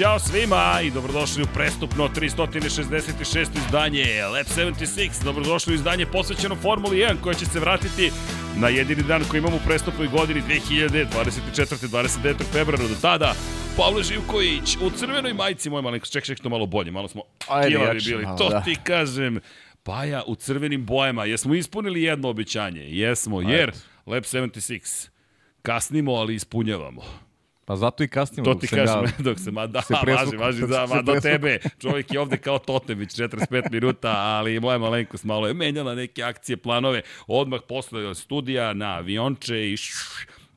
Ćao 0.00 0.18
svima 0.18 0.80
i 0.84 0.90
dobrodošli 0.90 1.42
u 1.42 1.46
prestupno 1.54 2.08
366. 2.08 3.48
izdanje 3.66 4.04
Lab 4.24 4.46
76. 4.46 5.24
Dobrodošli 5.24 5.72
u 5.72 5.74
izdanje 5.74 6.06
posvećeno 6.06 6.56
Formuli 6.56 6.96
1 6.96 7.20
koja 7.20 7.34
će 7.34 7.46
se 7.46 7.60
vratiti 7.60 8.10
na 8.56 8.68
jedini 8.68 9.02
dan 9.02 9.24
koji 9.30 9.38
imamo 9.38 9.56
u 9.56 9.66
prestupnoj 9.66 10.08
godini 10.08 10.42
2024. 10.42 11.88
29. 11.88 12.34
februara 12.52 12.88
do 12.88 12.94
tada. 13.02 13.34
Pavle 13.76 14.02
Živković 14.02 14.76
u 14.76 14.90
crvenoj 14.90 15.34
majici, 15.34 15.70
moj 15.70 15.82
malenko, 15.82 16.06
ček, 16.06 16.24
ček, 16.24 16.40
to 16.40 16.48
malo 16.48 16.66
bolje, 16.66 16.90
malo 16.90 17.08
smo 17.08 17.22
jače 17.70 18.10
bili, 18.10 18.24
malo, 18.24 18.38
to 18.38 18.48
da. 18.48 18.60
ti 18.60 18.76
kažem. 18.84 19.40
Paja 19.82 20.22
u 20.26 20.34
crvenim 20.34 20.86
bojama, 20.86 21.24
jesmo 21.24 21.54
ispunili 21.54 22.02
jedno 22.02 22.28
obećanje? 22.28 22.82
Jesmo, 22.82 23.42
jer 23.42 23.72
Lab 24.06 24.22
76 24.22 25.08
kasnimo, 25.62 26.12
ali 26.12 26.34
ispunjavamo. 26.34 27.29
Pa 27.70 27.76
zato 27.76 28.04
i 28.04 28.08
kasnimo. 28.08 28.44
To 28.44 28.54
ti 28.54 28.66
kažem, 28.66 29.04
ja- 29.04 29.22
dok 29.30 29.38
se, 29.38 29.50
ma 29.50 29.66
da, 29.66 29.82
se 29.82 29.94
važi, 30.06 30.36
važi, 30.36 30.66
da, 30.66 30.86
ma 30.86 31.02
do 31.02 31.20
tebe, 31.22 31.58
čovjek 31.78 32.12
je 32.12 32.20
ovde 32.20 32.36
kao 32.36 32.58
Totemić, 32.58 33.10
45 33.10 33.70
minuta, 33.70 34.10
ali 34.10 34.60
moja 34.60 34.78
malenkost 34.78 35.24
malo 35.24 35.46
je 35.46 35.54
menjala 35.54 35.94
neke 35.94 36.22
akcije, 36.22 36.56
planove, 36.56 37.02
odmah 37.26 37.60
posle 37.68 38.14
studija 38.14 38.72
na 38.72 38.96
avionče 38.96 39.72
i 39.72 39.76
šš, 39.76 39.92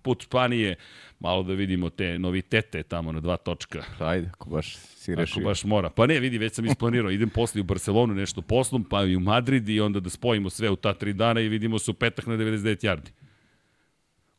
put 0.01 0.23
Španije, 0.23 0.75
malo 1.19 1.43
da 1.43 1.53
vidimo 1.53 1.89
te 1.89 2.19
novitete 2.19 2.83
tamo 2.83 3.11
na 3.11 3.19
dva 3.19 3.37
točka. 3.37 3.83
Ajde, 3.99 4.29
ako 4.33 4.49
baš 4.49 4.75
si 4.75 5.11
Ako 5.11 5.21
rešio. 5.21 5.43
baš 5.43 5.63
mora. 5.63 5.89
Pa 5.89 6.07
ne, 6.07 6.19
vidi, 6.19 6.37
već 6.37 6.53
sam 6.53 6.65
isplanirao. 6.65 7.11
Idem 7.11 7.29
posle 7.29 7.61
u 7.61 7.63
Barcelonu 7.63 8.13
nešto 8.13 8.41
poslom, 8.41 8.83
pa 8.83 9.03
i 9.03 9.15
u 9.15 9.19
Madrid 9.19 9.69
i 9.69 9.79
onda 9.81 9.99
da 9.99 10.09
spojimo 10.09 10.49
sve 10.49 10.69
u 10.69 10.75
ta 10.75 10.93
tri 10.93 11.13
dana 11.13 11.41
i 11.41 11.47
vidimo 11.47 11.79
se 11.79 11.91
u 11.91 11.93
petak 11.93 12.25
na 12.25 12.37
99 12.37 12.85
yardi. 12.85 13.22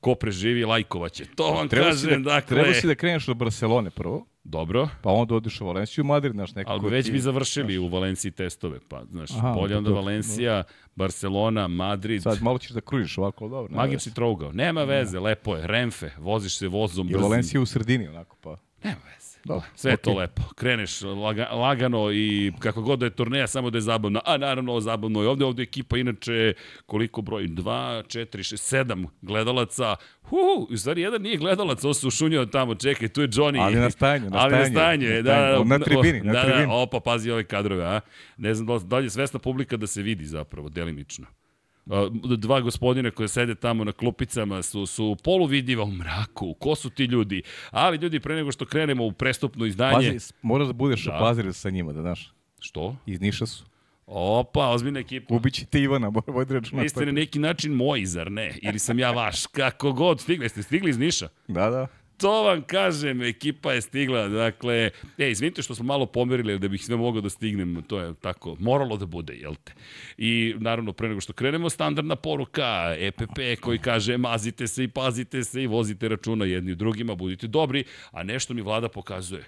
Ko 0.04 0.14
preživi, 0.14 0.64
lajkovaće. 0.64 1.24
To 1.26 1.46
vam 1.46 1.68
Treba 1.68 1.92
si, 1.92 2.04
kažem, 2.04 2.22
da, 2.22 2.30
dakle... 2.30 2.56
treba 2.56 2.74
si 2.74 2.86
da 2.86 2.94
kreneš 2.94 3.28
od 3.28 3.36
Barcelone 3.36 3.90
prvo, 3.90 4.26
Dobro. 4.44 4.88
pa 5.02 5.10
onda 5.10 5.34
odiš 5.34 5.60
u 5.60 5.66
Valenciju, 5.66 6.04
Madrid, 6.04 6.32
znaš, 6.32 6.54
neko 6.54 6.70
Ali 6.72 6.90
već 6.90 7.06
ti- 7.06 7.12
bi 7.12 7.18
završili 7.20 7.78
u 7.78 7.88
Valenciji 7.88 8.30
testove, 8.32 8.78
pa 8.88 9.04
znaš, 9.04 9.30
Aha, 9.32 9.52
bolje 9.52 9.72
pa 9.72 9.78
onda. 9.78 9.90
Valencija, 9.90 10.62
Barcelona, 10.96 11.68
Madrid, 11.68 12.22
Sad 12.22 12.42
malo 12.42 12.58
ćeš 12.58 12.70
da 12.70 12.80
kružiš 12.80 13.18
ovako, 13.18 13.48
dobro. 13.48 13.74
magični 13.74 13.94
veze. 14.00 14.14
trougao. 14.14 14.52
Nema 14.52 14.84
veze, 14.84 15.18
lepo 15.20 15.56
je, 15.56 15.66
Renfe, 15.66 16.10
voziš 16.18 16.56
se 16.56 16.68
vozom 16.68 17.06
I 17.06 17.10
brzim. 17.10 17.22
Valencija 17.22 17.60
u 17.60 17.66
sredini, 17.66 18.08
onako, 18.08 18.36
pa. 18.36 18.56
Nema 18.84 18.96
veze. 19.06 19.23
Dobro, 19.44 19.66
Sve 19.74 19.90
je 19.90 19.96
to 19.96 20.14
lepo. 20.14 20.42
Kreneš 20.54 21.02
laga, 21.02 21.48
lagano 21.52 22.12
i 22.12 22.52
kako 22.58 22.82
god 22.82 22.98
da 22.98 23.06
je 23.06 23.10
turneja, 23.10 23.46
samo 23.46 23.70
da 23.70 23.76
je 23.78 23.82
zabavna. 23.82 24.20
A 24.24 24.36
naravno, 24.36 24.80
zabavno 24.80 25.22
je 25.22 25.28
ovde. 25.28 25.44
Ovde 25.44 25.62
je 25.62 25.64
ekipa, 25.64 25.96
inače, 25.96 26.54
koliko 26.86 27.22
broj? 27.22 27.48
2, 27.48 28.02
4, 28.02 28.26
6, 28.38 28.84
7 28.86 29.06
gledalaca. 29.22 29.96
Hu, 30.22 30.36
u 30.70 30.76
stvari, 30.76 31.00
jedan 31.02 31.22
nije 31.22 31.36
gledalac, 31.36 31.84
ovo 31.84 31.94
se 31.94 32.06
ušunjao 32.06 32.46
tamo, 32.46 32.74
čekaj, 32.74 33.08
tu 33.08 33.20
je 33.20 33.28
Johnny. 33.28 33.64
Ali 33.64 33.74
na 33.74 33.90
stajanju, 33.90 34.30
na 34.30 34.38
Ali 34.38 34.52
na 34.52 34.64
stajanju, 34.64 34.72
stajanju, 34.74 35.08
na 35.08 35.14
je, 35.14 35.22
da, 35.22 35.30
stajanju. 35.30 35.64
da. 35.64 35.78
Na 35.78 35.84
tribini, 35.84 36.20
na 36.20 36.32
da, 36.32 36.42
tribini. 36.42 36.66
Da, 36.66 36.72
opa, 36.72 37.00
pazi 37.00 37.30
ove 37.30 37.44
kadrove, 37.44 37.84
a? 37.84 38.00
Ne 38.36 38.54
znam 38.54 38.66
da 38.66 38.86
da 38.86 38.98
li 38.98 39.06
je 39.06 39.10
svesna 39.10 39.38
publika 39.38 39.76
da 39.76 39.86
se 39.86 40.02
vidi 40.02 40.24
zapravo, 40.24 40.68
delimično. 40.68 41.26
A, 41.90 42.08
dva 42.36 42.60
gospodina 42.60 43.10
koje 43.10 43.28
sede 43.28 43.54
tamo 43.54 43.84
na 43.84 43.92
klupicama 43.92 44.62
su, 44.62 44.86
su 44.86 45.16
poluvidljiva 45.24 45.84
u 45.84 45.90
mraku. 45.90 46.54
Ko 46.54 46.74
su 46.74 46.90
ti 46.90 47.04
ljudi? 47.04 47.42
Ali 47.70 47.96
ljudi, 47.96 48.20
pre 48.20 48.34
nego 48.34 48.52
što 48.52 48.66
krenemo 48.66 49.06
u 49.06 49.12
prestupno 49.12 49.66
izdanje... 49.66 50.12
Pazi, 50.12 50.32
moraš 50.42 50.66
da 50.66 50.72
budeš 50.72 51.04
Da. 51.04 51.10
da. 51.10 51.16
opazir 51.16 51.54
sa 51.54 51.70
njima, 51.70 51.92
da 51.92 52.00
znaš. 52.00 52.32
Što? 52.60 52.96
Iz 53.06 53.20
Niša 53.20 53.46
su. 53.46 53.64
Opa, 54.06 54.68
ozbiljna 54.68 55.00
ekipa. 55.00 55.34
Ubići 55.34 55.66
te 55.66 55.80
Ivana, 55.80 56.12
vodi 56.26 56.54
računa. 56.54 56.82
Vi 56.82 56.88
ste 56.88 57.06
na 57.06 57.12
neki 57.12 57.38
način 57.38 57.72
moji, 57.72 58.06
zar 58.06 58.32
ne? 58.32 58.58
Ili 58.62 58.78
sam 58.78 58.98
ja 58.98 59.10
vaš? 59.10 59.46
Kako 59.46 59.92
god 59.92 60.20
stigli. 60.20 60.48
Ste 60.48 60.62
stigli 60.62 60.90
iz 60.90 60.98
Niša? 60.98 61.28
Da, 61.48 61.70
da. 61.70 61.86
To 62.16 62.42
vam 62.42 62.62
kažem, 62.62 63.22
ekipa 63.22 63.72
je 63.72 63.80
stigla, 63.80 64.28
dakle, 64.28 64.90
e, 65.18 65.30
izvinite 65.30 65.62
što 65.62 65.74
smo 65.74 65.84
malo 65.84 66.06
pomerili 66.06 66.58
da 66.58 66.68
bih 66.68 66.84
sve 66.84 66.96
mogao 66.96 67.20
da 67.20 67.30
stignem, 67.30 67.82
to 67.82 68.00
je 68.00 68.14
tako, 68.14 68.56
moralo 68.60 68.96
da 68.96 69.06
bude, 69.06 69.34
jel 69.34 69.54
te? 69.64 69.72
I 70.18 70.54
naravno, 70.58 70.92
pre 70.92 71.08
nego 71.08 71.20
što 71.20 71.32
krenemo, 71.32 71.70
standardna 71.70 72.16
poruka, 72.16 72.94
EPP 72.98 73.60
koji 73.60 73.78
kaže 73.78 74.16
mazite 74.16 74.66
se 74.66 74.84
i 74.84 74.88
pazite 74.88 75.44
se 75.44 75.62
i 75.62 75.66
vozite 75.66 76.08
računa 76.08 76.44
jedni 76.44 76.72
u 76.72 76.74
drugima, 76.74 77.14
budite 77.14 77.46
dobri, 77.46 77.84
a 78.10 78.22
nešto 78.22 78.54
mi 78.54 78.62
vlada 78.62 78.88
pokazuje. 78.88 79.44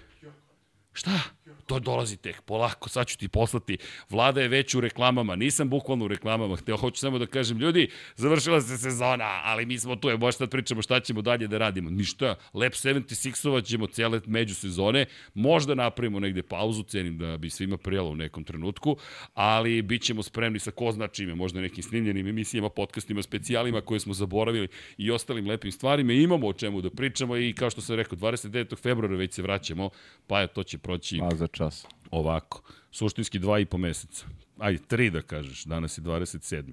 Šta? 0.93 1.19
To 1.65 1.79
dolazi 1.79 2.17
tek, 2.17 2.41
polako, 2.41 2.89
sad 2.89 3.07
ću 3.07 3.17
ti 3.17 3.27
poslati. 3.27 3.77
Vlada 4.09 4.41
je 4.41 4.47
već 4.47 4.75
u 4.75 4.81
reklamama, 4.81 5.35
nisam 5.35 5.69
bukvalno 5.69 6.05
u 6.05 6.07
reklamama, 6.07 6.55
hteo 6.55 6.77
hoću 6.77 6.99
samo 6.99 7.19
da 7.19 7.25
kažem, 7.25 7.57
ljudi, 7.57 7.89
završila 8.15 8.61
se 8.61 8.77
sezona, 8.77 9.41
ali 9.43 9.65
mi 9.65 9.79
smo 9.79 9.95
tu, 9.95 10.09
je 10.09 10.17
baš 10.17 10.37
sad 10.37 10.49
pričamo 10.49 10.81
šta 10.81 10.99
ćemo 10.99 11.21
dalje 11.21 11.47
da 11.47 11.57
radimo. 11.57 11.89
Ništa, 11.89 12.35
Lab 12.53 12.71
76-ovat 12.71 13.65
ćemo 13.65 13.87
cijele 13.87 14.21
međusezone, 14.25 15.05
možda 15.33 15.75
napravimo 15.75 16.19
negde 16.19 16.43
pauzu, 16.43 16.83
cenim 16.83 17.17
da 17.17 17.37
bi 17.37 17.49
svima 17.49 17.77
prijalo 17.77 18.09
u 18.09 18.15
nekom 18.15 18.43
trenutku, 18.43 18.97
ali 19.33 19.81
bit 19.81 20.01
ćemo 20.01 20.23
spremni 20.23 20.59
sa 20.59 20.71
ko 20.71 20.91
zna 20.91 21.07
čime, 21.07 21.35
možda 21.35 21.61
nekim 21.61 21.83
snimljenim 21.83 22.27
emisijama, 22.27 22.69
podcastima, 22.69 23.21
specijalima 23.21 23.81
koje 23.81 23.99
smo 23.99 24.13
zaboravili 24.13 24.67
i 24.97 25.11
ostalim 25.11 25.47
lepim 25.47 25.71
stvarima. 25.71 26.13
Imamo 26.13 26.47
o 26.47 26.53
čemu 26.53 26.81
da 26.81 26.89
pričamo 26.89 27.37
i 27.37 27.53
kao 27.53 27.69
što 27.69 27.81
sam 27.81 27.95
rekao, 27.95 28.17
29. 28.17 28.77
februara 28.77 29.15
već 29.15 29.33
se 29.33 29.41
vraćamo, 29.41 29.89
pa 30.27 30.41
je 30.41 30.47
to 30.47 30.63
će 30.63 30.77
proći 30.77 31.19
A 31.21 31.35
za 31.37 31.47
čas. 31.47 31.85
ovako. 32.11 32.61
Suštinski 32.91 33.39
dva 33.39 33.59
i 33.59 33.65
po 33.65 33.77
meseca. 33.77 34.25
Ajde, 34.59 34.79
tri 34.79 35.09
da 35.09 35.21
kažeš, 35.21 35.63
danas 35.63 35.97
je 35.97 36.01
27. 36.01 36.63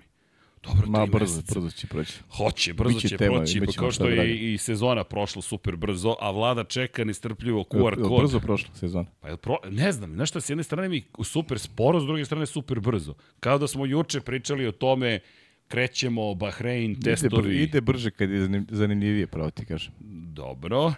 Dobro, 0.65 0.87
Ma 0.89 1.07
brzo, 1.07 1.37
meseca. 1.37 1.55
brzo 1.55 1.71
će 1.71 1.87
proći. 1.87 2.13
Hoće, 2.31 2.73
brzo 2.73 2.95
Biće 2.95 3.09
će 3.09 3.17
tema, 3.17 3.37
proći, 3.37 3.61
pa 3.61 3.73
kao 3.73 3.91
što 3.91 4.05
da 4.05 4.11
je 4.11 4.17
radimo. 4.17 4.35
i 4.37 4.59
sezona 4.59 5.05
prošla 5.05 5.43
super 5.43 5.77
brzo, 5.77 6.17
a 6.21 6.31
vlada 6.31 6.65
čeka 6.65 7.05
nestrpljivo 7.05 7.63
QR 7.63 7.99
Jel 7.99 8.09
kod. 8.09 8.21
Brzo 8.21 8.41
prošla 8.41 8.75
sezona. 8.75 9.07
Pa 9.21 9.29
jel 9.29 9.37
pro, 9.37 9.57
ne 9.67 9.93
znam, 9.93 10.13
znaš 10.13 10.29
šta, 10.31 10.41
s 10.41 10.51
jedne 10.51 10.65
strane 10.65 10.89
mi 10.89 11.03
super 11.25 11.59
sporo, 11.59 12.01
s 12.01 12.05
druge 12.05 12.25
strane 12.25 12.47
super 12.47 12.81
brzo. 12.81 13.15
Kao 13.41 13.59
da 13.59 13.67
smo 13.67 13.87
juče 13.87 14.21
pričali 14.21 14.67
o 14.67 14.73
tome, 14.73 15.21
krećemo, 15.69 16.35
Bahrein, 16.35 16.91
Ide, 16.93 17.01
testovi. 17.03 17.57
ide 17.57 17.81
brže 17.81 18.11
kad 18.11 18.31
je 18.31 18.41
zanim- 18.41 18.67
zanimljivije, 18.71 19.27
pravo 19.27 19.51
ti 19.51 19.67
kažem. 19.67 19.93
Dobro. 20.33 20.93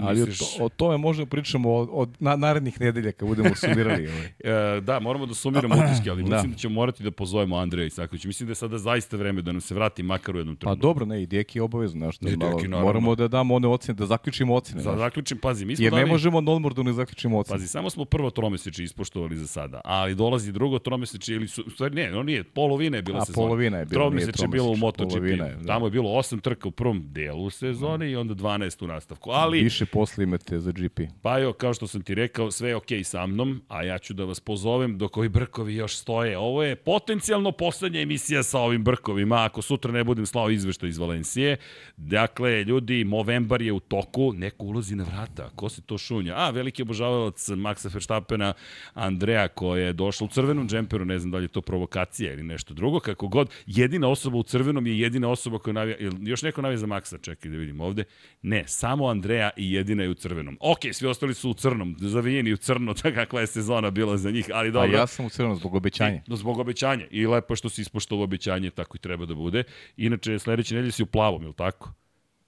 Ali 0.00 0.22
o, 0.22 0.26
Misliš- 0.26 0.58
to, 0.58 0.64
o 0.64 0.68
tome 0.68 0.96
možemo 0.98 1.26
pričamo 1.26 1.72
od, 1.72 1.88
od 1.92 2.10
na, 2.18 2.36
narednih 2.36 2.80
nedelja 2.80 3.12
kad 3.12 3.28
budemo 3.28 3.54
sumirali. 3.56 4.08
Ovaj. 4.40 4.76
E, 4.76 4.80
da, 4.80 5.00
moramo 5.00 5.26
da 5.26 5.34
sumiramo 5.34 5.74
utiske, 5.82 6.10
ali 6.10 6.22
Da. 6.22 6.28
mislim 6.28 6.52
da 6.52 6.58
ćemo 6.58 6.74
morati 6.74 7.02
da 7.02 7.10
pozovemo 7.10 7.56
Andreja 7.56 7.86
Isakovića. 7.86 8.28
Mislim 8.28 8.46
da 8.46 8.50
je 8.50 8.54
sada 8.56 8.78
zaista 8.78 9.16
vreme 9.16 9.42
da 9.42 9.52
nam 9.52 9.60
se 9.60 9.74
vrati 9.74 10.02
makar 10.02 10.34
u 10.34 10.38
jednom 10.38 10.56
Pa 10.56 10.60
trenutku. 10.60 10.82
dobro, 10.82 11.06
ne, 11.06 11.22
i 11.22 11.26
Deki 11.28 11.58
je 11.58 11.62
obavezno. 11.62 11.98
Znaš, 11.98 12.20
Ne, 12.20 12.30
da 12.30 12.36
malo, 12.38 12.56
Deki, 12.56 12.68
moramo 12.70 13.14
da 13.14 13.28
damo 13.28 13.54
one 13.54 13.68
ocene, 13.68 13.96
da 13.96 14.06
zaključimo 14.06 14.54
ocene. 14.54 14.82
Znaš. 14.82 14.98
zaključim, 14.98 15.38
pazi, 15.38 15.64
mi 15.64 15.76
smo 15.76 15.84
Jer 15.84 15.90
dali... 15.90 16.02
ne 16.02 16.08
možemo 16.08 16.40
na 16.40 16.52
odmor 16.52 16.74
da 16.74 16.82
ne 16.82 16.92
zaključimo 16.92 17.38
ocene. 17.38 17.54
Pazi, 17.54 17.68
samo 17.68 17.90
smo 17.90 18.04
prvo 18.04 18.30
tromeseče 18.30 18.84
ispoštovali 18.84 19.36
za 19.36 19.46
sada, 19.46 19.80
ali 19.84 20.14
dolazi 20.14 20.52
drugo 20.52 20.78
tromeseče 20.78 21.34
ili 21.34 21.48
su, 21.48 21.64
stvari 21.68 21.94
ne, 21.94 22.10
no 22.10 22.22
nije, 22.22 22.44
polovina 22.44 22.96
je 22.96 23.02
bila 23.02 23.18
A, 23.18 23.24
sezona. 23.24 23.44
polovina 23.44 23.78
je 23.78 23.84
bila, 23.84 24.00
Tromeseče 24.00 24.44
je 24.44 24.48
bilo 24.48 24.70
u 24.70 24.76
MotoGP. 24.76 25.22
da. 25.38 25.66
Tamo 25.66 25.86
je 25.86 25.90
bilo 25.90 26.08
8 26.10 26.40
trka 26.40 26.68
u 26.68 26.72
prvom 26.72 27.02
delu 27.04 27.50
sezone 27.50 28.10
i 28.10 28.16
onda 28.16 28.34
12 28.34 28.84
u 28.84 28.88
nastavku. 28.88 29.30
Ali, 29.30 29.57
Više 29.64 29.86
posle 29.86 30.24
imate 30.24 30.58
za 30.58 30.72
GP. 30.72 31.00
Pa 31.22 31.38
jo, 31.38 31.52
kao 31.52 31.74
što 31.74 31.86
sam 31.86 32.02
ti 32.02 32.14
rekao, 32.14 32.50
sve 32.50 32.68
je 32.68 32.76
okej 32.76 33.04
sa 33.04 33.26
mnom, 33.26 33.62
a 33.68 33.82
ja 33.82 33.98
ću 33.98 34.14
da 34.14 34.24
vas 34.24 34.40
pozovem 34.40 34.98
dok 34.98 35.16
ovi 35.16 35.28
brkovi 35.28 35.74
još 35.74 35.96
stoje. 35.96 36.38
Ovo 36.38 36.62
je 36.62 36.76
potencijalno 36.76 37.52
poslednja 37.52 38.00
emisija 38.00 38.42
sa 38.42 38.58
ovim 38.58 38.84
brkovima, 38.84 39.44
ako 39.44 39.62
sutra 39.62 39.92
ne 39.92 40.04
budem 40.04 40.26
slao 40.26 40.50
izveštaj 40.50 40.88
iz 40.88 40.98
Valencije. 40.98 41.56
Dakle, 41.96 42.64
ljudi, 42.64 43.04
Movembar 43.04 43.62
je 43.62 43.72
u 43.72 43.80
toku, 43.80 44.32
neko 44.32 44.64
ulazi 44.64 44.96
na 44.96 45.04
vrata. 45.04 45.50
Ko 45.56 45.68
se 45.68 45.82
to 45.82 45.98
šunja? 45.98 46.34
A, 46.36 46.50
veliki 46.50 46.82
obožavalac 46.82 47.48
Maxa 47.48 47.94
Verstappena, 47.94 48.52
Andreja, 48.94 49.48
koja 49.48 49.86
je 49.86 49.92
došla 49.92 50.24
u 50.24 50.28
crvenom 50.28 50.68
džemperu, 50.68 51.04
ne 51.04 51.18
znam 51.18 51.30
da 51.30 51.38
li 51.38 51.44
je 51.44 51.48
to 51.48 51.60
provokacija 51.60 52.32
ili 52.32 52.42
nešto 52.42 52.74
drugo, 52.74 53.00
kako 53.00 53.28
god. 53.28 53.50
Jedina 53.66 54.08
osoba 54.08 54.36
u 54.36 54.42
crvenom 54.42 54.86
je 54.86 54.98
jedina 55.00 55.28
osoba 55.28 55.58
koja 55.58 55.72
navija, 55.72 55.96
još 56.20 56.42
neko 56.42 56.62
navija 56.62 56.78
za 56.78 56.86
Maxa, 56.86 57.20
čekaj 57.20 57.50
da 57.50 57.56
vidim 57.56 57.80
ovde. 57.80 58.04
Ne, 58.42 58.64
samo 58.66 59.06
Andreja 59.06 59.47
i 59.56 59.72
jedina 59.72 60.02
je 60.02 60.08
u 60.08 60.14
crvenom. 60.14 60.56
Ok, 60.60 60.78
svi 60.92 61.06
ostali 61.06 61.34
su 61.34 61.50
u 61.50 61.54
crnom, 61.54 61.96
zavijeni 61.98 62.52
u 62.52 62.56
crno, 62.56 62.94
tako 63.02 63.14
kakva 63.14 63.40
je 63.40 63.46
sezona 63.46 63.90
bila 63.90 64.16
za 64.16 64.30
njih, 64.30 64.46
ali 64.52 64.68
A 64.68 64.72
dobro. 64.72 64.98
ja 64.98 65.06
sam 65.06 65.26
u 65.26 65.30
crvenom 65.30 65.56
zbog 65.56 65.74
obećanja. 65.74 66.22
I, 66.26 66.36
zbog 66.36 66.58
obećanja. 66.58 67.06
I 67.10 67.26
lepo 67.26 67.56
što 67.56 67.68
si 67.68 67.80
ispoštovao 67.80 68.24
obećanje, 68.24 68.70
tako 68.70 68.96
i 68.96 69.00
treba 69.00 69.26
da 69.26 69.34
bude. 69.34 69.64
Inače, 69.96 70.38
sledeće 70.38 70.74
nedelje 70.74 70.92
si 70.92 71.02
u 71.02 71.06
plavom, 71.06 71.42
je 71.42 71.48
li 71.48 71.54
tako? 71.54 71.92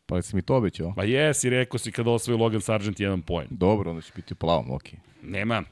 Pa 0.07 0.23
si 0.23 0.37
mi 0.37 0.43
to 0.43 0.57
obećao? 0.57 0.93
Ma 0.97 1.05
jesi, 1.05 1.51
rekao 1.51 1.79
si 1.79 1.93
kada 1.93 2.11
osvoji 2.11 2.39
Logan 2.39 2.61
Sargent 2.61 3.01
jedan 3.01 3.23
poen. 3.23 3.49
Dobro, 3.51 3.91
onda 3.91 4.03
će 4.03 4.13
biti 4.17 4.35
u 4.35 4.37
plavom, 4.37 4.71
okej. 4.71 4.99
Nema, 5.23 5.63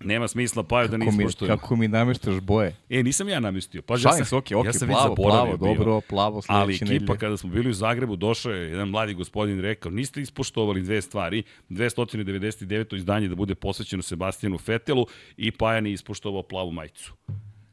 nema 0.00 0.28
smisla 0.28 0.62
pa 0.62 0.86
da 0.86 0.96
ne 0.96 1.06
Kako 1.06 1.16
mi, 1.16 1.22
ispoštujem. 1.24 1.58
kako 1.58 1.76
mi 1.76 1.88
namještaš 1.88 2.40
boje? 2.40 2.76
E, 2.90 3.02
nisam 3.02 3.28
ja 3.28 3.40
namestio. 3.40 3.82
Pa, 3.82 3.96
Šalim 3.98 4.24
se, 4.24 4.36
okej, 4.36 4.54
okej, 4.54 4.68
ja 4.68 4.72
sam 4.72 4.88
plavo, 4.88 5.14
plavo, 5.14 5.56
bio. 5.56 5.74
dobro, 5.74 6.00
plavo 6.00 6.40
Ali 6.46 6.74
sledeće 6.74 6.94
ekipa, 6.94 7.02
nedelje. 7.02 7.18
kada 7.18 7.36
smo 7.36 7.50
bili 7.50 7.70
u 7.70 7.72
Zagrebu, 7.72 8.16
došao 8.16 8.52
je 8.52 8.70
jedan 8.70 8.88
mladi 8.88 9.14
gospodin 9.14 9.60
rekao, 9.60 9.90
niste 9.90 10.20
ispoštovali 10.20 10.82
dve 10.82 11.02
stvari, 11.02 11.42
299. 11.70 12.96
izdanje 12.96 13.28
da 13.28 13.34
bude 13.34 13.54
posvećeno 13.54 14.02
Sebastijanu 14.02 14.58
Fetelu 14.58 15.06
i 15.36 15.50
Pajan 15.50 15.86
je 15.86 15.92
ispoštovao 15.92 16.42
plavu 16.42 16.70
majicu. 16.72 17.12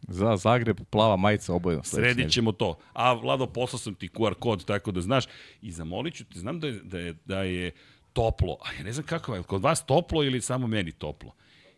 Za 0.07 0.37
Zagreb 0.37 0.79
plava 0.89 1.15
majica 1.15 1.53
obojeno. 1.53 1.83
Sredit 1.83 2.31
ćemo 2.31 2.51
to. 2.51 2.77
A, 2.93 3.13
Vlado, 3.13 3.45
poslao 3.47 3.79
sam 3.79 3.95
ti 3.95 4.09
QR 4.09 4.33
kod, 4.33 4.65
tako 4.65 4.91
da 4.91 5.01
znaš. 5.01 5.25
I 5.61 5.71
zamolit 5.71 6.13
ću 6.13 6.23
te, 6.25 6.39
znam 6.39 6.59
da 6.59 6.67
je, 6.67 6.73
da 6.83 6.99
je, 6.99 7.13
da 7.25 7.43
je 7.43 7.71
toplo. 8.13 8.57
A 8.65 8.73
ja 8.77 8.83
ne 8.83 8.93
znam 8.93 9.05
kako 9.05 9.35
je, 9.35 9.43
kod 9.43 9.61
vas 9.61 9.85
toplo 9.85 10.23
ili 10.23 10.41
samo 10.41 10.67
meni 10.67 10.91
toplo? 10.91 11.31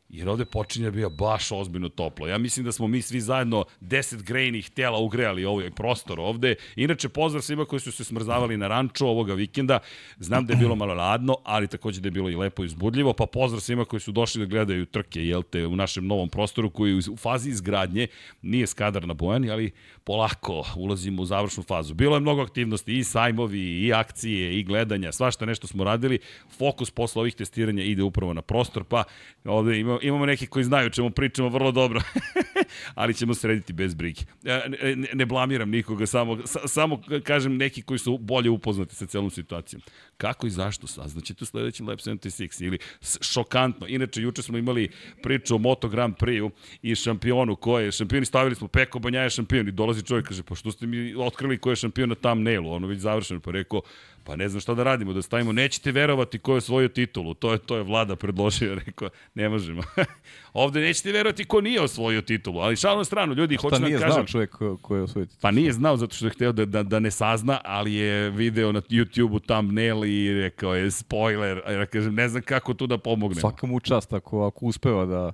Jer 0.10 0.30
ovde 0.30 0.46
počinje 0.46 0.92
bio 0.92 1.10
baš 1.10 1.52
ozbiljno 1.52 1.90
toplo. 1.90 2.28
Ja 2.28 2.38
mislim 2.38 2.66
da 2.66 2.72
smo 2.72 2.88
mi 2.88 3.02
svi 3.02 3.22
zajedno 3.22 3.66
10 3.82 4.24
grejnih 4.24 4.70
tela 4.70 5.00
ugrejali 5.00 5.46
ovaj 5.46 5.72
prostor 5.72 6.20
ovde. 6.20 6.56
Inače, 6.76 7.10
pozdrav 7.10 7.42
svima 7.42 7.66
koji 7.66 7.80
su 7.80 7.92
se 7.92 8.04
smrzavali 8.04 8.58
na 8.58 8.68
ranču 8.68 9.08
ovoga 9.08 9.34
vikenda. 9.34 9.80
Znam 10.18 10.46
da 10.46 10.54
je 10.54 10.58
bilo 10.58 10.76
malo 10.76 10.94
ladno, 10.94 11.38
ali 11.44 11.68
takođe 11.68 12.02
da 12.02 12.08
je 12.08 12.12
bilo 12.12 12.30
i 12.30 12.36
lepo 12.36 12.64
i 12.64 12.66
uzbudljivo. 12.66 13.14
Pa 13.14 13.26
pozdrav 13.26 13.62
svima 13.62 13.86
koji 13.86 14.00
su 14.00 14.12
došli 14.12 14.40
da 14.40 14.46
gledaju 14.46 14.86
trke, 14.86 15.26
jel 15.26 15.44
te, 15.44 15.66
u 15.66 15.76
našem 15.76 16.08
novom 16.08 16.30
prostoru 16.30 16.70
koji 16.70 16.92
je 16.92 17.02
u 17.12 17.18
fazi 17.18 17.50
izgradnje. 17.50 18.08
Nije 18.42 18.68
skadar 18.68 19.08
na 19.08 19.14
Bojani, 19.14 19.52
ali 19.52 19.72
polako 20.04 20.64
ulazimo 20.76 21.22
u 21.22 21.26
završnu 21.26 21.64
fazu. 21.64 21.94
Bilo 21.94 22.16
je 22.16 22.20
mnogo 22.20 22.42
aktivnosti 22.42 22.98
i 22.98 23.04
sajmovi, 23.04 23.86
i 23.86 23.94
akcije, 23.94 24.60
i 24.60 24.64
gledanja, 24.64 25.12
svašta 25.12 25.46
nešto 25.46 25.68
smo 25.68 25.84
radili. 25.84 26.20
Fokus 26.58 26.92
posle 26.92 27.20
ovih 27.20 27.36
testiranja 27.36 27.84
ide 27.84 28.04
upravo 28.04 28.34
na 28.34 28.42
prostor, 28.42 28.84
pa 28.84 29.04
ovde 29.46 29.80
ima 29.80 29.95
imamo 30.02 30.26
neki 30.26 30.48
koji 30.48 30.66
znaju 30.66 30.90
čemu 30.90 31.10
pričamo 31.10 31.50
vrlo 31.50 31.72
dobro, 31.72 32.02
ali 32.96 33.14
ćemo 33.14 33.34
srediti 33.34 33.74
bez 33.74 33.94
brige. 33.94 34.22
Ne, 34.44 34.64
ne, 34.96 35.08
ne 35.14 35.26
blamiram 35.26 35.70
nikoga, 35.70 36.06
samo, 36.06 36.38
samo 36.46 37.02
kažem 37.24 37.58
neki 37.58 37.82
koji 37.82 38.00
su 38.00 38.18
bolje 38.18 38.50
upoznati 38.50 38.96
sa 38.96 39.06
celom 39.06 39.30
situacijom. 39.30 39.82
Kako 40.18 40.48
i 40.48 40.50
zašto 40.50 40.88
saznaćete 40.88 41.44
u 41.44 41.46
sledećem 41.46 41.88
Lab 41.88 42.00
76 42.00 42.64
ili 42.66 42.78
šokantno. 43.22 43.88
Inače, 43.88 44.22
juče 44.22 44.42
smo 44.42 44.58
imali 44.58 44.90
priču 45.24 45.56
o 45.56 45.58
Moto 45.58 45.90
Grand 45.90 46.16
Prix-u 46.16 46.52
i 46.82 46.96
šampionu 46.96 47.56
ko 47.56 47.80
je, 47.80 47.92
šampioni 47.92 48.26
stavili 48.26 48.56
smo 48.56 48.68
Peko 48.68 49.00
Banjaja 49.00 49.30
šampion 49.30 49.68
i 49.68 49.72
dolazi 49.72 50.04
čovjek 50.04 50.28
kaže, 50.28 50.44
pa 50.44 50.56
što 50.56 50.72
ste 50.72 50.88
mi 50.88 51.16
otkrili 51.18 51.58
ko 51.58 51.70
je 51.70 51.76
šampion 51.76 52.10
na 52.10 52.16
thumbnailu, 52.16 52.72
ono 52.72 52.88
već 52.88 53.00
završeno, 53.00 53.40
pa 53.40 53.52
rekao, 53.52 53.82
Pa 54.26 54.36
ne 54.36 54.50
znam 54.50 54.62
šta 54.62 54.74
da 54.74 54.84
radimo, 54.84 55.14
da 55.14 55.22
stavimo, 55.22 55.52
nećete 55.52 55.92
verovati 55.92 56.40
ko 56.40 56.56
je 56.56 56.62
svoju 56.62 56.90
titulu, 56.90 57.34
to 57.34 57.52
je, 57.52 57.58
to 57.58 57.78
je 57.78 57.84
vlada 57.84 58.16
predložio, 58.16 58.76
rekao, 58.86 59.10
ne 59.36 59.50
možemo. 59.50 59.82
Ovde 60.54 60.82
nećete 60.82 61.12
verovati 61.12 61.46
ko 61.46 61.62
nije 61.62 61.82
osvojio 61.82 62.22
titulu, 62.22 62.60
ali 62.60 62.76
šalno 62.76 63.04
stranu, 63.04 63.34
ljudi, 63.34 63.56
hoću 63.56 63.70
da 63.70 63.80
kažem... 63.80 63.88
nije 63.88 63.98
znao 63.98 64.26
čovjek 64.26 64.50
ko, 64.50 64.78
ko 64.78 64.96
je 64.96 65.02
osvojio 65.02 65.26
titulu? 65.26 65.42
Pa 65.42 65.52
nije 65.52 65.74
znao 65.74 65.98
zato 65.98 66.16
što 66.16 66.26
je 66.26 66.30
hteo 66.30 66.52
da, 66.52 66.66
da, 66.66 66.84
da 66.84 67.00
ne 67.00 67.12
sazna, 67.12 67.62
ali 67.64 67.94
je 67.94 68.30
video 68.30 68.72
na 68.72 68.82
YouTube-u 68.82 69.40
thumbnail 69.40 70.06
i 70.06 70.42
rekao 70.42 70.76
je 70.76 70.92
spoiler, 70.92 71.62
a 71.66 71.72
ja 71.72 71.86
kažem, 71.86 72.16
ne 72.16 72.30
znam 72.30 72.42
kako 72.42 72.74
tu 72.74 72.88
da 72.88 72.98
pomogne. 72.98 73.42
Svaka 73.42 73.68
mu 73.68 73.80
čast 73.80 74.14
ako, 74.14 74.46
ako 74.46 74.66
uspeva 74.66 75.06
da, 75.06 75.32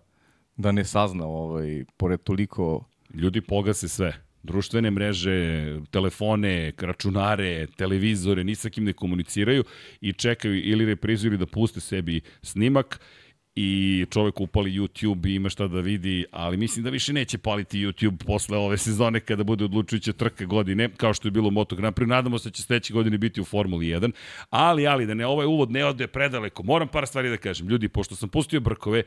da 0.57 0.71
ne 0.71 0.85
sazna, 0.85 1.25
ovaj, 1.25 1.85
pored 1.97 2.21
toliko... 2.23 2.85
Ljudi 3.13 3.41
pogase 3.41 3.87
sve 3.87 4.30
društvene 4.43 4.91
mreže, 4.91 5.79
telefone, 5.91 6.71
računare, 6.77 7.67
televizore, 7.77 8.43
ni 8.43 8.55
sa 8.55 8.69
kim 8.69 8.83
ne 8.83 8.93
komuniciraju 8.93 9.63
i 10.01 10.13
čekaju 10.13 10.61
ili 10.63 10.85
reprizu 10.85 11.27
ili 11.27 11.37
da 11.37 11.45
puste 11.45 11.79
sebi 11.79 12.21
snimak 12.41 12.99
i 13.55 14.05
čovek 14.11 14.41
upali 14.41 14.71
YouTube 14.71 15.29
i 15.29 15.35
ima 15.35 15.49
šta 15.49 15.67
da 15.67 15.79
vidi, 15.79 16.25
ali 16.31 16.57
mislim 16.57 16.83
da 16.83 16.89
više 16.89 17.13
neće 17.13 17.37
paliti 17.37 17.79
YouTube 17.79 18.25
posle 18.25 18.57
ove 18.57 18.77
sezone 18.77 19.19
kada 19.19 19.43
bude 19.43 19.65
odlučujuća 19.65 20.13
trka 20.13 20.45
godine, 20.45 20.89
kao 20.97 21.13
što 21.13 21.27
je 21.27 21.31
bilo 21.31 21.47
u 21.47 21.51
Moto 21.51 21.75
Grand 21.75 21.95
Prix. 21.95 22.07
Nadamo 22.07 22.39
se 22.39 22.49
da 22.49 22.53
će 22.53 22.63
sledeće 22.63 22.93
godine 22.93 23.17
biti 23.17 23.41
u 23.41 23.45
Formuli 23.45 23.85
1, 23.85 24.11
ali, 24.49 24.87
ali, 24.87 25.05
da 25.05 25.13
ne 25.13 25.25
ovaj 25.25 25.45
uvod 25.45 25.71
ne 25.71 25.85
ode 25.85 26.07
predaleko. 26.07 26.63
Moram 26.63 26.87
par 26.87 27.07
stvari 27.07 27.29
da 27.29 27.37
kažem. 27.37 27.67
Ljudi, 27.67 27.89
pošto 27.89 28.15
sam 28.15 28.29
pustio 28.29 28.59
brkove, 28.59 29.03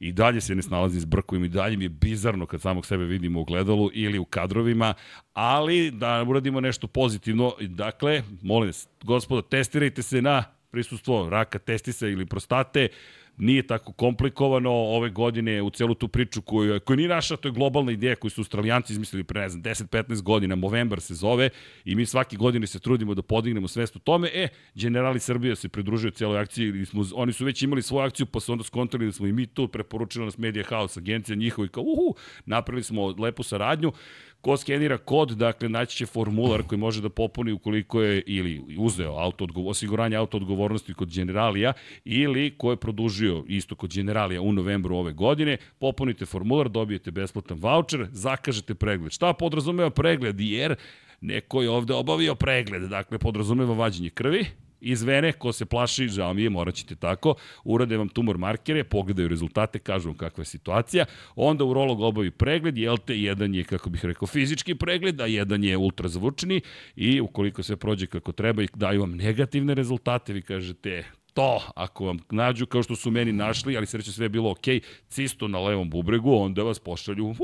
i 0.00 0.12
dalje 0.12 0.40
se 0.40 0.54
ne 0.54 0.62
snalazi 0.62 1.00
s 1.00 1.04
brkovima 1.04 1.46
i 1.46 1.48
dalje 1.48 1.76
mi 1.76 1.84
je 1.84 1.88
bizarno 1.88 2.46
kad 2.46 2.60
samog 2.60 2.86
sebe 2.86 3.04
vidimo 3.04 3.40
u 3.40 3.44
gledalu 3.44 3.90
ili 3.92 4.18
u 4.18 4.24
kadrovima, 4.24 4.94
ali 5.32 5.90
da 5.90 6.22
uradimo 6.22 6.60
nešto 6.60 6.86
pozitivno. 6.86 7.52
Dakle, 7.60 8.22
molim 8.42 8.68
vas, 8.68 8.88
gospodo, 9.04 9.42
testirajte 9.42 10.02
se 10.02 10.22
na 10.22 10.44
prisustvo 10.70 11.30
raka 11.30 11.58
testisa 11.58 12.08
ili 12.08 12.26
prostate, 12.26 12.88
nije 13.36 13.66
tako 13.66 13.92
komplikovano 13.92 14.70
ove 14.70 15.10
godine 15.10 15.62
u 15.62 15.70
celu 15.70 15.94
tu 15.94 16.08
priču 16.08 16.42
koju, 16.42 16.80
koju 16.80 16.96
nije 16.96 17.08
naša, 17.08 17.36
to 17.36 17.48
je 17.48 17.52
globalna 17.52 17.92
ideja 17.92 18.16
koju 18.16 18.30
su 18.30 18.40
australijanci 18.40 18.92
izmislili 18.92 19.24
pre, 19.24 19.40
ne 19.40 19.48
znam, 19.48 19.62
10-15 19.62 20.22
godina, 20.22 20.54
Movember 20.54 21.00
se 21.00 21.14
zove 21.14 21.50
i 21.84 21.94
mi 21.94 22.06
svaki 22.06 22.36
godine 22.36 22.66
se 22.66 22.78
trudimo 22.78 23.14
da 23.14 23.22
podignemo 23.22 23.68
svest 23.68 23.96
o 23.96 23.98
tome. 23.98 24.30
E, 24.34 24.48
Generali 24.74 25.20
Srbije 25.20 25.56
se 25.56 25.68
pridružuju 25.68 26.10
cijeloj 26.10 26.38
akciji, 26.38 26.84
smo, 26.86 27.04
oni 27.14 27.32
su 27.32 27.44
već 27.44 27.62
imali 27.62 27.82
svoju 27.82 28.06
akciju, 28.06 28.26
pa 28.26 28.40
su 28.40 28.52
onda 28.52 28.64
skontali 28.64 29.06
da 29.06 29.12
smo 29.12 29.26
i 29.26 29.32
mi 29.32 29.46
tu, 29.46 29.68
preporučila 29.68 30.24
nas 30.24 30.38
Media 30.38 30.64
House, 30.68 31.00
agencija 31.00 31.36
njihovi, 31.36 31.68
kao 31.68 31.82
uhu, 31.82 32.16
napravili 32.46 32.82
smo 32.82 33.14
lepu 33.18 33.42
saradnju 33.42 33.92
Ko 34.44 34.56
skenira 34.56 34.98
kod, 34.98 35.30
dakle, 35.30 35.68
naći 35.68 35.96
će 35.96 36.06
formular 36.06 36.62
koji 36.62 36.78
može 36.78 37.00
da 37.00 37.08
popuni 37.08 37.52
ukoliko 37.52 38.02
je 38.02 38.22
ili 38.26 38.76
uzeo 38.78 39.12
auto 39.12 39.46
osiguranje 39.66 40.16
auto 40.16 40.36
odgovornosti 40.36 40.94
kod 40.94 41.14
generalija 41.14 41.72
ili 42.04 42.54
ko 42.58 42.70
je 42.70 42.76
produžio 42.76 43.44
isto 43.48 43.74
kod 43.74 43.94
generalija 43.94 44.40
u 44.40 44.52
novembru 44.52 44.96
ove 44.96 45.12
godine, 45.12 45.56
popunite 45.78 46.26
formular, 46.26 46.68
dobijete 46.68 47.10
besplatan 47.10 47.58
voucher, 47.60 48.06
zakažete 48.12 48.74
pregled. 48.74 49.12
Šta 49.12 49.32
podrazumeva 49.32 49.90
pregled? 49.90 50.40
Jer 50.40 50.76
neko 51.20 51.62
je 51.62 51.70
ovde 51.70 51.94
obavio 51.94 52.34
pregled, 52.34 52.82
dakle, 52.82 53.18
podrazumeva 53.18 53.74
vađenje 53.74 54.10
krvi, 54.10 54.46
iz 54.80 55.02
vene, 55.02 55.32
ko 55.32 55.52
se 55.52 55.64
plaši, 55.64 56.08
žao 56.08 56.34
mi 56.34 56.42
je, 56.42 56.50
morat 56.50 56.74
ćete 56.74 56.94
tako, 56.94 57.34
urade 57.64 57.96
vam 57.96 58.08
tumor 58.08 58.38
markere, 58.38 58.84
pogledaju 58.84 59.28
rezultate, 59.28 59.78
kažu 59.78 60.08
vam 60.08 60.16
kakva 60.16 60.42
je 60.42 60.46
situacija, 60.46 61.04
onda 61.36 61.64
urolog 61.64 62.00
obavi 62.00 62.30
pregled, 62.30 62.78
jel 62.78 62.96
te, 62.98 63.18
jedan 63.20 63.54
je, 63.54 63.64
kako 63.64 63.90
bih 63.90 64.04
rekao, 64.04 64.26
fizički 64.26 64.74
pregled, 64.74 65.20
a 65.20 65.26
jedan 65.26 65.64
je 65.64 65.76
ultrazvučni 65.76 66.60
i 66.96 67.20
ukoliko 67.20 67.62
se 67.62 67.76
prođe 67.76 68.06
kako 68.06 68.32
treba 68.32 68.62
i 68.62 68.68
daju 68.74 69.00
vam 69.00 69.16
negativne 69.16 69.74
rezultate, 69.74 70.32
vi 70.32 70.42
kažete, 70.42 71.04
to, 71.34 71.62
ako 71.76 72.04
vam 72.04 72.18
nađu 72.30 72.66
kao 72.66 72.82
što 72.82 72.96
su 72.96 73.10
meni 73.10 73.32
našli, 73.32 73.76
ali 73.76 73.86
sreće 73.86 74.12
sve 74.12 74.24
je 74.24 74.28
bilo 74.28 74.50
ok, 74.50 74.64
cisto 75.08 75.48
na 75.48 75.58
levom 75.58 75.90
bubregu, 75.90 76.34
onda 76.34 76.62
vas 76.62 76.78
pošalju 76.78 77.26
uh, 77.26 77.36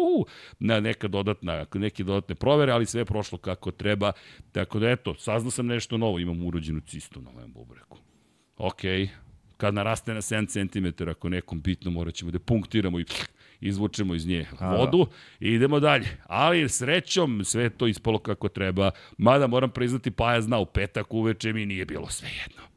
na 0.59 0.81
neka 0.81 1.09
dodatna, 1.09 1.67
neke 1.75 2.05
dodatne 2.05 2.35
provere, 2.35 2.73
ali 2.73 2.87
sve 2.87 3.01
je 3.01 3.05
prošlo 3.05 3.39
kako 3.39 3.71
treba. 3.71 4.13
Tako 4.53 4.79
da 4.79 4.91
eto, 4.91 5.15
saznao 5.15 5.51
sam 5.51 5.67
nešto 5.67 5.99
novo, 5.99 6.19
imam 6.19 6.47
urođenu 6.47 6.81
cistu 6.81 7.21
na 7.21 7.31
levom 7.31 7.53
bubregu. 7.53 7.97
Ok, 8.57 8.81
kad 9.57 9.75
naraste 9.75 10.15
na 10.15 10.21
7 10.21 10.95
cm, 10.97 11.09
ako 11.09 11.29
nekom 11.29 11.61
bitno, 11.61 11.91
morat 11.91 12.15
ćemo 12.15 12.31
da 12.31 12.39
punktiramo 12.39 13.01
i 13.01 13.05
izvučemo 13.61 14.15
iz 14.15 14.27
nje 14.27 14.47
vodu 14.61 15.07
i 15.41 15.49
idemo 15.49 15.81
dalje. 15.81 16.07
Ali 16.27 16.69
srećom 16.69 17.45
sve 17.45 17.71
to 17.71 17.87
ispalo 17.87 18.19
kako 18.19 18.49
treba. 18.49 18.91
Mada 19.19 19.47
moram 19.47 19.71
priznati, 19.71 20.11
pa 20.11 20.35
ja 20.35 20.41
zna, 20.41 20.59
u 20.59 20.67
petak 20.67 21.15
uveče 21.15 21.53
mi 21.53 21.67
nije 21.67 21.85
bilo 21.85 22.09
sve 22.09 22.29
jedno 22.29 22.70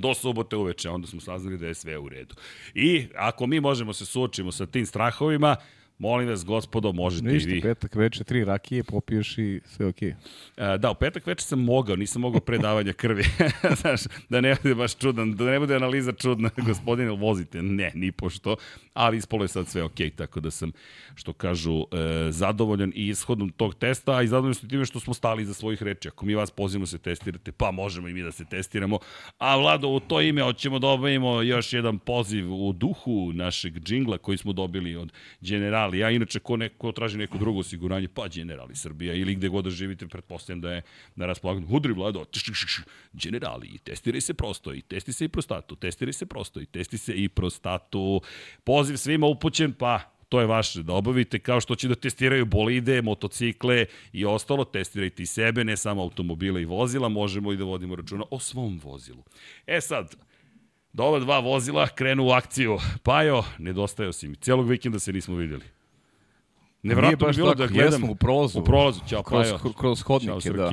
do 0.00 0.14
subote 0.14 0.56
uveče, 0.56 0.90
onda 0.90 1.06
smo 1.06 1.20
saznali 1.20 1.58
da 1.58 1.66
je 1.66 1.74
sve 1.74 1.98
u 1.98 2.08
redu. 2.08 2.34
I 2.74 3.06
ako 3.16 3.46
mi 3.46 3.60
možemo 3.60 3.92
se 3.92 4.06
suočimo 4.06 4.52
sa 4.52 4.66
tim 4.66 4.86
strahovima, 4.86 5.56
Molim 6.00 6.28
vas, 6.28 6.44
gospodo, 6.44 6.92
možete 6.92 7.28
Ništa, 7.28 7.50
i 7.50 7.54
vi. 7.54 7.60
petak 7.60 7.94
veče, 7.94 8.24
tri 8.24 8.44
rakije, 8.44 8.84
popiješ 8.84 9.38
i 9.38 9.60
sve 9.64 9.86
okej. 9.86 10.14
Okay. 10.56 10.78
Da, 10.78 10.90
u 10.90 10.94
petak 10.94 11.26
veče 11.26 11.44
sam 11.44 11.60
mogao, 11.60 11.96
nisam 11.96 12.22
mogao 12.22 12.40
predavanja 12.40 12.92
krvi. 12.92 13.24
Znaš, 13.80 14.00
da 14.28 14.40
ne 14.40 14.56
bude 14.62 14.74
baš 14.74 14.96
čudan, 14.96 15.34
da 15.36 15.44
ne 15.44 15.58
bude 15.58 15.76
analiza 15.76 16.12
čudna, 16.12 16.50
gospodine, 16.68 17.10
vozite. 17.10 17.62
Ne, 17.62 17.92
ni 17.94 18.12
pošto, 18.12 18.56
ali 18.94 19.16
ispolo 19.16 19.44
je 19.44 19.48
sad 19.48 19.68
sve 19.68 19.82
okej, 19.82 20.10
okay, 20.10 20.14
tako 20.14 20.40
da 20.40 20.50
sam, 20.50 20.72
što 21.14 21.32
kažu, 21.32 21.80
e, 21.80 22.32
zadovoljan 22.32 22.92
i 22.94 23.08
ishodom 23.08 23.50
tog 23.50 23.74
testa, 23.74 24.16
a 24.16 24.22
i 24.22 24.26
zadovoljan 24.26 24.54
sam 24.54 24.68
time 24.68 24.84
što 24.84 25.00
smo 25.00 25.14
stali 25.14 25.42
iza 25.42 25.54
svojih 25.54 25.82
reči. 25.82 26.08
Ako 26.08 26.26
mi 26.26 26.34
vas 26.34 26.50
pozivamo 26.50 26.82
da 26.82 26.90
se 26.90 26.98
testirate, 26.98 27.52
pa 27.52 27.70
možemo 27.70 28.08
i 28.08 28.14
mi 28.14 28.22
da 28.22 28.32
se 28.32 28.44
testiramo. 28.44 28.98
A 29.38 29.56
Vlado, 29.56 29.88
u 29.88 30.00
to 30.00 30.20
ime 30.20 30.42
hoćemo 30.42 30.78
da 30.78 30.86
obavimo 30.86 31.42
još 31.42 31.72
jedan 31.72 31.98
poziv 31.98 32.52
u 32.52 32.72
duhu 32.72 33.32
našeg 33.32 33.78
džingla 33.78 34.18
koji 34.18 34.38
smo 34.38 34.52
dobili 34.52 34.96
od 34.96 35.12
generala 35.40 35.89
generali. 35.90 35.98
Ja 35.98 36.10
inače 36.10 36.40
ko, 36.40 36.56
neko 36.56 36.92
traži 36.92 37.18
neko 37.18 37.38
drugo 37.38 37.60
osiguranje, 37.60 38.08
pa 38.08 38.28
generali 38.28 38.76
Srbija 38.76 39.14
ili 39.14 39.34
gde 39.34 39.48
god 39.48 39.64
da 39.64 39.70
živite, 39.70 40.08
pretpostavljam 40.08 40.60
da 40.60 40.72
je 40.72 40.82
na 41.16 41.26
raspolaganju. 41.26 41.66
Hudri 41.66 41.92
vlado, 41.92 42.24
generali, 43.12 43.68
i 43.68 43.78
testiraj 43.78 44.20
se 44.20 44.34
prosto, 44.34 44.74
i 44.74 44.82
testi 44.82 45.12
se 45.12 45.24
i 45.24 45.28
prostatu, 45.28 45.76
testiraj 45.76 46.12
se 46.12 46.26
prosto, 46.26 46.60
i 46.60 46.66
testi 46.66 46.98
se 46.98 47.12
i 47.12 47.28
prostatu. 47.28 48.20
Poziv 48.64 48.96
svima 48.96 49.26
upućen, 49.26 49.72
pa 49.72 50.00
to 50.28 50.40
je 50.40 50.46
vaše 50.46 50.82
da 50.82 50.92
obavite, 50.92 51.38
kao 51.38 51.60
što 51.60 51.74
će 51.74 51.88
da 51.88 51.94
testiraju 51.94 52.46
bolide, 52.46 53.02
motocikle 53.02 53.86
i 54.12 54.24
ostalo, 54.24 54.64
testirajte 54.64 55.22
i 55.22 55.26
sebe, 55.26 55.64
ne 55.64 55.76
samo 55.76 56.02
automobile 56.02 56.62
i 56.62 56.64
vozila, 56.64 57.08
možemo 57.08 57.52
i 57.52 57.56
da 57.56 57.64
vodimo 57.64 57.96
računa 57.96 58.24
o 58.30 58.38
svom 58.38 58.78
vozilu. 58.84 59.24
E 59.66 59.80
sad, 59.80 60.14
da 60.92 61.02
ova 61.02 61.18
dva 61.18 61.38
vozila 61.38 61.88
krenu 61.88 62.26
u 62.26 62.30
akciju. 62.30 62.78
Pajo, 63.02 63.42
nedostajao 63.58 64.12
si 64.12 64.28
mi. 64.28 64.36
Cijelog 64.36 64.68
vikenda 64.68 64.98
se 64.98 65.12
nismo 65.12 65.36
videli. 65.36 65.79
Nevratno 66.82 67.26
bi 67.28 67.34
bilo 67.34 67.54
da 67.54 67.66
gledam 67.66 68.04
u 68.04 68.14
prolazu. 68.14 68.60
U 68.60 68.64
prolazu, 68.64 69.00
ćao 69.06 69.22
kroz, 69.22 69.46
Pajo. 69.52 69.72
Kroz 69.72 70.02
hodnike, 70.02 70.50
da. 70.50 70.70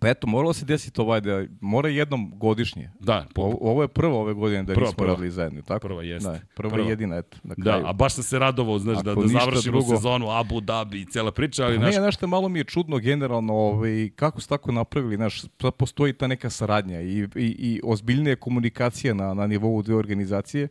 Pa 0.00 0.08
eto, 0.08 0.26
moralo 0.26 0.52
se 0.52 0.64
desiti 0.64 1.00
ovaj 1.00 1.20
da 1.20 1.44
mora 1.60 1.88
jednom 1.88 2.32
godišnje. 2.34 2.90
Da, 3.00 3.26
po, 3.34 3.42
Ovo, 3.42 3.58
ovo 3.60 3.82
je 3.82 3.88
prvo 3.88 4.20
ove 4.20 4.34
godine 4.34 4.62
da 4.62 4.74
Prva, 4.74 4.86
nismo 4.86 5.06
radili 5.06 5.30
zajedno, 5.30 5.62
tako? 5.62 5.80
Prva 5.80 6.02
jeste. 6.02 6.28
Da, 6.28 6.40
prva, 6.54 6.70
Prva. 6.70 6.88
jedina, 6.88 7.16
eto, 7.16 7.36
na 7.42 7.54
da, 7.58 7.62
kraju. 7.62 7.86
a 7.86 7.92
baš 7.92 8.14
sam 8.14 8.24
se 8.24 8.38
radovao, 8.38 8.78
znaš, 8.78 8.98
da, 8.98 9.10
Ako 9.10 9.20
da 9.20 9.26
ništa 9.26 9.40
završimo 9.40 9.72
drugo- 9.72 9.96
sezonu 9.96 10.30
Abu 10.30 10.60
Dhabi 10.60 11.00
i 11.00 11.06
cela 11.06 11.30
priča, 11.32 11.64
ali 11.64 11.76
Pa 11.76 11.82
naš, 11.82 11.94
ne, 11.94 12.00
znaš 12.00 12.14
što 12.14 12.26
malo 12.26 12.48
mi 12.48 12.58
je 12.58 12.64
čudno 12.64 12.98
generalno, 12.98 13.54
ovaj, 13.54 14.10
kako 14.16 14.40
su 14.40 14.48
tako 14.48 14.72
napravili, 14.72 15.16
znaš, 15.16 15.40
sad 15.40 15.74
postoji 15.74 16.12
ta 16.12 16.26
neka 16.26 16.50
saradnja 16.50 17.00
i, 17.00 17.18
i, 17.18 17.28
i 17.36 17.80
ozbiljnija 17.84 18.36
komunikacija 18.36 19.14
na, 19.14 19.34
na 19.34 19.46
nivou 19.46 19.82
dve 19.82 19.94
organizacije 19.94 20.68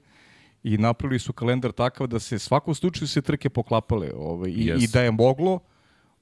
i 0.64 0.78
napravili 0.78 1.20
su 1.20 1.34
kalendar 1.34 1.72
takav 1.72 2.08
da 2.08 2.20
se 2.20 2.40
svakom 2.40 2.76
slučaju 2.76 3.08
se 3.08 3.22
trke 3.22 3.50
poklapale 3.50 4.10
ovaj, 4.16 4.50
i, 4.52 4.54
Yes. 4.56 4.84
i 4.84 4.88
da 4.88 5.02
je 5.02 5.12
moglo, 5.12 5.60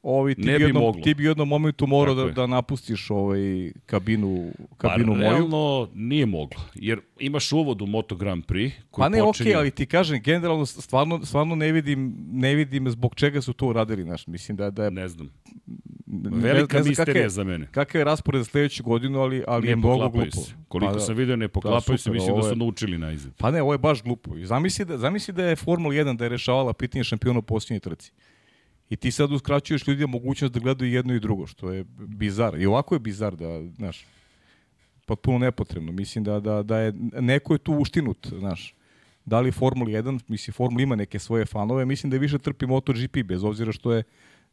ovaj, 0.03 0.35
ti, 0.35 0.41
Ne 0.41 0.57
bi 0.57 0.63
jednom, 0.63 0.83
moglo. 0.83 1.01
ti 1.01 1.13
bi 1.13 1.23
u 1.23 1.29
jednom 1.29 1.47
momentu 1.47 1.87
morao 1.87 2.15
da, 2.15 2.25
da 2.25 2.47
napustiš 2.47 3.09
ovaj, 3.09 3.71
kabinu, 3.85 4.51
pa 4.69 4.75
kabinu 4.89 5.15
moju. 5.15 5.21
realno 5.21 5.89
nije 5.93 6.25
moglo, 6.25 6.61
jer 6.75 6.99
imaš 7.19 7.51
uvod 7.51 7.81
u 7.81 7.85
Moto 7.85 8.15
Grand 8.15 8.45
Prix 8.45 8.71
koji 8.91 9.03
Pa 9.03 9.09
ne, 9.09 9.19
počinje... 9.19 9.49
okej, 9.49 9.55
ali 9.55 9.71
ti 9.71 9.85
kažem, 9.85 10.21
generalno 10.23 10.65
stvarno, 10.65 11.25
stvarno 11.25 11.55
ne, 11.55 11.71
vidim, 11.71 12.15
ne 12.31 12.55
vidim 12.55 12.89
zbog 12.89 13.15
čega 13.15 13.41
su 13.41 13.53
to 13.53 13.67
uradili, 13.67 14.03
znaš, 14.03 14.27
mislim 14.27 14.57
da, 14.57 14.69
da 14.69 14.83
je 14.85 14.91
Ne 14.91 15.07
znam, 15.07 15.29
velika 16.23 16.53
ne 16.53 16.67
kakav 16.67 16.87
misterija 16.87 17.23
je- 17.23 17.29
za 17.29 17.43
mene. 17.43 17.67
Kakav 17.67 17.99
je 17.99 18.05
raspored 18.05 18.41
za 18.41 18.45
sledeću 18.45 18.83
godinu, 18.83 19.19
ali, 19.19 19.43
ali 19.47 19.67
je 19.67 19.69
Ne 19.69 19.75
mnogo 19.75 19.93
poklapaju 19.93 20.21
glupo. 20.23 20.37
se. 20.39 20.53
Koliko 20.67 20.87
Pa 20.87 20.93
da. 20.93 20.99
sam 20.99 21.15
vidio, 21.15 21.35
ne 21.35 21.47
poklapaju 21.47 21.97
se, 21.97 22.03
super, 22.03 22.13
mislim 22.13 22.35
da 22.35 22.43
su 22.43 22.49
je- 22.49 22.55
naučili 22.55 22.97
na 22.97 23.11
izgled. 23.11 23.33
Pa 23.35 23.51
ne, 23.51 23.61
ovo 23.61 23.73
je 23.73 23.77
baš 23.79 24.03
glupo. 24.03 24.37
I 24.37 24.45
Zamisli 24.45 24.85
da, 24.85 24.97
zamisli 24.97 25.33
da 25.33 25.43
je 25.43 25.55
Formula 25.55 25.93
1 25.93 26.17
da 26.17 26.25
je 26.25 26.29
rešavala 26.29 26.73
pitanje 26.73 27.03
šampiona 27.03 27.39
u 27.39 27.43
posljednjoj 27.43 27.79
trci. 27.79 28.11
I 28.89 28.95
ti 28.95 29.11
sad 29.11 29.31
uskraćuješ 29.31 29.87
ljudima 29.87 30.07
mogućnost 30.09 30.53
da 30.53 30.59
gledaju 30.59 30.91
jedno 30.91 31.13
i 31.13 31.19
drugo, 31.19 31.47
što 31.47 31.71
je 31.71 31.83
bizar. 31.97 32.61
I 32.61 32.65
ovako 32.65 32.95
je 32.95 32.99
bizar 32.99 33.35
da, 33.35 33.63
znaš, 33.69 34.05
potpuno 35.05 35.37
nepotrebno. 35.39 35.91
Mislim 35.91 36.23
da, 36.23 36.39
da, 36.39 36.63
da 36.63 36.77
je, 36.77 36.93
neko 37.13 37.53
je 37.53 37.59
tu 37.59 37.73
uštinut, 37.73 38.27
znaš. 38.29 38.75
Da 39.25 39.39
li 39.39 39.51
Formula 39.51 39.89
1, 39.91 40.19
mislim, 40.27 40.53
Formula 40.53 40.81
ima 40.81 40.95
neke 40.95 41.19
svoje 41.19 41.45
fanove, 41.45 41.85
mislim 41.85 42.09
da 42.09 42.15
je 42.15 42.19
više 42.19 42.39
trpi 42.39 42.65
MotoGP, 42.65 43.17
bez 43.17 43.43
obzira 43.43 43.71
što 43.71 43.93
je 43.93 44.03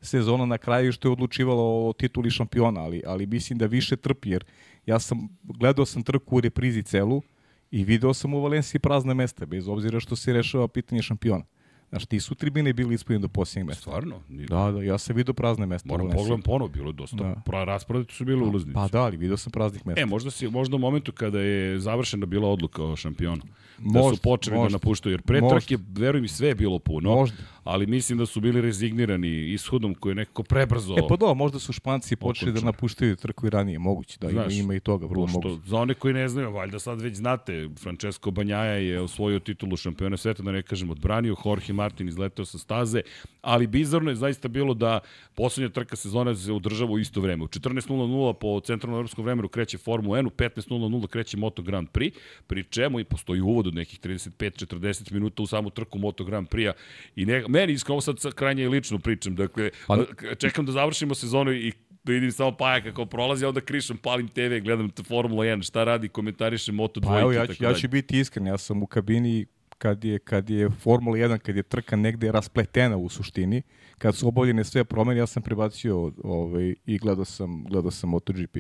sezona 0.01 0.47
na 0.47 0.59
kraju 0.59 0.93
što 0.93 1.09
je 1.09 1.13
odlučivalo 1.13 1.89
o 1.89 1.93
tituli 1.93 2.31
šampiona, 2.31 2.81
ali, 2.81 3.03
ali 3.07 3.27
mislim 3.27 3.59
da 3.59 3.67
više 3.67 3.97
trpi, 3.97 4.31
jer 4.31 4.45
ja 4.87 4.99
sam, 4.99 5.19
gledao 5.43 5.87
sam 5.87 6.03
trku 6.03 6.37
u 6.37 6.41
reprizi 6.41 6.83
celu 6.83 7.23
i 7.71 7.85
video 7.85 8.15
sam 8.15 8.35
u 8.35 8.41
Valenciji 8.41 8.79
prazna 8.79 9.15
mesta, 9.15 9.47
bez 9.47 9.69
obzira 9.69 10.01
što 10.01 10.17
se 10.17 10.33
rešava 10.33 10.69
pitanje 10.69 11.03
šampiona. 11.03 11.45
Znaš, 11.89 12.07
ti 12.07 12.21
su 12.21 12.35
tribine 12.35 12.73
bili 12.73 12.95
ispunjene 12.95 13.23
do 13.23 13.29
posljednjeg 13.29 13.67
mesta. 13.67 13.81
Stvarno? 13.81 14.21
Ni- 14.29 14.47
Da, 14.47 14.71
da, 14.71 14.83
ja 14.83 14.99
sam 14.99 15.17
video 15.17 15.35
prazne 15.35 15.67
mesta. 15.67 15.89
Moram 15.89 16.11
pogledam 16.11 16.43
ponovo, 16.43 16.69
bilo 16.69 16.89
je 16.89 16.93
dosta. 16.93 17.17
Da. 17.17 17.43
Da. 17.47 17.65
Rasporedite 17.65 18.15
su 18.15 18.25
bile 18.25 18.43
ulaznice. 18.43 18.75
Pa 18.75 18.89
da, 18.89 19.03
ali 19.03 19.17
video 19.17 19.37
sam 19.37 19.53
praznih 19.53 19.87
mesta. 19.87 20.01
E, 20.01 20.07
možda 20.07 20.31
si 20.31 20.49
možda 20.49 20.77
u 20.77 20.79
momentu 20.79 21.13
kada 21.13 21.41
je 21.41 21.79
završena 21.81 22.27
bila 22.27 22.49
odluka 22.49 22.85
o 22.85 22.97
šampionu. 22.97 23.43
Da 23.79 24.01
Možda, 24.01 24.17
su 24.17 24.23
počeli 24.23 24.57
možda. 24.57 24.69
da 24.69 24.73
napuštaju. 24.73 25.13
Jer 25.13 25.23
pre 25.23 25.41
Možda. 25.41 25.61
trke, 25.61 25.79
veruj 25.91 26.21
mi, 26.21 26.29
sve 26.29 26.49
je 26.49 26.55
bilo 26.55 26.79
puno. 26.79 27.11
Možda. 27.11 27.37
Ali 27.65 27.87
mislim 27.87 28.19
da 28.19 28.27
su 28.27 28.41
bili 28.41 28.61
rezignirani 28.61 29.53
ishodom 29.53 29.95
koji 29.95 30.11
je 30.11 30.15
nekako 30.15 30.43
prebrzo. 30.43 30.95
E 30.99 31.03
pa 31.09 31.17
da, 31.17 31.35
možda 31.35 31.59
su 31.59 31.73
Španci 31.73 32.17
počeli 32.17 32.53
da 32.53 32.61
napuštaju 32.61 33.17
trku 33.17 33.47
i 33.47 33.51
ranije, 33.51 33.79
moguće, 33.79 34.19
da 34.21 34.31
Znaš, 34.31 34.55
ima 34.55 34.75
i 34.75 34.81
toga, 34.81 35.07
vrlo 35.07 35.27
Pošto, 35.27 35.41
moguće. 35.49 35.69
za 35.69 35.77
one 35.77 35.95
koji 35.95 36.15
ne 36.15 36.29
znaju, 36.29 36.53
valjda 36.53 36.79
sad 36.79 37.01
već 37.01 37.17
znate, 37.17 37.69
Francesco 37.81 38.31
Banjaja 38.31 38.75
je 38.75 39.01
osvojio 39.01 39.39
titulu 39.39 39.77
šampiona 39.77 40.17
sveta, 40.17 40.43
da 40.43 40.53
ne 40.53 40.63
kažem 40.63 40.91
odbranio, 40.91 41.37
Jorge 41.45 41.73
Martin 41.73 42.09
izleteo 42.09 42.45
sa 42.45 42.59
staze, 42.59 43.01
ali 43.43 43.67
bizarno 43.67 44.11
je 44.11 44.15
zaista 44.15 44.49
bilo 44.49 44.75
da 44.75 45.01
poslednja 45.35 45.69
trka 45.69 45.97
sezone 45.97 46.35
se 46.35 46.53
održava 46.53 46.91
u 46.91 46.99
isto 46.99 47.21
vreme. 47.21 47.45
U 47.45 47.49
14.00 47.49 48.33
po 48.33 48.61
centralnom 48.61 48.99
evropskom 48.99 49.25
vremenu 49.25 49.49
kreće 49.49 49.79
Formula 49.79 50.19
1, 50.19 50.27
u 50.27 50.31
15.00 50.31 51.07
kreće 51.07 51.37
Moto 51.37 51.63
Grand 51.63 51.89
Prix, 51.89 52.13
pri 52.47 52.65
čemu 52.65 53.01
i 53.01 53.05
postoji 53.05 53.41
uvod 53.41 53.67
od 53.67 53.75
nekih 53.75 54.01
35-40 54.01 55.13
minuta 55.13 55.43
u 55.43 55.47
samu 55.47 55.71
trku 55.71 55.99
Moto 55.99 56.25
Grand 56.25 56.49
Prix-a. 56.49 56.73
I 57.17 57.27
ne, 57.27 57.45
meni 57.49 57.73
iskreno, 57.73 57.95
ovo 57.95 58.01
sad, 58.01 58.35
krajnje 58.35 58.69
lično 58.69 58.99
pričam, 58.99 59.35
dakle, 59.35 59.71
Pa- 59.87 60.05
čekam 60.39 60.67
da 60.67 60.73
završimo 60.73 61.15
sezonu 61.15 61.53
i 61.53 61.73
da 62.05 62.13
vidim 62.13 62.33
samo 62.33 62.57
Paja 62.57 62.83
kako 62.83 63.07
prolazi, 63.07 63.45
a 63.45 63.49
onda 63.49 63.61
krišem, 63.61 63.97
palim 63.97 64.29
TV, 64.29 64.59
gledam 64.63 64.91
Formula 65.09 65.45
1, 65.45 65.63
šta 65.63 65.85
radi, 65.85 66.09
komentarišem 66.09 66.75
Moto 66.75 67.01
2 67.01 67.07
Pa 67.07 67.21
evo, 67.21 67.33
ja, 67.33 67.47
ću, 67.47 67.65
ja 67.65 67.75
ću 67.75 67.89
biti 67.89 68.21
iskren, 68.21 68.47
ja 68.47 68.59
sam 68.59 68.83
u 68.83 68.87
kabini 68.87 69.47
kad 69.79 70.05
je, 70.05 70.19
kad 70.19 70.51
je 70.51 70.71
Formula 70.71 71.17
1, 71.17 71.39
kad 71.39 71.57
je 71.57 71.63
trka 71.63 71.97
negde 71.97 72.33
raspletena 72.33 72.97
u 72.97 73.09
suštini, 73.09 73.63
kad 73.99 74.17
su 74.17 74.29
obavljene 74.29 74.65
sve 74.65 74.85
promene, 74.85 75.21
ja 75.21 75.27
sam 75.27 75.43
prebacio 75.43 76.13
ovaj, 76.25 76.75
i 76.87 76.99
gledao 76.99 77.25
sam, 77.25 77.65
gledao 77.65 77.91
sam 77.91 78.11
MotoGP. 78.11 78.57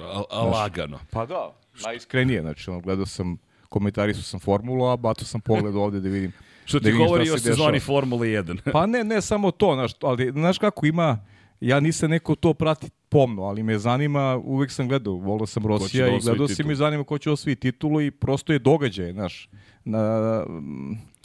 A, 0.00 0.22
a 0.30 0.44
lagano. 0.44 0.98
Pa 1.10 1.26
da, 1.26 1.56
najiskrenije, 1.84 2.40
znači 2.40 2.70
ono, 2.70 2.80
gledao 2.80 3.06
sam, 3.06 3.38
komentarisao 3.68 4.22
sam 4.22 4.40
Formulu, 4.40 4.86
a 4.86 4.96
bato 4.96 5.24
sam 5.24 5.40
pogled 5.40 5.76
ovde 5.76 6.00
da 6.00 6.08
vidim. 6.08 6.32
Što 6.66 6.78
da 6.78 6.88
ti 6.88 6.94
šta 6.94 7.04
govori 7.04 7.30
o 7.30 7.38
sezoni. 7.38 7.80
Formule 7.80 8.28
1. 8.28 8.72
Pa 8.72 8.86
ne, 8.86 9.04
ne 9.04 9.20
samo 9.20 9.50
to, 9.50 9.74
znaš, 9.74 9.92
ali 10.02 10.32
znaš 10.32 10.58
kako 10.58 10.86
ima, 10.86 11.24
ja 11.60 11.80
nisam 11.80 12.10
neko 12.10 12.34
to 12.34 12.54
prati 12.54 12.90
pomno, 13.08 13.42
ali 13.42 13.62
me 13.62 13.78
zanima, 13.78 14.36
uvek 14.44 14.70
sam 14.70 14.88
gledao, 14.88 15.14
volao 15.14 15.46
sam 15.46 15.66
Rosija 15.66 16.06
da 16.06 16.12
i 16.12 16.20
gledao 16.20 16.48
sam 16.48 16.56
titulu? 16.56 16.72
i 16.72 16.76
zanima 16.76 17.04
ko 17.04 17.18
će 17.18 17.30
osvojiti 17.30 17.60
titulu 17.72 18.02
i 18.02 18.10
prosto 18.10 18.52
je 18.52 18.58
događaj, 18.58 19.12
znaš. 19.12 19.48
Na, 19.84 20.44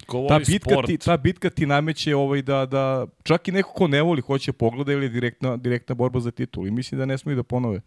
Ko 0.06 0.26
ta 0.30 0.40
bitka, 0.40 0.70
sport, 0.72 0.88
ti, 0.88 0.98
ta 0.98 1.18
bitka 1.18 1.50
ti 1.50 1.66
nameće 1.66 2.16
ovaj 2.16 2.42
da, 2.42 2.66
da 2.66 3.08
čak 3.24 3.48
i 3.48 3.52
neko 3.52 3.74
ko 3.74 3.88
ne 3.88 4.02
voli 4.02 4.22
hoće 4.22 4.54
pogleda 4.54 4.94
ili 4.94 5.06
je 5.06 5.10
direktna, 5.10 5.58
direktna 5.58 5.96
borba 5.96 6.20
za 6.20 6.32
titul 6.32 6.68
i 6.68 6.72
mislim 6.72 7.00
da 7.00 7.06
ne 7.06 7.18
smiju 7.18 7.36
da 7.36 7.44
ponove 7.44 7.82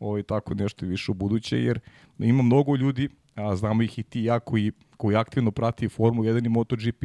ovaj, 0.00 0.22
tako 0.22 0.54
nešto 0.54 0.86
više 0.86 1.10
u 1.10 1.14
buduće 1.14 1.58
jer 1.58 1.80
ima 2.18 2.42
mnogo 2.42 2.76
ljudi, 2.76 3.08
a 3.34 3.56
znamo 3.56 3.82
ih 3.82 3.98
i 3.98 4.02
ti 4.02 4.20
i 4.20 4.24
ja 4.24 4.40
koji, 4.40 4.72
koji 4.96 5.16
aktivno 5.16 5.50
prati 5.50 5.88
Formulu 5.88 6.28
1 6.28 6.46
i 6.46 6.48
MotoGP 6.48 7.04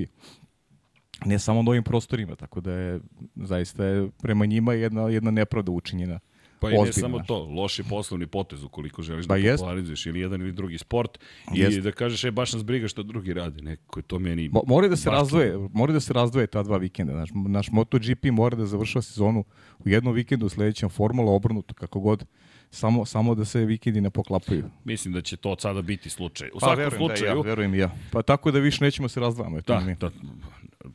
ne 1.26 1.40
samo 1.40 1.62
na 1.62 1.70
ovim 1.70 1.84
prostorima, 1.84 2.36
tako 2.36 2.62
da 2.62 2.72
je 2.72 3.00
zaista 3.36 3.86
je 3.86 4.10
prema 4.22 4.46
njima 4.46 4.74
jedna, 4.74 5.02
jedna 5.02 5.32
nepravda 5.32 5.72
učinjena. 5.72 6.20
Pa 6.60 6.72
i 6.72 6.78
ne 6.78 6.94
samo 6.94 7.20
to, 7.28 7.44
loš 7.44 7.80
je 7.80 7.86
poslovni 7.90 8.28
potez 8.28 8.64
ukoliko 8.64 9.02
želiš 9.02 9.28
Pa 9.28 9.34
da 9.34 9.40
jest. 9.40 9.62
popularizuješ 9.62 10.06
ili 10.06 10.20
jedan 10.20 10.42
ili 10.42 10.52
drugi 10.52 10.78
sport 10.78 11.20
i 11.56 11.60
Jest. 11.60 11.80
da 11.80 11.92
kažeš, 11.92 12.24
e, 12.24 12.32
baš 12.32 12.54
nas 12.54 12.64
briga 12.64 12.88
što 12.88 13.04
drugi 13.04 13.34
radi, 13.34 13.62
neko 13.62 14.00
je 14.00 14.04
to 14.04 14.20
meni... 14.20 14.50
Mo, 14.50 14.62
mora 14.68 14.88
da 14.88 14.96
se 14.96 15.10
baš 15.10 15.20
razdvoje, 15.20 15.58
mora 15.74 15.94
da 15.94 16.00
se 16.00 16.14
razdvoje 16.14 16.48
ta 16.48 16.64
dva 16.64 16.78
vikenda. 16.78 17.14
Naš, 17.14 17.30
naš 17.34 17.72
MotoGP 17.72 18.26
mora 18.32 18.58
da 18.58 18.66
završava 18.66 19.02
sezonu 19.02 19.44
u 19.80 19.90
jednom 19.90 20.14
vikendu, 20.14 20.46
u 20.46 20.50
sledećem 20.50 20.90
Formula 20.90 21.32
obrnuto, 21.32 21.74
kako 21.74 22.00
god. 22.00 22.26
Samo, 22.72 23.06
samo 23.06 23.36
da 23.36 23.46
se 23.46 23.66
vikendi 23.66 24.02
ne 24.02 24.10
poklapaju. 24.10 24.64
Mislim 24.84 25.14
da 25.14 25.22
će 25.22 25.38
to 25.38 25.52
od 25.52 25.62
sada 25.62 25.82
biti 25.82 26.10
slučaj. 26.10 26.50
U 26.50 26.54
Pa, 26.54 26.60
svakom 26.60 26.78
verujem 26.78 26.98
slučaju, 26.98 27.32
Da, 27.32 27.38
ja, 27.38 27.42
verujem 27.42 27.76
ja. 27.76 27.92
Pa 28.12 28.22
tako 28.22 28.52
da 28.52 28.60
više 28.60 28.84
nećemo 28.84 29.10
se 29.10 29.20
razdvajamo. 29.20 29.62
Da, 29.62 29.80
mi. 29.80 29.96
da, 29.96 30.12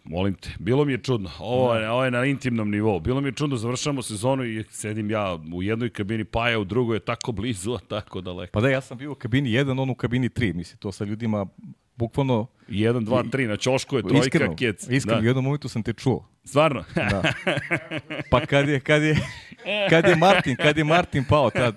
molim 0.05 0.35
te. 0.35 0.51
Bilo 0.59 0.85
mi 0.85 0.93
je 0.93 0.99
čudno. 0.99 1.31
Ovo, 1.39 1.75
je, 1.75 1.91
ovo 1.91 2.05
je 2.05 2.11
na 2.11 2.25
intimnom 2.25 2.71
nivou. 2.71 3.01
Bilo 3.01 3.21
mi 3.21 3.29
je 3.29 3.33
čudno, 3.33 3.57
završamo 3.57 4.03
sezonu 4.03 4.45
i 4.45 4.65
sedim 4.71 5.11
ja 5.11 5.39
u 5.55 5.63
jednoj 5.63 5.91
kabini, 5.91 6.25
Paja 6.25 6.59
u 6.59 6.65
drugoj 6.65 6.97
je 6.97 7.01
tako 7.01 7.33
blizu, 7.33 7.73
a 7.73 7.79
tako 7.79 8.21
daleko. 8.21 8.53
Pa 8.53 8.61
da, 8.61 8.69
ja 8.69 8.81
sam 8.81 8.99
bio 8.99 9.13
u 9.13 9.15
kabini 9.15 9.51
1, 9.51 9.81
on 9.81 9.91
u 9.91 9.95
kabini 9.95 10.29
3. 10.29 10.55
Mislim, 10.55 10.79
to 10.79 10.93
sa 10.93 11.05
ljudima 11.05 11.47
bukvalno... 11.97 12.47
1, 12.69 13.01
2, 13.01 13.31
3, 13.31 13.47
na 13.47 13.57
ćošku 13.57 13.97
je 13.97 14.03
trojka, 14.03 14.19
iskreno, 14.21 14.57
kec. 14.57 14.87
iskreno, 14.91 15.19
u 15.19 15.23
Da. 15.23 15.29
jednom 15.29 15.45
momentu 15.45 15.69
sam 15.69 15.83
te 15.83 15.93
čuo. 15.93 16.29
Stvarno? 16.45 16.85
Da. 16.95 17.23
Pa 18.31 18.41
kad 18.41 18.69
je, 18.69 18.81
kad 18.81 19.03
je, 19.03 19.17
kad 19.91 20.05
je 20.05 20.17
Martin, 20.17 20.57
kad 20.57 20.79
je 20.79 20.85
Martin 20.85 21.25
pao, 21.25 21.51
tad, 21.51 21.77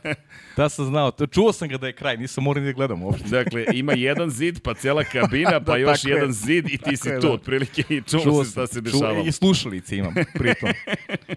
tad 0.55 0.71
sam 0.71 0.85
znao. 0.85 1.11
Čuo 1.31 1.53
sam 1.53 1.67
ga 1.67 1.77
da 1.77 1.87
je 1.87 1.93
kraj, 1.93 2.17
nisam 2.17 2.43
morao 2.43 2.61
ni 2.61 2.67
da 2.67 2.73
gledam 2.73 3.03
uopšte. 3.03 3.27
Dakle, 3.29 3.65
ima 3.73 3.93
jedan 3.93 4.29
zid, 4.29 4.59
pa 4.61 4.73
cela 4.73 5.03
kabina, 5.03 5.51
pa 5.65 5.71
Da, 5.71 5.77
još 5.77 6.01
tako 6.01 6.09
je. 6.09 6.15
jedan 6.15 6.31
zid 6.31 6.65
i 6.69 6.77
ti 6.77 6.97
si 6.97 7.09
je, 7.09 7.19
tu, 7.19 7.27
da. 7.27 7.33
otprilike, 7.33 7.83
i 7.89 8.01
čuo 8.01 8.43
se 8.43 8.51
šta 8.51 8.67
se 8.67 8.81
dešavalo. 8.81 9.23
I 9.25 9.31
slušalice 9.31 9.97
imam, 9.97 10.13
pritom. 10.33 10.69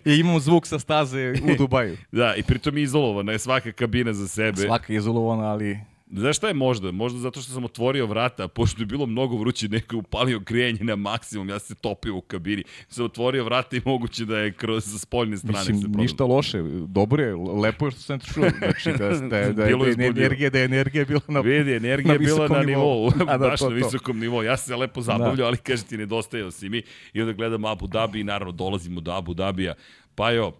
I 0.04 0.14
imam 0.14 0.40
zvuk 0.40 0.66
sa 0.66 0.78
staze 0.78 1.32
u 1.44 1.56
Dubaju. 1.58 1.96
Da, 2.12 2.34
i 2.34 2.42
pritom 2.42 2.76
je 2.76 2.82
izolovana 2.82 3.32
je 3.32 3.38
svaka 3.38 3.72
kabina 3.72 4.12
za 4.12 4.28
sebe. 4.28 4.56
Svaka 4.56 4.92
je 4.92 4.96
izolovana, 4.96 5.44
ali... 5.44 5.78
Znaš 6.12 6.36
šta 6.36 6.48
je 6.48 6.54
možda? 6.54 6.90
Možda 6.90 7.18
zato 7.18 7.40
što 7.40 7.52
sam 7.52 7.64
otvorio 7.64 8.06
vrata, 8.06 8.48
pošto 8.48 8.82
je 8.82 8.86
bilo 8.86 9.06
mnogo 9.06 9.36
vruće, 9.36 9.68
neko 9.68 9.96
je 9.96 9.98
upalio 9.98 10.38
grijanje 10.38 10.84
na 10.84 10.96
maksimum, 10.96 11.48
ja 11.48 11.58
se 11.58 11.74
topio 11.74 12.16
u 12.16 12.20
kabini. 12.20 12.64
Sam 12.88 13.04
otvorio 13.04 13.44
vrata 13.44 13.76
i 13.76 13.80
moguće 13.84 14.24
da 14.24 14.38
je 14.38 14.52
kroz 14.52 15.00
spoljne 15.00 15.36
strane 15.36 15.64
se 15.64 15.72
Mislim, 15.72 15.92
prodalo. 15.92 16.02
ništa 16.02 16.24
loše, 16.24 16.62
dobro 16.86 17.24
je, 17.24 17.34
lepo 17.36 17.86
je 17.86 17.90
što 17.90 18.00
sam 18.00 18.18
te 18.18 18.26
čuo. 18.26 18.44
Znači, 18.58 18.92
da, 18.98 19.08
da, 19.08 19.18
da, 19.20 19.52
da, 19.52 19.64
je 19.64 19.76
da, 19.96 20.04
energija, 20.04 20.50
da 20.50 20.58
je 20.58 20.64
energija 20.64 21.04
bila 21.04 21.20
na... 21.28 21.40
Vidi, 21.40 21.72
energija 21.76 22.12
je 22.12 22.18
bila 22.18 22.48
na 22.48 22.62
nivou. 22.62 23.10
nivou, 23.10 23.28
A 23.32 23.38
da, 23.38 23.48
baš 23.48 23.60
to, 23.60 23.70
na 23.70 23.80
to. 23.80 23.86
visokom 23.86 24.18
nivou. 24.18 24.42
Ja 24.42 24.56
se 24.56 24.76
lepo 24.76 25.02
zabavljao, 25.02 25.46
ali 25.46 25.56
kaže 25.56 25.82
ti, 25.84 25.96
nedostajao 25.96 26.50
si 26.50 26.68
mi. 26.68 26.82
I 27.12 27.20
onda 27.20 27.32
gledam 27.32 27.64
Abu 27.64 27.86
Dhabi 27.86 28.20
i 28.20 28.24
naravno 28.24 28.52
dolazimo 28.52 29.00
do 29.00 29.12
Abu 29.12 29.34
Dhabija. 29.34 29.74
Pa 30.14 30.30
jo, 30.30 30.52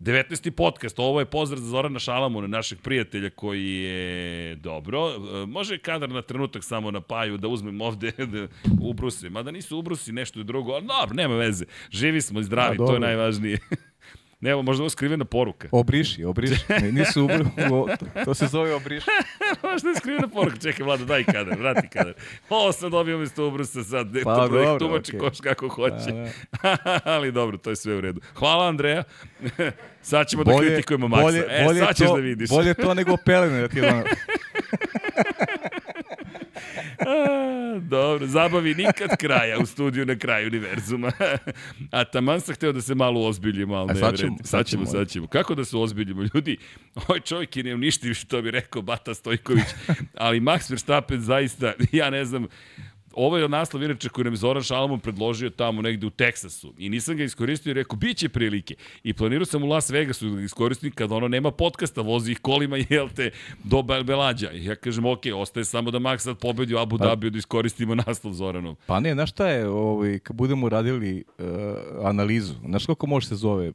19. 0.00 0.50
podcast, 0.50 0.98
ovo 0.98 1.20
je 1.20 1.24
pozdrav 1.26 1.60
za 1.60 1.66
Zorana 1.66 1.98
Šalamuna, 1.98 2.46
našeg 2.46 2.78
prijatelja 2.80 3.30
koji 3.30 3.72
je 3.72 4.54
dobro. 4.54 5.10
E, 5.10 5.46
Može 5.46 5.78
kadar 5.78 6.08
na 6.10 6.22
trenutak 6.22 6.64
samo 6.64 6.90
na 6.90 7.00
paju 7.00 7.36
da 7.36 7.48
uzmem 7.48 7.80
ovde 7.80 8.12
da 8.32 8.48
ubrusim. 8.82 9.32
Mada 9.32 9.50
nisu 9.50 9.78
ubrusi 9.78 10.12
nešto 10.12 10.42
drugo, 10.42 10.72
ali 10.72 10.86
dobro, 10.86 11.14
nema 11.14 11.34
veze. 11.34 11.64
Živi 11.90 12.20
smo 12.20 12.40
i 12.40 12.44
zdravi, 12.44 12.76
A, 12.80 12.86
to 12.86 12.94
je 12.94 13.00
najvažnije. 13.00 13.58
Ne, 14.40 14.50
evo, 14.50 14.62
možda 14.62 14.82
ovo 14.82 14.90
skrivena 14.90 15.24
poruka. 15.24 15.68
Obriši, 15.72 16.24
obriši. 16.24 16.54
Ne, 16.82 16.92
nisu 16.92 17.24
ubri, 17.24 17.44
to, 18.24 18.34
se 18.34 18.46
zove 18.46 18.74
obriši. 18.74 19.06
možda 19.62 19.88
je 19.88 19.94
skrivena 19.94 20.28
poruka. 20.28 20.56
Čekaj, 20.56 20.84
Vlada, 20.84 21.04
daj 21.04 21.24
kadar, 21.24 21.58
vrati 21.58 21.88
kadar. 21.88 22.14
Ovo 22.48 22.72
sam 22.72 22.90
dobio 22.90 23.16
umesto 23.16 23.48
ubrusa 23.48 23.84
sad. 23.84 24.14
Ne, 24.14 24.22
Pa, 24.22 24.34
to 24.36 24.40
dobro, 24.42 24.78
tumači 24.78 25.10
okej. 25.10 25.20
koš 25.20 25.40
kako 25.40 25.68
hoće. 25.68 26.12
Da, 26.62 26.76
Ali 27.04 27.32
dobro, 27.32 27.58
to 27.58 27.70
je 27.70 27.76
sve 27.76 27.94
u 27.94 28.00
redu. 28.00 28.20
Hvala, 28.34 28.68
Andreja. 28.68 29.04
sad 30.02 30.28
ćemo 30.28 30.44
da 30.44 30.52
Bolje, 30.52 30.68
kritikujemo 30.68 31.08
Maksa. 31.08 31.22
bolje, 31.22 31.44
e, 31.48 31.64
bolje, 31.64 31.80
sad 31.80 31.96
ćeš 31.96 32.06
to, 32.06 32.14
da 32.14 32.20
vidiš. 32.20 32.50
bolje 32.50 32.74
to 32.74 32.94
nego 32.94 33.16
pelene 33.16 33.60
da 33.60 33.68
ti 33.68 33.80
ono... 33.80 34.02
A, 37.06 37.78
Dobro, 37.80 38.26
zabavi 38.26 38.74
nikad 38.74 39.16
kraja 39.18 39.58
u 39.58 39.66
studiju 39.66 40.06
na 40.06 40.18
kraju 40.18 40.46
univerzuma. 40.46 41.12
A 41.90 42.04
taman 42.04 42.40
sam 42.40 42.54
hteo 42.54 42.72
da 42.72 42.80
se 42.80 42.94
malo 42.94 43.26
ozbiljimo, 43.26 43.74
ali 43.74 43.88
ne 43.88 43.94
sad 43.94 44.08
vredi. 44.08 44.22
ćemo, 44.22 44.36
sad 44.36 44.46
sad 44.46 44.66
ćemo, 44.66 44.84
ćemo. 44.84 44.92
sad 44.98 45.08
ćemo. 45.08 45.26
Kako 45.26 45.54
da 45.54 45.64
se 45.64 45.76
ozbiljimo? 45.76 46.22
Ljudi, 46.34 46.56
ovaj 46.94 47.20
čovjek 47.20 47.56
je 47.56 47.62
neuništiv, 47.62 48.14
što 48.14 48.42
bi 48.42 48.50
rekao 48.50 48.82
Bata 48.82 49.14
Stojković, 49.14 49.64
ali 50.14 50.40
Max 50.40 50.70
Verstappen 50.70 51.20
zaista, 51.20 51.72
ja 51.92 52.10
ne 52.10 52.24
znam, 52.24 52.46
Ovo 53.12 53.36
je 53.38 53.48
naslov 53.48 53.82
inače 53.82 54.08
koji 54.08 54.24
nam 54.24 54.32
je 54.32 54.36
Zoran 54.36 54.62
Šalamon 54.62 55.00
predložio 55.00 55.50
tamo 55.50 55.82
negde 55.82 56.06
u 56.06 56.10
Teksasu 56.10 56.74
i 56.78 56.88
nisam 56.88 57.16
ga 57.16 57.24
iskoristio 57.24 57.70
i 57.70 57.74
rekao, 57.74 57.96
bit 57.96 58.16
će 58.16 58.28
prilike. 58.28 58.74
I 59.02 59.12
planirao 59.12 59.44
sam 59.44 59.62
u 59.62 59.66
Las 59.66 59.90
Vegasu 59.90 60.28
da 60.30 60.36
ga 60.36 60.42
iskoristim 60.42 60.92
kad 60.92 61.12
ono 61.12 61.28
nema 61.28 61.50
podcasta, 61.50 62.00
vozi 62.00 62.32
ih 62.32 62.38
kolima, 62.38 62.76
jel 62.90 63.08
te, 63.16 63.30
do 63.64 63.76
Bel- 63.76 64.02
Belađa. 64.04 64.50
I 64.52 64.64
ja 64.64 64.74
kažem, 64.76 65.04
ok, 65.06 65.20
ostaje 65.34 65.64
samo 65.64 65.90
da 65.90 65.98
Max 65.98 66.18
sad 66.18 66.38
pobedi 66.38 66.74
u 66.74 66.78
Abu 66.78 66.98
Dhabi 66.98 67.30
da 67.30 67.38
iskoristimo 67.38 67.94
naslov 67.94 68.32
Zoranov. 68.32 68.74
Pa 68.86 69.00
ne, 69.00 69.14
znaš 69.14 69.30
šta 69.30 69.48
je, 69.48 69.68
ovaj, 69.68 70.18
kad 70.18 70.36
budemo 70.36 70.68
radili 70.68 71.24
uh, 71.38 71.44
analizu, 72.04 72.54
znaš 72.66 72.86
kako 72.86 73.06
može 73.06 73.26
se 73.26 73.36
zove 73.36 73.72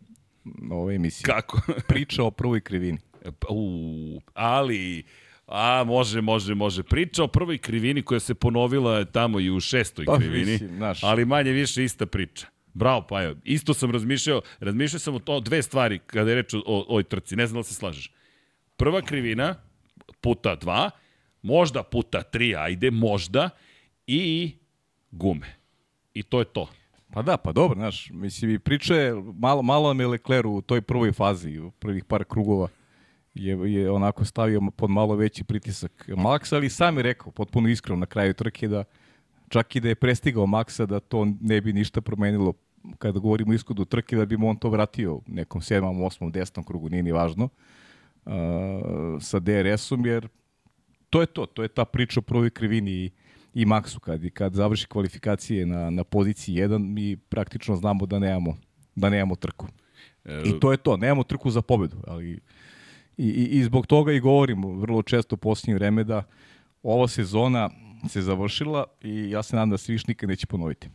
ova 0.71 0.93
emisija? 0.93 1.35
Kako? 1.35 1.61
Priča 1.87 2.23
o 2.23 2.31
prvoj 2.31 2.61
krivini. 2.61 2.97
Pa, 3.39 3.47
U, 3.49 4.21
ali... 4.33 5.03
A, 5.53 5.83
može, 5.83 6.21
može, 6.21 6.55
može. 6.55 6.83
Priča 6.83 7.23
o 7.23 7.27
prvoj 7.27 7.57
krivini 7.57 8.01
koja 8.01 8.19
se 8.19 8.33
ponovila 8.33 9.05
tamo 9.05 9.39
i 9.39 9.49
u 9.49 9.59
šestoj 9.59 10.05
Pa, 10.05 10.17
krivini, 10.17 10.51
mislim, 10.51 10.69
znaš. 10.69 11.03
ali 11.03 11.25
manje 11.25 11.51
više 11.51 11.83
ista 11.83 12.05
priča. 12.05 12.47
Bravo, 12.73 13.01
Pajo. 13.09 13.35
Isto 13.43 13.73
sam 13.73 13.91
razmišljao, 13.91 14.41
razmišljao 14.59 14.99
sam 14.99 15.15
o 15.15 15.19
to 15.19 15.39
dve 15.39 15.61
stvari 15.61 15.99
kada 15.99 16.29
je 16.29 16.35
reč 16.35 16.53
o, 16.53 16.57
o 16.65 16.85
ovoj 16.87 17.03
trci. 17.03 17.35
Ne 17.35 17.47
znam 17.47 17.59
da 17.59 17.63
se 17.63 17.73
slažeš. 17.73 18.11
Prva 18.77 19.01
krivina, 19.01 19.55
puta 20.21 20.55
dva, 20.55 20.89
možda 21.41 21.83
puta 21.83 22.23
tri, 22.23 22.55
ajde, 22.55 22.91
možda, 22.91 23.49
i 24.07 24.51
gume. 25.11 25.55
I 26.13 26.23
to 26.23 26.39
je 26.39 26.45
to. 26.45 26.69
Pa 27.11 27.21
da, 27.21 27.37
pa 27.37 27.51
dobro, 27.51 27.75
znaš, 27.75 28.09
mislim 28.13 28.51
i 28.51 28.59
priča 28.59 28.95
je, 28.95 29.13
malo, 29.39 29.61
malo 29.61 29.93
me 29.93 30.07
Leclerc 30.07 30.45
u 30.47 30.61
toj 30.61 30.81
prvoj 30.81 31.11
fazi, 31.11 31.59
u 31.59 31.71
prvih 31.71 32.05
par 32.05 32.23
krugova, 32.23 32.67
je, 33.35 33.73
je 33.73 33.91
onako 33.91 34.25
stavio 34.25 34.61
pod 34.75 34.89
malo 34.89 35.15
veći 35.15 35.43
pritisak 35.43 36.05
Max, 36.07 36.55
ali 36.55 36.69
sam 36.69 36.97
je 36.97 37.03
rekao, 37.03 37.31
potpuno 37.31 37.69
iskreno 37.69 37.99
na 37.99 38.05
kraju 38.05 38.33
trke 38.33 38.67
da 38.67 38.83
čak 39.49 39.75
i 39.75 39.79
da 39.79 39.89
je 39.89 39.95
prestigao 39.95 40.45
Maxa 40.45 40.85
da 40.85 40.99
to 40.99 41.27
ne 41.41 41.61
bi 41.61 41.73
ništa 41.73 42.01
promenilo 42.01 42.53
kada 42.97 43.19
govorimo 43.19 43.51
o 43.51 43.55
ishodu 43.55 43.85
trke, 43.85 44.15
da 44.15 44.25
bi 44.25 44.37
mu 44.37 44.49
on 44.49 44.57
to 44.57 44.69
vratio 44.69 45.19
nekom 45.27 45.61
sedmom, 45.61 46.03
osmom, 46.03 46.31
desnom 46.31 46.65
krugu, 46.65 46.89
nije 46.89 47.03
ni 47.03 47.11
važno, 47.11 47.49
uh, 48.25 48.33
sa 49.21 49.39
DRS-om, 49.39 50.05
jer 50.05 50.27
to 51.09 51.21
je 51.21 51.27
to, 51.27 51.45
to 51.45 51.63
je 51.63 51.67
ta 51.69 51.85
priča 51.85 52.19
o 52.19 52.23
prvoj 52.23 52.49
krivini 52.49 52.91
i, 52.91 53.11
i 53.53 53.65
Maxu. 53.65 53.99
Kad, 53.99 54.29
kad 54.33 54.53
završi 54.53 54.87
kvalifikacije 54.87 55.65
na, 55.65 55.89
na 55.89 56.03
poziciji 56.03 56.55
1, 56.55 56.77
mi 56.77 57.17
praktično 57.17 57.75
znamo 57.75 58.05
da 58.05 58.19
nemamo, 58.19 58.57
da 58.95 59.09
nemamo 59.09 59.35
trku. 59.35 59.67
E, 60.25 60.41
I 60.45 60.59
to 60.59 60.71
je 60.71 60.77
to, 60.77 60.97
nemamo 60.97 61.23
trku 61.23 61.49
za 61.49 61.61
pobedu, 61.61 61.97
ali 62.07 62.39
i, 63.17 63.27
i, 63.27 63.59
i 63.59 63.63
zbog 63.63 63.87
toga 63.87 64.11
i 64.11 64.19
govorimo 64.19 64.71
vrlo 64.71 65.01
često 65.01 65.35
u 65.35 65.37
posljednje 65.37 65.75
vreme 65.75 66.03
da 66.03 66.23
ova 66.83 67.07
sezona 67.07 67.69
se 68.09 68.21
završila 68.21 68.85
i 69.01 69.29
ja 69.29 69.43
se 69.43 69.55
nadam 69.55 69.69
da 69.69 69.77
se 69.77 69.91
više 69.91 70.05
nikad 70.07 70.29
neće 70.29 70.47
ponoviti. 70.47 70.89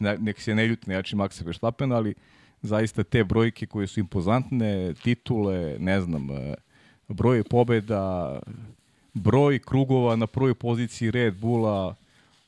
Ne, 0.00 0.18
nek 0.18 0.40
se 0.40 0.54
ne 0.54 0.66
ljuti 0.66 0.90
na 0.90 0.94
jači 0.94 1.16
Maxa 1.16 1.44
Verstappen, 1.44 1.92
ali 1.92 2.14
zaista 2.62 3.02
te 3.02 3.24
brojke 3.24 3.66
koje 3.66 3.86
su 3.86 4.00
impozantne, 4.00 4.94
titule, 4.94 5.76
ne 5.78 6.00
znam, 6.00 6.30
e, 6.30 6.54
broj 7.08 7.42
pobeda, 7.44 8.38
broj 9.14 9.58
krugova 9.58 10.16
na 10.16 10.26
prvoj 10.26 10.54
poziciji 10.54 11.10
Red 11.10 11.40
Bulla, 11.40 11.94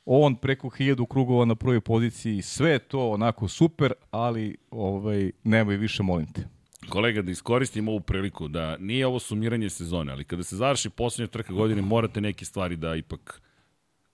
on 0.07 0.37
preko 0.37 0.69
hiljadu 0.69 1.07
krugova 1.07 1.45
na 1.45 1.55
prvoj 1.55 1.81
poziciji, 1.81 2.43
sve 2.43 2.79
to 2.79 3.11
onako 3.11 3.49
super, 3.49 3.93
ali 4.11 4.57
ovaj, 4.71 5.31
nemoj 5.45 5.77
više, 5.77 6.03
molim 6.03 6.27
te. 6.27 6.54
Kolega, 6.89 7.23
da 7.23 7.31
iskoristim 7.31 7.89
ovu 7.89 8.01
priliku, 8.01 8.49
da 8.49 8.77
nije 8.77 9.07
ovo 9.07 9.19
sumiranje 9.19 9.71
sezone, 9.71 10.13
ali 10.13 10.25
kada 10.25 10.43
se 10.43 10.57
završi 10.57 10.91
poslednja 10.91 11.31
trka 11.31 11.53
godine, 11.53 11.83
morate 11.83 12.21
neke 12.21 12.45
stvari 12.45 12.77
da 12.77 12.95
ipak 12.95 13.41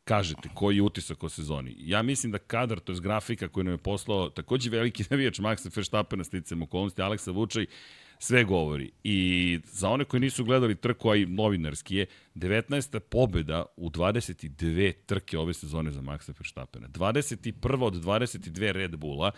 kažete 0.05 0.49
koji 0.55 0.77
je 0.77 0.83
utisak 0.83 1.23
o 1.23 1.29
sezoni. 1.29 1.75
Ja 1.79 2.03
mislim 2.03 2.33
da 2.33 2.39
kadar, 2.39 2.81
to 2.81 2.93
je 2.93 3.01
grafika 3.01 3.49
koju 3.49 3.65
nam 3.65 3.75
je 3.75 3.79
poslao 3.79 4.29
takođe 4.29 4.71
veliki 4.71 5.05
navijač 5.11 5.39
Maxa 5.39 5.77
Verstappena 5.77 6.25
sticam 6.25 6.63
okolnosti, 6.63 7.03
Aleksa 7.03 7.31
Vučaj, 7.31 7.67
sve 8.19 8.45
govori. 8.45 8.91
I 9.05 9.61
za 9.65 9.89
one 9.89 10.05
koji 10.05 10.21
nisu 10.21 10.45
gledali 10.45 10.75
trku, 10.75 11.11
a 11.11 11.17
i 11.17 11.27
novinarski 11.27 11.97
je, 11.97 12.07
19. 12.35 12.99
pobeda 12.99 13.65
u 13.77 13.91
22 13.91 14.93
trke 15.07 15.39
ove 15.39 15.55
sezone 15.55 15.91
za 15.91 16.01
Maxa 16.01 16.33
Verstappena. 16.39 16.89
21. 16.89 17.85
od 17.85 17.95
22 17.95 18.73
Red 18.73 18.97
Bulla. 18.97 19.31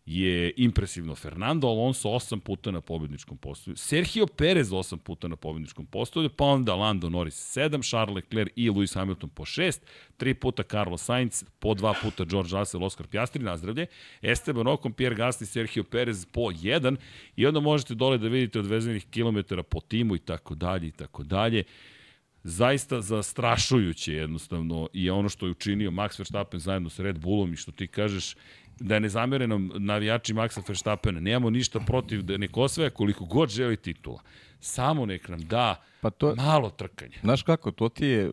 je 0.06 0.54
impresivno. 0.58 1.16
Fernando 1.16 1.68
Alonso 1.68 2.10
8 2.10 2.40
puta 2.40 2.72
na 2.72 2.82
pobedničkom 2.82 3.38
postolju, 3.38 3.78
Sergio 3.78 4.28
Perez 4.28 4.70
8 4.70 4.98
puta 4.98 5.28
na 5.28 5.36
pobedničkom 5.36 5.86
postolju, 5.86 6.30
pa 6.30 6.46
onda 6.46 6.76
Lando 6.76 7.10
Norris 7.10 7.58
7, 7.58 7.90
Charles 7.90 8.16
Leclerc 8.16 8.52
i 8.56 8.70
Lewis 8.70 8.96
Hamilton 8.96 9.30
po 9.30 9.46
6, 9.46 9.80
3 10.18 10.34
puta 10.34 10.64
Carlos 10.64 11.04
Sainz, 11.04 11.44
po 11.60 11.70
2 11.70 11.94
puta 12.02 12.26
George 12.26 12.58
Russell, 12.58 12.84
Oscar 12.84 13.08
Piastri, 13.08 13.44
nazdravlje, 13.44 13.86
Esteban 14.22 14.68
Ocon, 14.68 14.94
Pierre 14.94 15.16
Gasly, 15.16 15.46
Sergio 15.46 15.84
Perez 15.84 16.26
po 16.26 16.42
1 16.42 16.96
i 17.36 17.46
onda 17.46 17.60
možete 17.60 17.96
dole 17.96 18.18
da 18.18 18.28
vidite 18.28 18.60
odvezenih 18.60 19.06
kilometara 19.06 19.64
po 19.64 19.80
timu 19.80 20.16
i 20.16 20.20
tako 20.20 20.56
dalje 20.56 20.88
i 20.88 20.92
tako 20.92 21.24
dalje 21.24 21.64
zaista 22.44 23.02
zastrašujuće 23.02 24.14
jednostavno 24.14 24.90
i 24.94 25.10
ono 25.10 25.30
što 25.30 25.46
je 25.46 25.52
učinio 25.52 25.92
Max 25.92 26.20
Verstappen 26.20 26.60
zajedno 26.60 26.90
sa 26.90 27.04
Red 27.04 27.20
Bullom 27.20 27.54
i 27.54 27.56
što 27.56 27.72
ti 27.72 27.88
kažeš 27.88 28.36
da 28.80 28.94
je 28.94 29.00
nezamjereno 29.00 29.60
navijači 29.80 30.34
Maxa 30.34 30.62
Verstappena. 30.68 31.20
Nemamo 31.20 31.50
ništa 31.50 31.80
protiv 31.80 32.22
da 32.22 32.38
nek 32.38 32.58
osvaja 32.58 32.90
koliko 32.90 33.26
god 33.26 33.50
želi 33.50 33.78
titula. 33.78 34.22
Samo 34.60 35.06
nek 35.06 35.30
nam 35.30 35.40
da 35.40 35.76
Pa 36.02 36.10
to, 36.10 36.36
malo 36.36 36.70
trkanja. 36.70 37.18
Znaš 37.22 37.44
kako, 37.44 37.72
to 37.72 37.90
ti 37.90 38.06
je 38.06 38.32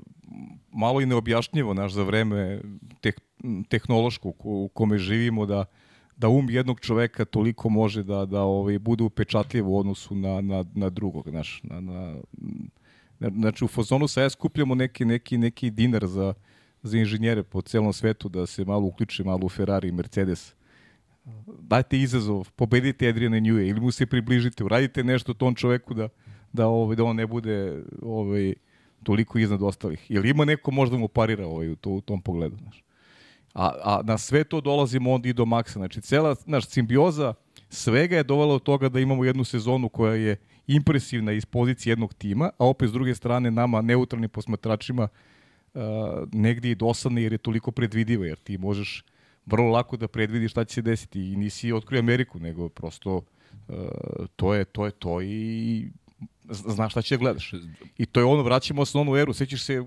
malo 0.72 1.00
i 1.00 1.06
neobjašnjivo 1.06 1.74
naš 1.74 1.92
za 1.92 2.02
vreme 2.02 2.60
teh, 3.00 3.14
tehnološkog 3.68 4.34
u 4.46 4.70
kome 4.74 4.98
živimo 4.98 5.46
da 5.46 5.64
da 6.16 6.28
um 6.28 6.50
jednog 6.50 6.80
čoveka 6.80 7.24
toliko 7.24 7.68
može 7.68 8.02
da 8.02 8.26
da 8.26 8.42
ovaj 8.42 8.78
bude 8.78 9.04
upečatljiv 9.04 9.68
u 9.68 9.78
odnosu 9.78 10.14
na 10.14 10.40
na 10.40 10.64
na 10.74 10.90
drugog, 10.90 11.30
znaš, 11.30 11.60
na 11.62 11.80
na 11.80 11.92
na- 11.92 12.20
znači 13.20 13.64
u 13.64 13.68
fazonu 13.68 14.08
sa 14.08 14.22
ja 14.22 14.30
skupljamo 14.30 14.74
neki 14.74 15.04
neki 15.04 15.38
neki 15.38 15.70
dinar 15.70 16.06
za 16.06 16.34
za 16.82 16.98
inženjere 16.98 17.42
po 17.42 17.62
celom 17.62 17.92
svetu 17.92 18.28
da 18.28 18.46
se 18.46 18.64
malo 18.64 18.86
uključe 18.86 19.24
malo 19.24 19.40
u 19.42 19.48
Ferrari 19.48 19.88
i 19.88 19.92
Mercedes. 19.92 20.54
Dajte 21.60 21.98
izazov, 21.98 22.50
pobedite 22.56 23.08
Adriana 23.08 23.36
Newey 23.36 23.70
ili 23.70 23.80
mu 23.80 23.90
se 23.90 24.06
približite, 24.06 24.64
uradite 24.64 25.04
nešto 25.04 25.34
tom 25.34 25.54
čoveku 25.54 25.94
da 25.94 26.08
da 26.52 26.66
ovaj 26.66 26.96
da 26.96 27.04
on 27.04 27.16
ne 27.16 27.26
bude 27.26 27.82
ovaj 28.02 28.54
toliko 29.02 29.38
iznad 29.38 29.62
ostalih. 29.62 30.10
Jel 30.10 30.26
ima 30.26 30.44
neko 30.44 30.70
možda 30.70 30.96
mu 30.96 31.08
parira 31.08 31.46
ovaj, 31.46 31.68
u, 31.68 31.76
to, 31.76 31.90
u 31.90 32.00
tom 32.00 32.22
pogledu? 32.22 32.56
Znaš? 32.56 32.84
A, 33.54 33.72
a 33.84 34.00
na 34.04 34.18
sve 34.18 34.44
to 34.44 34.60
dolazimo 34.60 35.12
onda 35.12 35.28
i 35.28 35.32
do 35.32 35.44
maksa. 35.44 35.78
Znači, 35.78 36.00
cela 36.00 36.36
naš 36.46 36.68
simbioza 36.68 37.34
svega 37.68 38.16
je 38.16 38.22
dovela 38.22 38.54
od 38.54 38.62
toga 38.62 38.88
da 38.88 39.00
imamo 39.00 39.24
jednu 39.24 39.44
sezonu 39.44 39.88
koja 39.88 40.14
je 40.14 40.36
impresivna 40.68 41.32
iz 41.32 41.46
pozicije 41.46 41.92
jednog 41.92 42.14
tima, 42.14 42.50
a 42.58 42.66
opet 42.66 42.88
s 42.88 42.92
druge 42.92 43.14
strane 43.14 43.50
nama, 43.50 43.80
neutralnim 43.80 44.30
posmatračima, 44.30 45.08
uh, 45.74 45.82
negdje 46.32 46.70
i 46.70 46.74
dosadne 46.74 47.22
jer 47.22 47.32
je 47.32 47.38
toliko 47.38 47.70
predvidivo, 47.70 48.24
jer 48.24 48.38
ti 48.38 48.58
možeš 48.58 49.04
vrlo 49.46 49.70
lako 49.70 49.96
da 49.96 50.08
predvidiš 50.08 50.50
šta 50.50 50.64
će 50.64 50.74
se 50.74 50.82
desiti 50.82 51.20
i 51.20 51.36
nisi 51.36 51.72
otkrio 51.72 51.98
Ameriku, 51.98 52.38
nego 52.38 52.68
prosto 52.68 53.16
uh, 53.16 53.76
to 54.36 54.54
je 54.54 54.64
to 54.64 54.84
je 54.84 54.90
to 54.90 55.22
i 55.22 55.88
znaš 56.50 56.92
šta 56.92 57.02
će 57.02 57.16
da 57.16 57.20
gledaš. 57.20 57.52
I 57.98 58.06
to 58.06 58.20
je 58.20 58.24
ono, 58.24 58.42
vraćamo 58.42 58.84
se 58.84 58.98
na 58.98 59.02
onu 59.02 59.16
eru, 59.16 59.32
sećaš 59.32 59.62
se 59.62 59.84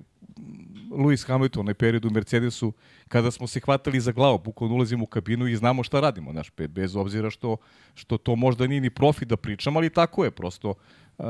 Lewis 0.91 1.28
Hamilton, 1.28 1.60
onaj 1.60 1.74
period 1.74 2.06
u 2.06 2.10
Mercedesu, 2.10 2.74
kada 3.08 3.32
smo 3.32 3.48
se 3.48 3.60
hvatali 3.60 4.00
za 4.00 4.12
glavu, 4.12 4.38
bukvalno 4.38 4.76
ulazimo 4.76 5.04
u 5.04 5.08
kabinu 5.08 5.48
i 5.48 5.56
znamo 5.56 5.84
šta 5.84 6.00
radimo, 6.00 6.32
znaš, 6.32 6.52
bez 6.70 6.96
obzira 6.96 7.30
što, 7.30 7.58
što 7.94 8.17
to 8.17 8.36
možda 8.36 8.67
nije 8.67 8.82
ni 8.82 8.89
profit 8.89 9.28
da 9.28 9.38
pričam, 9.38 9.78
ali 9.78 9.89
tako 9.89 10.24
je, 10.24 10.32
prosto 10.32 10.70
uh, 10.70 11.26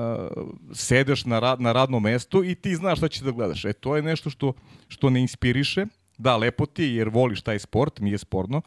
sedeš 0.74 1.26
na, 1.26 1.40
rad, 1.40 1.62
na 1.62 1.72
radnom 1.72 2.04
mestu 2.04 2.44
i 2.44 2.56
ti 2.56 2.76
znaš 2.76 2.98
šta 2.98 3.08
ćeš 3.08 3.22
da 3.22 3.32
gledaš. 3.32 3.66
E, 3.66 3.74
to 3.74 3.96
je 3.96 4.02
nešto 4.02 4.30
što, 4.30 4.54
što 4.88 5.10
ne 5.10 5.22
inspiriše, 5.22 5.86
da, 6.18 6.38
lepo 6.38 6.66
ti 6.66 6.84
je 6.84 6.96
jer 6.96 7.10
voliš 7.10 7.42
taj 7.42 7.60
sport, 7.60 8.00
nije 8.00 8.18
sporno, 8.18 8.62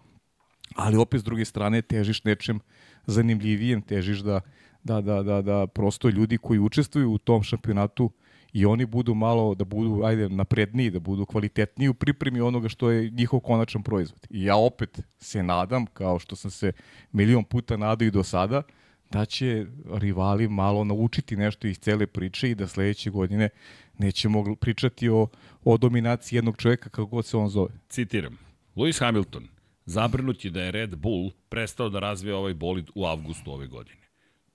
ali 0.75 0.97
opet 0.97 1.21
s 1.21 1.25
druge 1.25 1.45
strane 1.45 1.83
težiš 1.83 2.25
nečem 2.25 2.61
zanimljivijem, 3.07 3.83
težiš 3.83 4.19
da, 4.19 4.41
da, 4.85 5.01
da, 5.01 5.23
da, 5.23 5.43
da 5.43 5.67
prosto 5.67 6.09
ljudi 6.09 6.39
koji 6.39 6.59
učestvuju 6.59 7.13
u 7.13 7.19
tom 7.19 7.43
šampionatu 7.43 8.11
i 8.55 8.67
oni 8.67 8.87
budu 8.87 9.15
malo, 9.15 9.55
da 9.55 9.65
budu, 9.65 10.05
ajde, 10.05 10.29
napredniji, 10.29 10.91
da 10.91 11.01
budu 11.01 11.27
kvalitetniji 11.27 11.89
u 11.89 11.95
pripremi 11.95 12.41
onoga 12.41 12.69
što 12.69 12.91
je 12.91 13.11
njihov 13.11 13.41
konačan 13.41 13.83
proizvod. 13.83 14.27
I 14.31 14.45
ja 14.45 14.57
opet 14.57 15.01
se 15.19 15.43
nadam, 15.43 15.87
kao 15.87 16.19
što 16.19 16.37
sam 16.37 16.51
se 16.51 16.73
milion 17.13 17.45
puta 17.45 17.77
nadao 17.77 18.07
i 18.07 18.11
do 18.11 18.23
sada, 18.23 18.63
da 19.11 19.25
će 19.25 19.67
rivali 19.93 20.49
malo 20.49 20.85
naučiti 20.85 21.37
nešto 21.37 21.67
iz 21.67 21.79
cele 21.79 22.07
priče 22.07 22.51
i 22.51 22.55
da 22.55 22.69
sledeće 22.69 23.11
godine 23.11 23.49
nećemo 23.99 24.55
pričati 24.61 25.09
o, 25.09 25.27
o 25.65 25.77
dominaciji 25.77 26.37
jednog 26.37 26.57
čoveka 26.57 26.89
kako 26.89 27.07
god 27.07 27.27
se 27.27 27.37
on 27.37 27.49
zove. 27.49 27.71
Citiram. 27.89 28.39
Lewis 28.77 29.01
Hamilton, 29.01 29.49
zabrinut 29.87 30.45
je 30.45 30.51
da 30.51 30.63
je 30.63 30.71
Red 30.71 30.97
Bull 30.97 31.31
prestao 31.49 31.89
da 31.89 32.01
razvija 32.01 32.37
ovaj 32.37 32.55
bolid 32.55 32.91
u 32.95 33.07
avgustu 33.07 33.53
ove 33.53 33.67
godine. 33.67 34.04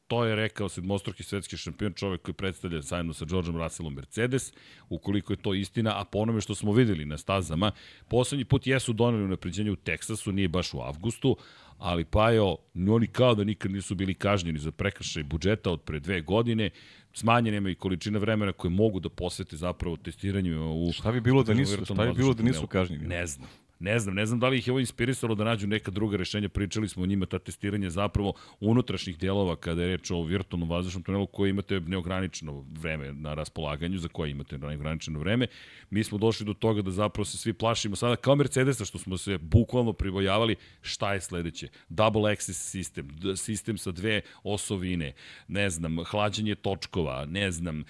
To 0.09 0.23
je 0.25 0.35
rekao 0.35 0.69
sedmostruki 0.69 1.23
svetski 1.23 1.57
šampion, 1.57 1.93
čovek 1.93 2.21
koji 2.21 2.35
predstavlja 2.35 2.81
zajedno 2.81 3.13
sa 3.13 3.25
Georgeom 3.25 3.57
Russellom 3.57 3.93
Mercedes, 3.93 4.53
ukoliko 4.89 5.33
je 5.33 5.37
to 5.37 5.53
istina, 5.53 6.01
a 6.01 6.03
po 6.05 6.19
onome 6.19 6.41
što 6.41 6.55
smo 6.55 6.71
videli 6.71 7.05
na 7.05 7.17
stazama, 7.17 7.71
poslednji 8.07 8.45
put 8.45 8.67
jesu 8.67 8.93
doneli 8.93 9.23
unapređenje 9.23 9.71
u 9.71 9.75
Teksasu, 9.75 10.31
nije 10.31 10.47
baš 10.47 10.73
u 10.73 10.79
avgustu, 10.79 11.37
ali 11.77 12.05
Pajo, 12.05 12.57
oni 12.89 13.07
kao 13.07 13.35
da 13.35 13.43
nikad 13.43 13.71
nisu 13.71 13.95
bili 13.95 14.13
kažnjeni 14.13 14.59
za 14.59 14.71
prekršaj 14.71 15.23
budžeta 15.23 15.71
od 15.71 15.81
pre 15.81 15.99
dve 15.99 16.21
godine, 16.21 16.69
smanjenima 17.13 17.69
i 17.69 17.75
količina 17.75 18.19
vremena 18.19 18.51
koje 18.51 18.71
mogu 18.71 18.99
da 18.99 19.09
posvete 19.09 19.57
zapravo 19.57 19.97
testiranju 19.97 20.73
u... 20.73 20.91
Šta 20.91 21.11
bi 21.11 21.21
bilo 21.21 21.43
da 21.43 21.53
nisu, 21.53 21.85
šta 21.85 22.05
bi 22.05 22.13
bilo 22.13 22.33
da 22.33 22.43
nisu 22.43 22.67
kažnjeni? 22.67 23.07
Ne 23.07 23.27
znam. 23.27 23.49
Ne 23.79 23.99
znam, 23.99 24.15
ne 24.15 24.25
znam 24.25 24.39
da 24.39 24.47
li 24.49 24.57
ih 24.57 24.67
je 24.67 24.71
ovo 24.71 24.79
inspirisalo 24.79 25.35
da 25.35 25.43
nađu 25.43 25.67
neka 25.67 25.91
druga 25.91 26.17
rešenja, 26.17 26.49
pričali 26.49 26.89
smo 26.89 27.03
o 27.03 27.05
njima, 27.05 27.25
ta 27.25 27.39
testiranje 27.39 27.89
zapravo 27.89 28.33
unutrašnjih 28.59 29.17
delova 29.17 29.55
kada 29.55 29.81
je 29.81 29.87
reč 29.87 30.11
o 30.11 30.23
virtualnom 30.23 30.69
vazdušnom 30.69 31.03
tunelu 31.03 31.27
koji 31.27 31.49
imate 31.49 31.79
neograničeno 31.79 32.65
vreme 32.71 33.13
na 33.13 33.33
raspolaganju, 33.33 33.97
za 33.97 34.07
koje 34.07 34.31
imate 34.31 34.57
neograničeno 34.57 35.19
vreme. 35.19 35.47
Mi 35.89 36.03
smo 36.03 36.17
došli 36.17 36.45
do 36.45 36.53
toga 36.53 36.81
da 36.81 36.91
zapravo 36.91 37.25
se 37.25 37.37
svi 37.37 37.53
plašimo 37.53 37.95
sada 37.95 38.15
kao 38.15 38.35
Mercedesa 38.35 38.85
što 38.85 38.97
smo 38.97 39.17
se 39.17 39.37
bukvalno 39.37 39.93
pribojavali 39.93 40.55
šta 40.81 41.13
je 41.13 41.21
sledeće. 41.21 41.67
Double 41.89 42.31
access 42.31 42.69
sistem, 42.71 43.07
sistem 43.35 43.77
sa 43.77 43.91
dve 43.91 44.21
osovine, 44.43 45.13
ne 45.47 45.69
znam, 45.69 46.03
hlađenje 46.03 46.55
točkova, 46.55 47.25
ne 47.25 47.51
znam, 47.51 47.83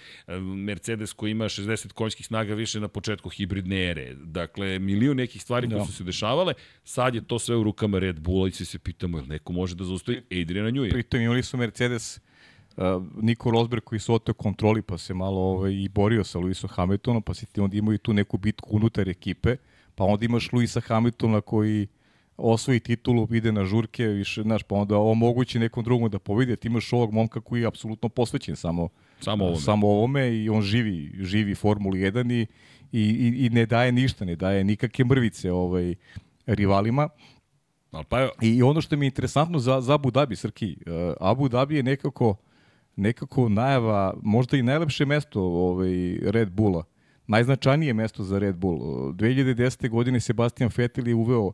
Mercedes 0.56 1.12
koji 1.12 1.30
ima 1.30 1.44
60 1.44 1.92
konjskih 1.92 2.26
snaga 2.26 2.54
više 2.54 2.80
na 2.80 2.88
početku 2.88 3.28
hibridne 3.28 3.90
ere. 3.90 4.14
Dakle, 4.14 4.78
milion 4.78 5.16
nekih 5.16 5.42
stvari 5.42 5.66
da 5.66 5.79
su 5.86 5.92
se 5.92 6.04
dešavale, 6.04 6.54
sad 6.84 7.14
je 7.14 7.24
to 7.26 7.38
sve 7.38 7.56
u 7.56 7.62
rukama 7.62 7.98
Red 7.98 8.20
Bulla 8.20 8.48
i 8.48 8.50
se 8.50 8.78
pitamo, 8.78 9.18
jel 9.18 9.26
neko 9.26 9.52
može 9.52 9.74
da 9.74 9.84
zaustavi 9.84 10.22
Adriana 10.42 10.70
Newey? 10.70 10.90
Pritom 10.90 11.20
imali 11.20 11.42
su 11.42 11.56
Mercedes 11.56 12.20
uh, 12.76 12.84
Niko 13.22 13.50
Rosberg 13.50 13.84
koji 13.84 13.98
se 13.98 14.12
oteo 14.12 14.34
kontroli 14.34 14.82
pa 14.82 14.98
se 14.98 15.14
malo 15.14 15.40
ovaj, 15.40 15.72
i 15.72 15.88
borio 15.88 16.24
sa 16.24 16.38
Lewisom 16.38 16.68
Hamiltonom, 16.68 17.22
pa 17.22 17.34
se 17.34 17.46
ti 17.46 17.60
onda 17.60 17.76
imaju 17.76 17.98
tu 17.98 18.12
neku 18.12 18.38
bitku 18.38 18.76
unutar 18.76 19.08
ekipe, 19.08 19.56
pa 19.94 20.04
onda 20.04 20.24
imaš 20.24 20.50
Lewisa 20.50 20.82
Hamiltona 20.86 21.40
koji 21.40 21.88
osvoji 22.36 22.80
titulu, 22.80 23.28
ide 23.30 23.52
na 23.52 23.64
žurke, 23.64 24.06
više, 24.06 24.42
znaš, 24.42 24.62
pa 24.62 24.74
onda 24.74 24.98
omogući 24.98 25.58
nekom 25.58 25.84
drugom 25.84 26.10
da 26.10 26.18
pobedi, 26.18 26.56
ti 26.56 26.68
imaš 26.68 26.92
ovog 26.92 27.12
momka 27.12 27.40
koji 27.40 27.60
je 27.60 27.66
apsolutno 27.66 28.08
posvećen 28.08 28.56
samo, 28.56 28.88
samo 29.20 29.44
ovome. 29.44 29.60
samo 29.60 29.88
ovome 29.88 30.36
i 30.36 30.48
on 30.48 30.62
živi, 30.62 31.12
živi 31.20 31.54
Formuli 31.54 31.98
1 31.98 32.32
i, 32.32 32.46
i, 32.92 33.46
i, 33.46 33.50
ne 33.50 33.66
daje 33.66 33.92
ništa, 33.92 34.24
ne 34.24 34.36
daje 34.36 34.64
nikakve 34.64 35.04
mrvice 35.04 35.52
ovaj, 35.52 35.94
rivalima. 36.46 37.08
Al 37.90 38.04
pa 38.04 38.20
jo... 38.20 38.30
I 38.40 38.62
ono 38.62 38.80
što 38.80 38.96
mi 38.96 39.06
je 39.06 39.08
interesantno 39.08 39.58
za, 39.58 39.80
za 39.80 39.94
Abu 39.94 40.10
Dhabi, 40.10 40.36
Srki, 40.36 40.76
uh, 40.86 41.14
Abu 41.20 41.48
Dhabi 41.48 41.76
je 41.76 41.82
nekako, 41.82 42.36
nekako 42.96 43.48
najava, 43.48 44.14
možda 44.22 44.56
i 44.56 44.62
najlepše 44.62 45.04
mesto 45.04 45.42
ovaj, 45.42 46.18
Red 46.22 46.50
Bulla, 46.50 46.84
najznačajnije 47.26 47.94
mesto 47.94 48.24
za 48.24 48.38
Red 48.38 48.56
Bull. 48.56 48.78
2010. 49.12 49.88
godine 49.88 50.20
Sebastian 50.20 50.70
Vettel 50.76 51.08
je 51.08 51.14
uveo 51.14 51.42
u 51.42 51.52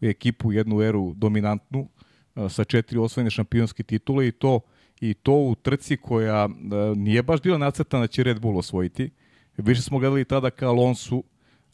ekipu 0.00 0.52
jednu 0.52 0.82
eru 0.82 1.14
dominantnu 1.16 1.88
uh, 2.34 2.52
sa 2.52 2.64
četiri 2.64 2.98
osvojene 2.98 3.30
šampionske 3.30 3.82
titule 3.82 4.28
i 4.28 4.32
to 4.32 4.60
i 5.00 5.14
to 5.14 5.32
u 5.32 5.54
trci 5.54 5.96
koja 5.96 6.44
uh, 6.46 6.52
nije 6.96 7.22
baš 7.22 7.42
bila 7.42 7.58
nacrtana 7.58 8.00
da 8.00 8.06
će 8.06 8.22
Red 8.22 8.40
Bull 8.40 8.58
osvojiti. 8.58 9.10
Više 9.56 9.82
smo 9.82 9.98
gledali 9.98 10.24
tada 10.24 10.50
ka 10.50 10.68
Alonsu, 10.68 11.24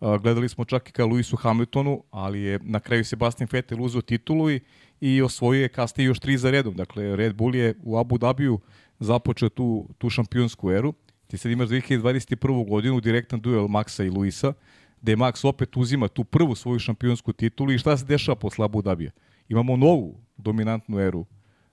gledali 0.00 0.48
smo 0.48 0.64
čak 0.64 0.88
i 0.88 0.92
ka 0.92 1.04
Lewisu 1.04 1.36
Hamiltonu, 1.36 2.02
ali 2.10 2.40
je 2.40 2.58
na 2.62 2.80
kraju 2.80 3.04
Sebastian 3.04 3.48
Vettel 3.52 3.82
uzeo 3.82 4.00
titulu 4.00 4.50
i, 4.50 4.60
i 5.00 5.22
osvojio 5.22 5.62
je 5.62 5.68
kasnije 5.68 6.06
još 6.06 6.18
tri 6.18 6.38
za 6.38 6.50
redom. 6.50 6.74
Dakle, 6.74 7.16
Red 7.16 7.34
Bull 7.34 7.54
je 7.54 7.74
u 7.82 7.98
Abu 7.98 8.18
Dhabiju 8.18 8.60
započeo 8.98 9.48
tu, 9.48 9.88
tu 9.98 10.10
šampionsku 10.10 10.70
eru. 10.70 10.92
Ti 11.26 11.38
sad 11.38 11.52
imaš 11.52 11.68
2021. 11.68 12.68
godinu 12.68 13.00
direktan 13.00 13.40
duel 13.40 13.68
Maxa 13.68 14.06
i 14.06 14.10
Luisa, 14.10 14.52
gde 15.00 15.16
Max 15.16 15.48
opet 15.48 15.76
uzima 15.76 16.08
tu 16.08 16.24
prvu 16.24 16.54
svoju 16.54 16.78
šampionsku 16.78 17.32
titulu 17.32 17.72
i 17.72 17.78
šta 17.78 17.96
se 17.96 18.04
dešava 18.04 18.36
posle 18.36 18.64
Abu 18.64 18.82
Dhabija? 18.82 19.10
Imamo 19.48 19.76
novu 19.76 20.20
dominantnu 20.36 21.00
eru 21.00 21.24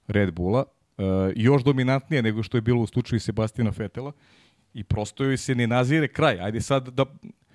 Red 0.08 0.34
Bulla, 0.34 0.64
još 1.36 1.64
dominantnije 1.64 2.22
nego 2.22 2.44
što 2.44 2.58
je 2.58 2.62
bilo 2.62 2.82
u 2.82 2.88
slučaju 2.88 3.20
Sebastina 3.20 3.72
Vetela 3.78 4.12
i 4.74 4.84
prosto 4.84 5.24
joj 5.24 5.38
se 5.38 5.56
ne 5.56 5.68
nazire 5.68 6.08
kraj. 6.08 6.40
Ajde 6.40 6.62
sad 6.62 6.90
da 6.90 7.06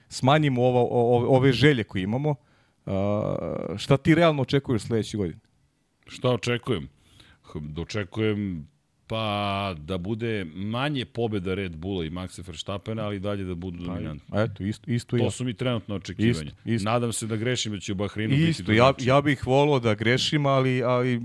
smanjimo 0.08 0.62
ovo, 0.62 0.88
ove, 0.90 1.26
ove 1.26 1.52
želje 1.52 1.84
koje 1.84 2.02
imamo. 2.02 2.30
Uh, 2.86 2.92
šta 3.76 3.96
ti 3.96 4.14
realno 4.14 4.42
očekuješ 4.42 4.82
sledeće 4.82 5.16
godine? 5.16 5.40
Šta 6.06 6.30
očekujem? 6.30 6.88
Očekujem 7.76 8.68
pa 9.06 9.74
da 9.78 9.98
bude 9.98 10.44
manje 10.54 11.04
pobeda 11.04 11.54
Red 11.54 11.76
Bulla 11.76 12.04
i 12.04 12.10
Maxa 12.10 12.42
Verstappena, 12.46 13.02
ali 13.02 13.20
dalje 13.20 13.44
da 13.44 13.54
budu 13.54 13.78
pa, 13.78 13.84
dominantni. 13.84 14.38
Eto, 14.40 14.62
isto, 14.62 14.90
isto 14.90 15.16
to 15.16 15.24
ja. 15.24 15.30
su 15.30 15.44
mi 15.44 15.54
trenutno 15.54 15.94
očekivanja. 15.94 16.50
Isto, 16.50 16.56
isto. 16.64 16.90
Nadam 16.90 17.12
se 17.12 17.26
da 17.26 17.36
grešim 17.36 17.72
da 17.72 17.80
će 17.80 17.92
u 17.92 17.94
Bahrinu 17.94 18.34
isto, 18.34 18.62
biti 18.62 18.76
ja, 18.76 18.92
ja 19.00 19.20
bih 19.20 19.46
volao 19.46 19.80
da 19.80 19.94
grešim, 19.94 20.46
ali, 20.46 20.82
ali 20.82 21.20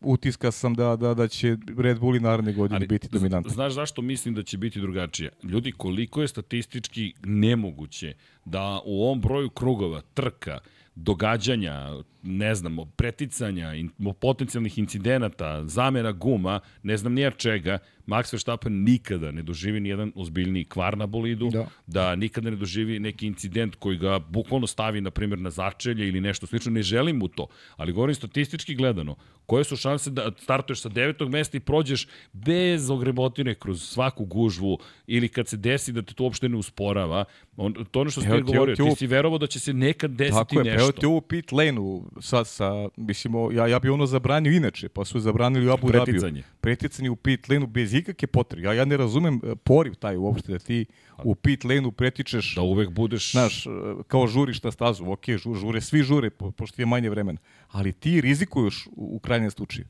utiska 0.00 0.50
sam 0.50 0.74
da, 0.74 0.96
da, 0.96 1.14
da 1.14 1.28
će 1.28 1.56
Red 1.78 1.98
Bull 1.98 2.16
i 2.16 2.20
naredne 2.20 2.52
godine 2.52 2.76
ali, 2.76 2.86
biti 2.86 3.08
dominantni. 3.12 3.52
Znaš 3.52 3.72
zašto 3.72 4.02
mislim 4.02 4.34
da 4.34 4.42
će 4.42 4.58
biti 4.58 4.80
drugačije? 4.80 5.30
Ljudi, 5.42 5.72
koliko 5.72 6.22
je 6.22 6.28
statistički 6.28 7.14
nemoguće 7.24 8.14
da 8.44 8.80
u 8.84 9.04
ovom 9.04 9.20
broju 9.20 9.50
krugova, 9.50 10.00
trka, 10.14 10.58
događanja, 10.94 12.02
ne 12.26 12.54
znam, 12.54 12.76
preticanja, 12.96 13.74
in, 13.74 13.90
potencijalnih 14.20 14.78
incidenata, 14.78 15.64
zamena 15.66 16.12
guma, 16.12 16.60
ne 16.82 16.96
znam 16.96 17.12
nija 17.12 17.30
čega, 17.30 17.78
Max 18.06 18.32
Verstappen 18.32 18.84
nikada 18.84 19.30
ne 19.30 19.42
doživi 19.42 19.80
ni 19.80 19.88
jedan 19.88 20.12
ozbiljni 20.14 20.64
kvar 20.64 20.98
na 20.98 21.06
bolidu, 21.06 21.50
da. 21.50 21.66
da 21.86 22.14
nikada 22.14 22.50
ne 22.50 22.56
doživi 22.56 22.98
neki 22.98 23.26
incident 23.26 23.74
koji 23.74 23.98
ga 23.98 24.18
bukvalno 24.18 24.66
stavi, 24.66 25.00
na 25.00 25.10
primjer, 25.10 25.38
na 25.38 25.50
začelje 25.50 26.08
ili 26.08 26.20
nešto 26.20 26.46
slično. 26.46 26.72
Ne 26.72 26.82
želim 26.82 27.16
mu 27.16 27.28
to, 27.28 27.46
ali 27.76 27.92
govorim 27.92 28.14
statistički 28.14 28.74
gledano. 28.74 29.16
Koje 29.46 29.64
su 29.64 29.76
šanse 29.76 30.10
da 30.10 30.30
startuješ 30.38 30.80
sa 30.80 30.88
devetog 30.88 31.30
mesta 31.30 31.56
i 31.56 31.60
prođeš 31.60 32.06
bez 32.32 32.90
ogrebotine 32.90 33.54
kroz 33.54 33.82
svaku 33.82 34.24
gužvu 34.24 34.78
ili 35.06 35.28
kad 35.28 35.48
se 35.48 35.56
desi 35.56 35.92
da 35.92 36.02
te 36.02 36.14
to 36.14 36.24
uopšte 36.24 36.48
ne 36.48 36.56
usporava. 36.56 37.24
On, 37.56 37.74
to 37.90 38.00
ono 38.00 38.10
što 38.10 38.20
ste 38.20 38.40
govorio, 38.40 38.76
ti, 38.76 38.82
ti 38.82 38.96
si 38.96 39.06
verovao 39.06 39.38
da 39.38 39.46
će 39.46 39.60
se 39.60 39.72
nekad 39.72 40.10
desiti 40.10 40.36
tako 40.36 40.60
je, 40.60 40.64
nešto. 40.64 40.86
Tako 40.86 40.96
je, 40.96 41.00
ti 41.00 41.06
u 41.06 41.20
pit 41.20 41.52
lane-u 41.52 42.04
sad 42.20 42.46
sa, 42.46 42.88
mislim, 42.96 43.34
ja, 43.52 43.66
ja 43.66 43.78
bi 43.78 43.88
ono 43.88 44.06
zabranio 44.06 44.52
inače, 44.52 44.88
pa 44.88 45.04
su 45.04 45.20
zabranili 45.20 45.68
u 45.68 45.72
Abu 45.72 45.88
Dhabiju. 45.88 46.04
Preticanje. 46.04 46.42
Preticanje 46.60 47.10
u 47.10 47.16
pit 47.16 47.48
lane 47.48 47.66
bez 47.66 47.94
ikakve 47.94 48.28
potrebe. 48.28 48.66
Ja, 48.66 48.72
ja 48.72 48.84
ne 48.84 48.96
razumem 48.96 49.40
e, 49.44 49.54
poriv 49.56 49.94
taj 49.94 50.16
uopšte 50.16 50.52
da 50.52 50.58
ti 50.58 50.86
u 51.24 51.34
pit 51.34 51.64
lane 51.64 51.92
pretičeš 51.92 52.54
Da 52.54 52.62
uvek 52.62 52.90
budeš... 52.90 53.32
Znaš, 53.32 53.66
e, 53.66 53.70
kao 54.06 54.26
žuriš 54.26 54.62
na 54.62 54.72
stazu, 54.72 55.04
ok, 55.10 55.24
žu- 55.26 55.60
žure, 55.60 55.80
svi 55.80 56.02
žure, 56.02 56.30
po, 56.30 56.50
pošto 56.50 56.82
je 56.82 56.86
manje 56.86 57.10
vremena, 57.10 57.38
ali 57.68 57.92
ti 57.92 58.20
rizikuješ 58.20 58.86
u, 58.86 59.16
u 59.16 59.18
krajnjem 59.18 59.50
slučaju. 59.50 59.86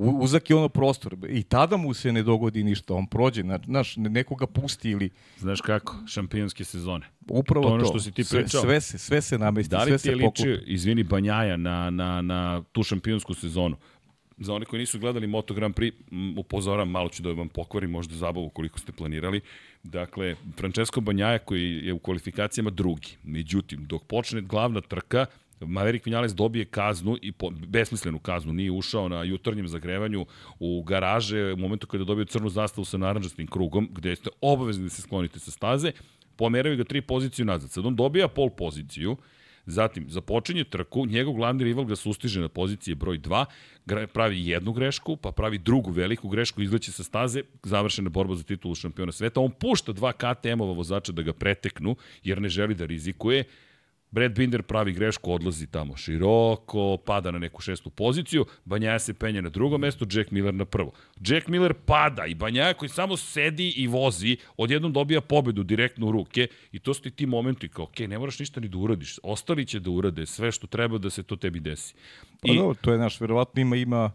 Uzak 0.00 0.50
je 0.50 0.56
ono 0.56 0.68
prostor 0.68 1.16
i 1.28 1.42
tada 1.42 1.76
mu 1.76 1.94
se 1.94 2.12
ne 2.12 2.22
dogodi 2.22 2.64
ništa, 2.64 2.94
on 2.94 3.06
prođe, 3.06 3.42
na- 3.44 3.58
znaš, 3.64 3.96
ne- 3.96 4.10
nekoga 4.10 4.46
pusti 4.46 4.90
ili 4.90 5.10
Znaš 5.38 5.60
kako, 5.60 5.96
šampionske 6.06 6.64
sezone. 6.64 7.06
upravo 7.28 7.66
To 7.66 7.74
ono 7.74 7.84
što 7.84 8.00
si 8.00 8.12
ti 8.12 8.24
sve, 8.24 8.42
pričao. 8.42 8.60
sve 8.62 8.80
se, 8.80 8.98
sve 8.98 9.22
se 9.22 9.38
namesti, 9.38 9.70
Da 9.70 9.78
li 9.78 9.86
sve 9.86 9.96
ti 9.96 10.02
se 10.02 10.10
je 10.10 10.18
pokupi. 10.18 10.42
ličio, 10.42 10.62
izvini, 10.66 11.02
Banjaja 11.02 11.56
na, 11.56 11.90
na, 11.90 12.20
na 12.22 12.62
tu 12.64 12.82
šampionsku 12.82 13.34
sezonu? 13.34 13.76
Za 14.38 14.54
one 14.54 14.64
koji 14.64 14.80
nisu 14.80 14.98
gledali 14.98 15.26
Moto 15.26 15.54
Grand 15.54 15.74
Prix, 15.74 15.92
upozoram, 16.36 16.90
malo 16.90 17.08
ću 17.08 17.22
da 17.22 17.32
vam 17.32 17.48
pokvarim 17.48 17.90
možda 17.90 18.14
zabavu 18.16 18.48
koliko 18.48 18.78
ste 18.78 18.92
planirali. 18.92 19.40
Dakle, 19.82 20.34
Francesco 20.56 21.00
Banjaja 21.00 21.38
koji 21.38 21.80
je 21.82 21.92
u 21.92 21.98
kvalifikacijama 21.98 22.70
drugi. 22.70 23.16
Međutim, 23.22 23.84
dok 23.84 24.04
počne 24.04 24.40
glavna 24.40 24.80
trka, 24.80 25.26
Maverick 25.60 26.06
Vinales 26.06 26.34
dobije 26.34 26.64
kaznu 26.64 27.16
i 27.22 27.32
po, 27.32 27.50
besmislenu 27.50 28.18
kaznu, 28.18 28.52
nije 28.52 28.70
ušao 28.70 29.08
na 29.08 29.22
jutarnjem 29.22 29.68
zagrevanju 29.68 30.26
u 30.58 30.82
garaže 30.82 31.52
u 31.52 31.56
momentu 31.56 31.86
kada 31.86 32.02
je 32.02 32.06
dobio 32.06 32.24
crnu 32.24 32.48
zastavu 32.48 32.84
sa 32.84 32.98
naranđastim 32.98 33.46
krugom, 33.46 33.88
gde 33.92 34.16
ste 34.16 34.30
obavezni 34.40 34.82
da 34.84 34.90
se 34.90 35.02
sklonite 35.02 35.38
sa 35.38 35.50
staze, 35.50 35.92
pomeraju 36.36 36.76
ga 36.76 36.84
tri 36.84 37.00
poziciju 37.00 37.44
nazad. 37.44 37.70
Sad 37.70 37.86
on 37.86 37.96
dobija 37.96 38.28
pol 38.28 38.50
poziciju, 38.50 39.16
Zatim, 39.66 40.06
započinje 40.10 40.64
trku, 40.64 41.06
njegov 41.06 41.34
glavni 41.34 41.64
rival 41.64 41.84
ga 41.84 41.96
sustiže 41.96 42.40
na 42.40 42.48
pozicije 42.48 42.94
broj 42.94 43.18
2, 43.18 43.44
gra- 43.86 44.06
pravi 44.06 44.46
jednu 44.46 44.72
grešku, 44.72 45.16
pa 45.16 45.32
pravi 45.32 45.58
drugu 45.58 45.90
veliku 45.90 46.28
grešku, 46.28 46.62
izleće 46.62 46.92
sa 46.92 47.04
staze, 47.04 47.42
završena 47.62 48.10
borba 48.10 48.34
za 48.34 48.42
titulu 48.42 48.74
šampiona 48.74 49.12
sveta. 49.12 49.40
On 49.40 49.50
pušta 49.50 49.92
dva 49.92 50.12
KTM-ova 50.12 50.72
vozača 50.72 51.12
da 51.12 51.22
ga 51.22 51.32
preteknu, 51.32 51.96
jer 52.24 52.40
ne 52.40 52.48
želi 52.48 52.74
da 52.74 52.86
rizikuje. 52.86 53.44
Brad 54.10 54.32
Binder 54.32 54.62
pravi 54.62 54.92
grešku, 54.92 55.32
odlazi 55.32 55.66
tamo 55.66 55.96
široko, 55.96 56.96
pada 57.06 57.30
na 57.30 57.38
neku 57.38 57.62
šestu 57.62 57.90
poziciju, 57.90 58.44
Banjaja 58.64 58.98
se 58.98 59.14
penje 59.14 59.42
na 59.42 59.48
drugo 59.48 59.78
mesto, 59.78 60.06
Jack 60.10 60.30
Miller 60.30 60.54
na 60.54 60.64
prvo. 60.64 60.92
Jack 61.20 61.48
Miller 61.48 61.74
pada 61.86 62.26
i 62.26 62.34
Banjaja 62.34 62.74
koji 62.74 62.88
samo 62.88 63.16
sedi 63.16 63.68
i 63.76 63.86
vozi, 63.86 64.36
odjednom 64.56 64.92
dobija 64.92 65.20
pobedu 65.20 65.62
direktno 65.62 66.06
u 66.06 66.12
ruke 66.12 66.48
i 66.72 66.78
to 66.78 66.94
su 66.94 67.02
ti 67.02 67.10
ti 67.10 67.26
momenti 67.26 67.68
kao, 67.68 67.84
ok, 67.84 67.98
ne 67.98 68.18
moraš 68.18 68.38
ništa 68.38 68.60
ni 68.60 68.68
da 68.68 68.78
uradiš, 68.78 69.18
ostali 69.22 69.66
će 69.66 69.80
da 69.80 69.90
urade 69.90 70.26
sve 70.26 70.52
što 70.52 70.66
treba 70.66 70.98
da 70.98 71.10
se 71.10 71.22
to 71.22 71.36
tebi 71.36 71.60
desi. 71.60 71.94
Pa 72.42 72.54
dobro, 72.54 72.74
to 72.80 72.92
je 72.92 72.98
naš, 72.98 73.20
verovatno 73.20 73.62
ima, 73.62 73.76
ima 73.76 74.10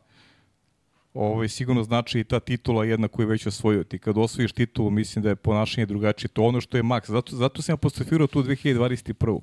ovaj, 1.13 1.47
sigurno 1.47 1.84
znači 1.84 2.19
i 2.19 2.23
ta 2.23 2.39
titula 2.39 2.86
jedna 2.86 3.08
koju 3.08 3.23
je 3.23 3.29
već 3.29 3.47
osvojio. 3.47 3.84
Ti 3.84 3.99
kad 3.99 4.17
osvojiš 4.17 4.51
titulu, 4.51 4.89
mislim 4.89 5.23
da 5.23 5.29
je 5.29 5.36
ponašanje 5.36 5.86
drugačije. 5.86 6.29
To 6.29 6.43
ono 6.43 6.62
što 6.62 6.77
je 6.77 6.84
maks. 6.84 7.10
Zato, 7.10 7.36
zato 7.36 7.62
sam 7.62 7.73
apostrofirao 7.73 8.27
tu 8.27 8.43
2021. 8.43 9.39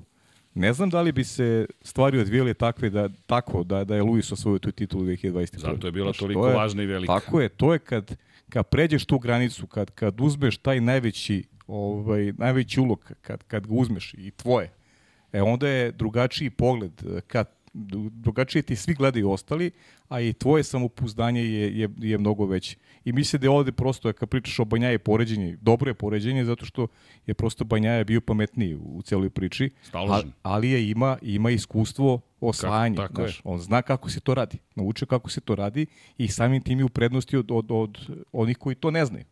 Ne 0.55 0.73
znam 0.73 0.89
da 0.89 1.01
li 1.01 1.11
bi 1.11 1.23
se 1.23 1.65
stvari 1.81 2.19
odvijele 2.19 2.53
takve 2.53 2.89
da, 2.89 3.09
tako 3.25 3.63
da, 3.63 3.83
da 3.83 3.95
je 3.95 4.03
Luis 4.03 4.31
osvojio 4.31 4.59
tu 4.59 4.71
titulu 4.71 5.03
2021. 5.03 5.57
Zato 5.57 5.87
je 5.87 5.91
bila 5.91 6.05
Znaš, 6.05 6.17
toliko 6.17 6.41
to 6.41 6.47
je- 6.47 6.55
važna 6.55 6.83
i 6.83 6.85
velika. 6.85 7.13
Tako 7.13 7.41
je, 7.41 7.49
to 7.49 7.73
je 7.73 7.79
kad, 7.79 8.15
kad 8.49 8.67
pređeš 8.67 9.05
tu 9.05 9.19
granicu, 9.19 9.67
kad, 9.67 9.91
kad 9.91 10.21
uzmeš 10.21 10.57
taj 10.57 10.81
najveći, 10.81 11.43
ovaj, 11.67 12.33
najveći 12.37 12.79
ulog, 12.79 13.11
kad, 13.21 13.43
kad 13.43 13.67
ga 13.67 13.73
uzmeš 13.73 14.13
i 14.13 14.31
tvoje, 14.31 14.69
e 15.31 15.41
onda 15.41 15.67
je 15.67 15.91
drugačiji 15.91 16.49
pogled, 16.49 16.91
e, 17.07 17.21
kad 17.21 17.49
dru- 17.73 18.09
drugačije 18.11 18.61
ti 18.61 18.75
svi 18.75 18.93
gledaju 18.93 19.31
ostali, 19.31 19.71
a 20.09 20.21
i 20.21 20.33
tvoje 20.33 20.63
samopouzdanje 20.63 21.43
je, 21.43 21.79
je, 21.79 21.89
je 21.97 22.17
mnogo 22.17 22.45
veće. 22.45 22.77
I 23.05 23.11
mislim 23.11 23.39
da 23.39 23.45
je 23.45 23.49
ovde 23.49 23.71
prosto, 23.71 24.13
kad 24.13 24.29
pričaš 24.29 24.59
o 24.59 24.65
Banjaje 24.65 24.99
poređenje, 24.99 25.57
dobro 25.61 25.89
je 25.89 25.93
poređenje, 25.93 26.45
zato 26.45 26.65
što 26.65 26.87
je 27.25 27.33
prosto 27.33 27.63
Banjaja 27.63 28.03
bio 28.03 28.21
pametniji 28.21 28.75
u, 28.75 29.01
celoj 29.01 29.29
priči, 29.29 29.69
a, 29.93 30.21
ali 30.43 30.69
je 30.69 30.89
ima, 30.89 31.17
ima 31.21 31.51
iskustvo 31.51 32.21
osvajanja. 32.39 32.95
tako 32.95 33.21
je. 33.21 33.27
znaš, 33.27 33.41
on 33.43 33.59
zna 33.59 33.81
kako 33.81 34.09
se 34.09 34.19
to 34.19 34.33
radi. 34.33 34.57
Naučio 34.75 35.07
kako 35.07 35.29
se 35.29 35.41
to 35.41 35.55
radi 35.55 35.85
i 36.17 36.27
samim 36.27 36.61
tim 36.61 36.79
je 36.79 36.85
u 36.85 36.89
prednosti 36.89 37.37
od, 37.37 37.51
od, 37.51 37.71
od 37.71 37.97
onih 38.31 38.57
koji 38.57 38.75
to 38.75 38.91
ne 38.91 39.05
znaju. 39.05 39.25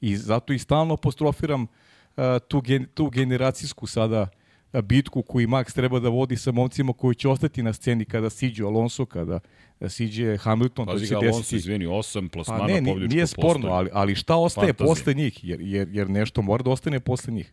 I 0.00 0.16
zato 0.16 0.52
i 0.52 0.58
stalno 0.58 0.94
apostrofiram 0.94 1.62
uh, 1.62 2.24
tu, 2.48 2.60
gen, 2.60 2.86
tu 2.94 3.10
generacijsku 3.10 3.86
sada 3.86 4.22
uh, 4.22 4.39
bitku 4.74 5.22
koju 5.22 5.48
Max 5.48 5.74
treba 5.74 6.00
da 6.00 6.08
vodi 6.08 6.36
sa 6.36 6.52
momcima 6.52 6.92
koji 6.92 7.14
će 7.14 7.28
ostati 7.28 7.62
na 7.62 7.72
sceni 7.72 8.04
kada 8.04 8.30
siđe 8.30 8.64
Alonso, 8.64 9.06
kada 9.06 9.40
siđe 9.88 10.36
Hamilton, 10.36 10.86
to 10.86 10.92
Pazi 10.92 11.06
će 11.06 11.10
ga 11.10 11.18
Alonso, 11.18 11.38
desiti. 11.38 11.56
izvini, 11.56 11.86
osam 11.86 12.28
Pa 12.28 12.32
plasmana 12.32 12.66
ne, 12.66 12.80
ni- 12.80 12.86
pobjedičkog 12.86 13.12
nije 13.12 13.26
sporno, 13.26 13.52
postoje. 13.52 13.72
ali, 13.72 13.90
ali 13.92 14.14
šta 14.14 14.36
ostaje 14.36 14.66
Fantazija. 14.68 14.86
posle 14.88 15.14
njih? 15.14 15.44
Jer, 15.44 15.60
jer, 15.60 15.88
jer 15.92 16.10
nešto 16.10 16.42
mora 16.42 16.62
da 16.62 16.70
ostane 16.70 17.00
posle 17.00 17.32
njih. 17.32 17.52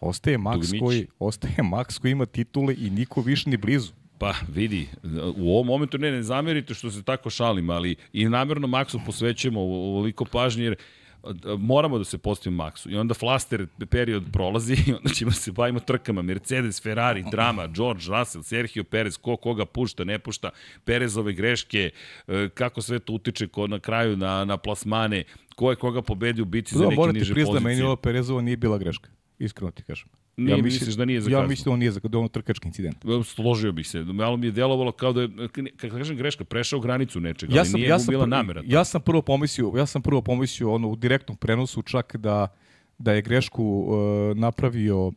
Ostaje 0.00 0.38
Max, 0.38 0.52
Dugmić. 0.54 0.80
koji, 0.80 1.06
ostaje 1.18 1.54
Max 1.56 2.00
koji 2.00 2.12
ima 2.12 2.26
titule 2.26 2.74
i 2.74 2.90
niko 2.90 3.20
više 3.20 3.50
ni 3.50 3.56
blizu. 3.56 3.92
Pa 4.18 4.34
vidi, 4.48 4.88
u 5.36 5.52
ovom 5.52 5.66
momentu 5.66 5.98
ne, 5.98 6.10
ne 6.10 6.22
zamerite 6.22 6.74
što 6.74 6.90
se 6.90 7.02
tako 7.02 7.30
šalim, 7.30 7.70
ali 7.70 7.96
i 8.12 8.24
namjerno 8.24 8.68
Maxu 8.68 8.98
posvećujemo 9.06 9.60
ovoliko 9.60 10.24
pažnje, 10.24 10.64
jer 10.64 10.76
moramo 11.58 11.98
da 11.98 12.04
se 12.04 12.18
postavimo 12.18 12.64
Maxu. 12.64 12.90
I 12.90 12.96
onda 12.96 13.14
flaster 13.14 13.66
period 13.90 14.24
prolazi 14.32 14.74
i 14.86 14.92
onda 14.92 15.08
ćemo 15.14 15.30
se 15.30 15.52
bavimo 15.52 15.80
trkama. 15.80 16.22
Mercedes, 16.22 16.82
Ferrari, 16.82 17.24
drama, 17.30 17.66
George 17.66 18.02
Russell, 18.08 18.42
Sergio 18.42 18.84
Perez, 18.84 19.16
ko 19.16 19.36
koga 19.36 19.66
pušta, 19.66 20.04
ne 20.04 20.18
pušta, 20.18 20.50
Perezove 20.84 21.32
greške, 21.32 21.90
e, 22.28 22.48
kako 22.54 22.82
sve 22.82 22.98
to 22.98 23.12
utiče 23.12 23.48
ko 23.48 23.66
na 23.66 23.78
kraju 23.78 24.16
na, 24.16 24.44
na 24.44 24.56
plasmane, 24.56 25.24
ko 25.56 25.70
je 25.70 25.76
koga 25.76 26.02
pobedio 26.02 26.42
u 26.42 26.46
bici 26.46 26.74
za 26.74 26.80
Da, 26.80 26.88
neke 26.88 26.96
moram 26.96 27.14
ti 27.14 27.18
niže 27.18 27.34
priznati, 27.34 27.52
pozicije. 27.52 27.76
meni 27.76 27.82
ova 27.86 27.96
Perezova 27.96 28.42
nije 28.42 28.56
bila 28.56 28.78
greška. 28.78 29.10
Iskreno 29.38 29.70
ti 29.70 29.82
kažem. 29.82 30.08
Nije, 30.44 30.62
misliš 30.62 30.94
da 30.94 31.04
nije 31.04 31.16
Ja 31.16 31.20
zakazano? 31.20 31.48
mislim 31.48 31.64
da 31.64 31.70
on 31.70 31.78
nije 31.78 31.90
zakazano, 31.90 32.10
da 32.10 32.16
je 32.16 32.20
ono 32.20 32.28
trkački 32.28 32.68
incident. 32.68 32.96
Složio 33.24 33.72
bih 33.72 33.88
se. 33.88 34.02
Malo 34.02 34.36
mi 34.36 34.46
je 34.46 34.52
delovalo 34.52 34.92
kao 34.92 35.12
da 35.12 35.22
je, 35.22 35.28
kako 35.76 35.96
kažem 35.96 36.16
greška, 36.16 36.44
prešao 36.44 36.80
granicu 36.80 37.20
nečega, 37.20 37.54
Ja 37.54 37.60
ali 37.60 37.68
sam, 37.68 37.80
nije 37.80 37.88
ja 37.88 37.98
sam, 37.98 38.12
bila 38.12 38.26
namera. 38.26 38.62
ja 38.66 38.84
sam 38.84 39.00
prvo 39.00 39.22
pomislio, 39.22 39.72
ja 39.76 39.86
sam 39.86 40.02
prvo 40.02 40.22
pomislio 40.22 40.72
ono 40.72 40.88
u 40.88 40.96
direktnom 40.96 41.36
prenosu 41.36 41.82
čak 41.82 42.16
da 42.16 42.48
da 42.98 43.12
je 43.12 43.22
grešku 43.22 43.64
uh, 43.64 44.36
napravio 44.36 45.06
uh, 45.06 45.14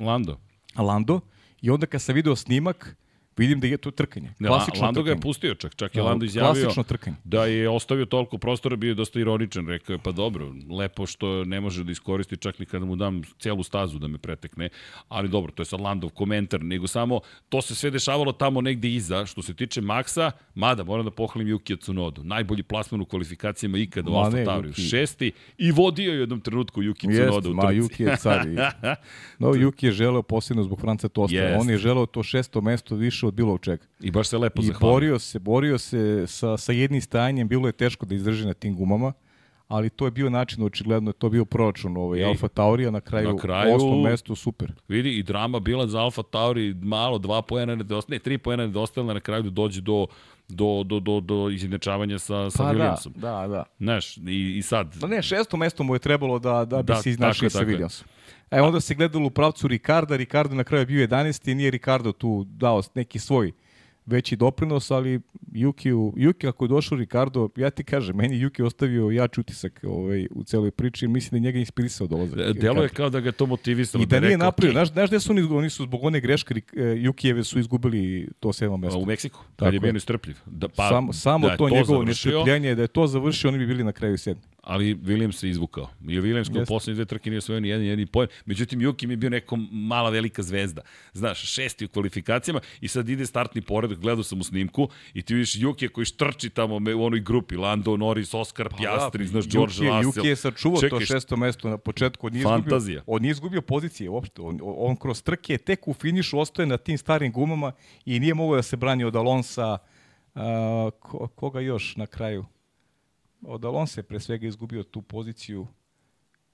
Lando. 0.00 0.38
Lando 0.76 1.20
i 1.62 1.70
onda 1.70 1.86
kad 1.86 2.02
sam 2.02 2.14
video 2.14 2.36
snimak 2.36 2.96
vidim 3.40 3.60
da 3.60 3.66
je 3.66 3.76
to 3.76 3.90
trkanje. 3.90 4.32
Ne, 4.38 4.48
Klasično 4.48 4.82
Lando 4.82 5.02
ga 5.02 5.10
je 5.10 5.14
trkanje. 5.14 5.22
pustio 5.22 5.54
čak, 5.54 5.74
čak 5.74 5.94
je 5.96 6.02
Da, 6.02 6.08
Lando 6.08 6.24
izjavio 6.24 6.52
klasično 6.52 6.82
trkanje. 6.82 7.16
da 7.24 7.44
je 7.44 7.68
ostavio 7.68 8.04
toliko 8.06 8.38
prostora, 8.38 8.76
bio 8.76 8.88
je 8.88 8.94
dosta 8.94 9.20
ironičan, 9.20 9.68
rekao 9.68 9.94
je 9.94 9.98
pa 9.98 10.12
dobro, 10.12 10.46
lepo 10.70 11.06
što 11.06 11.44
ne 11.44 11.60
može 11.60 11.84
da 11.84 11.92
iskoristi 11.92 12.36
čak 12.36 12.58
ni 12.58 12.66
kada 12.66 12.84
mu 12.84 12.96
dam 12.96 13.22
celu 13.38 13.62
stazu 13.62 13.98
da 13.98 14.08
me 14.08 14.18
pretekne, 14.18 14.68
ali 15.08 15.28
dobro, 15.28 15.52
to 15.52 15.62
je 15.62 15.66
sad 15.66 15.80
Landov 15.80 16.10
komentar, 16.10 16.62
nego 16.62 16.86
samo 16.86 17.20
to 17.48 17.62
se 17.62 17.74
sve 17.74 17.90
dešavalo 17.90 18.32
tamo 18.32 18.60
negde 18.60 18.88
iza, 18.90 19.26
što 19.26 19.42
se 19.42 19.54
tiče 19.54 19.80
Maxa, 19.80 20.30
mada 20.54 20.84
moram 20.84 21.04
da 21.04 21.10
pohvalim 21.10 21.48
Yukija 21.48 21.78
Tsunodu, 21.80 22.24
najbolji 22.24 22.62
plasman 22.62 23.00
u 23.00 23.04
kvalifikacijama 23.04 23.78
ikada 23.78 24.10
u 24.10 24.14
Alfa 24.14 24.44
Tauriju, 24.44 24.72
Yuki. 24.72 24.90
šesti 24.90 25.32
i 25.58 25.70
vodio 25.72 26.12
je 26.12 26.16
u 26.16 26.20
jednom 26.20 26.40
trenutku 26.40 26.82
Yuki 26.82 27.14
Tsunoda 27.14 27.48
u 27.50 27.60
trci. 27.62 27.76
Juki 27.76 28.02
je 28.02 28.16
car. 28.16 28.40
No, 29.38 29.54
Juki 29.54 29.86
je 29.86 29.92
želeo 29.92 30.22
posebno 30.22 30.62
zbog 30.62 30.80
Franca 30.80 31.08
Tosta. 31.08 31.36
Jest. 31.36 31.60
On 31.60 31.70
je 31.70 31.78
želeo 31.78 32.06
to 32.06 32.22
šesto 32.22 32.60
mesto 32.60 32.94
više 32.96 33.26
od 33.30 33.34
bilo 33.34 33.58
čega. 33.58 33.86
I 34.00 34.10
baš 34.10 34.28
se 34.28 34.38
lepo 34.38 34.62
I 34.62 34.66
zahvalio. 34.66 34.94
borio 34.94 35.18
se, 35.18 35.38
borio 35.38 35.78
se 35.78 36.24
sa, 36.26 36.56
sa 36.56 36.72
jednim 36.72 37.00
stajanjem, 37.00 37.48
bilo 37.48 37.68
je 37.68 37.72
teško 37.72 38.06
da 38.06 38.14
izdrži 38.14 38.46
na 38.46 38.54
tim 38.54 38.76
gumama, 38.76 39.12
ali 39.70 39.90
to 39.90 40.04
je 40.04 40.10
bio 40.10 40.30
način, 40.30 40.62
očigledno 40.62 41.10
je 41.10 41.14
to 41.14 41.28
bio 41.28 41.44
proračun 41.44 41.96
ovaj, 41.96 42.20
Ej, 42.20 42.24
Alfa 42.24 42.48
Taurija, 42.48 42.90
na 42.90 43.00
kraju, 43.00 43.28
na 43.28 43.36
kraju- 43.36 43.74
osmom 43.74 44.02
mestu, 44.02 44.34
super. 44.34 44.72
Vidi, 44.88 45.10
i 45.10 45.22
drama 45.22 45.60
bila 45.60 45.86
za 45.86 46.00
Alfa 46.00 46.22
Tauri, 46.22 46.74
malo, 46.74 47.18
dva 47.18 47.42
pojena 47.42 47.74
nedostaje, 47.74 48.16
ne, 48.16 48.20
tri 48.20 48.38
pojena 48.38 48.66
nedostaje, 48.66 49.02
ali 49.02 49.14
na 49.14 49.20
kraju 49.20 49.42
da 49.42 49.50
dođe 49.50 49.80
do, 49.80 50.06
do, 50.48 50.82
do, 50.84 51.00
do, 51.00 51.20
do 51.20 51.50
izjednačavanja 51.50 52.18
sa, 52.18 52.50
sa 52.50 52.58
Pa 52.58 52.64
da, 52.64 52.70
Williamsom. 52.74 53.10
da, 53.10 53.46
da. 53.48 53.64
Znaš, 53.78 54.16
i, 54.16 54.54
i 54.56 54.62
sad, 54.62 54.94
Da 54.94 55.06
ne, 55.06 55.22
šesto 55.22 55.56
mesto 55.56 55.82
mu 55.82 55.94
je 55.94 55.98
trebalo 55.98 56.38
da, 56.38 56.64
da 56.64 56.76
bi 56.76 56.86
Da, 56.86 56.96
se 56.96 57.10
iznašli 57.10 57.50
sa. 57.50 57.58
Williamsom. 57.60 58.04
E, 58.50 58.60
onda 58.60 58.80
se 58.80 58.94
gledalo 58.94 59.26
u 59.26 59.30
pravcu 59.30 59.68
Ricarda, 59.68 60.16
Ricardo 60.16 60.54
na 60.54 60.64
kraju 60.64 60.82
je 60.82 60.86
bio 60.86 61.06
11. 61.08 61.50
i 61.50 61.54
nije 61.54 61.70
Ricardo 61.70 62.12
tu 62.12 62.44
dao 62.46 62.82
neki 62.94 63.18
svoj 63.18 63.52
veći 64.10 64.36
doprinos, 64.36 64.90
ali 64.90 65.20
Yuki, 65.52 65.92
Yuki 66.16 66.48
ako 66.48 66.64
je 66.64 66.68
došao 66.68 66.98
Ricardo, 66.98 67.48
ja 67.56 67.70
ti 67.70 67.84
kažem, 67.84 68.16
meni 68.16 68.38
je 68.40 68.46
Yuki 68.48 68.64
ostavio 68.64 69.10
jači 69.10 69.40
utisak 69.40 69.80
ovaj, 69.82 70.26
u 70.30 70.44
celoj 70.44 70.70
priči, 70.70 71.08
mislim 71.08 71.30
da 71.30 71.36
je 71.36 71.40
njega 71.40 71.58
inspirisao 71.58 72.06
dolazak. 72.06 72.38
delo 72.52 72.82
je 72.82 72.88
kao 72.88 73.10
da 73.10 73.20
ga 73.20 73.32
to 73.32 73.46
motivisalo. 73.46 74.02
I 74.02 74.06
da 74.06 74.16
je 74.16 74.22
nije 74.22 74.38
napravio, 74.38 74.70
"Ok, 74.70 74.74
znaš, 74.74 74.92
znaš 74.92 75.08
gde 75.08 75.20
su 75.20 75.32
oni, 75.32 75.42
oni 75.42 75.70
su 75.70 75.84
zbog 75.84 76.04
one 76.04 76.20
greške 76.20 76.54
e, 76.54 76.82
Jukijeve 76.96 77.44
su 77.44 77.58
izgubili 77.58 78.28
to 78.40 78.52
sedmo 78.52 78.76
mesto. 78.76 78.98
U 78.98 79.06
Meksiku, 79.06 79.40
kad 79.56 79.74
je 79.74 79.80
bio 79.80 79.92
nestrpljiv. 79.92 80.36
Da, 80.46 80.68
pa, 80.68 80.88
samo 80.88 81.12
samo 81.12 81.46
da 81.46 81.52
je 81.52 81.58
to, 81.58 81.68
njegovo 81.68 82.02
nestrpljenje, 82.02 82.74
da 82.74 82.82
je 82.82 82.88
to 82.88 83.06
završio, 83.06 83.48
oni 83.48 83.58
bi 83.58 83.66
bili 83.66 83.84
na 83.84 83.92
kraju 83.92 84.18
sedmi. 84.18 84.42
Ali 84.62 84.94
Williams 84.94 85.32
se 85.32 85.48
izvukao. 85.48 85.88
I 86.02 86.20
Williams 86.20 86.54
kao 86.54 86.64
poslednje 86.64 86.94
dve 86.94 87.04
trke 87.04 87.30
nije 87.30 87.38
osvojio 87.38 87.60
ni 87.60 87.68
jedan 87.68 87.84
jedini 87.84 88.06
poen. 88.06 88.28
Međutim, 88.46 88.80
Juki 88.80 89.06
mi 89.06 89.12
je 89.12 89.16
bio 89.16 89.30
neko 89.30 89.56
mala 89.72 90.10
velika 90.10 90.42
zvezda. 90.42 90.82
Znaš, 91.12 91.52
šesti 91.54 91.84
u 91.84 91.88
kvalifikacijama 91.88 92.60
i 92.80 92.88
sad 92.88 93.08
ide 93.08 93.26
startni 93.26 93.62
pored, 93.62 93.98
gledao 93.98 94.22
sam 94.22 94.40
u 94.40 94.44
snimku 94.44 94.88
i 95.14 95.22
ti 95.22 95.34
vidiš 95.34 95.56
Juki 95.56 95.88
koji 95.88 96.04
štrči 96.04 96.50
tamo 96.50 96.74
u 96.96 97.04
onoj 97.04 97.20
grupi, 97.20 97.56
Lando, 97.56 97.96
Norris, 97.96 98.34
Oscar, 98.34 98.68
pa, 98.68 98.76
Piastri, 98.76 99.24
da, 99.24 99.30
znaš, 99.30 99.48
George 99.48 99.72
Russell. 99.72 100.02
Juki 100.02 100.28
je 100.28 100.36
sačuvao 100.36 100.80
to 100.80 101.00
šesto 101.00 101.36
mesto 101.36 101.68
na 101.68 101.78
početku. 101.78 102.26
On 102.26 102.32
nije 102.32 102.42
Fantazija. 102.42 102.96
Izgubio, 102.96 103.14
on 103.14 103.22
nije 103.22 103.30
izgubio 103.30 103.62
pozicije 103.62 104.10
uopšte. 104.10 104.42
On, 104.42 104.58
on 104.62 104.96
kroz 104.96 105.22
trke 105.22 105.58
tek 105.58 105.88
u 105.88 105.94
finišu 105.94 106.38
ostaje 106.38 106.66
na 106.66 106.76
tim 106.76 106.98
starim 106.98 107.32
gumama 107.32 107.72
i 108.04 108.20
nije 108.20 108.34
mogao 108.34 108.56
da 108.56 108.62
se 108.62 108.76
brani 108.76 109.04
od 109.04 109.16
Alonsa, 109.16 109.78
uh, 110.34 110.42
ko, 111.00 111.28
koga 111.28 111.60
još 111.60 111.96
na 111.96 112.06
kraju? 112.06 112.44
Od 113.42 113.64
Alonso 113.64 114.00
je 114.00 114.04
pre 114.04 114.20
svega 114.20 114.46
izgubio 114.46 114.82
tu 114.82 115.02
poziciju 115.02 115.66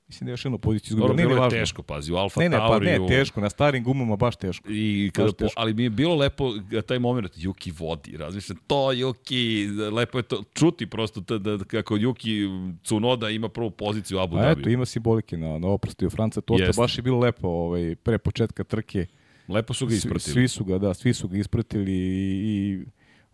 Mislim 0.09 0.27
da 0.27 0.31
je 0.31 0.33
još 0.33 0.44
jednu 0.44 0.59
poziciju 0.59 0.88
izgubio. 0.88 1.09
Dobro, 1.09 1.29
bilo 1.29 1.44
je 1.44 1.51
teško, 1.51 1.83
pazi, 1.83 2.12
u 2.12 2.16
Alfa 2.16 2.40
ne, 2.40 2.49
ne, 2.49 2.57
Tauri. 2.57 2.87
Ne, 2.87 2.99
ne, 2.99 3.07
teško, 3.09 3.40
na 3.40 3.51
starim 3.51 3.85
gumama 3.85 4.16
baš 4.16 4.37
teško. 4.37 4.68
I 4.70 5.11
kada 5.14 5.27
baš 5.27 5.33
po, 5.33 5.44
teško. 5.44 5.61
ali 5.61 5.75
mi 5.75 5.83
je 5.83 5.90
bilo 5.90 6.14
lepo 6.14 6.53
taj 6.87 6.99
moment, 6.99 7.33
Juki 7.37 7.72
vodi, 7.79 8.16
razmišljam, 8.16 8.59
to 8.66 8.92
Juki, 8.92 9.68
lepo 9.92 10.18
je 10.18 10.22
to, 10.22 10.42
čuti 10.55 10.87
prosto 10.87 11.20
da, 11.20 11.38
da, 11.38 11.64
kako 11.64 11.96
Juki 11.96 12.40
Cunoda 12.85 13.31
ima 13.31 13.49
prvu 13.49 13.70
poziciju 13.70 14.18
u 14.18 14.20
Abu 14.20 14.37
Dhabi. 14.37 14.61
Eto, 14.61 14.70
ima 14.70 14.85
simbolike 14.85 15.37
na, 15.37 15.59
na 15.59 15.68
oprostiju 15.68 16.11
Franca, 16.11 16.40
to 16.40 16.55
Jeste. 16.59 16.81
baš 16.81 16.99
je 16.99 17.03
bilo 17.03 17.18
lepo 17.18 17.49
ovaj, 17.49 17.96
pre 17.96 18.18
početka 18.18 18.64
trke. 18.64 19.07
Lepo 19.49 19.75
su 19.75 19.87
ga 19.87 19.94
ispratili. 19.94 20.20
Svi, 20.20 20.33
svi 20.33 20.49
su 20.49 20.64
ga, 20.64 20.79
da, 20.79 20.94
svi 20.94 21.14
su 21.14 21.29
ga 21.29 21.38
ispratili 21.38 21.92
i, 21.92 22.40
i 22.44 22.85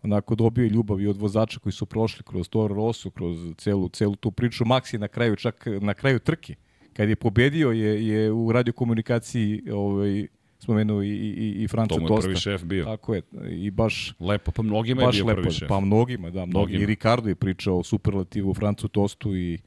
onako 0.03 0.35
dobio 0.35 0.65
ljubav 0.67 1.01
i 1.01 1.07
od 1.07 1.17
vozača 1.17 1.59
koji 1.59 1.73
su 1.73 1.85
prošli 1.85 2.23
kroz 2.23 2.49
Toro 2.49 2.75
Rosso, 2.75 3.09
kroz 3.09 3.37
celu, 3.57 3.89
celu 3.89 4.15
tu 4.15 4.31
priču. 4.31 4.63
Max 4.65 4.93
je 4.93 4.99
na 4.99 5.07
kraju, 5.07 5.35
čak 5.35 5.67
na 5.81 5.93
kraju 5.93 6.19
trke, 6.19 6.55
kad 6.93 7.09
je 7.09 7.15
pobedio, 7.15 7.71
je, 7.71 8.07
je 8.07 8.31
u 8.31 8.51
radiokomunikaciji 8.51 9.63
ovaj, 9.71 10.27
spomenuo 10.59 11.03
i, 11.03 11.09
i, 11.09 11.63
i 11.63 11.67
Franca 11.67 11.95
Tosta. 11.95 12.07
To 12.07 12.13
mu 12.13 12.17
je 12.17 12.21
prvi 12.21 12.35
šef 12.35 12.63
bio. 12.63 12.85
Tako 12.85 13.15
je. 13.15 13.21
I 13.49 13.71
baš... 13.71 14.13
Lepo, 14.19 14.51
pa 14.51 14.61
mnogima 14.61 15.01
je 15.01 15.09
bio 15.11 15.25
lepo, 15.25 15.41
prvi 15.41 15.53
šef. 15.53 15.69
Pa 15.69 15.79
mnogima, 15.79 16.29
da. 16.29 16.45
Mnogima. 16.45 16.83
I 16.83 16.85
Ricardo 16.85 17.29
je 17.29 17.35
pričao 17.35 17.79
o 17.79 17.83
superlativu 17.83 18.53
Francu 18.53 18.87
Tostu 18.87 19.35
i 19.35 19.59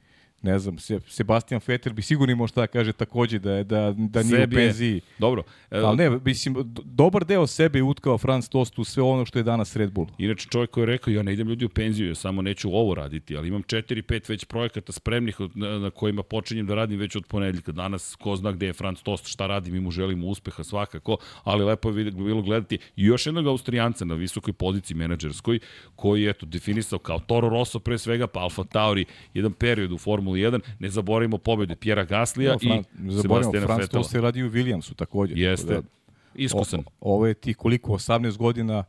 ne 0.46 0.58
znam, 0.58 0.76
Sebastian 1.08 1.60
Vettel 1.66 1.92
bi 1.92 2.02
sigurno 2.02 2.32
imao 2.32 2.46
šta 2.46 2.60
da 2.60 2.66
kaže 2.66 2.92
takođe 2.92 3.38
da, 3.38 3.62
da, 3.62 3.94
da 3.96 4.22
nije 4.22 4.40
Sebi 4.40 4.56
u 4.56 4.58
penziji. 4.58 5.00
Dobro. 5.18 5.42
E, 5.70 5.78
Ali 5.78 5.96
ne, 5.96 6.10
mislim, 6.24 6.54
dobar 6.84 7.24
deo 7.24 7.46
sebe 7.46 7.78
je 7.78 7.82
utkao 7.82 8.18
Franz 8.18 8.48
Tost 8.48 8.78
u 8.78 8.84
sve 8.84 9.02
ono 9.02 9.24
što 9.24 9.38
je 9.38 9.42
danas 9.42 9.76
Red 9.76 9.90
Bull. 9.90 10.06
Inače 10.18 10.48
čovjek 10.48 10.70
koji 10.70 10.82
je 10.82 10.86
rekao, 10.86 11.12
ja 11.12 11.22
ne 11.22 11.32
idem 11.32 11.48
ljudi 11.48 11.64
u 11.64 11.68
penziju, 11.68 12.08
ja 12.08 12.14
samo 12.14 12.42
neću 12.42 12.76
ovo 12.76 12.94
raditi, 12.94 13.36
ali 13.36 13.48
imam 13.48 13.62
4-5 13.62 14.28
već 14.28 14.44
projekata 14.44 14.92
spremnih 14.92 15.36
na, 15.54 15.78
na 15.78 15.90
kojima 15.90 16.22
počinjem 16.22 16.66
da 16.66 16.74
radim 16.74 16.98
već 16.98 17.16
od 17.16 17.26
ponedeljka. 17.26 17.72
Danas 17.72 18.16
ko 18.16 18.36
zna 18.36 18.52
gde 18.52 18.66
je 18.66 18.72
Franz 18.72 19.02
Tost, 19.02 19.26
šta 19.26 19.46
radim, 19.46 19.74
i 19.74 19.80
mu 19.80 19.90
želimo 19.90 20.26
uspeha 20.26 20.64
svakako, 20.64 21.16
ali 21.44 21.64
lepo 21.64 21.90
je 21.90 22.10
bilo 22.10 22.42
gledati 22.42 22.78
i 22.96 23.04
još 23.04 23.26
jednog 23.26 23.46
Austrijanca 23.46 24.04
na 24.04 24.14
visokoj 24.14 24.52
poziciji 24.52 24.96
menadžerskoj, 24.96 25.58
koji 25.96 26.22
je 26.22 26.30
eto, 26.30 26.46
definisao 26.46 26.98
kao 26.98 27.18
Toro 27.18 27.48
Rosso 27.48 27.78
pre 27.78 27.98
svega, 27.98 28.26
pa 28.26 28.40
Alfa 28.40 28.64
Tauri, 28.64 29.04
jedan 29.34 29.52
period 29.52 29.92
u 29.92 29.98
Formuli 29.98 30.35
Formuli 30.36 30.58
1. 30.58 30.60
Ne 30.78 30.88
zaboravimo 30.88 31.38
pobedu 31.38 31.76
Pjera 31.76 32.04
Gaslija 32.04 32.52
no, 32.52 32.58
Fran, 32.58 32.78
i 32.78 33.22
Sebastiana 33.22 33.66
Franz 33.66 33.80
Fetela. 33.80 34.02
to 34.02 34.08
se 34.08 34.20
radi 34.20 34.42
u 34.42 34.50
Williamsu 34.50 34.94
takođe. 34.94 35.34
Jeste. 35.36 35.74
Da, 35.74 35.82
Iskusan. 36.34 36.80
O, 36.80 37.14
ovo 37.14 37.26
je 37.26 37.34
ti 37.34 37.54
koliko, 37.54 37.92
18 37.92 38.36
godina 38.36 38.84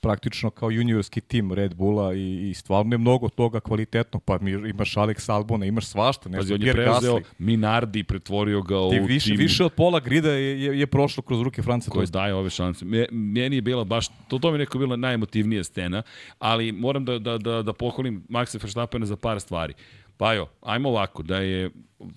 praktično 0.00 0.50
kao 0.50 0.70
juniorski 0.70 1.20
tim 1.20 1.52
Red 1.52 1.74
Bulla 1.74 2.14
i, 2.14 2.50
i 2.50 2.54
stvarno 2.54 2.94
je 2.94 2.98
mnogo 2.98 3.28
toga 3.28 3.60
kvalitetnog, 3.60 4.22
pa 4.22 4.38
mi, 4.38 4.50
imaš 4.50 4.94
Alex 4.94 5.32
Albona, 5.32 5.66
imaš 5.66 5.86
svašta, 5.86 6.28
ne 6.28 6.42
znam, 6.42 6.60
on 6.60 6.66
je 6.66 6.72
preuzeo 6.72 7.20
Minardi, 7.38 8.04
pretvorio 8.04 8.62
ga 8.62 8.78
u 8.78 8.90
više, 9.06 9.30
tim. 9.30 9.36
Više 9.36 9.64
od 9.64 9.72
pola 9.72 10.00
grida 10.00 10.30
je, 10.30 10.62
je, 10.62 10.80
je 10.80 10.86
prošlo 10.86 11.22
kroz 11.22 11.42
ruke 11.42 11.62
Franca. 11.62 11.90
Koje 11.90 12.06
daje 12.06 12.34
ove 12.34 12.50
šanse. 12.50 12.84
Meni 13.10 13.56
je 13.56 13.62
bila 13.62 13.84
baš, 13.84 14.08
to, 14.28 14.38
to 14.38 14.50
mi 14.50 14.54
je 14.54 14.58
neko 14.58 14.78
bila 14.78 14.96
najemotivnija 14.96 15.64
scena, 15.64 16.02
ali 16.38 16.72
moram 16.72 17.04
da, 17.04 17.18
da, 17.18 17.38
da, 17.38 17.62
da 17.62 17.72
pohvalim 17.72 18.24
Maxa 18.28 18.62
Verstappena 18.62 19.06
za 19.06 19.16
par 19.16 19.40
stvari. 19.40 19.74
Pa 20.16 20.32
jo, 20.32 20.46
ajmo 20.62 20.88
ovako, 20.88 21.22
da 21.22 21.38
je 21.38 21.70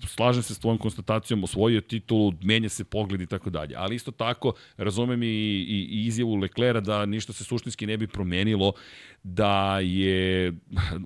slažem 0.06 0.42
se 0.42 0.54
s 0.54 0.58
tvojom 0.58 0.78
konstatacijom, 0.78 1.44
osvojio 1.44 1.80
titulu, 1.80 2.32
menja 2.42 2.68
se 2.68 2.84
pogled 2.84 3.20
i 3.20 3.26
tako 3.26 3.50
dalje. 3.50 3.74
Ali 3.76 3.94
isto 3.94 4.10
tako, 4.10 4.52
razumem 4.76 5.22
i, 5.22 5.26
i, 5.26 5.88
i 5.90 6.06
izjavu 6.06 6.34
Leklera 6.34 6.80
da 6.80 7.06
ništa 7.06 7.32
se 7.32 7.44
suštinski 7.44 7.86
ne 7.86 7.96
bi 7.96 8.06
promenilo, 8.06 8.72
da 9.22 9.78
je 9.78 10.52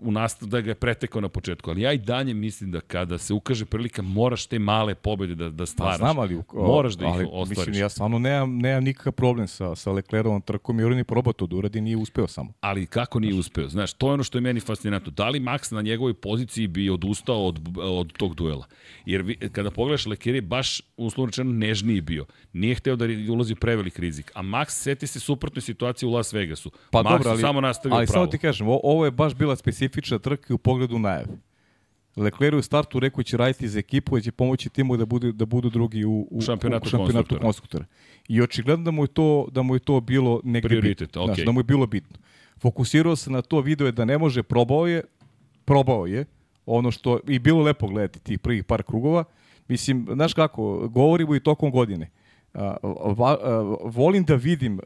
u 0.02 0.12
nastav, 0.12 0.48
da 0.48 0.60
ga 0.60 0.70
je 0.70 0.74
pretekao 0.74 1.20
na 1.20 1.28
početku. 1.28 1.70
Ali 1.70 1.80
ja 1.80 1.92
i 1.92 1.98
danje 1.98 2.34
mislim 2.34 2.70
da 2.70 2.80
kada 2.80 3.18
se 3.18 3.34
ukaže 3.34 3.64
prilika, 3.64 4.02
moraš 4.02 4.46
te 4.46 4.58
male 4.58 4.94
pobede 4.94 5.34
da, 5.34 5.50
da 5.50 5.66
stvaraš. 5.66 5.98
Pa 5.98 5.98
znam, 5.98 6.18
ali, 6.18 6.42
moraš 6.52 6.94
da 6.94 7.06
ih 7.06 7.12
ali, 7.12 7.28
ostvariš. 7.32 7.66
Mislim, 7.66 7.82
ja 7.82 7.88
stvarno 7.88 8.18
nemam, 8.18 8.58
nemam 8.58 8.84
nikakav 8.84 9.12
problem 9.12 9.48
sa, 9.48 9.74
sa 9.74 9.92
Leclerovom 9.92 10.42
trkom, 10.42 10.78
jer 10.78 10.92
on 10.92 10.98
je 10.98 11.04
probao 11.04 11.32
to 11.32 11.46
da 11.46 11.56
uradi, 11.56 11.80
nije 11.80 11.96
uspeo 11.96 12.26
samo. 12.26 12.52
Ali 12.60 12.87
kako 12.87 13.20
nije 13.20 13.34
uspeo? 13.34 13.68
Znaš, 13.68 13.92
to 13.92 14.06
je 14.08 14.12
ono 14.12 14.22
što 14.22 14.38
je 14.38 14.42
meni 14.42 14.60
fascinantno. 14.60 15.12
Da 15.12 15.28
li 15.28 15.40
Max 15.40 15.72
na 15.72 15.82
njegovoj 15.82 16.14
poziciji 16.14 16.66
bi 16.66 16.90
odustao 16.90 17.46
od, 17.46 17.60
od 17.76 18.12
tog 18.12 18.34
duela? 18.34 18.63
Jer 19.07 19.22
vi, 19.22 19.37
kada 19.53 19.70
pogledaš 19.70 20.07
Lekeri, 20.07 20.40
baš 20.40 20.81
uslovno 20.96 21.27
rečeno 21.27 21.53
nežniji 21.53 22.00
bio. 22.00 22.27
Nije 22.53 22.74
hteo 22.74 22.96
da 22.96 23.05
ulazi 23.33 23.55
prevelik 23.55 23.98
rizik. 23.98 24.33
A 24.35 24.42
Max 24.42 24.68
seti 24.68 25.07
se 25.07 25.20
suprotne 25.20 25.62
situacije 25.62 26.09
u 26.09 26.12
Las 26.12 26.33
Vegasu. 26.33 26.70
Pa 26.90 26.98
Max 26.98 27.11
dobro, 27.11 27.31
ali, 27.31 27.40
samo 27.40 27.61
nastavio 27.61 27.96
ali 27.96 28.07
pravo. 28.07 28.24
samo 28.24 28.31
ti 28.31 28.38
kažem, 28.38 28.66
ovo 28.68 29.05
je 29.05 29.11
baš 29.11 29.35
bila 29.35 29.57
specifična 29.57 30.18
trka 30.18 30.55
u 30.55 30.59
pogledu 30.59 30.98
najave. 30.98 31.37
Leclerc 32.16 32.59
u 32.59 32.62
startu 32.62 33.00
rekao 33.00 33.22
će 33.22 33.37
raditi 33.37 33.68
za 33.68 33.79
ekipu 33.79 34.18
i 34.18 34.22
će 34.22 34.33
pomoći 34.33 34.68
timu 34.68 34.96
da 34.96 35.07
budu 35.07 35.33
da 35.33 35.44
budu 35.44 35.70
drugi 35.70 36.05
u, 36.05 36.29
u 36.31 36.40
šampionatu, 36.40 36.87
u 36.87 36.90
šampionatu 36.90 37.38
konstruktora. 37.40 37.85
I 38.29 38.42
očigledno 38.42 38.85
da 38.85 38.90
mu 38.90 39.05
je 39.05 39.09
to 39.09 39.48
da 39.50 39.62
mu 39.62 39.74
je 39.74 39.79
to 39.79 40.00
bilo 40.00 40.40
negde 40.44 40.68
Prioritet, 40.68 41.09
bitno, 41.09 41.22
okay. 41.22 41.44
da 41.44 41.53
mu 41.53 41.61
je 41.61 41.64
bilo 41.64 41.87
bitno. 41.87 42.18
Fokusirao 42.59 43.16
se 43.16 43.31
na 43.31 43.42
to, 43.42 43.61
video 43.61 43.87
je 43.87 43.92
da 43.92 44.05
ne 44.05 44.18
može, 44.18 44.42
probao 44.42 44.87
je, 44.87 45.03
probao 45.64 46.07
je, 46.07 46.24
ono 46.66 46.90
što 46.90 47.20
i 47.29 47.38
bilo 47.38 47.62
lepo 47.62 47.87
gledati 47.87 48.20
tih 48.20 48.38
prvih 48.38 48.64
par 48.64 48.83
krugova. 48.83 49.24
Mislim, 49.68 50.07
znaš 50.12 50.35
kako, 50.35 50.88
govorimo 50.88 51.35
i 51.35 51.40
tokom 51.40 51.70
godine. 51.70 52.11
A, 52.55 52.77
va, 53.16 53.38
a, 53.42 53.77
volim 53.85 54.24
da 54.24 54.35
vidim 54.35 54.81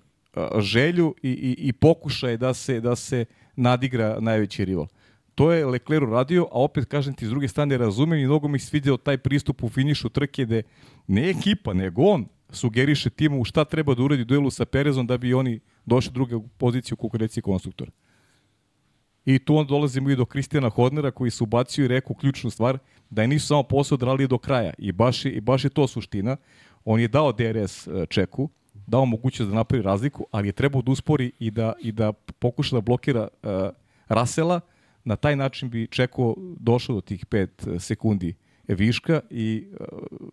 želju 0.58 1.14
i, 1.22 1.30
i, 1.30 1.56
i 1.58 1.72
pokušaj 1.72 2.36
da 2.36 2.54
se, 2.54 2.80
da 2.80 2.96
se 2.96 3.24
nadigra 3.56 4.20
najveći 4.20 4.64
rival. 4.64 4.86
To 5.34 5.52
je 5.52 5.66
Leclerc 5.66 6.10
radio, 6.10 6.44
a 6.44 6.62
opet 6.62 6.84
kažem 6.84 7.14
ti 7.14 7.26
s 7.26 7.28
druge 7.28 7.48
strane 7.48 7.78
razumem 7.78 8.18
i 8.18 8.24
mnogo 8.24 8.48
mi 8.48 8.58
sviđao 8.58 8.96
taj 8.96 9.18
pristup 9.18 9.62
u 9.62 9.68
finišu 9.68 10.08
trke 10.08 10.44
gde 10.44 10.62
ne 11.06 11.30
ekipa, 11.30 11.72
nego 11.72 12.02
on 12.02 12.26
sugeriše 12.50 13.10
timu 13.10 13.44
šta 13.44 13.64
treba 13.64 13.94
da 13.94 14.02
uradi 14.02 14.24
duelu 14.24 14.50
sa 14.50 14.64
Perezom 14.64 15.06
da 15.06 15.18
bi 15.18 15.34
oni 15.34 15.60
došli 15.86 16.12
drugu 16.12 16.48
poziciju 16.58 16.94
u 16.94 16.96
konkurenciji 16.96 17.42
konstruktora. 17.42 17.90
I 19.28 19.38
tu 19.38 19.56
onda 19.56 19.68
dolazimo 19.68 20.10
i 20.10 20.16
do 20.16 20.24
Kristijana 20.24 20.68
Hodnera 20.68 21.10
koji 21.10 21.30
se 21.30 21.44
ubacio 21.44 21.84
i 21.84 21.88
rekao 21.88 22.16
ključnu 22.16 22.50
stvar 22.50 22.78
da 23.10 23.22
je 23.22 23.28
nisu 23.28 23.46
samo 23.46 23.62
posao 23.62 23.96
odrali 23.96 24.28
do 24.28 24.38
kraja. 24.38 24.72
I 24.78 24.92
baš, 24.92 25.24
je, 25.24 25.32
I 25.32 25.40
baš 25.40 25.64
je 25.64 25.70
to 25.70 25.86
suština. 25.86 26.36
On 26.84 27.00
je 27.00 27.08
dao 27.08 27.32
DRS 27.32 27.86
e, 27.86 28.06
čeku, 28.06 28.48
dao 28.86 29.04
mogućnost 29.04 29.50
da 29.50 29.56
napravi 29.56 29.82
razliku, 29.82 30.26
ali 30.30 30.48
je 30.48 30.52
trebao 30.52 30.82
da 30.82 30.92
uspori 30.92 31.32
i 31.38 31.50
da, 31.50 31.72
i 31.80 31.92
da 31.92 32.12
pokuša 32.12 32.76
da 32.76 32.80
blokira 32.80 33.28
uh, 33.42 33.50
Rasela. 34.08 34.60
Na 35.04 35.16
taj 35.16 35.36
način 35.36 35.70
bi 35.70 35.86
Čeko 35.86 36.34
došao 36.60 36.94
do 36.94 37.00
tih 37.00 37.26
5 37.26 37.76
e, 37.76 37.78
sekundi 37.78 38.34
viška 38.68 39.20
i 39.30 39.66
uh, 39.70 39.86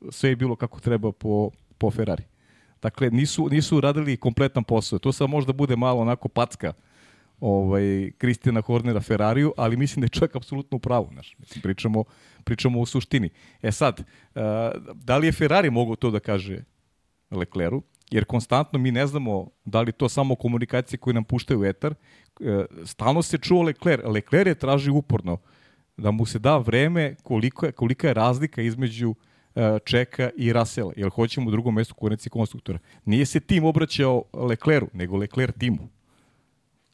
sve 0.10 0.30
je 0.30 0.36
bilo 0.36 0.56
kako 0.56 0.80
treba 0.80 1.12
po, 1.12 1.50
po 1.78 1.92
Ferrari. 1.92 2.24
Dakle, 2.82 3.10
nisu, 3.10 3.50
nisu 3.50 3.82
radili 3.82 4.18
kompletan 4.18 4.64
posao. 4.64 5.00
To 5.00 5.12
sad 5.12 5.30
možda 5.30 5.54
bude 5.54 5.76
malo 5.76 6.02
onako 6.02 6.28
packa 6.28 6.74
ovaj, 7.40 8.12
Kristijana 8.18 8.62
Hornera 8.62 9.02
Ferrariju, 9.02 9.54
ali 9.58 9.78
mislim 9.78 10.02
da 10.02 10.06
je 10.06 10.10
čovjek 10.10 10.36
apsolutno 10.36 10.76
u 10.76 10.80
pravu. 10.80 11.10
Znaš. 11.14 11.36
Mislim, 11.40 11.62
pričamo, 11.62 12.04
pričamo 12.44 12.80
u 12.80 12.86
suštini. 12.86 13.30
E 13.62 13.72
sad, 13.72 14.00
uh, 14.00 14.42
da 14.94 15.18
li 15.18 15.28
je 15.28 15.32
Ferrari 15.32 15.70
mogao 15.70 15.96
to 15.96 16.12
da 16.12 16.20
kaže 16.20 16.64
Lecleru? 17.32 17.84
Jer 18.12 18.26
konstantno 18.26 18.80
mi 18.80 18.92
ne 18.92 19.08
znamo 19.08 19.50
da 19.66 19.82
li 19.82 19.92
to 19.92 20.10
samo 20.10 20.36
komunikacije 20.36 21.00
koje 21.00 21.14
nam 21.14 21.24
puštaju 21.24 21.60
u 21.60 21.66
etar. 21.66 21.94
Uh, 22.40 22.66
stalno 22.86 23.22
se 23.22 23.38
čuo 23.38 23.62
Lecler. 23.62 24.02
Lecler 24.06 24.48
je 24.48 24.56
traži 24.56 24.92
uporno 24.92 25.38
da 25.98 26.12
mu 26.12 26.26
se 26.26 26.40
da 26.40 26.58
vreme 26.58 27.16
koliko 27.24 27.66
je, 27.66 27.72
kolika 27.72 28.08
je 28.08 28.14
razlika 28.14 28.62
između 28.62 29.10
uh, 29.10 29.16
Čeka 29.86 30.30
i 30.38 30.54
Rasela, 30.54 30.94
jer 30.96 31.10
hoćemo 31.10 31.48
u 31.48 31.52
drugom 31.52 31.76
mestu 31.76 31.94
konkurenciji 31.94 32.30
konstruktora. 32.30 32.80
Nije 33.06 33.26
se 33.26 33.40
tim 33.40 33.64
obraćao 33.64 34.24
Lecleru, 34.34 34.88
nego 34.94 35.18
Lecler 35.18 35.52
timu. 35.52 35.90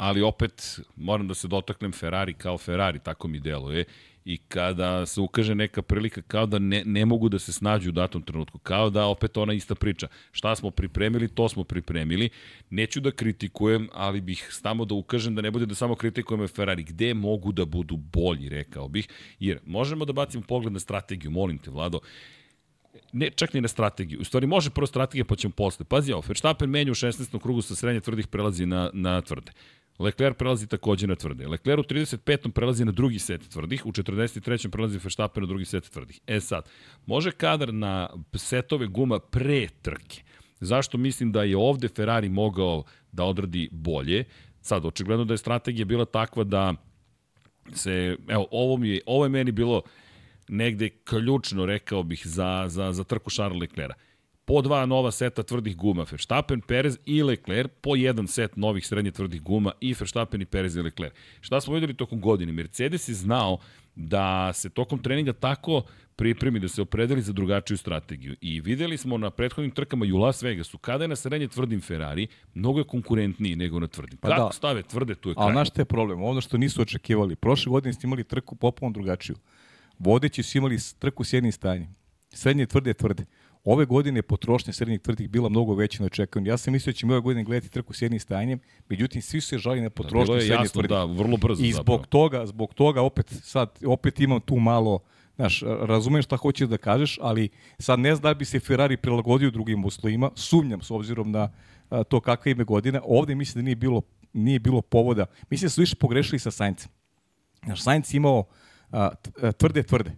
Ali 0.01 0.21
opet 0.21 0.79
moram 0.95 1.27
da 1.27 1.33
se 1.33 1.47
dotaknem 1.47 1.91
Ferrari 1.91 2.33
kao 2.33 2.57
Ferrari, 2.57 2.99
tako 2.99 3.27
mi 3.27 3.39
deluje 3.39 3.85
i 4.25 4.37
kada 4.37 5.05
se 5.05 5.21
ukaže 5.21 5.55
neka 5.55 5.81
prilika 5.81 6.21
kao 6.21 6.45
da 6.45 6.59
ne, 6.59 6.83
ne 6.85 7.05
mogu 7.05 7.29
da 7.29 7.39
se 7.39 7.53
snađu 7.53 7.89
u 7.89 7.91
datom 7.91 8.21
trenutku, 8.21 8.57
kao 8.57 8.89
da 8.89 9.05
opet 9.05 9.37
ona 9.37 9.53
ista 9.53 9.75
priča. 9.75 10.07
Šta 10.31 10.55
smo 10.55 10.71
pripremili, 10.71 11.27
to 11.27 11.49
smo 11.49 11.63
pripremili. 11.63 12.29
Neću 12.69 12.99
da 12.99 13.11
kritikujem, 13.11 13.89
ali 13.93 14.21
bih 14.21 14.47
stamo 14.51 14.85
da 14.85 14.95
ukažem 14.95 15.35
da 15.35 15.41
ne 15.41 15.51
bude 15.51 15.65
da 15.65 15.75
samo 15.75 15.95
kritikujemo 15.95 16.47
Ferrari. 16.47 16.83
Gde 16.83 17.13
mogu 17.13 17.51
da 17.51 17.65
budu 17.65 17.97
bolji, 17.97 18.49
rekao 18.49 18.87
bih. 18.87 19.07
Jer 19.39 19.59
možemo 19.65 20.05
da 20.05 20.13
bacimo 20.13 20.43
pogled 20.47 20.73
na 20.73 20.79
strategiju, 20.79 21.31
molim 21.31 21.57
te, 21.57 21.71
Vlado 21.71 21.99
ne, 23.13 23.29
čak 23.29 23.53
ni 23.53 23.61
na 23.61 23.67
strategiju. 23.67 24.19
U 24.21 24.23
stvari 24.23 24.47
može 24.47 24.69
prvo 24.69 24.87
strategija 24.87 25.25
pa 25.25 25.35
ćemo 25.35 25.53
posle. 25.53 25.85
Pazi 25.85 26.13
ovo, 26.13 26.23
Verstappen 26.27 26.69
menja 26.69 26.91
u 26.91 26.95
16. 26.95 27.39
krugu 27.39 27.61
sa 27.61 27.75
srednje 27.75 28.01
tvrdih 28.01 28.27
prelazi 28.27 28.65
na, 28.65 28.89
na 28.93 29.21
tvrde. 29.21 29.51
Leclerc 30.01 30.37
prelazi 30.37 30.67
takođe 30.67 31.07
na 31.07 31.15
tvrde. 31.15 31.47
Leclerc 31.47 31.79
u 31.79 31.93
35. 31.93 32.51
prelazi 32.51 32.85
na 32.85 32.91
drugi 32.91 33.19
set 33.19 33.49
tvrdih, 33.49 33.85
u 33.85 33.91
43. 33.91 34.69
prelazi 34.69 34.99
Verstappen 35.03 35.43
na 35.43 35.47
drugi 35.47 35.65
set 35.65 35.89
tvrdih. 35.89 36.19
E 36.27 36.39
sad, 36.39 36.69
može 37.05 37.31
kadar 37.31 37.73
na 37.73 38.09
setove 38.35 38.87
guma 38.87 39.19
pre 39.19 39.67
trke. 39.81 40.21
Zašto 40.59 40.97
mislim 40.97 41.31
da 41.31 41.43
je 41.43 41.57
ovde 41.57 41.87
Ferrari 41.87 42.29
mogao 42.29 42.83
da 43.11 43.23
odradi 43.23 43.69
bolje? 43.71 44.23
Sad, 44.61 44.85
očigledno 44.85 45.25
da 45.25 45.33
je 45.33 45.37
strategija 45.37 45.85
bila 45.85 46.05
takva 46.05 46.43
da 46.43 46.73
se, 47.73 48.17
evo, 48.27 48.47
ovo, 48.51 48.77
mi 48.77 48.89
je, 48.89 49.01
ovo 49.05 49.25
je 49.25 49.29
meni 49.29 49.51
bilo 49.51 49.81
negde 50.47 50.89
ključno, 50.89 51.65
rekao 51.65 52.03
bih, 52.03 52.21
za, 52.25 52.65
za, 52.67 52.91
za 52.91 53.03
trku 53.03 53.29
Charles 53.29 53.61
Leclerca 53.61 54.10
po 54.51 54.61
dva 54.61 54.85
nova 54.85 55.11
seta 55.11 55.43
tvrdih 55.43 55.77
guma, 55.77 56.03
Verstappen, 56.03 56.61
Perez 56.61 56.97
i 57.05 57.23
Leclerc, 57.23 57.71
po 57.81 57.95
jedan 57.95 58.27
set 58.27 58.55
novih 58.55 58.87
srednje 58.87 59.11
tvrdih 59.11 59.41
guma 59.41 59.71
i 59.81 59.93
Verstappen 59.99 60.41
i 60.41 60.45
Perez 60.45 60.75
i 60.75 60.81
Leclerc. 60.81 61.13
Šta 61.41 61.61
smo 61.61 61.73
videli 61.73 61.93
tokom 61.93 62.21
godine? 62.21 62.51
Mercedes 62.51 63.07
je 63.09 63.15
znao 63.15 63.57
da 63.95 64.53
se 64.53 64.69
tokom 64.69 64.99
treninga 64.99 65.33
tako 65.33 65.83
pripremi 66.15 66.59
da 66.59 66.67
se 66.67 66.81
opredeli 66.81 67.21
za 67.21 67.33
drugačiju 67.33 67.77
strategiju. 67.77 68.35
I 68.41 68.61
videli 68.61 68.97
smo 68.97 69.17
na 69.17 69.29
prethodnim 69.29 69.71
trkama 69.71 70.05
i 70.05 70.11
u 70.11 70.17
Las 70.17 70.43
Vegasu, 70.43 70.77
kada 70.77 71.03
je 71.03 71.07
na 71.07 71.15
srednje 71.15 71.47
tvrdim 71.47 71.81
Ferrari, 71.81 72.27
mnogo 72.53 72.79
je 72.79 72.83
konkurentniji 72.83 73.55
nego 73.55 73.79
na 73.79 73.87
tvrdim. 73.87 74.17
Pa 74.17 74.29
Kako 74.29 74.43
da. 74.43 74.51
stave 74.51 74.83
tvrde, 74.83 75.15
tu 75.15 75.29
je 75.29 75.35
kraj. 75.35 75.45
Ali 75.45 75.53
znaš 75.53 75.69
te 75.69 75.85
problem? 75.85 76.23
Ono 76.23 76.41
što 76.41 76.57
nisu 76.57 76.81
očekivali. 76.81 77.35
Prošle 77.35 77.69
godine 77.69 77.93
ste 77.93 78.07
imali 78.07 78.23
trku 78.23 78.55
popuno 78.55 78.91
drugačiju. 78.91 79.35
Vodeći 79.99 80.43
su 80.43 80.57
imali 80.57 80.77
trku 80.99 81.23
s 81.23 81.33
jednim 81.33 81.51
stanjem. 81.51 81.95
Srednje 82.29 82.65
tvrde 82.65 82.93
tvrde. 82.93 83.25
Ove 83.63 83.85
godine 83.85 84.21
potrošnja 84.21 84.73
srednjih 84.73 84.99
tvrdih 84.99 85.29
bila 85.29 85.49
mnogo 85.49 85.75
veća 85.75 86.03
na 86.03 86.07
očekivanju. 86.07 86.49
Ja 86.49 86.57
sam 86.57 86.73
mislio 86.73 86.91
da 86.91 86.97
ćemo 86.97 87.13
ove 87.13 87.21
godine 87.21 87.43
gledati 87.43 87.71
trku 87.71 87.93
s 87.93 88.01
jednim 88.01 88.19
stanjem, 88.19 88.59
međutim 88.89 89.21
svi 89.21 89.41
su 89.41 89.47
se 89.47 89.57
žali 89.57 89.81
na 89.81 89.89
potrošnju 89.89 90.35
da, 90.35 90.41
srednjih 90.41 90.71
tvrdih. 90.71 90.89
Da, 90.89 91.03
vrlo 91.03 91.37
brzo 91.37 91.63
I 91.63 91.71
zbog 91.71 91.83
zapravo. 91.83 92.03
toga, 92.09 92.45
zbog 92.45 92.73
toga 92.73 93.01
opet 93.01 93.29
sad 93.29 93.69
opet 93.85 94.19
imam 94.19 94.41
tu 94.41 94.55
malo 94.55 94.99
Znaš, 95.35 95.63
razumem 95.81 96.21
šta 96.21 96.37
hoćeš 96.37 96.69
da 96.69 96.77
kažeš, 96.77 97.19
ali 97.21 97.49
sad 97.79 97.99
ne 97.99 98.15
znam 98.15 98.29
da 98.29 98.33
bi 98.33 98.45
se 98.45 98.59
Ferrari 98.59 98.97
prilagodio 98.97 99.51
drugim 99.51 99.85
uslovima, 99.85 100.31
sumnjam 100.35 100.81
s 100.81 100.91
obzirom 100.91 101.31
na 101.31 101.49
a, 101.89 102.03
to 102.03 102.19
kakve 102.19 102.51
ime 102.51 102.63
godina. 102.63 103.01
Ovde 103.03 103.35
mislim 103.35 103.61
da 103.61 103.65
nije 103.65 103.75
bilo, 103.75 104.01
nije 104.33 104.59
bilo 104.59 104.81
povoda. 104.81 105.25
Mislim 105.49 105.65
da 105.65 105.69
su 105.69 105.81
više 105.81 105.95
pogrešili 105.95 106.39
sa 106.39 106.51
Saincem. 106.51 106.91
Znaš, 107.65 107.81
Sainz 107.81 108.15
imao 108.15 108.43
a, 108.91 109.09
tvrde, 109.57 109.83
tvrde. 109.83 110.11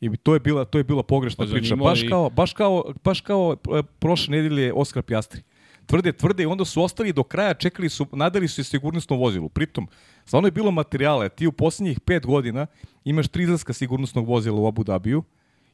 I 0.00 0.16
to 0.16 0.34
je 0.34 0.40
bila 0.40 0.64
to 0.64 0.78
je 0.78 0.84
bila 0.84 1.02
pogrešna 1.02 1.46
pa 1.46 1.50
priča. 1.52 1.76
Baš 1.76 2.02
kao 2.08 2.30
baš 2.30 2.52
kao 2.52 2.84
baš 3.04 3.20
kao 3.20 3.56
e, 3.78 3.82
prošle 3.98 4.36
nedelje 4.36 4.72
Oskar 4.72 5.02
Pjastri. 5.02 5.42
Tvrde, 5.86 6.12
tvrde 6.12 6.42
i 6.42 6.46
onda 6.46 6.64
su 6.64 6.82
ostali 6.82 7.12
do 7.12 7.22
kraja, 7.22 7.54
čekali 7.54 7.88
su, 7.88 8.06
nadali 8.12 8.48
su 8.48 8.54
se 8.54 8.64
sigurnosno 8.64 9.16
vozilu. 9.16 9.48
Pritom, 9.48 9.88
stvarno 10.24 10.46
je 10.46 10.52
bilo 10.52 10.70
materijale. 10.70 11.28
Ti 11.28 11.46
u 11.46 11.52
poslednjih 11.52 12.00
pet 12.00 12.26
godina 12.26 12.66
imaš 13.04 13.28
tri 13.28 13.42
izlaska 13.42 13.72
sigurnosnog 13.72 14.28
vozila 14.28 14.60
u 14.60 14.66
Abu 14.66 14.84
Dhabiju, 14.84 15.22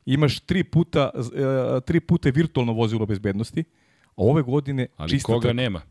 imaš 0.07 0.41
tri 0.41 0.65
puta, 0.65 1.11
e, 1.15 1.81
tri 1.81 2.01
puta 2.01 2.31
virtualno 2.31 2.73
vozilo 2.73 3.07
bezbednosti, 3.07 3.65
a 4.07 4.13
ove 4.17 4.43
godine 4.43 4.87
Ali 4.97 5.11
čista 5.11 5.27
koga 5.27 5.43
trka. 5.43 5.53
nema? 5.53 5.83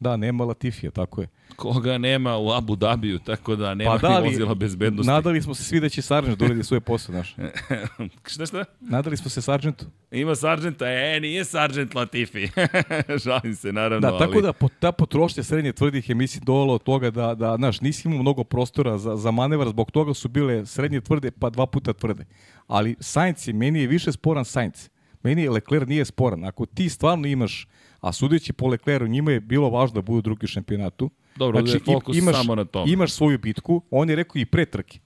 Da, 0.00 0.16
nema 0.16 0.44
Latifija, 0.44 0.90
tako 0.90 1.20
je. 1.20 1.28
Koga 1.56 1.98
nema 1.98 2.38
u 2.38 2.50
Abu 2.50 2.76
Dhabiju, 2.76 3.18
tako 3.18 3.56
da 3.56 3.74
nema 3.74 3.98
pa 4.00 4.08
da, 4.08 4.20
ni 4.20 4.26
vozila 4.26 4.54
bezbednosti. 4.54 5.10
Nadali 5.10 5.42
smo 5.42 5.54
se 5.54 5.64
svi 5.64 5.80
da 5.80 5.88
će 5.88 6.02
Sargent 6.02 6.38
doredi 6.38 6.64
svoje 6.64 6.80
posao, 6.80 7.12
znaš. 7.12 7.36
šta 8.32 8.46
šta? 8.46 8.64
Nadali 8.80 9.16
smo 9.16 9.30
se 9.30 9.42
Sargentu. 9.42 9.86
Ima 10.10 10.34
Sargenta, 10.34 10.86
e, 10.86 11.20
nije 11.20 11.44
Sargent 11.44 11.94
Latifi. 11.94 12.48
Žalim 13.24 13.54
se, 13.54 13.72
naravno. 13.72 14.10
Da, 14.10 14.18
tako 14.18 14.32
ali... 14.32 14.42
da 14.42 14.52
ta 14.80 14.92
potrošnja 14.92 15.42
srednje 15.42 15.72
tvrdih 15.72 16.08
je, 16.08 16.14
mislim, 16.14 16.44
dovela 16.44 16.74
od 16.74 16.82
toga 16.82 17.10
da, 17.10 17.34
da 17.34 17.56
znaš, 17.56 17.80
nisi 17.80 18.08
imao 18.08 18.22
mnogo 18.22 18.44
prostora 18.44 18.98
za, 18.98 19.16
za 19.16 19.30
manevar, 19.30 19.68
zbog 19.68 19.90
toga 19.90 20.14
su 20.14 20.28
bile 20.28 20.66
srednje 20.66 21.00
tvrde, 21.00 21.30
pa 21.30 21.50
dva 21.50 21.66
puta 21.66 21.92
tvrde. 21.92 22.24
Ali 22.66 22.96
Sainz 23.00 23.48
je, 23.48 23.54
meni 23.54 23.80
je 23.80 23.86
više 23.86 24.12
sporan 24.12 24.44
Sainz. 24.44 24.88
Meni 25.22 25.42
je 25.42 25.50
Leclerc 25.50 25.88
nije 25.88 26.04
sporan. 26.04 26.44
Ako 26.44 26.66
ti 26.66 26.88
stvarno 26.88 27.26
imaš 27.26 27.68
a 28.00 28.12
sudeći 28.12 28.52
po 28.52 28.66
Lecleru, 28.66 29.06
njima 29.08 29.32
je 29.32 29.40
bilo 29.40 29.70
važno 29.70 29.94
da 29.94 30.02
budu 30.02 30.22
drugi 30.22 30.44
u 30.44 30.48
šampionatu. 30.48 31.10
Dobro, 31.36 31.60
znači, 31.60 31.84
da 31.84 31.92
je 31.92 31.96
fokus 31.96 32.16
imaš, 32.16 32.36
samo 32.36 32.54
na 32.54 32.64
tom. 32.64 32.88
Imaš 32.88 33.12
svoju 33.12 33.38
bitku, 33.38 33.82
on 33.90 34.10
je 34.10 34.16
rekao 34.16 34.40
i 34.40 34.44
pre 34.44 34.66
trke, 34.66 34.98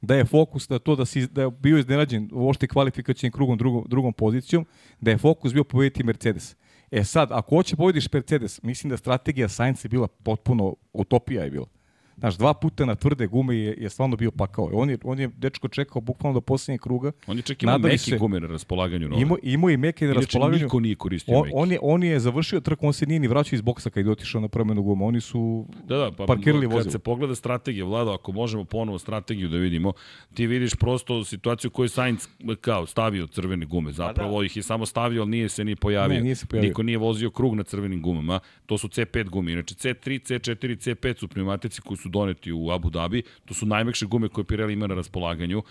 da 0.00 0.14
je 0.14 0.24
fokus 0.24 0.68
na 0.68 0.78
to 0.78 0.96
da, 0.96 1.04
si, 1.04 1.26
da 1.26 1.42
je 1.42 1.50
bio 1.50 1.78
iznenađen 1.78 2.30
uopšte 2.32 2.66
kvalifikacijnim 2.66 3.32
krugom 3.32 3.58
drugom, 3.58 3.84
drugom 3.88 4.12
pozicijom, 4.12 4.66
da 5.00 5.10
je 5.10 5.18
fokus 5.18 5.52
bio 5.52 5.64
pobediti 5.64 6.04
Mercedes. 6.04 6.56
E 6.90 7.04
sad, 7.04 7.32
ako 7.32 7.56
hoće 7.56 7.76
pobediš 7.76 8.12
Mercedes, 8.12 8.62
mislim 8.62 8.90
da 8.90 8.96
strategija 8.96 9.48
Sainz 9.48 9.84
je 9.84 9.88
bila 9.88 10.08
potpuno 10.08 10.74
utopija 10.92 11.44
je 11.44 11.50
bila. 11.50 11.66
Znaš, 12.16 12.36
dva 12.36 12.54
puta 12.54 12.84
na 12.84 12.94
tvrde 12.94 13.26
gume 13.26 13.56
je, 13.56 13.76
je 13.78 13.90
stvarno 13.90 14.16
bio 14.16 14.30
pakao. 14.30 14.70
On 14.72 14.90
je, 14.90 14.98
on 15.04 15.20
je 15.20 15.28
dečko 15.28 15.68
čekao 15.68 16.00
bukvalno 16.00 16.34
do 16.34 16.40
poslednjeg 16.40 16.80
kruga. 16.80 17.12
On 17.26 17.36
je 17.36 17.42
čak 17.42 17.62
imao 17.62 17.78
meke 17.78 17.98
se, 17.98 18.18
gume 18.18 18.40
na 18.40 18.46
raspolaganju. 18.46 19.08
Nove. 19.08 19.22
Imao, 19.22 19.38
imao 19.42 19.70
i 19.70 19.76
meke 19.76 20.04
na 20.04 20.10
Inače, 20.10 20.24
raspolaganju. 20.24 20.62
niko 20.62 20.80
nije 20.80 20.94
koristio 20.94 21.34
on, 21.38 21.44
meke. 21.44 21.56
On 21.56 21.72
je, 21.72 21.78
on 21.82 22.02
je 22.02 22.20
završio 22.20 22.60
trku, 22.60 22.86
on 22.86 22.92
se 22.92 23.06
nije 23.06 23.20
ni 23.20 23.28
vraćao 23.28 23.56
iz 23.56 23.60
boksa 23.60 23.90
kad 23.90 24.06
je 24.06 24.12
otišao 24.12 24.40
na 24.40 24.48
promenu 24.48 24.82
guma. 24.82 25.04
Oni 25.04 25.20
su 25.20 25.66
da, 25.84 25.96
da, 25.96 26.10
pa, 26.16 26.26
parkirali 26.26 26.66
vozilo. 26.66 26.82
Kad 26.82 26.92
se 26.92 26.98
pogleda 26.98 27.34
strategija, 27.34 27.84
Vlado, 27.84 28.12
ako 28.12 28.32
možemo 28.32 28.64
ponovo 28.64 28.98
strategiju 28.98 29.48
da 29.48 29.56
vidimo, 29.56 29.92
ti 30.34 30.46
vidiš 30.46 30.74
prosto 30.74 31.24
situaciju 31.24 31.70
koju 31.70 31.88
Sainz 31.88 32.28
kao 32.60 32.86
stavio 32.86 33.26
crvene 33.26 33.66
gume. 33.66 33.92
Zapravo 33.92 34.40
da. 34.40 34.46
ih 34.46 34.56
je 34.56 34.62
samo 34.62 34.86
stavio, 34.86 35.22
ali 35.22 35.30
nije 35.30 35.48
se 35.48 35.64
ni 35.64 35.76
pojavio. 35.76 36.16
Ne, 36.16 36.22
nije 36.22 36.34
se 36.34 36.46
pojavio. 36.46 36.68
Niko 36.68 36.82
nije 36.82 36.98
vozio 36.98 37.30
krug 37.30 37.54
na 37.54 37.62
crvenim 37.62 38.02
gumama. 38.02 38.40
To 38.66 38.78
su 38.78 38.88
C5 38.88 39.28
gume. 39.30 39.52
Inače, 39.52 39.74
C3, 39.74 40.04
C4, 40.04 40.76
C5 40.76 41.18
su 41.18 41.28
pneumatici 41.28 41.80
koji 41.80 41.96
su 41.96 42.05
doneti 42.08 42.52
u 42.52 42.70
Abu 42.70 42.90
Dhabi. 42.90 43.22
To 43.44 43.54
su 43.54 43.66
najmekše 43.66 44.06
gume 44.06 44.28
koje 44.28 44.44
Pirelli 44.44 44.72
ima 44.72 44.86
na 44.86 44.94
raspolaganju. 44.94 45.62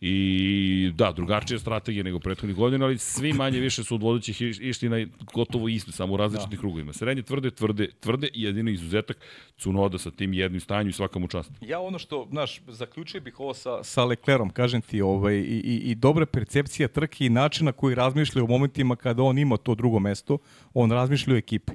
I 0.00 0.92
da, 0.94 1.12
drugačija 1.12 1.58
strategija 1.58 2.04
nego 2.04 2.18
prethodnih 2.18 2.56
godina, 2.56 2.84
ali 2.84 2.98
svi 2.98 3.32
manje 3.32 3.60
više 3.60 3.84
su 3.84 3.94
od 3.94 4.02
vodećih 4.02 4.40
išli 4.40 4.88
na 4.88 5.06
gotovo 5.34 5.68
isto, 5.68 5.92
samo 5.92 6.14
u 6.14 6.16
različitih 6.16 6.58
da. 6.58 6.60
krugovima. 6.60 6.92
Srednje 6.92 7.22
tvrde, 7.22 7.50
tvrde, 7.50 7.88
tvrde 8.00 8.28
i 8.34 8.42
jedini 8.42 8.72
izuzetak 8.72 9.16
Cunoda 9.58 9.98
sa 9.98 10.10
tim 10.10 10.32
jednim 10.32 10.60
stanju 10.60 10.90
i 10.90 10.92
svaka 10.92 11.18
mu 11.18 11.28
čast. 11.28 11.50
Ja 11.60 11.80
ono 11.80 11.98
što, 11.98 12.26
znaš, 12.30 12.60
zaključio 12.68 13.20
bih 13.20 13.40
ovo 13.40 13.54
sa, 13.54 13.84
sa 13.84 14.04
Leclerom, 14.04 14.50
kažem 14.50 14.80
ti, 14.80 15.00
ovaj, 15.00 15.34
i, 15.34 15.60
i, 15.64 15.90
i 15.90 15.94
dobra 15.94 16.26
percepcija 16.26 16.88
trke 16.88 17.26
i 17.26 17.30
načina 17.30 17.72
koji 17.72 17.94
razmišlja 17.94 18.42
u 18.42 18.48
momentima 18.48 18.96
kada 18.96 19.22
on 19.22 19.38
ima 19.38 19.56
to 19.56 19.74
drugo 19.74 19.98
mesto, 19.98 20.38
on 20.74 20.90
razmišlja 20.90 21.34
o 21.34 21.36
ekipi. 21.36 21.72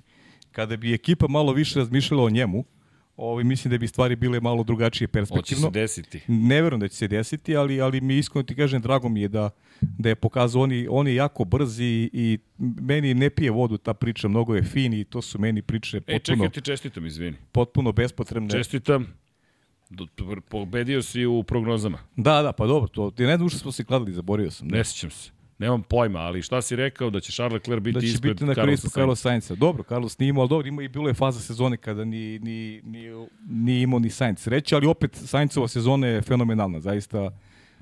Kada 0.51 0.77
bi 0.77 0.93
ekipa 0.93 1.27
malo 1.27 1.53
više 1.53 1.79
razmišljala 1.79 2.23
o 2.23 2.29
njemu, 2.29 2.65
Ovi, 3.17 3.43
mislim 3.43 3.71
da 3.71 3.77
bi 3.77 3.87
stvari 3.87 4.15
bile 4.15 4.39
malo 4.39 4.63
drugačije 4.63 5.07
perspektivno. 5.07 5.67
Hoće 5.67 5.77
se 5.77 5.79
desiti. 5.79 6.21
Ne 6.27 6.61
verujem 6.61 6.79
da 6.79 6.87
će 6.87 6.95
se 6.95 7.07
desiti, 7.07 7.55
ali, 7.55 7.81
ali 7.81 8.01
mi 8.01 8.17
iskreno 8.17 8.43
ti 8.43 8.55
kažem, 8.55 8.81
drago 8.81 9.09
mi 9.09 9.21
je 9.21 9.27
da, 9.27 9.49
da 9.81 10.09
je 10.09 10.15
pokazao, 10.15 10.61
on 10.61 10.71
je, 10.71 10.87
on 10.89 11.07
je 11.07 11.15
jako 11.15 11.45
brz 11.45 11.79
i, 11.79 12.09
i 12.13 12.39
meni 12.57 13.13
ne 13.13 13.29
pije 13.29 13.51
vodu 13.51 13.77
ta 13.77 13.93
priča, 13.93 14.27
mnogo 14.27 14.55
je 14.55 14.63
fin 14.63 14.93
i 14.93 15.03
to 15.03 15.21
su 15.21 15.39
meni 15.39 15.61
priče 15.61 16.01
potpuno... 16.01 16.15
E, 16.15 16.19
čekaj, 16.19 16.49
ti 16.49 16.61
čestitam, 16.61 17.05
izvini. 17.05 17.37
Potpuno 17.51 17.91
bespotrebne. 17.91 18.49
Čestitam, 18.49 19.13
pobedio 20.49 21.01
si 21.01 21.25
u 21.25 21.43
prognozama. 21.43 21.97
Da, 22.15 22.41
da, 22.41 22.51
pa 22.51 22.67
dobro, 22.67 22.87
to, 22.87 23.11
ti 23.11 23.23
ne 23.23 23.37
znam 23.37 23.49
što 23.49 23.59
smo 23.59 23.71
se 23.71 23.83
kladili, 23.83 24.13
zaborio 24.13 24.51
sam. 24.51 24.67
Da. 24.67 24.77
Ne 24.77 24.83
sećam 24.83 25.09
se. 25.09 25.31
Nemam 25.63 25.83
pojma, 25.83 26.19
ali 26.19 26.41
šta 26.41 26.61
si 26.61 26.75
rekao 26.75 27.09
da 27.09 27.19
će 27.19 27.31
Charles 27.31 27.53
Leclerc 27.53 27.83
biti 27.83 27.93
da 27.93 28.01
će 28.01 28.07
ispred 28.07 28.33
biti 28.33 28.45
na 28.45 28.53
Carlosa 28.53 28.81
Sainz? 28.81 28.93
Carlos 28.93 29.21
Sainza. 29.21 29.55
Dobro, 29.55 29.83
Carlos 29.83 30.19
nije 30.19 30.29
imao, 30.29 30.41
ali 30.41 30.49
dobro, 30.49 30.67
ima 30.67 30.83
i 30.83 30.87
bilo 30.87 31.07
je 31.07 31.13
faza 31.13 31.39
sezone 31.39 31.77
kada 31.77 32.05
ni, 32.05 32.39
ni, 32.39 32.81
ni, 32.83 33.27
ni 33.49 33.81
imao 33.81 33.99
ni 33.99 34.09
Sainz 34.09 34.39
sreće, 34.39 34.75
ali 34.75 34.87
opet 34.87 35.15
Sainzova 35.15 35.67
sezona 35.67 36.07
je 36.07 36.21
fenomenalna, 36.21 36.79
zaista 36.79 37.31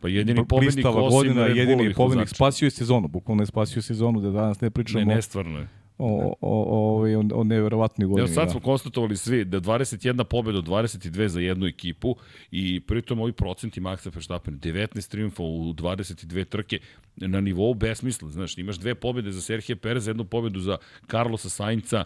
Pa 0.01 0.07
jedini 0.07 0.47
pobednik 0.47 0.85
godina, 0.85 1.45
jedini 1.45 1.93
pobednik 1.93 2.29
spasio 2.29 2.65
je 2.65 2.71
sezonu, 2.71 3.07
bukvalno 3.07 3.43
je 3.43 3.47
spasio 3.47 3.81
sezonu, 3.81 4.21
da 4.21 4.29
danas 4.29 4.61
ne 4.61 4.69
pričamo. 4.69 5.05
Ne, 5.05 5.15
nestvarno 5.15 5.59
je 5.59 5.67
o, 6.01 6.33
o, 6.41 6.63
o, 7.01 7.39
o 7.39 7.43
neverovatnoj 7.43 8.07
godini. 8.07 8.29
Ja, 8.29 8.33
sad 8.33 8.45
da. 8.45 8.51
smo 8.51 8.59
konstatovali 8.59 9.17
svi 9.17 9.45
da 9.45 9.59
21 9.59 10.23
pobjeda 10.23 10.59
od 10.59 10.67
22 10.67 11.27
za 11.27 11.39
jednu 11.39 11.67
ekipu 11.67 12.15
i 12.51 12.79
pritom 12.79 13.19
ovi 13.19 13.31
procenti 13.31 13.81
Maxa 13.81 14.13
Verstappen 14.13 14.59
19 14.59 15.09
triumfa 15.09 15.43
u 15.43 15.73
22 15.73 16.45
trke 16.45 16.79
na 17.15 17.41
nivou 17.41 17.73
besmisla. 17.73 18.29
Znaš, 18.29 18.57
imaš 18.57 18.77
dve 18.77 18.95
pobjede 18.95 19.31
za 19.31 19.41
Serhije 19.41 19.75
Perez, 19.75 20.07
jednu 20.07 20.25
pobjedu 20.25 20.59
za 20.59 20.77
Carlosa 21.11 21.49
Sainca, 21.49 22.03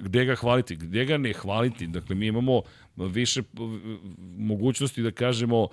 Gde 0.00 0.24
ga 0.24 0.34
hvaliti? 0.34 0.76
Gde 0.76 1.04
ga 1.04 1.18
ne 1.18 1.32
hvaliti? 1.32 1.86
Dakle, 1.86 2.16
mi 2.16 2.26
imamo 2.26 2.62
više 2.96 3.42
mogućnosti 4.38 5.02
da 5.02 5.10
kažemo 5.10 5.68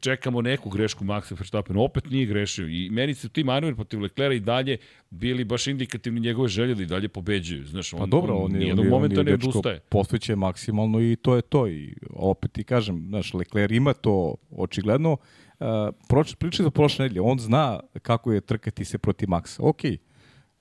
čekamo 0.00 0.42
neku 0.42 0.70
grešku 0.70 1.04
Maxa 1.04 1.34
Verstappena, 1.34 1.80
opet 1.80 2.10
nije 2.10 2.26
grešio 2.26 2.68
i 2.68 2.90
meni 2.90 3.14
se 3.14 3.28
ti 3.28 3.44
manevri 3.44 3.74
protiv 3.76 4.00
Leclerca 4.00 4.34
i 4.34 4.40
dalje 4.40 4.76
bili 5.10 5.44
baš 5.44 5.66
indikativni 5.66 6.20
njegove 6.20 6.48
želje 6.48 6.74
da 6.74 6.82
i 6.82 6.86
dalje 6.86 7.08
pobeđuju. 7.08 7.66
Znaš, 7.66 7.92
on, 7.92 7.98
pa 7.98 8.06
dobro, 8.06 8.34
on, 8.34 8.44
on 8.44 8.52
nijednog 8.52 8.86
momenta 8.86 9.22
ne 9.22 9.34
odustaje. 9.34 9.80
Posveće 9.80 10.36
maksimalno 10.36 11.00
i 11.00 11.16
to 11.16 11.36
je 11.36 11.42
to. 11.42 11.68
I 11.68 11.94
opet 12.10 12.52
ti 12.52 12.64
kažem, 12.64 13.04
znaš, 13.08 13.34
Leclerc 13.34 13.72
ima 13.72 13.92
to 13.92 14.34
očigledno. 14.50 15.12
Uh, 15.12 15.66
proč, 16.08 16.34
priča 16.34 16.62
za 16.62 16.70
prošle 16.70 17.02
nedelje, 17.02 17.20
on 17.20 17.38
zna 17.38 17.80
kako 18.02 18.32
je 18.32 18.40
trkati 18.40 18.84
se 18.84 18.98
protiv 18.98 19.28
Maxa. 19.28 19.58
Ok, 19.60 19.80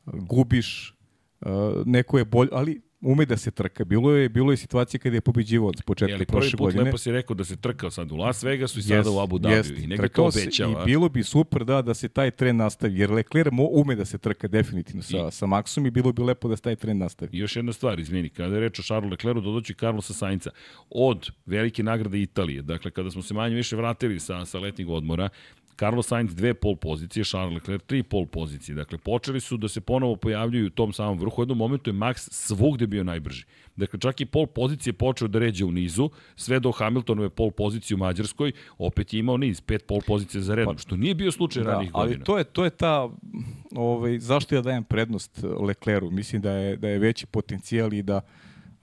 gubiš, 0.05 0.95
uh, 1.41 1.51
neko 1.85 2.17
je 2.17 2.25
bolj, 2.25 2.47
ali 2.51 2.81
ume 3.01 3.25
da 3.25 3.37
se 3.37 3.51
trka. 3.51 3.85
Bilo 3.85 4.11
je 4.11 4.29
bilo 4.29 4.51
je 4.51 4.57
situacije 4.57 4.99
kada 4.99 5.15
je 5.15 5.21
pobeđivao 5.21 5.67
od 5.69 5.81
početka 5.85 6.25
prošle 6.25 6.57
godine. 6.57 6.83
lepo 6.83 6.97
si 6.97 7.11
rekao 7.11 7.35
da 7.35 7.43
se 7.43 7.55
trkao 7.55 7.91
sad 7.91 8.11
u 8.11 8.15
Las 8.15 8.43
Vegasu 8.43 8.79
i 8.79 8.81
sada 8.81 9.09
yes, 9.09 9.15
u 9.15 9.19
Abu 9.19 9.39
Dhabi 9.39 9.83
i 9.83 9.87
neka 9.87 10.07
to 10.07 10.23
obećava. 10.23 10.81
I 10.81 10.85
bilo 10.85 11.09
bi 11.09 11.23
super 11.23 11.65
da 11.65 11.81
da 11.81 11.93
se 11.93 12.07
taj 12.07 12.31
trend 12.31 12.59
nastavi 12.59 12.99
jer 12.99 13.11
Leclerc 13.11 13.51
mo, 13.51 13.67
ume 13.71 13.95
da 13.95 14.05
se 14.05 14.17
trka 14.17 14.47
definitivno 14.47 15.03
sa 15.03 15.17
I, 15.17 15.31
sa 15.31 15.45
Maxom 15.45 15.87
i 15.87 15.91
bilo 15.91 16.13
bi 16.13 16.21
lepo 16.21 16.47
da 16.47 16.55
se 16.55 16.61
taj 16.61 16.75
trend 16.75 16.99
nastavi. 16.99 17.37
I 17.37 17.39
još 17.39 17.55
jedna 17.55 17.73
stvar, 17.73 17.99
izmeni, 17.99 18.29
kada 18.29 18.55
je 18.55 18.59
reč 18.61 18.79
o 18.79 18.83
Charlesu 18.83 19.11
Leclercu 19.11 19.41
dodoći 19.41 19.73
Carlosa 19.73 20.13
Sainca 20.13 20.49
od 20.89 21.29
velike 21.45 21.83
nagrade 21.83 22.21
Italije. 22.21 22.61
Dakle 22.61 22.91
kada 22.91 23.11
smo 23.11 23.21
se 23.21 23.33
manje 23.33 23.55
više 23.55 23.75
vratili 23.75 24.19
sa 24.19 24.45
sa 24.45 24.59
letnjeg 24.59 24.89
odmora, 24.89 25.29
Carlos 25.79 26.07
Sainz 26.07 26.35
dve 26.35 26.53
pol 26.53 26.75
pozicije, 26.75 27.25
Charles 27.25 27.53
Leclerc 27.53 27.83
tri 27.87 28.03
pol 28.03 28.25
pozicije. 28.25 28.75
Dakle, 28.75 28.97
počeli 28.97 29.39
su 29.39 29.57
da 29.57 29.67
se 29.67 29.81
ponovo 29.81 30.15
pojavljuju 30.15 30.67
u 30.67 30.69
tom 30.69 30.93
samom 30.93 31.19
vrhu. 31.19 31.41
U 31.41 31.43
jednom 31.43 31.57
momentu 31.57 31.89
je 31.89 31.93
Max 31.93 32.27
svugde 32.31 32.87
bio 32.87 33.03
najbrži. 33.03 33.45
Dakle, 33.75 33.99
čak 33.99 34.21
i 34.21 34.25
pol 34.25 34.47
pozicije 34.47 34.93
počeo 34.93 35.27
da 35.27 35.39
ređe 35.39 35.65
u 35.65 35.71
nizu, 35.71 36.09
sve 36.35 36.59
do 36.59 36.71
Hamiltonove 36.71 37.29
pol 37.29 37.51
pozicije 37.51 37.95
u 37.95 37.97
Mađarskoj, 37.97 38.51
opet 38.77 39.13
je 39.13 39.19
imao 39.19 39.37
niz, 39.37 39.61
pet 39.61 39.85
pol 39.87 40.01
pozicije 40.07 40.41
za 40.41 40.55
redom, 40.55 40.75
pa, 40.75 40.81
što 40.81 40.97
nije 40.97 41.15
bio 41.15 41.31
slučaj 41.31 41.63
da, 41.63 41.71
ranih 41.71 41.91
godina. 41.91 42.15
Ali 42.15 42.23
to 42.23 42.37
je, 42.37 42.43
to 42.43 42.63
je 42.63 42.69
ta, 42.69 43.09
ovaj, 43.75 44.19
zašto 44.19 44.55
ja 44.55 44.61
dajem 44.61 44.83
prednost 44.83 45.43
Leclercu? 45.59 46.11
Mislim 46.11 46.41
da 46.41 46.51
je, 46.51 46.77
da 46.77 46.89
je 46.89 46.99
veći 46.99 47.25
potencijal 47.25 47.93
i 47.93 48.01
da 48.01 48.21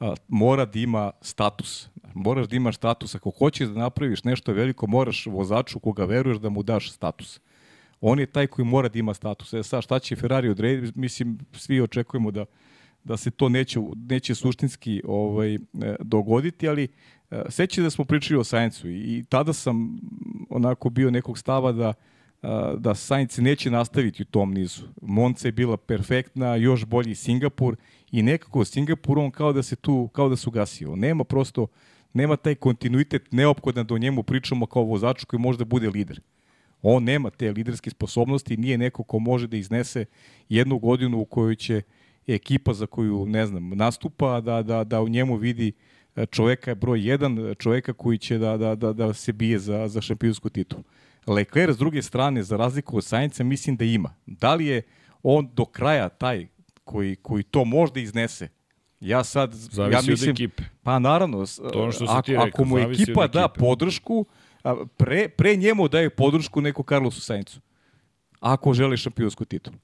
a, 0.01 0.14
mora 0.28 0.64
da 0.64 0.78
ima 0.78 1.11
status 1.20 1.88
moraš 2.14 2.48
da 2.48 2.56
imaš 2.56 2.76
status. 2.76 3.14
Ako 3.14 3.30
hoćeš 3.30 3.68
da 3.68 3.80
napraviš 3.80 4.24
nešto 4.24 4.52
veliko, 4.52 4.86
moraš 4.86 5.26
vozaču 5.26 5.78
koga 5.78 6.04
veruješ 6.04 6.38
da 6.38 6.48
mu 6.48 6.62
daš 6.62 6.92
status. 6.92 7.40
On 8.00 8.18
je 8.18 8.26
taj 8.26 8.46
koji 8.46 8.66
mora 8.66 8.88
da 8.88 8.98
ima 8.98 9.14
status. 9.14 9.52
E 9.52 9.62
sad, 9.62 9.82
šta 9.82 9.98
će 9.98 10.16
Ferrari 10.16 10.48
odrediti? 10.48 10.98
Mislim, 10.98 11.38
svi 11.52 11.80
očekujemo 11.80 12.30
da, 12.30 12.44
da 13.04 13.16
se 13.16 13.30
to 13.30 13.48
neće, 13.48 13.80
neće 14.08 14.34
suštinski 14.34 15.02
ovaj, 15.04 15.54
e, 15.54 15.58
dogoditi, 16.00 16.68
ali 16.68 16.88
e, 17.30 17.42
seća 17.48 17.82
da 17.82 17.90
smo 17.90 18.04
pričali 18.04 18.40
o 18.40 18.44
Sajencu 18.44 18.88
i, 18.88 18.94
i 18.94 19.24
tada 19.28 19.52
sam 19.52 20.00
onako 20.50 20.90
bio 20.90 21.10
nekog 21.10 21.38
stava 21.38 21.72
da 21.72 21.92
e, 22.42 22.48
da 22.78 22.94
Sainz 22.94 23.38
neće 23.38 23.70
nastaviti 23.70 24.22
u 24.22 24.26
tom 24.26 24.54
nizu. 24.54 24.82
Monca 25.02 25.48
je 25.48 25.52
bila 25.52 25.76
perfektna, 25.76 26.56
još 26.56 26.84
bolji 26.84 27.14
Singapur 27.14 27.76
i 28.10 28.22
nekako 28.22 28.64
Singapur 28.64 29.18
on 29.18 29.30
kao 29.30 29.52
da 29.52 29.62
se 29.62 29.76
tu, 29.76 30.08
kao 30.12 30.28
da 30.28 30.36
su 30.36 30.50
gasio. 30.50 30.96
Nema 30.96 31.24
prosto 31.24 31.66
nema 32.12 32.36
taj 32.36 32.54
kontinuitet 32.54 33.32
neophodan 33.32 33.86
da 33.86 33.94
o 33.94 33.98
njemu 33.98 34.22
pričamo 34.22 34.66
kao 34.66 34.82
vozaču 34.82 35.26
koji 35.26 35.40
može 35.40 35.58
da 35.58 35.64
bude 35.64 35.90
lider. 35.90 36.20
On 36.82 37.04
nema 37.04 37.30
te 37.30 37.52
liderske 37.52 37.90
sposobnosti, 37.90 38.56
nije 38.56 38.78
neko 38.78 39.02
ko 39.02 39.18
može 39.18 39.46
da 39.46 39.56
iznese 39.56 40.04
jednu 40.48 40.78
godinu 40.78 41.20
u 41.20 41.24
kojoj 41.24 41.56
će 41.56 41.82
ekipa 42.26 42.74
za 42.74 42.86
koju, 42.86 43.26
ne 43.26 43.46
znam, 43.46 43.68
nastupa, 43.68 44.40
da, 44.40 44.62
da, 44.62 44.84
da 44.84 45.02
u 45.02 45.08
njemu 45.08 45.36
vidi 45.36 45.72
e, 46.16 46.26
čoveka 46.26 46.74
broj 46.74 47.08
jedan, 47.08 47.54
čoveka 47.58 47.92
koji 47.92 48.18
će 48.18 48.38
da, 48.38 48.56
da, 48.56 48.74
da, 48.74 48.92
da 48.92 49.14
se 49.14 49.32
bije 49.32 49.58
za, 49.58 49.88
za 49.88 50.00
šampionsku 50.00 50.48
titulu. 50.50 50.82
Leclerc, 51.26 51.74
s 51.74 51.78
druge 51.78 52.02
strane, 52.02 52.42
za 52.42 52.56
razliku 52.56 52.96
od 52.96 53.04
Sainca, 53.04 53.44
mislim 53.44 53.76
da 53.76 53.84
ima. 53.84 54.14
Da 54.26 54.54
li 54.54 54.66
je 54.66 54.82
on 55.22 55.50
do 55.54 55.64
kraja 55.64 56.08
taj 56.08 56.46
koji, 56.84 57.16
koji 57.16 57.42
to 57.42 57.64
možda 57.64 58.00
iznese, 58.00 58.48
Ja 59.03 59.24
sad, 59.24 59.55
zavisi 59.55 59.94
ja 59.94 60.12
mislim, 60.12 60.30
od 60.30 60.34
ekipe. 60.34 60.62
Pa 60.82 60.98
naravno, 60.98 61.46
to 61.72 61.82
ono 61.82 61.92
što 61.92 62.05
ako, 62.09 62.30
rekao, 62.30 62.46
ako 62.46 62.64
mu 62.64 62.78
ekipa 62.78 63.26
da 63.26 63.48
podršku, 63.48 64.26
pre, 64.96 65.28
pre 65.28 65.57
njemu 65.57 65.88
daje 65.88 66.11
podršku 66.11 66.61
neko 66.61 66.82
Carlosu 66.88 67.20
Saincu. 67.20 67.61
Ako 68.40 68.74
želi 68.74 68.96
šampionsku 68.96 69.44
titulu. 69.44 69.76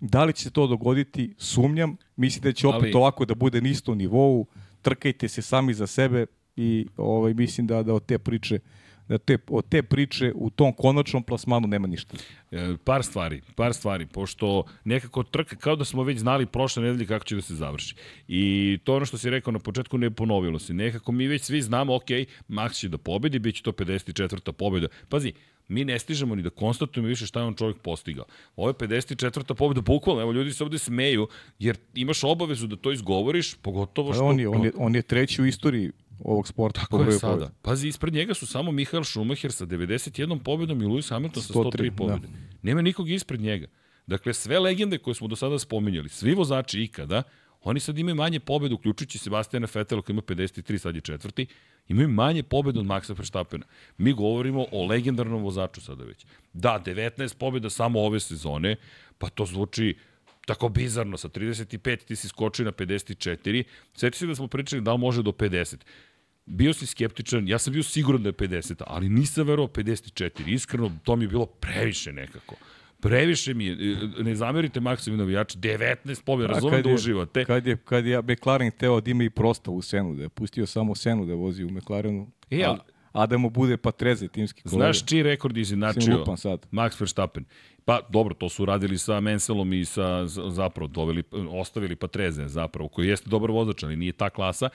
Da 0.00 0.24
li 0.24 0.32
će 0.32 0.42
se 0.42 0.50
to 0.50 0.66
dogoditi? 0.66 1.34
Sumnjam. 1.38 1.96
Mislim 2.16 2.42
da 2.42 2.52
će 2.52 2.68
opet 2.68 2.82
Ali... 2.82 2.92
ovako 2.94 3.24
da 3.24 3.34
bude 3.34 3.60
nisto 3.60 3.92
u 3.92 3.94
nivou. 3.94 4.46
Trkajte 4.82 5.28
se 5.28 5.42
sami 5.42 5.74
za 5.74 5.86
sebe 5.86 6.26
i 6.56 6.86
ovaj, 6.96 7.34
mislim 7.34 7.66
da, 7.66 7.82
da 7.82 7.94
od 7.94 8.06
te 8.06 8.18
priče 8.18 8.58
da 9.08 9.18
te, 9.18 9.38
od 9.48 9.68
te 9.68 9.82
priče 9.82 10.32
u 10.34 10.50
tom 10.50 10.72
konačnom 10.72 11.22
plasmanu 11.22 11.68
nema 11.68 11.86
ništa. 11.86 12.16
E, 12.50 12.76
par 12.84 13.04
stvari, 13.04 13.42
par 13.54 13.74
stvari, 13.74 14.06
pošto 14.06 14.64
nekako 14.84 15.22
trka, 15.22 15.56
kao 15.56 15.76
da 15.76 15.84
smo 15.84 16.02
već 16.02 16.18
znali 16.18 16.46
prošle 16.46 16.82
nedelje 16.82 17.06
kako 17.06 17.24
će 17.24 17.34
da 17.34 17.42
se 17.42 17.54
završi. 17.54 17.94
I 18.28 18.78
to 18.84 18.96
ono 18.96 19.06
što 19.06 19.18
si 19.18 19.30
rekao 19.30 19.52
na 19.52 19.58
početku 19.58 19.98
ne 19.98 20.10
ponovilo 20.10 20.58
se. 20.58 20.74
Nekako 20.74 21.12
mi 21.12 21.26
već 21.26 21.42
svi 21.42 21.62
znamo, 21.62 21.94
ok, 21.94 22.08
Max 22.48 22.74
će 22.74 22.88
da 22.88 22.98
pobedi, 22.98 23.38
bit 23.38 23.56
će 23.56 23.62
to 23.62 23.72
54. 23.72 24.52
pobeda. 24.52 24.88
Pazi, 25.08 25.32
mi 25.68 25.84
ne 25.84 25.98
stižemo 25.98 26.34
ni 26.34 26.42
da 26.42 26.50
konstatujemo 26.50 27.08
više 27.08 27.26
šta 27.26 27.40
je 27.40 27.46
on 27.46 27.54
čovjek 27.54 27.78
postigao. 27.78 28.24
Ovo 28.56 28.68
je 28.68 28.74
54. 28.74 29.54
pobjeda, 29.54 29.80
bukvalno, 29.80 30.22
evo 30.22 30.32
ljudi 30.32 30.52
se 30.52 30.64
ovde 30.64 30.78
smeju, 30.78 31.28
jer 31.58 31.76
imaš 31.94 32.24
obavezu 32.24 32.66
da 32.66 32.76
to 32.76 32.92
izgovoriš, 32.92 33.54
pogotovo 33.54 34.12
što... 34.12 34.24
On 34.24 34.40
je, 34.40 34.48
on 34.48 34.64
je, 34.64 34.72
on 34.76 34.94
je 34.94 35.02
treći 35.02 35.42
u 35.42 35.46
istoriji 35.46 35.90
ovog 36.20 36.48
sporta. 36.48 36.80
Tako 36.80 37.02
je 37.02 37.12
sada. 37.12 37.32
Pobjede. 37.32 37.52
Pazi, 37.62 37.88
ispred 37.88 38.14
njega 38.14 38.34
su 38.34 38.46
samo 38.46 38.72
Michael 38.72 39.04
Schumacher 39.04 39.52
sa 39.52 39.66
91 39.66 40.38
pobjedom 40.38 40.82
i 40.82 40.84
Lewis 40.84 41.10
Hamilton 41.10 41.42
sa 41.42 41.54
103 41.54 41.90
da. 41.90 41.96
pobjede. 41.96 42.26
Da. 42.26 42.32
Nema 42.62 42.82
nikog 42.82 43.10
ispred 43.10 43.40
njega. 43.40 43.66
Dakle, 44.06 44.34
sve 44.34 44.58
legende 44.58 44.98
koje 44.98 45.14
smo 45.14 45.28
do 45.28 45.36
sada 45.36 45.58
spominjali, 45.58 46.08
svi 46.08 46.34
vozači 46.34 46.82
ikada, 46.82 47.22
oni 47.64 47.80
sad 47.80 47.98
imaju 47.98 48.14
manje 48.14 48.40
pobjede, 48.40 48.74
uključujući 48.74 49.18
Sebastijana 49.18 49.68
Vettel 49.74 50.02
koji 50.02 50.14
ima 50.14 50.22
53, 50.22 50.78
sad 50.78 50.94
je 50.94 51.00
četvrti, 51.00 51.46
imaju 51.88 52.08
manje 52.08 52.42
pobjede 52.42 52.80
od 52.80 52.86
Maxa 52.86 53.16
Verstappena. 53.16 53.66
Mi 53.98 54.12
govorimo 54.12 54.66
o 54.72 54.86
legendarnom 54.86 55.42
vozaču 55.42 55.80
sada 55.80 56.04
već. 56.04 56.26
Da, 56.52 56.82
19 56.86 57.36
pobjeda 57.36 57.70
samo 57.70 58.00
ove 58.00 58.20
sezone, 58.20 58.76
pa 59.18 59.28
to 59.28 59.46
zvuči 59.46 59.96
tako 60.46 60.68
bizarno, 60.68 61.16
sa 61.16 61.28
35 61.28 62.04
ti 62.04 62.16
si 62.16 62.28
skočio 62.28 62.64
na 62.64 62.72
54, 62.72 63.64
sjeti 63.94 64.18
se 64.18 64.26
da 64.26 64.34
smo 64.34 64.48
pričali 64.48 64.82
da 64.82 64.92
li 64.92 64.98
može 64.98 65.22
do 65.22 65.32
50. 65.32 65.76
Bio 66.46 66.72
si 66.72 66.86
skeptičan, 66.86 67.48
ja 67.48 67.58
sam 67.58 67.72
bio 67.72 67.82
siguran 67.82 68.22
da 68.22 68.28
je 68.28 68.32
50, 68.32 68.82
ali 68.86 69.08
nisam 69.08 69.46
verovao 69.46 69.68
54. 69.68 70.52
Iskreno, 70.52 70.92
to 71.04 71.16
mi 71.16 71.24
je 71.24 71.28
bilo 71.28 71.46
previše 71.46 72.12
nekako. 72.12 72.54
Previše 73.00 73.54
mi 73.54 73.66
je, 73.66 73.96
ne 74.18 74.34
zamerite 74.34 74.80
Maksimovi 74.80 75.18
navijači, 75.18 75.58
19 75.58 76.24
pobjeda, 76.24 76.52
razumem 76.52 76.82
da 76.82 76.90
uživate. 76.90 77.44
Kad 77.44 77.66
je, 77.66 77.76
kad 77.76 78.06
je 78.06 78.22
McLaren 78.22 78.70
teo 78.70 79.00
da 79.00 79.10
ima 79.10 79.24
i 79.24 79.30
prostavu 79.30 79.82
senu, 79.82 80.14
da 80.14 80.22
je 80.22 80.28
pustio 80.28 80.66
samo 80.66 80.94
senu 80.94 81.26
da 81.26 81.34
vozi 81.34 81.64
u 81.64 81.70
McLarenu, 81.70 82.30
e, 82.50 82.62
a, 82.62 82.76
a 83.14 83.26
da 83.26 83.38
mu 83.38 83.50
bude 83.50 83.76
patreze 83.76 84.28
timski 84.28 84.62
kolega. 84.62 84.76
Znaš 84.76 85.06
čiji 85.06 85.22
rekord 85.22 85.56
izinačio 85.56 86.24
Max 86.72 87.00
Verstappen? 87.00 87.44
Pa 87.84 88.00
dobro, 88.10 88.34
to 88.34 88.48
su 88.48 88.64
radili 88.64 88.98
sa 88.98 89.20
Menselom 89.20 89.72
i 89.72 89.84
sa 89.84 90.26
zapravo 90.26 90.88
doveli, 90.88 91.22
ostavili 91.50 91.96
Patreze 91.96 92.48
zapravo, 92.48 92.88
koji 92.88 93.08
jeste 93.08 93.30
dobar 93.30 93.50
vozač, 93.50 93.82
ali 93.82 93.96
nije 93.96 94.12
ta 94.12 94.30
klasa. 94.30 94.68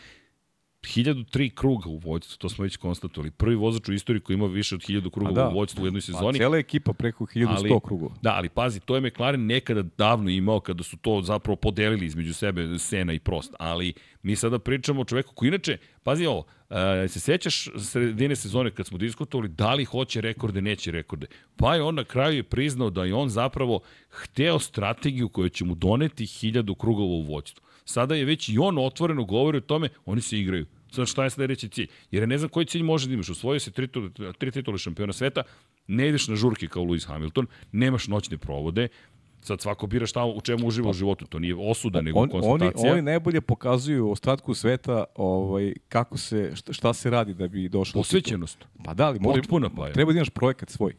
1003 0.82 1.54
kruga 1.54 1.90
u 1.90 1.98
vođstvu, 1.98 2.38
to 2.38 2.50
smo 2.50 2.64
već 2.64 2.78
konstatovali. 2.78 3.32
Prvi 3.32 3.56
vozač 3.56 3.90
u 3.90 3.94
istoriji 3.94 4.22
koji 4.22 4.34
ima 4.34 4.48
više 4.48 4.76
od 4.76 4.82
1000 4.82 5.10
kruga 5.10 5.32
da, 5.32 5.50
u 5.50 5.54
vođstvu 5.54 5.84
u 5.84 5.86
jednoj 5.86 6.02
sezoni. 6.02 6.38
Pa 6.38 6.38
cijela 6.38 6.58
ekipa 6.58 6.94
preko 6.94 7.26
1100 7.26 7.48
ali, 7.50 7.70
krugova. 7.86 8.16
Da, 8.22 8.34
ali 8.36 8.50
pazi, 8.50 8.80
to 8.80 8.96
je 8.96 9.02
McLaren 9.02 9.46
nekada 9.46 9.84
davno 9.98 10.30
imao 10.30 10.60
kada 10.60 10.84
su 10.84 10.98
to 10.98 11.22
zapravo 11.22 11.56
podelili 11.56 12.06
između 12.06 12.34
sebe 12.34 12.80
Sena 12.80 13.14
i 13.14 13.20
Prost. 13.20 13.54
Ali 13.60 13.94
mi 14.24 14.36
sada 14.36 14.60
pričamo 14.60 15.02
o 15.02 15.06
čoveku 15.06 15.34
koji 15.36 15.48
inače, 15.48 15.78
pazi 16.04 16.26
ovo, 16.26 16.40
uh, 16.40 16.76
se 17.08 17.20
sećaš 17.20 17.70
sredine 17.78 18.36
sezone 18.36 18.72
kad 18.72 18.88
smo 18.88 18.98
diskutovali 18.98 19.50
da 19.50 19.74
li 19.74 19.86
hoće 19.86 20.22
rekorde, 20.22 20.62
neće 20.62 20.92
rekorde. 20.92 21.28
Pa 21.56 21.76
je 21.76 21.84
on 21.84 21.96
na 21.96 22.04
kraju 22.04 22.36
je 22.36 22.44
priznao 22.44 22.90
da 22.90 23.06
je 23.06 23.14
on 23.14 23.30
zapravo 23.30 23.80
hteo 24.10 24.60
strategiju 24.60 25.30
koja 25.30 25.50
će 25.50 25.66
mu 25.66 25.76
doneti 25.76 26.26
1000 26.26 26.76
krugova 26.78 27.14
u 27.14 27.22
vođstvu. 27.22 27.69
Sada 27.90 28.16
je 28.16 28.26
već 28.26 28.50
i 28.50 28.58
on 28.58 28.78
otvoreno 28.78 29.24
govori 29.24 29.58
o 29.58 29.62
tome, 29.62 29.90
oni 30.06 30.22
se 30.22 30.40
igraju. 30.40 30.66
Sad 30.92 31.08
šta 31.08 31.24
je 31.24 31.30
sledeći 31.30 31.70
cilj? 31.70 31.88
Jer 32.12 32.28
ne 32.28 32.38
znam 32.38 32.50
koji 32.50 32.66
cilj 32.66 32.84
može 32.84 33.08
da 33.08 33.14
imaš. 33.14 33.30
Osvojio 33.30 33.60
se 33.60 33.72
tri, 33.72 33.88
tri 34.38 34.52
titule 34.52 34.78
šampiona 34.78 35.14
sveta, 35.14 35.44
ne 35.88 36.10
ideš 36.10 36.28
na 36.28 36.36
žurke 36.36 36.68
kao 36.68 36.84
Lewis 36.84 37.08
Hamilton, 37.08 37.48
nemaš 37.72 38.08
noćne 38.08 38.38
provode, 38.38 38.88
Sad 39.42 39.62
svako 39.62 39.88
bira 39.88 40.06
šta 40.06 40.26
u 40.26 40.42
čemu 40.42 40.68
uživa 40.68 40.90
u 40.90 40.94
životu, 40.94 41.26
to 41.26 41.40
nije 41.40 41.56
osuda 41.56 42.02
nego 42.02 42.20
on, 42.20 42.30
konstatacija. 42.30 42.82
Oni, 42.82 42.92
oni 42.92 43.02
najbolje 43.02 43.42
pokazuju 43.42 44.10
ostatku 44.12 44.54
sveta 44.54 45.04
ovaj 45.16 45.74
kako 45.90 46.18
se 46.18 46.52
šta, 46.56 46.74
šta 46.74 46.94
se 46.94 47.10
radi 47.10 47.34
da 47.34 47.48
bi 47.48 47.70
došlo 47.70 48.00
posvećenost. 48.00 48.66
Pa 48.84 48.94
da, 48.94 49.08
ali 49.08 49.20
mora 49.20 49.42
Potpuna 49.42 49.70
pa 49.70 49.88
je. 49.88 49.94
treba 49.94 50.12
da 50.12 50.18
imaš 50.18 50.30
projekat 50.30 50.70
svoj. 50.70 50.94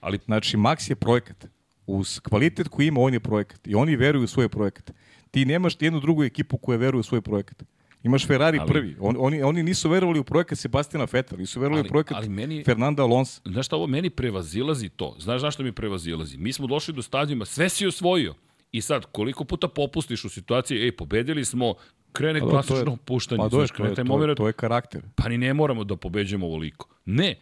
Ali 0.00 0.18
znači 0.24 0.56
Max 0.56 0.90
je 0.90 0.96
projekat. 0.96 1.46
Uz 1.86 2.20
kvalitet 2.20 2.68
koji 2.68 2.86
ima 2.86 3.00
on 3.00 3.14
je 3.14 3.20
projekat 3.20 3.66
i 3.66 3.74
oni 3.74 3.96
veruju 3.96 4.24
u 4.24 4.26
svoj 4.26 4.48
projekat 4.48 4.90
Ti 5.34 5.44
nemaš 5.44 5.76
jednu 5.80 6.00
drugu 6.00 6.24
ekipu 6.24 6.58
koja 6.58 6.78
veruje 6.78 7.00
u 7.00 7.02
svoj 7.02 7.20
projekat. 7.20 7.62
Imaš 8.02 8.26
Ferrari 8.26 8.58
Ali- 8.58 8.68
prvi. 8.68 8.96
On, 9.00 9.16
oni, 9.18 9.42
oni 9.42 9.62
nisu 9.62 9.88
verovali 9.88 10.18
u 10.18 10.24
projekat 10.24 10.58
Sebastiana 10.58 11.06
Vettel, 11.12 11.38
nisu 11.38 11.60
verovali 11.60 11.80
Ali- 11.80 11.88
u 11.88 11.90
projekat 11.90 12.16
ali 12.16 12.28
meni- 12.28 12.64
Fernanda 12.64 13.02
Alonso. 13.02 13.40
Znaš 13.44 13.66
šta, 13.66 13.76
ovo 13.76 13.86
meni 13.86 14.10
prevazilazi 14.10 14.88
to. 14.88 15.16
Znaš 15.18 15.40
zašto 15.40 15.62
mi 15.62 15.72
prevazilazi? 15.72 16.36
Mi 16.38 16.52
smo 16.52 16.66
došli 16.66 16.94
do 16.94 17.02
stadijuma, 17.02 17.44
sve 17.46 17.68
si 17.68 17.86
osvojio. 17.86 18.34
I 18.72 18.80
sad, 18.80 19.06
koliko 19.06 19.44
puta 19.44 19.68
popustiš 19.68 20.24
u 20.24 20.28
situaciji, 20.28 20.78
ej, 20.78 20.92
pobedili 20.92 21.44
smo, 21.44 21.74
krene 22.12 22.40
Pa 22.40 22.46
je- 22.46 22.50
klasično 22.50 22.96
puštanje, 22.96 23.38
Pa 23.38 23.48
znaš, 23.48 23.68
to, 23.68 23.74
krene 23.74 23.94
taj 23.94 24.04
to, 24.04 24.08
moment, 24.08 24.36
to 24.36 24.46
je 24.46 24.52
karakter. 24.54 25.02
pa 25.14 25.28
ni 25.28 25.38
ne 25.38 25.54
moramo 25.54 25.84
da 25.84 25.96
pobeđujemo 25.96 26.46
ovoliko. 26.46 26.88
Ne, 27.06 27.34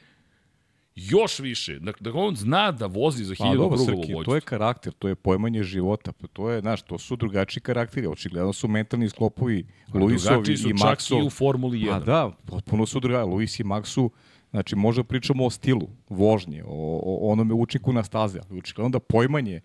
još 0.95 1.39
više. 1.39 1.79
Dakle, 1.79 2.11
da 2.11 2.19
on 2.19 2.37
zna 2.37 2.73
da 2.73 2.87
vozi 2.87 3.25
za 3.25 3.35
Pa 3.39 3.45
hiljadu 3.45 3.63
dobro, 3.63 3.79
krugovo 3.87 4.03
Srki, 4.03 4.25
to 4.25 4.35
je 4.35 4.41
karakter, 4.41 4.93
to 4.93 5.09
je 5.09 5.15
pojmanje 5.15 5.63
života, 5.63 6.13
pa 6.13 6.27
to 6.27 6.51
je, 6.51 6.61
znaš, 6.61 6.83
to 6.83 6.99
su 6.99 7.17
drugačiji 7.17 7.63
karakteri, 7.63 8.07
očigledno 8.07 8.53
su 8.53 8.69
mentalni 8.69 9.09
sklopovi 9.09 9.67
Luisovi 9.95 10.33
Drugačiji 10.33 10.57
su 10.57 10.71
i 10.71 10.73
Maxov. 10.73 11.23
i 11.23 11.27
u 11.27 11.31
Formuli 11.31 11.79
1. 11.79 11.91
Pa 11.91 11.99
da, 11.99 12.31
potpuno 12.47 12.87
su 12.87 13.01
drugačiji. 13.01 13.33
Luis 13.33 13.61
i 13.61 13.65
Maxu, 13.65 14.11
znači 14.51 14.77
možda 14.77 15.05
pričamo 15.05 15.47
o 15.47 15.51
stilu 15.51 15.89
vožnje, 16.09 16.63
o, 16.67 17.01
o 17.05 17.33
onome 17.33 17.55
učinku 17.55 17.93
na 17.93 18.05
staze, 18.05 18.41
ali 18.49 18.59
očigledno 18.59 18.91
da 18.91 19.01
pojmanje 19.01 19.61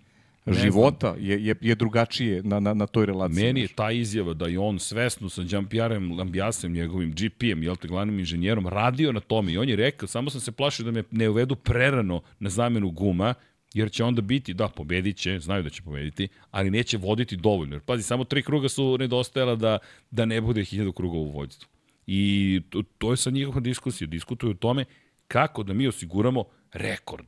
života 0.53 1.15
je, 1.19 1.45
je, 1.45 1.55
je 1.61 1.75
drugačije 1.75 2.43
na, 2.43 2.59
na, 2.59 2.73
na 2.73 2.87
toj 2.87 3.05
relaciji. 3.05 3.43
Meni 3.43 3.61
je 3.61 3.67
ta 3.67 3.91
izjava 3.91 4.33
da 4.33 4.47
je 4.47 4.59
on 4.59 4.79
svesno 4.79 5.29
sa 5.29 5.41
Jean-Pierre 5.41 6.17
Lambiasem, 6.17 6.71
njegovim 6.71 7.11
GP-em, 7.11 7.63
jel 7.63 7.75
te, 7.75 7.87
glavnim 7.87 8.19
inženjerom, 8.19 8.67
radio 8.67 9.11
na 9.11 9.19
tome 9.19 9.51
i 9.51 9.57
on 9.57 9.69
je 9.69 9.75
rekao, 9.75 10.07
samo 10.07 10.29
sam 10.29 10.41
se 10.41 10.51
plašio 10.51 10.85
da 10.85 10.91
me 10.91 11.03
ne 11.11 11.29
uvedu 11.29 11.55
prerano 11.55 12.21
na 12.39 12.49
zamenu 12.49 12.91
guma, 12.91 13.33
jer 13.73 13.91
će 13.91 14.03
onda 14.03 14.21
biti, 14.21 14.53
da, 14.53 14.67
pobedit 14.67 15.17
će, 15.17 15.39
znaju 15.39 15.63
da 15.63 15.69
će 15.69 15.81
pobediti, 15.81 16.27
ali 16.51 16.71
neće 16.71 16.97
voditi 16.97 17.35
dovoljno. 17.35 17.75
Jer, 17.75 17.81
pazi, 17.81 18.03
samo 18.03 18.23
tri 18.23 18.43
kruga 18.43 18.69
su 18.69 18.97
nedostajala 18.97 19.55
da, 19.55 19.77
da 20.11 20.25
ne 20.25 20.41
bude 20.41 20.63
hiljadu 20.63 20.91
krugova 20.91 21.23
u 21.23 21.31
vođstvu. 21.31 21.69
I 22.07 22.61
to, 22.69 22.83
to 22.97 23.11
je 23.11 23.17
sa 23.17 23.29
njihova 23.29 23.59
diskusija. 23.59 24.07
Diskutuju 24.07 24.51
o 24.51 24.53
tome 24.53 24.85
kako 25.27 25.63
da 25.63 25.73
mi 25.73 25.87
osiguramo 25.87 26.43
rekord. 26.73 27.27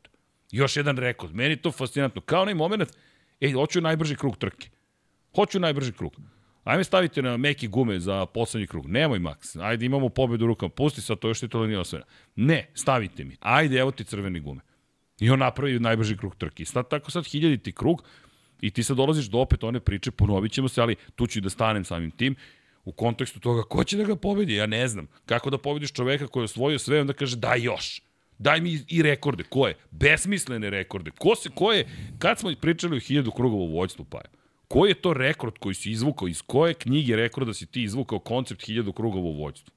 Još 0.52 0.78
jedan 0.78 0.98
rekord. 0.98 1.36
Meni 1.36 1.50
je 1.50 1.62
to 1.62 1.72
fascinantno. 1.72 2.22
Kao 2.22 2.42
onaj 2.42 2.54
moment, 2.54 2.90
ej, 3.42 3.52
hoću 3.52 3.82
najbrži 3.82 4.16
krug 4.16 4.38
trke. 4.38 4.70
Hoću 5.36 5.60
najbrži 5.60 5.92
krug. 5.92 6.16
Ajme 6.64 6.84
stavite 6.84 7.22
na 7.22 7.38
meki 7.38 7.68
gume 7.68 8.00
za 8.00 8.26
poslednji 8.26 8.68
krug. 8.68 8.88
Nemoj, 8.88 9.20
Max. 9.20 9.62
Ajde, 9.64 9.86
imamo 9.86 10.10
pobedu 10.10 10.48
rukama. 10.48 10.70
Pusti 10.70 11.02
sad, 11.02 11.20
to 11.20 11.28
još 11.28 11.40
titula 11.40 11.68
nije 11.68 11.80
osvojena. 11.80 12.06
Ne, 12.36 12.70
stavite 12.74 13.24
mi. 13.24 13.38
Ajde, 13.40 13.78
evo 13.78 13.92
ti 13.92 14.04
crvene 14.04 14.40
gume. 14.40 14.62
I 15.20 15.30
on 15.30 15.40
napravi 15.40 15.80
najbrži 15.80 16.18
krug 16.18 16.36
trke. 16.36 16.66
Sad, 16.66 16.90
tako 16.90 17.12
sad 17.12 17.26
hiljaditi 17.26 17.72
krug 17.72 18.04
i 18.62 18.72
ti 18.72 18.84
sad 18.84 18.98
dolaziš 18.98 19.26
do 19.26 19.38
opet 19.38 19.64
one 19.64 19.80
priče, 19.80 20.12
ponovit 20.12 20.52
ćemo 20.52 20.68
se, 20.68 20.82
ali 20.82 20.96
tu 21.16 21.28
ću 21.28 21.40
i 21.40 21.42
da 21.42 21.50
stanem 21.50 21.86
samim 21.86 22.12
tim 22.12 22.36
u 22.86 22.92
kontekstu 22.92 23.40
toga 23.40 23.64
ko 23.64 23.84
će 23.84 23.98
da 23.98 24.04
ga 24.04 24.16
pobedi, 24.16 24.56
ja 24.56 24.66
ne 24.66 24.88
znam. 24.88 25.08
Kako 25.26 25.50
da 25.50 25.58
pobediš 25.58 25.92
čoveka 25.92 26.28
koji 26.28 26.42
je 26.42 26.46
osvojio 26.46 26.80
sve, 26.80 27.02
onda 27.02 27.14
kaže 27.14 27.38
daj 27.38 27.62
još. 27.62 28.02
Daj 28.40 28.62
mi 28.62 28.80
i 28.88 29.02
rekorde. 29.02 29.44
Ko 29.44 29.68
je? 29.68 29.76
Besmislene 29.92 30.70
rekorde. 30.70 31.12
Ko, 31.12 31.36
se, 31.36 31.50
ko 31.56 31.72
je? 31.72 31.88
Kad 32.20 32.40
smo 32.40 32.52
pričali 32.62 32.98
o 32.98 33.00
hiljadu 33.00 33.32
krugova 33.32 33.64
u 33.64 33.78
vođstvu, 33.78 34.06
pa 34.06 34.18
je? 34.18 34.30
Koji 34.68 34.90
je 34.90 35.02
to 35.02 35.14
rekord 35.14 35.58
koji 35.60 35.76
si 35.76 35.92
izvukao? 35.92 36.28
Iz 36.28 36.42
koje 36.42 36.74
knjige 36.74 37.16
rekorda 37.16 37.54
si 37.54 37.66
ti 37.66 37.84
izvukao 37.84 38.20
koncept 38.20 38.66
hiljadu 38.66 38.94
krugova 38.94 39.26
u 39.26 39.44
vođstvu? 39.44 39.74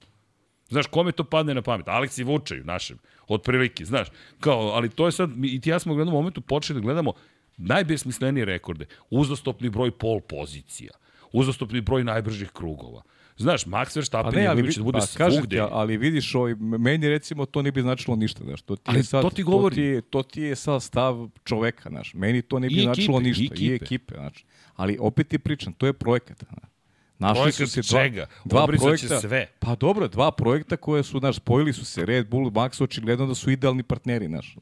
Znaš, 0.68 0.86
kome 0.86 1.12
to 1.12 1.24
padne 1.24 1.54
na 1.54 1.62
pamet? 1.62 1.88
Aleksi 1.88 2.24
Vučaju, 2.24 2.64
našem, 2.64 2.98
otprilike, 3.28 3.84
znaš. 3.84 4.08
Kao, 4.40 4.58
ali 4.58 4.88
to 4.88 5.06
je 5.06 5.12
sad, 5.12 5.30
i 5.44 5.60
ti 5.60 5.70
ja 5.70 5.78
smo 5.78 5.94
u 5.94 5.98
jednom 5.98 6.14
momentu 6.14 6.40
počeli 6.40 6.80
da 6.80 6.84
gledamo 6.84 7.12
najbesmislenije 7.56 8.44
rekorde. 8.44 8.86
Uzastopni 9.10 9.70
broj 9.70 9.90
pol 9.90 10.20
pozicija, 10.20 10.92
uzastopni 11.32 11.80
broj 11.80 12.04
najbržih 12.04 12.50
krugova. 12.50 13.02
Znaš, 13.42 13.64
Max 13.64 13.96
Verstappen 13.96 14.42
je 14.42 14.48
ali, 14.48 14.62
da 14.62 14.82
bude 14.82 14.98
pa, 14.98 15.30
svugde. 15.30 15.56
ti, 15.56 15.62
ali 15.70 15.96
vidiš, 15.96 16.34
ovaj, 16.34 16.54
meni 16.58 17.08
recimo 17.08 17.46
to 17.46 17.62
ne 17.62 17.72
bi 17.72 17.82
značilo 17.82 18.16
ništa, 18.16 18.44
znaš, 18.44 18.62
to 18.62 18.76
ti 18.76 18.82
Ali 18.84 19.04
sad, 19.04 19.22
to 19.22 19.30
ti 19.30 19.42
govori. 19.42 19.74
To 19.74 19.80
ti, 19.80 19.82
je, 19.82 20.00
to 20.02 20.22
ti 20.22 20.42
je 20.42 20.56
sad 20.56 20.82
stav 20.82 21.28
čoveka, 21.44 21.88
znaš, 21.88 22.14
meni 22.14 22.42
to 22.42 22.58
ne 22.58 22.68
bi 22.68 22.74
I 22.74 22.82
značilo 22.82 23.18
ekipe, 23.18 23.28
ništa, 23.28 23.42
i 23.42 23.46
ekipe. 23.46 23.64
i 23.64 23.74
ekipe, 23.74 24.14
znaš, 24.14 24.44
ali 24.74 24.96
opet 25.00 25.28
ti 25.28 25.38
pričam, 25.38 25.72
to 25.72 25.86
je 25.86 25.92
projekat, 25.92 26.44
znaš. 26.44 26.72
Našli 27.18 27.42
Projekat 27.42 27.68
su 27.68 27.82
se 27.82 27.82
dva, 27.82 28.02
čega? 28.02 28.26
dva 28.44 28.64
Obrisat 28.64 28.98
će 28.98 29.06
projekta, 29.06 29.28
sve. 29.28 29.46
Pa 29.58 29.74
dobro, 29.74 30.08
dva 30.08 30.30
projekta 30.30 30.76
koje 30.76 31.02
su, 31.02 31.18
znaš, 31.18 31.36
spojili 31.36 31.72
su 31.72 31.84
se, 31.84 32.06
Red 32.06 32.28
Bull, 32.28 32.50
Max, 32.50 32.82
očigledno 32.82 33.26
da 33.26 33.34
su 33.34 33.50
idealni 33.50 33.82
partneri, 33.82 34.26
znaš. 34.26 34.56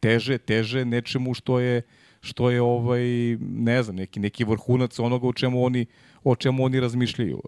Teže, 0.00 0.38
teže 0.38 0.84
nečemu 0.84 1.34
što 1.34 1.60
je, 1.60 1.82
što 2.20 2.50
je 2.50 2.62
ovaj, 2.62 3.02
ne 3.40 3.82
znam, 3.82 3.96
neki, 3.96 4.20
neki 4.20 4.44
vrhunac 4.44 4.98
onoga 4.98 5.26
o 5.26 5.32
čemu 5.32 5.64
oni, 5.64 5.86
o 6.24 6.36
čemu 6.36 6.64
oni 6.64 6.80
razmišljaju. 6.80 7.42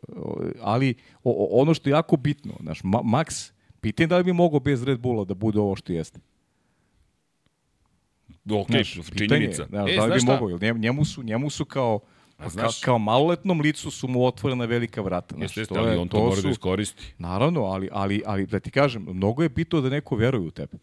Ali 0.61 0.95
o, 1.15 1.31
o- 1.33 1.61
ono 1.61 1.75
što 1.75 1.89
je 1.89 1.93
jako 1.93 2.17
bitno, 2.17 2.53
znaš, 2.61 2.81
Ma, 2.85 2.99
Max, 2.99 3.51
pitanje 3.81 4.07
da 4.07 4.19
li 4.19 4.25
bi 4.25 4.33
mogao 4.33 4.61
bez 4.61 4.83
Red 4.83 5.01
Bulla 5.01 5.25
da 5.25 5.35
bude 5.35 5.59
ovo 5.61 5.77
što 5.77 5.93
jeste. 5.93 6.21
Ok, 8.53 8.67
Znaš, 8.67 8.95
pitanje 8.95 9.11
je, 9.15 9.29
činjenica. 9.29 9.67
Znaš, 9.67 9.91
e, 9.91 9.97
da 9.97 10.05
li 10.05 10.15
bi 10.17 10.27
mogao, 10.27 10.49
jer 10.59 10.77
njemu- 10.77 11.05
su, 11.05 11.23
njemu 11.23 11.51
su 11.51 11.65
kao, 11.65 12.01
A 12.39 12.43
ka, 12.43 12.49
znaš- 12.49 12.81
kao 12.81 12.99
maloletnom 12.99 13.61
licu 13.61 13.91
su 13.91 14.09
mu 14.09 14.25
otvorena 14.25 14.65
velika 14.65 15.01
vrata. 15.01 15.35
Znaš, 15.35 15.43
Jeste, 15.43 15.61
jeste, 15.61 15.75
to 15.75 15.81
ali 15.81 15.91
je- 15.91 15.99
on 15.99 16.09
to, 16.09 16.19
mora 16.19 16.37
su- 16.37 16.43
da 16.43 16.51
iskoristi. 16.51 17.15
Naravno, 17.19 17.63
ali, 17.63 17.89
ali, 17.93 18.23
ali 18.27 18.47
da 18.47 18.61
ti 18.61 18.71
kažem, 18.71 19.03
mnogo 19.05 19.43
je 19.43 19.49
bitno 19.49 19.81
da 19.81 19.89
neko 19.89 20.17
veruje 20.17 20.41
u 20.43 20.51
tebe. 20.51 20.79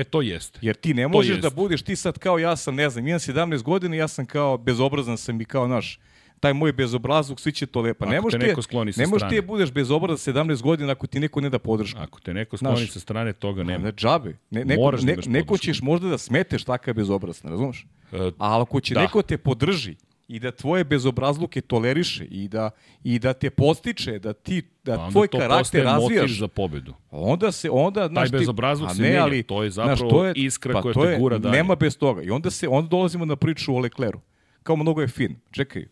E, 0.00 0.04
to 0.04 0.22
jeste. 0.22 0.58
Jer 0.62 0.76
ti 0.76 0.94
ne 0.94 1.08
možeš 1.08 1.30
jest. 1.30 1.42
da 1.42 1.50
budeš 1.50 1.82
ti 1.82 1.96
sad 1.96 2.18
kao 2.18 2.38
ja 2.38 2.56
sam, 2.56 2.74
ne 2.74 2.90
znam, 2.90 3.08
imam 3.08 3.18
17 3.18 3.62
godina 3.62 3.96
i 3.96 3.98
ja 3.98 4.08
sam 4.08 4.26
kao 4.26 4.58
bezobrazan 4.58 5.18
sam 5.18 5.40
i 5.40 5.44
kao 5.44 5.68
naš 5.68 5.98
taj 6.40 6.52
moj 6.54 6.72
bezobrazluk, 6.72 7.40
svi 7.40 7.52
će 7.52 7.66
to 7.66 7.80
lepa. 7.80 8.04
Ako 8.04 8.12
ne 8.14 8.20
možeš 8.20 8.38
te 8.40 8.44
ti, 8.44 8.46
neko 8.46 8.62
skloni 8.62 8.92
sa 8.92 9.00
ne 9.00 9.06
možeš 9.06 9.22
ti 9.22 9.26
strane. 9.26 9.40
da 9.40 9.46
budeš 9.46 9.72
bezobrazan 9.72 10.34
17 10.34 10.62
godina 10.62 10.92
ako 10.92 11.06
ti 11.06 11.20
neko 11.20 11.40
ne 11.40 11.50
da 11.50 11.58
podršku. 11.58 12.00
Ako 12.00 12.20
te 12.20 12.34
neko 12.34 12.56
skloni 12.56 12.76
Znaš, 12.76 12.90
sa 12.90 13.00
strane, 13.00 13.32
toga 13.32 13.62
nema. 13.62 13.84
Ne, 13.84 13.92
džabe. 13.92 14.36
Ne, 14.50 14.64
neko, 14.64 14.80
Moraš 14.80 15.00
da 15.00 15.06
ne, 15.06 15.12
imaš 15.12 15.26
neko 15.26 15.46
podršku. 15.46 15.64
ćeš 15.64 15.82
možda 15.82 16.08
da 16.08 16.18
smeteš 16.18 16.64
takav 16.64 16.94
bezobrazan, 16.94 17.50
razumeš? 17.50 17.86
E, 18.12 18.16
A 18.38 18.62
ako 18.62 18.80
će 18.80 18.94
da. 18.94 19.00
neko 19.00 19.22
te 19.22 19.38
podrži 19.38 19.96
i 20.30 20.38
da 20.38 20.50
tvoje 20.52 20.84
bezobrazluke 20.84 21.60
toleriše 21.62 22.24
i 22.24 22.48
da, 22.48 22.70
i 23.04 23.18
da 23.18 23.32
te 23.32 23.50
postiče, 23.52 24.18
da 24.18 24.32
ti 24.32 24.62
da 24.84 24.96
Pa 24.96 25.10
tvoj 25.10 25.28
to 25.28 25.38
karakter 25.38 25.84
razvijaš, 25.84 26.22
motiv 26.22 26.34
za 26.34 26.48
pobedu. 26.48 26.94
onda 27.10 27.52
se 27.52 27.70
onda 27.70 28.08
znaš 28.08 28.30
ti- 28.30 28.36
bezobrazluk 28.36 28.90
se 28.90 29.02
ne, 29.02 29.08
menja, 29.08 29.22
ali, 29.22 29.42
to 29.42 29.62
je 29.62 29.70
znaš, 29.70 29.98
zapravo 29.98 30.32
iskra 30.36 30.72
koja 30.74 30.94
to 30.94 31.02
te 31.02 31.08
je- 31.08 31.18
gura 31.18 31.38
dalje. 31.38 31.52
Nema 31.52 31.74
bez 31.76 31.98
toga. 31.98 32.22
I 32.22 32.30
onda 32.30 32.50
se 32.50 32.68
onda 32.68 32.88
dolazimo 32.88 33.24
na 33.24 33.36
priču 33.36 33.74
o 33.74 33.78
Lecleru. 33.78 34.20
Kao 34.62 34.76
mnogo 34.76 35.00
je 35.00 35.08
fin. 35.08 35.36
Čekaj. 35.50 35.84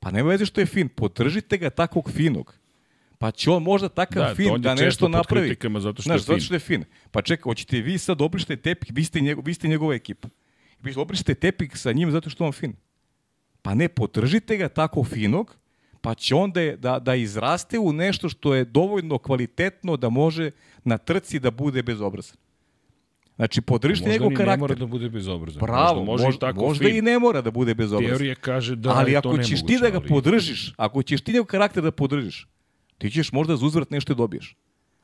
Pa 0.00 0.10
nema 0.10 0.28
veze 0.28 0.46
što 0.46 0.60
je 0.60 0.66
fin. 0.66 0.88
Podržite 0.88 1.56
ga 1.56 1.70
takvog 1.70 2.10
finog. 2.10 2.54
Pa 3.18 3.30
će 3.30 3.50
on 3.50 3.62
možda 3.62 3.88
takav 3.88 4.22
Da, 4.22 4.34
fin 4.34 4.52
je 4.52 4.58
da 4.58 4.74
nešto 4.74 5.08
napravi. 5.08 5.46
kritikama 5.46 5.80
zato 5.80 6.02
što 6.02 6.08
Znaš, 6.08 6.16
je 6.16 6.24
fin. 6.24 6.26
zato 6.26 6.40
što 6.40 6.54
je 6.54 6.60
fin. 6.60 6.84
Pa 7.10 7.22
čekaj, 7.22 7.42
hoćete 7.42 7.80
vi 7.80 7.98
sad 7.98 8.20
obrište 8.20 8.56
tepih, 8.56 8.90
vi 8.94 9.04
ste, 9.04 9.20
njego, 9.20 9.42
vi 9.42 9.54
ste 9.54 9.68
njegova 9.68 9.94
ekipa. 9.94 10.28
Vi 10.80 10.94
obrište 10.96 11.34
tepih 11.34 11.70
sa 11.74 11.92
njim 11.92 12.10
zato 12.10 12.30
što 12.30 12.44
je 12.44 12.46
on 12.46 12.52
fin. 12.52 12.74
Pa 13.66 13.74
ne, 13.74 13.88
podržite 13.88 14.56
ga 14.56 14.68
tako 14.68 15.04
finog, 15.04 15.56
pa 16.00 16.14
će 16.14 16.34
onda 16.34 16.60
da, 16.76 16.98
da 16.98 17.14
izraste 17.14 17.78
u 17.78 17.92
nešto 17.92 18.28
što 18.28 18.54
je 18.54 18.64
dovoljno 18.64 19.18
kvalitetno 19.18 19.96
da 19.96 20.08
može 20.08 20.50
na 20.84 20.98
trci 20.98 21.38
da 21.38 21.50
bude 21.50 21.82
bezobrazan. 21.82 22.36
Znači, 23.36 23.60
podržite 23.60 24.08
Možda 24.08 24.12
njegov 24.12 24.28
ni 24.28 24.34
ne 24.34 24.38
karakter. 24.38 24.60
mora 24.60 24.74
da 24.74 24.86
bude 24.86 25.08
bezobrazan. 25.08 25.60
Bravo, 25.60 26.04
možda, 26.04 26.12
može 26.12 26.24
možda, 26.24 26.46
tako 26.46 26.60
možda 26.60 26.86
fin. 26.86 26.96
i 26.96 27.02
ne 27.02 27.18
mora 27.18 27.40
da 27.40 27.50
bude 27.50 27.74
bezobrazan. 27.74 28.16
Teorija 28.16 28.34
kaže 28.34 28.76
da 28.76 28.90
ali 28.90 29.12
je 29.12 29.20
to 29.20 29.28
ako 29.28 29.42
ćeš 29.42 29.60
ti 29.60 29.72
nemoguće, 29.72 29.82
da 29.82 29.90
ga 29.90 29.98
ali- 29.98 30.08
podržiš, 30.08 30.74
ako 30.76 31.02
ćeš 31.02 31.20
ti 31.20 31.32
njegov 31.32 31.46
karakter 31.46 31.82
da 31.82 31.90
podržiš, 31.90 32.46
ti 32.98 33.10
ćeš 33.10 33.32
možda 33.32 33.56
za 33.56 33.66
uzvrat 33.66 33.90
nešto 33.90 34.14
dobiješ. 34.14 34.56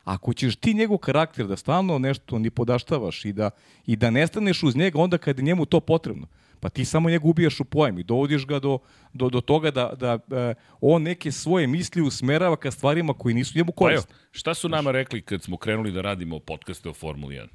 Ako 0.05 0.33
ćeš 0.35 0.57
ti 0.57 0.75
njegov 0.75 0.99
karakter 0.99 1.47
da 1.47 1.57
stalno 1.57 1.99
nešto 1.99 2.39
ni 2.39 2.51
podaštavaš 2.51 3.25
i 3.25 3.33
da, 3.33 3.51
i 3.87 3.97
da 3.97 4.11
nestaneš 4.11 4.63
uz 4.63 4.77
njega 4.77 4.99
onda 4.99 5.19
kad 5.19 5.39
je 5.39 5.45
njemu 5.45 5.67
to 5.67 5.81
potrebno, 5.81 6.27
pa 6.63 6.69
ti 6.69 6.85
samo 6.85 7.11
njega 7.11 7.29
ubijaš 7.29 7.61
u 7.61 7.65
pojam 7.65 7.99
i 7.99 8.03
dovodiš 8.03 8.47
ga 8.47 8.59
do, 8.59 8.79
do, 9.13 9.29
do 9.29 9.41
toga 9.41 9.71
da, 9.71 9.93
da 9.97 10.19
e, 10.31 10.55
on 10.81 11.03
neke 11.03 11.33
svoje 11.33 11.67
misli 11.67 12.03
usmerava 12.03 12.57
ka 12.57 12.71
stvarima 12.71 13.15
koji 13.15 13.35
nisu 13.35 13.59
njemu 13.59 13.73
Pa 13.73 13.85
evo, 13.85 14.03
korisne. 14.03 14.15
šta 14.31 14.55
su 14.55 14.69
nama 14.69 14.91
rekli 14.91 15.23
kad 15.23 15.43
smo 15.43 15.57
krenuli 15.57 15.93
da 15.93 16.01
radimo 16.01 16.39
podcaste 16.39 16.89
o 16.89 16.93
Formuli 16.93 17.37
1? 17.37 17.47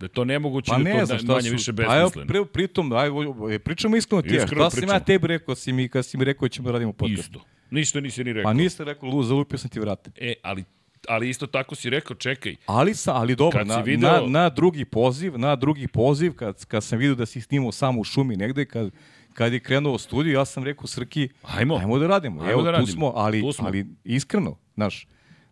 Da 0.00 0.08
to 0.08 0.24
nemoguće, 0.24 0.70
Pa 0.70 0.76
da 0.76 0.82
ne 0.84 1.06
znam 1.06 1.18
to 1.18 1.32
manje 1.32 1.48
su. 1.48 1.52
više 1.52 1.72
Pa 1.72 1.82
evo, 1.82 1.92
besmisleno. 1.92 2.26
pri, 2.26 2.44
pritom, 2.44 2.92
aj, 2.92 3.08
aj, 3.52 3.58
pričamo 3.58 3.96
iskreno 3.96 4.22
ti. 4.22 4.28
Iskreno 4.28 4.62
šta 4.62 4.70
sam 4.70 4.80
ja 4.80 4.86
pričamo. 4.86 5.00
tebi 5.00 5.26
rekao 5.26 5.54
si 5.54 5.72
mi, 5.72 5.88
kad 5.88 6.06
si 6.06 6.16
mi 6.18 6.24
rekao 6.24 6.48
da 6.48 6.52
ćemo 6.52 6.66
da 6.66 6.72
radimo 6.72 6.92
podcast? 6.92 7.28
Isto. 7.28 7.40
Ništa 7.70 8.00
nisi 8.00 8.24
ni 8.24 8.32
rekao. 8.32 8.50
Pa 8.50 8.54
niste 8.54 8.84
rekao, 8.84 9.08
lu, 9.08 9.22
zalupio 9.22 9.58
sam 9.58 9.70
ti 9.70 9.80
vrate. 9.80 10.10
E, 10.16 10.34
ali, 10.42 10.64
ali 11.08 11.28
isto 11.28 11.46
tako 11.46 11.74
si 11.74 11.90
rekao, 11.90 12.16
čekaj, 12.16 12.56
Ali, 12.66 12.94
sa, 12.94 13.14
ali 13.14 13.36
dobro, 13.36 13.64
na, 13.64 13.74
video- 13.76 14.20
na, 14.22 14.40
na, 14.40 14.48
drugi 14.48 14.84
poziv, 14.84 15.38
na 15.38 15.56
drugi 15.56 15.88
poziv, 15.88 16.34
kad, 16.34 16.64
kad 16.64 16.84
sam 16.84 16.98
vidio 16.98 17.14
da 17.14 17.26
si 17.26 17.40
snimao 17.40 17.72
sam 17.72 17.98
u 17.98 18.04
šumi 18.04 18.36
negde, 18.36 18.64
kad, 18.64 18.90
kad 19.32 19.52
je 19.52 19.60
krenuo 19.60 19.92
u 19.92 19.98
studiju, 19.98 20.34
ja 20.34 20.44
sam 20.44 20.64
rekao, 20.64 20.86
Srki, 20.86 21.28
Ajmo. 21.44 21.76
ajmo 21.76 21.98
da 21.98 22.06
radimo. 22.06 22.40
Ajmo 22.40 22.52
Evo, 22.52 22.62
da 22.62 22.68
tu 22.68 22.72
radimo. 22.72 22.86
smo, 22.88 23.12
ali, 23.16 23.40
Tu 23.40 23.52
smo. 23.52 23.66
ali 23.66 23.86
iskreno, 24.04 24.56
znaš, 24.74 25.06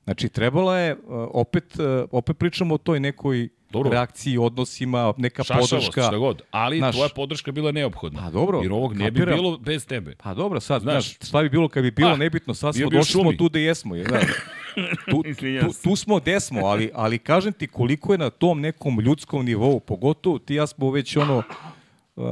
Znači, 0.05 0.29
trebala 0.29 0.79
je, 0.79 0.93
uh, 0.95 1.01
opet, 1.31 1.77
uh, 1.77 1.85
opet 2.11 2.39
pričamo 2.39 2.75
o 2.75 2.79
toj 2.79 3.01
nekoj 3.01 3.49
Dobro. 3.71 3.91
reakciji, 3.91 4.39
odnosima, 4.39 5.13
neka 5.17 5.45
Šašavost, 5.45 5.71
podrška. 5.71 6.03
šta 6.03 6.17
god. 6.17 6.43
Ali 6.51 6.79
Znaš, 6.79 6.95
tvoja 6.95 7.09
podrška 7.09 7.49
je 7.49 7.53
bila 7.53 7.73
neophodna. 7.73 8.21
Pa 8.21 8.31
dobro, 8.31 8.61
Jer 8.61 8.73
ovog 8.73 8.93
ne 8.93 9.11
bi 9.11 9.21
kapiram. 9.21 9.39
bilo 9.39 9.59
bez 9.59 9.87
tebe. 9.87 10.15
Pa 10.15 10.35
dobro, 10.35 10.61
sad, 10.61 10.83
Znaš. 10.83 11.05
znaš, 11.09 11.29
šta 11.29 11.43
bi 11.43 11.49
bilo 11.49 11.69
kad 11.69 11.83
bi 11.83 11.91
bilo, 11.91 12.11
Pa, 12.11 12.17
nebitno, 12.17 12.55
sad 12.55 12.75
smo 12.75 12.85
došli 12.87 13.05
smo 13.05 13.23
šumi. 13.23 13.37
tu 13.37 13.49
gde 13.49 13.61
jesmo. 13.61 13.95
Je, 13.97 14.05
da. 14.05 14.21
tu, 15.11 15.23
tu, 15.61 15.83
tu 15.83 15.97
smo 15.97 16.19
gde 16.19 16.41
smo, 16.41 16.61
ali, 16.61 16.91
ali 16.95 17.19
kažem 17.19 17.53
ti 17.53 17.67
koliko 17.67 18.13
je 18.15 18.19
na 18.19 18.31
tom 18.31 18.61
nekom 18.61 19.01
ljudskom 19.01 19.45
nivou, 19.45 19.81
pogotovo 19.81 20.39
ti 20.39 20.55
ja 20.55 20.67
smo 20.67 20.91
već 20.91 21.17
ono, 21.17 21.43
uh, 22.17 22.25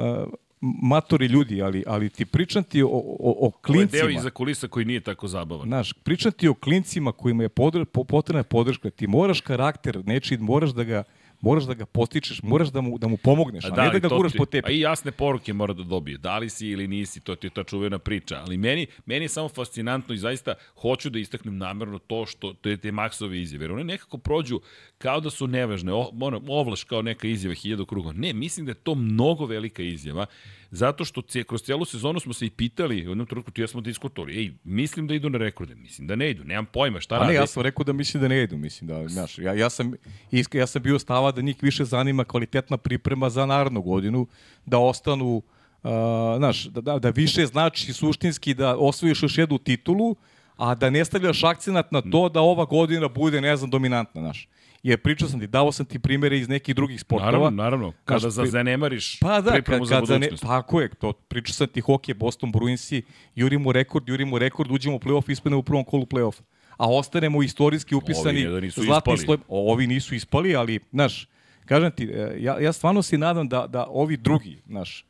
matori 0.61 1.27
ljudi, 1.27 1.63
ali, 1.63 1.85
ali 1.87 2.11
ti 2.11 2.25
pričam 2.25 2.65
ti 2.65 2.83
o, 2.83 2.87
o, 2.87 2.91
o 2.91 2.97
Ovo 3.37 3.47
je 3.47 3.53
klincima. 3.63 4.01
deo 4.01 4.11
iza 4.11 4.31
kulisa 4.31 4.69
koji 4.69 4.85
nije 4.85 5.01
tako 5.01 5.29
zabavan. 5.29 5.67
Znaš, 5.67 5.93
pričam 5.93 6.33
ti 6.33 6.49
o 6.49 6.55
klincima 6.55 7.13
kojima 7.13 7.43
je 7.43 7.49
podr, 7.49 7.85
po, 7.85 8.05
potrebna 8.05 8.43
podrška. 8.43 8.91
Ti 8.91 9.07
moraš 9.07 9.41
karakter 9.41 10.03
nečiji, 10.05 10.39
moraš 10.39 10.71
da 10.71 10.85
ga 10.85 11.03
moraš 11.41 11.65
da 11.65 11.75
ga 11.75 11.87
postičeš, 11.87 12.43
moraš 12.43 12.69
da 12.69 12.81
mu, 12.81 12.99
da 12.99 13.09
mu 13.09 13.17
pomogneš, 13.17 13.65
a, 13.65 13.69
A 13.69 13.85
ne 13.85 13.91
da 13.91 13.99
ga 13.99 14.09
guraš 14.09 14.33
ti- 14.33 14.39
po 14.39 14.45
tepi. 14.47 14.69
A 14.69 14.71
i 14.71 14.81
jasne 14.81 15.13
poruke 15.13 15.53
mora 15.53 15.73
da 15.73 15.83
dobije. 15.83 16.19
Da 16.19 16.39
li 16.39 16.51
si 16.51 16.69
ili 16.69 16.89
nisi, 16.89 17.21
to 17.21 17.35
ti 17.35 17.47
je 17.47 17.51
ta 17.51 17.65
čuvena 17.65 17.99
priča. 17.99 18.37
Ali 18.37 18.57
meni, 18.57 18.87
meni 19.07 19.25
je 19.25 19.29
samo 19.29 19.49
fascinantno 19.49 20.15
i 20.15 20.19
zaista 20.19 20.55
hoću 20.75 21.11
da 21.11 21.19
istaknem 21.19 21.59
namerno 21.59 21.99
to 21.99 22.27
što 22.27 22.53
to 22.53 22.69
je 22.69 22.77
te 22.77 22.93
Maksove 22.93 23.41
izjave. 23.41 23.65
Jer 23.65 23.73
one 23.73 23.85
nekako 23.85 24.19
prođu 24.19 24.61
kao 24.99 25.21
da 25.21 25.31
su 25.31 25.47
nevažne. 25.47 25.93
O, 25.93 26.11
ono, 26.21 26.43
ovlaš 26.49 26.85
kao 26.85 27.03
neka 27.03 27.29
izjava 27.29 27.55
hiljadu 27.55 27.87
kruga. 27.87 28.13
Ne, 28.13 28.33
mislim 28.33 28.67
da 28.67 28.71
je 28.71 28.77
to 28.77 28.95
mnogo 28.95 29.47
velika 29.47 29.83
izjava. 29.83 30.27
Zato 30.71 31.05
što 31.05 31.23
cije, 31.23 31.45
kroz 31.45 31.63
cijelu 31.63 31.85
sezonu 31.85 32.21
smo 32.21 32.33
se 32.33 32.47
i 32.47 32.51
pitali, 32.51 33.07
u 33.07 33.11
jednom 33.11 33.27
trenutku 33.27 33.51
tu 33.51 33.61
ja 33.61 33.67
smo 33.67 33.81
diskutovali, 33.81 34.39
ej, 34.39 34.53
mislim 34.65 35.07
da 35.07 35.15
idu 35.15 35.31
na 35.31 35.39
rekorde, 35.39 35.75
mislim 35.75 36.07
da 36.07 36.17
ne 36.17 36.31
idu, 36.31 36.45
nemam 36.45 36.67
pojma 36.67 37.01
šta 37.01 37.15
A 37.15 37.19
rade. 37.19 37.33
ne, 37.33 37.39
ja 37.39 37.47
sam 37.47 37.63
rekao 37.63 37.85
da 37.85 37.93
mislim 37.93 38.21
da 38.21 38.29
ne 38.29 38.43
idu, 38.43 38.57
mislim 38.57 38.89
da, 38.89 39.09
znaš, 39.09 39.39
ja, 39.39 39.55
ja 39.55 39.71
sam, 39.71 39.93
iska, 40.31 40.59
ja 40.59 40.67
sam 40.67 40.83
bio 40.83 40.99
stava 40.99 41.33
da 41.33 41.43
njih 41.43 41.57
više 41.63 41.85
zanima 41.85 42.25
kvalitetna 42.25 42.77
priprema 42.77 43.31
za 43.31 43.47
narednu 43.47 43.83
godinu, 43.83 44.27
da 44.67 44.79
ostanu, 44.79 45.37
uh, 45.83 45.91
znaš, 46.37 46.65
da, 46.65 46.81
da, 46.81 46.99
da 46.99 47.11
više 47.11 47.47
znači 47.47 47.93
suštinski 47.93 48.55
da 48.55 48.77
osvojiš 48.77 49.23
još 49.23 49.39
jednu 49.39 49.59
titulu, 49.59 50.17
a 50.57 50.75
da 50.75 50.91
ne 50.91 51.05
stavljaš 51.05 51.45
akcenat 51.45 51.93
na 51.93 52.03
to 52.03 52.29
da 52.29 52.41
ova 52.41 52.65
godina 52.65 53.09
bude, 53.09 53.41
ne 53.41 53.57
znam, 53.57 53.71
dominantna, 53.71 54.21
znaš. 54.21 54.49
Jer 54.87 54.99
pričao 54.99 55.29
sam 55.29 55.41
ti, 55.41 55.47
dao 55.47 55.73
sam 55.73 55.87
ti 55.87 55.99
primere 55.99 56.39
iz 56.39 56.49
nekih 56.49 56.75
drugih 56.75 57.01
sportova. 57.01 57.31
Naravno, 57.31 57.51
naravno. 57.53 57.93
Kada 58.05 58.31
za 58.31 58.43
pri- 58.43 58.51
zanemariš 58.51 59.19
Pa 59.21 59.41
da, 59.41 59.51
pripremu 59.53 59.81
kad, 59.81 59.89
za 59.89 60.03
za 60.07 60.13
ne, 60.13 60.19
budućnost. 60.19 60.43
tako 60.43 60.81
je, 60.81 60.89
to 60.91 61.13
pričao 61.13 61.55
sam 61.55 61.67
ti 61.67 61.81
hokej, 61.81 62.15
Boston 62.15 62.53
Bruinsi, 62.53 63.03
jurimo 63.35 63.73
rekord, 63.73 64.09
jurimo 64.09 64.39
rekord, 64.39 64.71
uđemo 64.71 64.97
u 64.97 64.99
play-off, 64.99 65.31
ispademo 65.31 65.59
u 65.59 65.63
prvom 65.63 65.85
kolu 65.85 66.05
play-off. 66.05 66.41
A 66.77 66.91
ostanemo 66.91 67.43
istorijski 67.43 67.95
upisani 67.95 68.45
nisu 68.61 68.83
zlatni 68.83 69.15
ispali. 69.15 69.19
sloj. 69.19 69.39
Ovi 69.49 69.87
nisu 69.87 70.15
ispali, 70.15 70.57
ali, 70.57 70.81
znaš, 70.93 71.29
kažem 71.65 71.91
ti, 71.91 72.05
e, 72.05 72.37
ja, 72.39 72.61
ja 72.61 72.73
stvarno 72.73 73.03
se 73.03 73.19
nadam 73.19 73.49
da, 73.49 73.67
da 73.67 73.87
ovi 73.89 74.17
drugi, 74.17 74.59
znaš, 74.67 75.05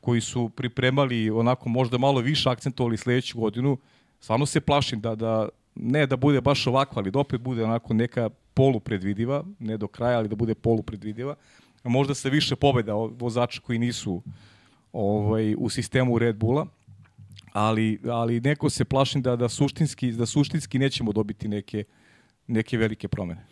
koji 0.00 0.20
su 0.20 0.48
pripremali 0.48 1.30
onako 1.30 1.68
možda 1.68 1.98
malo 1.98 2.20
više 2.20 2.50
akcentovali 2.50 2.96
sledeću 2.96 3.38
godinu, 3.38 3.78
stvarno 4.20 4.46
se 4.46 4.60
plašim 4.60 5.00
da, 5.00 5.14
da 5.14 5.48
ne 5.74 6.06
da 6.06 6.16
bude 6.16 6.40
baš 6.40 6.66
ovako, 6.66 7.00
ali 7.00 7.10
da 7.10 7.18
opet 7.18 7.40
bude 7.40 7.64
onako 7.64 7.94
neka 7.94 8.30
polupredvidiva, 8.54 9.44
ne 9.58 9.76
do 9.76 9.88
kraja, 9.88 10.18
ali 10.18 10.28
da 10.28 10.36
bude 10.36 10.54
polupredvidiva. 10.54 11.34
Možda 11.84 12.14
se 12.14 12.30
više 12.30 12.56
pobeda 12.56 12.94
vozača 12.94 13.60
koji 13.60 13.78
nisu 13.78 14.22
ovaj, 14.92 15.54
u 15.58 15.68
sistemu 15.68 16.18
Red 16.18 16.36
Bulla, 16.36 16.66
ali, 17.52 17.98
ali 18.04 18.40
neko 18.40 18.70
se 18.70 18.84
plašim 18.84 19.22
da, 19.22 19.36
da, 19.36 19.48
suštinski, 19.48 20.12
da 20.12 20.26
suštinski 20.26 20.78
nećemo 20.78 21.12
dobiti 21.12 21.48
neke, 21.48 21.84
neke 22.46 22.78
velike 22.78 23.08
promene. 23.08 23.46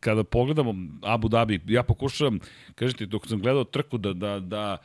kada 0.00 0.24
pogledamo 0.24 0.74
Abu 1.02 1.28
Dhabi, 1.28 1.60
ja 1.66 1.82
pokušavam, 1.82 2.40
kažete, 2.74 3.06
dok 3.06 3.28
sam 3.28 3.40
gledao 3.40 3.64
trku 3.64 3.98
da, 3.98 4.12
da, 4.12 4.40
da 4.40 4.78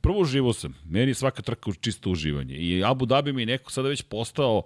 prvo 0.00 0.20
uživo 0.20 0.52
sam, 0.52 0.74
meni 0.84 1.10
je 1.10 1.14
svaka 1.14 1.42
trka 1.42 1.70
čisto 1.80 2.10
uživanje 2.10 2.54
i 2.54 2.84
Abu 2.84 3.06
Dhabi 3.06 3.32
mi 3.32 3.42
je 3.42 3.46
neko 3.46 3.70
sada 3.70 3.88
već 3.88 4.02
postao 4.02 4.62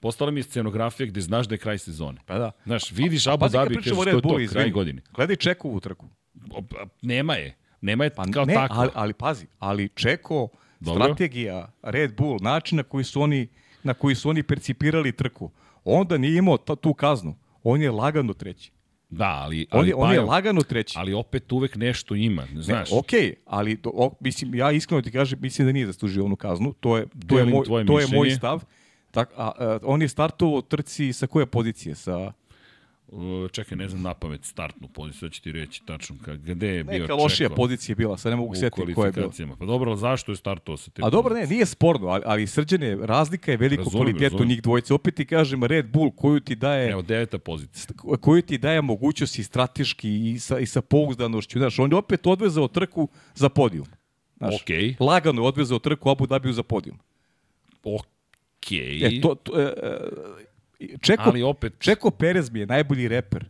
postala 0.00 0.30
mi 0.30 0.40
je 0.40 0.44
scenografija 0.44 1.06
gde 1.06 1.20
znaš 1.20 1.48
da 1.48 1.54
je 1.54 1.58
kraj 1.58 1.78
sezone. 1.78 2.20
Pa 2.26 2.38
da. 2.38 2.50
Znaš, 2.64 2.92
vidiš 2.92 3.26
Abu 3.26 3.44
kad 3.44 3.52
Dhabi, 3.52 3.74
kažeš 3.74 3.82
pričamo 3.82 4.00
o 4.00 4.04
to 4.04 4.10
Red 4.36 4.40
je 4.40 4.46
to, 4.46 4.52
kraj 4.52 4.70
godine. 4.70 5.02
Gledaj 5.14 5.36
Čekovu 5.36 5.80
trku. 5.80 6.06
Pa, 6.50 6.86
Nema 7.02 7.34
je. 7.34 7.56
Nema 7.80 8.04
je 8.04 8.10
Pa 8.10 8.24
kao 8.24 8.44
ne, 8.44 8.54
tako. 8.54 8.74
ali, 8.76 8.90
ali 8.94 9.12
pazi, 9.12 9.46
ali 9.58 9.88
Čeko, 9.94 10.48
Dobro. 10.80 11.04
strategija, 11.04 11.72
Red 11.82 12.16
Bull, 12.16 12.38
način 12.40 12.76
na 12.76 12.82
koji 12.82 13.04
su 13.04 13.22
oni, 13.22 13.48
na 13.82 13.94
koji 13.94 14.14
su 14.14 14.30
oni 14.30 14.42
percipirali 14.42 15.12
trku, 15.12 15.50
onda 15.84 16.18
nije 16.18 16.38
imao 16.38 16.56
ta, 16.56 16.76
tu 16.76 16.94
kaznu. 16.94 17.38
On 17.62 17.82
je 17.82 17.90
lagano 17.90 18.32
treći. 18.32 18.72
Da, 19.10 19.24
ali, 19.44 19.66
On 19.70 19.78
ali, 19.78 19.88
je, 19.88 19.94
on 19.94 20.12
je 20.12 20.20
lagano 20.20 20.62
treći. 20.62 20.94
ali 20.98 21.14
opet 21.14 21.52
uvek 21.52 21.76
nešto 21.76 22.14
ima, 22.14 22.46
znaš. 22.56 22.90
Ne, 22.90 22.98
okej, 22.98 23.34
ali 23.46 23.76
do, 23.76 23.90
o, 23.94 24.14
mislim, 24.20 24.54
ja 24.54 24.70
iskreno 24.72 25.02
ti 25.02 25.12
kažem, 25.12 25.38
mislim 25.42 25.68
da 25.68 25.72
nije 25.72 25.86
zaslužio 25.86 26.24
onu 26.24 26.36
kaznu. 26.36 26.72
To 26.80 26.96
je, 26.96 27.06
to 27.28 27.38
je, 27.38 27.44
moj, 27.44 27.86
to 27.86 28.00
je 28.00 28.06
moj 28.06 28.30
stav. 28.30 28.64
Tak, 29.10 29.30
a, 29.36 29.52
a, 29.58 29.78
on 29.82 30.02
je 30.02 30.08
startovao 30.08 30.62
trci 30.62 31.12
sa 31.12 31.26
koje 31.26 31.46
pozicije? 31.46 31.94
Sa 31.94 32.32
Uh, 33.12 33.50
Čekaj, 33.50 33.78
ne 33.78 33.88
znam 33.88 34.02
na 34.02 34.14
pamet 34.14 34.44
startnu 34.44 34.88
poziciju, 34.88 35.20
sad 35.20 35.32
ću 35.32 35.42
ti 35.42 35.52
reći 35.52 35.82
tačno 35.86 36.16
ka, 36.24 36.34
gde 36.34 36.68
je 36.68 36.84
bio 36.84 37.00
neka 37.00 37.14
lošija 37.14 37.50
pozicija 37.50 37.92
je 37.92 37.96
bila, 37.96 38.18
sad 38.18 38.32
ne 38.32 38.36
mogu 38.36 38.52
u 38.52 38.54
setiti 38.54 38.94
koja 38.94 39.06
je 39.06 39.12
bila. 39.12 39.56
Pa 39.58 39.64
dobro, 39.66 39.90
ali 39.90 40.00
zašto 40.00 40.32
je 40.32 40.36
startovao 40.36 40.76
sa 40.76 40.90
te 40.90 41.02
A 41.04 41.10
dobro, 41.10 41.34
ne, 41.34 41.46
nije 41.46 41.66
sporno, 41.66 42.08
ali, 42.08 42.22
ali 42.26 42.46
srđane, 42.46 42.96
razlika 43.06 43.50
je 43.50 43.56
veliko 43.56 43.82
Razumem, 43.82 44.02
kvalitetu 44.02 44.24
razumem. 44.24 44.48
njih 44.48 44.62
dvojice. 44.62 44.94
Opet 44.94 45.14
ti 45.14 45.26
kažem, 45.26 45.64
Red 45.64 45.90
Bull 45.90 46.10
koju 46.10 46.40
ti 46.40 46.54
daje 46.54 46.90
Evo, 46.90 47.02
deveta 47.02 47.38
pozicija. 47.38 47.86
koju 48.20 48.42
ti 48.42 48.58
daje 48.58 48.82
mogućnost 48.82 49.38
i 49.38 49.44
strateški 49.44 50.30
i 50.30 50.38
sa, 50.38 50.58
i 50.58 50.66
sa 50.66 50.80
pouzdanošću. 50.80 51.58
Znaš, 51.58 51.78
on 51.78 51.92
je 51.92 51.96
opet 51.96 52.26
odvezao 52.26 52.68
trku 52.68 53.08
za 53.34 53.48
podijum. 53.48 53.86
Znaš, 54.36 54.62
Okej. 54.62 54.96
Lagano 55.00 55.42
je 55.42 55.48
odvezao 55.48 55.78
trku 55.78 56.10
Abu 56.10 56.26
Dhabiju 56.26 56.52
za 56.52 56.62
podijum. 56.62 56.98
Okej. 58.68 59.06
E, 59.06 59.20
to, 59.20 59.34
to, 59.34 59.60
e, 59.60 59.72
e, 60.80 60.96
Čeko, 61.00 61.22
Ali 61.26 61.42
opet, 61.42 61.74
Čeko 61.78 62.10
Perez 62.10 62.50
mi 62.50 62.60
je 62.60 62.66
najbolji 62.66 63.08
reper 63.08 63.44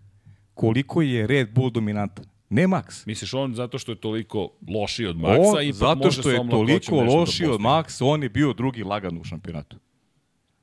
koliko 0.55 1.03
je 1.03 1.27
Red 1.27 1.51
Bull 1.55 1.71
dominantan. 1.71 2.25
Ne 2.51 2.67
Max. 2.67 3.07
misliš 3.07 3.35
on 3.35 3.55
zato 3.55 3.79
što 3.79 3.93
je 3.93 3.97
toliko 3.97 4.51
lošiji 4.69 5.07
od 5.07 5.17
Maxa 5.17 5.57
On, 5.57 5.63
i 5.63 5.73
zato 5.73 6.11
što 6.11 6.31
je 6.31 6.51
toliko 6.51 7.01
lošiji 7.01 7.49
od 7.49 7.61
Maxa. 7.61 7.85
Maxa, 7.85 8.05
on 8.05 8.23
je 8.23 8.29
bio 8.29 8.53
drugi 8.53 8.83
lagan 8.83 9.19
u 9.19 9.25
šampionatu. 9.25 9.77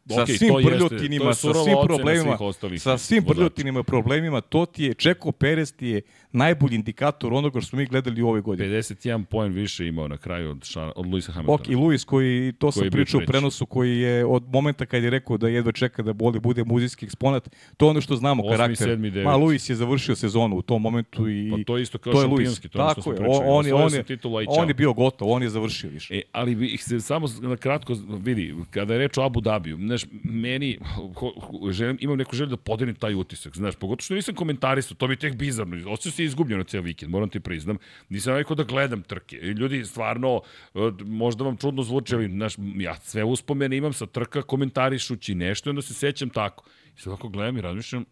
Sa 0.09 0.23
Okej, 0.23 0.37
svim 0.37 0.53
je 0.59 1.33
sa 1.33 1.53
svim 1.53 1.77
problemima, 1.85 2.37
sa 2.77 2.97
svim 2.97 3.23
i 3.79 3.83
problemima, 3.83 4.41
to 4.41 4.65
ti 4.65 4.83
je, 4.83 4.93
Čeko 4.93 5.31
Perez 5.31 5.73
ti 5.73 5.87
je 5.87 6.01
najbolji 6.31 6.75
indikator 6.75 7.33
onoga 7.33 7.61
što 7.61 7.69
smo 7.69 7.79
mi 7.79 7.85
gledali 7.85 8.21
u 8.21 8.27
ove 8.27 8.41
godine. 8.41 8.69
51 8.69 9.25
poen 9.25 9.51
više 9.53 9.87
imao 9.87 10.07
na 10.07 10.17
kraju 10.17 10.51
od, 10.51 10.63
Ša, 10.63 10.91
od 10.95 11.05
Luisa 11.05 11.31
Hamiltona. 11.31 11.55
Ok, 11.55 11.69
i 11.69 11.75
Luis 11.75 12.03
koji, 12.03 12.53
to 12.59 12.71
Koji 12.71 12.83
sam 12.83 12.91
pričao 12.91 13.21
u 13.23 13.25
prenosu, 13.27 13.65
koji 13.65 13.99
je 13.99 14.25
od 14.25 14.43
momenta 14.53 14.85
kad 14.85 15.03
je 15.03 15.09
rekao 15.09 15.37
da 15.37 15.47
jedva 15.47 15.71
čeka 15.71 16.03
da 16.03 16.13
boli, 16.13 16.39
bude 16.39 16.63
muzijski 16.63 17.05
eksponat, 17.05 17.49
to 17.77 17.85
je 17.85 17.89
ono 17.89 18.01
što 18.01 18.15
znamo 18.15 18.43
Osmi, 18.43 18.57
karakter. 18.57 18.87
sedmi, 18.87 19.09
deveti. 19.09 19.25
Ma, 19.27 19.35
Luis 19.35 19.69
je 19.69 19.75
završio 19.75 20.15
sezonu 20.15 20.55
u 20.55 20.61
tom 20.61 20.81
momentu 20.81 21.29
i 21.29 21.51
Pa 21.51 21.57
to 21.65 21.77
je 21.77 21.83
isto 21.83 21.97
kao 21.97 22.13
to 22.13 22.21
je 22.21 22.27
Luis. 22.27 22.49
to 22.49 22.67
što 22.67 22.77
Tako 22.77 23.01
smo 23.01 23.11
je, 23.11 23.15
pričali. 23.15 23.37
on, 23.37 23.45
on, 23.47 23.65
je, 23.65 23.73
on, 23.73 23.93
je, 23.93 24.05
on 24.47 24.67
je 24.67 24.73
bio 24.73 24.93
gotov, 24.93 25.31
on 25.31 25.43
je 25.43 25.49
završio 25.49 25.89
više. 25.89 26.15
E, 26.15 26.21
ali 26.31 26.77
se 26.77 26.99
samo 26.99 27.27
na 27.41 27.57
kratko 27.57 27.95
vidi, 28.07 28.55
kada 28.69 28.93
je 28.93 28.99
reč 28.99 29.17
o 29.17 29.21
Abu 29.21 29.41
Dhabiju, 29.41 29.77
znaš, 29.97 30.11
meni, 30.23 30.79
želim, 31.71 31.97
imam 32.01 32.17
neku 32.17 32.35
želju 32.35 32.49
da 32.49 32.57
podelim 32.57 32.95
taj 32.95 33.15
utisak, 33.15 33.57
znaš, 33.57 33.75
pogotovo 33.75 34.03
što 34.03 34.13
nisam 34.13 34.35
komentarisao, 34.35 34.95
to 34.95 35.07
mi 35.07 35.13
je 35.13 35.17
tek 35.17 35.35
bizarno, 35.35 35.91
osjećam 35.91 36.11
se 36.11 36.23
izgubljeno 36.23 36.63
ceo 36.63 36.81
vikend, 36.81 37.11
moram 37.11 37.29
ti 37.29 37.39
priznam, 37.39 37.77
nisam 38.09 38.35
rekao 38.35 38.55
da 38.55 38.63
gledam 38.63 39.01
trke, 39.01 39.35
ljudi 39.35 39.85
stvarno, 39.85 40.41
možda 41.05 41.43
vam 41.43 41.57
čudno 41.57 41.83
zvuči, 41.83 42.15
ali, 42.15 42.29
znaš, 42.29 42.55
ja 42.77 42.95
sve 42.95 43.23
uspomene 43.23 43.77
imam 43.77 43.93
sa 43.93 44.05
trka 44.05 44.41
komentarišući 44.41 45.35
nešto 45.35 45.69
onda 45.69 45.81
se 45.81 45.93
sećam 45.93 46.29
tako. 46.29 46.65
I 46.97 47.01
sad 47.01 47.13
ako 47.13 47.29
gledam 47.29 47.57
i 47.57 47.61
razmišljam, 47.61 48.05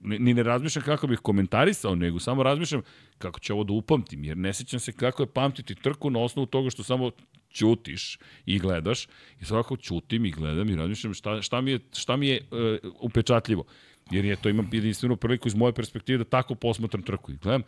ni, 0.00 0.34
ne 0.34 0.42
razmišljam 0.42 0.84
kako 0.84 1.06
bih 1.06 1.18
komentarisao, 1.18 1.94
nego 1.94 2.18
samo 2.18 2.42
razmišljam 2.42 2.82
kako 3.18 3.40
ću 3.40 3.52
ovo 3.52 3.64
da 3.64 3.72
upamtim, 3.72 4.24
jer 4.24 4.36
ne 4.36 4.52
sećam 4.52 4.80
se 4.80 4.92
kako 4.92 5.22
je 5.22 5.26
pamtiti 5.26 5.74
trku 5.74 6.10
na 6.10 6.20
osnovu 6.20 6.46
toga 6.46 6.70
što 6.70 6.82
samo 6.82 7.10
ćutiš 7.52 8.18
i 8.46 8.58
gledaš 8.58 9.06
i 9.40 9.44
svakako 9.44 9.76
ćutim 9.76 10.26
i 10.26 10.30
gledam 10.30 10.70
i 10.70 10.76
razmišljam 10.76 11.14
šta, 11.14 11.42
šta 11.42 11.60
mi 11.60 11.70
je, 11.70 11.78
šta 11.92 12.16
mi 12.16 12.28
je 12.28 12.40
uh, 12.50 12.92
upečatljivo. 13.00 13.64
Jer 14.10 14.24
je 14.24 14.36
to 14.36 14.48
imam 14.48 14.68
jedinstvenu 14.72 15.16
priliku 15.16 15.48
iz 15.48 15.54
moje 15.54 15.72
perspektive 15.72 16.18
da 16.18 16.24
tako 16.24 16.54
posmatram 16.54 17.02
trku 17.02 17.32
i 17.32 17.36
gledam 17.36 17.62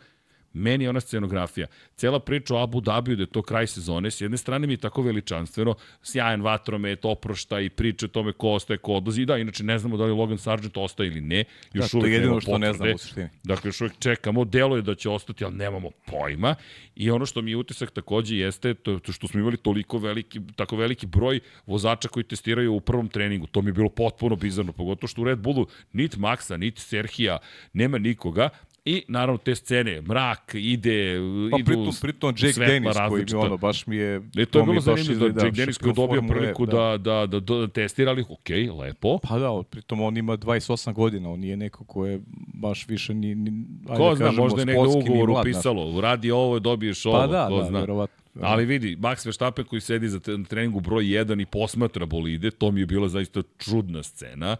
Meni 0.53 0.83
je 0.83 0.89
ona 0.89 0.99
scenografija. 0.99 1.67
Cela 1.95 2.19
priča 2.19 2.55
o 2.55 2.63
Abu 2.63 2.81
Dhabiju 2.81 3.15
da 3.15 3.23
je 3.23 3.27
to 3.27 3.41
kraj 3.41 3.67
sezone, 3.67 4.11
s 4.11 4.21
jedne 4.21 4.37
strane 4.37 4.67
mi 4.67 4.73
je 4.73 4.77
tako 4.77 5.01
veličanstveno, 5.01 5.75
sjajan 6.03 6.41
vatromet, 6.41 7.05
oprošta 7.05 7.59
i 7.59 7.69
priče 7.69 8.05
o 8.05 8.09
tome 8.09 8.33
ko 8.33 8.49
ostaje, 8.49 8.77
ko 8.77 8.93
odlazi. 8.93 9.25
Da, 9.25 9.37
inače 9.37 9.63
ne 9.63 9.79
znamo 9.79 9.97
da 9.97 10.05
li 10.05 10.11
Logan 10.11 10.37
Sargent 10.37 10.77
ostaje 10.77 11.07
ili 11.07 11.21
ne. 11.21 11.43
Još 11.73 11.91
da, 11.91 11.99
to 11.99 12.05
je 12.05 12.13
jedino 12.13 12.41
što 12.41 12.57
ne 12.57 12.73
znamo 12.73 12.95
u 12.95 12.97
suštini. 12.97 13.29
Dakle, 13.43 13.67
još 13.67 13.81
uvijek 13.81 13.99
čekamo, 13.99 14.45
delo 14.45 14.75
je 14.75 14.81
da 14.81 14.95
će 14.95 15.09
ostati, 15.09 15.45
ali 15.45 15.55
nemamo 15.55 15.89
pojma. 16.05 16.55
I 16.95 17.11
ono 17.11 17.25
što 17.25 17.41
mi 17.41 17.51
je 17.51 17.57
utisak 17.57 17.91
takođe 17.91 18.37
jeste 18.37 18.73
to, 18.73 18.99
to 18.99 19.11
što 19.11 19.27
smo 19.27 19.39
imali 19.39 19.57
toliko 19.57 19.97
veliki, 19.97 20.39
tako 20.55 20.75
veliki 20.75 21.07
broj 21.07 21.39
vozača 21.65 22.07
koji 22.07 22.23
testiraju 22.23 22.73
u 22.73 22.81
prvom 22.81 23.07
treningu. 23.07 23.47
To 23.47 23.61
mi 23.61 23.69
je 23.69 23.73
bilo 23.73 23.89
potpuno 23.89 24.35
bizarno, 24.35 24.73
pogotovo 24.73 25.07
što 25.07 25.21
u 25.21 25.25
Red 25.25 25.39
Bullu 25.39 25.67
nit 25.93 26.17
Maxa, 26.17 26.57
nit 26.57 26.79
Serhija, 26.79 27.37
nema 27.73 27.97
nikoga, 27.97 28.49
I 28.85 29.03
naravno 29.07 29.37
te 29.37 29.55
scene, 29.55 30.01
mrak, 30.01 30.51
ide, 30.53 31.17
pa, 31.51 31.57
idu 31.59 31.65
pritom, 31.65 31.93
pritom 32.01 32.33
Jake 32.37 32.59
Dennis 32.59 32.97
koji 33.09 33.25
mi 33.31 33.35
ono, 33.35 33.57
baš 33.57 33.87
mi 33.87 33.95
je... 33.95 34.21
E, 34.37 34.45
to 34.45 34.59
je 34.59 34.65
bilo 34.65 34.81
zanimljivo 34.81 35.29
da 35.29 35.45
Jake 35.45 35.55
Dennis 35.55 35.77
koji 35.77 35.89
je 35.89 35.93
dobio 35.93 36.21
priliku 36.21 36.65
da, 36.65 36.97
da, 36.97 37.25
da, 37.25 37.39
da, 37.39 37.55
da 37.55 37.67
testira, 37.67 38.11
ali 38.11 38.21
ok, 38.21 38.49
lepo. 38.79 39.17
Pa 39.17 39.39
da, 39.39 39.63
pritom 39.69 40.01
on 40.01 40.17
ima 40.17 40.37
28 40.37 40.93
godina, 40.93 41.29
on 41.29 41.39
nije 41.39 41.57
neko 41.57 41.83
ko 41.85 42.05
je 42.05 42.21
baš 42.53 42.87
više 42.87 43.13
ni... 43.13 43.35
ni 43.35 43.65
ajde, 43.89 43.97
ko 43.97 44.15
zna, 44.15 44.25
kažemo, 44.25 44.43
možda 44.43 44.61
je 44.61 44.65
negde 44.65 44.81
ugovor 44.81 45.29
upisalo, 45.29 46.01
radi 46.01 46.31
ovo, 46.31 46.59
dobiješ 46.59 47.05
ovo, 47.05 47.19
pa 47.19 47.27
da, 47.27 47.47
ko 47.47 47.57
da, 47.57 47.65
zna. 47.65 47.79
Verovatno. 47.79 48.23
Ali 48.41 48.65
vidi, 48.65 48.95
Max 48.95 49.25
Verstappen 49.25 49.65
koji 49.65 49.81
sedi 49.81 50.09
za 50.09 50.19
treningu 50.49 50.79
broj 50.79 51.03
1 51.03 51.41
i 51.41 51.45
posmatra 51.45 52.05
bolide, 52.05 52.51
to 52.51 52.71
mi 52.71 52.79
je 52.79 52.85
bila 52.85 53.07
zaista 53.07 53.41
čudna 53.57 54.03
scena 54.03 54.57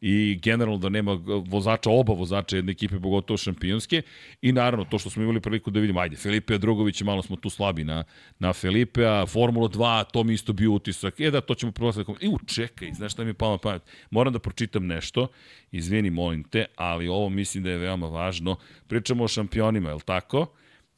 i 0.00 0.38
generalno 0.42 0.78
da 0.78 0.88
nema 0.88 1.18
vozača, 1.46 1.90
oba 1.90 2.12
vozača 2.12 2.56
jedne 2.56 2.72
ekipe, 2.72 3.00
pogotovo 3.00 3.36
šampionske. 3.36 4.02
I 4.42 4.52
naravno, 4.52 4.84
to 4.84 4.98
što 4.98 5.10
smo 5.10 5.22
imali 5.22 5.40
priliku 5.40 5.70
da 5.70 5.80
vidimo, 5.80 6.00
ajde, 6.00 6.16
Felipe 6.16 6.58
Drugović, 6.58 7.02
malo 7.02 7.22
smo 7.22 7.36
tu 7.36 7.50
slabi 7.50 7.84
na, 7.84 8.04
na 8.38 8.48
a 8.48 9.26
Formula 9.26 9.68
2, 9.68 10.04
to 10.12 10.24
mi 10.24 10.34
isto 10.34 10.52
bio 10.52 10.72
utisak. 10.72 11.20
E 11.20 11.30
da, 11.30 11.40
to 11.40 11.54
ćemo 11.54 11.72
prolaziti. 11.72 12.12
I 12.20 12.28
u, 12.28 12.38
čekaj, 12.46 12.92
znaš 12.92 13.12
šta 13.12 13.24
mi 13.24 13.30
je 13.30 13.34
palo 13.34 13.52
na 13.52 13.58
pamet? 13.58 13.82
Moram 14.10 14.32
da 14.32 14.38
pročitam 14.38 14.86
nešto, 14.86 15.28
izvini, 15.72 16.10
molim 16.10 16.44
te, 16.44 16.64
ali 16.76 17.08
ovo 17.08 17.28
mislim 17.28 17.64
da 17.64 17.70
je 17.70 17.78
veoma 17.78 18.06
važno. 18.08 18.56
Pričamo 18.86 19.24
o 19.24 19.28
šampionima, 19.28 19.88
je 19.88 19.94
li 19.94 20.00
tako? 20.04 20.46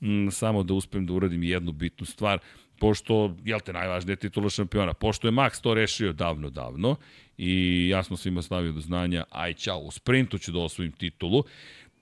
Mm, 0.01 0.29
samo 0.31 0.63
da 0.63 0.75
uspem 0.75 1.07
da 1.07 1.13
uradim 1.13 1.43
jednu 1.43 1.73
bitnu 1.73 2.07
stvar 2.07 2.39
pošto, 2.81 3.37
jel 3.45 3.61
te, 3.61 3.73
najvažnije 3.73 4.17
titula 4.17 4.51
šampiona, 4.51 4.95
pošto 4.95 5.29
je 5.29 5.33
Max 5.33 5.63
to 5.63 5.75
rešio 5.75 6.13
davno, 6.13 6.51
davno 6.51 6.97
i 7.39 7.89
ja 7.89 8.03
smo 8.03 8.17
svima 8.17 8.43
stavio 8.43 8.73
do 8.73 8.81
znanja, 8.81 9.25
aj 9.31 9.55
čao, 9.55 9.79
u 9.79 9.91
sprintu 9.91 10.39
ću 10.39 10.53
da 10.53 10.59
osvojim 10.59 10.93
titulu, 10.93 11.45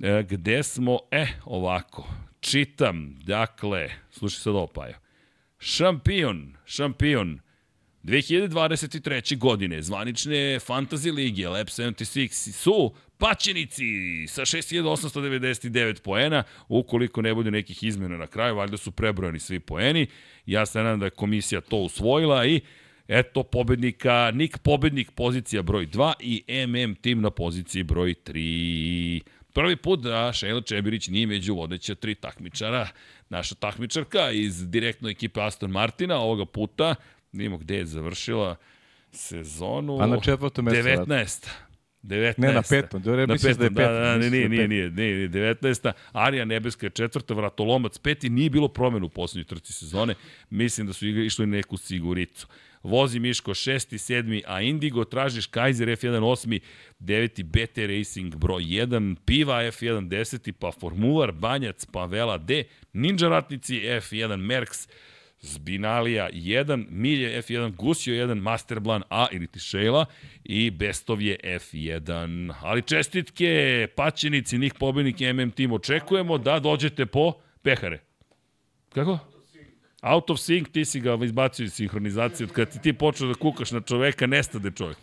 e, 0.01 0.23
gde 0.29 0.63
smo, 0.63 0.99
e, 1.11 1.27
ovako, 1.45 2.09
čitam, 2.41 3.17
dakle, 3.23 3.91
slušaj 4.11 4.41
sad 4.41 4.55
ovo, 4.55 4.67
Pajo, 4.67 4.95
šampion, 5.59 6.57
šampion, 6.65 7.41
2023. 8.07 9.39
godine 9.39 9.83
zvanične 9.83 10.59
Fantasy 10.61 11.15
Lige 11.15 11.49
Lab 11.49 11.67
76 11.67 12.53
su 12.53 12.95
pačenici 13.19 13.85
sa 14.29 14.43
6899 14.43 16.01
poena, 16.03 16.43
ukoliko 16.69 17.23
ne 17.23 17.35
bude 17.35 17.51
nekih 17.51 17.83
izmena 17.83 18.17
na 18.17 18.27
kraju, 18.27 18.55
valjda 18.57 18.77
su 18.77 18.91
prebrojani 18.91 19.39
svi 19.39 19.61
poeni. 19.61 20.07
Ja 20.47 20.67
se 20.67 20.79
nadam 20.79 21.01
da 21.01 21.07
je 21.07 21.11
komisija 21.11 21.61
to 21.61 21.77
usvojila 21.77 22.47
i 22.47 22.61
eto 23.09 23.43
pobednika, 23.43 24.31
Nik 24.35 24.59
pobednik 24.59 25.11
pozicija 25.11 25.63
broj 25.63 25.87
2 25.87 26.13
i 26.21 26.67
MM 26.67 26.95
tim 26.95 27.21
na 27.21 27.31
poziciji 27.31 27.83
broj 27.83 28.15
3. 28.27 29.21
Prvi 29.53 29.77
put 29.77 30.01
da 30.01 30.33
Šejla 30.33 30.61
Čebirić 30.61 31.09
nije 31.09 31.27
među 31.27 31.55
vodeća 31.55 31.95
tri 31.95 32.15
takmičara. 32.15 32.89
Naša 33.29 33.55
takmičarka 33.55 34.31
iz 34.31 34.71
direktno 34.71 35.09
ekipe 35.09 35.41
Aston 35.43 35.71
Martina 35.71 36.19
ovoga 36.19 36.45
puta, 36.45 36.95
vidimo 37.33 37.59
gde 37.59 37.77
je 37.77 37.87
završila 37.87 38.57
sezonu. 39.13 40.03
A 40.03 40.07
na 40.07 40.21
četvrtom 40.21 40.65
mesto. 40.65 40.81
19. 40.81 41.49
19. 42.03 42.35
Ne, 42.39 42.53
na 42.53 42.63
petom. 42.63 43.03
Da, 43.03 43.17
na 43.27 43.27
petom, 43.27 43.55
da 43.59 43.65
je 43.65 43.71
petom. 43.71 43.75
Da, 43.75 43.93
da, 43.93 44.17
ne, 44.17 44.31
nije, 44.31 44.49
nije, 44.49 44.69
nije, 44.69 44.91
nije, 44.91 45.29
19. 45.29 45.93
Arija 46.13 46.45
Nebeska 46.45 46.87
je 46.87 46.91
četvrta, 46.91 47.35
Vratolomac 47.35 47.99
peti, 47.99 48.31
nije 48.31 48.51
bilo 48.51 48.69
promenu 48.69 49.07
u 49.07 49.09
poslednjoj 49.09 49.45
trci 49.45 49.73
sezone. 49.73 50.15
Mislim 50.51 50.87
da 50.87 50.93
su 50.93 51.07
išli 51.07 51.47
neku 51.47 51.77
siguricu. 51.77 52.47
Vozi 52.87 53.19
Miško 53.19 53.55
šesti, 53.55 53.99
sedmi, 53.99 54.43
a 54.47 54.61
Indigo 54.63 55.05
tražiš 55.05 55.47
Kaiser 55.47 55.89
F1 55.89 56.25
osmi, 56.25 56.61
deveti 56.99 57.43
BT 57.43 57.79
Racing 57.89 58.37
broj 58.37 58.63
1, 58.63 59.17
Piva 59.25 59.63
F1 59.63 60.09
deseti, 60.09 60.53
pa 60.53 60.73
Formular, 60.73 61.33
Banjac, 61.33 61.87
pa 61.93 62.05
Vela 62.05 62.39
D, 62.39 62.65
Ninja 62.93 63.29
Ratnici 63.29 63.81
F1 63.81 64.37
Merks, 64.37 64.89
Zbinalija 65.41 66.31
1, 66.33 66.87
Milje 66.91 67.43
F1, 67.43 67.75
Gusio 67.77 68.15
1, 68.27 68.41
Masterblan 68.41 69.03
A 69.11 69.27
ili 69.33 69.47
ti 69.47 69.61
Šejla 69.61 70.07
i 70.45 70.71
Bestov 70.71 71.23
je 71.23 71.39
F1. 71.45 72.55
Ali 72.63 72.83
čestitke, 72.83 73.87
pačenici, 73.97 74.59
njih 74.59 74.75
pobednik 74.75 75.21
MM 75.21 75.51
Team, 75.51 75.73
očekujemo 75.73 76.39
da 76.39 76.61
dođete 76.61 77.07
po 77.07 77.33
pehare. 77.63 77.99
Kako? 78.89 79.19
Out 80.07 80.31
of 80.31 80.39
sync, 80.39 80.71
ti 80.71 80.85
si 80.85 81.01
ga 81.01 81.19
izbacio 81.25 81.65
iz 81.65 81.73
sinhronizacije. 81.73 82.47
Od 82.47 82.53
kada 82.53 82.71
ti 82.71 82.79
ti 82.83 82.93
počeo 82.93 83.29
da 83.29 83.35
kukaš 83.35 83.71
na 83.71 83.81
čoveka, 83.81 84.27
nestade 84.27 84.71
čovek. 84.71 84.97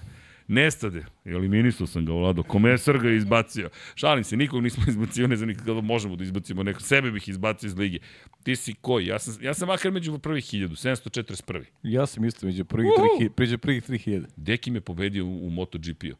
Nestade. 0.47 1.06
Eliminisao 1.26 1.88
sam 1.88 2.06
ga, 2.06 2.14
Vlado. 2.14 2.43
Komesar 2.43 2.97
ga 2.97 3.10
je 3.10 3.18
izbacio. 3.18 3.70
Šalim 3.95 4.24
se, 4.24 4.38
nikog 4.38 4.64
nismo 4.64 4.84
izbacio, 4.91 5.28
ne 5.28 5.36
znam 5.36 5.49
nikada 5.49 5.82
možemo 5.82 6.16
da 6.16 6.24
izbacimo 6.24 6.64
neko. 6.64 6.80
Sebe 6.80 7.12
bih 7.12 7.28
izbacio 7.30 7.68
iz 7.68 7.78
lige. 7.78 7.99
Ti 8.43 8.56
si 8.56 8.74
koji? 8.82 9.08
Ja 9.08 9.20
sam, 9.20 9.43
ja 9.43 9.54
sam 9.54 9.68
makar 9.68 9.91
među 9.91 10.20
prvih 10.20 10.43
1000, 10.43 10.68
741. 10.68 11.64
Ja 11.84 12.06
sam 12.06 12.26
isto 12.26 12.45
među 12.45 12.66
prvih, 12.66 12.91
uh! 12.97 13.22
3000, 13.22 13.30
među 13.38 13.58
prvih 13.58 13.89
3000. 13.89 14.26
Deki 14.36 14.72
me 14.72 14.82
pobedio 14.82 15.26
u, 15.26 15.47
u 15.47 15.49
MotoGP-u. 15.49 16.16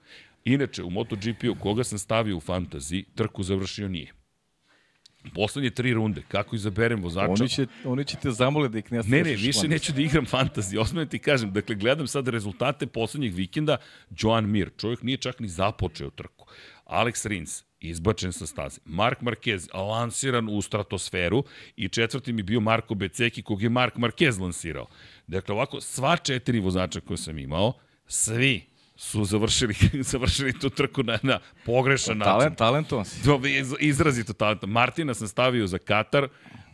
Inače, 0.45 0.84
u 0.84 0.89
MotoGP-u, 0.89 1.55
koga 1.59 1.84
sam 1.84 1.97
stavio 1.97 2.38
u 2.38 2.39
fantazi, 2.39 3.05
trku 3.15 3.43
završio 3.43 3.88
nije. 3.88 4.22
Poslednje 5.36 5.69
tri 5.69 5.93
runde, 5.93 6.21
kako 6.28 6.55
izaberem 6.55 7.01
vozača? 7.03 7.32
Oni 7.32 7.49
će, 7.49 7.67
oni 7.86 8.05
će 8.05 8.17
te 8.17 8.32
zamole 8.32 8.69
da 8.69 8.78
ih 8.78 8.91
ne 8.91 9.01
Ne, 9.07 9.24
ne, 9.24 9.24
više 9.24 9.59
fantasy. 9.59 9.69
neću 9.69 9.93
da 9.93 10.01
igram 10.01 10.26
fantasy. 10.26 10.80
Osmano 10.80 11.05
ti 11.05 11.19
kažem, 11.19 11.51
dakle, 11.53 11.76
gledam 11.76 12.07
sad 12.07 12.28
rezultate 12.28 12.88
poslednjeg 12.88 13.34
vikenda, 13.34 13.78
Joan 14.19 14.49
Mir, 14.49 14.69
čovjek 14.78 15.03
nije 15.03 15.17
čak 15.17 15.39
ni 15.39 15.47
započeo 15.47 16.09
trku. 16.09 16.47
Alex 16.86 17.28
Rins, 17.28 17.63
izbačen 17.80 18.34
sa 18.34 18.45
staze. 18.45 18.80
Mark 18.86 19.21
Marquez, 19.21 19.74
lansiran 19.74 20.49
u 20.49 20.61
stratosferu 20.61 21.43
i 21.76 21.89
četvrti 21.89 22.34
mi 22.34 22.43
bio 22.43 22.59
Marko 22.59 22.95
Beceki, 22.95 23.41
kog 23.41 23.61
je 23.61 23.69
Mark 23.69 23.95
Marquez 23.95 24.41
lansirao. 24.41 24.88
Dakle, 25.28 25.55
ovako, 25.55 25.82
sva 25.82 26.17
četiri 26.17 26.59
vozača 26.59 26.99
koje 26.99 27.17
sam 27.17 27.38
imao, 27.38 27.74
svi 28.07 28.72
su 28.95 29.23
završili, 29.25 29.75
završili 30.11 30.59
tu 30.59 30.69
trku 30.69 31.03
na, 31.03 31.19
na 31.23 31.39
pogrešan 31.65 32.19
Talent, 32.19 32.43
način. 32.43 32.55
Talentovan 32.55 33.05
si. 33.05 33.29
Je 33.43 33.65
izrazito 33.79 34.33
talentovan. 34.33 34.73
Martina 34.73 35.13
sam 35.13 35.27
stavio 35.27 35.67
za 35.67 35.77
Katar, 35.77 36.27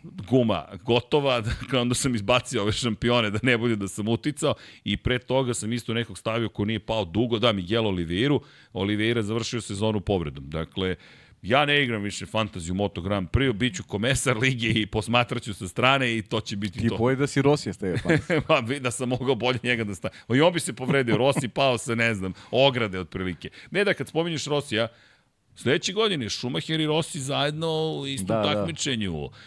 guma 0.04 0.66
gotova, 0.84 1.42
dakle 1.62 1.80
onda 1.80 1.96
sam 1.96 2.16
izbacio 2.16 2.62
ove 2.62 2.72
šampione 2.72 3.30
da 3.30 3.40
ne 3.44 3.58
bude 3.58 3.76
da 3.76 3.88
sam 3.88 4.08
uticao 4.08 4.54
i 4.84 4.98
pre 4.98 5.20
toga 5.20 5.54
sam 5.54 5.74
isto 5.74 5.94
nekog 5.94 6.18
stavio 6.18 6.50
ko 6.50 6.66
nije 6.66 6.80
pao 6.80 7.06
dugo, 7.06 7.40
da, 7.40 7.54
Miguel 7.54 7.88
Oliveiru, 7.88 8.42
Oliveira 8.74 9.22
završio 9.22 9.62
sezonu 9.62 10.00
povredom. 10.00 10.50
Dakle, 10.50 10.96
Ja 11.42 11.66
ne 11.66 11.84
igram 11.84 12.02
više 12.02 12.26
fantaziju 12.26 12.74
Moto 12.74 13.02
Grand 13.02 13.30
Prix, 13.30 13.54
bit 13.54 13.76
ću 13.76 13.84
komesar 13.84 14.38
lige 14.38 14.68
i 14.68 14.86
posmatraću 14.86 15.54
sa 15.54 15.68
strane 15.68 16.18
i 16.18 16.22
to 16.22 16.42
će 16.42 16.56
biti 16.56 16.80
Ti 16.80 16.88
to. 16.88 16.96
Ti 16.96 17.00
boje 17.00 17.16
da 17.16 17.28
si 17.28 17.42
Rosija 17.42 17.74
staje 17.74 17.96
Pa 18.48 18.62
da 18.62 18.92
sam 18.92 19.10
mogao 19.10 19.36
bolje 19.36 19.60
njega 19.64 19.84
da 19.84 19.96
stavim. 19.96 20.18
I 20.36 20.42
on 20.42 20.54
bi 20.54 20.60
se 20.60 20.74
povredio, 20.74 21.18
Rossi 21.18 21.48
pao 21.48 21.78
sa, 21.78 21.96
ne 21.96 22.14
znam, 22.14 22.34
ograde 22.52 23.00
otprilike. 23.00 23.50
Ne 23.72 23.84
da 23.84 23.94
kad 23.94 24.08
spominješ 24.08 24.46
Rosija, 24.46 24.88
Sledeće 25.56 25.94
godine 25.94 26.30
Schumacher 26.30 26.80
i 26.80 26.86
Rossi 26.86 27.20
zajedno 27.20 27.92
u 27.92 28.08
istom 28.08 28.28
da, 28.28 28.42
da. 28.42 28.54
takmičenju. 28.54 29.12
Da. 29.12 29.38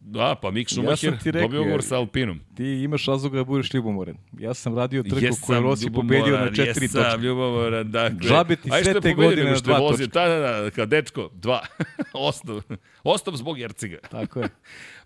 Da, 0.00 0.34
pa 0.42 0.50
Mick 0.50 0.70
Schumacher 0.70 1.18
ja 1.24 1.32
dobio 1.32 1.60
ugovor 1.62 1.82
sa 1.82 1.96
Alpinom. 1.96 2.40
Ti 2.54 2.64
imaš 2.64 3.06
razloga 3.06 3.36
da 3.36 3.44
budeš 3.44 3.74
ljubomoran. 3.74 4.16
Ja 4.38 4.54
sam 4.54 4.76
radio 4.76 5.02
trku 5.02 5.36
koju 5.46 5.60
Rossi 5.60 5.90
pobedio 5.90 6.38
na 6.38 6.46
četiri 6.46 6.88
točke. 6.88 6.98
Jesam 6.98 7.22
ljubomoran, 7.22 7.90
dakle. 7.90 8.28
Žabe 8.28 8.56
ti 8.56 8.70
sve 8.82 9.00
te 9.00 9.14
godine 9.14 9.50
na 9.50 9.56
dva 9.58 9.78
točke. 9.78 10.06
Da, 10.06 10.28
da, 10.28 10.60
da, 10.60 10.70
kao 10.70 10.86
dečko, 10.86 11.30
dva. 11.34 11.60
Ostav. 12.28 12.60
Ostav 13.04 13.34
zbog 13.34 13.58
Jerciga. 13.58 13.98
Tako 14.10 14.40
je. 14.40 14.48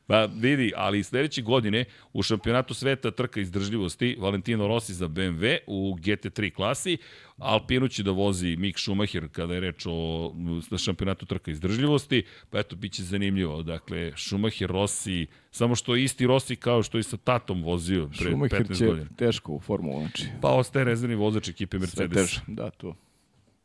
Pa 0.07 0.25
vidi, 0.25 0.73
ali 0.77 1.03
sledeće 1.03 1.43
godine 1.43 1.85
u 2.13 2.23
šampionatu 2.23 2.75
sveta 2.75 3.11
trka 3.11 3.41
izdržljivosti 3.41 4.17
Valentino 4.21 4.69
Rossi 4.69 4.95
za 4.95 5.09
BMW 5.09 5.59
u 5.67 5.97
GT3 6.01 6.53
klasi, 6.53 6.99
Alpinu 7.37 7.89
će 7.89 8.03
da 8.03 8.11
vozi 8.11 8.57
Mick 8.57 8.79
Schumacher 8.79 9.29
kada 9.33 9.55
je 9.55 9.61
reč 9.61 9.87
o 9.87 10.33
šampionatu 10.79 11.27
trka 11.27 11.51
izdržljivosti, 11.51 12.23
pa 12.51 12.59
eto, 12.59 12.77
bit 12.77 12.93
će 12.93 13.03
zanimljivo. 13.03 13.63
Dakle, 13.63 14.13
Schumacher, 14.17 14.71
Rossi, 14.71 15.27
samo 15.51 15.75
što 15.75 15.97
je 15.97 16.05
isti 16.05 16.27
Rossi 16.27 16.57
kao 16.57 16.83
što 16.83 16.99
i 16.99 17.03
sa 17.03 17.17
Tatom 17.17 17.63
vozio 17.63 18.09
pre 18.19 18.31
Schumacher 18.31 18.67
15 18.67 18.87
godina. 18.87 19.07
teško 19.17 19.53
u 19.53 19.61
formulu, 19.61 20.01
znači. 20.01 20.27
Pa 20.41 20.49
ostaje 20.51 20.85
rezervni 20.85 21.17
vozač 21.17 21.49
ekipe 21.49 21.79
Mercedes. 21.79 22.13
Sve 22.13 22.23
teže, 22.23 22.41
da, 22.47 22.71
to. 22.71 22.97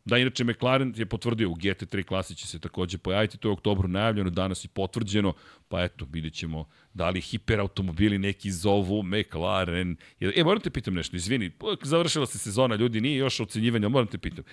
Da, 0.08 0.18
inače 0.18 0.44
McLaren 0.44 0.94
je 0.98 1.06
potvrdio 1.06 1.50
u 1.50 1.56
GT3 1.56 2.04
klasi 2.04 2.36
će 2.36 2.48
se 2.48 2.60
takođe 2.60 2.98
pojaviti, 2.98 3.38
to 3.38 3.48
je 3.48 3.50
u 3.50 3.54
oktobru 3.54 3.88
najavljeno, 3.88 4.30
danas 4.30 4.66
i 4.66 4.68
potvrđeno, 4.68 5.34
pa 5.68 5.84
eto, 5.84 6.08
vidjet 6.12 6.34
ćemo 6.34 6.66
da 6.94 7.10
li 7.10 7.22
hiperautomobili 7.22 8.18
neki 8.18 8.52
zovu 8.52 9.04
McLaren. 9.04 9.98
E, 10.20 10.44
moram 10.44 10.62
te 10.62 10.70
pitam 10.70 10.94
nešto, 10.94 11.16
izvini, 11.16 11.52
završila 11.84 12.26
se 12.26 12.40
sezona, 12.40 12.76
ljudi, 12.76 13.02
nije 13.02 13.18
još 13.18 13.40
ocenjivanje, 13.40 13.88
moram 13.88 14.08
te 14.08 14.18
pitam. 14.18 14.44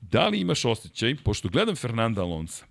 Da 0.00 0.28
li 0.28 0.40
imaš 0.40 0.64
osjećaj, 0.64 1.16
pošto 1.24 1.48
gledam 1.48 1.76
Fernanda 1.76 2.22
Alonso, 2.22 2.64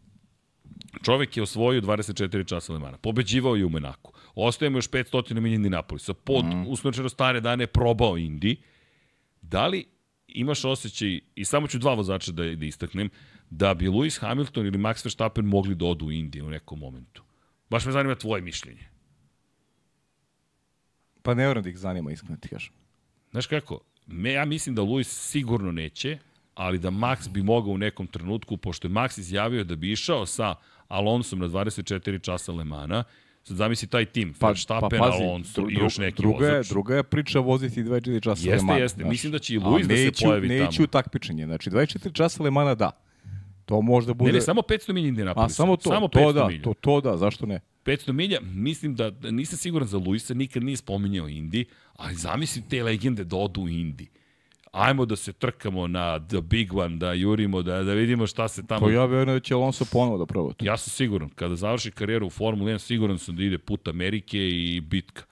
Čovek 1.03 1.37
je 1.37 1.43
osvojio 1.43 1.81
24 1.81 2.47
časa 2.47 2.73
Lemana. 2.73 2.97
Pobeđivao 2.97 3.55
je 3.55 3.65
u 3.65 3.69
Menaku. 3.69 4.13
Ostaje 4.35 4.69
mu 4.69 4.77
još 4.77 4.89
500 4.89 5.39
milija 5.39 5.55
Indinapolisa. 5.55 6.13
Pod 6.13 6.45
mm. 6.45 6.67
usnočeno 6.67 7.09
stare 7.09 7.41
dane 7.41 7.67
probao 7.67 8.17
Indi. 8.17 8.55
Da 9.41 9.67
li 9.67 9.85
imaš 10.33 10.65
osjećaj, 10.65 11.19
i 11.35 11.45
samo 11.45 11.67
ću 11.67 11.79
dva 11.79 11.93
vozača 11.93 12.31
da, 12.31 12.55
da 12.55 12.65
istaknem, 12.65 13.09
da 13.49 13.73
bi 13.73 13.87
Lewis 13.87 14.21
Hamilton 14.21 14.65
ili 14.65 14.77
Max 14.77 15.05
Verstappen 15.05 15.45
mogli 15.45 15.75
da 15.75 15.85
odu 15.85 16.05
u 16.05 16.11
Indiju 16.11 16.45
u 16.45 16.49
nekom 16.49 16.79
momentu? 16.79 17.23
Baš 17.69 17.85
me 17.85 17.91
zanima 17.91 18.15
tvoje 18.15 18.41
mišljenje. 18.41 18.87
Pa 21.21 21.33
ne 21.33 21.47
moram 21.47 21.63
da 21.63 21.69
ih 21.69 21.77
zanima, 21.77 22.11
iskreno 22.11 22.37
ti 22.37 22.47
kažem. 22.47 22.73
Znaš 23.31 23.47
kako, 23.47 23.79
me, 24.07 24.31
ja 24.31 24.45
mislim 24.45 24.75
da 24.75 24.81
Lewis 24.81 25.03
sigurno 25.03 25.71
neće, 25.71 26.17
ali 26.55 26.79
da 26.79 26.91
Max 26.91 27.29
bi 27.29 27.43
mogao 27.43 27.73
u 27.73 27.77
nekom 27.77 28.07
trenutku, 28.07 28.57
pošto 28.57 28.87
je 28.87 28.91
Max 28.91 29.19
izjavio 29.19 29.63
da 29.63 29.75
bi 29.75 29.91
išao 29.91 30.25
sa 30.25 30.55
Alonsom 30.87 31.39
na 31.39 31.47
24 31.47 32.21
časa 32.21 32.51
Lemana, 32.51 33.03
Sad 33.43 33.57
zamisli 33.57 33.87
taj 33.87 34.05
tim, 34.05 34.33
pa, 34.39 34.47
Verstappen, 34.47 34.99
pa, 34.99 35.05
pazi, 35.05 35.23
Alonso 35.23 35.61
dru, 35.61 35.71
i 35.71 35.73
još 35.73 35.97
neki 35.97 36.21
druga 36.21 36.45
vozač. 36.45 36.65
Je, 36.65 36.69
druga 36.69 36.95
je 36.95 37.03
priča 37.03 37.39
voziti 37.39 37.83
24 37.83 38.23
časa 38.23 38.49
jeste, 38.49 38.55
Lemana. 38.55 38.79
Jeste, 38.79 39.01
jeste. 39.01 39.09
Mislim 39.09 39.31
da 39.31 39.39
će 39.39 39.53
i 39.53 39.57
Luis 39.57 39.87
da 39.87 39.95
se 39.95 40.11
pojavi 40.23 40.47
neću, 40.47 40.59
tamo. 40.59 40.71
Neću 40.71 40.87
takmičenje. 40.87 41.45
Znači, 41.45 41.69
24 41.69 42.13
časa 42.13 42.43
Lemana 42.43 42.75
da. 42.75 42.91
To 43.65 43.81
možda 43.81 44.13
bude... 44.13 44.31
Ne, 44.31 44.37
ne, 44.37 44.41
samo 44.41 44.61
500 44.61 44.93
milija 44.93 45.09
Indianapolis. 45.09 45.51
A 45.51 45.55
samo 45.55 45.75
to, 45.75 45.89
samo 45.89 46.07
to 46.07 46.33
da, 46.33 46.47
milja. 46.47 46.61
to, 46.61 46.73
to 46.73 47.01
da, 47.01 47.17
zašto 47.17 47.45
ne? 47.45 47.59
500 47.85 48.11
milja, 48.11 48.39
mislim 48.41 48.95
da, 48.95 49.11
nisam 49.31 49.57
siguran 49.57 49.87
za 49.87 49.97
Luisa, 49.97 50.33
nikad 50.33 50.63
nije 50.63 50.77
spominjao 50.77 51.27
Indi, 51.27 51.65
ali 51.95 52.15
zamisli 52.15 52.61
te 52.69 52.83
legende 52.83 53.23
da 53.23 53.35
odu 53.35 53.61
u 53.61 53.69
Indi 53.69 54.09
ajmo 54.73 55.05
da 55.05 55.15
se 55.15 55.33
trkamo 55.33 55.87
na 55.87 56.19
the 56.19 56.41
big 56.41 56.73
one, 56.73 56.97
da 56.97 57.13
jurimo, 57.13 57.61
da, 57.61 57.83
da 57.83 57.93
vidimo 57.93 58.27
šta 58.27 58.47
se 58.47 58.67
tamo... 58.67 58.85
Pa 58.85 58.91
ja 58.91 59.05
verujem 59.05 59.37
da 59.37 59.39
će 59.39 59.53
Alonso 59.53 59.85
ponovo 59.91 60.17
da 60.17 60.25
proba 60.25 60.53
to. 60.53 60.65
Ja 60.65 60.77
sam 60.77 60.89
siguran, 60.89 61.29
kada 61.29 61.55
završi 61.55 61.91
karijeru 61.91 62.27
u 62.27 62.29
Formuli 62.29 62.73
1, 62.73 62.77
siguran 62.77 63.19
sam 63.19 63.35
da 63.35 63.43
ide 63.43 63.57
put 63.57 63.87
Amerike 63.87 64.37
i 64.37 64.81
bitka. 64.81 65.23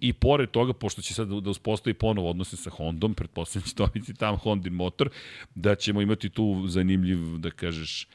I 0.00 0.12
pored 0.12 0.50
toga, 0.50 0.72
pošto 0.72 1.02
će 1.02 1.14
sad 1.14 1.28
da 1.28 1.50
uspostavi 1.50 1.94
ponovo 1.94 2.30
odnose 2.30 2.56
sa 2.56 2.70
Hondom, 2.70 3.14
pretpostavljam 3.14 3.64
da 3.64 3.68
će 3.68 3.74
dobiti 3.76 4.14
tam 4.14 4.36
Hondin 4.36 4.72
motor, 4.72 5.10
da 5.54 5.74
ćemo 5.74 6.02
imati 6.02 6.28
tu 6.28 6.64
zanimljiv, 6.66 7.18
da 7.38 7.50
kažeš, 7.50 8.08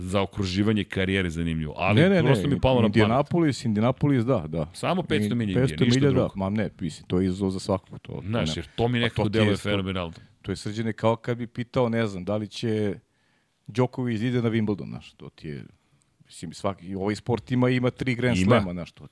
za 0.00 0.22
okruživanje 0.22 0.84
karijere 0.84 1.30
zanimljivo. 1.30 1.74
Ali 1.76 2.00
ne, 2.00 2.08
ne, 2.08 2.22
prosto 2.22 2.48
ne, 2.48 2.54
mi 2.54 2.60
palo 2.60 2.80
na 2.80 2.86
Indianapolis, 2.86 3.64
Indianapolis, 3.64 4.24
da, 4.24 4.44
da. 4.48 4.70
Samo 4.72 5.02
500 5.02 5.34
milija 5.34 5.66
500 5.66 5.94
milija, 5.94 6.10
da. 6.10 6.28
Ma 6.34 6.50
ne, 6.50 6.70
mislim, 6.80 7.06
to 7.06 7.20
je 7.20 7.26
izazov 7.26 7.50
za 7.50 7.58
svakog. 7.58 7.98
To, 7.98 8.22
Znaš, 8.26 8.56
jer 8.56 8.66
to 8.76 8.88
mi 8.88 8.98
nekako 8.98 9.28
deluje 9.28 9.56
fenomenalno. 9.56 10.12
To 10.42 10.52
je 10.52 10.56
srđene 10.56 10.92
kao 10.92 11.16
kad 11.16 11.38
bi 11.38 11.46
pitao, 11.46 11.88
ne 11.88 12.06
znam, 12.06 12.24
da 12.24 12.36
li 12.36 12.48
će 12.48 12.98
Đoković 13.66 14.20
ide 14.20 14.42
na 14.42 14.50
Wimbledon, 14.50 14.88
znaš, 14.88 15.12
to 15.12 15.28
ti 15.28 15.48
je, 15.48 15.64
mislim, 16.24 16.52
svaki, 16.52 16.94
ovaj 16.94 17.14
sport 17.14 17.50
ima, 17.52 17.70
ima 17.70 17.90
tri 17.90 18.14
Grand 18.14 18.38
Slema, 18.44 18.72
znaš, 18.72 18.92
to, 18.92 19.06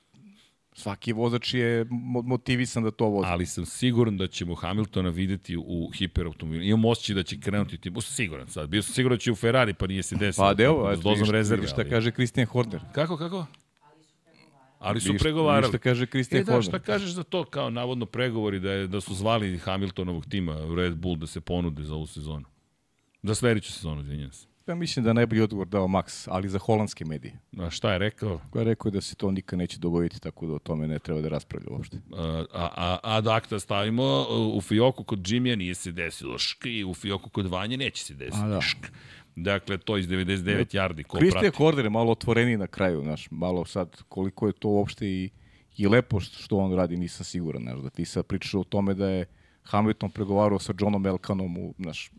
svaki 0.77 1.13
vozač 1.13 1.55
je 1.55 1.87
motivisan 2.25 2.83
da 2.85 2.91
to 2.91 3.07
vozi. 3.07 3.27
Ali 3.29 3.47
sam 3.47 3.67
siguran 3.67 4.17
da 4.17 4.27
ćemo 4.27 4.55
Hamiltona 4.55 5.11
videti 5.11 5.57
u 5.57 5.91
hiperautomobilu. 5.95 6.65
Imam 6.65 6.85
osjećaj 6.85 7.15
da 7.15 7.23
će 7.23 7.41
krenuti 7.41 7.79
tim. 7.79 7.95
Siguran 8.01 8.49
sad. 8.49 8.69
Bio 8.69 8.83
sam 8.83 8.95
siguran 8.95 9.17
da 9.17 9.21
će 9.21 9.33
u 9.33 9.35
Ferrari, 9.35 9.75
pa 9.75 9.87
nije 9.87 10.03
se 10.03 10.17
desilo. 10.17 10.47
Pa 10.47 10.55
deo, 10.55 10.85
a 10.87 10.97
dozom 10.97 11.31
rezerve. 11.31 11.67
Šta 11.67 11.85
kaže 11.85 12.11
Christian 12.11 12.47
Horner? 12.47 12.81
Kako, 12.93 13.17
kako? 13.17 13.47
Ali 14.79 15.01
su 15.01 15.15
pregovarali. 15.19 15.71
Šta 15.71 15.79
kaže 15.79 16.07
Christian 16.07 16.43
e, 16.43 16.45
da, 16.45 16.63
Šta 16.63 16.79
kažeš 16.79 17.11
za 17.11 17.23
to 17.23 17.45
kao 17.45 17.71
navodno 17.71 18.07
pregovori 18.07 18.61
da, 18.61 18.73
je, 18.73 18.87
da 18.87 19.01
su 19.01 19.15
zvali 19.15 19.59
Hamiltonovog 19.59 20.27
tima 20.27 20.57
Red 20.77 20.97
Bull 20.97 21.17
da 21.17 21.27
se 21.27 21.41
ponude 21.41 21.83
za 21.83 21.95
ovu 21.95 22.07
sezonu? 22.07 22.45
Za 23.23 23.35
sledeću 23.35 23.73
sezonu, 23.73 24.01
izvinjam 24.01 24.33
se. 24.33 24.47
Ja 24.67 24.75
mislim 24.75 25.05
da 25.05 25.13
najbolji 25.13 25.43
odgovor 25.43 25.69
dao 25.69 25.87
Max, 25.87 26.29
ali 26.31 26.49
za 26.49 26.59
holandske 26.59 27.05
medije. 27.05 27.39
A 27.59 27.71
šta 27.71 27.93
je 27.93 27.99
rekao? 27.99 28.41
Koja 28.51 28.61
je 28.61 28.65
rekao 28.65 28.91
da 28.91 29.01
se 29.01 29.15
to 29.15 29.31
nikad 29.31 29.59
neće 29.59 29.79
dogoditi, 29.79 30.21
tako 30.21 30.47
da 30.47 30.55
o 30.55 30.59
tome 30.59 30.89
ne 30.89 30.99
treba 30.99 31.21
da 31.21 31.29
raspravlja 31.29 31.69
uopšte. 31.71 31.99
A, 32.13 32.45
a, 32.53 32.99
a 33.03 33.21
da 33.21 33.35
akta 33.35 33.61
stavimo 33.61 34.27
u 34.55 34.61
fioku 34.61 35.05
kod 35.05 35.19
Jimmy 35.19 35.57
nije 35.57 35.75
se 35.75 35.93
desilo 35.93 36.39
šk 36.39 36.67
i 36.67 36.85
u 36.85 36.95
fioku 36.95 37.31
kod 37.31 37.47
Vanje 37.47 37.77
neće 37.77 38.05
se 38.05 38.15
desiti 38.15 38.45
a, 38.45 38.49
da. 38.49 38.61
šk. 38.61 38.79
Dakle, 39.37 39.79
to 39.79 39.97
iz 39.97 40.09
99 40.09 40.75
yardi, 40.75 41.03
ko 41.03 41.17
Christian 41.17 41.43
prati. 41.43 41.57
Horner 41.57 41.85
je 41.85 41.91
malo 41.91 42.13
otvoreniji 42.13 42.57
na 42.57 42.67
kraju, 42.67 43.03
znaš, 43.03 43.29
malo 43.31 43.65
sad 43.65 44.03
koliko 44.09 44.47
je 44.47 44.53
to 44.53 44.69
uopšte 44.69 45.07
i, 45.07 45.31
i 45.77 45.87
lepo 45.87 46.21
što 46.21 46.57
on 46.57 46.75
radi, 46.75 46.97
nisam 46.97 47.25
siguran, 47.25 47.63
znaš, 47.63 47.79
da 47.79 47.91
ti 47.91 48.05
sad 48.05 48.27
pričaš 48.27 48.55
o 48.55 48.65
tome 48.65 48.95
da 48.95 49.09
je 49.09 49.27
Hamilton 49.63 50.11
pregovarao 50.11 50.59
sa 50.59 50.73
Johnom 50.81 51.07
Elkanom 51.07 51.59
u, 51.59 51.75
znaš, 51.79 52.11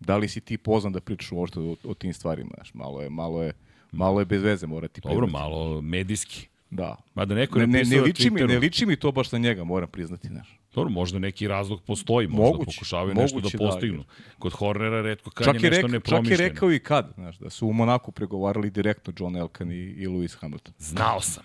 da 0.00 0.16
li 0.16 0.28
si 0.28 0.40
ti 0.40 0.58
poznan 0.58 0.92
da 0.92 1.00
pričaš 1.00 1.32
uopšte 1.32 1.60
o, 1.60 1.76
o 1.84 1.94
tim 1.94 2.12
stvarima, 2.12 2.50
znaš, 2.54 2.74
malo 2.74 3.02
je, 3.02 3.10
malo 3.10 3.42
je, 3.42 3.52
malo 3.92 4.20
je 4.20 4.24
bez 4.24 4.42
veze, 4.42 4.66
mora 4.66 4.88
ti 4.88 5.00
Dobro, 5.00 5.26
malo 5.26 5.80
medijski. 5.80 6.48
Da. 6.70 6.96
Mada 7.14 7.34
neko 7.34 7.58
ne, 7.58 7.66
ne, 7.66 7.82
ne, 7.84 8.00
liči 8.00 8.30
mi, 8.30 8.40
ne 8.40 8.58
liči 8.58 8.86
mi 8.86 8.96
to 8.96 9.12
baš 9.12 9.32
na 9.32 9.38
njega, 9.38 9.64
moram 9.64 9.88
priznati, 9.88 10.28
znaš. 10.28 10.60
Dobro, 10.74 10.90
možda 10.90 11.18
neki 11.18 11.48
razlog 11.48 11.82
postoji, 11.82 12.28
možda 12.28 12.44
moguće, 12.44 12.76
pokušavaju 12.76 13.14
nešto 13.14 13.40
da, 13.40 13.48
da 13.52 13.58
postignu. 13.58 13.98
Da, 13.98 14.34
Kod 14.38 14.52
Hornera 14.52 15.02
redko 15.02 15.30
kad 15.30 15.62
je 15.62 15.70
nešto 15.70 15.88
nepromišljeno. 15.88 16.36
Čak 16.36 16.40
je 16.40 16.48
rekao 16.48 16.72
i 16.72 16.78
kad, 16.78 17.12
znaš, 17.14 17.38
da 17.38 17.50
su 17.50 17.68
u 17.68 17.72
Monaku 17.72 18.12
pregovarali 18.12 18.70
direktno 18.70 19.12
John 19.18 19.36
Elkan 19.36 19.72
i, 19.72 19.74
i 19.74 20.06
Lewis 20.06 20.36
Hamilton. 20.40 20.74
Znao 20.78 21.20
sam. 21.20 21.44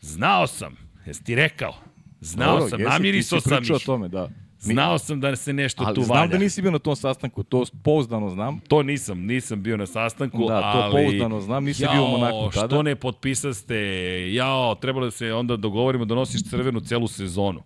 Znao 0.00 0.46
sam. 0.46 0.76
Jesi 1.06 1.24
ti 1.24 1.34
rekao? 1.34 1.74
Znao 2.20 2.58
Dobro, 2.58 2.68
sam, 2.68 2.82
namirisao 2.82 3.40
sam 3.40 3.64
ih. 3.64 3.70
o 3.74 3.78
tome, 3.78 4.08
da. 4.08 4.30
Znao 4.60 4.98
sam 4.98 5.20
da 5.20 5.36
se 5.36 5.52
nešto 5.52 5.84
ali 5.86 5.94
tu 5.94 6.00
valja. 6.00 6.06
Znam 6.06 6.28
da 6.30 6.38
nisi 6.38 6.62
bio 6.62 6.70
na 6.70 6.78
tom 6.78 6.96
sastanku, 6.96 7.42
to 7.42 7.64
pouzdano 7.84 8.30
znam. 8.30 8.60
To 8.68 8.82
nisam, 8.82 9.20
nisam 9.20 9.62
bio 9.62 9.76
na 9.76 9.86
sastanku, 9.86 10.48
da, 10.48 10.72
to 10.72 10.78
ali... 10.78 10.92
pouzdano 10.92 11.40
znam, 11.40 11.64
nisi 11.64 11.82
jao, 11.82 11.92
bio 11.92 12.04
u 12.04 12.08
Monaku 12.08 12.50
tada. 12.54 12.66
što 12.66 12.82
ne 12.82 12.96
potpisaste, 12.96 13.76
jao, 14.32 14.74
trebalo 14.74 15.04
da 15.04 15.10
se 15.10 15.32
onda 15.32 15.56
dogovorimo 15.56 16.04
da 16.04 16.14
nosiš 16.14 16.50
crvenu 16.50 16.80
celu 16.80 17.08
sezonu. 17.08 17.62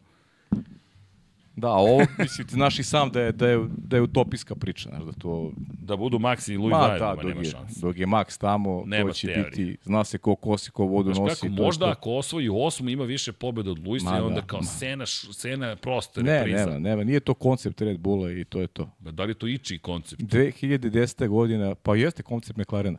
Da, 1.56 1.70
ovo, 1.70 1.98
mislim, 2.18 2.46
ti 2.46 2.54
znaš 2.54 2.78
i 2.78 2.82
sam 2.82 3.10
da 3.10 3.20
je, 3.20 3.32
da 3.32 3.48
je, 3.48 3.66
da 3.68 3.96
je 3.96 4.02
utopijska 4.02 4.54
priča, 4.54 4.88
znaš, 4.88 5.02
da 5.02 5.12
to... 5.12 5.52
Da 5.56 5.96
budu 5.96 6.18
Max 6.18 6.52
i 6.52 6.56
Louis 6.56 6.76
zajedno, 6.76 7.16
da, 7.16 7.28
nema 7.28 7.44
šanse. 7.44 7.80
Dok 7.80 7.98
je 7.98 8.06
Max 8.06 8.40
tamo, 8.40 8.82
nema 8.86 9.08
to 9.08 9.14
će 9.14 9.26
teorije. 9.26 9.50
biti, 9.50 9.76
zna 9.82 10.04
se 10.04 10.18
ko 10.18 10.34
kosi, 10.34 10.70
ko 10.70 10.84
vodu 10.84 11.14
znaš 11.14 11.28
nosi. 11.28 11.48
Kako, 11.48 11.62
možda 11.62 11.84
to... 11.84 11.90
ako 11.90 12.10
osvoji 12.10 12.48
osmu, 12.52 12.90
ima 12.90 13.04
više 13.04 13.32
pobjeda 13.32 13.70
od 13.70 13.86
Luisa 13.86 14.18
i 14.18 14.20
onda 14.20 14.40
da, 14.40 14.46
kao 14.46 14.60
ma. 14.60 14.66
Sena, 14.66 15.06
Sena 15.32 15.76
prosto 15.76 16.22
ne, 16.22 16.38
repriza. 16.38 16.66
Nema, 16.66 16.78
nema, 16.78 17.04
nije 17.04 17.20
to 17.20 17.34
koncept 17.34 17.80
Red 17.80 17.98
Bulla 17.98 18.32
i 18.32 18.44
to 18.44 18.60
je 18.60 18.66
to. 18.66 18.90
Da 18.98 19.24
li 19.24 19.30
je 19.30 19.34
to 19.34 19.46
iči 19.46 19.78
koncept? 19.78 20.22
2010. 20.22 21.28
godina, 21.28 21.74
pa 21.74 21.96
jeste 21.96 22.22
koncept 22.22 22.58
McLarena. 22.58 22.98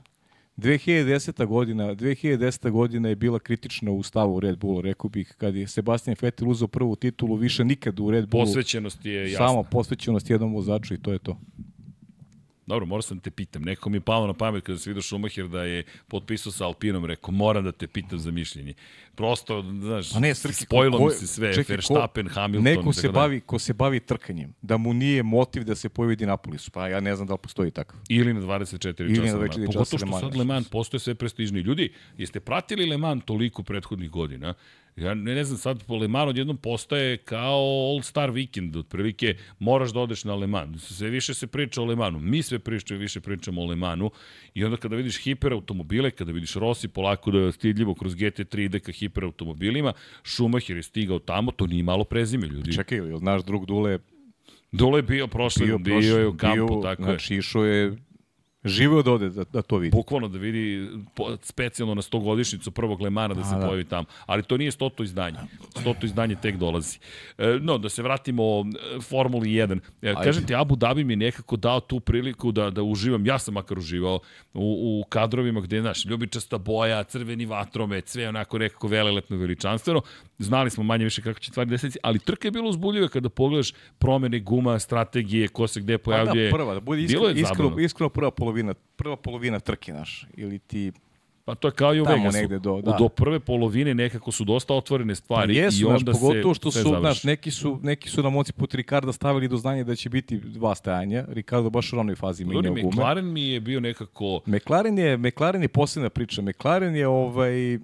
2010. 0.58 1.46
godina, 1.46 1.96
2010. 1.96 2.70
godina 2.70 3.10
je 3.10 3.16
bila 3.16 3.40
kritična 3.40 3.92
u 3.92 4.04
stavu 4.04 4.40
Red 4.40 4.58
Bulla, 4.58 4.82
rekao 4.82 5.10
bih, 5.10 5.36
kad 5.38 5.56
je 5.56 5.68
Sebastian 5.68 6.16
Vettel 6.22 6.50
uzao 6.50 6.68
prvu 6.68 6.96
titulu, 6.96 7.36
više 7.36 7.66
nikad 7.66 8.00
u 8.00 8.12
Red 8.12 8.28
Bullu. 8.28 8.46
Posvećenost 8.46 9.06
je 9.06 9.32
jasna. 9.32 9.48
Samo 9.48 9.64
posvećenost 9.64 10.30
jednom 10.30 10.54
vozaču 10.54 10.94
i 10.94 10.98
to 10.98 11.12
je 11.12 11.20
to. 11.20 11.40
Dobro, 12.68 12.86
moram 12.86 13.02
sam 13.02 13.18
da 13.18 13.22
te 13.22 13.32
pitam. 13.32 13.62
Neko 13.62 13.90
mi 13.90 13.98
je 13.98 14.02
palo 14.02 14.28
na 14.28 14.34
pamet 14.34 14.64
kada 14.64 14.80
se 14.80 14.90
vidio 14.90 15.02
Schumacher 15.02 15.48
da 15.48 15.64
je 15.64 15.84
potpisao 16.08 16.52
sa 16.52 16.66
Alpinom, 16.66 17.06
rekao, 17.06 17.32
moram 17.32 17.64
da 17.64 17.72
te 17.72 17.88
pitam 17.88 18.20
za 18.20 18.32
mišljenje. 18.32 18.74
Prosto, 19.16 19.62
znaš, 19.82 20.16
A 20.16 20.20
ne, 20.20 20.36
Srki, 20.36 20.56
spojilo 20.56 21.06
mi 21.06 21.12
se 21.12 21.28
sve, 21.28 21.54
čekaj, 21.54 21.76
Verstappen, 21.76 22.28
ko, 22.28 22.34
Hamilton. 22.34 22.64
Neko 22.64 22.94
se, 22.94 23.10
bavi, 23.10 23.40
ko 23.40 23.60
se 23.60 23.74
bavi 23.74 24.00
trkanjem, 24.00 24.54
da 24.62 24.78
mu 24.78 24.94
nije 24.94 25.24
motiv 25.24 25.64
da 25.64 25.76
se 25.76 25.90
pojavi 25.90 26.16
Dinapolisu, 26.16 26.72
pa 26.72 26.88
ja 26.88 27.00
ne 27.00 27.16
znam 27.16 27.28
da 27.28 27.34
li 27.34 27.40
postoji 27.44 27.72
takav. 27.72 28.00
Ili 28.10 28.34
na 28.34 28.42
24 28.42 29.02
Ili 29.02 29.16
časa. 29.16 29.38
Na 29.38 29.44
24 29.44 29.48
časa 29.48 29.66
Pogotovo 29.66 29.98
što 29.98 30.20
sad 30.20 30.36
Le 30.36 30.46
Mans 30.46 30.70
postoje 30.70 31.00
sve 31.00 31.16
prestižni. 31.16 31.60
Ljudi, 31.60 31.94
jeste 32.18 32.40
pratili 32.40 32.86
Le 32.86 32.98
Mans 32.98 33.26
toliko 33.26 33.64
prethodnih 33.64 34.10
godina? 34.10 34.54
Ja 34.96 35.14
ne, 35.14 35.36
ne 35.36 35.44
znam, 35.44 35.58
sad 35.58 35.84
po 35.84 35.96
Le 35.96 36.08
Mans 36.08 36.30
odjednom 36.30 36.58
postaje 36.58 37.18
kao 37.18 37.92
All 37.92 38.02
Star 38.02 38.32
Weekend, 38.32 38.80
otprilike 38.80 39.36
moraš 39.60 39.94
da 39.94 40.00
odeš 40.00 40.24
na 40.24 40.36
Le 40.36 40.48
Mans. 40.48 40.98
Sve 40.98 41.10
više 41.10 41.34
se 41.34 41.48
priča 41.48 41.82
o 41.82 41.86
Le 41.86 41.96
Mansu. 41.96 42.20
Mi 42.20 42.44
sve 42.44 42.60
pričamo, 42.60 43.00
više 43.00 43.20
pričamo 43.20 43.62
o 43.62 43.66
Le 43.66 43.76
Mansu 43.76 44.12
i 44.54 44.64
onda 44.64 44.78
kada 44.78 44.96
vidiš 44.96 45.24
hiperautomobile, 45.24 46.12
kada 46.12 46.32
vidiš 46.32 46.54
Rossi 46.54 46.88
polako 46.88 47.32
da 47.32 47.40
je 47.40 47.52
stidljivo 47.52 47.96
kroz 47.96 48.16
GT3 48.16 48.60
ide 48.66 48.80
ka 48.80 48.92
hiperautomobilima, 49.06 49.94
Schumacher 50.24 50.78
je 50.78 50.84
stigao 50.84 51.20
tamo, 51.20 51.52
to 51.52 51.68
nije 51.68 51.84
malo 51.84 52.04
prezime, 52.04 52.48
ljudi. 52.48 52.74
Čekaj, 52.74 52.98
ili 52.98 53.22
naš 53.22 53.44
drug 53.44 53.66
Dule 53.66 54.00
Dule 54.72 55.00
je 55.00 55.04
bio 55.04 55.28
prošle, 55.28 55.66
bio, 55.66 55.78
bio 55.78 56.18
je 56.18 56.28
u 56.28 56.38
kampu, 56.38 56.68
bio, 56.68 56.82
tako 56.82 57.04
znači, 57.04 57.12
je. 57.12 57.18
Znači, 57.18 57.36
išao 57.36 57.66
je 57.66 57.98
živeo 58.66 59.02
da 59.02 59.12
ode 59.12 59.30
da, 59.30 59.44
da 59.54 59.62
to 59.62 59.78
vidi. 59.78 59.96
Bukvalno 59.96 60.28
da 60.28 60.38
vidi 60.38 60.90
po, 61.16 61.38
specijalno 61.42 61.96
na 61.96 62.02
100 62.02 62.24
godišnicu 62.24 62.72
prvog 62.72 63.02
Lemana 63.02 63.34
da 63.34 63.44
se 63.44 63.56
A, 63.56 63.60
da. 63.60 63.66
pojavi 63.66 63.84
tamo. 63.84 64.06
Ali 64.26 64.44
to 64.44 64.58
nije 64.58 64.72
stoto 64.72 65.04
izdanje. 65.04 65.38
Stoto 65.70 66.06
izdanje 66.06 66.36
tek 66.42 66.58
dolazi. 66.58 67.00
E, 67.38 67.58
no, 67.62 67.78
da 67.78 67.90
se 67.90 68.04
vratimo 68.04 68.44
e, 68.44 69.02
Formuli 69.02 69.50
1. 69.50 69.80
E, 70.02 70.14
kažem 70.24 70.46
ti, 70.46 70.56
Abu 70.56 70.76
Dhabi 70.76 71.04
mi 71.04 71.16
nekako 71.16 71.56
dao 71.56 71.80
tu 71.80 72.00
priliku 72.00 72.52
da, 72.52 72.70
da 72.70 72.84
uživam. 72.84 73.26
Ja 73.26 73.40
sam 73.40 73.54
makar 73.54 73.80
uživao 73.80 74.20
u, 74.54 75.02
u 75.02 75.04
kadrovima 75.10 75.62
gde, 75.62 75.82
znaš, 75.82 76.06
ljubičasta 76.06 76.58
boja, 76.58 77.04
crveni 77.04 77.46
vatromet, 77.46 78.08
sve 78.08 78.30
onako 78.30 78.58
nekako 78.58 78.88
velelepno 78.88 79.38
veličanstveno. 79.38 80.02
Znali 80.40 80.70
smo 80.70 80.84
manje 80.84 81.04
više 81.04 81.22
kako 81.22 81.40
će 81.40 81.52
stvari 81.52 81.70
deseti, 81.70 81.98
ali 82.04 82.20
trka 82.20 82.48
je 82.48 82.52
bilo 82.52 82.70
uzbuljive 82.70 83.08
kada 83.08 83.30
pogledaš 83.30 83.74
promene 84.00 84.40
guma, 84.40 84.80
strategije, 84.80 85.48
ko 85.48 85.68
se 85.68 85.80
gde 85.82 85.98
pojavljuje. 85.98 86.52
Pa 86.52 86.58
da, 86.58 86.64
prva, 86.64 86.74
da 86.74 86.80
bude 86.80 87.02
iskreno, 87.02 87.30
iskreno, 87.30 87.80
iskreno 87.80 88.10
prva 88.10 88.32
polovina, 88.32 88.55
prva 88.96 89.16
polovina 89.16 89.60
trke, 89.60 89.94
naš, 89.94 90.28
ili 90.34 90.60
ti 90.60 90.92
Pa 91.46 91.56
to 91.56 91.68
je 91.68 91.72
kao 91.72 91.96
i 91.96 92.02
u 92.02 92.06
Vegasu. 92.06 92.38
negde 92.38 92.60
do- 92.60 92.82
da. 92.82 92.92
do 92.92 93.10
prve 93.10 93.40
polovine 93.40 93.94
nekako 93.94 94.32
su 94.32 94.44
dosta 94.44 94.74
otvorene 94.74 95.12
Pa 95.12 95.16
stvari 95.16 95.56
jesu, 95.56 95.82
i 95.82 95.86
onda 95.86 96.12
pogotovo 96.12 96.54
se 96.54 96.58
što 96.60 96.72
su, 96.72 96.80
završi. 96.80 97.00
znaš, 97.00 97.24
neki 97.24 97.52
su, 97.52 97.80
neki 97.84 98.10
su 98.10 98.24
na 98.24 98.30
moci 98.30 98.54
put 98.54 98.76
Ricarda 98.76 99.14
stavili 99.14 99.48
do 99.48 99.58
znanja 99.58 99.84
da 99.84 99.96
će 99.96 100.10
biti 100.10 100.38
dva 100.38 100.76
stajanja. 100.76 101.26
Ricardo 101.28 101.70
baš 101.70 101.94
u 101.94 101.96
ranoj 101.96 102.16
fazi 102.16 102.46
menjao 102.46 102.62
gume. 102.62 102.84
McLaren 102.84 103.34
mi 103.34 103.50
je 103.50 103.60
bio 103.60 103.80
nekako... 103.80 104.42
McLaren 104.46 104.98
je, 104.98 105.18
McLaren 105.18 105.62
je 105.62 105.68
posebna 105.68 106.10
priča. 106.10 106.42
McLaren 106.42 106.96
je 106.96 107.08
ovaj, 107.08 107.80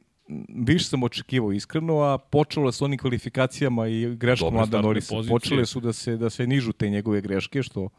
više 0.49 0.85
sam 0.85 1.03
očekivao 1.03 1.51
iskreno, 1.51 1.99
a 1.99 2.17
počelo 2.17 2.67
je 2.67 2.71
s 2.71 2.81
onim 2.81 2.99
kvalifikacijama 2.99 3.87
i 3.87 4.15
greškom 4.15 4.53
Norrisa. 4.71 5.15
pozicije. 5.15 5.33
Počele 5.35 5.65
su 5.65 5.79
da 5.79 5.93
se, 5.93 6.17
da 6.17 6.29
se 6.29 6.47
nižu 6.47 6.71
te 6.73 6.89
njegove 6.89 7.21
greške, 7.21 7.63
što, 7.63 7.89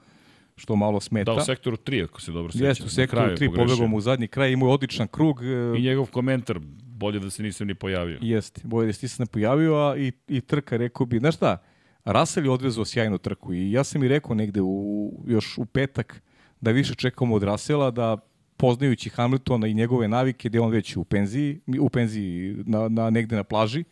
što 0.63 0.77
malo 0.77 1.01
smeta. 1.01 1.35
Da, 1.35 1.41
u 1.41 1.45
sektoru 1.45 1.77
3, 1.77 2.05
ako 2.05 2.21
se 2.21 2.33
dobro 2.33 2.53
sećam. 2.53 2.67
Jeste, 2.67 2.85
u 2.85 2.89
sektoru 2.89 3.23
kraju 3.23 3.37
3 3.37 3.47
pogrešio. 3.47 3.67
pobegao 3.67 3.89
mu 3.89 3.97
u 3.97 4.01
zadnji 4.01 4.29
kraj, 4.29 4.53
imao 4.53 4.69
je 4.69 4.73
odličan 4.73 5.09
krug. 5.09 5.43
e, 5.43 5.79
I 5.79 5.83
njegov 5.83 6.07
komentar, 6.07 6.59
bolje 6.85 7.21
da 7.21 7.31
se 7.31 7.43
nisam 7.43 7.67
ni 7.67 7.75
pojavio. 7.75 8.19
Jeste, 8.21 8.61
bolje 8.65 8.87
da 8.87 8.93
se 8.93 9.23
ne 9.23 9.27
pojavio, 9.27 9.75
a 9.75 9.97
i, 9.97 10.13
i 10.29 10.41
trka, 10.41 10.77
rekao 10.77 11.07
bi, 11.07 11.19
znaš 11.19 11.37
šta, 11.37 11.59
Russell 12.05 12.47
je 12.47 12.51
odvezao 12.51 12.85
sjajnu 12.85 13.19
trku 13.19 13.55
i 13.55 13.73
ja 13.73 13.85
sam 13.85 14.03
i 14.03 14.09
rekao 14.09 14.35
negde 14.35 14.61
u, 14.63 15.13
još 15.27 15.59
u 15.59 15.65
petak 15.65 16.23
da 16.61 16.71
više 16.71 16.95
čekamo 16.95 17.35
od 17.35 17.43
Russella, 17.43 17.91
da 17.91 18.17
poznajući 18.57 19.11
Hamiltona 19.11 19.67
i 19.67 19.75
njegove 19.75 20.09
navike, 20.09 20.49
gde 20.49 20.59
je 20.59 20.63
on 20.63 20.71
već 20.71 20.97
u 20.97 21.05
penziji, 21.05 21.61
u 21.81 21.89
penziji 21.89 22.57
na, 22.67 22.89
na, 22.89 23.11
negde 23.11 23.37
na 23.37 23.45
plaži, 23.45 23.85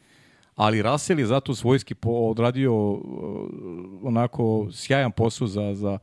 ali 0.54 0.82
Russell 0.82 1.20
je 1.20 1.26
zato 1.26 1.54
svojski 1.54 1.94
po, 1.94 2.10
odradio 2.10 2.90
uh, 2.90 3.00
onako 4.02 4.68
sjajan 4.72 5.12
posao 5.12 5.46
za, 5.46 5.74
za, 5.74 5.98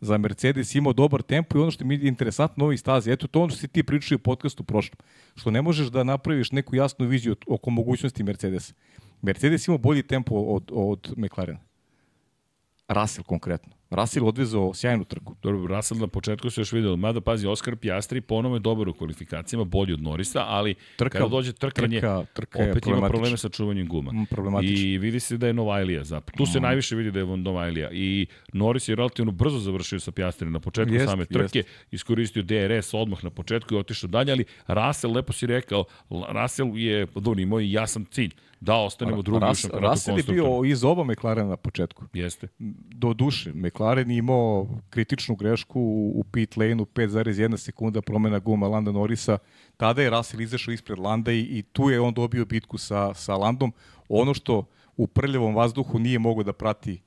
za 0.00 0.18
Mercedes, 0.18 0.74
imao 0.74 0.92
dobar 0.92 1.22
tempo 1.22 1.58
i 1.58 1.60
ono 1.60 1.70
što 1.70 1.84
mi 1.84 1.94
je 1.94 2.08
interesantno 2.08 2.64
novi 2.64 2.76
stazi, 2.76 3.10
eto 3.10 3.26
to 3.26 3.40
ono 3.40 3.48
što 3.50 3.58
si 3.58 3.68
ti 3.68 3.82
pričao 3.82 4.16
u 4.16 4.18
podcastu 4.18 4.64
prošlom, 4.64 4.98
što 5.34 5.50
ne 5.50 5.62
možeš 5.62 5.86
da 5.86 6.04
napraviš 6.04 6.52
neku 6.52 6.76
jasnu 6.76 7.06
viziju 7.06 7.36
oko 7.46 7.70
mogućnosti 7.70 8.22
Mercedesa. 8.22 8.74
Mercedes 9.22 9.68
ima 9.68 9.78
bolji 9.78 10.02
tempo 10.02 10.34
od, 10.34 10.70
od 10.72 11.14
McLarena. 11.16 11.60
Russell 12.88 13.24
konkretno. 13.24 13.79
Russell 13.90 14.26
odvezao 14.28 14.74
sjajnu 14.74 15.04
trku. 15.04 15.34
Dobro, 15.42 15.76
Russell 15.76 16.00
na 16.00 16.06
početku 16.06 16.50
se 16.50 16.60
još 16.60 16.72
vidio, 16.72 16.96
mada 16.96 17.20
pazi, 17.20 17.46
Oskar 17.46 17.76
Pjastri 17.76 18.20
ponovo 18.20 18.56
je 18.56 18.60
dobar 18.60 18.88
u 18.88 18.92
kvalifikacijama, 18.94 19.64
bolji 19.64 19.92
od 19.92 20.02
Norisa, 20.02 20.44
ali 20.46 20.74
Trka- 20.96 21.08
kada 21.08 21.28
dođe 21.28 21.52
trkanje, 21.52 22.00
trka- 22.00 22.24
trka 22.32 22.58
opet 22.70 22.86
ima 22.86 23.08
probleme 23.08 23.36
sa 23.36 23.48
čuvanjem 23.48 23.88
guma. 23.88 24.12
Mm. 24.12 24.26
I 24.62 24.98
vidi 24.98 25.20
se 25.20 25.36
da 25.36 25.46
je 25.46 25.52
Novajlija 25.52 26.04
zapravo. 26.04 26.36
Tu 26.36 26.52
se 26.52 26.60
najviše 26.60 26.96
vidi 26.96 27.10
da 27.10 27.18
je 27.18 27.26
Novajlija. 27.26 27.90
I 27.92 28.26
Norris 28.52 28.88
je 28.88 28.94
relativno 28.94 29.32
brzo 29.32 29.58
završio 29.58 30.00
sa 30.00 30.12
Pjastri 30.12 30.50
na 30.50 30.60
početku 30.60 30.94
Jest, 30.94 31.06
same 31.10 31.24
trke, 31.24 31.62
iskoristio 31.90 32.42
DRS 32.42 32.94
odmah 32.94 33.24
na 33.24 33.30
početku 33.30 33.74
i 33.74 33.78
otišao 33.78 34.08
dalje, 34.08 34.32
ali 34.32 34.44
Russell, 34.66 35.12
lepo 35.14 35.32
si 35.32 35.46
rekao, 35.46 35.84
Russell 36.10 36.78
je, 36.78 37.06
dobro, 37.14 37.40
imao 37.40 37.60
i 37.60 37.72
jasan 37.72 38.04
cilj, 38.10 38.30
da 38.60 38.74
ostanemo 38.74 39.22
drugi 39.22 39.44
u 39.44 39.48
Rus, 39.48 39.58
šampionatu 39.58 39.90
Russell 39.90 40.18
je 40.18 40.22
bio 40.22 40.64
iz 40.64 40.84
oba 40.84 41.04
McLarena 41.04 41.48
na 41.48 41.56
početku. 41.56 42.04
Jeste. 42.12 42.48
do 42.94 43.14
duše. 43.14 43.52
McLaren 43.54 44.10
je 44.10 44.16
imao 44.16 44.68
kritičnu 44.90 45.36
grešku 45.36 45.80
u, 45.80 46.12
u 46.20 46.24
pit 46.24 46.56
lane-u 46.56 46.84
5,1 46.84 47.56
sekunda 47.56 48.02
promena 48.02 48.38
guma 48.38 48.68
Landa 48.68 48.92
Norrisa. 48.92 49.38
Tada 49.76 50.02
je 50.02 50.10
Russell 50.10 50.42
izašao 50.42 50.72
ispred 50.72 50.98
Landa 50.98 51.32
i, 51.32 51.40
i 51.40 51.62
tu 51.62 51.90
je 51.90 52.00
on 52.00 52.14
dobio 52.14 52.44
bitku 52.44 52.78
sa, 52.78 53.14
sa 53.14 53.36
Landom. 53.36 53.72
Ono 54.08 54.34
što 54.34 54.64
u 54.96 55.06
prljavom 55.06 55.54
vazduhu 55.54 55.98
nije 55.98 56.18
mogao 56.18 56.42
da 56.42 56.52
prati 56.52 57.00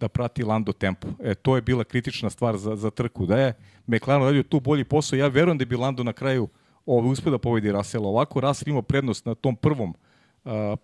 da 0.00 0.08
prati 0.08 0.42
Lando 0.42 0.72
tempo. 0.72 1.08
E, 1.22 1.34
to 1.34 1.56
je 1.56 1.62
bila 1.62 1.84
kritična 1.84 2.30
stvar 2.30 2.56
za, 2.56 2.76
za 2.76 2.90
trku. 2.90 3.26
Da 3.26 3.38
je 3.38 3.52
McLaren 3.86 4.22
radio 4.22 4.42
tu 4.42 4.60
bolji 4.60 4.84
posao, 4.84 5.16
ja 5.16 5.28
verujem 5.28 5.58
da 5.58 5.64
bi 5.64 5.76
Lando 5.76 6.04
na 6.04 6.12
kraju 6.12 6.48
ovaj, 6.86 7.10
uspio 7.10 7.30
da 7.30 7.38
pobedi 7.38 7.72
Russell. 7.72 8.06
Ovako 8.06 8.40
Russell 8.40 8.68
imao 8.68 8.82
prednost 8.82 9.26
na 9.26 9.34
tom 9.34 9.56
prvom 9.56 9.90
a, 9.90 10.09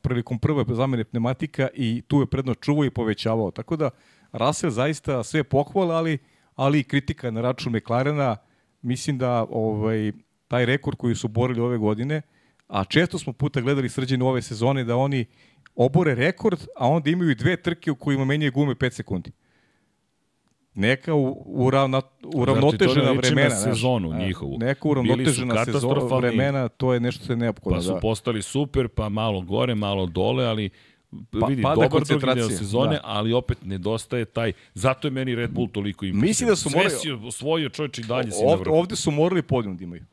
prilikom 0.02 0.38
prve 0.38 0.64
zamene 0.74 1.04
pneumatika 1.04 1.68
i 1.74 2.02
tu 2.06 2.20
je 2.20 2.26
prednost 2.26 2.60
čuvao 2.60 2.84
i 2.84 2.90
povećavao. 2.90 3.50
Tako 3.50 3.76
da 3.76 3.90
Russell 4.32 4.72
zaista 4.72 5.24
sve 5.24 5.44
pohvale, 5.44 5.94
ali, 5.94 6.18
ali 6.54 6.80
i 6.80 6.84
kritika 6.84 7.30
na 7.30 7.40
račun 7.40 7.72
McLarena. 7.72 8.36
Mislim 8.82 9.18
da 9.18 9.46
ovaj, 9.50 10.12
taj 10.48 10.66
rekord 10.66 10.96
koji 10.96 11.14
su 11.14 11.28
borili 11.28 11.60
ove 11.60 11.78
godine, 11.78 12.22
a 12.68 12.84
često 12.84 13.18
smo 13.18 13.32
puta 13.32 13.60
gledali 13.60 13.88
srđene 13.88 14.24
ove 14.24 14.42
sezone 14.42 14.84
da 14.84 14.96
oni 14.96 15.24
obore 15.74 16.14
rekord, 16.14 16.60
a 16.76 16.88
onda 16.88 17.10
imaju 17.10 17.34
dve 17.34 17.56
trke 17.56 17.90
u 17.90 17.96
kojima 17.96 18.24
menjaju 18.24 18.52
gume 18.52 18.74
5 18.74 18.90
sekundi. 18.90 19.32
Neka 20.76 21.14
u, 21.14 21.42
uravna, 21.46 22.02
uravnotežena 22.24 22.92
Znači, 22.92 23.00
to 23.00 23.04
ne 23.04 23.10
liči 23.12 23.24
na 23.24 23.32
vremena. 23.32 23.50
znaš. 23.52 23.64
sezonu 23.70 24.10
A, 24.10 24.18
njihovu. 24.18 24.56
Neka 24.58 24.88
uravnotežena 24.88 25.64
sezona 25.64 26.16
vremena, 26.16 26.68
to 26.68 26.94
je 26.94 27.00
nešto 27.00 27.24
što 27.24 27.32
je 27.32 27.36
neophodno. 27.36 27.76
Pa 27.76 27.82
su 27.82 27.88
da. 27.88 28.00
postali 28.00 28.42
super, 28.42 28.88
pa 28.88 29.08
malo 29.08 29.40
gore, 29.40 29.74
malo 29.74 30.06
dole, 30.06 30.44
ali 30.44 30.70
Pa- 31.32 31.46
vidi, 31.46 31.62
pada 31.62 31.74
dobar 31.74 31.88
drugi 31.88 31.92
koncentracija, 31.92 32.46
deo 32.48 32.56
sezone, 32.58 32.92
da. 32.92 33.00
ali 33.04 33.32
opet 33.32 33.58
nedostaje 33.64 34.24
taj, 34.24 34.52
zato 34.74 35.06
je 35.06 35.12
meni 35.12 35.34
Red 35.34 35.50
Bull 35.50 35.68
toliko 35.68 36.04
impresivan. 36.04 36.28
Mislim 36.28 36.48
da 36.48 36.56
su 36.56 36.70
Sve 36.70 36.78
morali- 36.78 36.94
si 36.94 37.10
osvojio 37.12 37.68
čovječ 37.68 37.98
i 37.98 38.02
dalje 38.02 38.30
si 38.30 38.42
Ovde, 38.44 38.70
ovde 38.70 38.96
su 38.96 39.10
morali 39.10 39.42
podijum 39.42 39.76
da 39.76 39.84
imaju. 39.84 40.04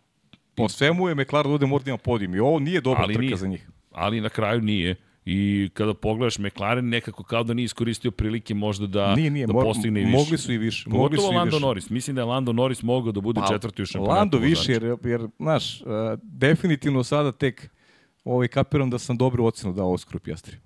Po 0.55 0.69
svemu 0.69 1.09
je 1.09 1.15
McLaren 1.15 1.51
ovde 1.51 1.65
mora 1.65 1.83
da 1.83 1.91
ima 1.91 1.97
podijum 1.97 2.35
i 2.35 2.39
ovo 2.39 2.59
nije 2.59 2.81
dobra 2.81 3.03
Ali 3.03 3.13
trka 3.13 3.21
nije. 3.21 3.37
za 3.37 3.47
njih. 3.47 3.69
Ali 3.91 4.21
na 4.21 4.29
kraju 4.29 4.61
nije. 4.61 4.95
I 5.25 5.69
kada 5.73 5.93
pogledaš 5.93 6.39
McLaren 6.39 6.89
nekako 6.89 7.23
kao 7.23 7.43
da 7.43 7.53
nije 7.53 7.65
iskoristio 7.65 8.11
prilike 8.11 8.53
možda 8.53 8.87
da, 8.87 9.15
Nije, 9.15 9.31
nije, 9.31 9.47
da 9.47 9.53
postigne 9.53 10.01
i 10.01 10.05
više. 10.05 10.17
mogli 10.17 10.37
su 10.37 10.53
i 10.53 10.57
više, 10.57 10.89
mogli 10.89 11.17
Pogotovo 11.17 11.27
su 11.27 11.33
i 11.33 11.37
Lando 11.37 11.55
više. 11.55 11.65
Norris. 11.65 11.89
Mislim 11.89 12.15
da 12.15 12.21
je 12.21 12.25
Lando 12.25 12.53
Norris 12.53 12.83
mogao 12.83 13.11
da 13.11 13.21
bude 13.21 13.41
četvrti 13.51 13.81
u 13.81 13.85
šampionatu. 13.85 14.17
Lando 14.19 14.37
više, 14.37 14.71
jer, 14.71 14.95
jer 15.03 15.27
znaš, 15.39 15.81
uh, 15.81 15.87
definitivno 16.23 17.03
sada 17.03 17.31
tek 17.31 17.69
ovaj, 18.23 18.47
kapiram 18.47 18.89
da 18.89 18.99
sam 18.99 19.17
dobru 19.17 19.45
ocenu 19.45 19.73
dao 19.73 19.91
Oskaru 19.93 20.19
Pjastri. 20.19 20.57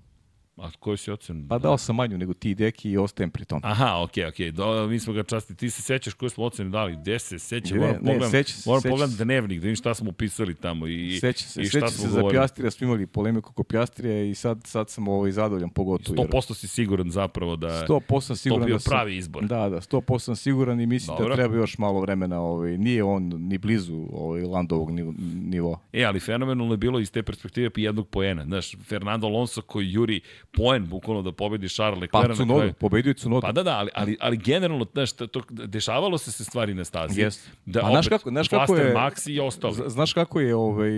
A 0.60 0.70
koju 0.78 0.96
si 0.96 1.10
ocen? 1.10 1.48
Pa 1.48 1.58
dao 1.58 1.78
sam 1.78 1.96
manju 1.96 2.18
nego 2.18 2.34
ti, 2.34 2.54
Deki, 2.54 2.90
i 2.90 2.98
ostajem 2.98 3.30
pri 3.30 3.44
tom. 3.44 3.60
Aha, 3.64 4.02
okej, 4.02 4.24
okay, 4.24 4.28
okej. 4.28 4.52
Okay. 4.52 4.88
Mi 4.88 4.98
smo 4.98 5.12
ga 5.12 5.22
časti. 5.22 5.54
Ti 5.54 5.70
se 5.70 5.82
sećaš 5.82 6.14
koju 6.14 6.30
smo 6.30 6.44
ocenu 6.44 6.70
dali? 6.70 6.96
Gde 6.96 7.18
se 7.18 7.38
seća? 7.38 7.74
Moram 7.74 7.90
ne, 7.94 7.98
pogledam, 7.98 8.30
seća 8.30 8.52
se, 8.52 8.70
moram 8.70 8.82
seća 8.82 8.90
pogledam 8.90 9.16
dnevnik, 9.16 9.60
da 9.60 9.64
vidim 9.64 9.76
šta 9.76 9.94
smo 9.94 10.10
upisali 10.10 10.54
tamo 10.54 10.86
i, 10.86 11.18
Seća 11.20 11.44
se, 11.44 11.62
i 11.62 11.64
šta 11.64 11.80
seća 11.80 11.88
smo 11.88 12.02
se 12.04 12.08
za 12.10 12.20
govorili. 12.20 12.40
Pjastrija, 12.40 12.70
smo 12.70 12.86
imali 12.86 13.06
polemiku 13.06 13.50
oko 13.50 13.64
Pjastrija 13.64 14.24
i 14.24 14.34
sad, 14.34 14.60
sad 14.64 14.90
sam 14.90 15.08
ovaj 15.08 15.32
zadovoljan 15.32 15.70
pogotovo. 15.70 16.22
jer 16.22 16.28
100% 16.28 16.54
si 16.54 16.68
siguran 16.68 17.10
zapravo 17.10 17.56
da 17.56 17.86
100% 17.88 18.20
sam 18.20 18.36
siguran 18.36 18.66
bio 18.66 18.74
da 18.74 18.80
sam, 18.80 18.90
pravi 18.90 19.16
izbor. 19.16 19.44
Da, 19.44 19.68
da, 19.68 19.80
100% 19.80 20.18
sam 20.18 20.36
siguran 20.36 20.80
i 20.80 20.86
mislim 20.86 21.16
Dobro. 21.16 21.28
da 21.28 21.34
treba 21.34 21.56
još 21.56 21.78
malo 21.78 22.00
vremena. 22.00 22.40
Ovaj, 22.40 22.78
nije 22.78 23.04
on 23.04 23.22
ni 23.22 23.58
blizu 23.58 24.06
ovaj, 24.12 24.42
Landovog 24.42 24.90
nivo- 24.90 25.14
nivoa. 25.44 25.78
E, 25.92 26.04
ali 26.04 26.20
fenomenalno 26.20 26.72
je 26.72 26.78
bilo 26.78 27.00
iz 27.00 27.12
te 27.12 27.22
perspektive 27.22 27.70
jednog 27.76 28.08
poena. 28.08 28.44
Znaš, 28.44 28.76
Fernando 28.84 29.26
Alonso 29.26 29.62
koji 29.62 29.92
juri 29.92 30.20
poen 30.52 30.86
bukvalno 30.86 31.22
da 31.22 31.32
pobedi 31.32 31.68
Charles 31.68 32.10
Pa 32.10 32.18
Leclerc. 32.18 32.38
na 32.38 32.44
Cunoda, 32.44 32.72
pobedio 32.72 33.10
je 33.10 33.14
Cunoda. 33.14 33.40
Pa 33.40 33.52
da, 33.52 33.62
da, 33.62 33.78
ali, 33.78 33.90
ali, 33.94 34.16
ali 34.20 34.36
generalno, 34.36 34.86
znaš, 34.92 35.12
to, 35.12 35.26
dešavalo 35.48 36.18
se 36.18 36.32
se 36.32 36.44
stvari 36.44 36.74
na 36.74 36.84
stazi. 36.84 37.20
Jeste. 37.20 37.50
Da, 37.66 37.80
A 37.80 37.90
znaš 37.90 38.08
kako- 38.08 38.30
znaš 38.30 38.48
kako 38.48 38.76
je- 38.76 38.94
Max 38.94 39.30
i 39.30 39.40
ostali. 39.40 39.74
Z- 39.74 39.82
Znaš 39.88 40.12
kako 40.12 40.40
je 40.40 40.54
ovaj, 40.54 40.90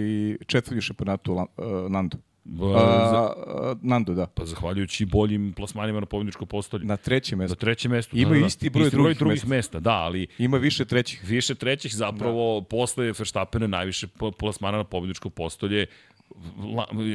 četvrti 0.46 0.78
u 0.78 0.82
šampionatu 0.82 1.32
uh, 1.32 1.44
Nando? 1.88 2.16
B- 2.44 2.64
Uh, 2.64 2.72
za- 2.72 3.32
uh, 3.36 3.78
Nando, 3.82 4.14
da. 4.14 4.26
pa 4.26 4.44
zahvaljujući 4.44 5.04
boljim 5.04 5.52
plasmanima 5.52 6.00
na 6.00 6.06
pobedničko 6.06 6.46
postolje. 6.46 6.84
Na 6.84 6.96
trećem 6.96 7.38
Na 7.38 7.42
mestu. 7.42 7.56
trećem 7.56 7.90
mestu. 7.90 8.16
Imaju 8.16 8.28
da, 8.30 8.34
da, 8.34 8.40
da. 8.40 8.46
isti 8.46 8.70
broj 8.70 8.86
isti 8.86 8.96
broj 8.96 9.02
drugih 9.04 9.18
drugih 9.18 9.34
mesta. 9.34 9.48
mesta. 9.48 9.80
Da, 9.80 9.94
ali 9.94 10.26
Ima 10.38 10.56
više 10.56 10.84
trećih. 10.84 11.20
više 11.24 11.54
trećih 11.54 11.94
zapravo 11.94 12.60
da. 12.60 12.66
posle 12.66 13.04
Verstappena 13.06 13.66
najviše 13.66 14.06
plasmana 14.38 14.78
na 14.78 14.84
pobedničko 14.84 15.30
postolje 15.30 15.86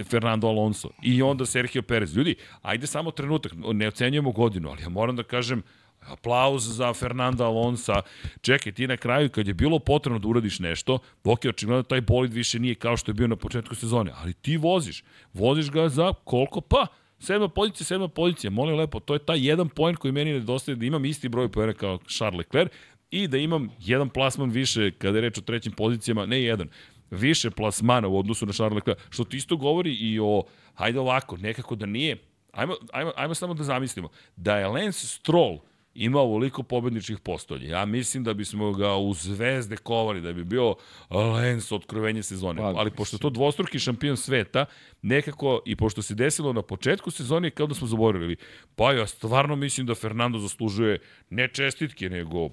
Fernando 0.10 0.48
Alonso 0.48 0.90
i 1.04 1.22
onda 1.22 1.46
Sergio 1.46 1.82
Perez. 1.82 2.18
Ljudi, 2.18 2.36
ajde 2.62 2.88
samo 2.88 3.12
trenutak, 3.12 3.52
ne 3.74 3.88
ocenjujemo 3.88 4.32
godinu, 4.32 4.70
ali 4.70 4.82
ja 4.82 4.90
moram 4.90 5.16
da 5.16 5.24
kažem 5.24 5.64
aplauz 6.00 6.76
za 6.76 6.94
Fernanda 6.94 7.46
Alonsa. 7.46 8.02
Čekaj, 8.42 8.72
ti 8.72 8.88
na 8.88 8.98
kraju 8.98 9.30
kad 9.30 9.48
je 9.48 9.54
bilo 9.54 9.80
potrebno 9.80 10.20
da 10.20 10.28
uradiš 10.28 10.60
nešto, 10.60 11.00
ok, 11.24 11.46
očigledno 11.50 11.84
taj 11.84 12.02
bolid 12.02 12.34
više 12.34 12.60
nije 12.60 12.76
kao 12.76 12.98
što 12.98 13.10
je 13.10 13.14
bio 13.14 13.28
na 13.28 13.36
početku 13.36 13.76
sezone, 13.76 14.12
ali 14.16 14.34
ti 14.34 14.58
voziš. 14.58 15.04
Voziš 15.34 15.72
ga 15.72 15.90
za 15.90 16.14
koliko? 16.24 16.62
Pa, 16.62 16.88
sedma 17.20 17.48
pozicija, 17.48 17.86
sedma 17.86 18.08
pozicija. 18.08 18.52
Molim 18.52 18.76
lepo, 18.76 19.00
to 19.00 19.14
je 19.14 19.26
taj 19.26 19.48
jedan 19.48 19.70
poen 19.70 19.96
koji 19.96 20.12
meni 20.12 20.34
nedostaje 20.34 20.76
da 20.76 20.86
imam 20.86 21.06
isti 21.06 21.30
broj 21.30 21.52
poena 21.52 21.74
kao 21.74 22.00
Charles 22.08 22.38
Leclerc 22.38 22.72
i 23.12 23.28
da 23.28 23.38
imam 23.38 23.70
jedan 23.80 24.10
plasman 24.10 24.50
više 24.50 24.92
kada 24.92 25.18
je 25.18 25.22
reč 25.22 25.38
o 25.38 25.42
trećim 25.42 25.72
pozicijama, 25.72 26.26
ne 26.26 26.42
jedan, 26.42 26.70
više 27.12 27.50
plasmana 27.50 28.08
u 28.08 28.20
odnosu 28.20 28.46
na 28.46 28.54
Charles 28.54 28.76
Leclerc, 28.76 29.00
što 29.10 29.24
ti 29.24 29.38
isto 29.38 29.58
govori 29.58 29.94
i 29.96 30.20
o, 30.20 30.44
hajde 30.74 31.00
ovako, 31.00 31.38
nekako 31.38 31.76
da 31.76 31.86
nije, 31.86 32.18
ajmo, 32.52 32.74
ajmo, 32.94 33.12
ajmo 33.16 33.34
samo 33.34 33.54
da 33.54 33.64
zamislimo, 33.64 34.10
da 34.36 34.58
je 34.58 34.68
Lance 34.68 35.08
Stroll 35.08 35.60
ima 35.96 36.20
ovoliko 36.20 36.64
pobedničkih 36.64 37.20
postolja. 37.20 37.78
Ja 37.78 37.86
mislim 37.86 38.24
da 38.24 38.34
bismo 38.34 38.72
ga 38.72 38.96
u 38.96 39.14
zvezde 39.14 39.78
kovali, 39.78 40.22
da 40.22 40.34
bi 40.34 40.44
bio 40.44 40.76
Lance 41.10 41.76
otkrovenje 41.76 42.24
sezone. 42.24 42.62
Pa, 42.62 42.74
Ali 42.76 42.92
pošto 42.92 43.16
je 43.16 43.20
to 43.20 43.30
dvostruki 43.30 43.80
šampion 43.80 44.18
sveta, 44.18 44.66
nekako, 45.02 45.62
i 45.66 45.76
pošto 45.76 46.02
se 46.02 46.16
desilo 46.16 46.54
na 46.54 46.62
početku 46.62 47.12
sezone, 47.12 47.50
kao 47.50 47.68
da 47.68 47.76
smo 47.76 47.88
zaboravili, 47.88 48.36
pa 48.76 48.94
ja 48.94 49.08
stvarno 49.08 49.56
mislim 49.56 49.88
da 49.88 49.96
Fernando 49.96 50.40
zaslužuje 50.40 51.00
ne 51.30 51.48
čestitke, 51.48 52.10
nego 52.10 52.50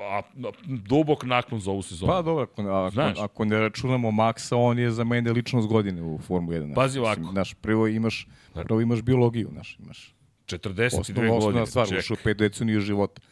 a, 0.00 0.22
dubok 0.64 1.24
naklon 1.24 1.60
za 1.60 1.70
ovu 1.70 1.82
sezonu. 1.82 2.12
Pa 2.12 2.22
dobro, 2.22 2.42
ako, 2.42 2.62
ako, 2.62 3.20
ako 3.20 3.44
ne 3.44 3.60
računamo 3.60 4.10
Maxa, 4.10 4.56
on 4.56 4.78
je 4.78 4.90
za 4.90 5.04
mene 5.04 5.32
ličnost 5.32 5.68
godine 5.68 6.02
u 6.02 6.18
Formuli 6.18 6.56
1. 6.56 6.74
Pazi 6.74 6.98
ovako. 6.98 7.22
Znaš, 7.32 7.54
prvo 7.54 7.86
imaš, 7.88 8.26
prvo 8.54 8.80
imaš 8.80 9.02
biologiju, 9.02 9.48
znaš, 9.52 9.78
imaš 9.78 10.14
42 10.46 11.00
osnovna, 11.00 11.38
godine. 11.38 11.66
stvar, 11.66 11.88
ušao 11.98 12.16
pet 12.24 12.36
deceniju 12.36 12.80
života. 12.80 13.22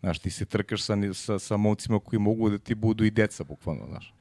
Znaš, 0.00 0.18
ti 0.18 0.30
se 0.30 0.44
trkaš 0.44 0.82
sa, 0.82 0.96
sa, 1.14 1.38
sa 1.38 1.56
momcima 1.56 2.00
koji 2.00 2.20
mogu 2.20 2.50
da 2.50 2.58
ti 2.58 2.74
budu 2.74 3.04
i 3.04 3.10
deca, 3.10 3.44
bukvalno, 3.44 3.86
znaš. 3.86 4.14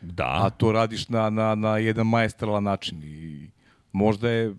Da. 0.00 0.40
A 0.42 0.50
to 0.50 0.72
radiš 0.72 1.08
na, 1.08 1.30
na, 1.30 1.54
na 1.54 1.78
jedan 1.78 2.06
maestralan 2.06 2.64
način 2.64 3.02
i 3.02 3.50
možda 3.92 4.30
je 4.30 4.46
a, 4.48 4.54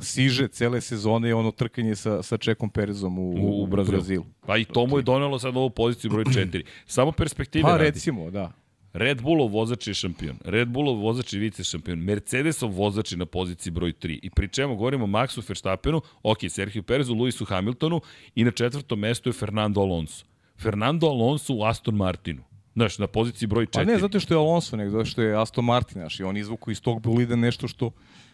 siže 0.00 0.48
cele 0.48 0.80
sezone 0.80 1.28
je 1.28 1.34
ono 1.34 1.50
trkanje 1.50 1.96
sa, 1.96 2.22
sa 2.22 2.36
Čekom 2.36 2.70
Perezom 2.70 3.18
u, 3.18 3.22
u, 3.22 3.62
u 3.62 3.66
Brazilu. 3.66 3.96
Brazilu. 3.96 4.24
Pa 4.46 4.56
i 4.56 4.64
to 4.64 4.86
mu 4.86 4.98
je 4.98 5.02
donelo 5.02 5.38
sad 5.38 5.56
ovu 5.56 5.70
poziciju 5.70 6.10
broj 6.10 6.24
4. 6.24 6.62
Samo 6.86 7.12
perspektive 7.12 7.62
pa, 7.62 7.68
radi. 7.68 7.78
Pa 7.78 7.84
recimo, 7.84 8.30
da. 8.30 8.52
Red 8.96 9.20
Bullov 9.22 9.50
vozač 9.52 9.86
je 9.86 9.94
šampion, 9.94 10.38
Red 10.44 10.68
Bullov 10.72 10.96
vozač 10.96 11.34
je 11.34 11.40
vice 11.40 11.64
šampion, 11.64 12.00
Mercedesov 12.00 12.70
vozač 12.72 13.12
je 13.12 13.18
na 13.18 13.26
poziciji 13.26 13.72
broj 13.72 13.92
3. 13.92 14.18
I 14.22 14.30
pri 14.30 14.48
čemu 14.48 14.76
govorimo 14.76 15.04
o 15.04 15.06
Maxu 15.08 15.44
Verstappenu, 15.48 16.00
ok, 16.22 16.48
Sergio 16.48 16.82
Perezu, 16.82 17.14
Luisu 17.14 17.44
Hamiltonu 17.44 18.00
i 18.34 18.44
na 18.44 18.50
četvrtom 18.50 18.98
mestu 18.98 19.28
je 19.28 19.32
Fernando 19.32 19.80
Alonso. 19.80 20.24
Fernando 20.58 21.06
Alonso 21.06 21.54
u 21.54 21.64
Aston 21.64 21.94
Martinu. 21.94 22.42
Znaš, 22.74 22.98
na 22.98 23.06
poziciji 23.06 23.46
broj 23.48 23.66
4. 23.66 23.70
Pa 23.72 23.84
ne 23.84 23.98
zato 23.98 24.20
što 24.20 24.34
je 24.34 24.38
Alonso, 24.38 24.76
nego 24.76 24.90
zato 24.90 25.04
što 25.04 25.22
je 25.22 25.40
Aston 25.42 25.64
Martin, 25.64 26.00
znaš, 26.00 26.20
i 26.20 26.24
on 26.24 26.36
izvuku 26.36 26.70
iz 26.70 26.80
tog 26.80 27.02
bolida 27.02 27.36
nešto 27.36 27.68
što 27.68 27.90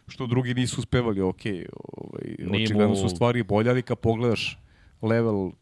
što 0.09 0.27
drugi 0.27 0.55
nisu 0.55 0.81
uspevali, 0.81 1.21
ok, 1.21 1.41
ovaj, 1.95 2.63
očigledno 2.63 2.97
su 2.97 3.09
stvari 3.09 3.43
bolje, 3.43 3.71
ali 3.71 3.83
kad 3.83 3.99
pogledaš 3.99 4.59
level 5.03 5.37
uh, 5.37 5.53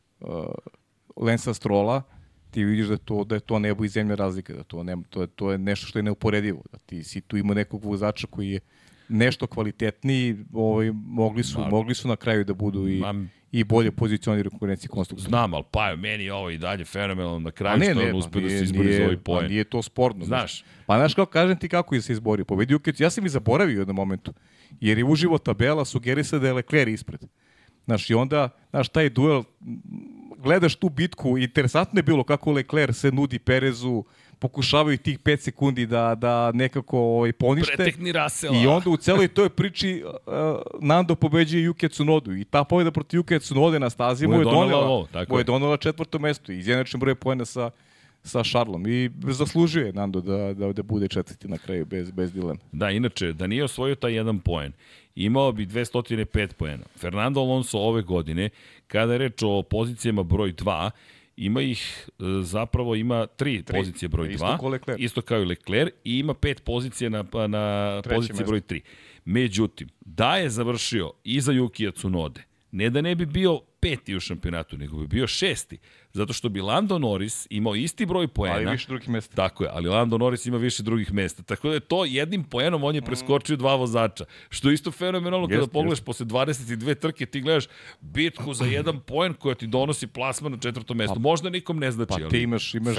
Lensa 1.16 1.54
Strola, 1.54 2.02
ti 2.50 2.64
vidiš 2.64 2.86
da 2.86 2.96
to 2.96 3.24
da 3.24 3.34
je 3.34 3.40
to 3.40 3.58
nebo 3.58 3.84
i 3.84 3.88
zemlja 3.88 4.14
razlika, 4.14 4.52
da 4.52 4.62
to 4.62 4.82
ne, 4.82 4.96
to 5.10 5.20
je 5.20 5.26
to 5.26 5.52
je 5.52 5.58
nešto 5.58 5.86
što 5.86 5.98
je 5.98 6.02
neuporedivo, 6.02 6.62
da 6.72 6.78
ti 6.78 7.04
si 7.04 7.20
tu 7.20 7.36
ima 7.36 7.54
nekog 7.54 7.84
vozača 7.84 8.26
koji 8.26 8.50
je 8.50 8.60
nešto 9.08 9.46
kvalitetniji, 9.46 10.36
ovaj 10.52 10.90
mogli 10.94 11.44
su 11.44 11.60
Ma, 11.60 11.68
mogli 11.68 11.94
su 11.94 12.08
na 12.08 12.16
kraju 12.16 12.44
da 12.44 12.54
budu 12.54 12.88
i 12.88 13.00
ma, 13.00 13.14
i 13.52 13.64
bolje 13.64 13.90
pozicionirani 13.90 14.46
u 14.46 14.50
konkurenciji 14.50 14.88
konstruktora. 14.88 15.28
Znam, 15.28 15.54
al 15.54 15.62
pa 15.62 15.96
meni 15.96 16.24
je 16.24 16.32
ovo 16.32 16.50
i 16.50 16.58
dalje 16.58 16.84
fenomenalno 16.84 17.38
na 17.38 17.50
kraju 17.50 17.78
ne, 17.78 17.84
što 17.84 17.94
ne, 17.94 18.10
on 18.10 18.18
uspeo 18.18 18.42
da 18.42 18.48
se 18.48 18.64
izbori 18.64 18.92
za 18.92 19.02
ovaj 19.02 19.16
poen. 19.16 19.48
Nije 19.48 19.64
to 19.64 19.82
sporno. 19.82 20.24
Znaš. 20.24 20.64
Pa 20.86 20.98
znaš 20.98 21.14
kako 21.14 21.30
kažem 21.30 21.56
ti 21.56 21.68
kako 21.68 21.94
je 21.94 22.02
se 22.02 22.12
izborio. 22.12 22.44
Pobedio 22.44 22.76
Ukec, 22.76 23.00
ja 23.00 23.10
sam 23.10 23.26
i 23.26 23.28
zaboravio 23.28 23.76
u 23.76 23.80
jednom 23.80 23.96
momentu. 23.96 24.32
Jer 24.80 24.98
je 24.98 25.04
uživo 25.04 25.38
tabela 25.38 25.84
sugerisa 25.84 26.38
da 26.38 26.46
je 26.46 26.52
Leclerc 26.52 26.94
ispred. 26.94 27.20
Znaš, 27.84 28.10
i 28.10 28.14
onda, 28.14 28.48
znaš, 28.70 28.88
taj 28.88 29.08
duel 29.10 29.42
gledaš 30.42 30.74
tu 30.74 30.88
bitku, 30.88 31.38
interesantno 31.38 31.98
je 31.98 32.02
bilo 32.02 32.24
kako 32.24 32.52
Leclerc 32.52 32.96
se 32.96 33.12
nudi 33.12 33.38
Perezu, 33.38 34.04
pokušavaju 34.38 34.98
tih 34.98 35.18
5 35.18 35.36
sekundi 35.36 35.86
da, 35.86 36.14
da 36.14 36.52
nekako 36.52 36.98
ovaj, 36.98 37.32
ponište. 37.32 37.76
Pretekni 37.76 38.12
Rasela. 38.12 38.56
I 38.56 38.66
onda 38.66 38.90
u 38.90 38.96
celoj 38.96 39.28
toj 39.28 39.48
priči 39.48 40.04
uh, 40.04 40.32
Nando 40.80 41.14
pobeđuje 41.14 41.64
Juke 41.64 41.88
Tsunodu. 41.88 42.36
I 42.36 42.44
ta 42.44 42.64
pobjeda 42.64 42.90
protiv 42.90 43.18
Juke 43.18 43.38
Tsunode 43.38 43.78
na 43.78 43.90
stazi 43.90 44.26
mu 44.26 44.34
je 44.34 44.44
donela, 44.44 44.86
ovo, 44.86 45.06
tako 45.12 45.32
mu 45.32 45.38
je 45.40 45.44
donela 45.44 45.76
četvrto 45.76 46.18
mesto. 46.18 46.52
I 46.52 46.58
izjednačen 46.58 47.00
broj 47.00 47.14
pojena 47.14 47.44
sa 47.44 47.70
sa 48.22 48.44
Šarlom 48.44 48.86
i 48.86 49.10
zaslužuje 49.28 49.92
Nando 49.92 50.20
da, 50.20 50.54
da, 50.54 50.72
da 50.72 50.82
bude 50.82 51.08
četvrti 51.08 51.48
na 51.48 51.58
kraju 51.58 51.86
bez, 51.86 52.10
bez 52.10 52.32
dilema. 52.32 52.60
Da, 52.72 52.90
inače, 52.90 53.32
da 53.32 53.46
nije 53.46 53.64
osvojio 53.64 53.94
taj 53.94 54.14
jedan 54.14 54.38
poen, 54.38 54.72
imao 55.14 55.52
bi 55.52 55.66
205 55.66 56.52
poena. 56.52 56.84
Fernando 56.96 57.40
Alonso 57.40 57.78
ove 57.78 58.02
godine, 58.02 58.50
kada 58.86 59.12
je 59.12 59.18
reč 59.18 59.42
o 59.42 59.62
pozicijama 59.62 60.22
broj 60.22 60.52
2, 60.52 60.90
ima 61.36 61.62
ih, 61.62 62.08
e, 62.18 62.22
zapravo 62.42 62.94
ima 62.94 63.26
tri, 63.26 63.62
tri. 63.62 63.78
pozicije 63.78 64.08
broj 64.08 64.28
2, 64.28 64.34
isto, 64.34 64.58
kao 64.58 64.96
isto 64.98 65.22
kao 65.22 65.40
i 65.40 65.44
Leclerc, 65.44 65.92
i 66.04 66.18
ima 66.18 66.34
pet 66.34 66.64
pozicije 66.64 67.10
na, 67.10 67.24
na 67.48 68.02
poziciji 68.04 68.34
mesto. 68.34 68.46
broj 68.46 68.60
3. 68.60 68.80
Međutim, 69.24 69.88
da 70.00 70.36
je 70.36 70.50
završio 70.50 71.12
iza 71.24 71.52
Yukija 71.52 71.94
Tsunode, 71.94 72.42
ne 72.72 72.90
da 72.90 73.00
ne 73.00 73.14
bi 73.14 73.26
bio 73.26 73.60
peti 73.80 74.16
u 74.16 74.20
šampionatu, 74.20 74.78
nego 74.78 74.96
bi 74.96 75.06
bio 75.06 75.26
šesti. 75.26 75.78
Zato 76.12 76.32
što 76.32 76.48
bi 76.48 76.60
Lando 76.60 76.98
Norris 76.98 77.46
imao 77.50 77.74
isti 77.74 78.06
broj 78.06 78.28
poena. 78.28 78.56
Ali 78.56 78.70
više 78.70 78.86
drugih 78.88 79.08
mesta. 79.08 79.36
Tako 79.36 79.64
je, 79.64 79.70
ali 79.72 79.88
Lando 79.88 80.18
Norris 80.18 80.46
ima 80.46 80.56
više 80.56 80.82
drugih 80.82 81.12
mesta. 81.12 81.42
Tako 81.42 81.68
da 81.68 81.74
je 81.74 81.80
to 81.80 82.04
jednim 82.04 82.44
poenom 82.44 82.84
on 82.84 82.94
je 82.94 83.02
preskočio 83.02 83.56
dva 83.56 83.74
vozača. 83.74 84.24
Što 84.48 84.68
je 84.68 84.74
isto 84.74 84.90
fenomenalno 84.90 85.48
kada 85.48 85.66
pogledaš 85.66 85.98
jest. 85.98 86.04
posle 86.04 86.26
22 86.26 86.94
trke 86.94 87.26
ti 87.26 87.40
gledaš 87.40 87.64
bitku 88.00 88.54
za 88.54 88.64
jedan 88.64 89.00
poen 89.00 89.34
koja 89.34 89.54
ti 89.54 89.66
donosi 89.66 90.06
plasman 90.06 90.52
na 90.52 90.58
četvrtom 90.58 90.96
mestu. 90.96 91.14
Pa, 91.14 91.20
Možda 91.20 91.50
nikom 91.50 91.78
ne 91.78 91.90
znači, 91.90 92.22
pa, 92.22 92.28
ti 92.28 92.38
imaš, 92.38 92.74
imaš, 92.74 92.96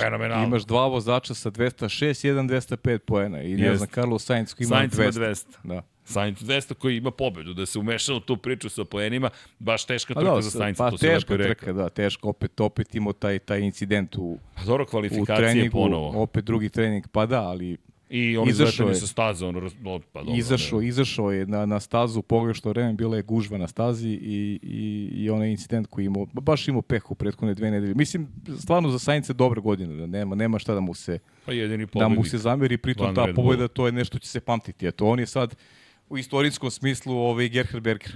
imaš 0.47 0.63
dva 0.63 0.87
vozača 0.87 1.33
sa 1.33 1.51
206, 1.51 2.25
jedan 2.25 2.49
205 2.49 2.97
poena. 2.97 3.41
I 3.41 3.55
ne 3.55 3.75
znam, 3.75 3.89
Carlos 3.89 4.25
Sainz 4.25 4.53
koji 4.53 4.65
ima 4.65 4.75
Sainz 4.75 4.93
200. 4.93 5.19
200. 5.19 5.45
Da. 5.63 5.81
Sainz 6.11 6.39
200 6.39 6.73
koji 6.73 6.97
ima 6.97 7.11
pobedu, 7.11 7.53
da 7.53 7.65
se 7.65 7.79
umešao 7.79 8.15
u 8.15 8.19
tu 8.19 8.37
priču 8.37 8.69
sa 8.69 8.85
poenima, 8.85 9.29
baš 9.59 9.85
teška 9.85 10.13
trka 10.13 10.35
da, 10.35 10.41
za 10.41 10.49
Sainz. 10.49 10.77
Pa 10.77 10.91
to 10.91 10.97
teška 10.97 11.37
trka, 11.37 11.73
da, 11.73 11.89
teško, 11.89 12.29
opet, 12.29 12.59
opet 12.59 12.95
imao 12.95 13.13
taj, 13.13 13.39
taj 13.39 13.59
incident 13.59 14.15
u, 14.17 14.37
pa 14.55 14.63
dobro, 14.63 14.85
kvalifikacije 14.85 15.33
u 15.35 15.37
treningu, 15.37 15.71
ponovo. 15.71 16.21
opet 16.23 16.45
drugi 16.45 16.69
trening, 16.69 17.07
pa 17.07 17.25
da, 17.25 17.41
ali 17.41 17.77
I 18.11 18.37
on 18.37 18.49
izašao 18.49 18.89
je 18.89 18.95
sa 18.95 19.07
staze, 19.07 19.45
on 19.45 19.69
pa 20.13 20.19
dobro. 20.19 20.35
Izašao, 20.35 20.79
ne. 20.79 20.87
izašao 20.87 21.31
je 21.31 21.45
na, 21.45 21.65
na 21.65 21.79
stazu, 21.79 22.21
pogledao 22.21 22.69
vreme, 22.71 22.93
bila 22.93 23.17
je 23.17 23.23
gužva 23.23 23.57
na 23.57 23.67
stazi 23.67 24.09
i, 24.09 24.59
i, 24.63 25.09
i 25.13 25.29
onaj 25.29 25.49
incident 25.49 25.87
koji 25.87 26.05
imao, 26.05 26.25
baš 26.33 26.67
imao 26.67 26.81
peh 26.81 27.11
u 27.11 27.15
prethodne 27.15 27.53
dve 27.53 27.71
nedelje. 27.71 27.93
Mislim, 27.95 28.27
stvarno 28.59 28.89
za 28.89 28.99
Sainz 28.99 29.29
je 29.29 29.33
dobra 29.33 29.61
godina, 29.61 29.93
da 29.93 30.05
nema, 30.07 30.35
nema 30.35 30.59
šta 30.59 30.73
da 30.73 30.79
mu 30.79 30.93
se, 30.93 31.19
pa 31.45 31.51
jedini 31.51 31.87
da 31.93 32.07
mu 32.07 32.23
se 32.23 32.37
zameri, 32.37 32.77
pritom 32.77 33.15
ta 33.15 33.27
pobjeda, 33.35 33.67
to 33.67 33.85
je 33.85 33.91
nešto 33.91 34.19
će 34.19 34.27
se 34.27 34.39
pamtiti. 34.39 34.87
Eto, 34.87 35.05
on 35.05 35.19
je 35.19 35.25
sad, 35.25 35.55
u 36.11 36.17
istorijskom 36.17 36.71
smislu 36.71 37.17
ovaj 37.17 37.49
Gerhard 37.49 37.83
Berger. 37.83 38.11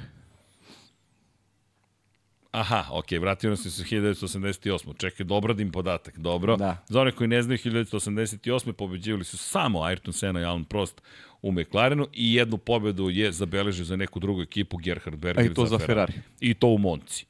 Aha, 2.51 2.85
ok, 2.91 3.11
vratio 3.11 3.49
nas 3.49 3.59
se 3.59 3.83
1988. 3.83 4.97
Čekaj, 4.97 5.25
da 5.25 5.33
obradim 5.33 5.71
podatak, 5.71 6.17
dobro. 6.17 6.57
Da. 6.57 6.77
Za 6.87 7.01
one 7.01 7.11
koji 7.11 7.27
ne 7.27 7.41
znaju, 7.41 7.57
1988. 7.57 8.71
pobeđivali 8.71 9.23
su 9.23 9.37
samo 9.37 9.79
Ayrton 9.79 10.11
Senna 10.11 10.41
i 10.41 10.43
Alan 10.43 10.63
Prost 10.63 11.01
u 11.41 11.51
McLarenu 11.51 12.07
i 12.13 12.33
jednu 12.33 12.57
pobedu 12.57 13.09
je 13.09 13.31
zabeležio 13.31 13.85
za 13.85 13.95
neku 13.95 14.19
drugu 14.19 14.41
ekipu 14.41 14.77
Gerhard 14.77 15.17
Berger 15.17 15.43
A 15.43 15.45
i 15.45 15.53
to 15.53 15.65
za, 15.65 15.77
za 15.77 15.85
Ferrari. 15.85 16.11
Ferrari. 16.11 16.29
I 16.39 16.53
to 16.53 16.67
u 16.67 16.77
Monci. 16.77 17.25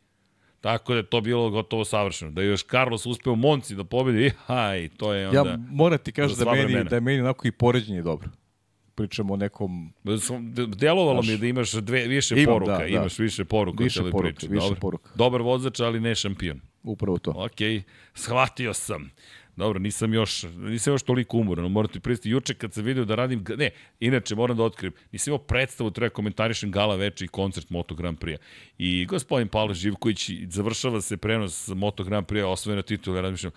Tako 0.61 0.93
da 0.93 0.99
je 0.99 1.05
to 1.05 1.21
bilo 1.21 1.49
gotovo 1.49 1.85
savršeno. 1.85 2.31
Da 2.31 2.41
je 2.41 2.47
još 2.47 2.65
Carlos 2.67 3.05
uspeo 3.05 3.33
u 3.33 3.35
Monci 3.35 3.75
da 3.75 3.83
pobedi, 3.83 4.31
haj, 4.47 4.89
to 4.89 5.13
je 5.13 5.27
onda... 5.27 5.49
Ja 5.49 5.57
moram 5.57 5.97
ti 5.97 6.11
kažem 6.11 6.37
da, 6.37 6.51
meni, 6.51 6.83
da 6.83 6.95
je 6.95 7.01
meni 7.01 7.21
onako 7.21 7.47
i 7.47 7.51
poređenje 7.51 8.01
dobro 8.01 8.29
pričamo 8.95 9.34
o 9.34 9.38
nekom... 9.38 9.93
Delovalo 10.67 11.22
mi 11.22 11.27
je 11.27 11.38
da 11.38 11.47
imaš 11.47 11.72
dve, 11.72 12.07
više 12.07 12.35
imam, 12.35 12.53
poruka, 12.53 12.72
da, 12.72 12.77
da. 12.77 12.85
imaš 12.85 13.19
više 13.19 13.45
poruka 13.45 13.84
više 13.84 13.99
poruka, 14.11 14.17
priči. 14.19 14.47
Više 14.47 14.65
Dobar, 14.65 14.80
poruka. 14.80 15.09
Dobar 15.15 15.41
vozač, 15.41 15.80
ali 15.80 15.99
ne 15.99 16.15
šampion. 16.15 16.61
Upravo 16.84 17.17
to. 17.17 17.31
Ok, 17.31 17.85
shvatio 18.13 18.73
sam. 18.73 19.11
Dobro, 19.55 19.80
nisam 19.80 20.13
još, 20.13 20.43
nisam 20.57 20.93
još 20.93 21.03
toliko 21.03 21.38
umoran, 21.38 21.72
moram 21.72 21.91
ti 21.91 21.99
pristiti. 21.99 22.30
Juče 22.30 22.53
kad 22.53 22.73
sam 22.73 22.84
vidio 22.84 23.05
da 23.05 23.15
radim, 23.15 23.45
ne, 23.57 23.69
inače 23.99 24.35
moram 24.35 24.57
da 24.57 24.63
otkrijem, 24.63 24.93
nisam 25.11 25.31
imao 25.31 25.45
predstavu, 25.45 25.91
treba 25.91 26.09
komentarišem 26.09 26.72
gala 26.72 26.95
veče 26.95 27.26
i 27.26 27.27
koncert 27.27 27.69
Moto 27.69 27.95
Grand 27.95 28.19
Prix. 28.19 28.38
I 28.77 29.05
gospodin 29.05 29.47
Pavle 29.47 29.73
Živković 29.73 30.31
završava 30.49 31.01
se 31.01 31.17
prenos 31.17 31.67
Moto 31.67 32.03
Grand 32.03 32.27
Prix, 32.27 32.43
osvojena 32.43 32.81
titula, 32.81 33.17
ja 33.17 33.22
razmišljam, 33.22 33.51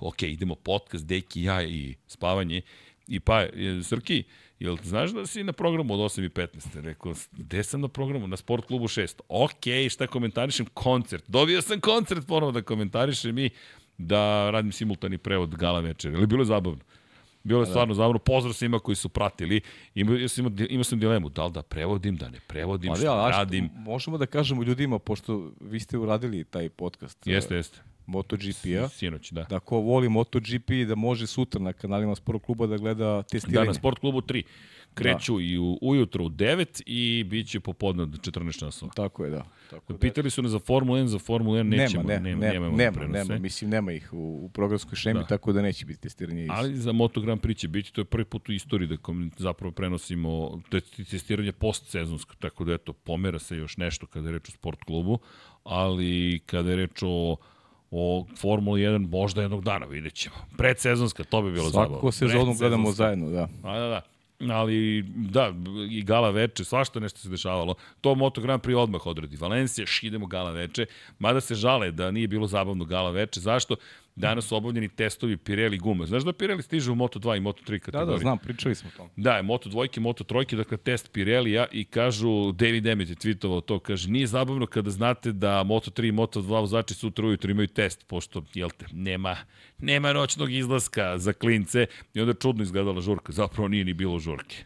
ok, 0.00 0.22
idemo 0.22 0.54
podcast, 0.54 1.06
deki, 1.06 1.42
ja 1.42 1.62
i 1.62 1.94
spavanje. 2.06 2.62
I 3.08 3.20
pa, 3.20 3.46
Srki, 3.82 4.24
Jel 4.60 4.76
znaš 4.82 5.10
da 5.10 5.26
si 5.26 5.44
na 5.44 5.52
programu 5.52 5.94
od 5.94 6.00
8 6.00 6.24
i 6.24 6.28
15? 6.28 6.80
Rekao, 6.80 7.14
gde 7.32 7.62
sam 7.62 7.80
na 7.80 7.88
programu? 7.88 8.26
Na 8.26 8.36
sport 8.36 8.66
klubu 8.66 8.88
6. 8.88 9.20
Ok, 9.28 9.90
šta 9.90 10.06
komentarišem? 10.06 10.66
Koncert. 10.74 11.24
Dobio 11.28 11.62
sam 11.62 11.80
koncert 11.80 12.26
ponovo 12.26 12.52
da 12.52 12.62
komentarišem 12.62 13.38
i 13.38 13.50
da 13.98 14.50
radim 14.50 14.72
simultani 14.72 15.18
prevod 15.18 15.56
gala 15.56 15.80
večer. 15.80 16.16
Ali 16.16 16.26
bilo 16.26 16.42
je 16.42 16.46
zabavno. 16.46 16.80
Bilo 17.42 17.60
je 17.60 17.64
da. 17.64 17.70
stvarno 17.70 17.94
zabavno. 17.94 18.18
Pozdrav 18.18 18.54
svima 18.54 18.78
koji 18.78 18.96
su 18.96 19.08
pratili. 19.08 19.60
Ima, 19.94 20.18
imao, 20.38 20.52
imao 20.68 20.84
sam 20.84 21.00
dilemu, 21.00 21.28
da 21.28 21.46
li 21.46 21.52
da 21.52 21.62
prevodim, 21.62 22.16
da 22.16 22.28
ne 22.28 22.40
prevodim, 22.46 22.94
šta 22.94 23.04
ja, 23.04 23.30
radim. 23.30 23.70
Možemo 23.74 24.18
da 24.18 24.26
kažemo 24.26 24.62
ljudima, 24.62 24.98
pošto 24.98 25.52
vi 25.60 25.80
ste 25.80 25.98
uradili 25.98 26.44
taj 26.44 26.68
podcast. 26.68 27.26
Jeste, 27.26 27.54
jeste 27.56 27.89
MotoGP-a. 28.10 28.88
Sinoć, 28.88 29.30
da. 29.30 29.44
Da 29.44 29.58
ko 29.58 29.78
voli 29.78 30.08
MotoGP 30.08 30.70
da 30.88 30.94
može 30.94 31.26
sutra 31.26 31.60
na 31.60 31.72
kanalima 31.72 32.14
Sport 32.14 32.42
kluba 32.44 32.66
da 32.66 32.76
gleda 32.76 33.22
testiranje. 33.22 33.64
Da, 33.66 33.72
na 33.72 33.74
Sport 33.74 33.98
klubu 33.98 34.20
3. 34.20 34.42
Kreću 34.94 35.36
da. 35.36 35.42
i 35.42 35.58
u, 35.58 35.78
ujutro 35.82 36.24
u 36.24 36.28
9 36.28 36.82
i 36.86 37.24
bit 37.24 37.48
će 37.48 37.60
popodne 37.60 38.02
od 38.02 38.08
14 38.08 38.58
časova. 38.58 38.92
Tako 38.92 39.24
je, 39.24 39.30
da. 39.30 39.44
Tako 39.70 39.92
da. 39.92 39.98
Pitali 39.98 40.30
su 40.30 40.42
ne 40.42 40.48
za 40.48 40.58
Formulu 40.58 40.98
1, 40.98 41.04
za 41.04 41.18
Formulu 41.18 41.56
1 41.56 41.62
nećemo. 41.62 42.02
Nema, 42.02 42.20
ne, 42.20 42.36
nema, 42.36 42.52
nema, 42.52 42.76
nema, 42.76 43.00
nema, 43.00 43.24
nema, 43.24 43.38
mislim 43.38 43.70
nema 43.70 43.92
ih 43.92 44.12
u, 44.12 44.44
u 44.44 44.48
programskoj 44.48 44.96
šemi, 44.96 45.20
da. 45.20 45.26
tako 45.26 45.52
da 45.52 45.62
neće 45.62 45.86
biti 45.86 46.00
testiranje. 46.00 46.42
Iz... 46.42 46.50
Ali 46.52 46.76
za 46.76 46.92
Moto 46.92 47.20
Grand 47.20 47.40
Prix 47.40 47.56
će 47.56 47.68
biti, 47.68 47.92
to 47.92 48.00
je 48.00 48.04
prvi 48.04 48.24
put 48.24 48.48
u 48.48 48.52
istoriji 48.52 48.88
da 48.88 48.96
zapravo 49.36 49.72
prenosimo 49.72 50.62
testiranje 51.10 51.52
post-sezonsko, 51.52 52.34
tako 52.38 52.64
da 52.64 52.72
eto, 52.72 52.92
pomera 52.92 53.38
se 53.38 53.56
još 53.56 53.76
nešto 53.76 54.06
kada 54.06 54.28
je 54.28 54.32
reč 54.32 54.48
o 54.48 54.52
sport 54.52 54.84
klubu, 54.84 55.18
ali 55.64 56.40
kada 56.46 56.70
je 56.70 56.76
reč 56.76 57.02
o 57.02 57.36
o 57.90 58.26
Formula 58.36 58.78
1 58.78 59.08
možda 59.08 59.42
jednog 59.42 59.64
dana, 59.64 59.86
vidjet 59.86 60.14
ćemo. 60.14 60.36
Predsezonska, 60.56 61.24
to 61.24 61.42
bi 61.42 61.52
bilo 61.52 61.70
Svako 61.70 61.72
zabavno. 61.72 61.98
Svako 61.98 62.12
sezonu 62.12 62.54
gledamo 62.58 62.92
zajedno, 62.92 63.30
da. 63.30 63.48
A, 63.62 63.78
da, 63.78 63.88
da 63.88 64.02
ali 64.48 65.02
da, 65.06 65.52
i 65.90 66.02
gala 66.02 66.30
veče, 66.30 66.64
svašta 66.64 67.00
nešto 67.00 67.18
se 67.18 67.28
dešavalo. 67.28 67.74
To 68.00 68.14
Moto 68.14 68.40
Grand 68.40 68.62
Prix 68.62 68.76
odmah 68.76 69.06
odredi. 69.06 69.36
Valencija, 69.36 69.86
idemo 70.02 70.26
gala 70.26 70.50
veče, 70.50 70.86
mada 71.18 71.40
se 71.40 71.54
žale 71.54 71.90
da 71.90 72.10
nije 72.10 72.28
bilo 72.28 72.46
zabavno 72.46 72.84
gala 72.84 73.10
veče. 73.10 73.40
Zašto? 73.40 73.76
Danas 74.16 74.44
su 74.44 74.56
obavljeni 74.56 74.88
testovi 74.88 75.36
Pirelli 75.36 75.78
gume. 75.78 76.06
Znaš 76.06 76.22
da 76.22 76.32
Pirelli 76.32 76.62
stiže 76.62 76.90
u 76.90 76.94
Moto2 76.94 77.36
i 77.36 77.40
Moto3 77.40 77.78
kategoriji? 77.78 78.06
Da, 78.06 78.12
da, 78.12 78.18
znam, 78.18 78.38
pričali 78.38 78.74
smo 78.74 78.90
to. 78.96 79.08
Da, 79.16 79.36
je 79.36 79.42
Moto2 79.42 80.00
Moto3, 80.00 80.56
dakle 80.56 80.76
test 80.76 81.12
Pirellija 81.12 81.66
i 81.72 81.84
kažu, 81.84 82.52
David 82.52 82.86
Emmett 82.86 83.10
je 83.10 83.16
tweetovao 83.16 83.60
to, 83.60 83.78
kaže, 83.78 84.10
nije 84.10 84.26
zabavno 84.26 84.66
kada 84.66 84.90
znate 84.90 85.32
da 85.32 85.64
Moto3 85.64 86.08
i 86.08 86.12
Moto2 86.12 86.60
vozači 86.60 86.94
sutra 86.94 87.26
ujutro 87.26 87.50
imaju 87.50 87.68
test, 87.68 88.06
pošto, 88.06 88.44
jel 88.54 88.70
te, 88.70 88.86
nema, 88.92 89.36
nema 89.78 90.12
noćnog 90.12 90.52
izlaska 90.52 91.18
za 91.18 91.32
klince 91.32 91.86
i 92.14 92.20
onda 92.20 92.34
čudno 92.34 92.62
izgledala 92.62 93.00
žurka, 93.00 93.32
zapravo 93.32 93.68
nije 93.68 93.84
ni 93.84 93.94
bilo 93.94 94.18
žurke 94.18 94.64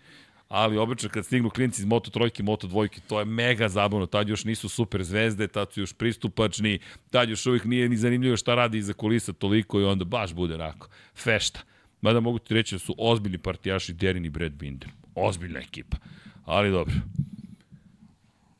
ali 0.48 0.78
obično 0.78 1.08
kad 1.08 1.26
stignu 1.26 1.50
klinci 1.50 1.82
iz 1.82 1.86
Moto 1.86 2.10
trojke, 2.10 2.42
Moto 2.42 2.66
dvojke, 2.66 3.00
to 3.06 3.18
je 3.18 3.24
mega 3.24 3.68
zabavno, 3.68 4.06
tad 4.06 4.28
još 4.28 4.44
nisu 4.44 4.68
super 4.68 5.04
zvezde, 5.04 5.48
tad 5.48 5.72
su 5.72 5.80
još 5.80 5.92
pristupačni, 5.92 6.78
tad 7.10 7.28
još 7.28 7.46
uvijek 7.46 7.64
nije 7.64 7.88
ni 7.88 7.96
zanimljivo 7.96 8.36
šta 8.36 8.54
radi 8.54 8.78
iza 8.78 8.92
kulisa 8.92 9.32
toliko 9.32 9.80
i 9.80 9.84
onda 9.84 10.04
baš 10.04 10.34
bude 10.34 10.54
onako, 10.54 10.88
fešta. 11.16 11.60
Mada 12.00 12.20
mogu 12.20 12.38
ti 12.38 12.54
reći 12.54 12.74
da 12.74 12.78
su 12.78 12.94
ozbiljni 12.98 13.38
partijaši 13.38 13.92
Derin 13.92 14.24
i 14.24 14.30
Brad 14.30 14.52
Binder. 14.52 14.88
Ozbiljna 15.14 15.60
ekipa. 15.60 15.96
Ali 16.44 16.70
dobro. 16.70 16.94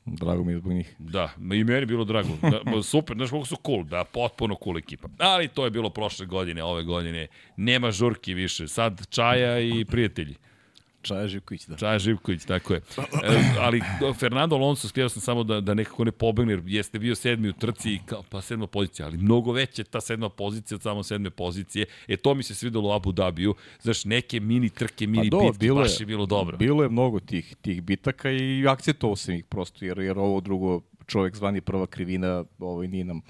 Drago 0.06 0.44
mi 0.44 0.52
je 0.52 0.58
zbog 0.58 0.72
njih. 0.72 0.94
Da, 0.98 1.30
i 1.38 1.64
meni 1.64 1.72
je 1.72 1.86
bilo 1.86 2.04
drago. 2.04 2.28
Da, 2.42 2.82
super, 2.92 3.16
znaš 3.16 3.30
koliko 3.30 3.46
su 3.46 3.56
cool, 3.66 3.84
da, 3.84 4.04
potpuno 4.04 4.56
cool 4.64 4.78
ekipa. 4.78 5.08
Ali 5.18 5.48
to 5.48 5.64
je 5.64 5.70
bilo 5.70 5.90
prošle 5.90 6.26
godine, 6.26 6.62
ove 6.62 6.82
godine. 6.82 7.26
Nema 7.56 7.90
žurki 7.90 8.34
više, 8.34 8.68
sad 8.68 9.06
čaja 9.10 9.60
i 9.60 9.84
prijatelji. 9.84 10.34
Čaja 11.04 11.28
Živković, 11.28 11.66
da. 11.66 11.76
Čaja 11.76 11.98
Živković, 11.98 12.44
tako 12.44 12.74
je. 12.74 12.80
E, 13.24 13.54
ali 13.60 13.80
Fernando 14.18 14.56
Alonso, 14.56 14.88
htio 14.88 15.08
sam 15.08 15.22
samo 15.22 15.44
da, 15.44 15.60
da 15.60 15.74
nekako 15.74 16.04
ne 16.04 16.12
pobegne, 16.12 16.52
jer 16.52 16.62
jeste 16.66 16.98
bio 16.98 17.14
sedmi 17.14 17.48
u 17.48 17.52
trci 17.52 17.90
i 17.90 18.00
kao, 18.06 18.22
pa 18.30 18.42
sedma 18.42 18.66
pozicija, 18.66 19.06
ali 19.06 19.18
mnogo 19.18 19.52
veće 19.52 19.84
ta 19.84 20.00
sedma 20.00 20.28
pozicija 20.28 20.76
od 20.76 20.82
samo 20.82 21.02
sedme 21.02 21.30
pozicije. 21.30 21.86
E, 22.08 22.16
to 22.16 22.34
mi 22.34 22.42
se 22.42 22.54
svidelo 22.54 22.88
u 22.88 22.92
Abu 22.92 23.12
Dhabiju. 23.12 23.54
Znaš, 23.80 24.04
neke 24.04 24.40
mini 24.40 24.70
trke, 24.70 25.06
mini 25.06 25.30
do, 25.30 25.38
bitke, 25.38 25.58
bilo 25.58 25.80
baš 25.80 26.00
je, 26.00 26.02
je 26.02 26.06
bilo 26.06 26.26
dobro. 26.26 26.56
Bilo 26.56 26.82
je 26.82 26.88
mnogo 26.88 27.20
tih, 27.20 27.56
tih 27.62 27.82
bitaka 27.82 28.30
i 28.30 28.66
akceptovao 28.68 29.16
sam 29.16 29.34
ih 29.34 29.44
prosto, 29.44 29.84
jer, 29.84 29.98
jer 29.98 30.18
ovo 30.18 30.40
drugo 30.40 30.80
čovek 31.06 31.36
zvani 31.36 31.60
prva 31.60 31.86
krivina, 31.86 32.44
ovaj, 32.58 32.88
nije 32.88 33.04
nam 33.04 33.20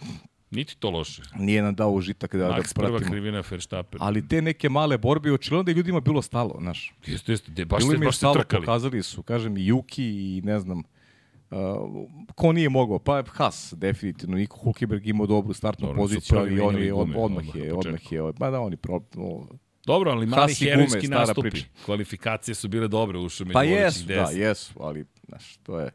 Niti 0.54 0.76
to 0.76 0.90
loše. 0.90 1.22
Nije 1.38 1.62
nam 1.62 1.74
dao 1.74 1.90
užitak 1.90 2.34
da, 2.34 2.48
Max 2.48 2.68
da 2.68 2.74
pratimo. 2.74 2.98
prva 2.98 3.10
krivina 3.10 3.42
Verstappen. 3.50 3.98
Ali 4.02 4.28
te 4.28 4.42
neke 4.42 4.68
male 4.68 4.98
borbe, 4.98 5.32
očigledno 5.32 5.62
da 5.62 5.70
je 5.70 5.74
ljudima 5.74 6.00
bilo 6.00 6.22
stalo, 6.22 6.56
znaš. 6.60 6.94
Jeste, 7.06 7.32
jeste, 7.32 7.50
de, 7.50 7.64
baš, 7.64 7.82
bilo 7.82 7.96
ste, 7.96 8.04
baš 8.04 8.16
stalo, 8.16 8.34
trkali. 8.34 8.62
pokazali 8.62 9.02
su, 9.02 9.22
kažem, 9.22 9.56
i 9.56 9.66
Juki 9.66 10.04
i 10.04 10.42
ne 10.44 10.60
znam, 10.60 10.78
uh, 10.78 11.58
ko 12.34 12.52
nije 12.52 12.68
mogao, 12.68 12.98
pa 12.98 13.22
Haas, 13.26 13.74
definitivno, 13.76 14.36
Niko 14.36 14.56
Hulkenberg 14.56 15.06
imao 15.06 15.26
dobru 15.26 15.54
startnu 15.54 15.86
Dobro, 15.86 16.02
poziciju, 16.02 16.38
ali 16.38 16.60
on 16.60 16.82
je, 16.82 16.94
od, 16.94 17.08
odmah, 17.16 17.54
je, 17.54 17.74
odmah 17.74 18.12
je, 18.12 18.32
ba 18.38 18.50
da 18.50 18.60
oni 18.60 18.76
pro, 18.76 19.00
o, 19.16 19.46
Dobro, 19.86 20.10
ali 20.10 20.26
mali 20.26 20.54
herojski 20.54 21.08
nastupi. 21.08 21.50
Priča. 21.50 21.66
Kvalifikacije 21.84 22.54
su 22.54 22.68
bile 22.68 22.88
dobre, 22.88 23.18
ušao 23.18 23.44
među 23.44 23.52
pa 23.52 23.62
jesu, 23.62 24.06
da, 24.06 24.28
jesu, 24.32 24.72
ali, 24.80 25.04
znaš, 25.28 25.56
to 25.56 25.80
je 25.80 25.90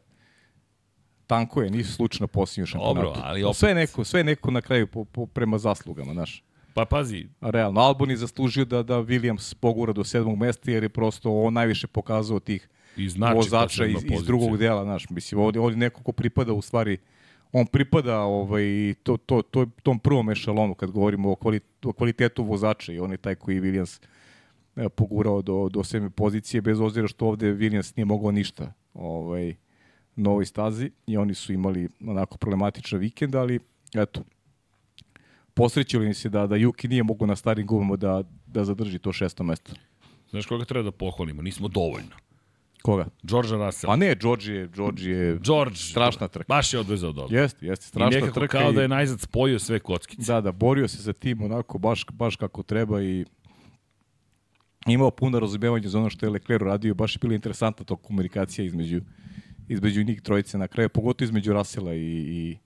tanko 1.30 1.62
je, 1.62 1.70
nisu 1.70 1.92
slučajno 1.92 2.26
posljednju 2.26 2.66
šampionatu. 2.66 3.06
Dobro, 3.06 3.20
ali 3.24 3.44
opet... 3.44 3.56
Sve 3.56 3.74
neko, 3.74 4.04
sve 4.04 4.24
neko 4.24 4.50
na 4.50 4.60
kraju 4.60 4.86
po, 4.86 5.04
po, 5.04 5.26
prema 5.26 5.58
zaslugama, 5.58 6.12
znaš. 6.12 6.42
Pa 6.74 6.84
pazi. 6.84 7.26
Realno, 7.40 7.80
Albon 7.80 8.10
je 8.10 8.16
zaslužio 8.16 8.64
da, 8.64 8.82
da 8.82 8.94
Williams 8.94 9.54
pogura 9.54 9.92
do 9.92 10.04
sedmog 10.04 10.38
mesta 10.38 10.70
jer 10.70 10.82
je 10.82 10.88
prosto 10.88 11.30
on 11.42 11.54
najviše 11.54 11.86
pokazao 11.86 12.40
tih 12.40 12.68
I 12.96 13.08
znači 13.08 13.36
vozača 13.36 13.86
iz, 13.86 14.04
iz 14.04 14.22
drugog 14.26 14.56
dela, 14.56 14.84
znaš. 14.84 15.10
Mislim, 15.10 15.40
ovdje, 15.40 15.60
ovdje 15.60 15.78
neko 15.78 16.02
ko 16.02 16.12
pripada 16.12 16.52
u 16.52 16.62
stvari 16.62 16.98
on 17.52 17.66
pripada 17.66 18.18
ovaj, 18.18 18.94
to, 19.02 19.16
to, 19.16 19.42
to, 19.42 19.66
tom 19.82 19.98
prvom 19.98 20.30
ešalonu 20.30 20.74
kad 20.74 20.90
govorimo 20.90 21.32
o, 21.32 21.36
kvali, 21.36 21.60
o 21.84 21.92
kvalitetu 21.92 22.44
vozača 22.44 22.92
i 22.92 22.98
on 22.98 23.10
je 23.10 23.16
taj 23.16 23.34
koji 23.34 23.60
Williams 23.60 24.02
e, 24.76 24.88
pogurao 24.88 25.42
do, 25.42 25.68
do 25.68 25.84
sedme 25.84 26.10
pozicije 26.10 26.60
bez 26.60 26.80
obzira 26.80 27.08
što 27.08 27.26
ovde 27.26 27.54
Williams 27.54 27.92
nije 27.96 28.04
mogao 28.04 28.30
ništa. 28.30 28.72
Ovaj, 28.94 29.54
novoj 30.22 30.46
stazi 30.46 30.90
i 31.06 31.16
oni 31.16 31.34
su 31.34 31.52
imali 31.52 31.88
onako 32.06 32.38
problematičan 32.38 32.98
vikend, 32.98 33.34
ali 33.34 33.60
eto, 33.94 34.22
posrećili 35.54 36.06
mi 36.06 36.14
se 36.14 36.28
da, 36.28 36.46
da 36.46 36.56
Juki 36.56 36.88
nije 36.88 37.02
mogu 37.02 37.26
na 37.26 37.36
starim 37.36 37.66
gumama 37.66 37.96
da, 37.96 38.22
da 38.46 38.64
zadrži 38.64 38.98
to 38.98 39.12
šesto 39.12 39.42
mesto. 39.42 39.72
Znaš 40.30 40.46
koga 40.46 40.64
treba 40.64 40.84
da 40.84 40.92
pohvalimo? 40.92 41.42
Nismo 41.42 41.68
dovoljno. 41.68 42.16
Koga? 42.82 43.06
George 43.22 43.50
Russell. 43.52 43.90
Pa 43.90 43.96
ne, 43.96 44.14
George 44.14 44.52
je, 44.52 44.68
George 44.68 45.02
je 45.02 45.38
George, 45.38 45.76
strašna 45.76 46.28
trka. 46.28 46.44
Baš 46.48 46.74
je 46.74 46.80
odvezao 46.80 47.12
dobro. 47.12 47.38
Jeste, 47.38 47.66
jeste, 47.66 47.86
strašna 47.86 48.18
I 48.18 48.20
nekako 48.20 48.40
trka. 48.40 48.58
kao 48.58 48.70
i... 48.70 48.74
da 48.74 48.82
je 48.82 48.88
najzad 48.88 49.20
spojio 49.20 49.58
sve 49.58 49.78
kockice. 49.78 50.32
Da, 50.32 50.40
da, 50.40 50.52
borio 50.52 50.88
se 50.88 51.02
za 51.02 51.12
tim 51.12 51.42
onako 51.42 51.78
baš, 51.78 52.06
baš 52.12 52.36
kako 52.36 52.62
treba 52.62 53.02
i 53.02 53.24
imao 54.86 55.10
puno 55.10 55.40
razumevanja 55.40 55.88
za 55.88 55.98
ono 55.98 56.10
što 56.10 56.26
je 56.26 56.30
Leclerc 56.30 56.62
radio. 56.62 56.94
Baš 56.94 57.16
je 57.16 57.18
bila 57.22 57.34
interesantna 57.34 57.84
to 57.84 57.96
komunikacija 57.96 58.64
između 58.64 59.00
između 59.70 60.04
njih 60.04 60.22
trojice 60.22 60.58
na 60.58 60.68
kraju, 60.68 60.88
pogotovo 60.88 61.24
između 61.24 61.52
Rasela 61.52 61.94
i, 61.94 61.98
i, 61.98 62.56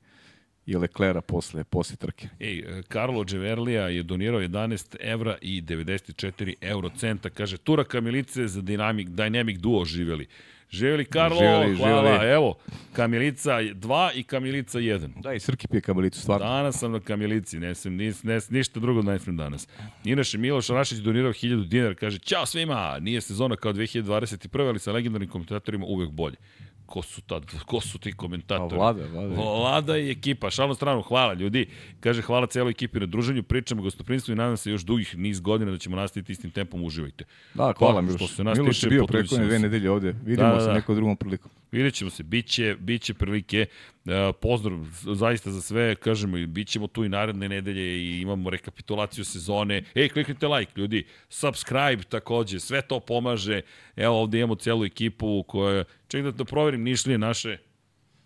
i 0.67 0.77
Leclera 0.77 1.21
posle, 1.21 1.65
posle 1.65 1.97
trke. 1.97 2.29
Ej, 2.41 2.65
Karlo 2.89 3.25
Dževerlija 3.25 3.89
je 3.89 4.03
donirao 4.03 4.41
11 4.41 4.97
evra 5.01 5.37
i 5.41 5.63
94 5.63 6.55
eurocenta. 6.61 7.31
Kaže, 7.31 7.57
Tura 7.57 7.85
Kamilice 7.85 8.49
za 8.49 8.61
Dynamic, 8.61 9.09
Dynamic 9.09 9.59
Duo 9.59 9.85
živeli. 9.85 10.27
Živeli 10.71 11.05
Karlo, 11.05 11.39
živeli, 11.39 11.77
hvala. 11.77 12.13
Živeli. 12.13 12.33
Evo, 12.33 12.55
Kamilica 12.93 13.51
2 13.51 14.11
i 14.15 14.23
Kamilica 14.23 14.79
1. 14.79 15.23
Da, 15.23 15.33
i 15.33 15.41
Srki 15.41 15.69
pije 15.69 15.81
Kamilicu, 15.81 16.21
stvarno. 16.21 16.47
Danas 16.47 16.79
sam 16.79 16.93
na 16.93 17.01
Kamilici, 17.01 17.59
ne 17.59 17.75
sam, 17.75 17.95
nis, 17.95 18.23
ne, 18.23 18.41
ništa 18.51 18.81
drugo 18.81 19.03
ne 19.03 19.19
sam 19.19 19.37
danas. 19.37 19.69
Inače, 20.05 20.39
Miloš 20.39 20.69
Rašić 20.69 20.99
donirao 20.99 21.33
1000 21.33 21.69
dinara, 21.69 21.95
kaže, 21.95 22.19
ćao 22.19 22.47
svima, 22.47 22.99
nije 23.01 23.21
sezona 23.21 23.57
kao 23.57 23.73
2021. 23.73 24.69
ali 24.69 24.79
sa 24.79 24.93
legendarnim 24.93 25.31
komentatorima 25.31 25.87
uvek 25.87 26.11
bolje 26.11 26.37
ko 26.87 27.03
su, 27.03 27.21
ta, 27.21 27.41
ko 27.67 27.81
su 27.81 27.99
ti 27.99 28.13
komentatori? 28.13 28.75
A 28.75 28.77
vlada, 28.77 29.07
vlada. 29.13 29.35
Vlada 29.35 29.99
i 29.99 30.11
ekipa. 30.11 30.51
Šalno 30.51 30.75
stranu, 30.75 31.03
hvala 31.03 31.35
ljudi. 31.35 31.67
Kaže 32.01 32.23
hvala 32.23 32.47
celoj 32.47 32.71
ekipi 32.71 33.01
na 33.01 33.07
druženju, 33.07 33.43
pričamo 33.43 33.83
gostoprinstvu 33.83 34.33
i 34.33 34.37
nadam 34.37 34.57
se 34.57 34.71
još 34.71 34.83
dugih 34.83 35.17
niz 35.19 35.41
godina 35.41 35.71
da 35.71 35.79
ćemo 35.79 35.97
nastaviti 35.97 36.33
istim 36.33 36.51
tempom, 36.51 36.85
uživajte. 36.85 37.25
Da, 37.55 37.73
hvala 37.79 38.01
Miloš. 38.01 38.17
Što 38.17 38.29
se 38.29 38.45
nas 38.45 38.59
Miloš 38.59 38.77
tiče, 38.77 38.87
je 38.87 38.91
bio 38.91 39.07
preko 39.07 39.37
dve 39.37 39.59
nedelje 39.59 39.91
ovde. 39.91 40.15
Vidimo 40.25 40.49
da, 40.49 40.55
da, 40.55 40.61
se 40.61 40.67
da. 40.67 40.73
nekom 40.73 40.95
drugom 40.97 41.17
prilikom. 41.17 41.51
Vidjet 41.73 41.95
ćemo 41.95 42.11
se, 42.11 42.23
biće, 42.23 42.77
biće 42.79 43.15
prilike. 43.15 43.67
Uh, 44.05 44.13
pozdrav 44.41 44.79
zaista 45.15 45.51
za 45.51 45.63
sve, 45.63 45.95
kažemo, 45.95 46.47
bit 46.47 46.69
ćemo 46.69 46.87
tu 46.87 47.05
i 47.05 47.09
naredne 47.09 47.49
nedelje 47.49 47.99
i 47.99 48.21
imamo 48.21 48.51
rekapitulaciju 48.51 49.25
sezone. 49.25 49.83
Ej, 49.95 50.09
kliknite 50.09 50.49
like, 50.49 50.73
ljudi, 50.77 51.05
subscribe 51.29 52.03
takođe, 52.09 52.61
sve 52.61 52.83
to 52.83 53.01
pomaže. 53.01 53.61
Evo 53.97 54.21
ovde 54.21 54.39
imamo 54.39 54.55
celu 54.55 54.85
ekipu 54.85 55.43
koja, 55.49 55.85
ček 56.15 56.25
da, 56.25 56.31
da 56.31 56.45
proverim 56.45 56.83
nišlije 56.83 57.19
naše, 57.19 57.59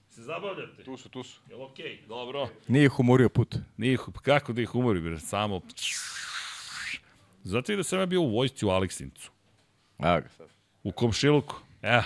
se 0.09 0.23
zabavljate? 0.23 0.85
Tu 0.85 0.97
su, 0.97 1.09
tu 1.09 1.23
su. 1.23 1.41
Jel 1.49 1.63
okej? 1.63 1.87
Okay? 1.87 2.09
Dobro. 2.09 2.49
Nije 2.69 2.85
ih 2.85 3.01
umorio 3.01 3.29
put. 3.29 3.57
Nije 3.77 3.95
ih, 3.95 4.01
kako 4.23 4.53
da 4.53 4.63
ih 4.63 4.75
umori, 4.75 5.01
bre? 5.01 5.19
Samo... 5.21 5.61
I 7.45 7.77
da 7.77 7.83
sam 7.83 7.99
ja 7.99 8.07
bio 8.07 8.21
u 8.21 8.31
vojsci 8.31 8.67
u 8.67 8.69
Aleksincu. 8.69 9.31
A 9.99 10.21
ga 10.21 10.29
sad. 10.29 10.49
U 10.83 10.93
komšiluku. 10.93 11.57
Evo. 11.83 12.03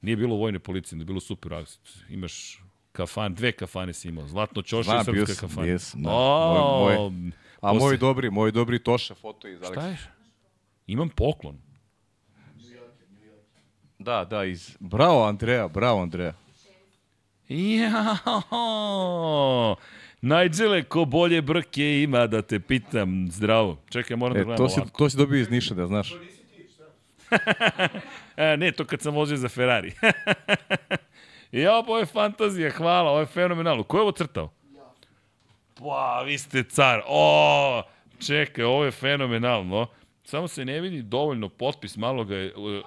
Nije 0.00 0.16
bilo 0.16 0.36
vojne 0.36 0.58
policije, 0.58 0.98
ne 0.98 1.04
bilo 1.04 1.20
super 1.20 1.54
Aleksincu. 1.54 1.98
Imaš 2.08 2.62
kafan, 2.92 3.34
dve 3.34 3.52
kafane 3.52 3.92
si 3.92 4.08
imao. 4.08 4.28
Zlatno 4.28 4.62
ćoša 4.62 5.00
i 5.00 5.04
srpska 5.04 5.46
kafana. 5.46 5.66
Jes, 5.66 5.94
da. 5.94 6.10
O, 6.10 6.84
moj, 6.84 6.96
moj, 6.96 7.32
a 7.60 7.72
posle... 7.72 7.78
moj 7.78 7.96
dobri, 7.96 8.30
moj 8.30 8.52
dobri 8.52 8.78
Toša 8.78 9.14
foto 9.14 9.48
iz 9.48 9.62
Aleksinca. 9.62 9.80
Šta 9.80 9.88
je? 9.88 10.12
Imam 10.86 11.08
poklon. 11.08 11.58
Da, 14.04 14.24
da, 14.24 14.44
iz... 14.44 14.76
Bravo, 14.80 15.24
Andreja, 15.24 15.68
bravo, 15.68 16.02
Andreja. 16.02 16.32
Jao! 18.52 19.76
Najđele, 20.20 20.82
ko 20.82 21.04
bolje 21.04 21.42
brke 21.42 22.02
ima 22.02 22.26
da 22.26 22.42
te 22.42 22.60
pitam. 22.60 23.28
Zdravo. 23.30 23.76
Čekaj, 23.90 24.16
moram 24.16 24.34
da 24.34 24.40
E, 24.40 24.44
gledam 24.44 24.56
to 24.66 24.68
si, 24.68 24.80
ovako. 24.80 24.98
to 24.98 25.10
si 25.10 25.16
dobio 25.16 25.40
iz 25.40 25.50
Niša, 25.50 25.74
da 25.74 25.86
znaš. 25.86 26.14
E, 28.36 28.56
ne, 28.56 28.72
to 28.72 28.84
kad 28.84 29.00
sam 29.00 29.14
vozio 29.14 29.36
za 29.36 29.48
Ferrari. 29.48 29.92
ja, 31.52 31.76
ovo 31.76 31.98
je 31.98 32.06
fantazija, 32.06 32.70
hvala, 32.70 33.10
ovo 33.10 33.20
je 33.20 33.26
fenomenalno. 33.26 33.82
Ko 33.82 33.96
je 33.96 34.02
ovo 34.02 34.12
crtao? 34.12 34.50
Pa, 35.74 36.22
vi 36.26 36.38
ste 36.38 36.62
car. 36.62 37.02
O, 37.06 37.82
čekaj, 38.26 38.64
ovo 38.64 38.84
je 38.84 38.90
fenomenalno. 38.90 39.86
Samo 40.24 40.48
se 40.48 40.64
ne 40.64 40.80
vidi 40.80 41.02
dovoljno 41.02 41.48
potpis, 41.48 41.96
malo 41.96 42.24
ga 42.24 42.36
je 42.36 42.54
uh, 42.56 42.84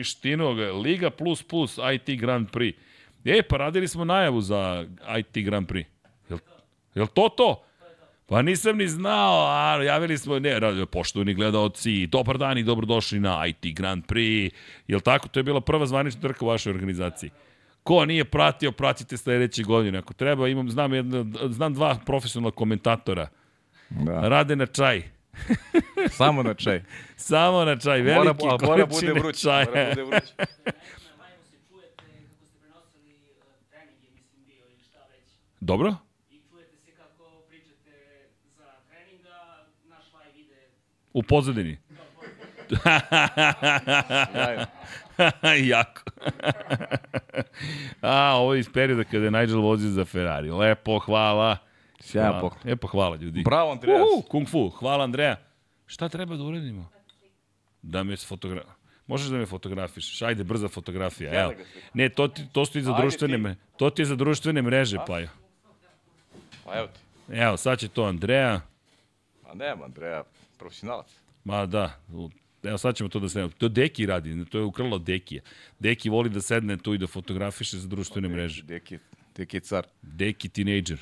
uštinuo 0.00 0.54
ga. 0.54 0.72
Liga 0.72 1.10
plus 1.10 1.42
plus 1.42 1.78
IT 1.94 2.20
Grand 2.20 2.50
Prix. 2.50 2.78
E, 3.24 3.42
pa 3.42 3.56
radili 3.56 3.88
smo 3.88 4.04
najavu 4.04 4.40
za 4.40 4.86
IT 5.18 5.44
Grand 5.44 5.68
Prix. 5.68 5.90
Jel, 6.28 6.38
jel 6.94 7.06
to 7.06 7.28
to? 7.28 7.62
Pa 8.26 8.42
nisam 8.42 8.76
ni 8.76 8.88
znao, 8.88 9.46
a 9.46 9.82
javili 9.82 10.18
smo, 10.18 10.38
ne, 10.38 10.60
radio, 10.60 10.86
poštovani 10.86 11.34
gledaoci, 11.34 12.06
dobar 12.06 12.38
dan 12.38 12.58
i 12.58 12.62
dobrodošli 12.62 13.20
na 13.20 13.46
IT 13.46 13.74
Grand 13.74 14.06
Prix. 14.06 14.50
Jel 14.88 15.00
tako? 15.00 15.28
To 15.28 15.40
je 15.40 15.44
bila 15.44 15.60
prva 15.60 15.86
zvanična 15.86 16.20
trka 16.20 16.44
u 16.44 16.48
vašoj 16.48 16.70
organizaciji. 16.70 17.30
Ko 17.82 18.04
nije 18.04 18.24
pratio, 18.24 18.72
pratite 18.72 19.16
sledeće 19.16 19.62
godine. 19.62 19.98
Ako 19.98 20.14
treba, 20.14 20.48
imam, 20.48 20.70
znam, 20.70 20.94
jedna, 20.94 21.24
znam 21.48 21.74
dva 21.74 21.98
profesionalna 22.06 22.50
komentatora. 22.50 23.28
Da. 23.90 24.28
Rade 24.28 24.56
na 24.56 24.66
čaj. 24.66 25.02
Samo 26.18 26.42
na 26.42 26.54
čaj. 26.54 26.82
Samo 27.16 27.64
na 27.64 27.76
čaj. 27.76 28.02
Mora, 28.02 28.14
Veliki 28.20 28.46
a 28.48 28.66
mora 28.66 28.86
bude 28.86 29.12
vruć. 29.12 29.42
čaja. 29.42 29.66
Mora 29.66 29.88
bude 29.88 30.02
vruć. 30.04 30.32
Dobro? 35.60 35.94
I 36.30 36.40
čujete 36.50 36.76
se 36.84 36.90
kako 36.92 37.42
pričate 37.48 37.90
za 38.56 38.64
treninga, 38.88 39.30
naš 39.88 40.04
live 40.14 40.40
ide 40.40 40.54
U 41.12 41.22
pozadini. 41.22 41.78
Jako. 45.64 46.02
A, 48.02 48.32
ovo 48.36 48.54
je 48.54 48.60
iz 48.60 48.68
perioda 48.72 49.04
kada 49.04 49.24
je 49.24 49.30
Nigel 49.30 49.60
vozio 49.60 49.90
za 49.90 50.04
Ferrari. 50.04 50.50
Lepo, 50.50 50.98
hvala. 50.98 51.56
Sjajan 52.00 52.28
Hvala. 52.28 52.40
poklon. 52.40 52.62
Lepo, 52.64 52.86
hvala 52.86 53.16
ljudi. 53.16 53.42
Bravo, 53.42 53.72
Andreas. 53.72 54.00
Uhu, 54.00 54.22
kung 54.22 54.48
fu, 54.48 54.68
hvala 54.68 55.04
Andreja. 55.04 55.36
Šta 55.86 56.08
treba 56.08 56.36
da 56.36 56.42
uradimo? 56.42 56.90
Da 57.82 58.02
me 58.02 58.16
fotogra... 58.16 58.62
Možeš 59.06 59.28
da 59.28 59.36
me 59.36 59.46
fotografišeš? 59.46 60.22
Ajde, 60.22 60.44
brza 60.44 60.68
fotografija. 60.68 61.32
Ja 61.32 61.42
Evo. 61.42 61.52
Ne, 61.94 62.08
to 62.08 62.28
ti, 62.28 62.42
to 62.52 62.66
su 62.66 62.72
ti 62.72 62.82
za 62.82 62.92
društvene, 62.92 63.34
ti. 63.34 63.42
me, 63.42 63.56
to 63.76 63.90
ti 63.90 64.02
je 64.02 64.06
za 64.06 64.16
društvene 64.16 64.62
mreže, 64.62 64.96
pa 65.06 65.20
Pa 66.64 66.78
evo 66.78 66.86
ti. 66.86 67.00
Evo, 67.32 67.56
sad 67.56 67.78
će 67.78 67.88
to 67.88 68.04
Andreja. 68.04 68.60
A 69.46 69.54
nema, 69.54 69.84
Andreja, 69.84 70.22
profesionalac. 70.58 71.06
Ma 71.44 71.66
da, 71.66 72.00
evo 72.62 72.78
sad 72.78 72.96
ćemo 72.96 73.08
to 73.08 73.20
da 73.20 73.28
snimamo. 73.28 73.52
To 73.58 73.68
Deki 73.68 74.06
radi, 74.06 74.44
to 74.44 74.58
je 74.58 74.64
ukrlo 74.64 74.98
Dekija. 74.98 75.42
Deki 75.78 76.10
voli 76.10 76.30
da 76.30 76.40
sedne 76.40 76.76
tu 76.76 76.94
i 76.94 76.98
da 76.98 77.06
fotografiše 77.06 77.78
za 77.78 77.88
društvene 77.88 78.28
mreže. 78.28 78.62
Deki, 78.62 78.98
Deki 79.36 79.56
je 79.56 79.60
car. 79.60 79.86
Deki 80.02 80.48
teenager. 80.48 80.98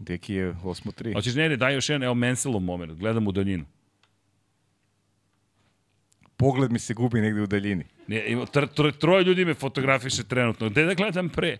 Deki 0.00 0.34
je 0.34 0.52
8-3. 0.64 1.14
Hoćeš 1.14 1.34
ne, 1.34 1.48
ne, 1.48 1.56
daj 1.56 1.74
još 1.74 1.88
jedan, 1.88 2.02
evo 2.02 2.14
Menselov 2.14 2.60
moment, 2.60 2.92
gledam 2.92 3.26
u 3.26 3.32
daljinu. 3.32 3.64
Pogled 6.36 6.72
mi 6.72 6.78
se 6.78 6.94
gubi 6.94 7.20
negde 7.20 7.42
u 7.42 7.46
daljini. 7.46 7.84
Ne, 8.06 8.24
ima, 8.26 8.46
tr, 8.46 8.66
tr, 8.66 8.92
troje 8.92 9.24
ljudi 9.24 9.44
me 9.44 9.54
fotografiše 9.54 10.24
trenutno. 10.24 10.68
Gde 10.68 10.84
da 10.84 10.94
gledam 10.94 11.28
pre? 11.28 11.58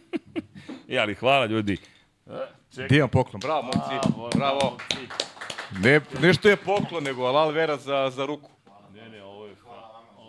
e, 0.88 0.98
ali 0.98 1.14
hvala 1.14 1.46
ljudi. 1.46 1.76
Divan 2.88 3.08
poklon. 3.08 3.40
Bravo, 3.40 3.62
momci. 3.62 4.08
Bravo. 4.38 4.78
Ne, 5.82 6.00
nešto 6.22 6.48
je 6.48 6.56
poklon, 6.56 7.04
nego 7.04 7.24
alal 7.24 7.50
vera 7.50 7.76
za, 7.76 8.10
za 8.10 8.26
ruku. 8.26 8.50
Ne, 8.94 9.08
ne, 9.08 9.22
ovo 9.22 9.46
je... 9.46 9.54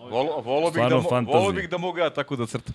Volo, 0.09 0.41
volo, 0.41 0.71
bih 0.71 0.83
da, 0.89 0.95
mo- 0.95 1.25
volo 1.33 1.51
bih 1.51 1.69
da 1.69 1.77
mogu 1.77 1.97
ja 1.97 2.09
tako 2.09 2.35
da 2.35 2.45
crtam. 2.45 2.73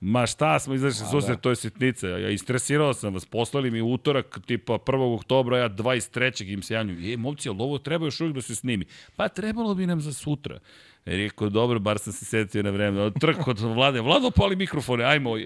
Ma 0.00 0.26
šta 0.26 0.58
smo 0.58 0.74
izašli 0.74 1.06
susret, 1.10 1.40
to 1.40 1.50
je 1.50 1.56
sitnica. 1.56 2.08
Ja 2.08 2.30
istresirao 2.30 2.94
sam 2.94 3.14
vas, 3.14 3.26
poslali 3.26 3.70
mi 3.70 3.82
utorak, 3.82 4.38
tipa 4.46 4.72
1. 4.72 5.14
oktobra, 5.14 5.58
ja 5.58 5.68
23. 5.68 6.52
im 6.52 6.62
se 6.62 6.74
javljam. 6.74 7.04
E, 7.04 7.16
momci, 7.16 7.48
ali 7.48 7.58
ovo 7.60 7.78
treba 7.78 8.06
još 8.06 8.20
uvijek 8.20 8.34
da 8.34 8.42
se 8.42 8.54
snimi. 8.54 8.84
Pa 9.16 9.28
trebalo 9.28 9.74
bi 9.74 9.86
nam 9.86 10.00
za 10.00 10.12
sutra. 10.12 10.58
E, 11.06 11.16
rekao, 11.16 11.48
dobro, 11.48 11.78
bar 11.78 11.98
sam 11.98 12.12
se 12.12 12.24
setio 12.24 12.62
na 12.62 12.70
vreme. 12.70 13.10
Trk 13.20 13.48
od 13.48 13.60
vlade. 13.60 14.00
Vlado, 14.00 14.30
pali 14.30 14.56
mikrofone, 14.56 15.04
ajmo. 15.04 15.36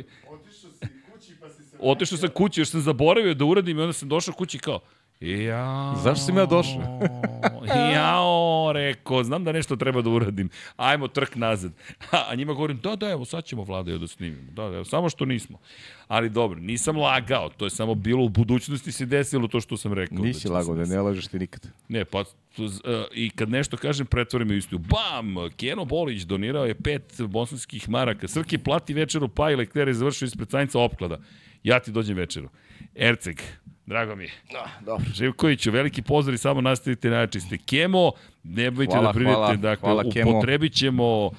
Otišao 1.78 2.18
sam 2.18 2.28
kući, 2.28 2.60
još 2.60 2.68
sam 2.68 2.80
zaboravio 2.80 3.34
da 3.34 3.44
uradim 3.44 3.78
i 3.78 3.80
onda 3.80 3.92
sam 3.92 4.08
došao 4.08 4.34
kući 4.34 4.58
kao, 4.58 4.80
Ja. 5.22 5.94
Zašto 6.02 6.24
sam 6.24 6.36
ja 6.36 6.46
došao? 6.46 7.00
Jao, 7.94 8.72
rekao, 8.74 9.24
znam 9.24 9.44
da 9.44 9.52
nešto 9.52 9.76
treba 9.76 10.02
da 10.02 10.10
uradim. 10.10 10.48
Ajmo 10.76 11.08
trk 11.08 11.36
nazad. 11.36 11.72
A 12.10 12.34
njima 12.34 12.52
govorim, 12.52 12.80
da, 12.82 12.96
da, 12.96 13.10
evo, 13.10 13.24
sad 13.24 13.44
ćemo 13.44 13.64
vlada 13.64 13.98
da 13.98 14.06
snimimo. 14.06 14.52
Da, 14.52 14.68
da, 14.68 14.74
evo, 14.74 14.84
samo 14.84 15.08
što 15.08 15.24
nismo. 15.24 15.58
Ali 16.08 16.30
dobro, 16.30 16.60
nisam 16.60 16.96
lagao, 16.96 17.48
to 17.48 17.66
je 17.66 17.70
samo 17.70 17.94
bilo 17.94 18.24
u 18.24 18.28
budućnosti 18.28 18.92
se 18.92 19.06
desilo 19.06 19.48
to 19.48 19.60
što 19.60 19.76
sam 19.76 19.92
rekao. 19.92 20.18
Nisi 20.18 20.40
će 20.40 20.48
lagao 20.48 20.74
da 20.74 20.84
ne 20.84 21.00
lažeš 21.00 21.26
ti 21.26 21.38
nikad. 21.38 21.66
Ne, 21.88 22.04
pa 22.04 22.20
e, 22.20 22.24
i 23.14 23.30
kad 23.30 23.50
nešto 23.50 23.76
kažem, 23.76 24.06
pretvorim 24.06 24.50
je 24.50 24.54
u 24.54 24.58
istinu. 24.58 24.78
Bam! 24.78 25.50
Keno 25.56 25.84
Bolić 25.84 26.22
donirao 26.22 26.64
je 26.64 26.74
pet 26.74 27.20
bosanskih 27.20 27.88
maraka. 27.88 28.28
Srki 28.28 28.58
plati 28.58 28.94
večeru, 28.94 29.28
pa 29.28 29.50
i 29.50 29.56
Lecler 29.56 29.88
je 29.88 29.94
završio 29.94 30.26
ispred 30.26 30.48
canica 30.48 30.78
opklada. 30.78 31.18
Ja 31.62 31.80
ti 31.80 31.90
dođem 31.90 32.16
večeru. 32.16 32.48
Erceg, 32.94 33.40
drago 33.86 34.16
mi 34.16 34.24
je. 34.24 34.30
Da, 34.52 34.70
dobro. 34.84 35.04
Živkoviću, 35.14 35.70
veliki 35.70 36.02
pozdrav 36.02 36.34
i 36.34 36.38
samo 36.38 36.60
nastavite 36.60 37.10
najjači 37.10 37.40
ste. 37.40 37.58
Kemo, 37.58 38.12
ne 38.44 38.70
bojte 38.70 38.92
Hvala, 38.92 39.06
da 39.06 39.12
brinete, 39.12 39.36
hvala, 39.36 39.56
dakle, 39.56 39.88
hvala, 39.88 40.04
upotrebit 40.22 40.74
ćemo 40.74 41.30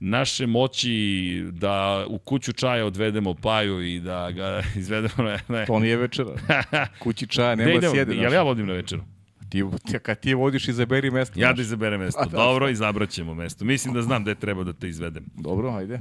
naše 0.00 0.46
moći 0.46 1.44
da 1.52 2.06
u 2.08 2.18
kuću 2.18 2.52
čaja 2.52 2.86
odvedemo 2.86 3.34
Paju 3.34 3.82
i 3.82 4.00
da 4.00 4.30
ga 4.30 4.62
izvedemo 4.80 5.22
na... 5.22 5.38
na... 5.48 5.66
To 5.66 5.78
nije 5.78 5.96
večera. 5.96 6.30
Kući 7.02 7.26
čaja, 7.26 7.54
nema 7.54 7.70
idemo? 7.70 7.94
sjede. 7.94 8.14
Jel 8.14 8.32
ja 8.32 8.42
vodim 8.42 8.66
na 8.66 8.72
večeru? 8.72 9.02
Ti, 9.48 9.64
ti, 9.86 9.98
kad 9.98 10.20
ti 10.20 10.34
vodiš, 10.34 10.68
izaberi 10.68 11.10
mesto. 11.10 11.40
Ja 11.40 11.52
da 11.52 11.62
izaberem 11.62 12.00
mesto. 12.04 12.20
A, 12.20 12.24
da, 12.24 12.36
Dobro, 12.36 12.68
izabraćemo 12.68 13.34
mesto. 13.34 13.64
Mislim 13.64 13.94
da 13.94 14.02
znam 14.02 14.22
gde 14.22 14.34
treba 14.34 14.64
da 14.64 14.72
te 14.72 14.88
izvedem. 14.88 15.24
Dobro, 15.34 15.70
ajde. 15.70 16.00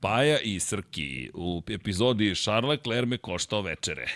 Paja 0.00 0.38
i 0.38 0.60
Srki 0.60 1.30
u 1.34 1.62
epizodi 1.68 2.34
Charles 2.34 2.68
Leclerc 2.68 3.08
me 3.08 3.18
koštao 3.18 3.62
večere. 3.62 4.06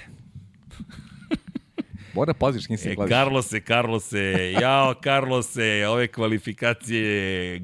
Mora 2.18 2.34
paziš 2.34 2.64
s 2.64 2.66
kim 2.66 2.76
se 2.76 2.90
E, 2.90 2.94
klaziš. 2.94 3.14
Carlose, 3.14 3.60
Carlose, 3.60 4.52
jao 4.60 4.94
Carlose, 4.94 5.86
ove 5.88 6.06
kvalifikacije, 6.06 7.60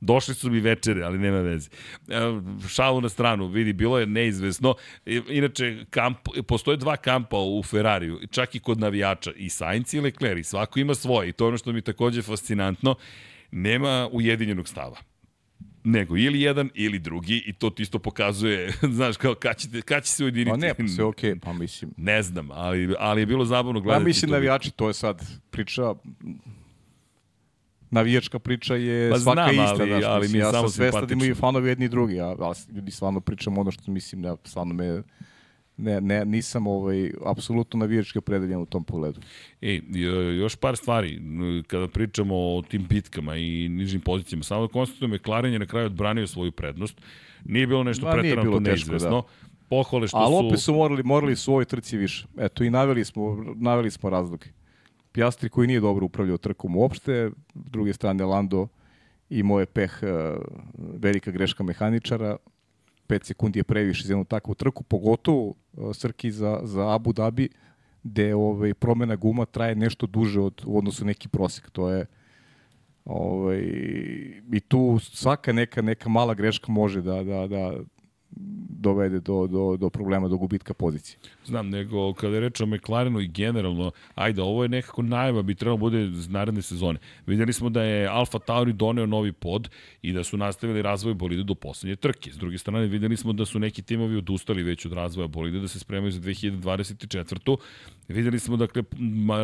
došli 0.00 0.34
su 0.34 0.50
mi 0.50 0.60
večere, 0.60 1.02
ali 1.02 1.18
nema 1.18 1.40
veze. 1.40 1.70
E, 2.08 2.14
šalu 2.68 3.00
na 3.00 3.08
stranu, 3.08 3.46
vidi, 3.46 3.72
bilo 3.72 3.98
je 3.98 4.06
neizvesno. 4.06 4.74
E, 5.06 5.20
Inače, 5.28 5.84
kamp, 5.90 6.18
postoje 6.46 6.76
dva 6.76 6.96
kampa 6.96 7.36
u 7.38 7.62
Ferrariju, 7.62 8.20
čak 8.30 8.54
i 8.54 8.60
kod 8.60 8.80
navijača, 8.80 9.32
i 9.36 9.48
Sainz 9.48 9.94
i 9.94 10.00
Leclerc, 10.00 10.40
i 10.40 10.44
svako 10.44 10.80
ima 10.80 10.94
svoje, 10.94 11.28
i 11.28 11.32
to 11.32 11.44
je 11.44 11.48
ono 11.48 11.58
što 11.58 11.72
mi 11.72 11.78
je 11.78 11.82
takođe 11.82 12.22
fascinantno, 12.22 12.94
nema 13.50 14.08
ujedinjenog 14.12 14.68
stava 14.68 14.96
nego 15.84 16.16
ili 16.16 16.40
jedan 16.40 16.70
ili 16.74 16.98
drugi 16.98 17.42
i 17.46 17.52
to 17.52 17.70
ti 17.70 17.82
isto 17.82 17.98
pokazuje, 17.98 18.72
znaš, 18.96 19.16
kao 19.16 19.34
kad, 19.34 19.56
ćete, 19.56 19.82
kad 19.82 20.04
će 20.04 20.10
se 20.12 20.24
ujediniti. 20.24 20.50
Pa 20.50 20.56
ne, 20.56 20.74
pa 20.74 20.88
sve 20.88 21.04
okej, 21.04 21.38
pa 21.38 21.52
mislim. 21.52 21.90
Ne 21.96 22.22
znam, 22.22 22.48
ali, 22.50 22.94
ali 22.98 23.22
je 23.22 23.26
bilo 23.26 23.44
zabavno 23.44 23.78
Ja 23.78 23.82
gledati. 23.82 24.04
mislim 24.04 24.28
to. 24.28 24.34
navijači, 24.34 24.70
to 24.70 24.88
je 24.88 24.94
sad 24.94 25.22
priča 25.50 25.94
navijačka 27.90 28.38
priča 28.38 28.74
je 28.74 29.10
Pa 29.10 29.18
svaka 29.18 29.52
znam, 29.52 29.64
ista, 29.64 29.76
ali- 29.80 29.90
znaš, 29.90 30.04
ali 30.04 30.20
mislim, 30.20 30.32
mi 30.32 30.38
je 30.38 30.42
ja 30.42 30.52
samo 30.52 30.68
sam 30.68 30.76
svestan 30.76 31.06
da 31.06 31.14
imaju 31.14 31.34
fanovi 31.34 31.68
jedni 31.68 31.84
i 31.84 31.88
drugi, 31.88 32.20
a, 32.20 32.26
a 32.26 32.52
ljudi 32.74 32.90
stvarno 32.90 33.20
pričamo 33.20 33.60
ono 33.60 33.70
što 33.70 33.90
mislim, 33.92 34.24
ja 34.24 34.36
stvarno 34.44 34.74
me 34.74 35.02
ne, 35.82 36.00
ne, 36.00 36.24
nisam 36.24 36.66
ovaj, 36.66 37.10
apsolutno 37.26 37.78
navijački 37.78 38.18
opredeljen 38.18 38.60
u 38.60 38.66
tom 38.66 38.84
pogledu. 38.84 39.20
E, 39.62 39.80
jo- 39.88 40.30
još 40.30 40.56
par 40.56 40.76
stvari, 40.76 41.20
kada 41.66 41.88
pričamo 41.88 42.34
o 42.36 42.62
tim 42.68 42.86
bitkama 42.88 43.36
i 43.36 43.68
nižim 43.68 44.00
pozicijama, 44.00 44.44
samo 44.44 44.66
da 44.66 44.72
konstatujem, 44.72 45.14
McLaren 45.14 45.52
je 45.52 45.58
na 45.58 45.66
kraju 45.66 45.86
odbranio 45.86 46.26
svoju 46.26 46.52
prednost. 46.52 47.00
Nije 47.44 47.66
bilo 47.66 47.84
nešto 47.84 48.06
Ma, 48.06 48.12
pretarano 48.12 48.42
bilo 48.42 48.56
to 48.56 48.60
neizvesno. 48.60 49.22
Pohvale 49.68 50.08
što 50.08 50.16
Ali 50.16 50.34
su... 50.34 50.46
opet 50.46 50.60
su 50.60 50.74
morali, 50.74 51.02
morali 51.02 51.36
su 51.36 51.50
u 51.50 51.54
ovoj 51.54 51.64
trci 51.64 51.96
više. 51.96 52.26
Eto, 52.38 52.64
i 52.64 52.70
naveli 52.70 53.04
smo, 53.04 53.44
naveli 53.56 53.90
smo 53.90 54.10
razloge. 54.10 54.46
Pjastri 55.12 55.48
koji 55.48 55.68
nije 55.68 55.80
dobro 55.80 56.06
upravljao 56.06 56.38
trkom 56.38 56.76
uopšte, 56.76 57.30
s 57.54 57.70
druge 57.70 57.92
strane 57.92 58.24
Lando 58.24 58.68
imao 59.30 59.60
je 59.60 59.66
peh, 59.66 59.98
eh, 60.02 60.34
velika 60.78 61.30
greška 61.30 61.62
mehaničara, 61.64 62.36
5 63.10 63.24
sekundi 63.24 63.58
je 63.58 63.64
previše 63.64 64.06
za 64.06 64.12
jednu 64.12 64.24
takvu 64.24 64.54
trku, 64.54 64.82
pogotovo 64.82 65.54
eh, 65.54 65.94
Srki 65.94 66.30
za, 66.30 66.60
za 66.62 66.94
Abu 66.94 67.12
Dhabi, 67.12 67.48
gde 68.02 68.34
ovaj, 68.34 68.74
promena 68.74 69.16
guma 69.16 69.44
traje 69.44 69.74
nešto 69.74 70.06
duže 70.06 70.40
od, 70.40 70.62
u 70.66 70.78
odnosu 70.78 71.04
neki 71.04 71.28
prosek. 71.28 71.70
To 71.70 71.90
je 71.90 72.06
ovaj, 73.04 73.60
i 74.52 74.60
tu 74.68 74.98
svaka 74.98 75.52
neka 75.52 75.82
neka 75.82 76.08
mala 76.08 76.34
greška 76.34 76.72
može 76.72 77.02
da, 77.02 77.22
da, 77.22 77.46
da 77.46 77.72
dovede 78.80 79.20
do, 79.20 79.46
do, 79.46 79.76
do 79.76 79.90
problema, 79.90 80.28
do 80.28 80.36
gubitka 80.36 80.74
pozicije. 80.74 81.18
Znam, 81.44 81.68
nego 81.70 82.14
kada 82.14 82.34
je 82.34 82.40
reč 82.40 82.60
o 82.60 82.66
McLarenu 82.66 83.20
i 83.20 83.28
generalno, 83.28 83.90
ajde, 84.14 84.42
ovo 84.42 84.62
je 84.62 84.68
nekako 84.68 85.02
najva, 85.02 85.42
bi 85.42 85.54
trebalo 85.54 85.76
bude 85.76 86.10
z 86.12 86.28
naredne 86.28 86.62
sezone. 86.62 86.98
Videli 87.26 87.52
smo 87.52 87.68
da 87.68 87.82
je 87.82 88.06
Alfa 88.08 88.38
Tauri 88.38 88.72
doneo 88.72 89.06
novi 89.06 89.32
pod 89.32 89.68
i 90.02 90.12
da 90.12 90.24
su 90.24 90.36
nastavili 90.36 90.82
razvoj 90.82 91.14
bolida 91.14 91.42
do 91.42 91.54
poslednje 91.54 91.96
trke. 91.96 92.32
S 92.32 92.36
druge 92.36 92.58
strane, 92.58 92.86
videli 92.86 93.16
smo 93.16 93.32
da 93.32 93.44
su 93.44 93.58
neki 93.58 93.82
timovi 93.82 94.16
odustali 94.16 94.62
već 94.62 94.86
od 94.86 94.92
razvoja 94.92 95.28
bolida, 95.28 95.58
da 95.58 95.68
se 95.68 95.78
spremaju 95.78 96.12
za 96.12 96.20
2024. 96.20 97.56
Videli 98.08 98.38
smo, 98.38 98.56
dakle, 98.56 98.82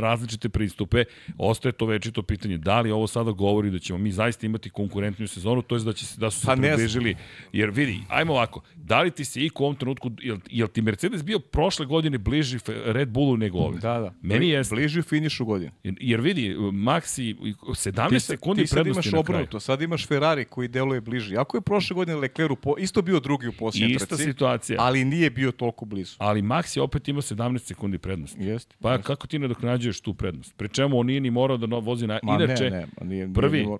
različite 0.00 0.48
pristupe. 0.48 1.04
Ostaje 1.38 1.72
to 1.72 1.86
večito 1.86 2.22
pitanje. 2.22 2.58
Da 2.58 2.80
li 2.80 2.90
ovo 2.90 3.06
sada 3.06 3.30
govori 3.30 3.70
da 3.70 3.78
ćemo 3.78 3.98
mi 3.98 4.12
zaista 4.12 4.46
imati 4.46 4.70
konkurentniju 4.70 5.28
sezonu, 5.28 5.62
to 5.62 5.76
je 5.76 5.84
da, 5.84 5.92
će 5.92 6.06
se, 6.06 6.20
da 6.20 6.30
su 6.30 6.40
se 6.40 6.46
Pa 6.46 6.56
približili. 6.56 7.16
Jer 7.52 7.70
vidi, 7.70 8.00
ajmo 8.08 8.32
ovako, 8.32 8.60
da 8.76 9.02
li 9.02 9.10
ti 9.10 9.24
se 9.24 9.40
i 9.40 9.50
u 9.58 9.62
ovom 9.64 9.76
trenutku, 9.76 10.10
jel, 10.20 10.36
jel 10.50 10.68
ti 10.68 10.82
Mercedes 10.82 11.24
bio 11.24 11.38
prošle 11.38 11.86
godine 11.86 12.18
bliži 12.18 12.58
Red 12.84 13.08
Bullu 13.08 13.36
nego 13.36 13.58
ove? 13.58 13.78
Da, 13.78 13.98
da. 13.98 14.14
Meni 14.22 14.48
jeste. 14.48 14.74
Bliži 14.74 15.02
finišu 15.02 15.44
godine. 15.44 15.72
Jer, 15.84 15.94
jer 16.00 16.20
vidi, 16.20 16.54
Maxi, 16.58 17.34
17 17.68 18.08
Ti, 18.08 18.20
se, 18.20 18.26
sekundi 18.26 18.62
ti 18.62 18.66
sad 18.66 18.76
prednosti 18.76 19.08
imaš 19.08 19.12
na 19.18 19.22
kraju. 19.22 19.40
obrnuto, 19.40 19.60
sad 19.60 19.82
imaš 19.82 20.06
Ferrari 20.06 20.44
koji 20.44 20.68
deluje 20.68 21.00
bliži. 21.00 21.36
Ako 21.36 21.56
je 21.56 21.60
prošle 21.60 21.94
godine 21.94 22.16
Leclerc 22.16 22.58
po, 22.62 22.74
isto 22.78 23.02
bio 23.02 23.20
drugi 23.20 23.48
u 23.48 23.52
posljednjoj 23.52 23.96
Ista 23.96 24.06
trci, 24.06 24.24
situacija. 24.24 24.76
ali 24.80 25.04
nije 25.04 25.30
bio 25.30 25.52
toliko 25.52 25.84
blizu. 25.84 26.16
Ali 26.18 26.42
Maxi 26.42 26.80
opet 26.80 27.08
ima 27.08 27.20
17 27.20 27.58
sekundi 27.58 27.98
prednosti. 27.98 28.42
Jeste. 28.42 28.76
Pa 28.80 28.98
kako 28.98 29.26
ti 29.26 29.38
nadoknađuješ 29.38 30.00
tu 30.00 30.14
prednost? 30.14 30.56
Pri 30.56 30.68
čemu 30.68 30.98
on 30.98 31.06
nije 31.06 31.20
ni 31.20 31.30
morao 31.30 31.56
da 31.56 31.76
vozi 31.76 32.06
na... 32.06 32.20
Ma 32.22 32.34
Inače, 32.34 32.70
ne, 32.70 32.86
ne, 33.00 33.06
nije, 33.06 33.32
prvi, 33.34 33.58
nije, 33.58 33.66
nije, 33.66 33.78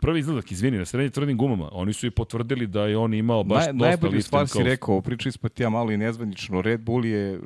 prvi 0.00 0.20
izlazak, 0.20 0.52
izvini, 0.52 0.78
na 0.78 0.84
srednje 0.84 1.10
tvrdim 1.10 1.36
gumama, 1.36 1.68
oni 1.72 1.92
su 1.92 2.06
i 2.06 2.10
potvrdili 2.10 2.66
da 2.66 2.86
je 2.86 2.98
on 2.98 3.14
imao 3.14 3.44
baš 3.44 3.64
Naj, 3.64 3.72
dosta 3.72 3.86
najbolju 3.86 4.12
lift 4.12 4.26
stvar 4.26 4.48
si 4.48 4.62
rekao, 4.62 5.00
pričali 5.00 5.32
smo 5.32 5.48
ti 5.48 5.62
ja 5.62 5.68
malo 5.68 5.90
i 5.90 5.96
nezvanično. 5.96 6.62
Red 6.62 6.80
Bull 6.80 7.04
je 7.04 7.40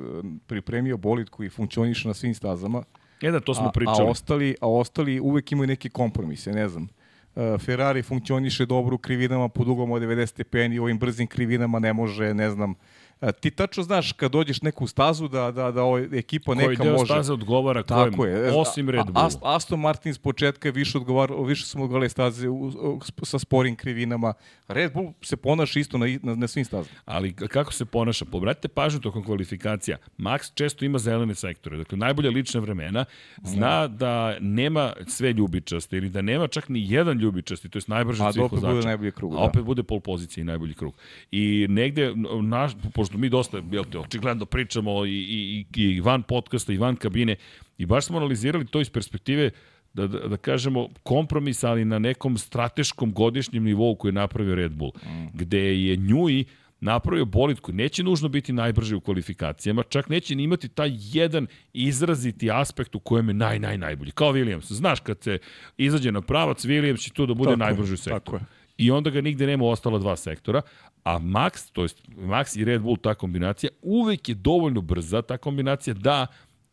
pripremio 0.47 0.97
bolid 0.97 1.29
koji 1.29 1.49
funkcioniše 1.49 2.07
na 2.07 2.13
svim 2.13 2.35
stazama, 2.35 2.83
E 3.21 3.31
da, 3.31 3.39
to 3.39 3.53
smo 3.53 3.67
a, 3.67 3.71
pričali. 3.71 4.07
a, 4.07 4.09
ostali, 4.09 4.55
a 4.61 4.69
ostali 4.69 5.19
uvek 5.19 5.51
imaju 5.51 5.67
neke 5.67 5.89
kompromise, 5.89 6.51
ne 6.51 6.69
znam. 6.69 6.87
E, 7.35 7.57
Ferrari 7.57 8.01
funkcioniše 8.01 8.65
dobro 8.65 8.95
u 8.95 8.97
krivinama 8.97 9.49
pod 9.49 9.67
uglom 9.67 9.91
od 9.91 10.01
90 10.01 10.25
stepeni, 10.25 10.79
u 10.79 10.83
ovim 10.83 10.99
brzim 10.99 11.27
krivinama 11.27 11.79
ne 11.79 11.93
može, 11.93 12.33
ne 12.33 12.49
znam. 12.49 12.75
E, 13.21 13.31
Ti 13.31 13.51
tačno 13.51 13.83
znaš 13.83 14.11
kad 14.11 14.31
dođeš 14.31 14.61
neku 14.61 14.87
stazu 14.87 15.27
da, 15.27 15.51
da, 15.51 15.71
da 15.71 15.83
ovaj, 15.83 16.07
ekipa 16.13 16.45
Koji 16.47 16.67
neka 16.67 16.83
deo 16.83 16.93
može. 16.93 17.05
staze 17.05 17.33
odgovara 17.33 17.83
kojem, 17.83 18.11
Tako 18.11 18.25
je. 18.25 18.51
osim 18.51 18.89
Red 18.89 18.99
A- 18.99 19.03
Bullu. 19.03 19.15
Ast- 19.19 19.39
Aston 19.45 19.79
Martin 19.79 20.13
s 20.13 20.19
početka 20.19 20.67
je 20.67 20.71
više, 20.71 20.97
odgovar, 20.97 21.31
više 21.39 21.65
smo 21.65 21.83
odgovarali 21.83 22.09
staze 22.09 22.49
u, 22.49 22.67
u, 22.67 22.99
sa 23.23 23.39
sporim 23.39 23.75
krivinama. 23.75 24.33
Red 24.67 24.93
Bull 24.93 25.13
se 25.21 25.37
ponaša 25.37 25.79
isto 25.79 25.97
na, 25.97 26.05
na, 26.23 26.35
na 26.35 26.47
svim 26.47 26.65
stazama. 26.65 26.95
Ali 27.05 27.33
kako 27.33 27.73
se 27.73 27.85
ponaša? 27.85 28.25
Pobratite 28.27 28.67
pažnju 28.67 28.99
tokom 28.99 29.23
kvalifikacija. 29.23 29.97
Max 30.17 30.51
često 30.53 30.85
ima 30.85 30.97
zelene 30.99 31.35
sektore. 31.35 31.77
Dakle, 31.77 31.97
najbolja 31.97 32.29
lična 32.29 32.59
vremena. 32.59 33.05
Zna 33.43 33.87
da 33.87 34.07
nema 34.39 34.77
sve 35.07 35.33
ljubičaste 35.33 35.97
ili 35.97 36.09
da 36.09 36.21
nema 36.21 36.47
čak 36.47 36.69
ni 36.69 36.91
jedan 36.91 37.17
ljubičasti, 37.17 37.69
to 37.69 37.77
je 37.77 37.83
najbrži 37.87 38.23
A 38.23 38.27
od 38.27 38.33
svih 38.33 38.41
dok 38.41 38.51
bude 38.51 38.67
vozača. 38.67 38.87
najbolji 38.87 39.11
krug, 39.11 39.33
A 39.33 39.35
da. 39.35 39.41
opet 39.41 39.63
bude 39.63 39.83
pol 39.83 39.99
pozicije 39.99 40.41
i 40.41 40.45
najbolji 40.45 40.73
krug. 40.73 40.93
I 41.31 41.65
negde, 41.69 42.13
naš, 42.41 42.71
pošto 43.07 43.17
mi 43.17 43.29
dosta, 43.29 43.61
jel 43.71 43.83
te, 43.91 43.99
očigledno 43.99 44.45
pričamo 44.45 45.05
i, 45.05 45.11
i, 45.11 45.65
i, 45.75 46.01
van 46.01 46.23
podcasta 46.23 46.73
i 46.73 46.77
van 46.77 46.95
kabine, 46.95 47.35
i 47.77 47.85
baš 47.85 48.05
smo 48.05 48.17
analizirali 48.17 48.65
to 48.65 48.81
iz 48.81 48.89
perspektive 48.89 49.51
da, 49.93 50.07
da, 50.07 50.27
da 50.27 50.37
kažemo 50.37 50.89
kompromis, 51.03 51.63
ali 51.63 51.85
na 51.85 51.99
nekom 51.99 52.37
strateškom 52.37 53.13
godišnjem 53.13 53.63
nivou 53.63 53.95
koji 53.95 54.09
je 54.09 54.13
napravio 54.13 54.55
Red 54.55 54.71
Bull, 54.71 54.91
mm. 55.03 55.27
gde 55.33 55.81
je 55.81 55.95
Njui 55.95 56.45
napravio 56.79 57.25
bolid 57.25 57.59
koji 57.59 57.75
neće 57.75 58.03
nužno 58.03 58.29
biti 58.29 58.53
najbrži 58.53 58.95
u 58.95 59.01
kvalifikacijama, 59.01 59.83
čak 59.83 60.09
neće 60.09 60.35
ni 60.35 60.43
imati 60.43 60.67
taj 60.67 60.91
jedan 60.93 61.47
izraziti 61.73 62.51
aspekt 62.51 62.95
u 62.95 62.99
kojem 62.99 63.27
je 63.27 63.33
naj, 63.33 63.59
naj, 63.59 63.77
najbolji. 63.77 64.11
Kao 64.11 64.33
Williams. 64.33 64.73
Znaš, 64.73 64.99
kad 64.99 65.21
se 65.21 65.39
izađe 65.77 66.11
na 66.11 66.21
pravac, 66.21 66.65
Williams 66.65 67.03
će 67.03 67.13
tu 67.13 67.25
da 67.25 67.33
bude 67.33 67.49
Tako 67.49 67.59
najbrži 67.59 67.93
u 67.93 67.97
sektoru. 67.97 68.19
tako 68.19 68.35
je. 68.35 68.41
I 68.77 68.91
onda 68.91 69.09
ga 69.09 69.21
nigde 69.21 69.47
nema 69.47 69.65
ostala 69.65 69.99
dva 69.99 70.15
sektora, 70.15 70.61
a 71.07 71.19
Max, 71.19 71.71
to 71.71 71.81
jest 71.81 72.01
Max 72.17 72.55
i 72.55 72.65
Red 72.65 72.81
Bull 72.81 72.97
ta 72.97 73.15
kombinacija, 73.15 73.69
uvek 73.81 74.29
je 74.29 74.35
dovoljno 74.35 74.81
brza 74.81 75.21
ta 75.21 75.37
kombinacija 75.37 75.93
da 75.93 76.27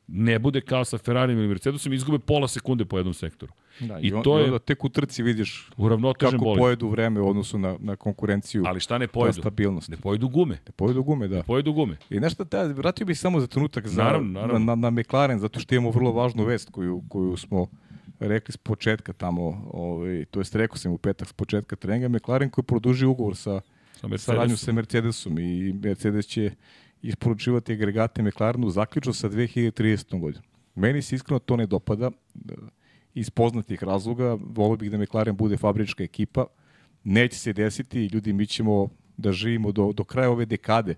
ne 0.06 0.38
bude 0.38 0.60
kao 0.60 0.84
sa 0.84 0.98
Ferrarijem 0.98 1.38
ili 1.38 1.48
Mercedesom 1.48 1.92
i 1.92 1.96
izgube 1.96 2.18
pola 2.18 2.48
sekunde 2.48 2.84
po 2.84 2.98
jednom 2.98 3.14
sektoru. 3.14 3.52
Da, 3.80 3.98
I 3.98 4.12
on, 4.12 4.22
to 4.22 4.38
i 4.38 4.40
je 4.40 4.44
onda 4.44 4.58
tek 4.58 4.84
u 4.84 4.88
trci 4.88 5.22
vidiš 5.22 5.70
kako 6.18 6.44
bolid. 6.44 6.58
pojedu 6.58 6.88
vreme 6.88 7.20
u 7.20 7.28
odnosu 7.28 7.58
na, 7.58 7.76
na 7.80 7.96
konkurenciju. 7.96 8.62
Ali 8.66 8.80
šta 8.80 8.98
ne 8.98 9.08
pojedu? 9.08 9.40
stabilnost. 9.40 9.88
Ne 9.88 9.96
pojedu 9.96 10.28
gume. 10.28 10.54
Ne 10.54 10.72
pojedu 10.76 11.02
gume, 11.02 11.28
da. 11.28 11.42
Pojedu 11.42 11.72
gume. 11.72 11.96
I 12.10 12.20
nešto, 12.20 12.44
te, 12.44 12.64
vratio 12.64 13.06
bih 13.06 13.18
samo 13.18 13.40
za 13.40 13.46
trenutak 13.46 13.86
za, 13.86 14.04
Naravno, 14.04 14.40
naravno. 14.40 14.58
Na, 14.58 14.74
na, 14.74 14.90
na 14.90 15.02
McLaren, 15.02 15.38
zato 15.38 15.60
što 15.60 15.74
imamo 15.74 15.90
vrlo 15.90 16.12
važnu 16.12 16.44
vest 16.44 16.70
koju, 16.70 17.02
koju 17.08 17.36
smo 17.36 17.66
rekli 18.18 18.52
s 18.52 18.56
početka 18.56 19.12
tamo, 19.12 19.68
ovaj, 19.72 20.24
to 20.30 20.40
jest 20.40 20.54
rekao 20.54 20.76
sam 20.76 20.92
u 20.92 20.98
petak 20.98 21.28
s 21.28 21.32
početka 21.32 21.76
treninga, 21.76 22.08
McLaren 22.08 22.50
koji 22.50 22.64
produži 22.64 23.06
ugovor 23.06 23.36
Sa 23.36 23.60
saradnju 24.18 24.56
sa 24.56 24.72
Mercedesom 24.72 25.38
i 25.38 25.72
Mercedes 25.72 26.26
će 26.26 26.50
isporučivati 27.02 27.72
agregate 27.72 28.22
McLarenu 28.22 28.70
zaključno 28.70 29.12
sa 29.12 29.28
2030. 29.28 30.20
godinom. 30.20 30.44
Meni 30.74 31.02
se 31.02 31.14
iskreno 31.14 31.38
to 31.38 31.56
ne 31.56 31.66
dopada 31.66 32.10
e, 32.10 32.52
iz 33.14 33.30
poznatih 33.30 33.82
razloga. 33.82 34.38
Volio 34.40 34.76
bih 34.76 34.90
da 34.90 34.98
McLaren 34.98 35.36
bude 35.36 35.56
fabrička 35.56 36.04
ekipa. 36.04 36.46
Neće 37.04 37.38
se 37.38 37.52
desiti, 37.52 38.06
ljudi, 38.12 38.32
mi 38.32 38.46
ćemo 38.46 38.88
da 39.16 39.32
živimo 39.32 39.72
do, 39.72 39.92
do 39.92 40.04
kraja 40.04 40.30
ove 40.30 40.46
dekade 40.46 40.94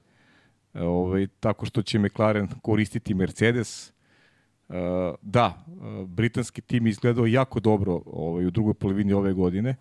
e, 0.74 0.82
ovaj, 0.82 1.26
tako 1.40 1.66
što 1.66 1.82
će 1.82 1.98
McLaren 1.98 2.48
koristiti 2.62 3.14
Mercedes. 3.14 3.92
E, 4.68 4.74
da, 5.22 5.64
britanski 6.06 6.60
tim 6.60 6.86
izgledao 6.86 7.26
jako 7.26 7.60
dobro 7.60 8.02
ovaj, 8.06 8.46
u 8.46 8.50
drugoj 8.50 8.74
polovini 8.74 9.12
ove 9.12 9.32
godine. 9.32 9.76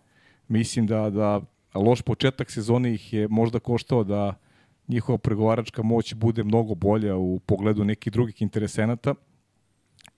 Mislim 0.48 0.88
da, 0.88 1.10
da 1.10 1.42
loš 1.76 2.02
početak 2.02 2.52
sezone 2.52 2.94
ih 2.94 3.14
je 3.14 3.28
možda 3.28 3.60
koštao 3.60 4.04
da 4.04 4.34
njihova 4.88 5.18
pregovaračka 5.18 5.84
moć 5.84 6.14
bude 6.14 6.44
mnogo 6.44 6.76
bolja 6.76 7.16
u 7.16 7.40
pogledu 7.40 7.84
nekih 7.84 8.14
drugih 8.14 8.42
interesenata 8.42 9.16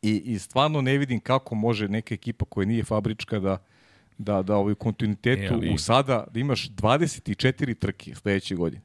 i, 0.01 0.21
i 0.25 0.39
stvarno 0.39 0.81
ne 0.81 0.97
vidim 0.97 1.19
kako 1.19 1.55
može 1.55 1.87
neka 1.87 2.13
ekipa 2.13 2.45
koja 2.45 2.65
nije 2.65 2.83
fabrička 2.83 3.39
da 3.39 3.57
da 4.17 4.41
da 4.41 4.55
ovaj 4.55 4.75
kontinuitetu 4.75 5.41
E, 5.43 5.49
ali- 5.53 5.73
u 5.73 5.77
sada 5.77 6.25
da 6.31 6.39
imaš 6.39 6.69
24 6.69 7.75
trke 7.79 8.15
sledeće 8.15 8.55
godine. 8.55 8.81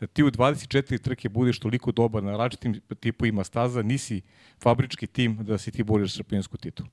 Da 0.00 0.06
ti 0.06 0.22
u 0.22 0.30
24 0.30 0.98
trke 1.00 1.28
budeš 1.28 1.58
toliko 1.58 1.92
dobar 1.92 2.22
na 2.22 2.36
različitim 2.36 2.80
tipovima 3.00 3.44
staza, 3.44 3.82
nisi 3.82 4.20
fabrički 4.62 5.06
tim 5.06 5.36
da 5.44 5.58
se 5.58 5.70
ti 5.70 5.82
boriš 5.82 6.10
za 6.12 6.16
šampionsku 6.16 6.56
titulu. 6.56 6.88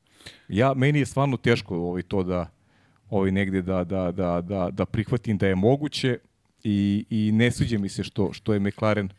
Ja 0.48 0.74
meni 0.74 1.00
je 1.00 1.06
stvarno 1.06 1.38
teško 1.38 1.76
ovaj 1.78 2.02
to 2.02 2.24
da 2.24 2.50
ovaj 3.10 3.32
negde 3.32 3.62
da 3.62 3.84
da 3.84 4.12
da 4.12 4.42
da 4.42 4.70
da 4.72 4.86
prihvatim 4.86 5.38
da 5.38 5.48
je 5.48 5.56
moguće 5.56 6.18
i 6.64 7.06
i 7.10 7.32
ne 7.32 7.52
sviđa 7.52 7.78
mi 7.78 7.90
se 7.90 8.04
što 8.04 8.34
što 8.34 8.54
je 8.54 8.60
McLaren 8.60 9.10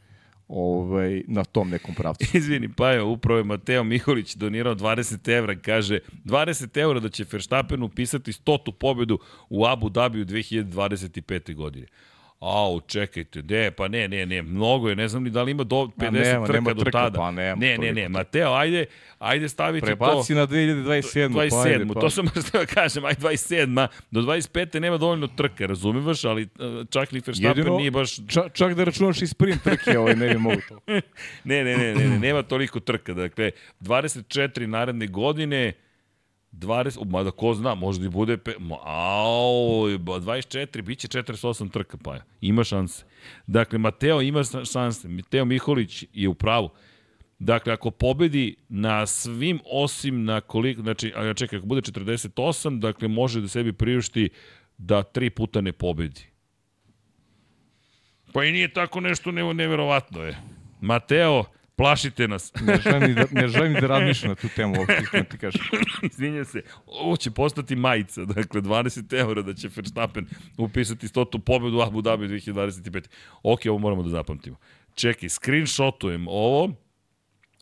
ovaj 0.48 1.22
na 1.26 1.44
tom 1.44 1.68
nekom 1.68 1.94
pravcu. 1.94 2.26
Izvini, 2.38 2.68
pa 2.76 2.94
evo, 2.94 3.12
upravo 3.12 3.38
je 3.38 3.44
Mateo 3.44 3.84
Miholić 3.84 4.34
donirao 4.34 4.74
20 4.74 5.36
evra, 5.36 5.58
kaže 5.58 5.98
20 6.24 6.80
evra 6.80 7.00
da 7.00 7.08
će 7.08 7.24
Verstappen 7.32 7.82
upisati 7.82 8.32
stotu 8.32 8.72
pobedu 8.72 9.18
u 9.48 9.66
Abu 9.66 9.88
Dhabiju 9.88 10.24
2025. 10.24 11.54
godine. 11.54 11.86
Au, 12.40 12.80
čekajte, 12.80 13.42
de, 13.42 13.70
pa 13.70 13.88
ne, 13.88 14.08
ne, 14.08 14.26
ne, 14.26 14.42
mnogo 14.42 14.88
je, 14.88 14.96
ne 14.96 15.08
znam 15.08 15.22
ni 15.22 15.30
da 15.30 15.42
li 15.42 15.50
ima 15.50 15.64
do 15.64 15.76
50 15.76 16.10
nema, 16.10 16.46
trka 16.46 16.52
nema 16.52 16.72
do 16.72 16.84
trka, 16.84 16.98
tada. 16.98 17.18
pa 17.18 17.30
nema 17.30 17.56
ne, 17.60 17.78
ne, 17.78 17.92
ne. 17.92 18.08
Mateo, 18.08 18.52
ajde, 18.54 18.86
ajde 19.18 19.48
stavite 19.48 19.86
Prebaci 19.86 20.34
to. 20.34 20.38
na 20.40 20.46
2027. 20.46 21.28
27. 21.28 21.50
Pa 21.50 21.62
ajde, 21.62 21.86
pa. 21.94 22.00
to 22.00 22.10
sam 22.10 22.26
baš 22.34 22.44
da 22.52 22.66
kažem, 22.66 23.04
aj 23.04 23.14
27. 23.14 23.86
Do 24.10 24.20
25. 24.20 24.80
nema 24.80 24.98
dovoljno 24.98 25.26
trka, 25.26 25.66
razumivaš, 25.66 26.24
ali 26.24 26.42
uh, 26.42 26.86
čak 26.90 27.12
ni 27.12 27.22
Verstappen 27.26 27.58
Jedino, 27.58 27.76
nije 27.76 27.90
baš 27.90 28.16
čak, 28.28 28.52
čak 28.52 28.74
da 28.74 28.84
računaš 28.84 29.22
i 29.22 29.26
sprint 29.26 29.62
trke, 29.62 29.98
ovaj 29.98 30.14
ne 30.14 30.28
bi 30.28 30.38
mogu 30.38 30.60
to. 30.68 30.78
Ne, 31.44 31.64
ne, 31.64 31.76
ne, 31.76 31.94
ne, 31.94 32.08
ne, 32.08 32.18
nema 32.18 32.42
toliko 32.42 32.80
trka. 32.80 33.14
Dakle, 33.14 33.50
24 33.80 34.66
naredne 34.66 35.06
godine, 35.06 35.72
20, 36.52 37.04
mada 37.04 37.30
ko 37.30 37.54
zna, 37.54 37.74
možda 37.74 38.06
i 38.06 38.08
bude, 38.08 38.36
pe, 38.36 38.54
au, 38.84 39.98
ba, 39.98 40.12
24, 40.12 40.82
bit 40.82 40.98
će 40.98 41.08
48 41.08 41.70
trka, 41.70 41.96
pa. 41.96 42.16
Ima 42.40 42.64
šanse. 42.64 43.04
Dakle, 43.46 43.78
Mateo 43.78 44.22
ima 44.22 44.42
šanse. 44.72 45.08
Mateo 45.08 45.44
Miholić 45.44 46.04
je 46.12 46.28
u 46.28 46.34
pravu. 46.34 46.70
Dakle, 47.38 47.72
ako 47.72 47.90
pobedi 47.90 48.56
na 48.68 49.06
svim 49.06 49.60
osim 49.64 50.24
na 50.24 50.40
koliko, 50.40 50.82
znači, 50.82 51.12
a 51.16 51.34
čekaj, 51.34 51.56
ako 51.56 51.66
bude 51.66 51.80
48, 51.80 52.78
dakle, 52.78 53.08
može 53.08 53.40
da 53.40 53.48
sebi 53.48 53.72
priušti 53.72 54.28
da 54.78 55.02
tri 55.02 55.30
puta 55.30 55.60
ne 55.60 55.72
pobedi. 55.72 56.26
Pa 58.32 58.44
i 58.44 58.52
nije 58.52 58.72
tako 58.72 59.00
nešto 59.00 59.30
nevo, 59.30 59.52
neverovatno 59.52 60.22
je. 60.22 60.36
Mateo, 60.80 61.44
Plašite 61.78 62.28
nas. 62.28 62.52
Ne 62.66 62.80
želim 62.80 63.02
ni 63.08 63.14
da, 63.14 63.24
ne 63.30 63.48
želim 63.48 63.72
da 63.72 63.86
razmišljam 63.86 64.28
na 64.28 64.34
tu 64.34 64.48
temu, 64.56 64.74
uopšte 64.78 65.24
ti 65.30 65.38
kažem. 65.38 65.62
Izvinjam 66.10 66.44
se, 66.44 66.62
ovo 66.86 67.16
će 67.16 67.30
postati 67.30 67.76
majica, 67.76 68.24
dakle 68.24 68.60
20 68.60 69.18
eura 69.18 69.42
da 69.42 69.54
će 69.54 69.68
Verstappen 69.76 70.26
upisati 70.56 71.08
stotu 71.08 71.38
pobedu 71.38 71.76
u 71.76 71.80
Abu 71.80 72.02
Dhabi 72.02 72.28
2025. 72.28 73.08
Ok, 73.42 73.60
ovo 73.68 73.78
moramo 73.78 74.02
da 74.02 74.08
zapamtimo. 74.08 74.56
Čekaj, 74.94 75.28
screenshotujem 75.28 76.28
ovo, 76.28 76.74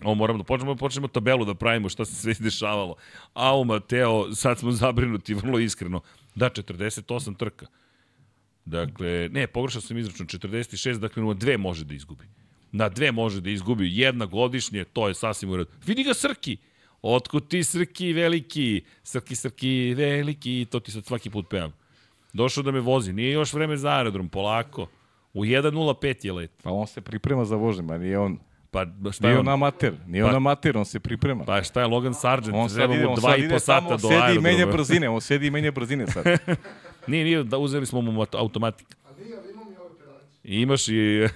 Ovo 0.05 0.15
moramo 0.15 0.39
da 0.39 0.45
počnemo, 0.45 0.75
da 0.75 0.79
počnemo 0.79 1.09
tabelu 1.09 1.45
da 1.45 1.55
pravimo 1.55 1.89
šta 1.89 2.05
se 2.05 2.15
sve 2.15 2.35
dešavalo. 2.39 2.97
Au, 3.35 3.65
Mateo, 3.65 4.35
sad 4.35 4.59
smo 4.59 4.73
zabrinuti, 4.73 5.35
vrlo 5.35 5.59
iskreno. 5.59 6.01
Da, 6.35 6.51
48 6.51 7.37
trka. 7.37 7.67
Dakle, 8.65 9.29
ne, 9.33 9.47
pogrešao 9.47 9.81
sam 9.81 9.99
izračun, 9.99 10.27
46, 10.27 10.99
dakle, 10.99 11.23
na 11.23 11.35
dve 11.35 11.57
može 11.59 11.85
da 11.85 11.95
izgubi. 11.95 12.25
Na 12.77 12.89
dve 12.89 13.13
može 13.13 13.41
da 13.41 13.51
izgubi, 13.51 13.89
jedna 13.93 14.27
godišnje, 14.27 14.85
to 14.87 15.09
je 15.09 15.15
sasvim 15.15 15.51
u 15.51 15.57
redu. 15.57 15.71
Vidi 15.87 16.03
ga 16.03 16.15
Srki! 16.15 16.57
Otkud 17.03 17.49
ti 17.49 17.65
Srki 17.65 18.13
veliki? 18.13 18.83
Srki, 19.03 19.35
Srki 19.37 19.71
veliki, 19.95 20.67
to 20.67 20.81
ti 20.81 20.91
sad 20.93 21.05
svaki 21.05 21.31
put 21.31 21.49
pevam. 21.49 21.73
Došao 22.33 22.63
da 22.63 22.71
me 22.71 22.81
vozi, 22.81 23.13
nije 23.13 23.33
još 23.33 23.53
vreme 23.53 23.77
za 23.77 23.89
aerodrom, 23.91 24.29
polako. 24.29 24.87
U 25.35 25.45
1.05 25.45 26.27
je 26.27 26.33
let. 26.33 26.51
Pa 26.63 26.71
on 26.71 26.87
se 26.87 27.01
priprema 27.01 27.45
za 27.45 27.57
vožnje, 27.57 27.95
a 27.95 27.99
nije 27.99 28.19
on, 28.19 28.39
Pa 28.71 28.85
šta 29.13 29.27
je 29.27 29.31
nije 29.31 29.41
on? 29.41 29.49
on 29.49 29.55
amater, 29.55 29.93
nije 30.07 30.23
Pa- 30.23 30.29
on 30.29 30.35
amater, 30.37 30.77
on 30.77 30.85
se 30.85 31.01
priprema. 31.01 31.45
Pa 31.45 31.63
šta 31.63 31.81
je 31.81 31.87
Logan 31.87 32.15
Sargent? 32.15 32.55
on 32.55 32.69
Treba 32.69 32.95
mu 32.95 33.09
on 33.09 33.15
dva 33.15 33.37
i 33.37 33.49
po 33.49 33.59
sata 33.59 33.89
do 33.91 33.99
sedi 33.99 34.15
i 34.15 34.19
menja 34.37 34.49
aerodroma. 34.49 34.73
brzine, 34.75 35.09
on 35.09 35.21
sedi 35.21 35.47
i 35.47 35.51
menja 35.51 35.71
brzine 35.71 36.07
sad. 36.07 36.25
Nije, 37.07 37.25
nije, 37.25 37.45
da 37.45 37.59
uzeli 37.59 37.87
smo 37.87 38.01
mu 38.01 38.13
mat- 38.15 38.35
automatik. 38.35 38.87
A 39.05 39.13
nije, 39.15 39.37
ali 39.37 39.53
imam 39.53 39.69
i 39.69 39.77
ove 39.77 39.99
pedalice. 39.99 40.36
I 40.47 40.61
imaš 40.61 40.89
i... 40.89 41.29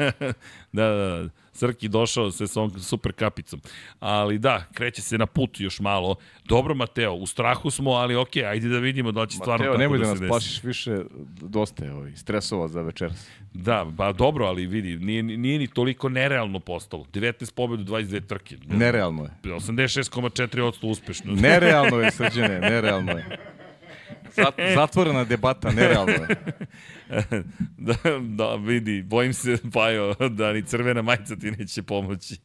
da, 0.72 0.88
da, 0.88 1.22
da. 1.22 1.28
Srki 1.52 1.88
došao 1.88 2.30
se 2.30 2.46
sa 2.46 2.60
ovom 2.60 2.80
super 2.80 3.12
kapicom. 3.12 3.60
Ali 4.00 4.38
da, 4.38 4.64
kreće 4.74 5.02
se 5.02 5.18
na 5.18 5.26
put 5.26 5.60
još 5.60 5.80
malo. 5.80 6.16
Dobro, 6.44 6.74
Mateo, 6.74 7.12
u 7.12 7.26
strahu 7.26 7.70
smo, 7.70 7.90
ali 7.90 8.16
okej, 8.16 8.46
ajde 8.46 8.68
da 8.68 8.78
vidimo 8.78 9.12
da 9.12 9.20
li 9.22 9.28
će 9.28 9.36
stvarno 9.36 9.64
Mateo, 9.64 9.72
tako 9.72 9.80
nemoj 9.80 9.98
da, 9.98 10.04
da 10.04 10.10
nas 10.10 10.20
desi. 10.20 10.28
plašiš 10.28 10.62
više, 10.62 11.02
dosta 11.40 11.84
je 11.84 11.92
ovaj, 11.92 12.12
stresova 12.16 12.68
za 12.68 12.82
večeras. 12.82 13.28
Da, 13.54 13.86
pa 13.96 14.12
dobro, 14.12 14.46
ali 14.46 14.66
vidi, 14.66 14.96
nije, 14.96 15.22
nije 15.22 15.58
ni 15.58 15.66
toliko 15.66 16.08
nerealno 16.08 16.60
postalo. 16.60 17.04
19 17.12 17.54
pobedu, 17.54 17.84
22 17.84 18.26
trke. 18.26 18.56
Nerealno 18.66 19.24
je. 19.24 19.30
86,4% 19.44 20.86
uspešno. 20.86 21.32
Nerealno 21.34 21.96
je, 22.00 22.10
srđene, 22.18 22.60
nerealno 22.60 23.12
je. 23.12 23.38
Zat, 24.44 24.54
zatvorena 24.74 25.24
debata, 25.24 25.70
nerealno 25.70 26.12
je. 26.12 26.28
da, 27.88 27.94
da, 28.20 28.54
vidi, 28.54 29.02
bojim 29.02 29.32
se, 29.32 29.58
Pajo, 29.72 30.14
da 30.14 30.52
ni 30.52 30.62
crvena 30.62 31.02
majica 31.02 31.36
ti 31.36 31.50
neće 31.50 31.82
pomoći. 31.82 32.36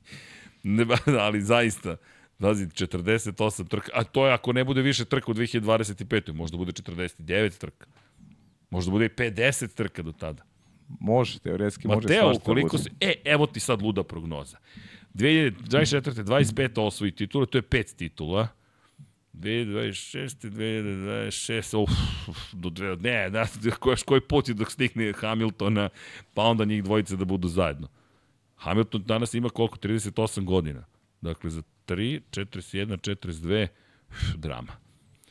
Ne, 0.64 0.86
ali 1.20 1.42
zaista, 1.42 1.98
Pazi, 2.44 2.66
48 2.66 3.68
trka, 3.68 3.92
a 3.94 4.04
to 4.04 4.28
je 4.28 4.34
ako 4.34 4.54
ne 4.54 4.64
bude 4.64 4.82
više 4.82 5.06
trka 5.06 5.32
u 5.32 5.34
2025. 5.34 6.34
Možda 6.34 6.58
bude 6.58 6.72
49 6.72 7.58
trka. 7.58 7.88
Možda 8.70 8.92
bude 8.92 9.06
i 9.06 9.10
50 9.10 9.74
trka 9.74 10.02
do 10.02 10.12
tada. 10.12 10.44
Može, 11.00 11.40
teoretski 11.40 11.88
može 11.88 11.96
Mateo, 11.96 12.22
svašta 12.22 12.42
ukoliko 12.42 12.78
bude. 12.78 12.84
se... 12.84 12.90
E, 13.02 13.14
evo 13.26 13.46
ti 13.46 13.60
sad 13.60 13.82
luda 13.82 14.04
prognoza. 14.04 14.58
2024. 15.14 16.24
25. 16.24 16.82
osvoji 16.82 17.12
titula, 17.12 17.46
to 17.46 17.58
je 17.58 17.62
pet 17.62 17.94
titula. 17.98 18.48
2026. 19.34 20.50
2026. 20.50 21.78
Uf, 21.78 22.38
do 22.54 22.70
dve, 22.70 22.96
ne, 22.98 23.30
da, 23.30 23.46
koji, 23.80 23.98
koji 23.98 24.22
put 24.22 24.48
je 24.48 24.54
dok 24.54 24.72
stigne 24.72 25.14
Hamiltona, 25.14 25.90
pa 26.34 26.44
onda 26.44 26.66
njih 26.66 26.84
dvojice 26.84 27.16
da 27.16 27.26
budu 27.26 27.48
zajedno. 27.48 27.88
Hamilton 28.56 29.04
danas 29.04 29.34
ima 29.34 29.50
koliko? 29.50 29.78
38 29.78 30.44
godina. 30.44 30.86
Dakle, 31.22 31.50
za 31.50 31.62
3, 31.88 32.22
41, 32.32 32.98
42, 32.98 33.68
uf, 34.10 34.36
drama. 34.36 34.72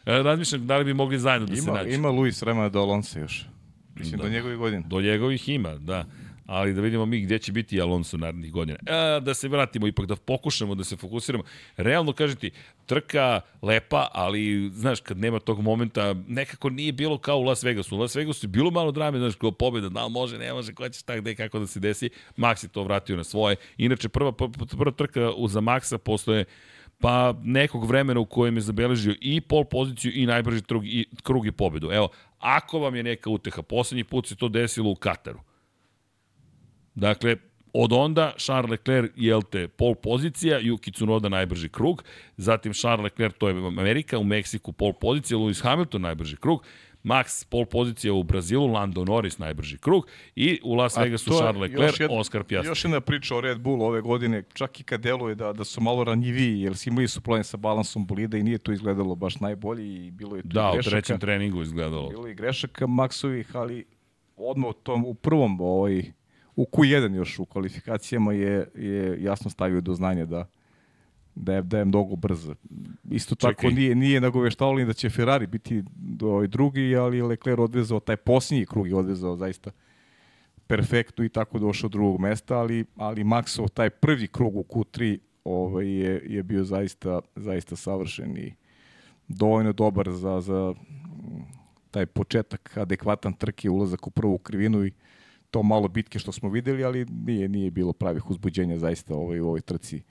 E, 0.06 0.22
razmišljam 0.22 0.66
da 0.66 0.76
li 0.76 0.84
bi 0.84 0.94
mogli 0.94 1.18
zajedno 1.18 1.46
da 1.46 1.56
se 1.56 1.62
Ima, 1.62 1.72
nađu. 1.72 1.90
ima 1.90 2.08
Luis 2.10 2.42
vremena 2.42 2.68
do 2.68 2.80
Alonso 2.80 3.18
još. 3.18 3.46
Mislim, 3.94 4.18
Da. 4.18 4.22
do 4.22 4.30
njegovih 4.30 4.58
godina. 4.58 4.82
Do 4.86 5.00
njegovih 5.00 5.48
ima, 5.48 5.74
da. 5.74 6.04
Ali 6.46 6.74
da 6.74 6.80
vidimo 6.80 7.06
mi 7.06 7.20
gde 7.20 7.38
će 7.38 7.52
biti 7.52 7.80
Alonso 7.80 8.16
narednih 8.16 8.52
godina. 8.52 8.78
E, 8.86 9.20
da 9.20 9.34
se 9.34 9.48
vratimo, 9.48 9.86
ipak 9.86 10.06
da 10.06 10.16
pokušamo 10.16 10.74
da 10.74 10.84
se 10.84 10.96
fokusiramo. 10.96 11.44
Realno, 11.76 12.12
kažem 12.12 12.36
ti, 12.36 12.50
trka 12.86 13.40
lepa, 13.62 14.08
ali, 14.12 14.70
znaš, 14.74 15.00
kad 15.00 15.18
nema 15.18 15.38
tog 15.38 15.60
momenta, 15.60 16.14
nekako 16.28 16.70
nije 16.70 16.92
bilo 16.92 17.18
kao 17.18 17.38
u 17.38 17.42
Las 17.42 17.62
Vegasu. 17.62 17.96
U 17.96 18.00
Las 18.00 18.16
Vegasu 18.16 18.46
je 18.46 18.48
bilo 18.48 18.70
malo 18.70 18.92
drame, 18.92 19.18
znaš, 19.18 19.34
kao 19.34 19.50
pobjeda, 19.50 19.88
da 19.88 20.04
li 20.04 20.12
može, 20.12 20.38
ne 20.38 20.52
može, 20.52 20.74
ko 20.74 20.88
će 20.88 21.00
šta, 21.00 21.16
gde, 21.16 21.34
kako 21.34 21.58
da 21.58 21.66
se 21.66 21.80
desi. 21.80 22.10
Max 22.36 22.64
je 22.64 22.68
to 22.68 22.82
vratio 22.82 23.16
na 23.16 23.24
svoje. 23.24 23.56
Inače, 23.76 24.08
prva, 24.08 24.32
prva, 24.32 24.90
trka 24.90 25.20
za 25.48 25.60
Maxa 25.60 25.98
postoje 25.98 26.44
pa 27.02 27.34
nekog 27.42 27.84
vremena 27.84 28.20
u 28.20 28.26
kojem 28.26 28.56
je 28.56 28.60
zabeležio 28.60 29.14
i 29.20 29.40
pol 29.40 29.64
poziciju 29.64 30.12
i 30.14 30.26
najbrži 30.26 30.62
krug 30.62 30.86
i, 30.86 31.06
krug 31.22 31.46
i 31.46 31.52
pobedu. 31.52 31.90
Evo, 31.92 32.08
ako 32.38 32.78
vam 32.78 32.96
je 32.96 33.02
neka 33.02 33.30
uteha, 33.30 33.62
poslednji 33.62 34.04
put 34.04 34.26
se 34.26 34.36
to 34.36 34.48
desilo 34.48 34.90
u 34.90 34.94
Kataru. 34.94 35.40
Dakle, 36.94 37.36
od 37.72 37.92
onda 37.92 38.32
Charles 38.38 38.70
Leclerc, 38.70 39.10
jel 39.16 39.42
te, 39.42 39.68
pol 39.68 39.94
pozicija, 39.94 40.60
Yuki 40.60 40.92
Tsunoda 40.92 41.28
najbrži 41.28 41.68
krug, 41.68 42.04
zatim 42.36 42.72
Charles 42.72 43.04
Leclerc, 43.04 43.34
to 43.38 43.48
je 43.48 43.54
Amerika, 43.58 44.18
u 44.18 44.24
Meksiku 44.24 44.72
pol 44.72 44.92
pozicija, 44.92 45.38
Lewis 45.38 45.62
Hamilton 45.62 46.02
najbrži 46.02 46.36
krug, 46.36 46.62
Max 47.04 47.46
pol 47.46 47.64
pozicija 47.66 48.12
u 48.12 48.22
Brazilu, 48.22 48.66
Lando 48.66 49.04
Norris 49.04 49.38
najbrži 49.38 49.78
krug 49.78 50.06
i 50.36 50.60
u 50.64 50.74
Las 50.74 50.96
Vegasu 50.96 51.30
Charles 51.30 51.60
Leclerc, 51.62 52.00
jedna- 52.00 52.16
Oscar 52.16 52.44
Piastri. 52.44 52.68
Još 52.70 52.84
jedna 52.84 53.00
priča 53.00 53.36
o 53.36 53.40
Red 53.40 53.60
Bullu 53.60 53.84
ove 53.84 54.00
godine, 54.00 54.42
čak 54.54 54.80
i 54.80 54.84
kad 54.84 55.00
deluje 55.00 55.34
da, 55.34 55.52
da 55.52 55.64
su 55.64 55.80
malo 55.80 56.04
ranjiviji, 56.04 56.60
jer 56.60 56.76
si 56.76 56.90
imali 56.90 57.08
su 57.08 57.20
problem 57.20 57.44
sa 57.44 57.56
balansom 57.56 58.06
bolida 58.06 58.38
i 58.38 58.42
nije 58.42 58.58
to 58.58 58.72
izgledalo 58.72 59.14
baš 59.14 59.40
najbolje 59.40 60.06
i 60.06 60.10
bilo 60.10 60.36
je 60.36 60.42
tu 60.42 60.48
Da, 60.48 60.70
u 60.70 60.72
grešaka. 60.72 60.90
trećem 60.90 61.20
treningu 61.20 61.62
izgledalo. 61.62 62.08
Bilo 62.08 62.26
je 62.26 62.34
grešaka 62.34 62.86
Maksovih, 62.86 63.56
ali 63.56 63.84
odmah 64.36 64.70
u, 64.70 64.74
tom, 64.74 65.04
u 65.04 65.14
prvom, 65.14 65.60
ovaj, 65.60 66.02
u 66.56 66.66
Q1 66.72 67.14
još 67.14 67.38
u 67.38 67.44
kvalifikacijama 67.44 68.32
je, 68.32 68.68
je 68.74 69.22
jasno 69.22 69.50
stavio 69.50 69.80
do 69.80 69.94
znanja 69.94 70.26
da, 70.26 70.48
da 71.34 71.54
je, 71.54 71.62
da 71.62 71.78
je 71.78 71.84
mnogo 71.84 72.16
brz. 72.16 72.50
Isto 73.10 73.34
tako 73.34 73.62
Čekaj. 73.62 73.70
nije, 73.70 73.94
nije 73.94 74.20
nagoveštavalo 74.20 74.78
ni 74.78 74.84
da 74.84 74.92
će 74.92 75.10
Ferrari 75.10 75.46
biti 75.46 75.82
do, 75.96 76.26
ovaj 76.26 76.46
drugi, 76.46 76.96
ali 76.96 77.22
Leclerc 77.22 77.58
odvezao, 77.58 78.00
taj 78.00 78.16
posljednji 78.16 78.66
krug 78.66 78.88
je 78.88 78.94
odvezao 78.94 79.36
zaista 79.36 79.70
perfektno 80.66 81.24
i 81.24 81.28
tako 81.28 81.58
došao 81.58 81.88
do 81.88 81.92
drugog 81.92 82.20
mesta, 82.20 82.58
ali, 82.58 82.84
ali 82.96 83.24
Maxov 83.24 83.68
taj 83.68 83.90
prvi 83.90 84.28
krug 84.28 84.56
u 84.56 84.62
Q3 84.62 85.18
ovaj, 85.44 85.86
je, 85.86 86.22
je 86.26 86.42
bio 86.42 86.64
zaista, 86.64 87.20
zaista 87.36 87.76
savršen 87.76 88.36
i 88.36 88.54
dovoljno 89.28 89.72
dobar 89.72 90.10
za, 90.10 90.40
za 90.40 90.70
mm, 90.72 91.42
taj 91.90 92.06
početak 92.06 92.76
adekvatan 92.76 93.32
trke, 93.32 93.70
ulazak 93.70 94.06
u 94.06 94.10
prvu 94.10 94.38
krivinu 94.38 94.84
i 94.84 94.92
to 95.52 95.62
malo 95.62 95.88
bitke 95.88 96.18
što 96.18 96.32
smo 96.32 96.48
videli, 96.48 96.84
ali 96.84 97.04
nije 97.04 97.48
nije 97.48 97.70
bilo 97.70 97.92
pravih 97.92 98.30
uzbuđenja 98.30 98.78
zaista 98.78 99.14
ovaj, 99.14 99.40
u 99.40 99.46
ovoj 99.46 99.60
trci. 99.60 100.02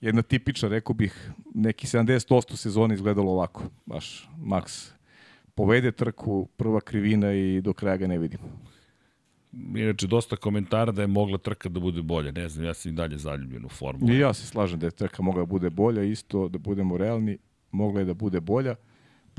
Jedna 0.00 0.22
tipična, 0.22 0.68
rekao 0.68 0.94
bih, 0.94 1.30
neki 1.54 1.86
70% 1.86 2.56
sezone 2.56 2.94
izgledalo 2.94 3.32
ovako. 3.32 3.62
Baš 3.86 4.28
Max 4.38 4.90
povede 5.54 5.92
trku, 5.92 6.48
prva 6.56 6.80
krivina 6.80 7.32
i 7.32 7.60
do 7.60 7.72
kraja 7.72 7.96
ga 7.96 8.06
ne 8.06 8.18
vidimo. 8.18 8.44
Inače, 9.52 10.06
dosta 10.06 10.36
komentara 10.36 10.92
da 10.92 11.02
je 11.02 11.06
mogla 11.06 11.38
trka 11.38 11.68
da 11.68 11.80
bude 11.80 12.02
bolja. 12.02 12.32
Ne 12.32 12.48
znam, 12.48 12.64
ja 12.64 12.74
sam 12.74 12.92
i 12.92 12.94
dalje 12.94 13.18
zaljubljen 13.18 13.64
u 13.64 13.68
formulu. 13.68 14.12
I 14.12 14.18
ja 14.18 14.32
se 14.34 14.46
slažem 14.46 14.78
da 14.80 14.86
je 14.86 14.90
trka 14.90 15.22
mogla 15.22 15.42
da 15.42 15.46
bude 15.46 15.70
bolja, 15.70 16.02
isto 16.02 16.48
da 16.48 16.58
budemo 16.58 16.96
realni, 16.96 17.38
mogla 17.70 18.00
je 18.00 18.04
da 18.04 18.14
bude 18.14 18.40
bolja, 18.40 18.74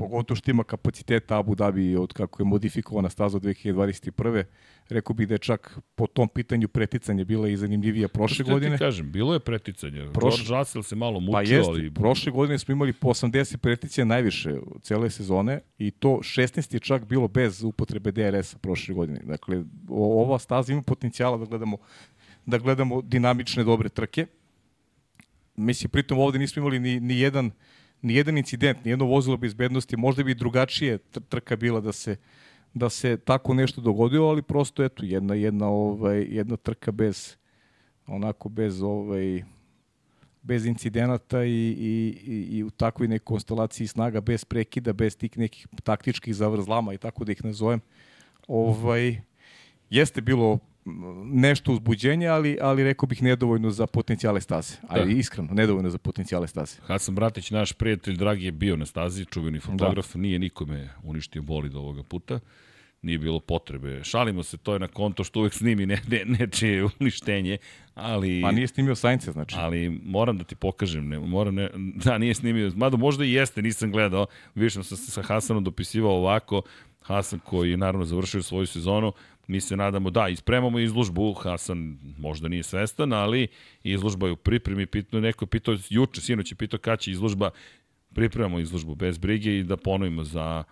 pogotovo 0.02 0.36
što 0.36 0.50
ima 0.50 0.64
kapaciteta 0.64 1.38
Abu 1.38 1.54
Dhabi 1.54 1.96
od 1.96 2.12
kako 2.12 2.42
je 2.42 2.46
modifikovana 2.46 3.08
staza 3.08 3.36
od 3.36 3.42
2021. 3.42 4.44
Rekao 4.88 5.14
bih 5.14 5.28
da 5.28 5.34
je 5.34 5.38
čak 5.38 5.78
po 5.94 6.06
tom 6.06 6.28
pitanju 6.28 6.68
preticanje 6.68 7.24
bila 7.24 7.48
i 7.48 7.56
zanimljivija 7.56 8.08
prošle 8.08 8.34
Što 8.34 8.52
godine. 8.52 8.76
ti 8.76 8.78
kažem, 8.78 9.12
bilo 9.12 9.34
je 9.34 9.40
preticanje. 9.40 9.98
Prošle- 10.12 10.36
George 10.38 10.58
Russell 10.58 10.82
se 10.82 10.96
malo 10.96 11.20
mučio, 11.20 11.32
Pa 11.32 11.40
jeste, 11.42 11.70
ali... 11.70 11.94
prošle 11.94 12.32
godine 12.32 12.58
smo 12.58 12.72
imali 12.72 12.92
po 12.92 13.08
80 13.08 13.56
preticija 13.56 14.04
najviše 14.04 14.52
u 14.52 14.78
cele 14.78 15.10
sezone 15.10 15.60
i 15.78 15.90
to 15.90 16.08
16 16.08 16.74
je 16.74 16.80
čak 16.80 17.04
bilo 17.04 17.28
bez 17.28 17.62
upotrebe 17.62 18.12
DRS-a 18.12 18.58
prošle 18.58 18.94
godine. 18.94 19.20
Dakle, 19.24 19.64
ova 19.88 20.38
staza 20.38 20.72
ima 20.72 20.82
potencijala 20.82 21.36
da 21.38 21.44
gledamo, 21.44 21.76
da 22.46 22.58
gledamo 22.58 23.02
dinamične 23.02 23.64
dobre 23.64 23.88
trke. 23.88 24.26
Mislim, 25.56 25.90
pritom 25.90 26.18
ovde 26.18 26.38
nismo 26.38 26.60
imali 26.60 26.80
ni, 26.80 27.00
ni 27.00 27.18
jedan 27.20 27.44
ni 27.44 27.52
jedan 28.02 28.38
incident, 28.38 28.84
ni 28.84 28.90
jedno 28.90 29.04
vozilo 29.04 29.36
bezbednosti, 29.36 29.96
možda 29.96 30.22
bi 30.22 30.34
drugačije 30.34 30.98
tr- 30.98 31.22
trka 31.28 31.56
bila 31.56 31.80
da 31.80 31.92
se 31.92 32.16
da 32.74 32.88
se 32.88 33.16
tako 33.16 33.54
nešto 33.54 33.80
dogodilo, 33.80 34.28
ali 34.28 34.42
prosto 34.42 34.84
eto 34.84 35.04
jedna 35.04 35.34
jedna 35.34 35.68
ovaj 35.68 36.26
jedna 36.30 36.56
trka 36.56 36.92
bez 36.92 37.36
onako 38.06 38.48
bez 38.48 38.82
ovaj 38.82 39.42
bez 40.42 40.66
incidenata 40.66 41.44
i, 41.44 41.50
i, 41.50 42.18
i, 42.26 42.56
i 42.58 42.64
u 42.64 42.70
takvoj 42.70 43.08
nekoj 43.08 43.24
konstelaciji 43.24 43.86
snaga, 43.86 44.20
bez 44.20 44.44
prekida, 44.44 44.92
bez 44.92 45.16
tih 45.16 45.38
nekih 45.38 45.66
taktičkih 45.84 46.34
zavrzlama 46.34 46.94
i 46.94 46.98
tako 46.98 47.24
da 47.24 47.32
ih 47.32 47.44
nazovem, 47.44 47.80
ovaj, 48.48 49.20
jeste 49.90 50.20
bilo 50.20 50.58
nešto 51.24 51.72
uzbuđenja, 51.72 52.32
ali, 52.32 52.58
ali 52.60 52.84
rekao 52.84 53.06
bih 53.06 53.22
nedovoljno 53.22 53.70
za 53.70 53.86
potencijale 53.86 54.40
staze. 54.40 54.74
Ali 54.88 55.14
Da. 55.14 55.18
iskreno, 55.20 55.54
nedovoljno 55.54 55.90
za 55.90 55.98
potencijale 55.98 56.48
staze. 56.48 56.76
Hasan 56.82 57.14
Bratić, 57.14 57.50
naš 57.50 57.72
prijatelj, 57.72 58.16
dragi, 58.16 58.44
je 58.44 58.52
bio 58.52 58.76
na 58.76 58.86
stazi, 58.86 59.24
čuveni 59.24 59.60
fotograf, 59.60 60.14
nije 60.14 60.38
nikome 60.38 60.88
uništio 61.02 61.42
bolid 61.42 61.74
ovoga 61.74 62.02
puta. 62.02 62.40
Nije 63.02 63.18
bilo 63.18 63.40
potrebe. 63.40 64.04
Šalimo 64.04 64.42
se, 64.42 64.56
to 64.56 64.72
je 64.72 64.78
na 64.78 64.88
konto 64.88 65.24
što 65.24 65.40
uvek 65.40 65.52
snimi 65.52 65.86
ne, 65.86 66.00
ne, 66.08 66.24
nečije 66.24 66.88
uništenje, 67.00 67.58
ali... 67.94 68.40
Pa 68.42 68.52
nije 68.52 68.68
snimio 68.68 68.94
Saince, 68.94 69.32
znači. 69.32 69.56
Ali 69.58 69.88
moram 70.04 70.38
da 70.38 70.44
ti 70.44 70.54
pokažem, 70.54 71.08
ne, 71.08 71.18
moram 71.18 71.54
ne, 71.54 71.70
da 72.04 72.18
nije 72.18 72.34
snimio, 72.34 72.72
mada 72.76 72.96
možda 72.96 73.24
i 73.24 73.32
jeste, 73.32 73.62
nisam 73.62 73.92
gledao, 73.92 74.26
više 74.54 74.82
sam 74.82 74.96
se 74.96 75.10
sa 75.10 75.22
Hasanom 75.22 75.64
dopisivao 75.64 76.12
ovako, 76.12 76.62
Hasan 77.00 77.38
koji 77.38 77.70
je 77.70 77.76
naravno 77.76 78.04
završio 78.04 78.42
svoju 78.42 78.66
sezonu, 78.66 79.12
mi 79.46 79.60
se 79.60 79.76
nadamo, 79.76 80.10
da, 80.10 80.28
ispremamo 80.28 80.78
izlužbu, 80.78 81.32
Hasan 81.32 81.98
možda 82.18 82.48
nije 82.48 82.62
svestan, 82.62 83.12
ali 83.12 83.48
izlužba 83.82 84.26
je 84.26 84.32
u 84.32 84.36
pripremi, 84.36 84.86
pitno, 84.86 85.20
neko 85.20 85.44
je 85.44 85.48
pitao, 85.48 85.76
juče, 85.90 86.20
sinoć 86.20 86.52
je 86.52 86.56
pitao 86.56 86.78
kada 86.78 86.96
će 86.96 87.10
izlužba, 87.10 87.50
pripremamo 88.14 88.58
izlužbu 88.58 88.94
bez 88.94 89.18
brige 89.18 89.58
i 89.58 89.62
da 89.62 89.76
ponovimo 89.76 90.24
za, 90.24 90.64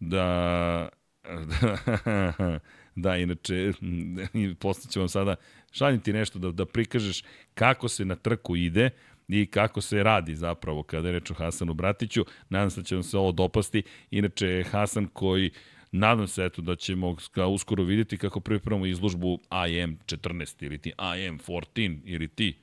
da, 0.00 0.88
da, 1.24 1.76
da 2.94 3.16
inače, 3.16 3.72
postaću 4.60 5.00
vam 5.00 5.08
sada, 5.08 5.36
šaljem 5.72 6.00
ti 6.00 6.12
nešto 6.12 6.38
da, 6.38 6.52
da 6.52 6.66
prikažeš 6.66 7.22
kako 7.54 7.88
se 7.88 8.04
na 8.04 8.16
trku 8.16 8.56
ide, 8.56 8.90
i 9.32 9.46
kako 9.46 9.80
se 9.80 10.02
radi 10.02 10.34
zapravo 10.34 10.82
kada 10.82 11.08
je 11.08 11.12
reč 11.12 11.30
o 11.30 11.34
Hasanu 11.34 11.74
Bratiću. 11.74 12.24
Nadam 12.48 12.70
se 12.70 12.80
da 12.80 12.84
će 12.84 12.94
vam 12.94 13.02
se 13.02 13.18
ovo 13.18 13.32
dopasti. 13.32 13.82
Inače, 14.10 14.64
Hasan 14.70 15.08
koji 15.12 15.50
nadam 15.92 16.26
se 16.28 16.44
eto 16.44 16.62
da 16.62 16.76
ćemo 16.76 17.16
ga 17.34 17.46
uskoro 17.46 17.82
vidjeti 17.82 18.16
kako 18.16 18.40
pripremamo 18.40 18.86
izložbu 18.86 19.38
IM 19.68 19.98
14 20.06 20.64
ili 20.64 20.78
ti 20.78 20.92
IM 21.26 21.38
14 21.38 22.00
ili 22.04 22.28
ti 22.28 22.56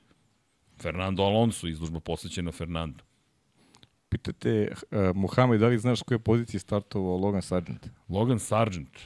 Fernando 0.82 1.22
Alonso 1.22 1.66
izložba 1.66 2.00
posvećena 2.00 2.52
Fernando. 2.52 3.04
Pitate, 4.08 4.72
uh, 4.90 5.16
Mohamed, 5.16 5.60
da 5.60 5.66
li 5.66 5.78
znaš 5.78 6.02
koje 6.02 6.18
pozicije 6.18 6.60
startovao 6.60 7.16
Logan 7.16 7.42
Sargent? 7.42 7.86
Logan 8.08 8.38
Sargent. 8.38 8.98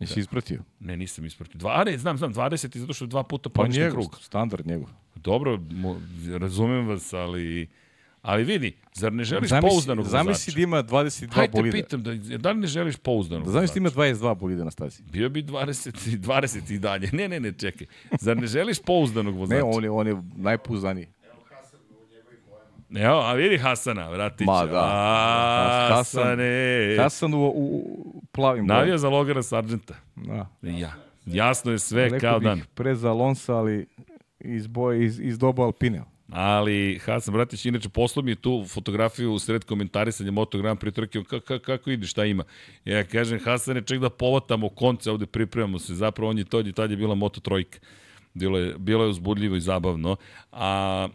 Jesi 0.00 0.20
ispratio? 0.20 0.62
Ne, 0.80 0.96
nisam 0.96 1.24
ispratio. 1.24 1.58
Dva, 1.58 1.80
a 1.80 1.84
ne, 1.84 1.98
znam, 1.98 2.18
znam, 2.18 2.34
20 2.34 2.76
i 2.76 2.80
zato 2.80 2.92
što 2.92 3.06
dva 3.06 3.22
puta 3.22 3.50
Pa 3.50 3.66
njegov, 3.68 3.90
krug. 3.92 4.18
standard 4.20 4.66
njegov. 4.66 4.88
Dobro, 5.14 5.58
mo, 5.70 6.00
razumem 6.38 6.88
vas, 6.88 7.12
ali... 7.12 7.68
Ali 8.22 8.44
vidi, 8.44 8.76
zar 8.94 9.12
ne 9.12 9.24
želiš 9.24 9.48
Zamisli, 9.48 9.70
pouzdanog 9.70 10.04
vozača? 10.04 10.22
zamisli 10.24 10.54
da 10.54 10.60
ima 10.60 10.82
22 10.82 11.32
Hajde 11.32 11.52
te 11.52 11.58
bolida. 11.58 11.72
pitam, 11.72 12.02
da, 12.02 12.14
da 12.38 12.50
li 12.50 12.58
ne 12.58 12.66
želiš 12.66 12.96
pouzdanog 12.96 13.44
Da 13.46 13.52
zamisli 13.52 13.74
da 13.74 13.80
ima 13.80 13.90
22 13.90 14.34
bolida 14.34 14.64
na 14.64 14.70
stazi. 14.70 15.02
Bio 15.02 15.28
bi 15.28 15.42
20, 15.42 16.08
i 16.08 16.18
20 16.18 16.74
i 16.74 16.78
dalje. 16.78 17.10
Ne, 17.12 17.28
ne, 17.28 17.40
ne, 17.40 17.52
čekaj. 17.52 17.86
Zar 18.20 18.36
ne 18.36 18.46
želiš 18.46 18.78
pouzdanog 18.80 19.36
vozača? 19.36 19.56
Ne, 19.56 19.62
on 19.64 19.84
je, 19.84 19.90
on 19.90 20.06
je 20.06 20.16
najpouzdaniji. 20.36 21.06
Evo, 22.96 23.20
a 23.20 23.32
vidi 23.32 23.58
Hasana, 23.58 24.08
vratića. 24.08 24.50
Ma, 24.50 24.66
da. 24.66 24.80
A, 24.82 25.88
Hasan- 25.90 25.96
Hasane. 25.96 26.96
Hasan 26.98 27.34
u, 27.34 27.46
u 27.46 28.22
plavim 28.32 28.66
Navija 28.66 28.98
za 28.98 29.08
Logana 29.08 29.42
Sargenta. 29.42 29.94
Da. 30.16 30.46
Ja. 30.62 30.92
Jasno 31.26 31.72
je 31.72 31.78
sve 31.78 32.04
Rekao 32.04 32.18
kao 32.20 32.38
bih 32.38 32.46
dan. 32.46 32.60
Pre 32.74 32.94
za 32.94 33.10
Alonso, 33.10 33.54
ali 33.54 33.86
iz, 34.40 34.66
boje, 34.66 35.04
iz, 35.04 35.20
iz 35.20 35.38
doba 35.38 35.62
Alpine. 35.64 36.02
Ali 36.32 36.98
Hasan 36.98 37.34
Bratić, 37.34 37.64
inače 37.66 37.88
poslao 37.88 38.22
mi 38.22 38.34
tu 38.34 38.64
fotografiju 38.68 39.32
u 39.32 39.38
sred 39.38 39.64
komentarisanja 39.64 40.30
Moto 40.30 40.58
Grand 40.58 40.80
Prix 40.80 40.94
trke, 40.94 41.24
ka, 41.24 41.40
ka, 41.40 41.58
kako 41.58 41.90
ide, 41.90 42.06
šta 42.06 42.24
ima. 42.24 42.44
Ja 42.84 43.04
kažem, 43.04 43.40
Hasan 43.44 43.76
je 43.76 43.82
ček 43.82 44.00
da 44.00 44.10
povatamo 44.10 44.68
konce, 44.68 45.10
ovde 45.10 45.26
pripremamo 45.26 45.78
se, 45.78 45.94
zapravo 45.94 46.30
on 46.30 46.38
je 46.38 46.44
to, 46.44 46.60
i 46.60 46.72
tad 46.72 46.90
je 46.90 46.96
bila 46.96 47.14
Moto 47.14 47.40
trojka. 47.40 47.78
Bilo 48.34 48.58
je, 48.58 48.74
bilo 48.78 49.04
je 49.04 49.10
uzbudljivo 49.10 49.56
i 49.56 49.60
zabavno. 49.60 50.16
A 50.52 51.08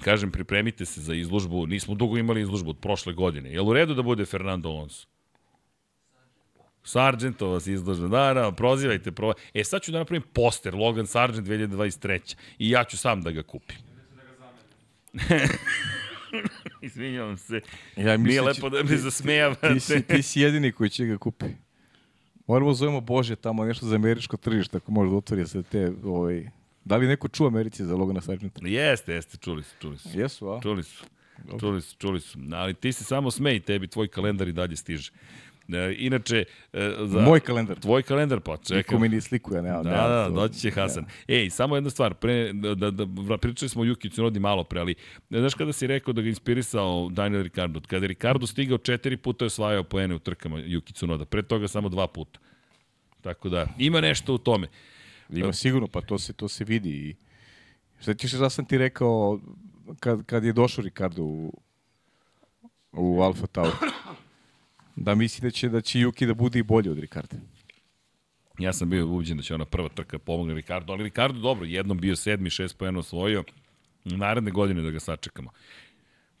kažem, 0.00 0.30
pripremite 0.30 0.84
se 0.84 1.00
za 1.00 1.14
izložbu. 1.14 1.66
Nismo 1.66 1.94
dugo 1.94 2.18
imali 2.18 2.40
izložbu 2.40 2.70
od 2.70 2.78
prošle 2.78 3.12
godine. 3.12 3.52
Je 3.52 3.60
li 3.60 3.68
u 3.68 3.72
redu 3.72 3.94
da 3.94 4.02
bude 4.02 4.24
Fernando 4.24 4.68
Alonso? 4.68 5.13
Sargentova 6.84 7.60
se 7.60 7.72
izložba. 7.72 8.08
Da, 8.08 8.34
da, 8.34 8.52
prozivajte. 8.52 9.12
Pro... 9.12 9.32
E, 9.54 9.64
sad 9.64 9.82
ću 9.82 9.92
da 9.92 9.98
napravim 9.98 10.22
poster 10.32 10.74
Logan 10.74 11.06
Sargent 11.06 11.46
2023. 11.46 12.36
I 12.58 12.70
ja 12.70 12.84
ću 12.84 12.98
sam 12.98 13.22
da 13.22 13.30
ga 13.30 13.42
kupim. 13.42 13.76
Izvinjavam 16.82 17.36
se. 17.36 17.60
Ja 17.96 18.16
Nije 18.16 18.40
da 18.40 18.46
lepo 18.46 18.68
da 18.68 18.82
me 18.82 18.96
zasmejavate. 18.96 19.74
Ti 19.74 19.80
si, 19.80 20.02
ti 20.02 20.22
si 20.22 20.40
jedini 20.40 20.72
koji 20.72 20.90
će 20.90 21.06
ga 21.06 21.18
kupi. 21.18 21.46
Moramo 22.46 22.70
da 22.70 22.74
zovemo 22.74 23.00
Bože 23.00 23.36
tamo 23.36 23.64
nešto 23.64 23.86
za 23.86 23.94
američko 23.94 24.36
tržište, 24.36 24.76
ako 24.76 24.92
može 24.92 25.10
da 25.10 25.16
otvori 25.16 25.46
se 25.46 25.62
te, 25.62 25.92
ovaj... 26.04 26.50
Da 26.84 26.96
li 26.96 27.06
neko 27.06 27.28
čuo 27.28 27.46
Americi 27.46 27.84
za 27.84 27.96
Logana 27.96 28.20
Sargenta? 28.20 28.60
Jeste, 28.64 29.12
jeste, 29.12 29.36
čuli 29.36 29.62
su, 29.62 29.74
čuli 29.80 29.98
su. 29.98 30.08
Jesu, 30.14 30.48
a? 30.48 30.60
Čuli 30.62 30.82
su. 30.82 31.04
Čuli 31.60 31.82
su, 31.82 31.96
čuli 31.98 32.20
su. 32.20 32.38
Ali 32.52 32.74
ti 32.74 32.92
se 32.92 33.04
samo 33.04 33.30
smej, 33.30 33.60
tebi 33.60 33.86
tvoj 33.86 34.08
kalendar 34.08 34.48
i 34.48 34.52
dalje 34.52 34.76
stiže. 34.76 35.10
E, 35.68 35.94
inače, 35.98 36.44
e, 36.72 36.94
za... 37.04 37.20
Moj 37.20 37.40
kalendar. 37.40 37.78
Tvoj 37.80 38.02
kalendar, 38.02 38.40
pa 38.40 38.52
Niko 38.52 38.64
čekam. 38.64 39.00
mi 39.00 39.08
ni 39.08 39.20
sliku, 39.20 39.54
ja 39.54 39.62
nema. 39.62 39.82
Da, 39.82 39.90
nema 39.90 40.08
da, 40.08 40.28
doći 40.28 40.60
će 40.60 40.70
Hasan. 40.70 41.06
Ej, 41.28 41.50
samo 41.50 41.76
jedna 41.76 41.90
stvar, 41.90 42.14
pre, 42.14 42.52
da, 42.52 42.74
da, 42.74 42.90
da, 42.90 43.38
pričali 43.38 43.68
smo 43.68 43.82
o 43.82 43.84
Yuki 43.84 44.10
Tsunodi 44.10 44.40
malo 44.40 44.64
pre, 44.64 44.80
ali 44.80 44.94
ne 45.30 45.38
znaš 45.38 45.54
kada 45.54 45.72
si 45.72 45.86
rekao 45.86 46.12
da 46.12 46.22
ga 46.22 46.28
inspirisao 46.28 47.08
Daniel 47.12 47.42
Ricardo? 47.42 47.80
Kada 47.86 48.04
je 48.04 48.08
Ricardo 48.08 48.46
stigao 48.46 48.78
četiri 48.78 49.16
puta 49.16 49.44
je 49.44 49.46
osvajao 49.46 49.84
poene 49.84 50.14
u 50.14 50.18
trkama 50.18 50.56
Yuki 50.56 50.92
Tsunoda, 50.92 51.24
pre 51.24 51.42
toga 51.42 51.68
samo 51.68 51.88
dva 51.88 52.06
puta. 52.06 52.40
Tako 53.20 53.48
da, 53.48 53.66
ima 53.78 54.00
nešto 54.00 54.34
u 54.34 54.38
tome. 54.38 54.68
Ima 55.30 55.52
sigurno, 55.52 55.88
pa 55.88 56.00
to 56.00 56.18
se, 56.18 56.32
to 56.32 56.48
se 56.48 56.64
vidi. 56.64 56.90
I... 56.90 57.14
Šta 58.00 58.14
ćeš 58.14 58.32
da 58.32 58.50
sam 58.50 58.64
ti 58.64 58.78
rekao 58.78 59.40
kad, 60.00 60.26
kad 60.26 60.44
je 60.44 60.52
došao 60.52 60.84
Ricardo 60.84 61.22
u, 61.22 61.60
u 62.92 63.20
Alfa 63.22 63.46
Tauri? 63.46 63.72
Da 64.96 65.14
misli 65.14 65.42
da 65.46 65.50
će, 65.50 65.68
da 65.68 65.80
će 65.80 65.98
Yuki 65.98 66.26
da 66.26 66.34
bude 66.34 66.58
i 66.58 66.62
bolji 66.62 66.90
od 66.90 66.98
Ricarda. 66.98 67.36
Ja 68.58 68.72
sam 68.72 68.90
bio 68.90 69.08
ubeđen 69.08 69.36
da 69.36 69.42
će 69.42 69.54
ona 69.54 69.64
prva 69.64 69.88
trka 69.88 70.18
pomogne 70.18 70.54
Ricardo, 70.54 70.92
ali 70.92 71.04
Ricardo 71.04 71.40
dobro, 71.40 71.66
jednom 71.66 71.98
bio 71.98 72.16
sedmi, 72.16 72.50
šest 72.50 72.78
poena 72.78 72.98
osvojio, 72.98 73.44
naredne 74.04 74.50
godine 74.50 74.82
da 74.82 74.90
ga 74.90 75.00
sačekamo. 75.00 75.50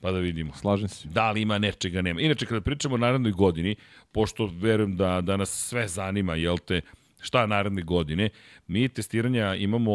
Pa 0.00 0.12
da 0.12 0.18
vidimo. 0.18 0.52
Slažem 0.54 0.88
se. 0.88 1.08
Da 1.08 1.30
li 1.30 1.42
ima 1.42 1.58
nečega 1.58 2.02
nema. 2.02 2.20
Inače, 2.20 2.46
kada 2.46 2.60
pričamo 2.60 2.94
o 2.94 2.98
narednoj 2.98 3.32
godini, 3.32 3.76
pošto 4.12 4.46
verujem 4.46 4.96
da, 4.96 5.20
da 5.20 5.36
nas 5.36 5.68
sve 5.68 5.88
zanima, 5.88 6.34
jel 6.34 6.58
te, 6.58 6.80
šta 7.20 7.46
naredne 7.46 7.82
godine, 7.82 8.30
mi 8.66 8.88
testiranja 8.88 9.54
imamo 9.54 9.92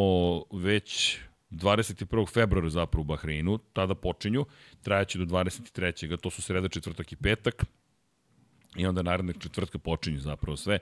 već 0.52 1.18
21. 1.52 2.34
februara 2.34 2.70
zapravo 2.70 3.02
u 3.02 3.06
Bahreinu, 3.06 3.58
tada 3.74 3.96
počinju, 3.96 4.46
trajaće 4.82 5.20
do 5.20 5.26
23. 5.26 6.18
To 6.18 6.30
su 6.30 6.42
sreda, 6.42 6.68
četvrtak 6.68 7.12
i 7.12 7.16
petak. 7.16 7.66
I 8.76 8.86
onda 8.86 9.02
naredne 9.02 9.34
četvrtka 9.40 9.78
počinju 9.78 10.20
zapravo 10.20 10.58
sve. 10.58 10.80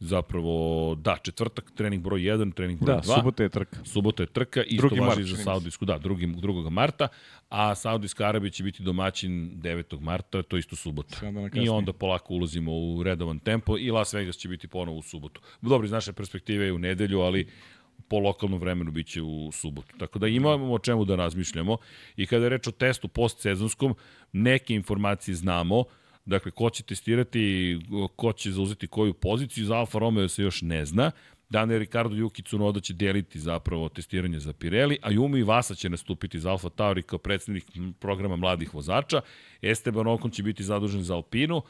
Zapravo, 0.00 0.94
da, 0.94 1.16
četvrtak, 1.22 1.72
trening 1.74 2.02
broj 2.02 2.20
1, 2.20 2.54
trening 2.54 2.80
broj 2.80 2.94
Da, 2.94 3.02
2. 3.02 3.14
subota 3.14 3.42
je 3.42 3.48
trka. 3.48 3.84
Subota 3.84 4.22
je 4.22 4.26
trka, 4.26 4.62
isto 4.62 4.88
Drugi 4.88 5.00
važi 5.00 5.24
za. 5.24 5.36
Saudijsku, 5.36 5.84
da, 5.84 5.98
drugi, 5.98 6.26
2. 6.26 6.70
marta, 6.70 7.08
a 7.48 7.74
Saudijska 7.74 8.28
Arabija 8.28 8.50
će 8.50 8.62
biti 8.62 8.82
domaćin 8.82 9.50
9. 9.62 10.00
marta, 10.00 10.42
to 10.42 10.56
je 10.56 10.60
isto 10.60 10.76
subota. 10.76 11.16
Dana 11.20 11.50
I 11.54 11.68
onda 11.68 11.92
polako 11.92 12.34
ulazimo 12.34 12.72
u 12.72 13.02
redovan 13.02 13.38
tempo 13.38 13.78
i 13.78 13.90
Las 13.90 14.12
Vegas 14.12 14.36
će 14.36 14.48
biti 14.48 14.68
ponovo 14.68 14.98
u 14.98 15.02
subotu. 15.02 15.40
Dobro, 15.60 15.84
iz 15.84 15.92
naše 15.92 16.12
perspektive 16.12 16.64
je 16.64 16.72
u 16.72 16.78
nedelju, 16.78 17.20
ali 17.20 17.48
po 18.08 18.18
lokalnom 18.18 18.60
vremenu 18.60 18.90
biće 18.90 19.22
u 19.22 19.52
subotu. 19.52 19.98
Tako 19.98 20.18
da 20.18 20.28
imamo 20.28 20.72
o 20.72 20.78
čemu 20.78 21.04
da 21.04 21.16
razmišljamo 21.16 21.76
i 22.16 22.26
kada 22.26 22.44
je 22.44 22.48
reč 22.48 22.66
o 22.66 22.70
testu 22.70 23.08
postsezonskom, 23.08 23.94
neke 24.32 24.74
informacije 24.74 25.34
znamo, 25.34 25.84
Dakle, 26.30 26.50
ko 26.50 26.70
će 26.70 26.82
testirati, 26.82 27.78
ko 28.16 28.32
će 28.32 28.50
zauzeti 28.50 28.86
koju 28.86 29.14
poziciju, 29.14 29.66
za 29.66 29.76
Alfa 29.76 29.98
Romeo 29.98 30.28
se 30.28 30.42
još 30.42 30.62
ne 30.62 30.84
zna. 30.84 31.10
Daniel 31.48 31.78
Ricardo 31.78 32.14
Yuki 32.14 32.44
Tsunoda 32.44 32.80
će 32.80 32.94
deliti 32.94 33.40
zapravo 33.40 33.88
testiranje 33.88 34.40
za 34.40 34.52
Pirelli, 34.52 34.98
a 35.02 35.10
Yumi 35.10 35.46
Vasa 35.46 35.74
će 35.74 35.88
nastupiti 35.88 36.40
za 36.40 36.50
Alfa 36.50 36.68
Tauri 36.68 37.02
kao 37.02 37.18
predsednik 37.18 37.64
programa 37.98 38.36
mladih 38.36 38.74
vozača. 38.74 39.20
Esteban 39.62 40.06
Ocon 40.06 40.30
će 40.30 40.42
biti 40.42 40.64
zadužen 40.64 41.02
za 41.02 41.14
Alpinu, 41.14 41.62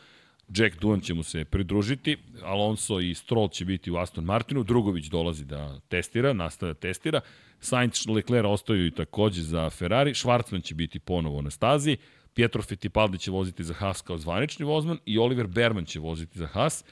Jack 0.56 0.80
Doohan 0.80 1.00
će 1.00 1.14
mu 1.14 1.22
se 1.22 1.44
pridružiti, 1.44 2.16
Alonso 2.42 3.00
i 3.00 3.14
Stroll 3.14 3.48
će 3.48 3.64
biti 3.64 3.90
u 3.90 3.96
Aston 3.96 4.24
Martinu, 4.24 4.62
Drugović 4.62 5.06
dolazi 5.06 5.44
da 5.44 5.80
testira, 5.88 6.32
nastavlja 6.32 6.72
da 6.72 6.80
testira, 6.80 7.20
Sainz 7.60 8.06
Leclerc 8.08 8.46
ostaju 8.46 8.86
i 8.86 8.90
takođe 8.90 9.42
za 9.42 9.70
Ferrari, 9.70 10.14
Schwarzman 10.14 10.62
će 10.62 10.74
biti 10.74 10.98
ponovo 10.98 11.42
na 11.42 11.50
stazi, 11.50 11.96
Pietro 12.34 12.62
Fittipaldi 12.62 13.18
će 13.18 13.30
voziti 13.30 13.64
za 13.64 13.74
Haas 13.74 14.02
kao 14.02 14.18
zvanični 14.18 14.64
vozman 14.64 14.98
i 15.06 15.18
Oliver 15.18 15.46
Berman 15.46 15.84
će 15.84 16.00
voziti 16.00 16.38
za 16.38 16.46
Haas. 16.46 16.84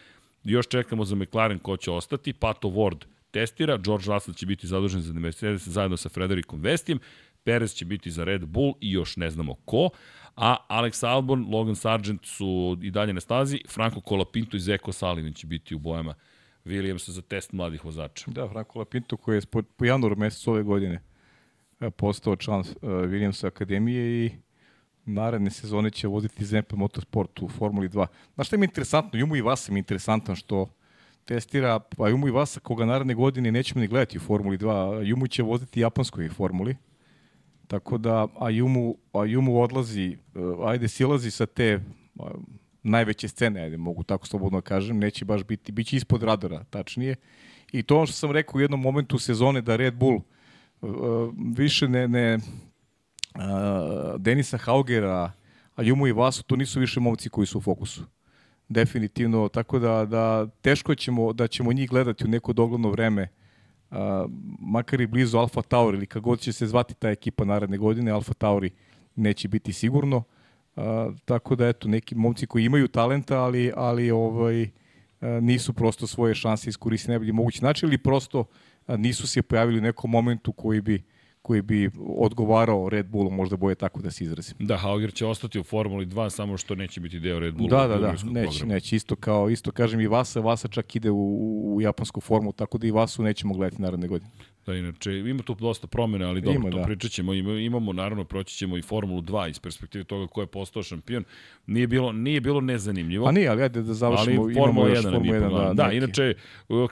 Još 0.45 0.69
čekamo 0.69 1.05
za 1.05 1.17
McLaren 1.17 1.59
ko 1.59 1.77
će 1.77 1.91
ostati, 1.91 2.33
Pato 2.33 2.69
Ward 2.69 3.05
testira, 3.31 3.77
George 3.77 4.05
Russell 4.07 4.35
će 4.35 4.47
biti 4.47 4.67
zadužen 4.67 5.01
za 5.01 5.13
Mercedes 5.13 5.69
zajedno 5.69 5.97
sa 5.97 6.09
Frederikom 6.09 6.61
Vestijem, 6.61 6.99
Perez 7.45 7.75
će 7.75 7.85
biti 7.85 8.11
za 8.11 8.25
Red 8.25 8.47
Bull 8.47 8.75
i 8.81 8.93
još 8.93 9.17
ne 9.17 9.31
znamo 9.31 9.55
ko, 9.55 9.91
a 10.37 10.57
Alex 10.69 11.07
Albon, 11.07 11.47
Logan 11.51 11.77
Sargent 11.77 12.27
su 12.27 12.79
i 12.83 12.91
dalje 12.91 13.13
na 13.13 13.21
stazi, 13.21 13.61
Franco 13.69 14.01
Colapinto 14.09 14.57
i 14.57 14.61
Zeko 14.61 14.93
Salinen 14.93 15.33
će 15.33 15.47
biti 15.47 15.75
u 15.75 15.79
bojama 15.79 16.15
Williamsa 16.65 17.11
za 17.11 17.23
test 17.23 17.53
mladih 17.53 17.85
vozača. 17.85 18.25
Da, 18.31 18.49
Franco 18.49 18.79
Lapinto 18.79 19.17
koji 19.17 19.37
je 19.37 19.41
po, 19.51 19.63
po 19.63 19.85
januaru 19.85 20.17
mesecu 20.17 20.51
ove 20.51 20.63
godine 20.63 21.03
e, 21.81 21.91
postao 21.91 22.37
član 22.37 22.61
uh, 22.61 22.67
Williamsa 22.83 23.47
Akademije 23.47 24.27
i 24.27 24.31
naredne 25.09 25.51
sezone 25.51 25.91
će 25.91 26.09
voziti 26.09 26.45
ZMP 26.45 26.73
Motorsport 26.73 27.43
u 27.43 27.49
Formuli 27.49 27.89
2. 27.89 28.07
Znaš 28.35 28.47
šta 28.47 28.57
mi 28.57 28.65
je 28.65 28.67
interesantno? 28.67 29.19
Jumu 29.19 29.37
i 29.37 29.41
Vasa 29.41 29.73
mi 29.73 29.79
je 29.79 29.81
interesantan 29.81 30.37
što 30.37 30.69
testira, 31.25 31.79
pa 31.79 32.09
Jumu 32.09 32.29
i 32.29 32.31
Vasa 32.31 32.61
koga 32.61 32.85
naredne 32.85 33.15
godine 33.15 33.53
nećemo 33.53 33.81
ni 33.81 33.89
gledati 33.89 34.19
u 34.19 34.21
Formuli 34.21 34.59
2, 34.59 35.03
Jumu 35.03 35.27
će 35.27 35.43
voziti 35.43 35.81
japanskoj 35.81 36.29
formuli. 36.29 36.77
Tako 37.67 37.99
da 37.99 38.27
Ayumu, 38.41 38.95
Ayumu 39.13 39.63
odlazi, 39.63 40.17
uh, 40.35 40.69
ajde 40.69 40.89
silazi 40.89 41.31
sa 41.31 41.47
te 41.47 41.81
najveće 42.83 43.29
scene, 43.29 43.61
ajde 43.61 43.77
mogu 43.77 44.03
tako 44.03 44.27
slobodno 44.27 44.59
da 44.59 44.63
kažem, 44.63 44.99
neće 44.99 45.25
baš 45.25 45.45
biti, 45.45 45.73
bit 45.73 45.87
će 45.87 45.97
ispod 45.97 46.23
radara, 46.23 46.65
tačnije. 46.65 47.17
I 47.73 47.83
to 47.83 47.97
ono 47.97 48.07
što 48.07 48.17
sam 48.17 48.31
rekao 48.31 48.59
u 48.59 48.61
jednom 48.61 48.81
momentu 48.81 49.19
sezone 49.19 49.61
da 49.61 49.77
Red 49.77 49.95
Bull 49.95 50.21
uh, 50.81 50.91
više 51.57 51.89
ne, 51.89 52.09
ne 52.09 52.39
Denisa 54.19 54.57
Haugera, 54.57 55.33
Ayumu 55.77 56.09
i 56.09 56.13
Vasu, 56.13 56.43
to 56.43 56.57
nisu 56.57 56.81
više 56.81 57.01
momci 57.01 57.29
koji 57.29 57.47
su 57.47 57.59
u 57.59 57.61
fokusu. 57.61 58.03
Definitivno, 58.69 59.49
tako 59.49 59.79
da, 59.79 60.05
da 60.05 60.47
teško 60.47 60.95
ćemo, 60.95 61.33
da 61.33 61.47
ćemo 61.47 61.73
njih 61.73 61.91
gledati 61.91 62.25
u 62.25 62.29
neko 62.29 62.53
dogledno 62.53 62.91
vreme 62.91 63.29
uh, 63.91 63.97
makar 64.61 65.01
i 65.01 65.07
blizu 65.07 65.39
Alfa 65.39 65.63
Tauri 65.63 65.97
ili 65.97 66.07
kako 66.07 66.37
će 66.37 66.53
se 66.53 66.67
zvati 66.67 66.95
ta 66.95 67.11
ekipa 67.11 67.45
naredne 67.45 67.79
godine, 67.79 68.11
Alfa 68.11 68.35
Tauri 68.35 68.71
neće 69.17 69.49
biti 69.49 69.73
sigurno. 69.73 70.17
Uh, 70.77 70.83
tako 71.25 71.57
da 71.57 71.69
eto 71.69 71.89
neki 71.89 72.15
momci 72.15 72.47
koji 72.47 72.65
imaju 72.65 72.89
talenta, 72.89 73.39
ali 73.39 73.73
ali 73.77 74.11
ovaj 74.11 74.63
uh, 74.63 74.69
nisu 75.41 75.73
prosto 75.73 76.07
svoje 76.07 76.35
šanse 76.35 76.71
iskoristili 76.71 77.13
najbolji 77.13 77.33
mogući 77.33 77.65
način 77.65 77.89
ili 77.89 77.99
prosto 77.99 78.45
nisu 78.89 79.27
se 79.27 79.43
pojavili 79.43 79.79
u 79.79 79.83
nekom 79.83 80.11
momentu 80.11 80.53
koji 80.53 80.81
bi 80.81 81.03
koji 81.43 81.63
bi 81.63 81.91
odgovarao 82.17 82.89
Red 82.89 83.07
Bullu, 83.07 83.31
možda 83.31 83.57
boje 83.57 83.75
tako 83.75 84.01
da 84.03 84.11
se 84.11 84.25
izrazim. 84.25 84.57
Da, 84.61 84.77
Hauger 84.77 85.13
će 85.15 85.27
ostati 85.27 85.61
u 85.61 85.63
Formuli 85.63 86.07
2, 86.07 86.31
samo 86.31 86.57
što 86.57 86.75
neće 86.75 87.01
biti 87.01 87.21
deo 87.21 87.39
Red 87.39 87.55
Bulla. 87.55 87.87
Da, 87.87 87.87
da, 87.87 88.01
da, 88.01 88.13
neće, 88.13 88.23
programa. 88.23 88.75
neće, 88.75 88.97
isto 88.97 89.17
kao, 89.17 89.51
isto 89.51 89.71
kažem 89.71 90.01
i 90.01 90.07
Vasa, 90.07 90.41
Vasa 90.41 90.69
čak 90.69 90.97
ide 90.97 91.11
u, 91.11 91.75
u 91.75 91.81
japansku 91.81 92.21
formu, 92.21 92.53
tako 92.53 92.79
da 92.79 92.87
i 92.87 92.91
Vasu 92.91 93.23
nećemo 93.23 93.55
gledati 93.55 93.83
naredne 93.83 94.09
godine. 94.09 94.31
Da, 94.69 94.75
inače, 94.75 95.19
ima 95.19 95.43
tu 95.43 95.55
dosta 95.55 95.87
promjena, 95.87 96.29
ali 96.29 96.41
dobro, 96.41 96.61
ima, 96.61 96.71
to 96.71 96.79
da. 96.79 96.85
pričat 96.85 97.11
ćemo. 97.11 97.35
Ima, 97.35 97.53
imamo, 97.53 97.93
naravno, 97.93 98.25
proći 98.25 98.57
ćemo 98.57 98.77
i 98.77 98.83
Formulu 98.83 99.23
2 99.23 99.51
iz 99.51 99.59
perspektive 99.59 100.05
toga 100.05 100.27
ko 100.27 100.41
je 100.41 100.47
postao 100.47 100.83
šampion. 100.83 101.25
Nije 101.67 101.87
bilo, 101.87 102.13
nije 102.13 102.41
bilo 102.41 102.61
nezanimljivo. 102.61 103.25
Pa 103.25 103.33
nije, 103.33 103.49
ali 103.49 103.63
ajde 103.63 103.83
da 103.83 103.95
završimo. 103.95 104.43
Ali 104.43 104.55
Formula 104.55 104.89
1 104.89 105.03
Formula 105.03 105.37
1, 105.37 105.67
da, 105.69 105.75
da 105.75 105.85
neki. 105.85 105.97
inače, 105.97 106.35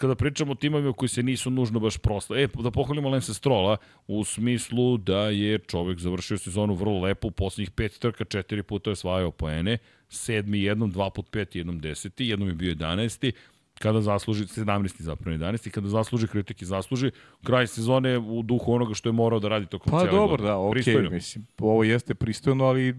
kada 0.01 0.15
pričamo 0.15 0.53
o 0.53 0.55
timovima 0.55 0.93
koji 0.93 1.09
se 1.09 1.23
nisu 1.23 1.51
nužno 1.51 1.81
baš 1.81 1.99
prosto. 1.99 2.37
E, 2.37 2.49
da 2.63 2.71
pohvalimo 2.71 3.09
Lensa 3.09 3.35
Strola 3.35 3.77
u 4.07 4.25
smislu 4.25 4.97
da 4.97 5.29
je 5.29 5.59
čovek 5.59 5.99
završio 5.99 6.39
sezonu 6.39 6.75
vrlo 6.75 7.01
lepo, 7.01 7.29
u 7.29 7.31
poslednjih 7.31 7.71
pet 7.71 7.99
trka, 7.99 8.25
četiri 8.25 8.63
puta 8.63 8.91
je 8.91 8.93
osvajao 8.93 9.31
poene, 9.31 9.79
sedmi 10.09 10.63
jednom, 10.63 10.91
dva 10.91 11.11
put 11.11 11.27
peti, 11.31 11.59
jednom 11.59 11.81
deseti, 11.81 12.27
jednom 12.27 12.49
je 12.49 12.55
bio 12.55 12.69
jedanesti, 12.69 13.33
kada 13.79 14.01
zasluži, 14.01 14.45
17. 14.45 15.03
zapravo 15.03 15.37
11. 15.37 15.71
kada 15.71 15.89
zasluži 15.89 16.27
kritike, 16.27 16.65
zasluži 16.65 17.11
kraj 17.45 17.67
sezone 17.67 18.19
u 18.19 18.43
duhu 18.43 18.73
onoga 18.73 18.95
što 18.95 19.09
je 19.09 19.13
morao 19.13 19.41
da 19.41 19.49
radi 19.49 19.67
tokom 19.67 19.91
pa, 19.91 20.01
cijele 20.01 20.19
dobro, 20.19 20.31
godine. 20.31 20.49
da, 20.49 20.59
okej, 20.59 20.83
okay, 20.83 21.11
mislim, 21.11 21.47
ovo 21.59 21.85
jeste 21.85 22.15
pristojno, 22.15 22.65
ali 22.65 22.95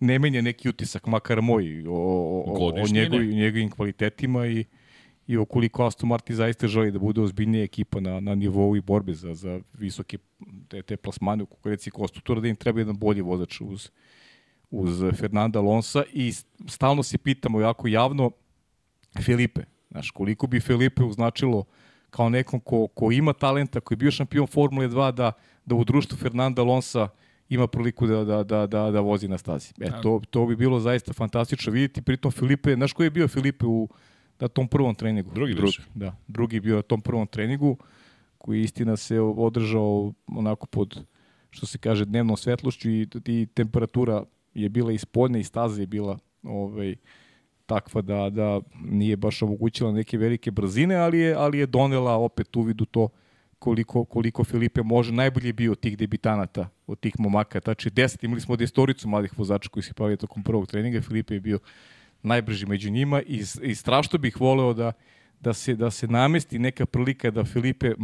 ne 0.00 0.18
menja 0.18 0.42
neki 0.42 0.68
utisak, 0.68 1.06
makar 1.06 1.42
moj, 1.42 1.84
o, 1.88 1.92
o, 2.46 2.72
o 2.82 2.86
njegovim, 2.92 3.30
njegovim 3.30 3.70
kvalitetima 3.70 4.46
i, 4.46 4.64
i 5.26 5.36
okoliko 5.36 5.86
Aston 5.86 6.08
Martin 6.08 6.36
zaista 6.36 6.68
želi 6.68 6.92
da 6.92 6.98
bude 6.98 7.20
ozbiljnija 7.20 7.64
ekipa 7.64 8.00
na, 8.00 8.20
na 8.20 8.34
nivou 8.34 8.76
i 8.76 8.80
borbe 8.80 9.14
za, 9.14 9.34
za 9.34 9.60
visoke 9.72 10.18
te, 10.68 10.82
te 10.82 10.96
plasmane 10.96 11.42
u 11.42 11.46
konkurenciji 11.46 11.90
konstruktora, 11.90 12.40
da 12.40 12.48
im 12.48 12.56
treba 12.56 12.80
jedan 12.80 12.96
bolji 12.96 13.20
vozač 13.20 13.60
uz, 13.60 13.90
uz 14.70 15.02
Fernanda 15.16 15.58
Alonsa 15.58 16.04
i 16.12 16.32
stalno 16.68 17.02
se 17.02 17.18
pitamo 17.18 17.60
jako 17.60 17.88
javno 17.88 18.30
Filipe, 19.22 19.62
Znaš, 19.94 20.10
koliko 20.10 20.46
bi 20.46 20.60
Felipe 20.60 21.04
uznačilo 21.04 21.64
kao 22.10 22.28
nekom 22.28 22.60
ko, 22.60 22.86
ko 22.86 23.12
ima 23.12 23.32
talenta, 23.32 23.80
koji 23.80 23.96
je 23.96 23.98
bio 23.98 24.10
šampion 24.10 24.46
Formule 24.46 24.88
2, 24.88 25.12
da, 25.12 25.32
da 25.64 25.74
u 25.74 25.84
društvu 25.84 26.18
Fernanda 26.18 26.62
Alonsa 26.62 27.08
ima 27.48 27.66
priliku 27.66 28.06
da, 28.06 28.24
da, 28.24 28.42
da, 28.42 28.66
da, 28.66 28.90
da 28.90 29.00
vozi 29.00 29.28
na 29.28 29.38
stazi. 29.38 29.72
E, 29.80 29.90
to, 30.02 30.20
to 30.30 30.46
bi 30.46 30.56
bilo 30.56 30.80
zaista 30.80 31.12
fantastično 31.12 31.72
vidjeti. 31.72 32.02
Pritom 32.02 32.32
Filipe, 32.32 32.74
znaš 32.74 32.92
koji 32.92 33.06
je 33.06 33.10
bio 33.10 33.28
Filipe 33.28 33.66
u 33.66 33.88
na 34.40 34.48
tom 34.48 34.68
prvom 34.68 34.94
treningu? 34.94 35.30
Drugi, 35.34 35.54
drugi 35.54 35.78
Da, 35.94 36.16
drugi 36.28 36.60
bio 36.60 36.76
na 36.76 36.82
tom 36.82 37.00
prvom 37.00 37.26
treningu, 37.26 37.76
koji 38.38 38.62
istina 38.62 38.96
se 38.96 39.20
održao 39.20 40.12
onako 40.26 40.66
pod, 40.66 41.04
što 41.50 41.66
se 41.66 41.78
kaže, 41.78 42.04
dnevnom 42.04 42.36
svetlošću 42.36 42.90
i, 42.90 43.06
i 43.26 43.46
temperatura 43.54 44.24
je 44.54 44.68
bila 44.68 44.92
ispodne 44.92 45.40
i 45.40 45.44
staza 45.44 45.80
je 45.80 45.86
bila 45.86 46.18
ovaj, 46.42 46.94
takva 47.66 48.02
da, 48.02 48.30
da 48.30 48.60
nije 48.84 49.16
baš 49.16 49.42
omogućila 49.42 49.92
neke 49.92 50.18
velike 50.18 50.50
brzine, 50.50 50.96
ali 50.96 51.18
je, 51.18 51.34
ali 51.34 51.58
je 51.58 51.66
donela 51.66 52.16
opet 52.16 52.56
uvidu 52.56 52.84
to 52.84 53.08
koliko, 53.58 54.04
koliko 54.04 54.44
Filipe 54.44 54.82
može. 54.82 55.12
Najbolje 55.12 55.48
je 55.48 55.52
bio 55.52 55.72
od 55.72 55.80
tih 55.80 55.98
debitanata, 55.98 56.68
od 56.86 57.00
tih 57.00 57.14
momaka. 57.18 57.60
Tači 57.60 57.90
10, 57.90 58.24
imali 58.24 58.40
smo 58.40 58.56
destoricu 58.56 59.08
mladih 59.08 59.38
vozača 59.38 59.68
koji 59.68 59.82
se 59.82 59.94
pavili 59.94 60.16
tokom 60.16 60.42
prvog 60.42 60.66
treninga. 60.66 61.00
Filipe 61.00 61.34
je 61.34 61.40
bio 61.40 61.58
najbrži 62.22 62.66
među 62.66 62.90
njima 62.90 63.22
i, 63.22 63.42
i 63.62 63.74
strašno 63.74 64.18
bih 64.18 64.40
voleo 64.40 64.74
da, 64.74 64.92
da, 65.40 65.52
se, 65.52 65.74
da 65.74 65.90
se 65.90 66.06
namesti 66.06 66.58
neka 66.58 66.86
prilika 66.86 67.30
da 67.30 67.44
Filipe, 67.44 67.94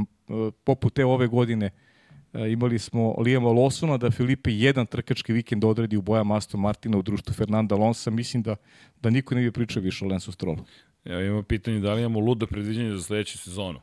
poput 0.65 0.95
te 0.95 1.05
ove 1.05 1.27
godine, 1.27 1.67
uh, 1.67 1.90
imali 2.35 2.79
smo 2.79 3.15
Lijema 3.19 3.49
Lawsona 3.49 3.99
da 3.99 4.11
Filipe 4.11 4.51
jedan 4.53 4.87
trkački 4.87 5.33
vikend 5.33 5.65
odredi 5.65 5.97
u 5.97 6.03
bojama 6.03 6.37
Aston 6.37 6.61
Martina 6.61 6.99
u 6.99 7.03
društvu 7.03 7.35
Fernanda 7.35 7.75
Alonso. 7.75 8.11
Mislim 8.11 8.43
da, 8.43 8.57
da 9.01 9.11
niko 9.11 9.35
ne 9.35 9.41
bi 9.41 9.53
pričao 9.53 9.83
više 9.83 10.05
o 10.05 10.09
Lensu 10.09 10.33
Strollu. 10.33 10.65
Ja 11.05 11.27
imam 11.27 11.45
pitanje 11.45 11.81
da 11.81 11.95
li 11.95 12.01
imamo 12.01 12.21
ludo 12.21 12.47
predviđenje 12.47 12.91
za 12.91 13.03
sledeću 13.03 13.39
sezonu. 13.39 13.81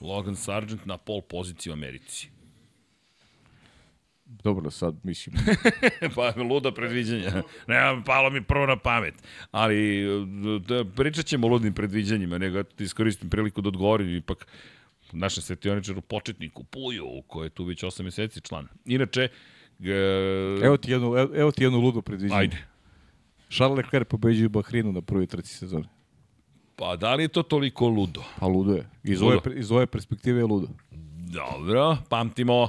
Logan 0.00 0.36
Sargent 0.36 0.86
na 0.86 0.96
pol 0.96 1.20
poziciji 1.20 1.70
u 1.70 1.72
Americi. 1.72 2.28
Dobro, 4.28 4.70
sad 4.70 4.94
mislim... 5.02 5.36
pa 6.14 6.32
luda 6.42 6.72
predviđanja. 6.74 7.42
Ne, 7.66 8.02
palo 8.06 8.30
mi 8.30 8.42
prvo 8.42 8.66
na 8.66 8.76
pamet. 8.76 9.14
Ali 9.50 10.06
da, 10.68 10.84
pričat 10.84 11.26
ćemo 11.26 11.46
o 11.46 11.50
ludnim 11.50 11.72
predviđanjima, 11.72 12.38
nego 12.38 12.62
ti 12.62 12.84
iskoristim 12.84 13.30
priliku 13.30 13.60
da 13.60 13.68
odgovorim. 13.68 14.16
Ipak, 14.16 14.46
našem 15.12 15.42
svetioničaru, 15.42 16.00
početniku, 16.00 16.64
Puju, 16.64 17.22
koji 17.26 17.46
je 17.46 17.50
tu 17.50 17.64
već 17.64 17.82
8 17.82 18.02
meseci 18.02 18.40
član. 18.40 18.68
Inače, 18.84 19.28
G... 19.78 19.92
Evo 20.62 20.76
ti 20.76 20.90
jednu, 20.90 21.16
evo 21.16 21.50
ti 21.50 21.64
jednu 21.64 21.80
ludu 21.80 22.02
predviđenje. 22.02 22.40
Ajde. 22.40 22.66
Charles 23.50 23.76
Leclerc 23.76 24.08
pobeđuje 24.08 24.46
u 24.46 24.50
Bahrinu 24.50 24.92
na 24.92 25.02
prvoj 25.02 25.26
trci 25.26 25.54
sezone. 25.54 25.88
Pa 26.76 26.96
da 26.96 27.14
li 27.14 27.22
je 27.22 27.28
to 27.28 27.42
toliko 27.42 27.88
ludo? 27.88 28.22
Pa 28.40 28.46
ludo 28.46 28.74
je. 28.74 28.88
Iz, 29.04 29.20
ludo. 29.20 29.40
Ove, 29.46 29.58
iz 29.58 29.70
ove 29.72 29.86
perspektive 29.86 30.40
je 30.40 30.44
ludo. 30.44 30.68
Dobro, 31.32 31.96
pamtimo, 32.08 32.68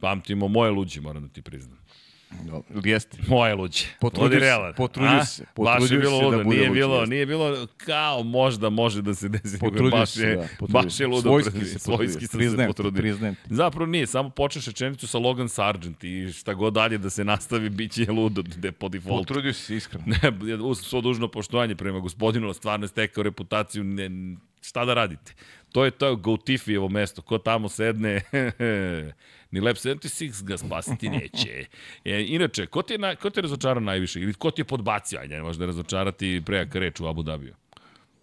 pamtimo 0.00 0.48
moje 0.48 0.70
luđe, 0.70 1.00
moram 1.00 1.22
da 1.22 1.28
ti 1.28 1.42
priznam. 1.42 1.78
No, 2.44 2.62
jeste. 2.84 3.18
Moje 3.28 3.54
luđe. 3.54 3.84
Potrudio 4.00 4.40
se. 4.40 4.72
Potrudio 4.76 5.24
se. 5.24 5.44
Baš 5.56 5.90
je 5.90 5.98
bilo 5.98 6.20
ludo. 6.20 6.36
Da 6.36 6.42
nije 6.44 6.70
bilo, 6.70 6.94
jeste. 6.94 7.10
nije 7.10 7.26
bilo 7.26 7.66
kao 7.76 8.22
možda 8.22 8.70
može 8.70 9.02
da 9.02 9.14
se 9.14 9.28
desi. 9.28 9.58
Potrudio 9.58 9.90
baš 9.90 10.16
je, 10.16 10.36
da, 10.36 10.66
baš 10.68 11.00
je 11.00 11.06
ludo. 11.06 11.22
Svojski 11.22 11.64
se 11.64 11.78
Svojski 11.78 12.26
sam 12.26 12.40
se 12.40 12.66
potrudio. 12.66 13.00
Priznajem. 13.00 13.36
Zapravo 13.46 13.86
nije, 13.86 14.06
samo 14.06 14.30
počneš 14.30 14.66
rečenicu 14.66 15.06
sa 15.06 15.18
Logan 15.18 15.48
Sargent 15.48 16.04
i 16.04 16.32
šta 16.32 16.54
god 16.54 16.72
dalje 16.72 16.98
da 16.98 17.10
se 17.10 17.24
nastavi, 17.24 17.70
bit 17.70 17.92
će 17.92 18.10
ludo 18.12 18.42
de, 18.42 18.72
po 18.72 18.88
defaultu. 18.88 19.22
Potrudio 19.22 19.52
se 19.52 19.76
iskreno. 19.76 20.04
Ne, 20.06 20.56
uz 20.56 20.78
svo 20.80 21.00
dužno 21.00 21.28
poštovanje 21.28 21.76
prema 21.76 21.98
gospodinu, 21.98 22.52
stvarno 22.52 22.84
je 22.84 22.88
stekao 22.88 23.22
reputaciju, 23.22 23.84
ne, 23.84 24.10
šta 24.60 24.84
da 24.84 24.94
radite? 24.94 25.34
To 25.72 25.84
je 25.84 25.90
to 25.90 26.16
Goutifijevo 26.16 26.88
mesto, 26.88 27.22
ko 27.22 27.38
tamo 27.38 27.68
sedne, 27.68 28.20
ni 29.50 29.60
Lab 29.60 29.76
76 29.76 30.44
ga 30.44 30.56
spasiti 30.56 31.08
neće. 31.08 31.64
E, 32.04 32.24
inače, 32.28 32.66
ko 32.66 32.82
ti 32.82 32.94
je, 32.94 32.98
na, 32.98 33.16
ko 33.16 33.30
ti 33.30 33.38
je 33.38 33.42
razočarao 33.42 33.80
najviše? 33.80 34.20
Ili 34.20 34.34
ko 34.34 34.50
ti 34.50 34.60
je 34.60 34.64
podbacio? 34.64 35.20
Ajde, 35.20 35.36
ne 35.36 35.42
možda 35.42 35.66
razočarati 35.66 36.42
prejaka 36.46 36.78
reč 36.78 37.00
u 37.00 37.06
Abu 37.06 37.22
Dhabiju. 37.22 37.54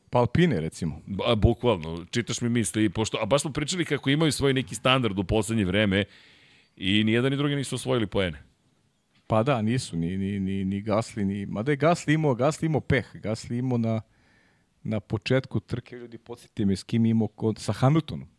Pa 0.09 0.19
Alpine, 0.19 0.59
recimo. 0.59 1.01
Ba, 1.05 1.35
bukvalno, 1.35 2.05
čitaš 2.11 2.41
mi 2.41 2.49
misli. 2.49 2.89
Pošto, 2.89 3.17
a 3.21 3.25
baš 3.25 3.41
smo 3.41 3.51
pričali 3.51 3.85
kako 3.85 4.09
imaju 4.09 4.31
svoj 4.31 4.53
neki 4.53 4.75
standard 4.75 5.19
u 5.19 5.23
poslednje 5.23 5.65
vreme 5.65 6.03
i 6.77 7.03
ni 7.03 7.11
jedan 7.11 7.31
ni 7.31 7.37
drugi 7.37 7.55
nisu 7.55 7.75
osvojili 7.75 8.07
poene. 8.07 8.43
Pa 9.27 9.43
da, 9.43 9.61
nisu, 9.61 9.97
ni, 9.97 10.17
ni, 10.17 10.39
ni, 10.39 10.65
ni 10.65 10.81
Gasli, 10.81 11.25
ni... 11.25 11.45
Mada 11.45 11.71
je 11.71 11.75
Gasli 11.75 12.13
imao, 12.13 12.35
Gasli 12.35 12.65
imao 12.65 12.81
peh. 12.81 13.05
Gasli 13.13 13.57
imao 13.57 13.77
na, 13.77 14.01
na 14.83 14.99
početku 14.99 15.59
trke, 15.59 15.95
ljudi, 15.95 16.17
podsjetite 16.17 16.65
me 16.65 16.75
s 16.75 16.83
kim 16.83 17.05
imao 17.05 17.27
kod, 17.27 17.59
sa 17.59 17.73
Hamiltonom 17.73 18.36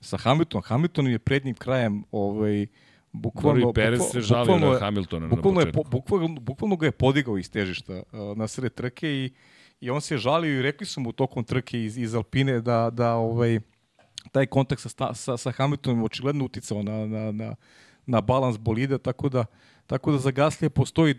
sa 0.00 0.16
Hamiltonom. 0.16 0.62
Hamilton 0.66 1.06
je 1.06 1.18
prednjim 1.18 1.54
krajem 1.54 2.04
ovaj, 2.12 2.66
bukvalno... 3.12 3.72
Perez 3.72 4.00
se 4.12 4.20
žalio 4.20 4.58
na 4.58 4.78
Hamiltona 4.78 5.28
bukvalno 5.28 5.60
na 5.60 5.66
početku. 5.66 5.80
Je, 5.80 5.90
bukvalno, 5.90 6.40
bukvalno 6.40 6.76
ga 6.76 6.86
je 6.86 6.92
podigao 6.92 7.38
iz 7.38 7.50
težišta 7.50 7.92
uh, 8.12 8.36
na 8.36 8.48
sred 8.48 8.74
trke 8.74 9.08
i, 9.08 9.30
i 9.80 9.90
on 9.90 10.00
se 10.00 10.18
žalio 10.18 10.58
i 10.58 10.62
rekli 10.62 10.86
su 10.86 11.00
mu 11.00 11.12
tokom 11.12 11.44
trke 11.44 11.84
iz, 11.84 11.98
iz 11.98 12.14
Alpine 12.14 12.60
da, 12.60 12.90
da 12.92 13.14
ovaj, 13.14 13.60
taj 14.32 14.46
kontakt 14.46 14.82
sa, 14.82 15.14
sa, 15.14 15.36
sa 15.36 15.50
Hamiltonom 15.50 16.04
očigledno 16.04 16.44
uticao 16.44 16.82
na, 16.82 17.06
na, 17.06 17.32
na, 17.32 17.54
na 18.06 18.20
balans 18.20 18.58
bolida, 18.58 18.98
tako 18.98 19.28
da 19.28 19.44
tako 19.90 20.12
da 20.12 20.18
za 20.18 20.30
Gaslija 20.30 20.70
postoji 20.70 21.10
e, 21.10 21.16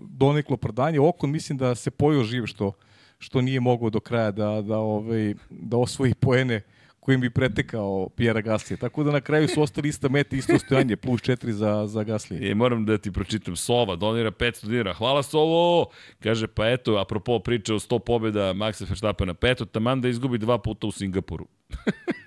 doneklo 0.00 0.56
prodanje. 0.56 1.00
Okon 1.00 1.30
mislim 1.30 1.58
da 1.58 1.74
se 1.74 1.90
pojao 1.90 2.24
živ 2.24 2.46
što, 2.46 2.72
što 3.18 3.40
nije 3.40 3.60
mogao 3.60 3.90
do 3.90 4.00
kraja 4.00 4.30
da, 4.30 4.62
da, 4.62 4.78
ovaj, 4.78 5.34
da 5.50 5.76
osvoji 5.76 6.14
poene 6.14 6.60
kojim 7.02 7.20
bi 7.20 7.30
pretekao 7.30 8.08
Pjera 8.16 8.40
Gaslija. 8.40 8.76
Tako 8.78 9.04
da 9.04 9.12
na 9.12 9.20
kraju 9.20 9.48
su 9.48 9.62
ostali 9.62 9.88
ista 9.88 10.08
meta, 10.08 10.36
isto 10.36 10.58
stojanje, 10.58 10.96
plus 10.96 11.20
4 11.20 11.50
za, 11.50 11.86
za 11.86 12.04
Gaslija. 12.04 12.50
E, 12.50 12.54
moram 12.54 12.84
da 12.86 12.98
ti 12.98 13.12
pročitam. 13.12 13.56
Sova 13.56 13.96
donira 13.96 14.30
500 14.30 14.68
dinara. 14.68 14.94
Hvala 14.94 15.22
Sovo! 15.22 15.86
Kaže, 16.20 16.46
pa 16.46 16.68
eto, 16.68 16.96
apropo 16.98 17.38
priče 17.38 17.74
o 17.74 17.78
100 17.78 17.98
pobjeda 17.98 18.52
Maxa 18.52 18.84
Verstappena, 18.84 19.34
pa 19.34 19.48
eto, 19.48 19.64
taman 19.64 20.00
da 20.00 20.08
izgubi 20.08 20.38
dva 20.38 20.58
puta 20.58 20.86
u 20.86 20.92
Singapuru. 20.92 21.46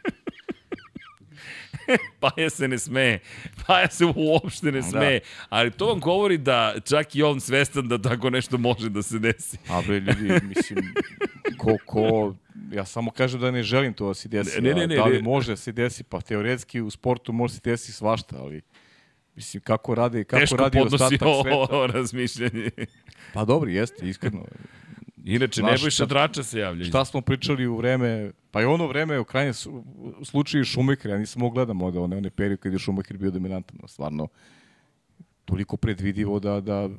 Paja 2.20 2.50
se 2.50 2.68
ne 2.68 2.78
smeje. 2.78 3.20
Paja 3.68 3.90
se 3.90 4.06
uopšte 4.16 4.72
ne 4.72 4.82
smeje. 4.84 5.20
Da. 5.20 5.26
Ali 5.50 5.72
to 5.72 5.86
vam 5.88 6.00
govori 6.00 6.38
da 6.38 6.74
čak 6.86 7.16
i 7.16 7.24
on 7.24 7.42
svestan 7.42 7.88
da 7.88 8.02
tako 8.02 8.30
nešto 8.30 8.58
može 8.58 8.90
da 8.90 9.02
se 9.02 9.20
desi. 9.20 9.58
A 9.70 9.82
bre, 9.82 10.00
ljudi, 10.00 10.46
mislim, 10.46 10.94
ko, 11.58 11.78
ko, 11.86 12.36
ja 12.72 12.86
samo 12.86 13.12
kažem 13.12 13.42
da 13.42 13.52
ne 13.52 13.64
želim 13.64 13.94
to 13.94 14.08
da 14.08 14.14
se 14.14 14.30
desi. 14.30 14.62
Ne, 14.62 14.74
ne, 14.74 14.88
ne, 14.88 14.96
da 14.96 15.06
li 15.06 15.16
ne. 15.16 15.22
može 15.22 15.52
da 15.52 15.56
se 15.56 15.72
desi? 15.72 16.04
Pa 16.04 16.22
teoretski 16.22 16.82
u 16.82 16.90
sportu 16.90 17.34
može 17.34 17.54
se 17.54 17.62
desi 17.64 17.92
svašta, 17.92 18.36
ali 18.40 18.62
mislim, 19.36 19.62
kako 19.62 19.96
radi, 19.96 20.24
kako 20.24 20.40
Teško 20.40 20.56
radi 20.56 20.78
podnosi 20.78 21.04
ostatak 21.04 21.28
sveta. 21.42 21.56
ovo 21.56 21.88
razmišljanje. 21.88 22.70
Pa 23.34 23.46
dobro, 23.46 23.70
jeste, 23.70 24.10
iskreno. 24.10 24.46
Inače, 25.26 25.62
Znaš, 25.62 25.72
Nebojša 25.74 26.06
Drača 26.06 26.44
se 26.44 26.60
javlja. 26.60 26.86
Šta 26.86 27.06
smo 27.06 27.22
pričali 27.22 27.68
u 27.68 27.78
vreme, 27.78 28.32
pa 28.52 28.62
i 28.62 28.66
ono 28.66 28.88
vreme 28.88 29.20
u 29.20 29.24
krajnjem 29.24 29.54
slučaju 30.24 30.64
Šumacher, 30.66 31.12
ja 31.12 31.18
nisam 31.18 31.40
mogu 31.40 31.54
gledam 31.54 31.82
od 31.82 31.98
one, 31.98 32.18
one 32.18 32.30
period 32.30 32.60
kad 32.60 32.74
je 32.74 32.80
Šumacher 32.80 33.18
bio 33.18 33.32
dominantan, 33.32 33.78
stvarno 33.88 34.28
toliko 35.46 35.78
predvidivo 35.78 36.40
da, 36.40 36.62
da 36.62 36.90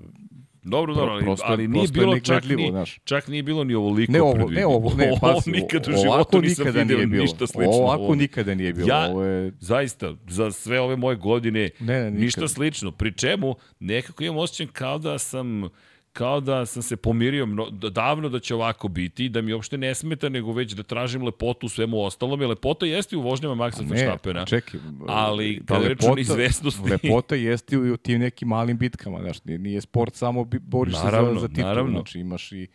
Dobro, 0.62 0.94
dobro, 0.94 1.12
ali, 1.12 1.24
prosto- 1.24 1.44
ali 1.44 1.69
nije 1.69 1.89
bilo 1.89 2.19
čak 2.20 2.44
ni, 2.47 2.69
znaš. 2.70 2.98
čak 3.05 3.28
nije 3.28 3.43
bilo 3.43 3.65
ni 3.65 3.74
ovoliko 3.74 4.12
Ne 4.12 4.23
ovo, 4.23 4.32
predvidivo. 4.35 4.61
ne 4.61 4.66
ovo, 4.66 4.94
ne, 4.94 5.11
pazi, 5.20 5.32
ovo 5.51 5.57
nikad 5.57 5.89
u 5.89 5.93
životu 5.93 6.40
nisam 6.40 6.66
video 6.66 6.85
nije 6.86 7.07
bilo. 7.07 7.23
ništa 7.23 7.47
slično. 7.47 7.73
Ovako 7.73 8.03
ovome. 8.03 8.16
nikada 8.16 8.55
nije 8.55 8.73
bilo. 8.73 8.89
Ja, 8.89 9.07
Ovo 9.07 9.23
je, 9.23 9.53
zaista, 9.61 10.15
za 10.28 10.51
sve 10.51 10.81
ove 10.81 10.97
moje 10.97 11.16
godine, 11.16 11.70
Ne, 11.81 12.01
ne, 12.01 12.11
ništa 12.11 12.48
slično. 12.48 12.90
Pri 12.93 13.12
čemu, 13.12 13.55
nekako 13.81 14.24
imam 14.24 14.36
osjećaj 14.36 14.66
kao 14.69 14.98
da 14.98 15.19
sam 15.19 15.69
kao 16.16 16.40
da 16.40 16.66
sam 16.66 16.82
se 16.82 16.97
pomirio 16.98 17.47
mno, 17.47 17.70
da- 17.70 17.90
davno 17.90 18.28
da 18.28 18.38
će 18.40 18.55
ovako 18.55 18.88
biti, 18.88 19.28
da 19.28 19.40
mi 19.40 19.52
uopšte 19.52 19.78
ne 19.78 19.94
smeta, 19.94 20.28
nego 20.28 20.52
već 20.52 20.72
da 20.72 20.82
tražim 20.82 21.22
lepotu 21.22 21.66
u 21.66 21.70
svemu 21.70 22.01
ostalom, 22.01 22.40
jer 22.40 22.48
lepota 22.51 22.86
jeste 22.86 23.16
u 23.16 23.22
vožnjama 23.22 23.55
Maxa 23.56 23.80
ne, 23.80 23.86
Verstappena. 23.86 24.44
čekaj. 24.47 24.80
ali 25.06 25.59
da 25.59 25.66
kada 25.66 25.82
je 25.82 25.88
reč 25.88 26.02
o 26.02 26.14
neizvesnosti- 26.14 26.90
Lepota 26.90 27.34
jeste 27.34 27.76
i 27.76 27.90
u 27.90 27.97
tim 27.97 28.20
nekim 28.20 28.48
malim 28.48 28.78
bitkama, 28.78 29.20
znaš, 29.20 29.44
nije, 29.44 29.80
sport 29.80 30.14
samo 30.14 30.44
boriš 30.60 30.94
Naravno, 30.94 31.28
se 31.28 31.34
za, 31.34 31.40
za 31.40 31.48
titulu, 31.48 31.66
naravno. 31.66 31.93
znači 31.93 32.20
imaš 32.20 32.52
i 32.52 32.66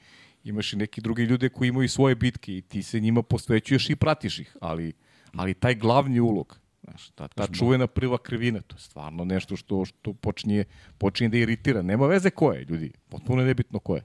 imaš 0.43 0.73
i 0.73 0.77
neki 0.77 1.01
drugi 1.01 1.23
ljude 1.23 1.49
koji 1.49 1.69
imaju 1.69 1.89
svoje 1.89 2.15
bitke 2.15 2.53
i 2.53 2.61
ti 2.61 2.83
se 2.83 2.99
njima 2.99 3.21
posvećuješ 3.23 3.89
i 3.89 3.95
pratiš 3.95 4.39
ih, 4.39 4.57
ali, 4.61 4.93
ali 5.33 5.53
taj 5.53 5.75
glavni 5.75 6.19
ulog, 6.19 6.59
znaš, 6.91 7.09
ta, 7.09 7.27
ta 7.27 7.47
čuvena 7.47 7.87
prva 7.87 8.17
krivina, 8.17 8.61
to 8.61 8.75
je 8.75 8.79
stvarno 8.79 9.25
nešto 9.25 9.55
što, 9.55 9.85
što 9.85 10.13
počinje, 10.13 10.63
počinje 10.97 11.29
da 11.29 11.37
iritira. 11.37 11.81
Nema 11.81 12.07
veze 12.07 12.29
ko 12.29 12.53
je, 12.53 12.65
ljudi, 12.69 12.91
potpuno 13.09 13.43
nebitno 13.43 13.79
ko 13.79 13.95
je. 13.95 14.03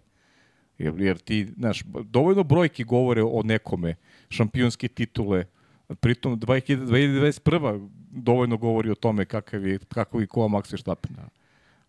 Jer, 0.79 1.01
jer 1.01 1.19
ti, 1.19 1.49
znaš, 1.57 1.83
dovoljno 2.05 2.45
brojki 2.45 2.85
govore 2.85 3.23
o 3.23 3.43
nekome, 3.45 3.95
šampionske 4.29 4.89
titule, 4.89 5.45
pritom 6.01 6.41
2000 6.41 6.87
2021. 6.87 7.89
dovoljno 8.11 8.57
govori 8.57 8.91
o 8.91 8.95
tome 8.95 9.25
kakav 9.25 9.67
je, 9.67 9.79
kako 9.79 10.21
i 10.21 10.27
ko 10.27 10.43
je 10.43 10.49
Max 10.49 10.73
Verstappen. 10.73 11.15
da. 11.17 11.29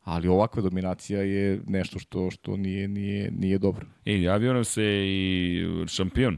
Ali 0.04 0.28
ovakva 0.28 0.62
dominacija 0.62 1.22
je 1.22 1.62
nešto 1.68 2.00
što 2.00 2.32
što 2.32 2.58
nije 2.58 2.88
nije 2.88 3.32
nije 3.32 3.58
dobro. 3.58 3.86
E, 4.06 4.22
javio 4.22 4.54
nam 4.54 4.66
se 4.66 4.84
i 5.08 5.66
šampion. 5.88 6.38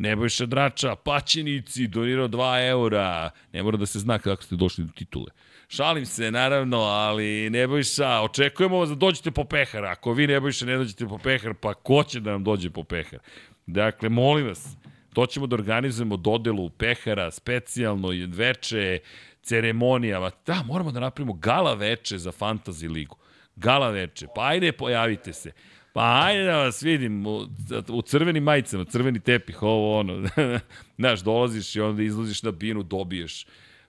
Nebojša 0.00 0.46
Drača, 0.46 0.94
paćenici, 0.96 1.86
donirao 1.86 2.28
2 2.28 2.68
eura. 2.68 3.30
Ne 3.52 3.62
mora 3.62 3.76
da 3.76 3.86
se 3.86 3.98
zna 3.98 4.18
kako 4.18 4.42
ste 4.42 4.56
došli 4.56 4.84
do 4.84 4.92
titule. 4.92 5.30
Šalim 5.68 6.06
se, 6.06 6.30
naravno, 6.30 6.78
ali 6.78 7.50
Nebojša, 7.50 8.20
očekujemo 8.20 8.78
vas 8.78 8.88
da 8.88 8.94
dođete 8.94 9.30
po 9.30 9.44
pehar. 9.44 9.84
Ako 9.84 10.12
vi, 10.12 10.26
Nebojša, 10.26 10.66
ne 10.66 10.76
dođete 10.76 11.06
po 11.06 11.18
pehar, 11.18 11.54
pa 11.54 11.74
ko 11.74 12.04
će 12.04 12.20
da 12.20 12.30
nam 12.30 12.44
dođe 12.44 12.70
po 12.70 12.84
pehar? 12.84 13.18
Dakle, 13.66 14.08
molim 14.08 14.46
vas, 14.46 14.76
to 15.14 15.26
ćemo 15.26 15.46
da 15.46 15.54
organizujemo 15.54 16.16
dodelu 16.16 16.70
pehara, 16.70 17.30
specijalno 17.30 18.08
veče, 18.28 18.98
ceremonijama. 19.42 20.30
Da, 20.46 20.62
moramo 20.66 20.92
da 20.92 21.00
napravimo 21.00 21.32
gala 21.32 21.74
veče 21.74 22.18
za 22.18 22.32
Fantasy 22.32 22.92
ligu. 22.92 23.16
Gala 23.56 23.90
veče. 23.90 24.26
Pa 24.34 24.46
ajde, 24.46 24.72
pojavite 24.72 25.32
se. 25.32 25.52
Pa 25.92 26.22
ajde 26.24 26.44
da 26.44 26.56
vas 26.56 26.82
vidim 26.82 27.26
u, 27.26 27.46
u 27.88 28.02
crvenim 28.02 28.44
majicama, 28.44 28.84
crveni 28.84 29.20
tepih, 29.20 29.62
ovo 29.62 29.98
ono. 29.98 30.28
Znaš, 30.98 31.20
dolaziš 31.20 31.76
i 31.76 31.80
onda 31.80 32.02
izlaziš 32.02 32.42
na 32.42 32.50
binu, 32.50 32.82
dobiješ 32.82 33.46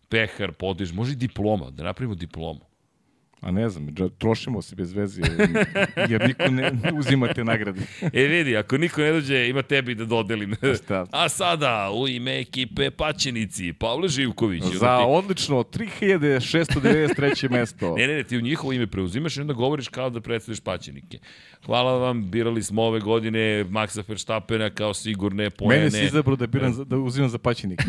pehar, 0.10 0.52
podiš, 0.52 0.94
može 0.94 1.12
i 1.12 1.16
diploma, 1.16 1.70
da 1.70 1.84
napravimo 1.84 2.16
diplomu. 2.16 2.71
A 3.42 3.52
ne 3.52 3.70
znam, 3.70 3.88
trošimo 4.18 4.62
se 4.62 4.76
bez 4.76 4.94
veze 4.94 5.22
jer, 6.10 6.28
niko 6.28 6.44
ne, 6.46 6.72
ne 6.74 6.92
uzima 6.94 7.28
te 7.28 7.44
nagrade. 7.44 7.82
E 8.14 8.24
vidi, 8.24 8.58
ako 8.58 8.78
niko 8.78 9.02
ne 9.02 9.12
dođe, 9.12 9.50
ima 9.50 9.62
tebi 9.62 9.96
da 9.96 10.06
dodelim. 10.06 10.56
Šta? 10.76 11.06
A 11.14 11.30
sada, 11.30 11.92
u 11.92 12.08
ime 12.08 12.40
ekipe 12.40 12.92
Paćenici, 12.92 13.74
Pavle 13.74 14.08
Živković. 14.10 14.64
Za 14.64 14.70
ti- 14.98 15.04
odlično 15.08 15.56
3693. 15.58 16.72
mesto. 17.52 17.96
Ne, 17.98 18.08
ne, 18.08 18.14
ne, 18.14 18.24
ti 18.24 18.38
u 18.38 18.42
njihovo 18.42 18.74
ime 18.74 18.88
preuzimaš 18.88 19.38
i 19.38 19.42
onda 19.42 19.54
govoriš 19.54 19.88
kao 19.88 20.10
da 20.10 20.22
predstavljaš 20.22 20.60
paćenike. 20.60 21.20
Hvala 21.66 21.94
vam, 21.94 22.32
birali 22.32 22.64
smo 22.64 22.84
ove 22.84 23.00
godine 23.00 23.40
Maxa 23.66 24.04
Verstappena 24.04 24.70
kao 24.70 24.94
sigurne 24.94 25.50
poene. 25.50 25.76
Mene 25.76 25.92
si 25.92 26.06
izabrao 26.06 26.36
da, 26.36 26.48
biram, 26.48 26.74
za- 26.74 26.84
da 26.84 26.98
uzimam 26.98 27.30
za 27.30 27.38
paćenike. 27.38 27.84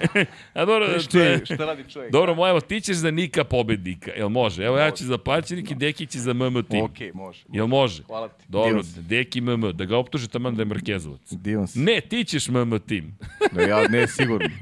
A 0.54 0.64
dobro, 0.64 1.00
Šta, 1.00 1.44
šta 1.44 1.64
radi 1.64 1.84
čovjek? 1.90 2.12
dobro, 2.12 2.34
moj, 2.34 2.50
evo, 2.50 2.60
ti 2.60 2.80
ćeš 2.80 2.96
za 2.96 3.10
Nika 3.10 3.44
pobednika, 3.44 4.10
jel 4.10 4.28
može? 4.28 4.64
Evo, 4.64 4.78
ja 4.78 4.90
ću 4.90 5.04
za 5.04 5.18
paćenik 5.18 5.70
i 5.70 5.74
Deki 5.74 6.06
će 6.06 6.18
za 6.18 6.32
MM 6.32 6.64
tim. 6.64 6.84
Okej, 6.84 7.12
može. 7.14 7.44
Jel 7.52 7.66
može? 7.66 8.02
Hvala 8.02 8.28
ti. 8.28 8.44
Dobro, 8.48 8.82
Divan. 8.82 9.06
Deki 9.08 9.40
MM, 9.40 9.72
da 9.72 9.84
ga 9.84 9.96
optuže 9.96 10.28
tamo 10.28 10.50
da 10.50 10.62
je 10.62 10.66
Markezovac. 10.66 11.32
Divan 11.32 11.68
si. 11.68 11.78
Ne, 11.78 12.00
ti 12.00 12.24
ćeš 12.24 12.48
MM 12.48 12.78
tim. 12.86 13.18
Da, 13.52 13.62
ja 13.62 13.88
ne, 13.88 14.08
sigurno. 14.08 14.48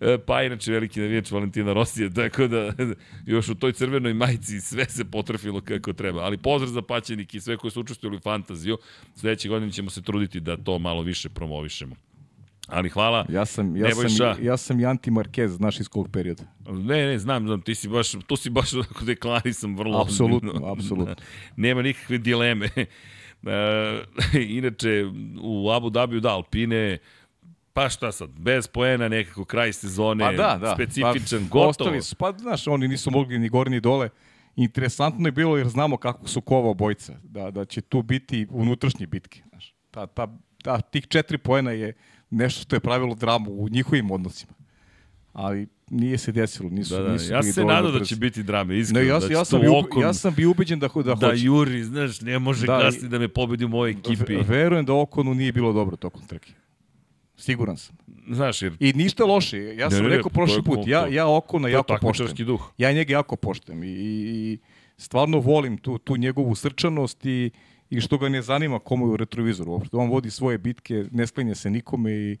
E, 0.00 0.18
pa 0.18 0.42
inače 0.42 0.72
veliki 0.72 1.00
navijač 1.00 1.30
Valentina 1.30 1.72
Rosija, 1.72 2.10
tako 2.10 2.46
da 2.46 2.72
još 3.26 3.48
u 3.48 3.54
toj 3.54 3.72
crvenoj 3.72 4.14
majici 4.14 4.60
sve 4.60 4.84
se 4.84 5.04
potrefilo 5.04 5.60
kako 5.60 5.92
treba. 5.92 6.20
Ali 6.20 6.38
pozdrav 6.38 6.72
za 6.72 6.82
paćenik 6.82 7.34
i 7.34 7.40
sve 7.40 7.56
koji 7.56 7.70
su 7.70 7.80
učestvovali 7.80 8.16
u 8.16 8.20
fantaziju. 8.20 8.78
Sledeće 9.14 9.48
godine 9.48 9.72
ćemo 9.72 9.90
se 9.90 10.02
truditi 10.02 10.40
da 10.40 10.56
to 10.56 10.78
malo 10.78 11.02
više 11.02 11.28
promovišemo. 11.28 11.96
Ali 12.70 12.88
hvala. 12.88 13.26
Ja 13.28 13.44
sam, 13.46 13.76
ja 13.76 13.88
Nebojša. 13.88 14.34
sam, 14.34 14.44
ja 14.44 14.56
sam 14.56 14.80
i 14.80 14.86
Anti 14.86 15.10
Marquez, 15.10 15.46
znaš 15.46 15.80
iz 15.80 15.88
kog 15.88 16.08
perioda. 16.12 16.42
Ne, 16.68 17.06
ne, 17.06 17.18
znam, 17.18 17.46
znam, 17.46 17.62
ti 17.62 17.74
si 17.74 17.88
baš, 17.88 18.12
tu 18.26 18.36
si 18.36 18.50
baš 18.50 18.74
onako 18.74 19.04
deklarisan 19.04 19.76
vrlo 19.76 20.02
Apsolutno, 20.02 20.72
apsolutno. 20.72 21.14
Nema 21.56 21.82
nikakve 21.82 22.18
dileme. 22.18 22.68
E, 23.46 24.02
inače, 24.48 25.04
u 25.42 25.70
Abu 25.70 25.90
Dhabiju, 25.90 26.20
da, 26.20 26.28
Alpine, 26.28 26.98
pa 27.72 27.88
šta 27.88 28.12
sad, 28.12 28.30
bez 28.30 28.68
poena 28.68 29.08
nekako 29.08 29.44
kraj 29.44 29.72
sezone, 29.72 30.24
Pa 30.24 30.32
da, 30.32 30.58
da. 30.60 30.74
specifičan, 30.74 31.40
pa, 31.40 31.48
gotovo. 31.48 31.68
Ostali 31.68 32.02
su, 32.02 32.16
pa 32.16 32.32
znaš, 32.38 32.66
oni 32.66 32.88
nisu 32.88 33.10
mogli 33.10 33.38
ni 33.38 33.48
gore 33.48 33.70
ni 33.70 33.80
dole. 33.80 34.08
Interesantno 34.56 35.28
je 35.28 35.32
bilo 35.32 35.56
jer 35.56 35.68
znamo 35.68 35.96
kako 35.96 36.28
su 36.28 36.40
kova 36.40 36.70
obojca, 36.70 37.14
da, 37.22 37.50
da 37.50 37.64
će 37.64 37.80
tu 37.80 38.02
biti 38.02 38.46
unutrašnje 38.50 39.06
bitke. 39.06 39.42
Znaš. 39.48 39.74
Ta, 39.90 40.06
ta, 40.06 40.38
ta, 40.62 40.80
tih 40.80 41.06
četiri 41.08 41.38
poena 41.38 41.70
je 41.70 41.92
nešto 42.30 42.60
što 42.60 42.76
je 42.76 42.80
pravilo 42.80 43.14
dramu 43.14 43.50
u 43.52 43.68
njihovim 43.68 44.10
odnosima. 44.10 44.52
Ali 45.32 45.66
nije 45.90 46.18
se 46.18 46.32
desilo, 46.32 46.70
nisu, 46.70 46.94
Da, 46.94 47.02
da, 47.02 47.12
nisu 47.12 47.32
ja 47.32 47.42
se 47.42 47.64
nadam 47.64 47.92
da 47.92 48.04
će 48.04 48.16
biti 48.16 48.42
drame, 48.42 48.78
iskreno. 48.78 49.00
Ne, 49.00 49.08
ja, 49.08 49.18
da 49.18 49.26
ja, 49.28 49.44
sam 49.44 49.60
bio, 49.60 49.78
okon, 49.78 50.02
ja 50.02 50.14
sam 50.14 50.34
bio 50.34 50.50
ubeđen 50.50 50.78
da, 50.78 50.88
da, 50.96 51.14
da 51.14 51.26
hoće. 51.26 51.44
juri, 51.44 51.84
znaš, 51.84 52.20
ne 52.20 52.38
može 52.38 52.66
Da, 52.66 52.78
i- 52.78 52.82
kasnije 52.82 53.08
da 53.08 53.18
me 53.18 53.28
pobedi 53.28 53.64
u 53.64 53.68
mojoj 53.68 53.90
ekipi. 53.92 54.34
Ve- 54.34 54.42
Verujem 54.42 54.84
da 54.84 54.94
Okonu 54.94 55.34
nije 55.34 55.52
bilo 55.52 55.72
dobro 55.72 55.96
tokom 55.96 56.22
trke. 56.22 56.52
Siguran 57.36 57.76
sam. 57.76 57.96
Znaš, 58.28 58.62
jer 58.62 58.76
I 58.80 58.92
ništa 58.92 59.24
loše. 59.24 59.58
Ja 59.58 59.90
sam 59.90 60.02
ne, 60.02 60.08
ne, 60.08 60.16
rekao 60.16 60.30
prošli 60.30 60.62
put, 60.62 60.86
ja, 60.86 61.06
ja 61.06 61.28
Okona 61.28 61.68
jako 61.68 61.82
poštem. 61.82 61.96
takmičarski 61.98 62.44
duh. 62.44 62.72
Ja 62.78 62.92
njega 62.92 63.12
jako 63.12 63.36
poštem 63.36 63.82
i, 63.82 63.88
i, 63.88 63.92
i 64.52 64.58
stvarno 64.96 65.38
volim 65.38 65.78
tu, 65.78 65.98
tu 65.98 66.16
njegovu 66.16 66.54
srčanost 66.54 67.26
i, 67.26 67.50
i 67.90 68.00
što 68.00 68.18
ga 68.18 68.28
ne 68.28 68.42
zanima 68.42 68.78
komu 68.78 69.06
je 69.06 69.12
u 69.12 69.16
retrovizoru. 69.16 69.72
Uopšte. 69.72 69.96
On 69.96 70.10
vodi 70.10 70.30
svoje 70.30 70.58
bitke, 70.58 71.04
ne 71.12 71.26
sklenje 71.26 71.54
se 71.54 71.70
nikome 71.70 72.12
i 72.12 72.36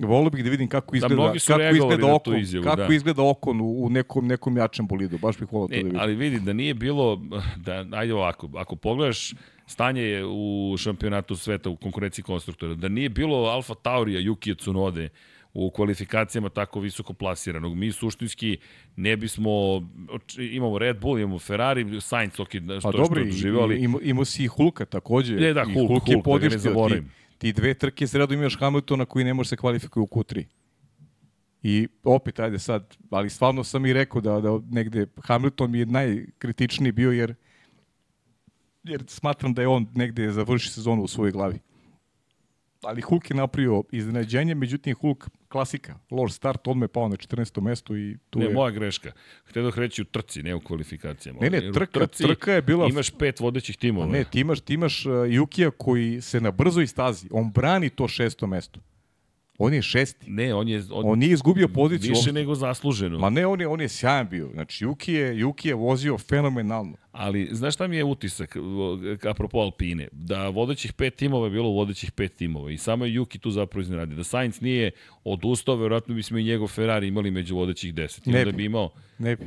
volio 0.00 0.30
bih 0.30 0.44
da 0.44 0.50
vidim 0.50 0.68
kako 0.68 0.96
izgleda, 0.96 1.14
mnogi 1.14 1.38
su 1.38 1.52
kako 1.52 1.74
izgleda 1.74 2.14
okon, 2.14 2.38
izjavu, 2.38 2.64
kako 2.64 2.88
da. 2.88 2.94
izgleda 2.94 3.22
okon 3.22 3.60
u, 3.60 3.84
u 3.84 3.90
nekom, 3.90 4.26
nekom 4.26 4.56
jačem 4.56 4.86
bolidu. 4.86 5.18
Baš 5.18 5.38
bih 5.38 5.52
volio 5.52 5.68
to 5.68 5.74
da 5.74 5.76
Ne, 5.76 5.82
vidim. 5.82 6.00
ali 6.00 6.14
vidi 6.14 6.40
da 6.40 6.52
nije 6.52 6.74
bilo, 6.74 7.20
da, 7.66 7.86
ajde 7.92 8.14
ovako, 8.14 8.48
ako 8.56 8.76
pogledaš 8.76 9.34
stanje 9.66 10.02
je 10.02 10.26
u 10.26 10.74
šampionatu 10.78 11.36
sveta 11.36 11.70
u 11.70 11.76
konkurenciji 11.76 12.22
konstruktora, 12.22 12.74
da 12.74 12.88
nije 12.88 13.08
bilo 13.08 13.36
Alfa 13.36 13.74
Taurija, 13.74 14.20
Yukija 14.20 14.58
Tsunode 14.58 15.08
u 15.54 15.70
kvalifikacijama 15.70 16.48
tako 16.48 16.80
visoko 16.80 17.12
plasiranog, 17.12 17.74
mi 17.74 17.92
suštinski 17.92 18.58
ne 18.96 19.16
bismo, 19.16 19.50
imamo 20.38 20.78
Red 20.78 21.00
Bull, 21.00 21.18
imamo 21.18 21.38
Ferrari, 21.38 22.00
Sainz, 22.00 22.40
ok, 22.40 22.48
što, 22.48 22.80
Pa 22.82 22.90
dobro, 22.90 23.04
što 23.04 23.18
je 23.18 23.24
doživio, 23.24 23.60
ali 23.60 23.84
ima, 23.84 23.98
imao 24.02 24.24
si 24.24 24.44
i 24.44 24.46
Hulka 24.46 24.84
takođe. 24.84 25.34
Ne, 25.34 25.52
da, 25.52 25.64
Hulk, 25.64 25.88
Hulk 25.88 26.08
je 26.08 26.14
Hulk, 26.14 26.40
da 26.40 26.48
ga 26.48 26.56
ne 26.56 26.74
podištio. 26.74 27.02
Ti, 27.02 27.08
ti 27.38 27.52
dve 27.52 27.74
trke 27.74 28.06
s 28.06 28.14
redom 28.14 28.38
imaš 28.38 28.58
Hamiltona 28.58 29.04
koji 29.04 29.24
ne 29.24 29.34
može 29.34 29.48
se 29.48 29.56
kvalifikuje 29.56 30.02
u 30.02 30.06
Q3. 30.06 30.44
I 31.62 31.88
opet, 32.04 32.40
ajde 32.40 32.58
sad, 32.58 32.96
ali 33.10 33.30
stvarno 33.30 33.64
sam 33.64 33.86
i 33.86 33.92
rekao 33.92 34.20
da, 34.20 34.40
da 34.40 34.58
negde 34.70 35.06
Hamilton 35.22 35.70
mi 35.70 35.78
je 35.78 35.86
najkritičniji 35.86 36.92
bio 36.92 37.12
jer 37.12 37.34
jer 38.84 39.04
smatram 39.06 39.54
da 39.54 39.62
je 39.62 39.68
on 39.68 39.86
negde 39.94 40.30
završi 40.30 40.70
sezonu 40.70 41.02
u 41.02 41.08
svojoj 41.08 41.32
glavi. 41.32 41.58
Ali 42.82 43.02
Hulk 43.02 43.30
je 43.30 43.36
napravio 43.36 43.82
iznenađenje, 43.92 44.54
međutim 44.54 44.94
Hulk 44.94 45.28
klasika, 45.48 45.98
loš 46.10 46.32
start, 46.32 46.68
odmah 46.68 46.84
je 46.84 46.88
pao 46.88 47.08
na 47.08 47.16
14. 47.16 47.60
mesto 47.60 47.96
i 47.96 48.16
tu 48.30 48.38
ne, 48.38 48.44
je... 48.44 48.52
moja 48.52 48.70
greška. 48.70 49.12
Htio 49.44 49.62
da 49.62 49.72
reći 49.76 50.02
u 50.02 50.04
trci, 50.04 50.42
ne 50.42 50.54
u 50.54 50.60
kvalifikacijama. 50.60 51.38
Ne, 51.40 51.50
ne, 51.50 51.60
trka- 51.60 51.92
trci 51.92 52.22
trka 52.22 52.52
je 52.52 52.62
bila- 52.62 52.88
Imaš 52.88 53.10
pet 53.10 53.40
vodećih 53.40 53.76
timova. 53.76 54.06
Pa 54.06 54.12
ne, 54.12 54.24
ti 54.24 54.40
imaš, 54.40 54.60
ti 54.60 54.74
imaš 54.74 55.06
uh, 55.06 55.12
Jukija 55.28 55.70
koji 55.70 56.20
se 56.20 56.40
na 56.40 56.50
brzoj 56.50 56.86
stazi, 56.86 57.28
on 57.30 57.52
brani 57.52 57.90
to 57.90 58.08
šesto 58.08 58.46
mesto. 58.46 58.80
On 59.64 59.74
je 59.74 59.82
šesti. 59.82 60.30
Ne, 60.30 60.54
on 60.54 60.68
je... 60.68 60.82
On, 60.90 61.02
On 61.04 61.18
nije 61.18 61.32
izgubio 61.32 61.68
poziciju. 61.68 62.10
više 62.10 62.32
nego 62.32 62.54
zasluženo. 62.54 63.18
Ma 63.18 63.30
ne, 63.30 63.46
on 63.46 63.60
je, 63.60 63.68
on 63.68 63.80
je 63.80 63.88
sjajan 63.88 64.28
bio. 64.28 64.50
Znači, 64.52 64.84
Juki 64.84 65.12
je, 65.12 65.38
Juki 65.38 65.68
je 65.68 65.74
vozio 65.74 66.18
fenomenalno. 66.18 66.96
Ali, 67.12 67.48
znaš 67.52 67.74
šta 67.74 67.86
mi 67.86 67.96
je 67.96 68.04
utisak, 68.04 68.56
apropo 69.30 69.58
Alpine? 69.58 70.08
Da 70.12 70.48
vodećih 70.48 70.92
pet 70.92 71.14
timova 71.14 71.46
je 71.46 71.50
bilo 71.50 71.68
vodećih 71.68 72.10
pet 72.12 72.34
timova 72.36 72.70
i 72.70 72.78
samo 72.78 73.04
je 73.04 73.20
Yuki 73.20 73.38
tu 73.38 73.50
zapravo 73.50 73.82
iznenadio. 73.82 74.16
Da 74.16 74.24
Sainz 74.24 74.60
nije 74.60 74.90
odustao, 75.24 75.76
verovatno 75.76 76.14
bismo 76.14 76.38
i 76.38 76.44
njegov 76.44 76.68
Ferrari 76.68 77.08
imali 77.08 77.30
među 77.30 77.56
vodećih 77.56 77.94
deset. 77.94 78.26
I 78.26 78.30
Ne 78.30 78.38
onda 78.38 78.50
bi. 78.50 78.56
bi 78.56 78.64
imao... 78.64 78.90
Ne 79.18 79.36
bi. 79.36 79.44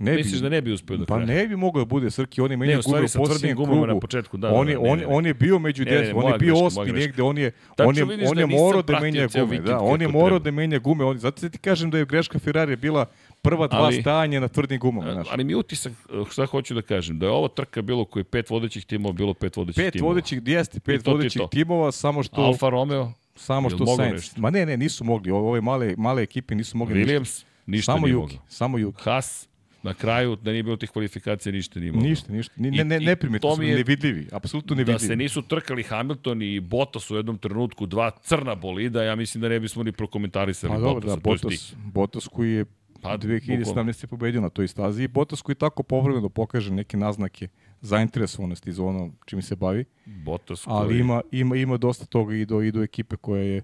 Ne 0.00 0.12
Misliš 0.12 0.34
bi. 0.34 0.40
da 0.40 0.48
ne 0.48 0.60
bi 0.60 0.72
uspeo 0.72 0.96
do 0.96 1.04
Pa 1.04 1.14
kraja? 1.14 1.26
ne 1.28 1.46
bi 1.46 1.56
mogao 1.56 1.80
da 1.80 1.86
bude 1.86 2.10
Srki, 2.10 2.40
on 2.40 2.50
je 2.50 2.56
meni 2.56 2.72
Ne, 2.72 2.78
u 2.78 2.82
gubio 2.82 3.54
gumama 3.54 3.72
krugu. 3.74 3.86
na 3.86 4.00
početku, 4.00 4.36
da, 4.36 4.48
on, 4.50 4.66
da, 4.66 4.72
je, 4.72 4.78
ne, 4.78 4.82
on, 4.82 4.98
ne, 4.98 5.06
ne. 5.06 5.06
on 5.08 5.26
je 5.26 5.34
bio 5.34 5.58
među 5.58 5.84
deset, 5.84 6.14
on 6.14 6.32
je 6.32 6.38
bio 6.38 6.54
greška, 6.54 6.66
osmi 6.66 6.84
greška. 6.84 6.98
negde, 7.00 7.22
on 7.22 7.38
je, 7.38 7.52
on 7.78 7.96
je, 7.96 8.02
on 8.04 8.34
da 8.34 8.40
je 8.40 8.46
morao 8.48 8.82
da 8.82 9.00
menja 9.00 9.26
gume. 9.28 9.58
Da, 9.58 9.78
on 9.80 10.00
je 10.00 10.06
kako 10.06 10.18
morao 10.18 10.38
da 10.38 10.50
menja 10.50 10.78
gume. 10.78 11.04
On, 11.04 11.18
zato 11.18 11.40
se 11.40 11.50
ti 11.50 11.58
kažem 11.58 11.90
da 11.90 11.98
je 11.98 12.04
greška 12.04 12.38
Ferrari 12.38 12.76
bila 12.76 13.06
prva 13.42 13.66
dva 13.66 13.78
Ali- 13.78 14.00
stajanja 14.00 14.40
na 14.40 14.48
tvrdim 14.48 14.78
gumama. 14.78 15.12
Znaš. 15.12 15.26
Ali 15.30 15.44
mi 15.44 15.54
utisak, 15.54 15.92
šta 16.30 16.46
hoću 16.46 16.74
da 16.74 16.82
kažem, 16.82 17.18
da 17.18 17.26
je 17.26 17.32
ovo 17.32 17.48
trka 17.48 17.82
bilo 17.82 18.04
koji 18.04 18.24
pet 18.24 18.50
vodećih 18.50 18.84
timova, 18.84 19.12
bilo 19.12 19.34
pet 19.34 19.56
vodećih 19.56 19.84
Pet 19.84 19.92
timova. 19.92 20.08
vodećih, 20.08 20.40
jeste, 20.46 20.80
pet 20.80 21.04
to 21.04 21.10
vodećih 21.10 21.40
to. 21.40 21.46
timova, 21.46 21.92
samo 21.92 22.22
što... 22.22 22.40
Alfa 22.40 22.68
Romeo, 22.68 23.12
Samo 23.36 23.70
što 23.70 23.86
Sainz. 23.86 24.36
Ma 24.36 24.50
ne, 24.50 24.66
ne, 24.66 24.76
nisu 24.76 25.04
mogli. 25.04 25.30
Ove, 25.30 25.60
male, 25.60 25.94
male 25.96 26.22
ekipe 26.22 26.54
nisu 26.54 26.76
mogli. 26.76 27.04
Williams, 27.04 27.44
ništa 27.66 27.92
Samo 27.92 28.06
Juki, 28.06 28.38
samo 28.48 28.78
Juki. 28.78 29.02
Haas, 29.02 29.48
na 29.88 29.94
kraju, 29.94 30.36
da 30.36 30.50
nije 30.50 30.62
bilo 30.62 30.76
tih 30.76 30.90
kvalifikacija, 30.90 31.52
ništa 31.52 31.80
nije 31.80 31.92
mogao. 31.92 32.08
Ništa, 32.08 32.32
ništa. 32.32 32.54
Ni, 32.56 32.70
ne, 32.70 32.84
ne, 32.84 32.96
i 32.96 33.06
neprimetno 33.06 33.48
to 33.48 33.56
su, 33.56 33.62
nevidljivi. 33.62 34.28
Apsolutno 34.32 34.74
Da 34.74 34.78
nevidljivi. 34.78 35.08
se 35.08 35.16
nisu 35.16 35.42
trkali 35.42 35.82
Hamilton 35.82 36.42
i 36.42 36.60
Bottas 36.60 37.10
u 37.10 37.16
jednom 37.16 37.38
trenutku, 37.38 37.86
dva 37.86 38.10
crna 38.10 38.54
bolida, 38.54 39.02
ja 39.02 39.16
mislim 39.16 39.42
da 39.42 39.48
ne 39.48 39.60
bismo 39.60 39.82
ni 39.82 39.92
prokomentarisali 39.92 40.72
Pa 40.72 40.78
da, 40.78 40.84
Bottasa. 40.84 41.16
ti. 41.16 41.22
Bottas, 41.22 41.74
Bottas 41.76 42.28
koji 42.28 42.52
je 42.52 42.64
Pa, 43.02 43.08
pa, 43.08 43.18
2017. 43.18 44.06
pobedio 44.06 44.40
na 44.40 44.48
toj 44.48 44.68
stazi 44.68 45.02
i 45.02 45.08
Bottas 45.08 45.42
koji 45.42 45.56
tako 45.56 45.82
povremeno 45.82 46.28
pokaže 46.28 46.72
neke 46.72 46.96
naznake 46.96 47.48
zainteresovanosti 47.80 48.72
za 48.72 48.84
ono 48.84 49.10
čim 49.26 49.42
se 49.42 49.56
bavi, 49.56 49.84
Bottas 50.06 50.64
koji... 50.64 50.76
ali 50.76 50.98
ima, 50.98 51.22
ima, 51.32 51.56
ima 51.56 51.76
dosta 51.76 52.06
toga 52.06 52.34
i 52.34 52.44
do, 52.44 52.62
i 52.62 52.72
do 52.72 52.82
ekipe 52.82 53.16
koja 53.16 53.42
je 53.42 53.62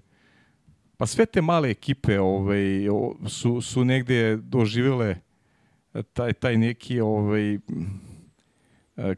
Pa 0.97 1.05
sve 1.05 1.25
te 1.25 1.41
male 1.41 1.69
ekipe 1.69 2.19
ovaj, 2.19 2.87
su, 3.27 3.61
su 3.61 3.85
negde 3.85 4.37
doživele 4.37 5.15
taj, 6.03 6.33
taj 6.33 6.57
neki 6.57 6.99
ovaj, 6.99 7.57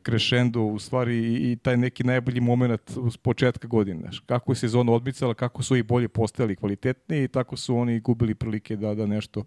krešendo, 0.04 0.64
u 0.64 0.80
stvari 0.80 1.18
i, 1.18 1.52
i 1.52 1.56
taj 1.56 1.78
neki 1.78 2.04
najbolji 2.04 2.41
moment 2.41 2.91
s 3.12 3.18
početka 3.18 3.68
godine. 3.68 4.02
Znaš, 4.02 4.20
kako 4.20 4.52
je 4.52 4.56
sezona 4.56 4.91
odmicala, 4.91 5.34
kako 5.34 5.64
su 5.64 5.76
i 5.76 5.84
bolje 5.84 6.08
postajali 6.08 6.56
kvalitetniji 6.56 7.24
i 7.24 7.28
tako 7.28 7.58
su 7.58 7.76
oni 7.76 7.99
gubili 7.99 8.36
prilike 8.36 8.76
da, 8.76 8.95
da 8.95 9.06
nešto 9.06 9.44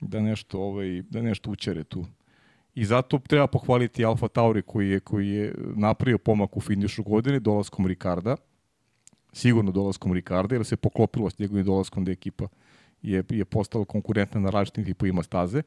da 0.00 0.20
nešto 0.20 0.60
ovaj 0.60 1.02
da 1.02 1.22
nešto 1.22 1.50
učere 1.50 1.84
tu. 1.84 2.06
I 2.74 2.84
zato 2.84 3.18
treba 3.18 3.46
pohvaliti 3.46 4.04
Alfa 4.04 4.28
Tauri 4.28 4.62
koji 4.62 4.90
je 4.90 5.00
koji 5.00 5.28
je 5.28 5.54
napravio 5.76 6.18
pomak 6.18 6.56
u 6.56 6.60
finišu 6.60 7.02
godine 7.02 7.40
dolaskom 7.40 7.86
Ricarda. 7.86 8.36
Sigurno 9.32 9.72
dolaskom 9.72 10.12
Ricarda 10.12 10.54
jer 10.54 10.64
se 10.64 10.76
poklopilo 10.76 11.30
s 11.30 11.38
njegovim 11.38 11.64
dolaskom 11.64 12.04
da 12.04 12.12
ekipa 12.12 12.48
je 13.02 13.24
je 13.28 13.44
postala 13.44 13.84
konkurentna 13.84 14.40
na 14.40 14.50
različitim 14.50 14.84
tipovima 14.84 15.22
staze. 15.22 15.58
E, 15.58 15.62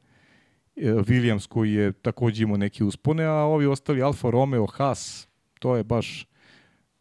Williams 0.76 1.48
koji 1.48 1.74
je 1.74 1.92
takođe 1.92 2.44
imao 2.44 2.58
neke 2.58 2.84
uspone, 2.84 3.24
a 3.24 3.34
ovi 3.34 3.66
ostali 3.66 4.02
Alfa 4.02 4.30
Romeo, 4.30 4.66
Haas, 4.66 5.28
to 5.60 5.76
je 5.76 5.84
baš 5.84 6.28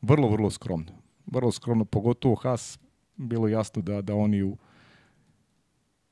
vrlo, 0.01 0.29
vrlo 0.29 0.51
skromno. 0.51 0.93
Vrlo 1.27 1.53
skromno, 1.53 1.85
pogotovo 1.85 2.35
Haas, 2.35 2.79
bilo 3.17 3.49
jasno 3.49 3.83
da, 3.83 4.03
da 4.03 4.15
oni 4.15 4.43
u 4.43 4.57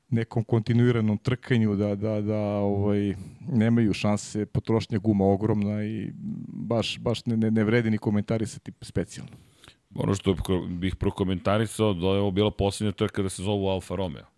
nekom 0.09 0.43
kontinuiranom 0.43 1.17
trkanju 1.17 1.75
da, 1.75 1.95
da, 1.95 2.21
da 2.21 2.39
ovaj, 2.39 3.15
nemaju 3.47 3.93
šanse, 3.93 4.45
potrošnja 4.45 4.97
guma 4.97 5.25
ogromna 5.25 5.83
i 5.83 6.11
baš, 6.47 6.99
baš 6.99 7.25
ne, 7.25 7.37
ne, 7.37 7.51
ne 7.51 7.63
vredi 7.63 7.89
ni 7.89 7.97
komentarisati 7.97 8.71
specijalno. 8.81 9.31
Ono 9.95 10.13
što 10.15 10.35
bih 10.69 10.95
prokomentarisao, 10.95 11.93
da 11.93 12.07
je 12.07 12.19
ovo 12.19 12.31
bila 12.31 12.51
posljednja 12.51 12.91
trka 12.91 13.21
da 13.21 13.29
se 13.29 13.43
zovu 13.43 13.67
Alfa 13.67 13.95
Romeo. 13.95 14.30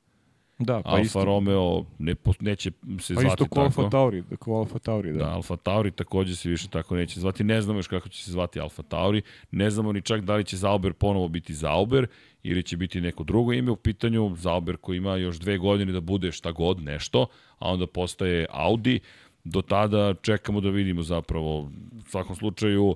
Da, 0.63 0.81
pa 0.81 0.89
Alfa 0.89 1.01
isto, 1.01 1.25
Romeo 1.25 1.85
ne, 1.99 2.15
neće 2.39 2.71
se 2.99 3.15
pa 3.15 3.21
zvati 3.21 3.27
isto 3.27 3.45
ko 3.45 3.59
Alfa 3.59 3.81
tako. 3.81 3.89
Tauri, 3.89 4.23
ko 4.39 4.53
Alfa 4.53 4.79
Tauri, 4.79 5.11
da. 5.11 5.17
Da, 5.17 5.29
Alfa 5.29 5.55
Tauri 5.55 5.91
takođe 5.91 6.35
se 6.35 6.49
više 6.49 6.67
tako 6.67 6.95
neće 6.95 7.19
zvati. 7.19 7.43
Ne 7.43 7.61
znamo 7.61 7.79
još 7.79 7.87
kako 7.87 8.09
će 8.09 8.23
se 8.23 8.31
zvati 8.31 8.59
Alfa 8.59 8.83
Tauri. 8.83 9.21
Ne 9.51 9.69
znamo 9.69 9.91
ni 9.91 10.01
čak 10.01 10.21
da 10.21 10.35
li 10.35 10.43
će 10.43 10.57
Zauber 10.57 10.93
ponovo 10.93 11.27
biti 11.27 11.53
Zauber 11.53 12.07
ili 12.43 12.63
će 12.63 12.77
biti 12.77 13.01
neko 13.01 13.23
drugo 13.23 13.53
ime 13.53 13.71
u 13.71 13.75
pitanju. 13.75 14.35
Zauber 14.35 14.77
koji 14.77 14.97
ima 14.97 15.15
još 15.15 15.39
dve 15.39 15.57
godine 15.57 15.91
da 15.91 16.01
bude 16.01 16.31
šta 16.31 16.51
god, 16.51 16.83
nešto, 16.83 17.27
a 17.59 17.69
onda 17.71 17.87
postaje 17.87 18.45
Audi. 18.49 18.99
Do 19.43 19.61
tada 19.61 20.13
čekamo 20.21 20.61
da 20.61 20.69
vidimo 20.69 21.01
zapravo. 21.01 21.59
U 21.59 21.69
svakom 22.07 22.35
slučaju, 22.35 22.95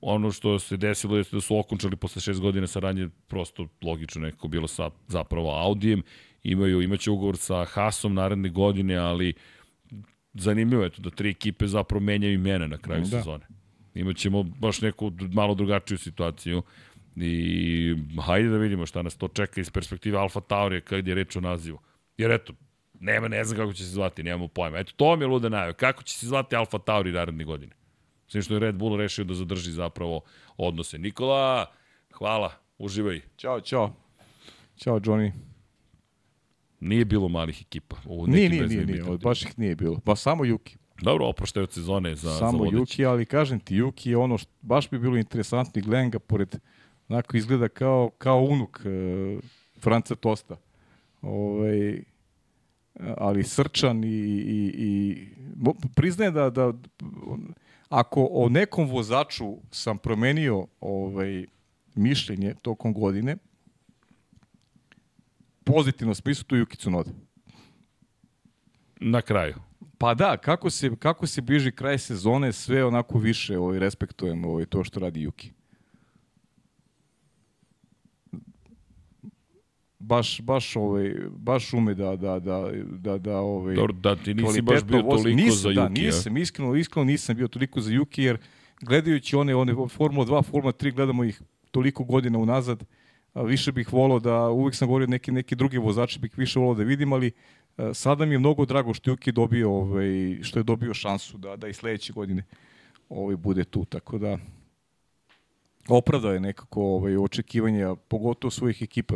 ono 0.00 0.30
što 0.30 0.58
se 0.58 0.76
desilo 0.76 1.16
je 1.16 1.24
da 1.32 1.40
su 1.40 1.58
okončali 1.58 1.96
posle 1.96 2.22
šest 2.22 2.40
godina 2.40 2.66
saradnje 2.66 3.08
prosto 3.28 3.66
logično 3.82 4.20
nekako 4.20 4.48
bilo 4.48 4.68
sa 4.68 4.90
zapravo 5.08 5.50
Audijem. 5.50 6.02
Imaju, 6.42 6.82
imaće 6.82 7.10
ugovor 7.10 7.36
sa 7.36 7.64
Haasom 7.64 8.14
naredne 8.14 8.48
godine, 8.48 8.96
ali 8.96 9.34
zanimljivo 10.34 10.82
je 10.82 10.90
to 10.90 11.02
da 11.02 11.10
tri 11.10 11.30
ekipe 11.30 11.66
zapravo 11.66 12.00
menjaju 12.04 12.34
imena 12.34 12.66
na 12.66 12.78
kraju 12.78 13.00
Da. 13.00 13.06
sezone. 13.06 13.46
Imaćemo 13.94 14.42
baš 14.42 14.80
neku 14.80 15.12
malo 15.32 15.54
drugačiju 15.54 15.98
situaciju 15.98 16.62
i 17.16 17.94
hajde 18.26 18.48
da 18.48 18.56
vidimo 18.56 18.86
šta 18.86 19.02
nas 19.02 19.16
to 19.16 19.28
čeka 19.28 19.60
iz 19.60 19.70
perspektive 19.70 20.18
Alfa 20.18 20.40
Taurija 20.40 20.80
kad 20.80 21.08
je 21.08 21.14
reč 21.14 21.36
o 21.36 21.40
nazivu. 21.40 21.78
Jer 22.18 22.30
eto, 22.30 22.52
nema, 23.00 23.28
ne 23.28 23.44
znam 23.44 23.58
kako 23.58 23.72
će 23.72 23.84
se 23.84 23.90
zvati, 23.90 24.22
nemamo 24.22 24.48
pojma. 24.48 24.78
Eto, 24.78 24.92
to 24.96 25.16
mi 25.16 25.22
je 25.22 25.26
luda 25.26 25.48
najava. 25.48 25.72
Kako 25.72 26.02
će 26.02 26.14
se 26.18 26.26
zvati 26.26 26.56
Alfa 26.56 26.78
Tauri 26.78 27.12
naredne 27.12 27.44
godine? 27.44 27.72
Sve 28.28 28.42
što 28.42 28.54
je 28.54 28.60
Red 28.60 28.74
Bull 28.74 28.96
rešio 28.96 29.24
da 29.24 29.34
zadrži 29.34 29.70
zapravo 29.72 30.20
odnose. 30.56 30.98
Nikola, 30.98 31.66
hvala, 32.12 32.52
uživaj. 32.78 33.20
Ćao, 33.36 33.60
čao. 33.60 33.92
Ćao, 34.76 35.00
Johnny. 35.00 35.32
Nije 36.80 37.04
bilo 37.04 37.28
malih 37.28 37.62
ekipa. 37.62 37.96
U 38.06 38.26
Nije, 38.26 38.48
nije, 38.48 38.66
nije, 38.66 38.86
nije, 38.86 39.04
od- 39.04 39.22
baš 39.22 39.42
ih 39.42 39.58
nije 39.58 39.76
bilo. 39.76 40.00
Pa 40.04 40.16
samo 40.16 40.44
Juki. 40.44 40.76
Dobro, 41.02 41.26
oproštaj 41.26 41.62
od 41.62 41.72
sezone 41.72 42.16
za, 42.16 42.30
samo 42.30 42.50
za 42.50 42.56
vodeći. 42.56 42.76
Juki, 42.76 43.06
ali 43.06 43.26
kažem 43.26 43.60
ti, 43.60 43.74
Juki 43.76 44.10
je 44.10 44.16
ono 44.16 44.38
što 44.38 44.50
baš 44.62 44.90
bi 44.90 44.98
bilo 44.98 45.16
interesantno 45.16 45.82
gledam 45.84 46.10
ga 46.10 46.18
pored, 46.18 46.56
onako 47.08 47.36
izgleda 47.36 47.68
kao, 47.68 48.10
kao 48.18 48.40
unuk 48.40 48.80
e, 48.84 49.38
Franca 49.80 50.14
Tosta. 50.14 50.56
Ovaj, 51.22 52.02
ali 53.16 53.44
srčan 53.44 54.04
i, 54.04 54.08
i, 54.08 54.72
i 54.76 55.26
priznajem 55.94 56.34
da, 56.34 56.50
da 56.50 56.72
ako 57.88 58.28
o 58.32 58.48
nekom 58.48 58.88
vozaču 58.88 59.56
sam 59.70 59.98
promenio 59.98 60.66
ovaj, 60.80 61.46
mišljenje 61.94 62.54
tokom 62.62 62.92
godine, 62.92 63.36
pozitivno 65.72 66.14
smislu, 66.14 66.44
to 66.46 66.56
je 66.56 66.64
Yuki 66.64 66.76
Tsunoda. 66.76 67.10
Na 69.00 69.22
kraju. 69.22 69.54
Pa 69.98 70.14
da, 70.14 70.36
kako 70.36 70.70
se, 70.70 70.90
kako 70.98 71.26
se 71.26 71.40
bliži 71.40 71.72
kraj 71.72 71.98
sezone, 71.98 72.52
sve 72.52 72.84
onako 72.84 73.18
više 73.18 73.58
ovaj, 73.58 73.78
respektujem 73.78 74.44
ovaj, 74.44 74.66
to 74.66 74.84
što 74.84 75.00
radi 75.00 75.22
Juki. 75.22 75.52
baš, 80.08 80.40
baš, 80.40 80.76
ovaj, 80.76 81.14
baš 81.30 81.72
ume 81.74 81.94
da, 81.94 82.16
da, 82.16 82.38
da, 82.38 82.70
da, 82.84 83.18
da 83.18 83.36
ovaj, 83.36 83.74
Dobro, 83.74 83.92
da 83.92 84.16
ti 84.16 84.34
nisi 84.34 84.62
baš 84.62 84.84
bio 84.84 85.02
vozi. 85.02 85.22
toliko 85.22 85.42
nisam, 85.42 85.56
za 85.56 85.72
da, 85.72 85.82
Juki, 85.82 86.02
nisam, 86.02 86.36
iskreno, 86.36 86.74
iskreno 86.74 87.04
nisam 87.04 87.36
bio 87.36 87.48
toliko 87.48 87.80
za 87.80 87.92
Juki, 87.92 88.22
jer 88.22 88.38
gledajući 88.80 89.36
one, 89.36 89.54
one 89.54 89.74
Formula 89.88 90.26
2, 90.26 90.44
Formula 90.44 90.72
3, 90.72 90.94
gledamo 90.94 91.24
ih 91.24 91.42
toliko 91.70 92.04
godina 92.04 92.38
unazad, 92.38 92.84
više 93.42 93.72
bih 93.72 93.92
volao 93.92 94.18
da, 94.18 94.48
uvijek 94.48 94.74
sam 94.74 94.88
govorio 94.88 95.06
neki, 95.06 95.32
neki 95.32 95.56
drugi 95.56 95.78
vozači 95.78 96.18
bih 96.18 96.32
više 96.36 96.58
volao 96.58 96.74
da 96.74 96.82
vidim, 96.82 97.12
ali 97.12 97.32
sada 97.94 98.26
mi 98.26 98.34
je 98.34 98.38
mnogo 98.38 98.64
drago 98.64 98.94
što 98.94 99.10
Juki 99.10 99.32
dobio, 99.32 99.72
ovaj, 99.72 100.38
što 100.42 100.58
je 100.58 100.62
dobio 100.62 100.94
šansu 100.94 101.38
da, 101.38 101.56
da 101.56 101.68
i 101.68 101.72
sledeće 101.72 102.12
godine 102.12 102.42
ovaj, 103.08 103.36
bude 103.36 103.64
tu, 103.64 103.84
tako 103.84 104.18
da 104.18 104.38
opravdao 105.88 106.32
je 106.32 106.40
nekako 106.40 106.82
ovaj, 106.82 107.16
očekivanja, 107.16 107.94
pogotovo 107.94 108.50
svojih 108.50 108.82
ekipa, 108.82 109.14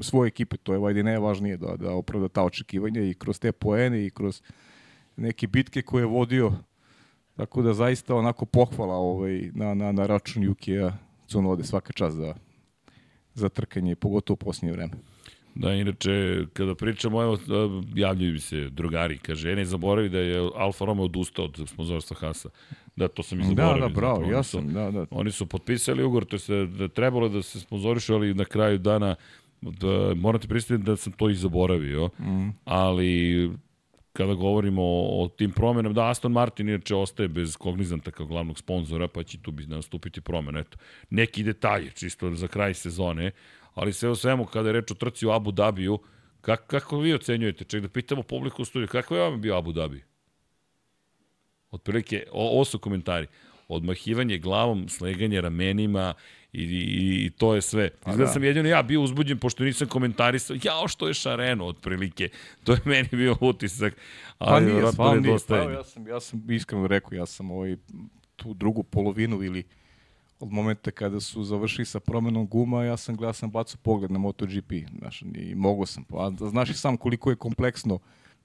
svoje 0.00 0.28
ekipe, 0.28 0.56
to 0.56 0.72
je 0.72 0.78
vajde 0.78 1.02
najvažnije 1.02 1.56
da, 1.56 1.76
da 1.76 1.92
opravda 1.92 2.28
ta 2.28 2.44
očekivanja 2.44 3.02
i 3.02 3.14
kroz 3.14 3.40
te 3.40 3.52
poene 3.52 4.06
i 4.06 4.10
kroz 4.10 4.42
neke 5.16 5.46
bitke 5.46 5.82
koje 5.82 6.02
je 6.02 6.06
vodio, 6.06 6.52
tako 7.36 7.62
da 7.62 7.74
zaista 7.74 8.14
onako 8.14 8.44
pohvala 8.44 8.94
ovaj, 8.94 9.50
na, 9.54 9.74
na, 9.74 9.92
na 9.92 10.06
račun 10.06 10.42
Jukija 10.42 10.98
Cunode 11.26 11.64
svaka 11.64 11.92
čast 11.92 12.16
za, 12.16 12.34
za 13.38 13.48
trkanje, 13.48 13.96
pogotovo 13.96 14.34
u 14.34 14.44
posljednje 14.44 14.72
vreme. 14.72 14.92
Da, 15.54 15.74
inače, 15.74 16.44
kada 16.52 16.74
pričamo, 16.74 17.22
evo, 17.22 17.38
javljaju 17.94 18.32
mi 18.32 18.40
se 18.40 18.68
drugari, 18.70 19.18
kaže, 19.18 19.52
e, 19.52 19.56
ne 19.56 19.64
zaboravi 19.64 20.08
da 20.08 20.18
je 20.18 20.50
Alfa 20.54 20.84
Romeo 20.84 21.04
odustao 21.04 21.44
od 21.44 21.62
sponzorstva 21.66 22.16
Hasa. 22.20 22.48
Da, 22.96 23.08
to 23.08 23.22
sam 23.22 23.40
i 23.40 23.42
Da, 23.42 23.48
zaboravio. 23.48 23.88
da, 23.88 23.94
bravo, 23.94 24.16
znate, 24.16 24.32
ja 24.32 24.42
sam, 24.42 24.72
da, 24.72 24.90
da. 24.90 25.06
Oni 25.10 25.30
su 25.30 25.46
potpisali 25.46 26.02
ugovor, 26.04 26.24
to 26.24 26.38
se 26.38 26.66
da 26.66 26.88
trebalo 26.88 27.28
da 27.28 27.42
se 27.42 27.60
sponzorišu, 27.60 28.14
ali 28.14 28.34
na 28.34 28.44
kraju 28.44 28.78
dana 28.78 29.14
da, 29.60 30.14
morate 30.14 30.48
pristati 30.48 30.82
da 30.82 30.96
sam 30.96 31.12
to 31.12 31.30
i 31.30 31.34
zaboravio, 31.34 32.10
mm. 32.18 32.48
ali 32.64 33.50
kada 34.18 34.34
govorimo 34.34 34.82
o, 34.82 35.24
o 35.24 35.28
tim 35.28 35.52
promenama, 35.52 35.94
da 35.94 36.08
Aston 36.10 36.32
Martin 36.32 36.68
inače 36.68 36.94
ostaje 36.94 37.28
bez 37.28 37.56
Cognizanta 37.62 38.10
kao 38.10 38.26
glavnog 38.26 38.58
sponzora, 38.58 39.08
pa 39.08 39.22
će 39.22 39.38
tu 39.42 39.50
bi 39.50 39.66
nastupiti 39.66 40.20
promena. 40.20 40.58
Eto, 40.58 40.78
neki 41.10 41.42
detalje, 41.42 41.90
čisto 41.90 42.30
za 42.34 42.48
kraj 42.48 42.74
sezone, 42.74 43.30
ali 43.74 43.92
sve 43.92 44.10
u 44.10 44.16
svemu, 44.16 44.46
kada 44.46 44.68
je 44.68 44.72
reč 44.72 44.90
o 44.90 44.94
trci 44.94 45.26
u 45.26 45.30
Abu 45.30 45.52
Dhabiju, 45.52 45.98
kak, 46.40 46.66
kako 46.66 46.98
vi 46.98 47.14
ocenjujete? 47.14 47.64
Ček 47.64 47.82
da 47.82 47.88
pitamo 47.88 48.22
publiku 48.22 48.62
u 48.62 48.64
studiju, 48.64 48.88
kako 48.88 49.14
je 49.14 49.20
vam 49.22 49.40
bio 49.40 49.58
Abu 49.58 49.72
Dhabi? 49.72 50.02
Otprilike, 51.70 52.26
o, 52.32 52.48
ovo 52.54 52.64
su 52.64 52.78
komentari. 52.78 53.26
Odmahivanje 53.68 54.38
glavom, 54.38 54.88
sleganje 54.88 55.40
ramenima 55.40 56.14
i, 56.52 56.62
i, 56.62 57.26
i 57.26 57.30
to 57.30 57.54
je 57.54 57.62
sve. 57.62 57.90
Izgleda 58.00 58.24
da. 58.24 58.32
sam 58.32 58.44
jedino 58.44 58.68
ja 58.68 58.82
bio 58.82 59.02
uzbuđen 59.02 59.38
pošto 59.38 59.64
nisam 59.64 59.88
komentarisao, 59.88 60.56
jao 60.62 60.88
što 60.88 61.08
je 61.08 61.14
šareno 61.14 61.66
otprilike. 61.66 62.28
To 62.64 62.72
je 62.72 62.80
meni 62.84 63.08
bio 63.12 63.36
utisak. 63.40 63.96
Pa 64.38 64.46
Ali, 64.46 64.64
nije, 64.64 64.74
verovatno, 64.74 64.92
stvarno 64.92 65.20
nije. 65.20 65.38
Pa, 65.48 65.56
ja, 65.56 65.84
sam, 65.84 66.06
ja 66.06 66.20
sam 66.20 66.50
iskreno 66.50 66.86
rekao, 66.86 67.16
ja 67.16 67.26
sam 67.26 67.50
ovaj, 67.50 67.76
tu 68.36 68.54
drugu 68.54 68.82
polovinu 68.82 69.42
ili 69.42 69.64
od 70.40 70.52
momenta 70.52 70.90
kada 70.90 71.20
su 71.20 71.44
završili 71.44 71.84
sa 71.84 72.00
promenom 72.00 72.46
guma, 72.46 72.84
ja 72.84 72.96
sam 72.96 73.16
gledao, 73.16 73.32
sam 73.32 73.50
bacao 73.50 73.78
pogled 73.82 74.10
na 74.10 74.18
MotoGP, 74.18 74.72
znaš, 74.98 75.22
i 75.22 75.54
mogo 75.54 75.86
sam, 75.86 76.04
pa 76.04 76.30
znaš 76.50 76.70
i 76.70 76.74
sam 76.74 76.96
koliko 76.96 77.30
je 77.30 77.36
kompleksno 77.36 77.98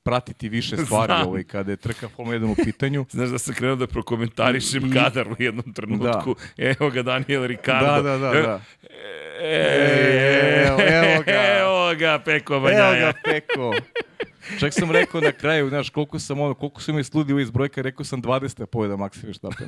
pratiti 0.04 0.50
više 0.50 0.78
stvari 0.78 1.06
Znam. 1.08 1.28
ovaj, 1.28 1.44
kada 1.44 1.72
je 1.72 1.78
trka 1.78 2.08
Formula 2.10 2.38
1 2.38 2.52
u 2.52 2.66
pitanju. 2.66 3.06
Znaš 3.10 3.30
da 3.30 3.38
sam 3.38 3.54
krenuo 3.56 3.76
da 3.76 3.88
prokomentarišem 3.88 4.92
kadar 4.94 5.28
u 5.30 5.36
jednom 5.40 5.74
trenutku. 5.74 6.36
Evo 6.58 6.90
ga 6.90 7.04
Daniel 7.04 7.46
Ricardo. 7.46 7.86
Da, 7.94 8.02
da, 8.02 8.18
da, 8.18 8.32
da. 8.34 8.62
E, 9.40 10.66
Evo, 10.68 10.80
evo 10.82 11.24
ga. 11.24 11.32
Evo 11.60 11.96
ga, 11.96 12.20
Peko 12.20 12.54
Evo 12.54 12.62
Banjaja. 12.62 13.00
ga, 13.02 13.14
Peko. 13.24 13.74
Čak 14.60 14.74
sam 14.74 14.92
rekao 14.92 15.22
na 15.22 15.32
kraju, 15.32 15.70
znaš, 15.70 15.90
koliko 15.90 16.20
sam 16.20 16.40
ono, 16.40 16.54
koliko 16.54 16.82
su 16.82 16.94
mi 16.94 17.04
sludi 17.04 17.42
iz 17.42 17.52
brojka, 17.52 17.82
rekao 17.82 18.06
sam 18.06 18.22
20 18.22 18.66
pobjeda 18.66 18.96
Maxa 18.96 19.26
Verstappen. 19.26 19.68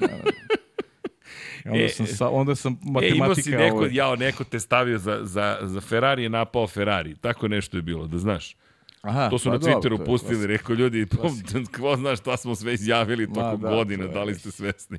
Onda 1.65 1.77
E, 1.77 1.89
sam, 1.89 2.07
sa, 2.07 2.29
onda 2.29 2.55
sam 2.55 2.73
E, 2.73 2.77
imao 2.77 3.01
si 3.01 3.17
matematika... 3.19 3.57
neko, 3.57 3.75
ovaj, 3.75 3.89
jao, 3.91 4.15
neko 4.15 4.43
te 4.43 4.59
stavio 4.59 4.97
za, 4.97 5.19
za, 5.21 5.57
za 5.61 5.81
Ferrari 5.81 6.23
je 6.23 6.29
napao 6.29 6.67
Ferrari. 6.67 7.15
Tako 7.15 7.47
nešto 7.47 7.77
je 7.77 7.81
bilo, 7.81 8.07
da 8.07 8.17
znaš. 8.17 8.55
Aha, 9.05 9.29
To 9.29 9.39
su 9.39 9.49
pa 9.49 9.51
na 9.51 9.57
dobro, 9.57 9.73
Twitteru 9.73 9.99
je 9.99 10.05
pustili, 10.05 10.47
rekao 10.47 10.73
ljudi, 10.73 11.07
ko 11.77 11.95
zna 11.95 12.15
šta 12.15 12.37
smo 12.37 12.55
sve 12.55 12.73
izjavili 12.73 13.27
Ma 13.27 13.33
tokom 13.33 13.61
da, 13.61 13.69
godina, 13.69 14.07
da 14.07 14.23
li 14.23 14.35
ste 14.35 14.51
svesni. 14.51 14.97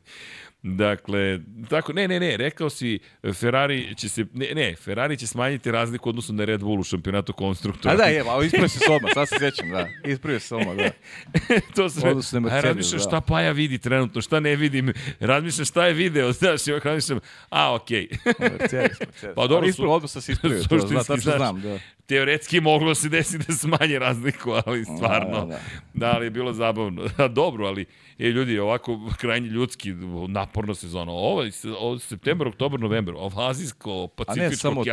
Dakle, 0.69 1.41
tako, 1.71 1.93
ne, 1.93 2.09
ne, 2.09 2.21
ne, 2.21 2.37
rekao 2.37 2.71
si 2.71 2.99
Ferrari 3.35 3.95
će 3.95 4.09
se, 4.09 4.27
ne, 4.33 4.47
ne, 4.55 4.75
Ferrari 4.77 5.17
će 5.17 5.27
smanjiti 5.27 5.71
razliku 5.71 6.09
u 6.09 6.11
odnosu 6.11 6.33
na 6.33 6.45
Red 6.45 6.61
Bull 6.61 6.81
u 6.81 6.83
šampionatu 6.83 7.33
konstruktora. 7.33 7.95
A 7.95 7.97
da, 7.97 8.05
je, 8.05 8.25
ali 8.29 8.47
ispravio 8.47 8.69
se 8.69 8.85
odmah, 8.91 9.11
sad 9.15 9.29
se 9.29 9.37
sjećam, 9.39 9.71
da. 9.71 9.89
Ispravio 10.05 10.41
se 10.41 10.55
odmah, 10.55 10.77
da. 10.77 10.91
to 11.77 11.89
sve. 11.89 12.11
Odnosno 12.11 12.41
na 12.41 12.49
A 12.49 12.51
Mercedes, 12.51 12.65
razmišljam 12.65 12.99
da. 12.99 13.03
šta 13.03 13.21
Paja 13.21 13.53
vidi 13.53 13.79
trenutno, 13.79 14.21
šta 14.21 14.41
ne 14.41 14.57
vidim. 14.57 14.93
Razmišljam 15.21 15.65
šta 15.65 15.87
je 15.87 15.93
video, 15.93 16.33
znaš, 16.39 16.67
i 16.67 16.73
ovako 16.73 16.89
razmišljam, 16.89 17.21
a, 17.51 17.75
okej. 17.75 18.09
Mercedes, 18.25 19.01
Mercedes. 19.01 19.35
Pa 19.35 19.43
dobro, 19.43 19.57
Ali 19.57 19.69
ispravio, 19.69 19.95
odmah 19.95 20.11
sam 20.11 20.23
se 20.23 20.33
ispravio, 20.33 20.63
to, 20.63 20.79
zna, 20.79 21.05
tačno 21.05 21.33
znam, 21.37 21.61
da. 21.61 21.79
Teoretski 22.07 22.61
moglo 22.61 22.95
se 22.95 23.09
desiti 23.09 23.45
da 23.49 23.55
smanje 23.55 23.99
razliku, 23.99 24.51
ali 24.67 24.85
stvarno, 24.85 25.41
da, 25.41 25.47
da, 25.47 25.61
da. 25.95 26.13
ali 26.15 26.27
je 26.27 26.31
bilo 26.31 26.53
zabavno. 26.53 27.09
Dobro, 27.31 27.67
ali 27.67 27.87
je 28.19 28.33
ljudi, 28.33 28.59
ovako 28.59 29.13
krajnje 29.19 29.49
ljudski, 29.49 29.95
naporna 30.57 30.75
sezona. 30.75 31.13
Ovo 31.13 31.43
je 31.43 31.51
ovo 31.79 31.95
je 31.95 32.01
septembar, 32.01 32.49
oktobar, 32.49 32.81
novembar, 32.81 33.15
ovo 33.17 33.41
azijsko, 33.41 34.09
A 34.19 34.35
ne 34.35 34.51
samo 34.53 34.85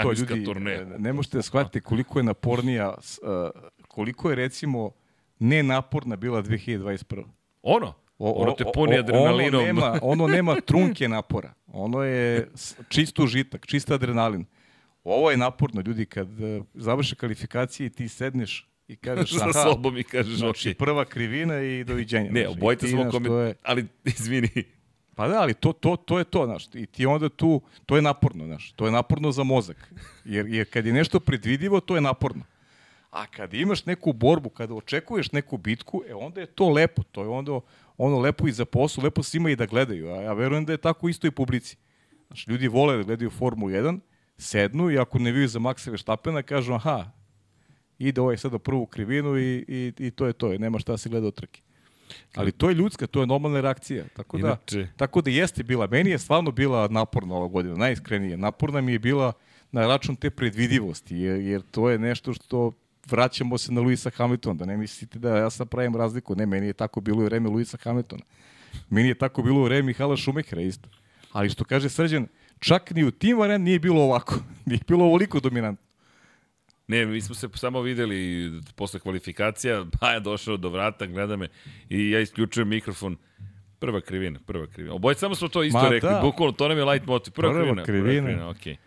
turneja. 0.45 0.85
ne 0.97 1.13
možete 1.13 1.37
da 1.37 1.41
shvatite 1.41 1.79
koliko 1.81 2.19
je 2.19 2.23
napornija, 2.23 2.89
uh, 2.89 3.49
koliko 3.87 4.29
je 4.29 4.35
recimo 4.35 4.91
nenaporna 5.39 6.15
bila 6.15 6.41
2021. 6.41 7.23
Ono, 7.63 7.93
O- 8.19 8.31
ono 8.33 8.51
te 8.51 8.63
puni 8.65 8.97
adrenalinom. 8.97 9.55
Ono 9.55 9.65
nema, 9.65 9.99
ono 10.03 10.27
nema 10.27 10.55
trunke 10.57 11.07
napora. 11.07 11.53
Ono 11.67 12.03
je 12.03 12.49
čist 12.89 13.19
užitak, 13.19 13.65
čist 13.65 13.91
adrenalin. 13.91 14.45
Ovo 15.03 15.31
je 15.31 15.37
naporno, 15.37 15.81
ljudi, 15.81 16.05
kad 16.05 16.27
uh, 16.31 16.65
završe 16.73 17.15
kvalifikacije 17.15 17.87
i 17.87 17.89
ti 17.89 18.09
sedneš 18.09 18.69
i 18.87 18.95
kažeš, 18.95 19.31
sa 19.39 19.53
sobom 19.53 19.97
i 19.97 20.03
kažeš, 20.03 20.33
znači 20.33 20.69
ok. 20.69 20.77
prva 20.77 21.05
krivina 21.05 21.61
i 21.61 21.83
doviđenja. 21.83 22.31
Ne, 22.31 22.47
Znači, 22.49 22.77
ti, 22.77 22.87
smo 22.87 23.09
koment... 23.11 23.33
je- 23.47 23.55
Ali, 23.63 23.87
izvini, 24.19 24.49
Pa 25.15 25.27
da, 25.27 25.41
ali 25.41 25.53
to, 25.53 25.73
to, 25.73 25.95
to 25.95 26.17
je 26.19 26.23
to, 26.23 26.45
znaš. 26.45 26.67
I 26.73 26.85
ti 26.85 27.05
onda 27.05 27.29
tu, 27.29 27.61
to 27.85 27.95
je 27.95 28.01
naporno, 28.01 28.45
znaš. 28.45 28.71
To 28.71 28.85
je 28.85 28.91
naporno 28.91 29.31
za 29.31 29.43
mozak. 29.43 29.93
Jer, 30.25 30.47
jer 30.47 30.69
kad 30.69 30.85
je 30.85 30.93
nešto 30.93 31.19
predvidivo, 31.19 31.79
to 31.79 31.95
je 31.95 32.01
naporno. 32.01 32.43
A 33.11 33.25
kad 33.25 33.53
imaš 33.53 33.85
neku 33.85 34.13
borbu, 34.13 34.49
kada 34.49 34.73
očekuješ 34.73 35.31
neku 35.31 35.57
bitku, 35.57 36.03
e 36.09 36.13
onda 36.13 36.41
je 36.41 36.47
to 36.47 36.69
lepo. 36.69 37.03
To 37.03 37.21
je 37.21 37.27
onda 37.27 37.59
ono 37.97 38.19
lepo 38.19 38.47
i 38.47 38.51
za 38.51 38.65
posao, 38.65 39.03
lepo 39.03 39.23
svima 39.23 39.49
i 39.49 39.55
da 39.55 39.65
gledaju. 39.65 40.09
A 40.11 40.21
ja 40.21 40.33
verujem 40.33 40.65
da 40.65 40.73
je 40.73 40.77
tako 40.77 41.09
isto 41.09 41.27
i 41.27 41.31
publici. 41.31 41.77
Znaš, 42.27 42.47
ljudi 42.47 42.67
vole 42.67 42.97
da 42.97 43.03
gledaju 43.03 43.29
Formulu 43.29 43.71
1, 43.71 43.99
sednu 44.37 44.91
i 44.91 44.97
ako 44.97 45.19
ne 45.19 45.31
viju 45.31 45.47
za 45.47 45.59
Maxa 45.59 45.89
Verstappena, 45.89 46.41
kažu 46.41 46.73
aha, 46.73 47.11
ide 47.99 48.21
ovaj 48.21 48.37
sada 48.37 48.59
prvu 48.59 48.85
krivinu 48.85 49.37
i, 49.37 49.65
i, 49.67 49.93
i 49.97 50.11
to 50.11 50.25
je 50.25 50.33
to. 50.33 50.57
Nema 50.57 50.79
šta 50.79 50.97
se 50.97 51.09
gleda 51.09 51.27
od 51.27 51.35
trke. 51.35 51.61
Ali 52.35 52.51
to 52.51 52.69
je 52.69 52.75
ljudska, 52.75 53.07
to 53.07 53.21
je 53.21 53.27
normalna 53.27 53.61
reakcija. 53.61 54.03
Tako 54.15 54.37
da, 54.37 54.47
Inače- 54.47 54.87
tako 54.97 55.21
da 55.21 55.29
jeste 55.29 55.63
bila. 55.63 55.87
Meni 55.87 56.09
je 56.09 56.19
stvarno 56.19 56.51
bila 56.51 56.87
naporna 56.87 57.35
ova 57.35 57.47
godina, 57.47 57.75
najiskrenije. 57.75 58.37
Naporna 58.37 58.81
mi 58.81 58.91
je 58.91 58.99
bila 58.99 59.33
na 59.71 59.87
račun 59.87 60.15
te 60.15 60.29
predvidivosti, 60.29 61.17
jer, 61.17 61.39
jer 61.39 61.61
to 61.61 61.89
je 61.89 61.99
nešto 61.99 62.33
što 62.33 62.71
vraćamo 63.05 63.57
se 63.57 63.71
na 63.71 63.81
Luisa 63.81 64.09
Hamiltona, 64.09 64.53
da 64.53 64.65
ne 64.65 64.77
mislite 64.77 65.19
da 65.19 65.37
ja 65.37 65.49
sad 65.49 65.69
pravim 65.69 65.95
razliku. 65.95 66.35
Ne, 66.35 66.45
meni 66.45 66.67
je 66.67 66.73
tako 66.73 67.01
bilo 67.01 67.21
u 67.21 67.25
vreme 67.25 67.49
Luisa 67.49 67.77
Hamiltona. 67.83 68.23
Meni 68.89 69.07
je 69.07 69.15
tako 69.15 69.43
bilo 69.43 69.59
u 69.59 69.63
vreme 69.63 69.81
Mihala 69.81 70.17
Šumehera 70.17 70.61
isto. 70.61 70.89
Ali 71.31 71.49
što 71.49 71.63
kaže 71.63 71.89
Srđan, 71.89 72.27
čak 72.59 72.91
ni 72.91 73.03
u 73.03 73.11
tim 73.11 73.37
varijantima 73.37 73.65
nije 73.65 73.79
bilo 73.79 74.01
ovako. 74.01 74.35
Nije 74.65 74.79
bilo 74.87 75.05
ovoliko 75.05 75.39
dominantno. 75.39 75.85
Ne, 76.87 77.05
mi 77.05 77.21
smo 77.21 77.35
se 77.35 77.49
samo 77.55 77.81
videli 77.81 78.51
posle 78.75 78.99
kvalifikacija, 78.99 79.85
pa 79.99 80.11
je 80.11 80.19
došao 80.19 80.57
do 80.57 80.69
vrata, 80.69 81.05
gleda 81.05 81.35
me 81.37 81.47
i 81.89 82.09
ja 82.09 82.19
isključujem 82.19 82.67
mikrofon. 82.69 83.17
Prva 83.79 84.01
krivina, 84.01 84.39
prva 84.45 84.67
krivina. 84.67 84.95
Obojica 84.95 85.19
samo 85.19 85.35
smo 85.35 85.47
to 85.47 85.63
isto 85.63 85.79
Ma 85.79 85.89
rekli, 85.89 86.09
da. 86.09 86.19
bukvalno 86.21 86.51
to 86.51 86.67
nam 86.67 86.77
je 86.77 86.85
light 86.85 87.07
motiv. 87.07 87.33
Prva, 87.33 87.51
Prva 87.51 87.63
krivina, 87.63 87.83
krivina. 87.83 88.13
Prva 88.13 88.25
krivina, 88.25 88.49
okej. 88.49 88.77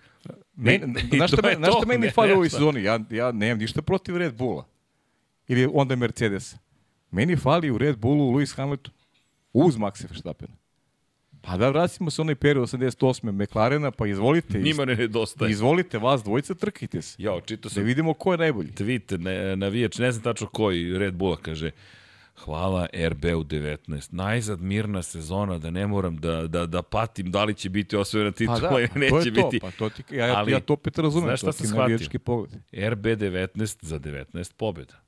Ne, 0.56 0.74
I- 0.74 0.78
ne, 0.78 1.00
i 1.12 1.16
znaš 1.16 1.32
šta, 1.32 1.42
me, 1.42 1.54
znaš 1.54 1.74
šta 1.76 1.86
meni 1.86 2.00
ne- 2.00 2.10
fali 2.10 2.32
u 2.32 2.34
ovoj 2.34 2.48
sezoni? 2.50 2.82
Ja, 2.82 3.00
ja 3.10 3.32
nemam 3.32 3.58
ništa 3.58 3.82
protiv 3.82 4.16
Red 4.16 4.34
Bulla. 4.34 4.66
Ili 5.48 5.68
onda 5.72 5.96
Mercedesa. 5.96 6.58
Meni 7.10 7.36
fali 7.36 7.70
u 7.70 7.78
Red 7.78 7.98
Bullu 7.98 8.32
Lewis 8.32 8.56
Hamilton. 8.56 8.94
Uz 9.52 9.76
Maxa 9.76 10.06
Verstappena. 10.08 10.54
Pa 11.46 11.56
da 11.56 11.68
vratimo 11.68 12.10
se 12.10 12.22
onaj 12.22 12.34
period 12.34 12.68
88. 12.68 13.42
McLarena, 13.42 13.90
pa 13.90 14.06
izvolite. 14.06 14.58
Njima 14.58 14.84
ne 14.84 14.96
nedostaje. 14.96 15.50
Izvolite 15.50 15.98
vas 15.98 16.22
dvojica, 16.22 16.54
trkajte 16.54 17.02
se. 17.02 17.16
Jao, 17.18 17.40
čitao 17.40 17.68
Da 17.68 17.74
sam 17.74 17.82
vidimo 17.82 18.14
ko 18.14 18.32
je 18.32 18.38
najbolji. 18.38 18.70
tweet, 18.70 19.18
ne, 19.18 19.56
navijač, 19.56 19.98
ne 19.98 20.12
znam 20.12 20.22
tačno 20.22 20.46
koji, 20.46 20.98
Red 20.98 21.14
Bulla 21.14 21.36
kaže, 21.36 21.70
Hvala 22.44 22.86
RB-u 23.08 23.44
19. 23.44 24.08
Najzad 24.12 24.60
mirna 24.60 25.02
sezona 25.02 25.58
da 25.58 25.70
ne 25.70 25.86
moram 25.86 26.16
da, 26.16 26.46
da, 26.46 26.66
da 26.66 26.82
patim 26.82 27.30
da 27.30 27.44
li 27.44 27.54
će 27.54 27.68
biti 27.68 27.96
osvojena 27.96 28.30
titula 28.30 28.60
Pa 28.60 28.68
da, 28.68 28.78
ili 28.78 28.88
pa 28.88 28.98
neće 28.98 29.10
to 29.10 29.18
je 29.18 29.34
to, 29.34 29.48
biti. 29.50 29.60
pa 29.60 29.70
to 29.70 29.88
ti, 29.88 30.02
ja, 30.10 30.26
ja, 30.26 30.36
Ali, 30.36 30.52
ja 30.52 30.60
to 30.60 30.72
opet 30.72 30.98
razumem, 30.98 31.28
znaš 31.28 31.40
šta 31.40 31.52
sam 31.52 31.66
ti 31.66 31.68
shvatio? 31.68 31.96
RB 32.90 33.06
19 33.06 33.76
za 33.80 33.98
19 33.98 34.52
pobjeda. 34.56 35.05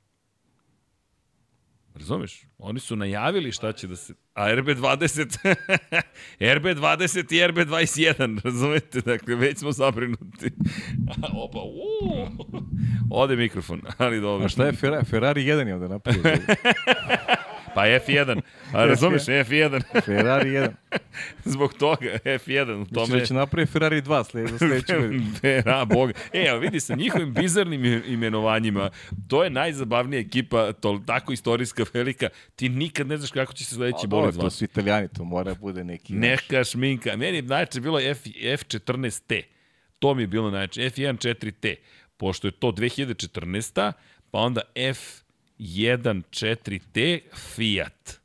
Razumeš? 1.98 2.46
Oni 2.58 2.80
su 2.80 2.96
najavili 2.96 3.52
šta 3.52 3.72
će 3.72 3.86
da 3.86 3.96
se... 3.96 4.14
A 4.34 4.54
RB 4.54 4.68
20... 4.68 5.54
RB 6.56 6.66
20 6.66 7.34
i 7.34 7.46
RB 7.46 7.56
21, 7.56 8.44
razumete? 8.44 9.00
Dakle, 9.00 9.34
već 9.34 9.58
smo 9.58 9.72
zabrinuti. 9.72 10.50
Opa, 11.44 11.58
uuu. 11.58 12.28
Ode 13.10 13.36
mikrofon, 13.36 13.82
ali 13.98 14.20
dobro. 14.20 14.44
A 14.44 14.48
šta 14.48 14.66
je 14.66 14.72
Ferrari? 14.72 15.04
Ferrari 15.04 15.44
1 15.44 15.66
je 15.66 15.74
onda 15.74 15.88
napravio. 15.88 16.22
Pa 17.78 17.86
F1. 17.86 18.40
A 18.72 18.84
razumeš, 18.84 19.22
F1. 19.22 19.82
Ferrari 20.04 20.50
1. 20.50 20.70
Zbog 21.44 21.74
toga, 21.74 22.18
F1. 22.24 22.74
U 22.74 22.78
Mislim 22.78 22.94
tome... 22.94 23.18
da 23.18 23.26
će 23.26 23.34
napraviti 23.34 23.72
Ferrari 23.72 24.02
2 24.02 24.24
sled, 24.30 24.48
za 24.48 24.58
sledeću 24.66 24.92
godinu. 25.00 25.24
Vera, 25.42 25.84
Boga. 25.84 26.12
E, 26.32 26.48
ali 26.48 26.60
vidi, 26.60 26.80
sa 26.80 26.94
njihovim 26.94 27.34
bizarnim 27.34 27.84
imenovanjima, 28.06 28.90
to 29.28 29.44
je 29.44 29.50
najzabavnija 29.50 30.20
ekipa, 30.20 30.72
to, 30.72 31.02
tako 31.06 31.32
istorijska 31.32 31.84
velika, 31.94 32.28
ti 32.56 32.68
nikad 32.68 33.06
ne 33.06 33.16
znaš 33.16 33.30
kako 33.30 33.52
će 33.52 33.64
se 33.64 33.74
sledeći 33.74 34.04
A, 34.04 34.06
bolid 34.06 34.24
dobro, 34.24 34.32
to 34.32 34.40
zvati. 34.40 34.56
su 34.56 34.64
italijani, 34.64 35.08
to 35.08 35.24
mora 35.24 35.54
da 35.54 35.60
bude 35.60 35.84
neki... 35.84 36.14
Neka 36.14 36.64
šminka. 36.64 37.16
Meni 37.16 37.36
je 37.36 37.42
najče 37.42 37.80
bilo 37.80 38.00
F, 38.00 38.24
F14T. 38.42 39.42
To 39.98 40.14
mi 40.14 40.22
je 40.22 40.26
bilo 40.26 40.50
najče. 40.50 40.80
F1 40.80 41.34
4T. 41.34 41.74
Pošto 42.16 42.48
je 42.48 42.52
to 42.52 42.72
2014. 42.72 43.92
Pa 44.30 44.38
onda 44.38 44.60
F14T 45.58 47.20
Fiat. 47.34 48.20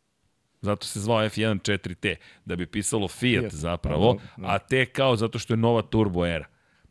Zato 0.62 0.88
se 0.88 1.00
zvao 1.00 1.24
F1 1.24 1.60
4T, 1.72 2.16
da 2.46 2.56
bi 2.56 2.66
pisalo 2.66 3.08
Fiat, 3.08 3.42
Fiat, 3.42 3.54
zapravo, 3.54 4.16
pa, 4.16 4.42
da. 4.42 4.48
a 4.48 4.60
T 4.60 4.86
kao 4.86 5.16
zato 5.16 5.40
što 5.40 5.54
je 5.54 5.58
nova 5.58 5.82
turbo 5.82 6.26
era. 6.26 6.46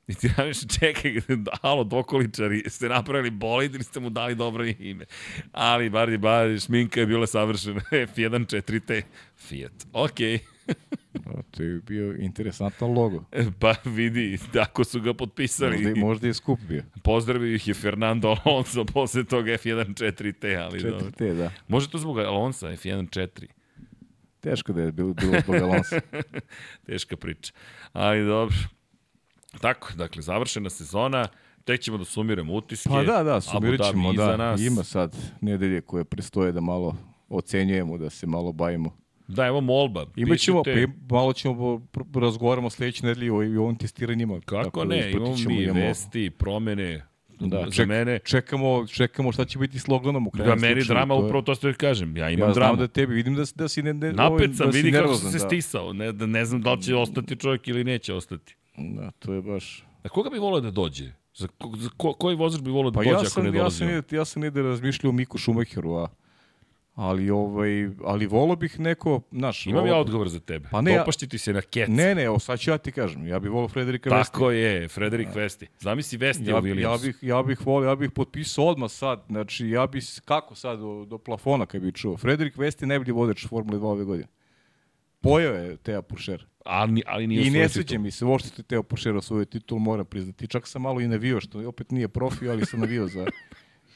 I 0.07 0.15
ti 0.15 0.29
namiš, 0.37 0.79
čekaj, 0.79 1.15
alo, 1.63 1.85
dokoličari, 1.85 2.63
ste 2.67 2.89
napravili 2.89 3.31
bolid 3.31 3.75
ili 3.75 3.85
ste 3.85 4.01
mu 4.01 4.11
dali 4.11 4.35
dobro 4.35 4.65
ime. 4.65 5.05
Ali, 5.53 5.91
bar 5.91 6.09
je, 6.09 6.19
bar, 6.19 6.61
šminka 6.61 7.01
je 7.01 7.07
bila 7.07 7.27
savršena. 7.27 7.81
F1 7.91 8.63
4T 8.63 9.03
Fiat. 9.37 9.73
Okej. 9.93 10.35
A, 10.35 10.52
To 11.51 11.63
je 11.63 11.81
bio 11.81 12.15
interesantan 12.19 12.93
logo. 12.93 13.25
Pa 13.61 13.75
vidi, 13.85 14.39
tako 14.53 14.85
su 14.85 15.01
ga 15.01 15.15
potpisali. 15.15 15.77
Možda, 15.77 16.01
možda 16.01 16.27
je 16.27 16.35
skup 16.35 16.61
bio. 16.69 16.83
Pozdravio 17.03 17.55
ih 17.55 17.69
je 17.69 17.75
Fernando 17.75 18.37
Alonso 18.45 18.85
posle 18.85 19.25
toga 19.25 19.53
F1 19.53 19.95
4T, 19.95 20.65
ali 20.65 20.83
dobro. 20.83 21.07
4T, 21.07 21.35
da. 21.35 21.51
Može 21.69 21.91
to 21.91 21.99
zbog 21.99 22.19
Alonsa, 22.19 22.67
F1 22.67 23.09
4. 23.09 23.47
Teško 24.41 24.73
da 24.73 24.83
je 24.83 24.93
bilo, 24.93 25.15
bilo 25.15 25.41
zbog 25.45 25.57
Alonso. 25.57 25.97
Teška 26.87 27.17
priča. 27.17 27.53
Ali 27.93 28.27
dobro. 28.27 28.57
Tako, 29.61 29.93
dakle, 29.97 30.23
završena 30.23 30.71
sezona. 30.71 31.29
Tek 31.65 31.81
ćemo 31.81 31.99
da 31.99 32.05
sumiramo 32.05 32.55
utiske. 32.55 32.89
Pa 32.89 33.03
da, 33.03 33.23
da, 33.23 33.41
sumirit 33.41 33.81
ćemo, 33.91 34.13
da. 34.13 34.37
nas. 34.37 34.61
Ima 34.61 34.85
sad 34.85 35.17
nedelje 35.41 35.81
koje 35.81 36.05
prestoje 36.05 36.53
da 36.53 36.61
malo 36.61 36.97
ocenjujemo, 37.29 37.99
da 37.99 38.11
se 38.11 38.27
malo 38.27 38.53
bavimo. 38.53 39.02
Da, 39.33 39.47
evo 39.47 39.61
molba. 39.63 40.07
Imaćemo, 40.17 40.63
Pišite- 40.63 40.87
pa 41.09 41.15
malo 41.15 41.33
ćemo 41.33 41.81
razgovaramo 42.15 42.71
sledeće 42.71 43.07
nedelje 43.07 43.33
o, 43.33 43.43
i 43.43 43.57
o 43.57 43.63
ovim 43.63 43.77
testiranjima. 43.77 44.41
Kako 44.41 44.65
Tako 44.65 44.81
da 44.81 44.95
ne, 44.97 45.11
imamo 45.11 45.35
mi 45.39 45.55
imamo- 45.57 45.81
vesti, 45.81 46.31
promene. 46.31 47.07
Da, 47.41 47.59
Za 47.61 47.71
ček, 47.73 47.89
mene, 47.89 48.19
čekamo, 48.19 48.87
čekamo 48.87 49.33
šta 49.33 49.45
će 49.45 49.59
biti 49.59 49.79
sloganom 49.79 50.27
u 50.27 50.31
da 50.31 50.37
krajnjem 50.37 50.61
meni 50.61 50.75
slučaju, 50.75 50.97
drama, 50.97 51.15
to 51.15 51.21
je- 51.21 51.27
upravo 51.27 51.43
to 51.45 51.55
ti 51.55 51.75
kažem. 51.75 52.17
Ja 52.17 52.31
imam 52.31 52.49
Ja 52.49 52.55
dramu. 52.55 52.77
da 52.77 52.89
tebi, 52.89 53.15
vidim 53.15 53.35
da, 53.35 53.47
si- 53.47 53.55
da 53.57 53.69
si 53.69 53.83
ne, 53.83 53.95
ne, 53.95 54.13
Napet 54.13 54.23
ovaj, 54.41 54.49
sam, 54.49 54.67
da 54.67 54.73
si 54.73 54.79
vidi 54.79 54.93
kako 54.93 55.15
sam 55.15 55.31
se 55.31 55.39
da. 55.39 55.45
stisao. 55.47 55.93
Ne, 55.93 56.13
da 56.13 56.27
ne 56.27 56.45
znam 56.45 56.63
da 56.63 56.73
li 56.73 56.83
će 56.83 56.95
ostati 56.97 57.37
čovjek 57.37 57.69
ili 57.69 57.85
neće 57.85 58.15
ostati. 58.15 58.57
Da, 58.79 59.11
to 59.11 59.33
je 59.33 59.43
baš... 59.43 59.85
A 60.03 60.09
koga 60.09 60.31
bi 60.31 60.39
volio 60.39 60.61
da 60.61 60.71
dođe? 60.71 61.05
Za, 61.35 61.49
ko, 61.49 61.73
za 61.77 61.91
ko, 61.91 62.13
koji 62.13 62.37
vozač 62.37 62.61
bi 62.61 62.71
volio 62.71 62.91
da 62.91 62.95
Pa 62.95 63.01
dođe 63.01 63.11
ja 63.11 63.17
ako 63.17 63.25
sam, 63.27 63.43
ne 63.43 63.49
ja 63.49 63.53
dolazi? 63.53 63.77
sam, 63.79 63.87
on? 63.89 63.95
ja, 63.95 64.03
ja 64.11 64.25
sam 64.25 64.43
negde 64.43 64.63
razmišljao 64.63 65.11
o 65.11 65.15
Miku 65.15 65.39
Šumacheru, 65.39 65.93
a 65.95 66.07
ali 66.95 67.31
ovaj 67.31 67.91
ali 68.05 68.27
volio 68.27 68.57
bih 68.57 68.81
neko, 68.81 69.21
znaš, 69.33 69.67
Imam 69.67 69.87
ja 69.87 69.97
odgovor 69.97 70.29
za 70.29 70.41
tebe. 70.41 70.69
Pa 70.71 70.81
ne, 70.81 70.99
Dopašće 70.99 71.27
ti 71.29 71.39
se 71.39 71.53
na 71.53 71.61
kec. 71.61 71.89
Ne, 71.89 72.15
ne, 72.15 72.23
evo 72.23 72.39
sad 72.39 72.61
ću 72.61 72.71
ja 72.71 72.79
ti 72.79 72.93
kažem, 72.93 73.27
ja 73.27 73.39
bih 73.39 73.51
volio 73.51 73.69
Frederika 73.69 74.11
Vesti. 74.17 74.33
Tako 74.33 74.51
je, 74.51 74.89
Frederik 74.89 75.29
Vesti. 75.35 75.67
Zamisli 75.81 76.19
Vesti 76.19 76.45
Ja, 76.45 76.61
bi- 76.61 76.81
ja 76.81 76.97
bih 77.03 77.19
ja 77.23 77.43
bih 77.43 77.67
volio, 77.67 77.89
ja 77.89 77.97
bih 77.97 78.11
potpisao 78.11 78.65
odmah 78.67 78.91
sad, 78.91 79.25
znači 79.29 79.69
ja 79.69 79.87
bih 79.87 80.05
kako 80.25 80.55
sad 80.55 80.79
do, 80.79 81.05
do 81.05 81.19
plafona 81.19 81.67
kad 81.67 81.83
bih 81.83 81.95
čuo. 81.95 82.17
Frederik 82.17 82.57
Vesti 82.57 82.87
najbolji 82.87 83.13
vozač 83.13 83.47
Formule 83.49 83.79
2 83.79 83.85
ove 83.85 84.05
godine. 84.05 84.29
Pojeo 85.21 85.55
je 85.55 85.77
Teo 85.77 86.03
Pušer. 86.03 86.47
Ali, 86.65 87.03
ali 87.07 87.27
nije 87.27 87.47
I 87.47 87.51
ne 87.51 87.69
sviđa 87.69 87.99
mi 87.99 88.11
se, 88.11 88.25
uopšte 88.25 88.51
te 88.51 88.63
Teo 88.63 88.83
Pušer 88.83 89.17
osvojio 89.17 89.45
titul, 89.45 89.79
moram 89.79 90.07
priznati. 90.07 90.47
Čak 90.47 90.67
sam 90.69 90.83
malo 90.83 91.01
i 91.01 91.09
navio, 91.09 91.41
što 91.41 91.69
opet 91.69 91.91
nije 91.91 92.09
profi, 92.09 92.49
ali 92.49 92.67
sam 92.67 92.81
navio 92.81 93.07
za, 93.07 93.27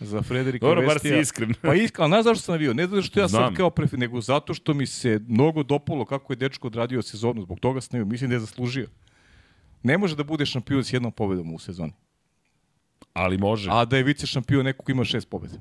za 0.01 0.23
Frederika 0.23 0.67
Dobro, 0.67 0.83
bar 0.83 0.95
Vestija. 0.95 1.15
si 1.15 1.21
iskren. 1.21 1.55
Pa 1.63 1.75
iskren, 1.75 2.05
ali 2.05 2.11
znaš 2.13 2.25
zašto 2.27 2.43
sam 2.43 2.53
navio? 2.53 2.75
Ne 2.75 2.87
zato 2.87 3.03
što 3.03 3.21
ja 3.21 3.29
Znam. 3.29 3.43
sad 3.43 3.57
kao 3.57 3.71
prefi, 3.71 3.97
nego 3.97 4.21
zato 4.21 4.55
što 4.55 4.75
mi 4.75 4.87
se 4.87 5.21
mnogo 5.29 5.63
dopalo 5.63 6.05
kako 6.05 6.33
je 6.33 6.37
dečko 6.37 6.67
odradio 6.67 7.03
sezonu, 7.03 7.43
zbog 7.43 7.61
toga 7.61 7.81
sam 7.81 7.89
navio. 7.93 8.07
Mislim 8.07 8.31
da 8.31 8.37
je 8.37 8.41
zaslužio. 8.41 8.87
Ne 9.83 9.99
može 9.99 10.17
da 10.17 10.25
bude 10.25 10.47
šampion 10.47 10.85
s 10.85 10.93
jednom 10.93 11.13
pobedom 11.13 11.55
u 11.55 11.59
sezoni. 11.59 11.93
Ali 13.13 13.39
može. 13.39 13.71
A 13.73 13.85
da 13.85 13.97
je 13.97 14.03
vice 14.03 14.27
šampion 14.27 14.65
neko 14.65 14.85
ko 14.85 14.93
ima 14.93 15.05
šest 15.05 15.31
pobjeda. 15.31 15.59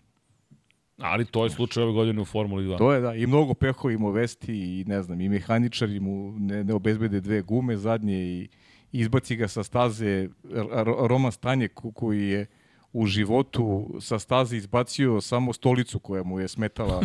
Ali 0.97 1.25
to 1.25 1.43
je 1.43 1.49
slučaj 1.49 1.83
ove 1.83 1.93
godine 1.93 2.21
u 2.21 2.25
Formuli 2.25 2.65
2. 2.65 2.77
To 2.77 2.93
je 2.93 3.01
da, 3.01 3.13
i 3.13 3.27
mnogo 3.27 3.53
pehova 3.53 3.93
ima 3.93 4.09
vesti 4.09 4.53
i 4.53 4.85
ne 4.87 5.03
znam, 5.03 5.21
i 5.21 5.29
mehaničari 5.29 5.99
mu 5.99 6.33
ne, 6.33 6.63
ne 6.63 6.73
obezbede 6.73 7.21
dve 7.21 7.41
gume 7.41 7.77
zadnje 7.77 8.13
i 8.15 8.47
izbaci 8.91 9.35
ga 9.35 9.47
sa 9.47 9.63
staze 9.63 10.29
Roman 10.99 11.31
Stanjek 11.31 11.73
ko- 11.73 11.91
koji 11.91 12.21
je 12.21 12.45
u 12.95 13.05
životu 13.05 13.95
sa 13.99 14.19
staze 14.19 14.57
izbacio 14.57 15.21
samo 15.21 15.53
stolicu 15.53 15.99
koja 15.99 16.23
mu 16.23 16.39
je 16.39 16.47
smetala. 16.47 16.97
Uh, 16.97 17.03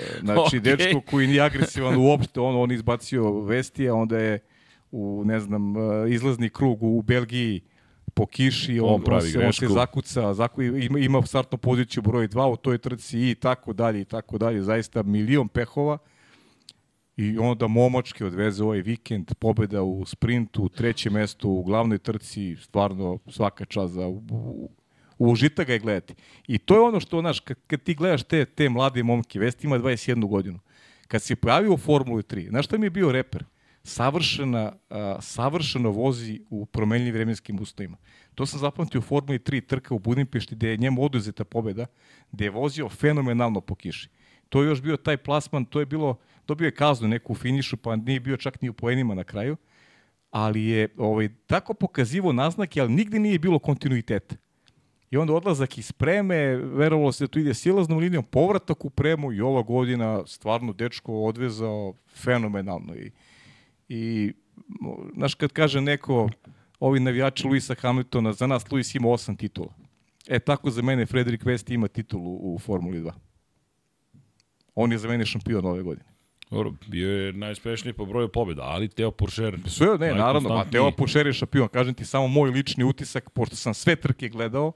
znači, 0.24 0.58
Okej. 0.58 0.60
dečko 0.60 1.00
koji 1.00 1.26
nije 1.26 1.40
agresivan 1.40 1.96
uopšte, 1.96 2.40
on, 2.40 2.56
on 2.56 2.72
izbacio 2.72 3.40
vesti, 3.40 3.88
a 3.88 3.94
onda 3.94 4.18
je 4.18 4.38
u, 4.90 5.22
ne 5.24 5.40
znam, 5.40 5.76
uh, 5.76 6.10
izlazni 6.10 6.50
krug 6.50 6.82
u 6.82 7.02
Belgiji 7.02 7.60
po 8.14 8.26
kiši, 8.26 8.80
on, 8.80 8.88
On 8.88 8.94
on, 8.94 9.02
pravi 9.02 9.30
se, 9.30 9.38
on 9.38 9.52
se 9.52 9.60
grešku. 9.60 9.74
zakuca, 9.74 10.34
zaku, 10.34 10.62
ima, 10.62 10.98
ima 10.98 11.22
startnu 11.22 11.58
poziciju 11.58 12.02
broj 12.02 12.28
2 12.28 12.52
u 12.52 12.56
toj 12.56 12.78
trci 12.78 13.30
i 13.30 13.34
tako 13.34 13.72
dalje 13.72 14.00
i 14.00 14.04
tako 14.04 14.38
dalje, 14.38 14.62
zaista 14.62 15.02
milion 15.02 15.48
pehova. 15.48 15.98
I 17.16 17.38
onda 17.38 17.66
momački 17.66 18.24
odveze 18.24 18.64
ovaj 18.64 18.80
vikend, 18.80 19.34
pobeda 19.38 19.82
u 19.82 20.04
sprintu, 20.04 20.68
treće 20.68 21.10
mesto 21.10 21.48
u 21.48 21.62
glavnoj 21.62 21.98
trci, 21.98 22.56
stvarno 22.60 23.18
svaka 23.28 23.64
čast 23.64 23.94
za 23.94 24.06
u, 24.06 24.22
u, 24.30 24.70
u 25.18 25.30
užitak 25.30 25.66
ga 25.66 25.72
je 25.72 25.78
gledati. 25.78 26.14
I 26.46 26.58
to 26.58 26.74
je 26.74 26.80
ono 26.80 27.00
što, 27.00 27.20
znaš, 27.20 27.40
kad, 27.40 27.56
kad 27.66 27.82
ti 27.82 27.94
gledaš 27.94 28.22
te, 28.22 28.44
te 28.44 28.68
mlade 28.68 29.02
momke, 29.02 29.38
Vesti 29.38 29.66
ima 29.66 29.78
21 29.78 30.28
godinu, 30.28 30.58
kad 31.08 31.22
se 31.22 31.36
pojavio 31.36 31.72
u 31.72 31.76
Formuli 31.76 32.22
3, 32.22 32.48
znaš 32.48 32.66
šta 32.66 32.78
mi 32.78 32.86
je 32.86 32.90
bio 32.90 33.12
reper? 33.12 33.44
Savršena, 33.82 34.72
a, 34.90 35.18
savršeno 35.20 35.90
vozi 35.90 36.40
u 36.50 36.66
promenljivim 36.66 37.14
vremenskim 37.14 37.60
uslovima. 37.60 37.96
To 38.34 38.46
sam 38.46 38.60
zapamtio 38.60 38.98
u 38.98 39.02
Formuli 39.02 39.38
3 39.38 39.66
trka 39.66 39.94
u 39.94 39.98
Budimpešti 39.98 40.54
gde 40.54 40.68
je 40.68 40.76
njemu 40.76 41.04
oduzeta 41.04 41.44
pobeda, 41.44 41.86
gde 42.32 42.44
je 42.44 42.50
vozio 42.50 42.88
fenomenalno 42.88 43.60
po 43.60 43.74
kiši. 43.74 44.08
To 44.48 44.62
je 44.62 44.66
još 44.66 44.82
bio 44.82 44.96
taj 44.96 45.16
plasman, 45.16 45.64
to 45.64 45.80
je 45.80 45.86
bilo, 45.86 46.16
dobio 46.46 46.64
je 46.64 46.74
kaznu 46.74 47.08
neku 47.08 47.32
u 47.32 47.36
finišu, 47.36 47.76
pa 47.76 47.96
nije 47.96 48.20
bio 48.20 48.36
čak 48.36 48.62
ni 48.62 48.68
u 48.68 48.72
poenima 48.72 49.14
na 49.14 49.24
kraju, 49.24 49.56
ali 50.30 50.64
je 50.64 50.88
ovaj, 50.96 51.28
tako 51.46 51.74
pokazivo 51.74 52.32
naznake, 52.32 52.80
ali 52.80 52.92
nigde 52.92 53.18
nije 53.18 53.38
bilo 53.38 53.58
kontinuiteta. 53.58 54.36
I 55.10 55.16
onda 55.16 55.32
odlazak 55.32 55.78
iz 55.78 55.92
preme, 55.92 56.56
verovalo 56.56 57.12
se 57.12 57.24
da 57.24 57.28
tu 57.28 57.38
ide 57.38 57.54
silaznom 57.54 57.98
linijom, 57.98 58.24
povratak 58.24 58.84
u 58.84 58.90
premu 58.90 59.32
i 59.32 59.40
ova 59.40 59.62
godina 59.62 60.26
stvarno 60.26 60.72
dečko 60.72 61.14
odvezao 61.14 61.94
fenomenalno. 62.14 62.94
I, 62.94 63.10
i 63.88 64.32
znaš, 65.14 65.34
kad 65.34 65.52
kaže 65.52 65.80
neko, 65.80 66.28
ovi 66.80 67.00
navijači 67.00 67.46
Luisa 67.46 67.74
Hamiltona, 67.74 68.32
za 68.32 68.46
nas 68.46 68.70
Luis 68.70 68.94
ima 68.94 69.08
osam 69.08 69.36
titula. 69.36 69.74
E, 70.28 70.38
tako 70.38 70.70
za 70.70 70.82
mene 70.82 71.06
Frederik 71.06 71.44
Vesti 71.44 71.74
ima 71.74 71.88
titulu 71.88 72.54
u 72.54 72.58
Formuli 72.58 73.00
2. 73.00 73.12
On 74.74 74.92
je 74.92 74.98
za 74.98 75.08
mene 75.08 75.26
šampion 75.26 75.66
ove 75.66 75.82
godine. 75.82 76.15
Dobro, 76.50 76.72
bio 76.86 77.10
je 77.10 77.32
najspešniji 77.32 77.92
po 77.92 78.06
broju 78.06 78.28
pobjeda, 78.28 78.62
ali 78.62 78.88
Teo 78.88 79.10
Puršer... 79.10 79.58
Sve, 79.66 79.86
ne, 79.86 80.14
naravno, 80.14 80.16
najkonstantniji. 80.16 80.80
Mateo 80.82 80.96
Pušer 80.96 81.26
je 81.26 81.32
šampion. 81.32 81.68
Kažem 81.68 81.94
ti 81.94 82.04
samo 82.04 82.28
moj 82.28 82.50
lični 82.50 82.84
utisak, 82.84 83.30
pošto 83.30 83.56
sam 83.56 83.74
sve 83.74 83.96
trke 83.96 84.28
gledao, 84.28 84.72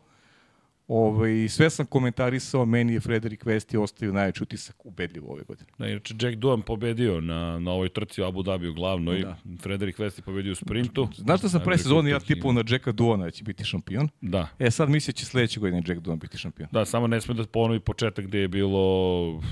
Ovaj, 0.92 1.48
sve 1.48 1.70
sam 1.70 1.86
komentarisao, 1.86 2.64
meni 2.66 2.92
je 2.92 3.00
Frederik 3.00 3.46
Vesti 3.46 3.76
ostavio 3.76 4.12
najveći 4.12 4.42
utisak 4.42 4.86
ubedljivo 4.86 5.32
ove 5.32 5.42
godine. 5.42 5.70
Da, 5.78 5.88
inače 5.88 6.14
Jack 6.20 6.36
Duan 6.36 6.62
pobedio 6.62 7.20
na, 7.20 7.58
na 7.58 7.72
ovoj 7.72 7.88
trci 7.88 8.22
u 8.22 8.24
Abu 8.24 8.42
Dhabi 8.42 8.68
u 8.68 8.74
glavnoj. 8.74 9.20
Da. 9.20 9.36
Frederik 9.62 9.98
Vesti 9.98 10.22
pobedio 10.22 10.52
u 10.52 10.54
sprintu. 10.54 11.08
Znaš 11.16 11.40
šta 11.40 11.48
sam 11.48 11.60
pre 11.64 11.78
sezoni 11.78 12.10
ja 12.10 12.20
tipao 12.20 12.52
na 12.52 12.64
Jacka 12.68 12.92
Duona 12.92 13.24
da 13.24 13.30
će 13.30 13.44
biti 13.44 13.64
šampion? 13.64 14.08
Da. 14.20 14.48
E 14.58 14.70
sad 14.70 14.90
misle 14.90 15.12
će 15.12 15.24
sledeće 15.26 15.60
godine 15.60 15.82
Jack 15.86 16.00
Duan 16.00 16.18
biti 16.18 16.38
šampion. 16.38 16.68
Da, 16.72 16.84
samo 16.84 17.06
ne 17.06 17.20
sme 17.20 17.34
da 17.34 17.46
ponovi 17.46 17.80
početak 17.80 18.26
gde 18.26 18.38
je 18.38 18.48
bilo 18.48 19.42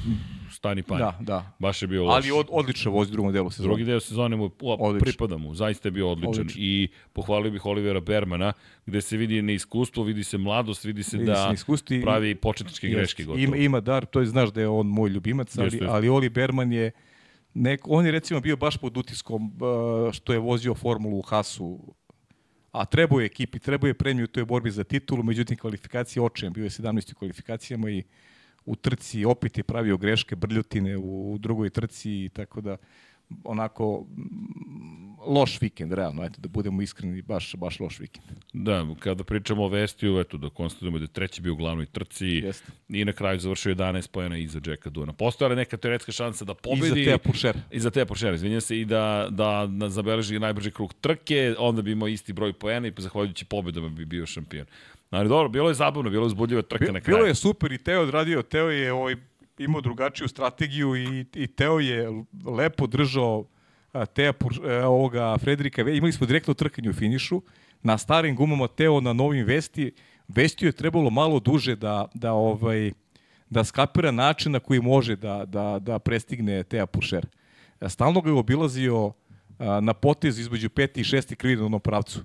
stani 0.51 0.83
panj. 0.83 0.99
Da, 0.99 1.19
da. 1.21 1.53
Baš 1.59 1.83
je 1.83 1.89
bio 1.89 2.05
loš. 2.05 2.15
Ali 2.15 2.31
od, 2.31 2.47
odlično 2.51 2.91
vozi 2.91 3.11
u 3.11 3.13
drugom 3.13 3.33
delu 3.33 3.51
sezone. 3.51 3.69
Drugi 3.69 3.85
deo 3.85 4.01
sezone 4.01 4.37
mu 4.37 4.45
o, 4.45 4.75
Odlično. 4.75 5.05
pripada 5.05 5.37
mu, 5.37 5.55
zaista 5.55 5.89
je 5.89 5.93
bio 5.93 6.11
odličan. 6.11 6.31
Odlično. 6.31 6.63
I 6.63 6.89
pohvalio 7.13 7.51
bih 7.51 7.67
Olivera 7.67 8.01
Bermana, 8.01 8.53
gde 8.87 9.01
se 9.01 9.17
vidi 9.17 9.43
neiskustvo, 9.43 10.03
vidi 10.03 10.25
se 10.25 10.39
mladost, 10.39 10.85
Vidi 10.85 11.03
se 11.03 11.19
da 11.29 11.49
neiskustvo 11.49 11.97
i- 11.97 12.03
pravi 12.03 12.35
početničke 12.35 12.89
greške 12.89 13.25
gotovo. 13.25 13.45
Ima, 13.45 13.57
ima 13.57 13.81
dar, 13.81 14.05
to 14.05 14.21
je, 14.21 14.27
znaš 14.27 14.51
da 14.51 14.61
je 14.61 14.69
on 14.69 14.87
moj 14.87 15.11
ljubimac, 15.11 15.59
ali, 15.59 15.67
Jeste, 15.67 15.77
jeste. 15.77 15.87
ali 15.87 16.09
Oli 16.09 16.29
Berman 16.29 16.73
je 16.73 16.91
nek, 17.55 17.81
on 17.85 18.07
je 18.07 18.13
recimo 18.13 18.41
bio 18.41 18.57
baš 18.57 18.77
pod 18.77 18.97
utiskom 18.97 19.47
uh, 19.47 20.13
što 20.13 20.33
je 20.33 20.39
vozio 20.39 20.75
formulu 20.75 21.19
u 21.19 21.23
Hasu 21.23 21.95
a 22.73 22.85
trebao 22.85 23.21
je 23.21 23.27
ekipi, 23.27 23.59
trebao 23.59 23.89
je 23.89 23.95
premiju 23.95 24.25
u 24.25 24.29
toj 24.29 24.45
borbi 24.45 24.71
za 24.71 24.85
titulu, 24.85 25.23
međutim 25.23 25.57
kvalifikacije 25.57 26.23
očajan, 26.23 26.53
bio 26.53 26.65
je 26.65 26.71
17. 26.71 27.13
u 27.13 27.19
kvalifikacijama 27.19 27.91
i 27.91 28.03
u 28.65 28.77
trci 28.77 29.25
opet 29.25 29.59
je 29.59 29.65
pravio 29.65 29.97
greške, 29.97 30.37
brljotine 30.37 30.97
u, 30.97 31.33
u 31.33 31.39
drugoj 31.39 31.71
trci 31.71 32.25
i 32.25 32.29
tako 32.29 32.61
da 32.61 32.77
onako 33.45 34.07
mm, 34.17 34.99
loš 35.27 35.61
vikend, 35.61 35.93
realno, 35.93 36.25
eto, 36.25 36.41
da 36.41 36.49
budemo 36.49 36.83
iskreni, 36.83 37.23
baš, 37.23 37.55
baš 37.57 37.81
loš 37.81 38.01
vikend. 38.01 38.27
Da, 38.53 38.87
kada 39.01 39.25
pričamo 39.25 39.65
o 39.65 39.69
Vestiju, 39.69 40.19
eto, 40.19 40.37
da 40.37 40.49
konstatujemo 40.49 40.99
da 40.99 41.05
je 41.05 41.09
treći 41.09 41.43
bio 41.43 41.53
u 41.53 41.57
glavnoj 41.57 41.87
trci 41.87 42.27
Jeste. 42.27 42.73
i 42.89 43.05
na 43.05 43.13
kraju 43.13 43.41
završio 43.41 43.75
11 43.75 44.11
pojena 44.11 44.37
iza 44.37 44.61
Jacka 44.67 44.91
Duna. 44.91 45.13
Postojala 45.13 45.55
neka 45.55 45.77
teoretska 45.77 46.13
šansa 46.13 46.45
da 46.45 46.55
pobedi. 46.55 46.89
za 46.89 46.95
te 46.95 47.19
Pušer. 47.19 47.57
I 47.71 47.81
za 47.81 47.91
te 47.91 48.05
Porsche, 48.05 48.35
izvinjam 48.35 48.61
se, 48.61 48.81
i 48.81 48.85
da, 48.85 49.29
da, 49.31 49.69
da 49.71 49.89
zabeleži 49.89 50.39
najbrži 50.39 50.71
krug 50.71 50.95
trke, 51.01 51.55
onda 51.59 51.83
bi 51.83 51.93
imao 51.93 52.09
isti 52.09 52.33
broj 52.33 52.53
poena 52.53 52.89
i 52.89 52.93
zahvaljujući 52.97 53.45
pobedama 53.45 53.89
bi 53.89 54.05
bio 54.05 54.27
šampion. 54.27 54.67
Ali 55.11 55.29
dobro, 55.29 55.49
bilo 55.49 55.69
je 55.69 55.75
zabavno, 55.75 56.11
bilo 56.11 56.23
je 56.23 56.27
uzbudljiva 56.27 56.63
trka 56.63 56.93
na 56.93 57.01
kraju. 57.01 57.17
Bilo 57.17 57.29
je 57.29 57.35
super 57.35 57.73
i 57.73 57.79
Teo 57.79 58.03
odradio, 58.03 58.43
Teo 58.43 58.71
je 58.71 58.93
ovaj, 58.93 59.17
imao 59.59 59.81
drugačiju 59.81 60.29
strategiju 60.29 60.97
i, 60.97 61.27
i 61.35 61.47
Teo 61.47 61.79
je 61.79 62.09
lepo 62.47 62.87
držao 62.87 63.45
Teja, 64.15 64.33
e, 64.69 64.85
ovoga 64.85 65.39
Frederika. 65.39 65.83
Imali 65.83 66.13
smo 66.13 66.27
direktno 66.27 66.55
trkanje 66.55 66.91
u 66.91 66.93
finišu. 66.93 67.43
Na 67.83 67.99
starim 67.99 68.37
gumama 68.37 68.69
Teo 68.69 69.01
na 69.01 69.13
novim 69.13 69.47
vesti. 69.47 69.93
Vestiju 70.29 70.69
je 70.69 70.73
trebalo 70.73 71.11
malo 71.11 71.41
duže 71.41 71.77
da, 71.77 72.07
da 72.15 72.33
ovaj 72.33 72.93
da 73.51 73.65
skapira 73.65 74.11
način 74.11 74.53
na 74.53 74.61
koji 74.61 74.81
može 74.81 75.17
da, 75.17 75.45
da, 75.45 75.79
da 75.79 75.99
prestigne 75.99 76.63
Teja 76.63 76.87
Pušer. 76.87 77.27
Stalno 77.89 78.21
ga 78.21 78.31
je 78.31 78.35
obilazio 78.35 79.13
na 79.59 79.95
potez 79.95 80.39
između 80.39 80.71
peti 80.71 81.01
i 81.01 81.05
šesti 81.05 81.37
krivine 81.37 81.63
u 81.63 81.67
onom 81.67 81.81
pravcu. 81.81 82.21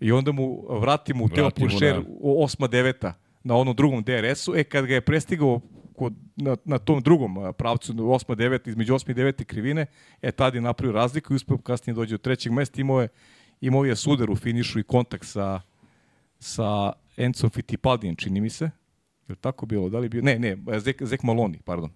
I 0.00 0.12
onda 0.12 0.32
mu 0.32 0.64
vratimo 0.80 1.24
u 1.24 1.28
Teo 1.28 1.50
na- 1.68 2.02
u 2.08 2.44
osma 2.44 2.66
deveta 2.66 3.14
na 3.44 3.56
onom 3.56 3.76
drugom 3.76 4.02
DRS-u. 4.02 4.54
E, 4.56 4.64
kad 4.64 4.86
ga 4.86 4.94
je 4.94 5.00
prestigao 5.00 5.60
kod, 5.96 6.14
na, 6.36 6.56
na 6.64 6.78
tom 6.78 7.00
drugom 7.02 7.52
pravcu, 7.58 7.94
na 7.94 8.04
osma 8.04 8.34
deveta, 8.34 8.70
između 8.70 8.94
osme 8.94 9.12
i 9.12 9.14
devete 9.14 9.44
krivine, 9.44 9.86
e, 10.22 10.32
tad 10.32 10.54
je 10.54 10.60
napravio 10.60 10.92
razliku 10.92 11.32
i 11.32 11.36
uspeo 11.36 11.58
kasnije 11.58 11.94
dođe 11.94 12.14
do 12.14 12.18
trećeg 12.18 12.52
mesta. 12.52 12.80
Imao 12.80 13.02
je, 13.02 13.08
imao 13.60 13.84
je 13.84 13.96
sudar 13.96 14.30
u 14.30 14.36
finišu 14.36 14.78
i 14.78 14.82
kontakt 14.82 15.26
sa, 15.26 15.60
sa 16.38 16.92
Enzo 17.16 17.48
Fittipaldijem, 17.48 18.16
čini 18.16 18.40
mi 18.40 18.50
se. 18.50 18.64
Je 19.28 19.32
li 19.32 19.36
tako 19.36 19.66
bilo? 19.66 19.88
Da 19.88 19.98
li 19.98 20.08
bio? 20.08 20.22
Ne, 20.22 20.38
ne, 20.38 20.56
Zek, 20.78 21.02
Zek 21.02 21.22
Maloni, 21.22 21.58
pardon. 21.64 21.90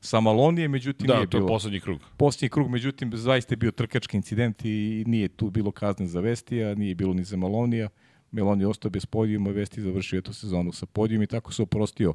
Sa 0.00 0.20
Malonije, 0.20 0.68
međutim, 0.68 1.06
Da, 1.06 1.14
nije 1.16 1.30
to 1.30 1.36
je 1.36 1.40
bilo. 1.40 1.48
poslednji 1.48 1.80
krug. 1.80 2.00
Posljednji 2.16 2.48
krug, 2.48 2.70
međutim, 2.70 3.10
zaista 3.14 3.52
je 3.52 3.56
bio 3.56 3.70
trkački 3.70 4.16
incident 4.16 4.64
i 4.64 5.04
nije 5.06 5.28
tu 5.28 5.50
bilo 5.50 5.70
kazne 5.70 6.06
za 6.06 6.20
Vestija, 6.20 6.74
nije 6.74 6.94
bilo 6.94 7.14
ni 7.14 7.24
za 7.24 7.36
Malonija. 7.36 7.88
Meloni 8.30 8.62
je 8.62 8.66
ostao 8.66 8.90
bez 8.90 9.06
podijuma, 9.06 9.50
Vesti 9.50 9.82
završio 9.82 10.18
eto 10.18 10.32
sezonu 10.32 10.72
sa 10.72 10.86
podijum 10.86 11.22
i 11.22 11.26
tako 11.26 11.52
se 11.52 11.62
oprostio 11.62 12.10
a, 12.10 12.14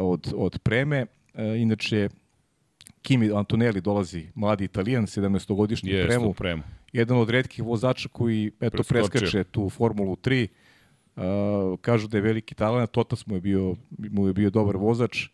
od, 0.00 0.32
od 0.36 0.58
preme. 0.58 1.06
Inače, 1.58 2.08
Kimi 3.02 3.30
Antonelli 3.32 3.80
dolazi, 3.80 4.26
mladi 4.34 4.64
italijan, 4.64 5.06
17-godišnji 5.06 5.90
Jeste, 5.90 6.08
premu. 6.08 6.28
u 6.28 6.34
premu. 6.34 6.62
Jedan 6.92 7.18
od 7.18 7.30
redkih 7.30 7.64
vozača 7.64 8.08
koji 8.08 8.50
eto, 8.60 8.70
Preskočio. 8.70 9.02
preskače 9.10 9.44
tu 9.44 9.70
Formulu 9.70 10.16
3. 10.16 10.46
Uh, 11.16 11.22
kažu 11.80 12.08
da 12.08 12.18
je 12.18 12.22
veliki 12.22 12.54
talent, 12.54 12.90
Totas 12.90 13.26
mu 13.26 13.34
je 13.34 13.40
bio, 13.40 13.76
mu 13.98 14.26
je 14.26 14.32
bio 14.32 14.50
dobar 14.50 14.76
vozač. 14.76 15.26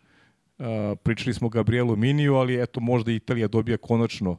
Uh, 0.58 0.66
pričali 1.02 1.34
smo 1.34 1.48
Gabrielu 1.48 1.96
Miniju, 1.96 2.34
ali 2.34 2.62
eto 2.62 2.80
možda 2.80 3.12
Italija 3.12 3.48
dobija 3.48 3.76
konačno 3.76 4.36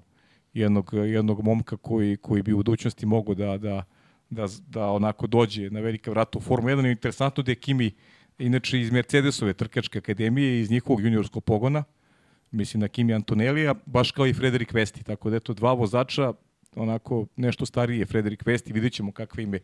jednog, 0.54 0.92
jednog 0.94 1.44
momka 1.44 1.78
koji, 1.78 2.18
koji 2.18 2.42
bi 2.42 2.54
u 2.54 2.58
budućnosti 2.58 3.06
mogao 3.06 3.36
da, 3.36 3.58
da, 3.58 3.84
da, 4.30 4.48
da 4.68 4.88
onako 4.88 5.28
dođe 5.28 5.70
na 5.70 5.80
velika 5.80 6.12
vrata 6.12 6.38
u 6.38 6.42
Formu 6.42 6.70
1. 6.70 6.92
Interesantno 6.92 7.44
da 7.44 7.52
je 7.52 7.56
Kimi 7.56 7.92
inače 8.40 8.82
iz 8.82 8.92
Mercedesove 8.92 9.54
trkačke 9.54 10.00
akademije, 10.00 10.62
iz 10.62 10.72
njihovog 10.72 11.04
juniorskog 11.04 11.44
pogona, 11.44 11.84
mislim 12.52 12.82
na 12.82 12.88
Kimi 12.88 13.14
Antonelija, 13.14 13.76
baš 13.86 14.12
kao 14.12 14.28
i 14.28 14.34
Frederik 14.34 14.74
Vesti, 14.74 15.04
tako 15.04 15.30
da 15.30 15.36
eto 15.36 15.54
dva 15.54 15.74
vozača, 15.74 16.34
onako 16.76 17.26
nešto 17.36 17.66
stariji 17.66 18.00
je 18.00 18.06
Frederik 18.06 18.46
Vesti, 18.46 18.74
vidjet 18.74 18.94
ćemo 18.94 19.12
kakve 19.12 19.44
ime 19.44 19.60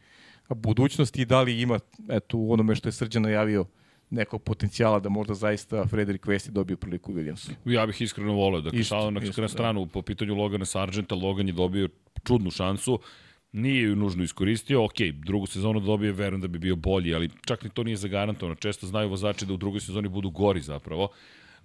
budućnosti 0.49 1.21
i 1.21 1.25
da 1.25 1.41
li 1.41 1.61
ima 1.61 1.79
eto, 2.09 2.37
u 2.37 2.53
onome 2.53 2.75
što 2.75 2.87
je 2.87 2.91
Srđan 2.93 3.21
najavio 3.21 3.65
nekog 4.09 4.43
potencijala 4.43 4.99
da 4.99 5.09
možda 5.09 5.33
zaista 5.33 5.85
Frederik 5.87 6.27
Vesti 6.27 6.51
dobije 6.51 6.77
priliku 6.77 7.11
u 7.11 7.15
Williamsu. 7.15 7.51
Ja 7.65 7.85
bih 7.85 8.01
iskreno 8.01 8.33
voleo. 8.33 8.61
Dakle, 8.61 8.79
Isto, 8.79 9.11
na, 9.11 9.21
isto, 9.21 9.41
na 9.41 9.47
da. 9.47 9.53
stranu 9.53 9.87
po 9.87 10.01
pitanju 10.01 10.35
Logana 10.35 10.65
Sargenta, 10.65 11.15
Logan 11.15 11.47
je 11.47 11.53
dobio 11.53 11.89
čudnu 12.23 12.51
šansu, 12.51 12.99
nije 13.53 13.81
ju 13.81 13.95
nužno 13.95 14.23
iskoristio, 14.23 14.85
ok, 14.85 15.01
drugu 15.13 15.45
sezonu 15.45 15.79
da 15.79 15.85
dobije, 15.85 16.11
verujem 16.11 16.41
da 16.41 16.47
bi 16.47 16.59
bio 16.59 16.75
bolji, 16.75 17.15
ali 17.15 17.29
čak 17.45 17.63
ni 17.63 17.69
to 17.69 17.83
nije 17.83 17.97
zagarantovano. 17.97 18.55
Često 18.55 18.87
znaju 18.87 19.09
vozači 19.09 19.45
da 19.45 19.53
u 19.53 19.57
drugoj 19.57 19.81
sezoni 19.81 20.07
budu 20.07 20.29
gori 20.29 20.61
zapravo. 20.61 21.09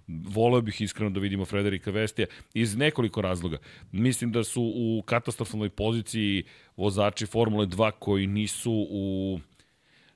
Voleo 0.07 0.61
bih 0.61 0.81
iskreno 0.81 1.09
da 1.09 1.19
vidimo 1.19 1.45
Frederika 1.45 1.91
Vestija 1.91 2.27
iz 2.53 2.75
nekoliko 2.77 3.21
razloga. 3.21 3.57
Mislim 3.91 4.31
da 4.31 4.43
su 4.43 4.61
u 4.75 5.03
katastrofalnoj 5.05 5.69
poziciji 5.69 6.43
vozači 6.77 7.25
Formule 7.25 7.65
2 7.65 7.91
koji 7.99 8.27
nisu 8.27 8.87
u 8.89 9.39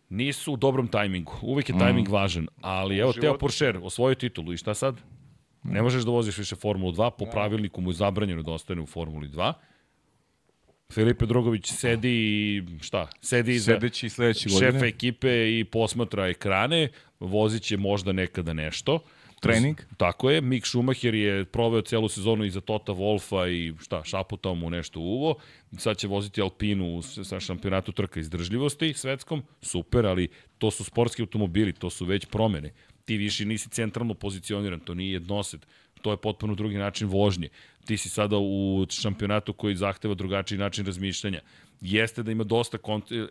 nisu 0.09 0.53
u 0.53 0.57
dobrom 0.57 0.87
tajmingu. 0.87 1.33
Uvek 1.41 1.69
je 1.69 1.77
tajming 1.79 2.09
važan, 2.09 2.47
ali 2.61 2.97
evo 2.97 3.13
Teo. 3.13 3.37
Porcher 3.37 3.79
osvojio 3.83 4.15
titulu 4.15 4.53
i 4.53 4.57
šta 4.57 4.73
sad? 4.73 5.01
Ne 5.63 5.81
možeš 5.81 6.03
da 6.03 6.11
voziš 6.11 6.37
više 6.37 6.55
Formulu 6.55 6.91
2, 6.91 7.11
po 7.19 7.25
pravilniku 7.25 7.81
mu 7.81 7.89
je 7.89 7.93
zabranjeno 7.93 8.43
da 8.43 8.51
ostane 8.51 8.81
u 8.81 8.85
Formuli 8.85 9.27
2. 9.27 9.53
Filipe 10.93 11.25
Drogović 11.25 11.71
sedi 11.71 12.09
i 12.09 12.63
šta? 12.81 13.07
Sedi 13.21 13.59
Sedeći 13.59 14.09
sledeće 14.09 14.49
šefa 14.49 14.65
godine. 14.65 14.87
ekipe 14.87 15.59
i 15.59 15.63
posmatra 15.63 16.27
ekrane, 16.27 16.89
vozit 17.19 17.63
će 17.63 17.77
možda 17.77 18.11
nekada 18.11 18.53
nešto. 18.53 18.99
Trening. 19.41 19.77
Tako 19.97 20.29
je, 20.29 20.41
Mick 20.41 20.67
Schumacher 20.67 21.15
je 21.15 21.45
proveo 21.45 21.81
celu 21.81 22.09
sezonu 22.09 22.45
iza 22.45 22.61
Tota 22.61 22.91
Wolfa 22.91 23.49
i 23.51 23.73
šta, 23.81 24.03
šaputao 24.03 24.55
mu 24.55 24.69
nešto 24.69 24.99
u 24.99 25.03
uvo. 25.03 25.35
Sad 25.77 25.97
će 25.97 26.07
voziti 26.07 26.41
Alpinu 26.41 27.01
sa 27.01 27.39
šampionatu 27.39 27.91
trka 27.91 28.19
izdržljivosti 28.19 28.93
svetskom, 28.93 29.43
super, 29.61 30.05
ali 30.05 30.27
to 30.57 30.71
su 30.71 30.83
sportski 30.83 31.21
automobili, 31.21 31.73
to 31.73 31.89
su 31.89 32.05
već 32.05 32.25
promene. 32.25 32.73
Ti 33.05 33.17
više 33.17 33.45
nisi 33.45 33.69
centralno 33.69 34.13
pozicioniran, 34.13 34.79
to 34.79 34.93
nije 34.93 35.13
jednosed, 35.13 35.65
to 36.03 36.11
je 36.11 36.17
potpuno 36.17 36.55
drugi 36.55 36.77
način 36.77 37.07
vožnje. 37.07 37.49
Ti 37.85 37.97
si 37.97 38.09
sada 38.09 38.37
u 38.37 38.85
šampionatu 38.89 39.53
koji 39.53 39.75
zahteva 39.75 40.13
drugačiji 40.13 40.57
način 40.57 40.85
razmišljanja. 40.85 41.41
Jeste 41.81 42.23
da 42.23 42.31
ima 42.31 42.43
dosta 42.43 42.77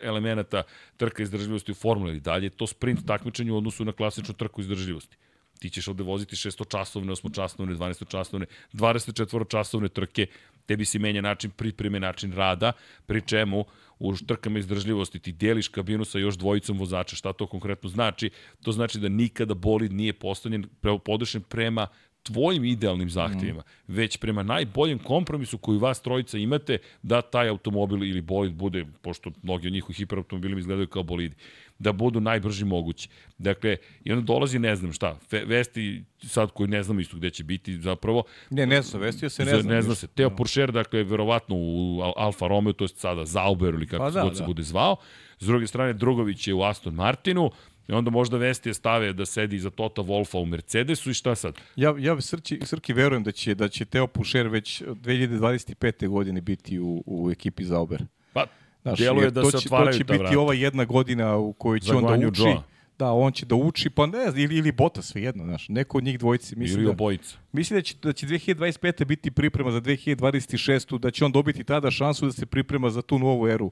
elemenata 0.01 0.63
trka 0.97 1.23
izdržljivosti 1.23 1.71
u 1.71 1.75
formuli, 1.75 2.19
dalje 2.19 2.45
je 2.45 2.57
to 2.57 2.67
sprint 2.67 3.05
takmičenje 3.07 3.51
u 3.51 3.57
odnosu 3.57 3.85
na 3.85 3.91
klasičnu 3.91 4.33
trku 4.33 4.61
izdržljivosti 4.61 5.17
ti 5.63 5.69
ćeš 5.69 5.87
ovde 5.87 6.03
voziti 6.03 6.35
600 6.35 6.67
časovne, 6.71 7.13
8 7.13 7.35
časovne, 7.35 7.75
12 7.75 8.07
časovne, 8.11 8.45
24 8.73 9.47
časovne 9.51 9.89
trke, 9.89 10.27
tebi 10.65 10.85
se 10.85 10.99
menja 10.99 11.21
način 11.21 11.51
pripreme, 11.51 11.99
način 11.99 12.33
rada, 12.35 12.73
pri 13.05 13.21
čemu 13.21 13.65
u 13.99 14.11
trkama 14.27 14.59
izdržljivosti 14.59 15.19
ti 15.19 15.31
deliš 15.31 15.67
kabinu 15.67 16.05
sa 16.05 16.19
još 16.19 16.35
dvojicom 16.35 16.79
vozača. 16.79 17.15
Šta 17.15 17.33
to 17.33 17.47
konkretno 17.47 17.89
znači? 17.89 18.29
To 18.61 18.71
znači 18.71 18.99
da 18.99 19.09
nikada 19.09 19.53
bolid 19.53 19.93
nije 19.93 20.13
postavljen, 20.13 20.67
podešen 21.05 21.41
prema 21.41 21.87
tvojim 22.23 22.65
idealnim 22.65 23.09
zahtjevima, 23.09 23.59
mm. 23.61 23.93
već 23.93 24.17
prema 24.17 24.43
najboljem 24.43 24.99
kompromisu 24.99 25.57
koji 25.57 25.77
vas 25.79 26.01
trojica 26.01 26.37
imate 26.37 26.77
da 27.01 27.21
taj 27.21 27.49
automobil 27.49 28.03
ili 28.03 28.21
bolid 28.21 28.53
bude, 28.53 28.85
pošto 29.01 29.31
mnogi 29.41 29.67
od 29.67 29.73
njih 29.73 29.89
u 29.89 29.93
hiperautomobilima 29.93 30.59
izgledaju 30.59 30.87
kao 30.87 31.03
bolidi, 31.03 31.35
da 31.79 31.91
budu 31.91 32.19
najbrži 32.19 32.65
mogući. 32.65 33.09
Dakle, 33.37 33.77
i 34.03 34.11
onda 34.11 34.25
dolazi, 34.25 34.59
ne 34.59 34.75
znam 34.75 34.93
šta, 34.93 35.19
Fe, 35.29 35.45
Vesti, 35.45 36.03
sad 36.23 36.51
koji 36.51 36.69
ne 36.69 36.83
znamo 36.83 36.99
isto 36.99 37.17
gde 37.17 37.29
će 37.29 37.43
biti 37.43 37.77
zapravo, 37.77 38.23
Ne, 38.49 38.65
ne 38.65 38.81
znam, 38.81 39.01
Vestio 39.01 39.29
se 39.29 39.45
ne 39.45 39.51
znam. 39.61 39.75
ne 39.75 39.81
zna 39.81 39.89
ništa. 39.91 40.07
se. 40.07 40.07
Teo 40.07 40.29
Porcher, 40.29 40.71
dakle, 40.71 41.03
verovatno 41.03 41.55
u 41.55 41.99
Al- 42.01 42.13
Alfa 42.17 42.47
Romeo, 42.47 42.73
to 42.73 42.83
je 42.83 42.87
sada 42.87 43.25
Zauber 43.25 43.73
ili 43.73 43.87
kako 43.87 44.03
Pa 44.03 44.11
da, 44.11 44.21
god 44.23 44.35
se 44.37 44.43
da. 44.43 44.47
bude 44.47 44.63
zvao. 44.63 44.95
S 45.39 45.45
druge 45.47 45.67
strane, 45.67 45.93
Drugović 45.93 46.47
je 46.47 46.53
u 46.53 46.63
Aston 46.63 46.93
Martinu, 46.93 47.51
I 47.87 47.93
onda 47.93 48.11
možda 48.11 48.37
Vestije 48.37 48.73
stave 48.73 49.13
da 49.13 49.25
sedi 49.25 49.55
iza 49.55 49.69
Tota 49.69 50.01
Wolfa 50.01 50.37
u 50.41 50.45
Mercedesu 50.45 51.09
i 51.09 51.13
šta 51.13 51.35
sad? 51.35 51.55
Ja, 51.75 51.95
ja 51.99 52.21
Srki, 52.21 52.59
Srki 52.63 52.93
verujem 52.93 53.23
da 53.23 53.31
će, 53.31 53.55
da 53.55 53.69
će 53.69 53.85
Teo 53.85 54.07
Pušer 54.07 54.47
već 54.47 54.81
2025. 54.81 56.07
godine 56.07 56.41
biti 56.41 56.79
u, 56.79 57.03
u 57.05 57.31
ekipi 57.31 57.63
Zauber. 57.63 58.05
Pa, 58.33 58.45
Znaš, 58.81 58.99
djeluje 58.99 59.31
da 59.31 59.45
se 59.45 59.51
će, 59.51 59.57
otvaraju 59.57 59.91
to 59.91 59.97
će 59.97 60.03
ta 60.03 60.13
biti 60.13 60.23
vrata. 60.23 60.39
ova 60.39 60.53
jedna 60.53 60.85
godina 60.85 61.37
u 61.37 61.53
kojoj 61.53 61.79
će 61.79 61.87
Za 61.87 61.97
on 61.97 62.19
da 62.19 62.27
uči. 62.27 62.41
Zhoua. 62.41 62.63
Da, 62.99 63.11
on 63.11 63.31
će 63.31 63.45
da 63.45 63.55
uči, 63.55 63.89
pa 63.89 64.05
ne 64.05 64.31
znam, 64.31 64.43
ili, 64.43 64.57
ili 64.57 64.71
Bota 64.71 65.01
svejedno, 65.01 65.43
znaš, 65.43 65.69
neko 65.69 65.97
od 65.97 66.03
njih 66.03 66.19
dvojice. 66.19 66.55
Mislim 66.55 66.79
Ili 66.79 66.85
da, 66.85 66.91
obojica. 66.91 67.37
Mislim 67.51 67.77
da 67.77 67.81
će, 67.81 67.95
da 68.03 68.13
će 68.13 68.27
2025. 68.27 69.05
biti 69.05 69.31
priprema 69.31 69.71
za 69.71 69.81
2026. 69.81 70.99
Da 70.99 71.11
će 71.11 71.25
on 71.25 71.31
dobiti 71.31 71.63
tada 71.63 71.91
šansu 71.91 72.25
da 72.25 72.31
se 72.31 72.45
priprema 72.45 72.89
za 72.89 73.01
tu 73.01 73.19
novu 73.19 73.47
eru. 73.47 73.71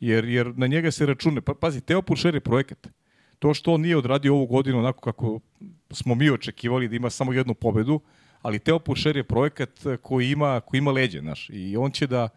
Jer, 0.00 0.24
jer 0.24 0.52
na 0.56 0.66
njega 0.66 0.90
se 0.90 1.06
račune. 1.06 1.40
Pa, 1.40 1.54
pazi, 1.54 1.80
Teo 1.80 2.02
Puršer 2.02 2.34
je 2.34 2.40
projekat. 2.40 2.88
To 3.38 3.54
što 3.54 3.72
on 3.72 3.80
nije 3.80 3.96
odradio 3.96 4.34
ovu 4.34 4.46
godinu 4.46 4.78
onako 4.78 5.00
kako 5.00 5.40
smo 5.90 6.14
mi 6.14 6.30
očekivali 6.30 6.88
da 6.88 6.96
ima 6.96 7.10
samo 7.10 7.32
jednu 7.32 7.54
pobedu, 7.54 8.00
ali 8.42 8.58
Teo 8.58 8.78
Puršer 8.78 9.16
je 9.16 9.24
projekat 9.24 9.70
koji 10.02 10.30
ima, 10.30 10.60
koji 10.60 10.78
ima 10.78 10.90
leđe, 10.90 11.20
znaš. 11.20 11.50
I 11.52 11.76
on 11.76 11.90
će 11.90 12.06
da 12.06 12.28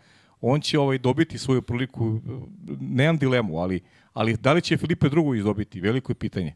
on 0.41 0.61
će 0.61 0.80
ovaj 0.80 0.97
dobiti 0.97 1.38
svoju 1.38 1.61
priliku, 1.61 2.21
nemam 2.80 3.17
dilemu, 3.17 3.57
ali, 3.57 3.81
ali 4.13 4.38
da 4.38 4.53
li 4.53 4.61
će 4.61 4.77
Filipe 4.77 5.07
II 5.07 5.38
izdobiti, 5.38 5.81
veliko 5.81 6.11
je 6.11 6.15
pitanje. 6.15 6.55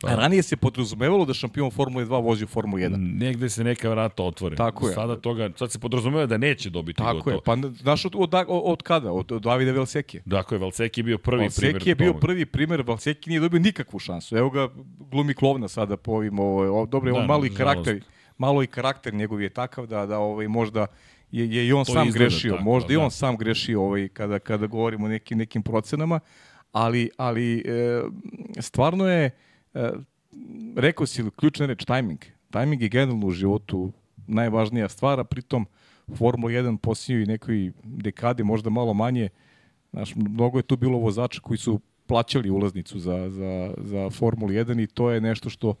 Pa. 0.00 0.14
Ranije 0.14 0.42
se 0.42 0.56
podrazumevalo 0.56 1.24
da 1.24 1.34
šampion 1.34 1.70
Formule 1.70 2.04
2 2.04 2.22
vozi 2.22 2.44
u 2.44 2.46
Formulu 2.46 2.82
1. 2.82 3.18
Negde 3.20 3.48
se 3.48 3.64
neka 3.64 3.90
vrata 3.90 4.22
otvore. 4.22 4.56
Tako 4.56 4.88
je. 4.88 4.94
Sada, 4.94 5.16
toga, 5.16 5.50
sad 5.56 5.72
se 5.72 5.78
podrazumeva 5.78 6.26
da 6.26 6.36
neće 6.36 6.70
dobiti 6.70 6.98
Tako 6.98 7.16
gotovo. 7.16 7.36
je, 7.36 7.40
pa 7.44 7.56
znaš 7.82 8.04
od, 8.04 8.14
od, 8.16 8.34
od, 8.48 8.82
kada? 8.82 9.12
Od, 9.12 9.32
od 9.32 9.42
Davida 9.42 9.72
Velseke. 9.72 10.22
Dakle, 10.24 10.58
Valseki 10.58 11.00
je 11.00 11.04
bio 11.04 11.18
prvi 11.18 11.48
primjer. 11.56 11.72
Valseki 11.74 11.88
je 11.88 11.94
bio 11.94 12.14
prvi 12.14 12.46
primer, 12.46 12.82
Valseki 12.86 13.30
nije 13.30 13.40
dobio 13.40 13.60
nikakvu 13.60 13.98
šansu. 13.98 14.36
Evo 14.36 14.50
ga 14.50 14.68
glumi 15.10 15.34
klovna 15.34 15.68
sada 15.68 15.96
po 15.96 16.12
ovim, 16.12 16.38
ovaj, 16.38 16.68
o, 16.68 16.86
dobro, 16.86 17.12
Da, 17.12 17.18
on 17.18 17.26
malo 17.26 17.46
i 17.46 17.54
karakter, 17.54 18.04
malo 18.38 18.62
i 18.62 18.66
karakter 18.66 19.14
njegov 19.14 19.42
je 19.42 19.48
takav 19.48 19.86
da 19.86 20.06
da 20.06 20.18
ovaj 20.18 20.48
možda 20.48 20.86
je, 21.30 21.54
je 21.54 21.66
i 21.66 21.72
on 21.72 21.84
To 21.84 21.92
sam 21.92 22.08
izgleda 22.08 22.28
grešio, 22.28 22.52
tako, 22.52 22.64
možda 22.64 22.92
i 22.92 22.96
da. 22.96 23.02
on 23.02 23.10
sam 23.10 23.36
grešio 23.36 23.82
ovaj 23.82 24.08
kada 24.08 24.38
kada 24.38 24.66
govorimo 24.66 25.06
o 25.06 25.08
nekim 25.08 25.38
nekim 25.38 25.62
procenama, 25.62 26.20
ali 26.72 27.10
ali 27.16 27.58
e, 27.58 28.02
stvarno 28.60 29.08
je 29.08 29.30
rekao 30.76 31.06
si 31.06 31.24
ključna 31.36 31.66
reč 31.66 31.84
timing. 31.84 32.20
Timing 32.52 32.82
je 32.82 32.88
generalno 32.88 33.26
u 33.26 33.30
životu 33.30 33.92
najvažnija 34.26 34.88
stvar, 34.88 35.20
a 35.20 35.24
pritom 35.24 35.66
Formula 36.18 36.52
1 36.52 36.76
posljednjoj 36.76 37.26
nekoj 37.26 37.72
dekadi, 37.84 38.44
možda 38.44 38.70
malo 38.70 38.94
manje, 38.94 39.28
znaš, 39.92 40.14
mnogo 40.14 40.58
je 40.58 40.62
tu 40.62 40.76
bilo 40.76 40.98
vozača 40.98 41.40
koji 41.40 41.58
su 41.58 41.80
plaćali 42.06 42.50
ulaznicu 42.50 42.98
za, 42.98 43.30
za, 43.30 43.74
za 43.78 44.10
Formulu 44.10 44.52
1 44.52 44.82
i 44.82 44.86
to 44.86 45.10
je 45.10 45.20
nešto 45.20 45.50
što 45.50 45.74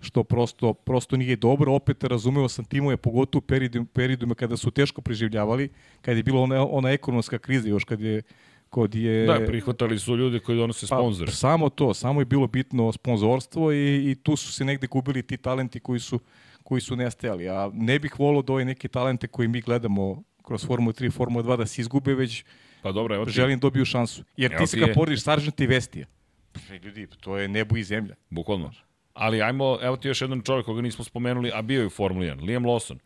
što 0.00 0.24
prosto, 0.24 0.74
prosto 0.74 1.16
nije 1.16 1.36
dobro. 1.36 1.74
Opet 1.74 2.04
razumeo 2.04 2.48
sam 2.48 2.64
timove, 2.64 2.96
pogotovo 2.96 3.38
u 3.38 3.46
periodu, 3.46 3.84
periodima 3.84 4.34
kada 4.34 4.56
su 4.56 4.70
teško 4.70 5.00
preživljavali, 5.00 5.68
kada 6.00 6.16
je 6.16 6.22
bila 6.22 6.40
ona, 6.40 6.66
ona 6.66 6.90
ekonomska 6.90 7.38
kriza 7.38 7.68
još 7.68 7.84
kad 7.84 8.00
je 8.00 8.22
kod 8.70 8.94
je 8.94 9.26
Da, 9.26 9.46
prihvatali 9.46 9.98
su 9.98 10.16
ljudi 10.16 10.40
koji 10.40 10.58
donose 10.58 10.86
sponzore. 10.86 11.30
Pa, 11.30 11.34
samo 11.34 11.68
to, 11.68 11.94
samo 11.94 12.20
je 12.20 12.24
bilo 12.24 12.46
bitno 12.46 12.92
sponzorstvo 12.92 13.72
i, 13.72 14.10
i 14.10 14.14
tu 14.22 14.36
su 14.36 14.52
se 14.52 14.64
negde 14.64 14.86
gubili 14.86 15.22
ti 15.22 15.36
talenti 15.36 15.80
koji 15.80 16.00
su, 16.00 16.20
koji 16.62 16.80
su 16.80 16.96
nestajali. 16.96 17.48
A 17.48 17.70
ne 17.74 17.98
bih 17.98 18.18
volio 18.20 18.42
da 18.42 18.52
ove 18.52 18.64
neke 18.64 18.88
talente 18.88 19.26
koje 19.26 19.48
mi 19.48 19.60
gledamo 19.60 20.22
kroz 20.42 20.66
Formulu 20.66 20.92
3, 20.92 21.12
Formulu 21.12 21.44
2 21.44 21.56
da 21.56 21.66
se 21.66 21.80
izgube, 21.82 22.14
već 22.14 22.44
Pa 22.82 22.92
dobro, 22.92 23.14
evo 23.14 23.24
ti, 23.24 23.30
želim 23.30 23.58
dobiju 23.58 23.84
šansu. 23.84 24.24
Jer 24.36 24.52
Evo 24.52 24.58
ti 24.58 24.66
se 24.66 24.80
kad 24.80 24.94
porediš 24.94 25.22
Sargent 25.22 25.60
i 25.60 25.66
Vestija, 25.66 26.06
Pre, 26.52 26.78
ljudi, 26.78 27.06
to 27.20 27.36
je 27.38 27.48
nebo 27.48 27.76
i 27.76 27.82
zemlja. 27.84 28.14
bukvalno. 28.30 28.70
Ali 29.14 29.42
ajmo, 29.42 29.78
evo 29.82 29.96
ti 29.96 30.08
još 30.08 30.20
jedan 30.20 30.42
čovjek 30.42 30.66
koga 30.66 30.82
nismo 30.82 31.04
spomenuli, 31.04 31.50
a 31.54 31.62
bio 31.62 31.80
je 31.80 31.86
u 31.86 31.90
Formuli 31.90 32.26
1, 32.26 32.42
Liam 32.46 32.64
Lawson. 32.64 32.98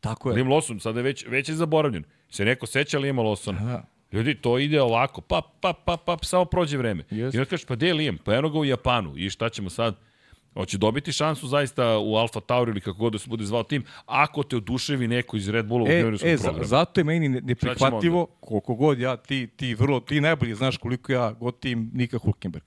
Tako 0.00 0.30
je. 0.30 0.34
Liam 0.34 0.48
Lawson 0.48 0.78
sada 0.80 0.98
je 0.98 1.02
već, 1.02 1.26
već 1.28 1.48
je 1.48 1.54
zaboravljen. 1.54 2.04
Se 2.30 2.44
neko 2.44 2.66
seća 2.66 2.98
Liama 2.98 3.22
Lawsona? 3.22 3.64
Da. 3.64 3.84
Ljudi, 4.14 4.34
to 4.34 4.58
ide 4.58 4.82
ovako, 4.82 5.20
pa, 5.20 5.42
pa, 5.60 5.72
pa, 5.72 5.96
pa, 5.96 6.16
samo 6.22 6.44
prođe 6.44 6.76
vreme. 6.78 7.04
Jeste. 7.10 7.36
I 7.36 7.40
onda 7.40 7.50
kažeš, 7.50 7.66
pa 7.66 7.74
gde 7.74 7.86
je 7.86 7.94
Liam? 7.94 8.18
Pa 8.24 8.34
eno 8.34 8.50
ga 8.50 8.58
u 8.58 8.64
Japanu. 8.64 9.12
I 9.16 9.30
šta 9.30 9.48
ćemo 9.48 9.70
sad? 9.70 9.96
Hoće 10.54 10.78
dobiti 10.78 11.12
šansu 11.12 11.46
zaista 11.48 11.98
u 11.98 12.14
Alfa 12.16 12.40
Tauri 12.40 12.70
ili 12.70 12.80
kako 12.80 12.98
god 12.98 13.12
da 13.12 13.18
se 13.18 13.28
bude 13.28 13.44
zvao 13.44 13.62
tim, 13.62 13.84
ako 14.06 14.42
te 14.42 14.56
oduševi 14.56 15.08
neko 15.08 15.36
iz 15.36 15.48
Red 15.48 15.66
Bulla 15.66 15.84
u 15.84 15.88
E, 15.88 16.00
pionirskog 16.00 16.30
e 16.30 16.36
za, 16.36 16.42
programa. 16.42 16.66
zato 16.66 17.00
je 17.00 17.04
meni 17.04 17.28
ne- 17.28 17.40
neprihvatljivo 17.40 18.26
koliko 18.40 18.74
god 18.74 18.98
ja, 18.98 19.16
ti, 19.16 19.46
ti 19.56 19.74
vrlo, 19.74 20.00
ti 20.00 20.20
najbolje 20.20 20.54
znaš 20.54 20.76
koliko 20.76 21.12
ja 21.12 21.32
gotivim 21.32 21.90
Nika 21.94 22.18
Hulkenberg. 22.18 22.64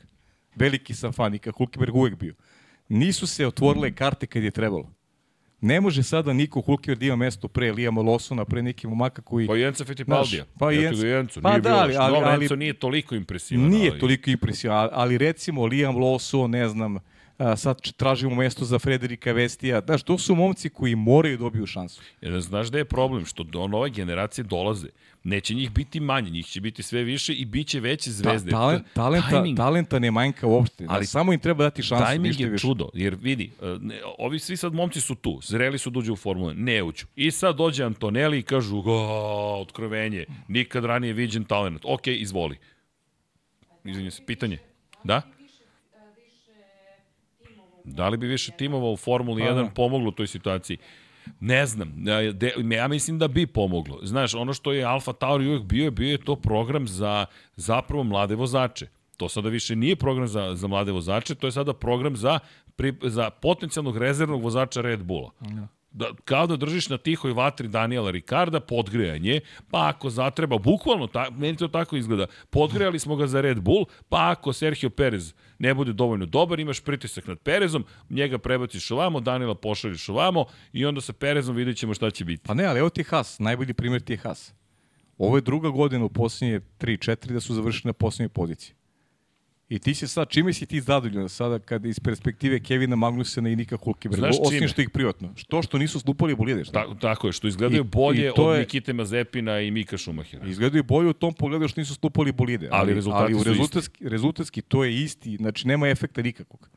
Veliki 0.56 0.94
sam 0.94 1.14
fan 1.14 1.32
Nika 1.32 1.52
Hulkenberg 1.52 1.95
uvek 1.95 2.15
bio. 2.15 2.34
Nisu 2.90 3.28
se 3.28 3.48
otvorile 3.48 3.91
karte 3.95 4.28
kad 4.28 4.44
je 4.44 4.52
trebalo. 4.52 4.91
Ne 5.61 5.81
može 5.81 6.03
sada 6.03 6.34
Niko 6.34 6.61
Hulkenberg 6.61 6.99
da 6.99 7.05
ima 7.05 7.15
mesto 7.15 7.47
pre 7.47 7.71
Lijama 7.71 8.01
Lawsona, 8.01 8.45
pre 8.45 8.61
nekih 8.61 8.89
momaka 8.89 9.21
koji... 9.21 9.47
Pa 9.47 9.57
Enzo 9.57 9.85
Fittipaldija. 9.85 10.45
Pa 10.59 10.65
ga 10.65 10.71
i 10.71 10.85
Enzo. 10.85 11.41
pa 11.41 11.49
Nije 11.49 11.61
da, 11.61 11.75
ali- 11.75 11.95
ali- 11.95 12.17
ali- 12.17 12.57
nije 12.57 12.73
toliko 12.73 13.15
impresivan. 13.15 13.69
Nije 13.69 13.91
ali... 13.91 13.99
toliko 13.99 14.29
impresivan, 14.29 14.89
ali 14.91 15.17
recimo 15.17 15.65
Liam 15.65 15.95
Lawson, 15.95 16.47
ne 16.47 16.69
znam, 16.69 16.97
a, 17.38 17.55
sad 17.55 17.91
tražimo 17.97 18.35
mesto 18.35 18.65
za 18.65 18.80
Frederika 18.80 19.31
Vestija. 19.31 19.81
Znaš, 19.85 20.03
to 20.03 20.18
su 20.18 20.35
momci 20.35 20.69
koji 20.69 20.95
moraju 20.95 21.38
da 21.38 21.43
dobiju 21.43 21.65
šansu. 21.65 22.01
Jer 22.22 22.41
znaš 22.41 22.68
da 22.68 22.77
je 22.77 22.85
problem 22.85 23.26
što 23.26 23.43
do 23.43 23.68
nove 23.68 23.89
generacije 23.89 24.43
dolaze. 24.43 24.88
Neće 25.23 25.53
njih 25.53 25.72
biti 25.72 25.99
manje, 25.99 26.30
njih 26.30 26.45
će 26.45 26.61
biti 26.61 26.84
sve 26.84 27.03
više 27.03 27.34
i 27.34 27.45
bit 27.45 27.68
će 27.68 27.80
veće 27.80 28.11
zvezde. 28.11 28.51
Ta, 28.51 28.57
talent, 28.57 28.85
talenta, 28.93 29.27
Timing- 29.30 29.57
talenta 29.57 29.99
ne 29.99 30.11
manjka 30.11 30.47
uopšte. 30.47 30.84
Ali 30.88 30.95
Ali 30.97 31.05
samo 31.05 31.34
im 31.34 31.39
treba 31.39 31.64
dati 31.64 31.84
šansu. 31.84 32.22
Ništa 32.22 32.43
je 32.43 32.49
više. 32.49 32.61
čudo, 32.61 32.89
jer 32.93 33.15
vidi, 33.22 33.51
e, 33.61 33.65
ne, 33.81 34.01
ovi 34.18 34.39
svi 34.39 34.57
sad 34.57 34.73
momci 34.73 35.01
su 35.01 35.15
tu, 35.15 35.39
zreli 35.43 35.77
su 35.77 35.89
da 35.89 35.99
uđu 35.99 36.14
u 36.14 36.15
Formulu, 36.15 36.49
1, 36.49 36.53
ne 36.57 36.84
uđu. 36.84 37.05
I 37.15 37.31
sad 37.31 37.55
dođe 37.55 37.84
Antonelli 37.84 38.39
i 38.39 38.43
kažu, 38.43 38.84
o, 38.85 39.61
otkrovenje, 39.61 40.26
nikad 40.47 40.85
ranije 40.85 41.14
viđen 41.14 41.43
talent. 41.43 41.81
Ok, 41.85 42.07
izvoli. 42.07 42.57
Izvinjam 43.84 44.11
se, 44.11 44.26
pitanje. 44.26 44.57
Da? 45.03 45.22
Da 47.88 48.09
li 48.09 48.18
bi 48.18 48.27
više 48.27 48.51
timova 48.51 48.91
u 48.91 48.97
Formuli 48.97 49.41
Pa 49.41 49.47
1 49.47 49.55
da. 49.55 49.69
pomoglo 49.69 50.07
u 50.07 50.11
toj 50.11 50.27
situaciji? 50.27 50.77
Ne 51.39 51.65
znam, 51.65 51.93
Ja- 52.07 52.31
de, 52.31 52.53
ja 52.72 52.88
mislim 52.88 53.19
da 53.19 53.27
bi 53.27 53.47
pomoglo. 53.47 53.99
Znaš, 54.03 54.34
ono 54.34 54.53
što 54.53 54.73
je 54.73 54.84
Alfa 54.84 55.14
Tauri 55.14 55.47
uvek 55.47 55.64
bio, 55.64 55.91
bio 55.91 56.11
je 56.11 56.18
to 56.18 56.35
program 56.35 56.88
za 56.88 57.26
zapravo 57.55 58.03
mlade 58.03 58.35
vozače. 58.35 58.88
To 59.18 59.30
sada 59.30 59.49
više 59.49 59.76
nije 59.76 59.95
program 59.95 60.27
za, 60.27 60.55
za 60.55 60.68
mlade 60.68 60.91
vozače, 60.91 61.35
to 61.35 61.47
je 61.47 61.51
sada 61.51 61.73
program 61.73 62.15
za, 62.15 62.39
pri, 62.76 62.93
za 63.03 63.30
potencijalnog 63.30 63.97
rezervnog 63.97 64.43
vozača 64.43 64.81
Red 64.81 65.03
Bulla. 65.03 65.31
Da, 65.98 66.11
kao 66.26 66.48
da 66.48 66.56
držiš 66.56 66.90
na 66.90 66.98
tihoj 66.98 67.34
vatri 67.34 67.68
Daniela 67.68 68.11
Ricarda, 68.11 68.60
podgrejanje, 68.60 69.40
pa 69.72 69.88
ako 69.90 70.10
zatreba, 70.10 70.57
bukvalno, 70.57 71.07
ta, 71.07 71.30
meni 71.38 71.57
to 71.57 71.68
tako 71.68 71.95
izgleda, 71.95 72.28
podgrejali 72.49 72.99
smo 72.99 73.15
ga 73.15 73.28
za 73.28 73.41
Red 73.41 73.61
Bull, 73.61 73.86
pa 74.10 74.30
ako 74.32 74.53
Sergio 74.53 74.90
Perez 74.90 75.34
ne 75.60 75.74
bude 75.74 75.94
dovoljno 75.94 76.26
dobar, 76.26 76.60
imaš 76.60 76.80
pritisak 76.80 77.28
nad 77.28 77.40
Perezom, 77.40 77.86
njega 78.10 78.38
prebaciš 78.38 78.91
ovamo, 78.91 79.19
Daniela 79.19 79.56
pošalješ 79.56 80.10
ovamo 80.10 80.45
i 80.74 80.86
onda 80.86 81.02
sa 81.02 81.14
Perezom 81.14 81.56
vidjet 81.56 81.78
ćemo 81.78 81.94
šta 81.94 82.11
će 82.11 82.26
biti. 82.26 82.44
Pa 82.45 82.53
ne, 82.53 82.65
ali 82.65 82.80
evo 82.80 82.90
ti 82.90 83.03
Haas, 83.03 83.40
najbolji 83.40 83.74
primjer 83.74 84.02
ti 84.02 84.14
je 84.14 84.18
Haas. 84.18 84.53
Ovo 85.18 85.38
je 85.38 85.41
druga 85.41 85.69
godina 85.69 86.06
u 86.06 86.10
posljednje 86.10 86.61
3-4 86.80 87.34
da 87.34 87.40
su 87.40 87.53
završili 87.53 87.90
na 87.90 87.94
posljednjoj 87.94 88.30
poziciji. 88.30 88.77
I 89.69 89.80
ti 89.80 89.94
si 89.94 90.07
sad, 90.07 90.30
čime 90.30 90.53
si 90.53 90.65
ti 90.65 90.81
zadovoljan 90.81 91.30
sada 91.30 91.60
kad 91.60 91.85
iz 91.85 91.99
perspektive 91.99 92.60
Kevina 92.60 92.95
Magnusena 92.95 93.49
i 93.49 93.56
Nika 93.56 93.77
Hulkeberga, 93.77 94.30
osim 94.41 94.68
što 94.68 94.81
ih 94.81 94.89
privatno? 94.89 95.34
Što 95.35 95.61
što 95.61 95.77
nisu 95.77 95.99
slupali 95.99 96.35
bolide, 96.35 96.65
šta? 96.65 96.72
Ta, 96.85 96.99
tako 96.99 97.27
je, 97.27 97.34
što 97.34 97.48
izgledaju 97.48 97.81
I- 97.81 97.88
bolje 97.88 98.26
i 98.26 98.30
od 98.30 98.53
je- 98.53 98.60
Nikite 98.60 98.94
Mazepina 98.94 99.60
i 99.61 99.72
Mika 99.72 99.98
Šumahira. 99.98 100.48
Izgledaju 100.48 100.84
bolje 100.84 101.10
u 101.10 101.14
tom 101.14 101.34
pogledu 101.34 101.68
što 101.68 101.81
nisu 101.81 101.94
stupali 101.94 102.31
bolide. 102.31 102.69
Ali 102.72 102.94
rezultati 102.94 103.23
ali 103.23 103.44
su 103.44 103.44
rezultatski, 103.44 104.10
rezultatski 104.10 104.61
to 104.61 104.84
je 104.84 104.95
isti, 104.95 105.35
znači 105.35 105.68
nema 105.68 105.88
efekta 105.89 106.22
nikakvog. 106.22 106.69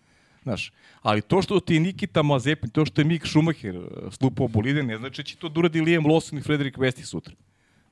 Znaš, 0.42 0.72
ali 1.02 1.22
to 1.22 1.42
što 1.42 1.60
ti 1.60 1.80
Nikita 1.80 2.22
Mazepin, 2.22 2.70
to 2.70 2.84
što 2.84 3.00
je 3.00 3.04
Mik 3.04 3.26
Schumacher 3.26 3.76
uh, 3.76 3.84
slupao 4.10 4.48
bolide, 4.48 4.82
ne 4.82 4.98
znači 4.98 5.16
da 5.16 5.26
će 5.26 5.36
to 5.36 5.48
da 5.48 5.60
uradi 5.60 5.80
Liam 5.80 6.04
Lawson 6.04 6.38
i 6.38 6.42
Frederik 6.42 6.78
Vesti 6.78 7.02
sutra. 7.04 7.34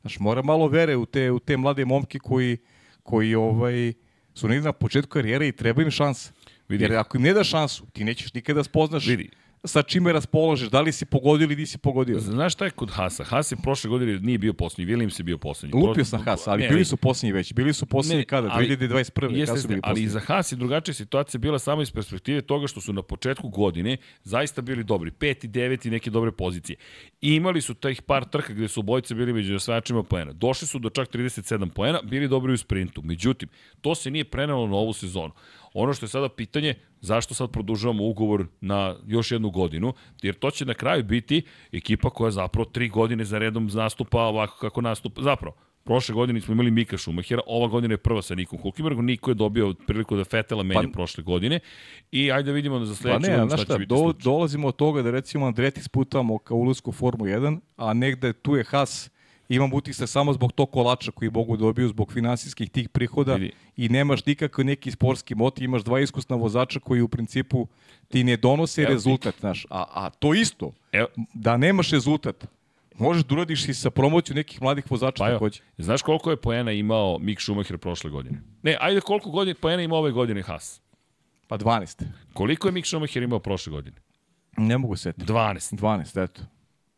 Znaš, 0.01 0.19
mora 0.19 0.43
malo 0.43 0.69
vere 0.69 0.97
u 0.97 1.07
te, 1.07 1.31
u 1.31 1.39
te 1.39 1.57
mlade 1.57 1.85
momke 1.85 2.19
koji, 2.19 2.57
koji 3.03 3.35
ovaj, 3.35 3.93
su 4.39 4.49
negdje 4.49 4.67
na 4.67 4.73
početku 4.73 5.11
karijere 5.11 5.49
i 5.49 5.53
treba 5.53 5.83
im 5.83 5.91
šansa. 5.91 6.33
Vidi. 6.69 6.85
Jer 6.85 6.97
ako 6.97 7.17
im 7.17 7.23
ne 7.23 7.33
da 7.33 7.45
šansu, 7.45 7.87
ti 7.93 8.05
nećeš 8.05 8.35
nikada 8.35 8.65
spoznaš 8.65 9.07
Vidi. 9.07 9.31
Sa 9.65 9.83
čime 9.83 10.13
raspolažeš, 10.13 10.69
da 10.69 10.81
li 10.81 10.93
si 10.93 11.05
pogodio 11.05 11.45
ili 11.45 11.57
nisi 11.57 11.79
pogodio. 11.79 12.21
Znaš 12.21 12.53
šta 12.53 12.65
je 12.65 12.71
kod 12.71 12.91
Hasa? 12.91 13.25
Has 13.25 13.53
je 13.53 13.57
prošle 13.63 13.91
godine 13.91 14.19
nije 14.21 14.39
bio 14.39 14.53
poslednji, 14.53 14.95
Williams 14.95 15.21
je 15.21 15.25
bio 15.25 15.39
poslednji. 15.39 15.81
Lupio 15.81 16.05
sam 16.05 16.23
Haas, 16.23 16.47
ali 16.47 16.63
Ne, 16.63 16.69
bili 16.69 16.85
su 16.85 16.97
posljednji 16.97 17.33
već. 17.33 17.53
Bili 17.53 17.73
su 17.73 17.87
posljednji 17.87 18.19
Ne, 18.19 18.25
kada? 18.25 18.49
ali- 18.53 18.67
2021. 18.69 19.31
Jeste, 19.31 19.47
kada 19.47 19.61
su 19.61 19.69
bili 19.69 19.81
ali 19.85 20.03
i 20.03 20.09
za 20.09 20.21
Haas 20.21 20.53
je 20.53 20.57
drugačija 20.57 20.95
situacija 20.95 21.39
bila 21.39 21.59
samo 21.59 21.83
iz 21.83 21.91
perspektive 21.91 22.41
toga 22.43 22.67
što 22.67 22.81
su 22.81 22.93
na 22.93 23.03
početku 23.03 23.49
godine 23.49 23.97
zaista 24.23 24.63
bili 24.63 24.85
dobri. 24.85 25.11
Peti, 25.11 25.49
deveti, 25.49 25.91
neke 25.91 26.11
dobre 26.11 26.33
pozicije. 26.33 26.77
I 27.21 27.35
imali 27.35 27.61
su 27.61 27.75
tih 27.75 28.03
par 28.03 28.25
trka 28.25 28.53
gde 28.53 28.69
su 28.69 28.81
obojice 28.81 29.15
bili 29.15 29.33
među 29.33 29.55
osvajačima 29.55 30.03
poena. 30.03 30.33
Došli 30.33 30.67
su 30.67 30.79
do 30.79 30.91
čak 30.91 31.09
37 31.09 31.71
poena, 31.71 32.01
bili 32.05 32.29
dobri 32.29 32.53
u 32.53 32.57
sprintu. 32.59 33.03
Međutim, 33.03 33.49
to 33.81 33.95
se 33.95 34.11
nije 34.11 34.25
prenelo 34.25 34.67
na 34.67 34.77
ovu 34.77 34.93
sezonu. 34.93 35.33
Ono 35.75 35.93
što 35.93 36.05
je 36.07 36.11
sada 36.11 36.29
pitanje, 36.29 36.75
zašto 37.01 37.35
sad 37.35 37.51
produžavamo 37.51 38.05
ugovor 38.05 38.47
na 38.61 38.97
još 39.07 39.31
jednu 39.31 39.51
godinu, 39.51 39.93
jer 40.23 40.35
to 40.35 40.51
će 40.51 40.65
na 40.65 40.75
kraju 40.75 41.05
biti 41.05 41.43
ekipa 41.73 42.11
koja 42.11 42.31
zapravo 42.31 42.65
tri 42.65 42.89
godine 42.89 43.25
za 43.25 43.39
redom 43.39 43.71
nastupa 43.75 44.23
ovako 44.23 44.59
kako 44.61 44.81
nastupa, 44.81 45.23
zapravo, 45.23 45.55
Prošle 45.89 46.15
godine 46.15 46.41
smo 46.41 46.53
imali 46.55 46.71
Mika 46.71 46.97
Šumahira, 46.97 47.41
ova 47.47 47.69
godina 47.69 47.95
je 47.95 47.99
prva 47.99 48.23
sa 48.23 48.35
Nikom 48.35 48.59
Hulkenbergom, 48.63 49.07
Niko 49.07 49.31
je 49.31 49.35
dobio 49.35 49.75
priliku 49.87 50.17
da 50.17 50.25
Fetela 50.25 50.63
menja 50.63 50.83
pa, 50.83 50.93
prošle 50.93 51.25
godine. 51.25 51.61
I 52.13 52.33
ajde 52.33 52.51
da 52.51 52.55
vidimo 52.55 52.85
za 52.85 52.95
sledeću 52.95 53.23
pa 53.23 53.29
ne, 53.29 53.37
godinu 53.37 53.49
šta, 53.49 53.65
šta 53.65 53.73
će 53.73 53.79
biti 53.79 53.89
do, 53.89 53.97
slučaj. 53.97 54.23
dolazimo 54.25 54.69
od 54.69 54.77
toga 54.77 55.03
da 55.03 55.11
recimo 55.11 55.47
Andretti 55.47 55.83
sputamo 55.83 56.39
ka 56.39 56.55
ulasku 56.55 56.91
u 56.91 56.93
Formu 56.93 57.25
1, 57.25 57.61
a 57.77 57.93
negde 57.93 58.33
tu 58.33 58.57
je 58.57 58.65
Haas 58.65 59.11
imam 59.49 59.73
utisak 59.73 60.09
samo 60.09 60.33
zbog 60.33 60.53
tog 60.53 60.71
kolača 60.71 61.11
koji 61.11 61.31
mogu 61.31 61.57
da 61.57 61.61
dobiju 61.61 61.89
zbog 61.89 62.13
finansijskih 62.13 62.71
tih 62.71 62.89
prihoda 62.89 63.35
Vidi. 63.35 63.53
i 63.77 63.89
nemaš 63.89 64.27
nikakav 64.27 64.65
neki 64.65 64.91
sportski 64.91 65.35
motiv, 65.35 65.65
imaš 65.65 65.83
dva 65.83 66.01
iskusna 66.01 66.37
vozača 66.37 66.81
koji 66.81 67.01
u 67.03 67.09
principu 67.09 67.67
ti 68.09 68.25
ne 68.25 68.37
donose 68.37 68.83
Evo, 68.83 68.93
rezultat, 68.93 69.35
znaš, 69.41 69.67
a, 69.71 69.85
a 69.95 70.11
to 70.11 70.35
isto, 70.35 70.73
Evo, 70.93 71.07
da 71.35 71.57
nemaš 71.57 71.91
rezultat, 71.91 72.47
možeš 72.99 73.25
da 73.25 73.35
uradiš 73.35 73.69
i 73.69 73.75
sa 73.75 73.91
promocijom 73.91 74.37
nekih 74.37 74.63
mladih 74.63 74.91
vozača 74.91 75.25
Pa 75.25 75.31
takođe. 75.31 75.61
znaš 75.79 76.03
koliko 76.03 76.31
je 76.31 76.37
poena 76.37 76.73
imao 76.73 77.19
Mik 77.19 77.41
Schumacher 77.41 77.79
prošle 77.79 78.11
godine? 78.11 78.43
Ne, 78.63 78.77
ajde 78.81 79.01
koliko 79.01 79.31
godine 79.31 79.55
poena 79.55 79.83
ima 79.83 79.97
ove 79.97 80.11
godine 80.11 80.43
Haas? 80.43 80.81
Pa 81.47 81.59
12. 81.59 82.05
Koliko 82.33 82.69
je 82.69 82.73
Mik 82.73 82.87
Schumacher 82.87 83.23
imao 83.23 83.39
prošle 83.39 83.71
godine? 83.71 83.97
Ne 84.57 84.79
mogu 84.79 84.97
setiti. 84.97 85.33
12. 85.33 85.77
12, 85.77 86.25
eto. 86.25 86.43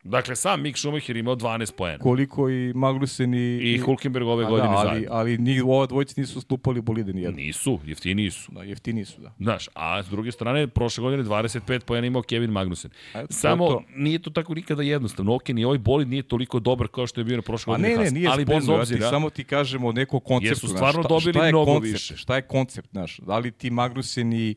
Dakle, 0.03 0.35
sam 0.35 0.61
Mik 0.61 0.77
Schumacher 0.77 1.17
imao 1.17 1.35
12 1.35 1.71
poena. 1.75 1.97
Koliko 1.97 2.49
i 2.49 2.73
Magnussen 2.75 3.33
i... 3.33 3.57
I 3.57 3.77
Hulkenberg 3.77 4.27
ove 4.27 4.45
A 4.45 4.49
godine 4.49 4.69
da, 4.69 4.75
ali, 4.77 4.89
zajedno. 4.89 5.09
ali 5.11 5.37
ni, 5.37 5.61
ova 5.61 5.85
dvojica 5.85 6.21
nisu 6.21 6.41
stupali 6.41 6.81
bolide 6.81 7.13
ni 7.13 7.21
jedno. 7.21 7.37
Nisu, 7.37 7.79
jeftiniji 7.85 8.31
su. 8.31 8.51
Da, 8.51 8.63
jeftini 8.63 9.05
su, 9.05 9.21
da. 9.21 9.33
Znaš, 9.39 9.69
a 9.73 10.03
s 10.03 10.09
druge 10.09 10.31
strane, 10.31 10.67
prošle 10.67 11.01
godine 11.01 11.23
25 11.23 11.79
pojena 11.79 12.07
imao 12.07 12.21
Kevin 12.21 12.51
Magnussen. 12.51 12.91
A, 13.13 13.25
Samo, 13.29 13.67
to. 13.67 13.83
nije 13.95 14.19
to 14.19 14.29
tako 14.29 14.53
nikada 14.53 14.83
jednostavno. 14.83 15.35
Ok, 15.35 15.49
ni 15.49 15.65
ovaj 15.65 15.77
bolid 15.77 16.07
nije 16.07 16.23
toliko 16.23 16.59
dobar 16.59 16.87
kao 16.87 17.07
što 17.07 17.21
je 17.21 17.25
bio 17.25 17.35
na 17.35 17.41
prošle 17.41 17.71
A 17.71 17.73
godine 17.73 17.89
ne, 17.89 17.95
ne, 17.95 18.03
Haas. 18.03 18.13
nije 18.13 18.29
ali 18.29 18.45
bez 18.45 18.67
ja 18.67 18.73
obzira, 18.75 19.05
ti, 19.05 19.09
samo 19.09 19.29
ti 19.29 19.43
kažemo 19.43 19.87
o 19.87 19.91
nekom 19.91 20.19
konceptu. 20.19 20.65
Jesu 20.65 20.67
stvarno 20.67 21.01
šta, 21.01 21.09
dobili 21.09 21.33
šta 21.33 21.45
je 21.45 21.51
mnogo 21.51 21.73
koncept, 21.73 21.93
više. 21.93 22.17
Šta 22.17 22.35
je 22.35 22.41
koncept, 22.41 22.89
znaš? 22.91 23.17
Da 23.17 23.37
li 23.37 23.51
ti 23.51 23.69
Magnussen 23.69 24.33
i, 24.33 24.55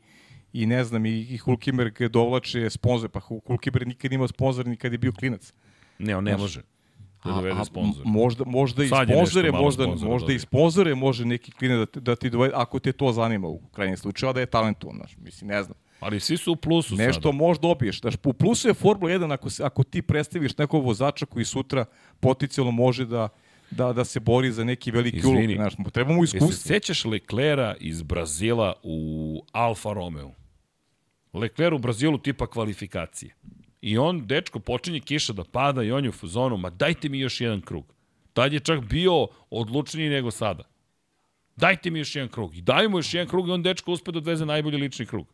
i 0.55 0.67
ne 0.67 0.85
znam, 0.85 1.07
i, 1.07 1.21
i 1.21 1.37
Hulkenberg 1.37 1.99
dovlače 2.03 2.71
sponzor, 2.71 3.11
pa 3.11 3.21
Hul- 3.21 3.41
Hulkenberg 3.47 3.89
nikad 3.89 4.11
nije 4.11 4.17
imao 4.17 4.29
sponzor 4.29 4.67
ni 4.67 4.77
kad 4.77 4.93
je 4.93 4.99
bio 4.99 5.13
klinac. 5.13 5.53
ne, 5.99 6.17
on 6.17 6.25
ne 6.25 6.37
može 6.37 6.63
da 7.25 7.31
dovede 7.33 7.65
sponsor. 7.65 8.03
m- 8.07 8.13
možda, 8.13 8.45
možda 8.45 8.85
i 8.85 8.89
Sad 8.89 9.09
sponzore, 9.09 9.53
možda, 9.53 9.87
možda 9.87 10.33
i 10.33 10.39
sponzore 10.39 10.95
može 10.95 11.25
neki 11.25 11.53
klinac 11.53 11.89
da, 11.91 12.01
da 12.01 12.17
ti 12.17 12.31
dovede, 12.31 12.55
ako 12.57 12.79
te 12.79 12.93
to 12.93 13.13
zanima 13.13 13.49
u 13.49 13.61
krajnjem 13.67 13.97
slučaju, 13.97 14.31
a 14.31 14.33
da 14.33 14.41
je 14.41 14.47
talentovan, 14.47 14.97
znaš, 14.97 15.17
mislim, 15.17 15.49
ne 15.49 15.63
znam. 15.63 15.77
Ali 16.01 16.21
svi 16.21 16.37
su 16.37 16.53
u 16.53 16.57
plusu 16.57 16.95
Nešto 16.95 17.23
sada. 17.23 17.33
možda 17.33 17.63
dobiješ. 17.63 18.01
Znaš, 18.01 18.15
u 18.25 18.33
plusu 18.33 18.69
je 18.69 18.75
Formula 18.75 19.11
1 19.11 19.33
ako, 19.33 19.51
se, 19.51 19.65
ako 19.65 19.83
ti 19.83 20.03
predstaviš 20.03 20.59
nekog 20.59 20.85
vozača 20.85 21.27
koji 21.27 21.45
sutra 21.45 21.85
potencijalno 22.21 22.71
može 22.71 23.07
da, 23.07 23.29
da, 23.71 23.93
da 23.93 24.05
se 24.05 24.21
bori 24.21 24.53
za 24.53 24.65
neki 24.65 24.91
veliki 24.91 25.27
ulog. 25.27 25.35
Izvini. 25.35 25.55
Znaš, 25.55 25.73
trebamo 25.93 26.23
Jesi 26.23 26.37
iskustvo. 26.37 26.63
sećaš 26.65 27.05
Leclera 27.05 27.75
iz 27.81 28.03
Brazila 28.03 28.73
u 28.83 28.99
Alfa 29.53 29.93
Romeo? 29.93 30.31
Lecler 31.35 31.75
u 31.75 31.79
Brazilu 31.79 32.19
tipa 32.19 32.47
kvalifikacije. 32.47 33.35
I 33.81 33.99
on, 33.99 34.27
dečko, 34.27 34.59
počinje 34.59 35.01
kiša 35.01 35.33
da 35.33 35.45
pada 35.45 35.83
i 35.83 35.93
on 35.93 36.05
je 36.05 36.09
u 36.09 36.13
fazonu, 36.13 36.57
ma 36.57 36.71
dajte 36.71 37.09
mi 37.09 37.19
još 37.19 37.41
jedan 37.41 37.61
krug. 37.61 37.95
Tad 38.33 38.53
je 38.53 38.61
čak 38.61 38.81
bio 38.81 39.27
odlučniji 39.51 40.09
nego 40.09 40.31
sada. 40.31 40.65
Dajte 41.57 41.91
mi 41.91 41.99
još 41.99 42.17
jedan 42.17 42.29
krug. 42.29 42.57
I 42.57 42.61
daj 42.61 42.89
mu 42.89 42.99
još 42.99 43.15
jedan 43.15 43.29
krug 43.29 43.49
i 43.49 43.51
on 43.51 43.63
dečko 43.63 43.93
uspe 43.93 44.13
da 44.13 44.19
odveze 44.19 44.47
najbolji 44.47 44.79
lični 44.79 45.07
krug. 45.07 45.27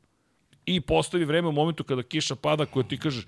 I 0.66 0.80
postavi 0.80 1.24
vreme 1.24 1.48
u 1.48 1.52
momentu 1.52 1.84
kada 1.84 2.02
kiša 2.02 2.34
pada 2.36 2.66
koje 2.66 2.88
ti 2.88 2.98
kažeš 2.98 3.26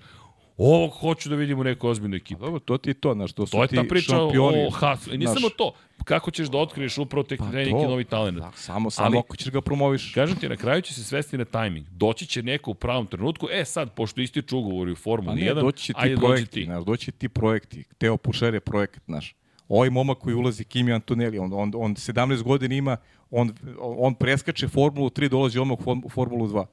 ovog 0.57 0.91
hoću 0.91 1.29
da 1.29 1.35
vidim 1.35 1.59
u 1.59 1.63
nekoj 1.63 1.91
ozbiljnoj 1.91 2.17
ekipi. 2.17 2.41
Dobro, 2.41 2.59
to 2.59 2.77
ti 2.77 2.89
je 2.89 2.93
to, 2.93 3.13
znaš, 3.13 3.33
to 3.33 3.45
su 3.45 3.51
To 3.51 3.61
je 3.61 3.67
ti 3.67 3.75
ta 3.75 3.83
priča 3.83 4.05
šampioni. 4.07 4.65
o 4.65 4.69
Hasu. 4.69 5.13
I 5.13 5.17
nije 5.17 5.27
Znaš, 5.27 5.37
samo 5.37 5.49
to. 5.49 5.73
Kako 6.05 6.31
ćeš 6.31 6.47
da 6.47 6.57
otkriješ 6.57 6.97
upravo 6.97 7.23
tek 7.23 7.39
pa 7.39 7.45
neki 7.45 7.71
to, 7.71 7.83
novi 7.83 8.03
talent. 8.03 8.37
da, 8.37 8.51
samo, 8.55 8.89
samo 8.89 9.05
Ali- 9.07 9.17
ako 9.17 9.35
ćeš 9.35 9.49
ga 9.49 9.61
promoviš. 9.61 10.11
Kažem 10.13 10.37
ti, 10.37 10.49
na 10.49 10.55
kraju 10.55 10.81
će 10.81 10.93
se 10.93 11.03
svesti 11.03 11.37
na 11.37 11.45
tajming. 11.45 11.87
Doći 11.87 12.25
će 12.25 12.43
neko 12.43 12.71
u 12.71 12.75
pravom 12.75 13.07
trenutku. 13.07 13.47
E 13.51 13.65
sad, 13.65 13.91
pošto 13.91 14.21
ističu 14.21 14.57
ugovori 14.57 14.91
u 14.91 14.95
Pa 14.95 15.01
Formuli 15.01 15.35
ne, 15.35 15.51
1, 15.51 15.61
doći 15.61 15.83
će 15.83 15.93
ti 15.93 15.99
ajde 15.99 16.15
projekti, 16.17 16.51
ti. 16.51 16.65
znaš, 16.65 16.83
doći 16.83 17.05
će 17.05 17.11
ti 17.11 17.29
projekti. 17.29 17.83
Teo 17.97 18.17
Pušer 18.17 18.53
je 18.53 18.59
projekat, 18.59 19.03
znaš. 19.05 19.35
Ovaj 19.69 19.89
momak 19.89 20.17
koji 20.17 20.35
ulazi, 20.35 20.63
Kimi 20.63 20.93
Antonelli, 20.93 21.39
on, 21.39 21.53
on, 21.53 21.71
on 21.75 21.95
17 21.95 22.41
godina 22.41 22.75
ima, 22.75 22.97
on, 23.31 23.53
on 23.79 24.15
preskače 24.15 24.67
Formulu 24.67 25.09
3, 25.09 25.29
dolazi 25.29 25.59
Form- 25.59 26.01
u 26.03 26.09
Formulu 26.09 26.47
2. 26.47 26.65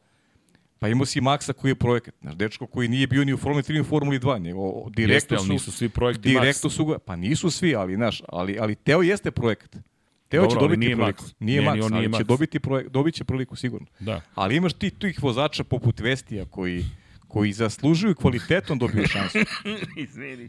Pa 0.81 0.89
imao 0.89 1.07
si 1.07 1.21
Maxa 1.21 1.53
koji 1.53 1.71
je 1.71 1.75
projekat, 1.75 2.15
znaš, 2.21 2.35
dečko 2.35 2.67
koji 2.67 2.89
nije 2.89 3.07
bio 3.07 3.25
ni 3.25 3.33
u 3.33 3.37
Formuli 3.37 3.63
3 3.63 3.73
ni 3.73 3.81
u 3.81 3.85
Formuli 3.85 4.19
2, 4.19 4.39
nego 4.39 4.61
Jeste, 4.87 4.91
direktno 4.97 5.37
ali 5.37 5.47
su, 5.47 5.53
nisu 5.53 5.73
svi 5.73 5.89
projekti 5.89 6.29
direktno 6.29 6.71
Max. 6.71 6.73
su 6.73 6.85
ga, 6.85 6.99
pa 6.99 7.17
nisu 7.17 7.51
svi, 7.51 7.75
ali, 7.75 7.95
znaš, 7.95 8.23
ali, 8.29 8.59
ali 8.61 8.75
Teo 8.75 9.03
jeste 9.03 9.31
projekat. 9.31 9.77
Teo 10.29 10.43
Dobro, 10.43 10.57
će 10.57 10.61
dobiti 10.61 10.79
nije 10.79 10.97
priliku. 10.97 11.25
Max. 11.25 11.35
Nije 11.39 11.63
Ne, 11.63 11.73
ni 11.73 11.79
Max, 11.81 11.85
on 11.85 11.93
ali 11.93 12.01
nije 12.09 12.19
će 12.19 12.25
Max. 12.25 12.27
dobiti, 12.27 12.61
projek, 12.61 12.89
dobit 12.89 13.15
će 13.15 13.25
priliku 13.25 13.57
sigurno. 13.57 13.87
Da. 14.01 14.21
Ali 14.35 14.57
imaš 14.57 14.73
ti 14.73 14.91
tih 14.91 15.23
vozača 15.23 15.65
poput 15.65 16.01
Vestija 16.01 16.45
koji, 16.45 16.85
koji 17.29 17.53
zaslužuju 17.53 18.15
kvalitetom 18.15 18.79
dobiju 18.79 19.07
šansu. 19.07 19.39
Izvini. 20.05 20.49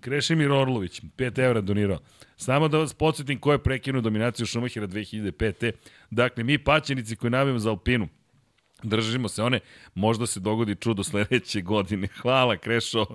Krešimir 0.00 0.50
Orlović, 0.52 1.02
5 1.16 1.38
evra 1.44 1.60
donirao. 1.60 1.98
Samo 2.42 2.68
da 2.68 2.78
vas 2.78 2.94
podsjetim 2.94 3.38
ko 3.38 3.52
je 3.52 3.62
prekinuo 3.62 4.00
dominaciju 4.00 4.46
Šumahira 4.46 4.86
2005. 4.86 5.72
Dakle, 6.10 6.44
mi 6.44 6.58
paćenici 6.58 7.16
koji 7.16 7.30
navijamo 7.30 7.58
za 7.58 7.70
Alpinu, 7.70 8.08
Držimo 8.82 9.28
se 9.28 9.42
one, 9.42 9.60
možda 9.94 10.26
se 10.26 10.40
dogodi 10.40 10.74
čudo 10.74 11.04
sledeće 11.04 11.60
godine. 11.60 12.08
Hvala, 12.22 12.56
Krešo. 12.56 13.06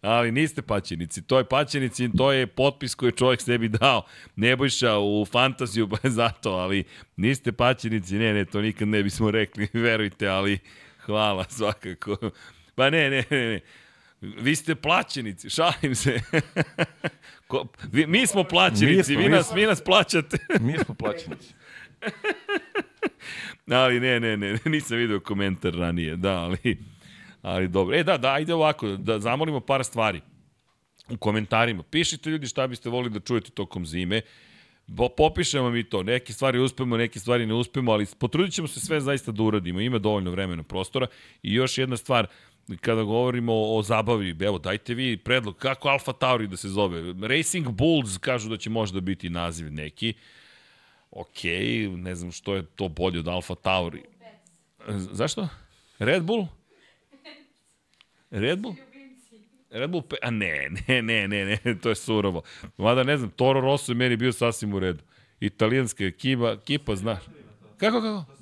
Ali 0.00 0.32
niste 0.32 0.62
paćenici. 0.62 1.22
To 1.22 1.38
je 1.38 1.44
paćenici, 1.44 2.10
to 2.16 2.32
je 2.32 2.46
potpis 2.46 2.94
koji 2.94 3.08
je 3.08 3.16
čovjek 3.16 3.40
sebi 3.40 3.68
dao. 3.68 4.02
Nebojša 4.36 4.98
u 4.98 5.26
fantaziju, 5.32 5.88
pa 5.88 6.08
zato, 6.20 6.50
ali 6.50 6.84
niste 7.16 7.52
paćenici. 7.52 8.14
Ne, 8.14 8.32
ne, 8.34 8.44
to 8.44 8.60
nikad 8.60 8.88
ne 8.88 9.02
bismo 9.02 9.30
rekli, 9.30 9.68
verujte, 9.84 10.28
ali 10.28 10.58
hvala 11.04 11.44
svakako. 11.48 12.16
Pa 12.74 12.90
ne, 12.90 13.10
ne, 13.10 13.24
ne, 13.30 13.48
ne. 13.48 13.60
Vi 14.20 14.56
ste 14.56 14.74
plaćenici, 14.74 15.50
šalim 15.50 15.94
se. 15.94 16.20
Ko, 17.48 17.66
vi, 17.92 18.06
mi 18.06 18.26
smo 18.26 18.44
plaćenici, 18.44 18.96
Mi 18.96 19.04
smo, 19.04 19.16
vi 19.16 19.24
mi 19.24 19.28
nas, 19.28 19.52
vi 19.54 19.66
nas 19.66 19.84
plaćate. 19.84 20.38
Mi 20.60 20.78
smo 20.78 20.94
plaćenici. 20.94 21.54
Ali 23.70 24.00
ne, 24.00 24.20
ne, 24.20 24.36
ne, 24.36 24.58
nisam 24.64 24.98
video 24.98 25.20
komentar 25.20 25.74
ranije, 25.74 26.16
da, 26.16 26.38
ali, 26.38 26.78
ali 27.42 27.68
dobro. 27.68 27.96
E, 27.96 28.02
da, 28.02 28.18
da, 28.18 28.32
ajde 28.32 28.54
ovako, 28.54 28.88
da 28.88 29.18
zamolimo 29.18 29.60
par 29.60 29.84
stvari 29.84 30.20
u 31.10 31.16
komentarima. 31.16 31.82
Pišite 31.82 32.30
ljudi 32.30 32.46
šta 32.46 32.66
biste 32.66 32.88
volili 32.88 33.14
da 33.14 33.20
čujete 33.20 33.50
tokom 33.50 33.86
zime. 33.86 34.20
Bo, 34.86 35.08
popišemo 35.08 35.70
mi 35.70 35.84
to. 35.84 36.02
Neke 36.02 36.32
stvari 36.32 36.58
uspemo, 36.58 36.96
neke 36.96 37.20
stvari 37.20 37.46
ne 37.46 37.54
uspemo, 37.54 37.92
ali 37.92 38.06
potrudit 38.18 38.54
ćemo 38.54 38.68
se 38.68 38.80
sve 38.80 39.00
zaista 39.00 39.32
da 39.32 39.42
uradimo. 39.42 39.80
Ima 39.80 39.98
dovoljno 39.98 40.30
vremena, 40.30 40.62
prostora. 40.62 41.06
I 41.42 41.54
još 41.54 41.78
jedna 41.78 41.96
stvar, 41.96 42.26
kada 42.76 43.02
govorimo 43.02 43.52
o, 43.54 43.82
zabavi, 43.82 44.36
evo, 44.40 44.58
dajte 44.58 44.94
vi 44.94 45.16
predlog 45.16 45.56
kako 45.56 45.88
Alfa 45.88 46.12
Tauri 46.12 46.46
da 46.46 46.56
se 46.56 46.68
zove. 46.68 47.14
Racing 47.28 47.68
Bulls 47.68 48.18
kažu 48.18 48.48
da 48.48 48.56
će 48.56 48.70
možda 48.70 49.00
biti 49.00 49.30
naziv 49.30 49.72
neki. 49.72 50.14
Ok, 51.10 51.44
ne 51.96 52.14
znam 52.14 52.32
što 52.32 52.54
je 52.54 52.62
to 52.62 52.88
bolje 52.88 53.18
od 53.18 53.28
Alfa 53.28 53.54
Tauri. 53.54 54.02
Zašto? 54.88 55.48
Red 55.98 56.22
Bull? 56.22 56.46
Red 58.30 58.58
Bull? 58.58 58.74
Red 59.70 59.90
Bull, 59.90 60.02
a 60.22 60.30
ne, 60.30 60.68
ne, 60.88 61.02
ne, 61.02 61.28
ne, 61.28 61.58
ne, 61.64 61.78
to 61.78 61.88
je 61.88 61.94
surovo. 61.94 62.42
Mada 62.76 63.02
ne 63.02 63.16
znam, 63.16 63.30
Toro 63.30 63.60
Rosso 63.60 63.92
je 63.92 63.96
meni 63.96 64.16
bio 64.16 64.32
sasvim 64.32 64.74
u 64.74 64.78
redu. 64.78 65.02
Italijanska 65.40 66.04
ekipa, 66.04 66.50
ekipa, 66.62 66.96
znaš. 66.96 67.22
Kako, 67.76 68.00
kako? 68.00 68.39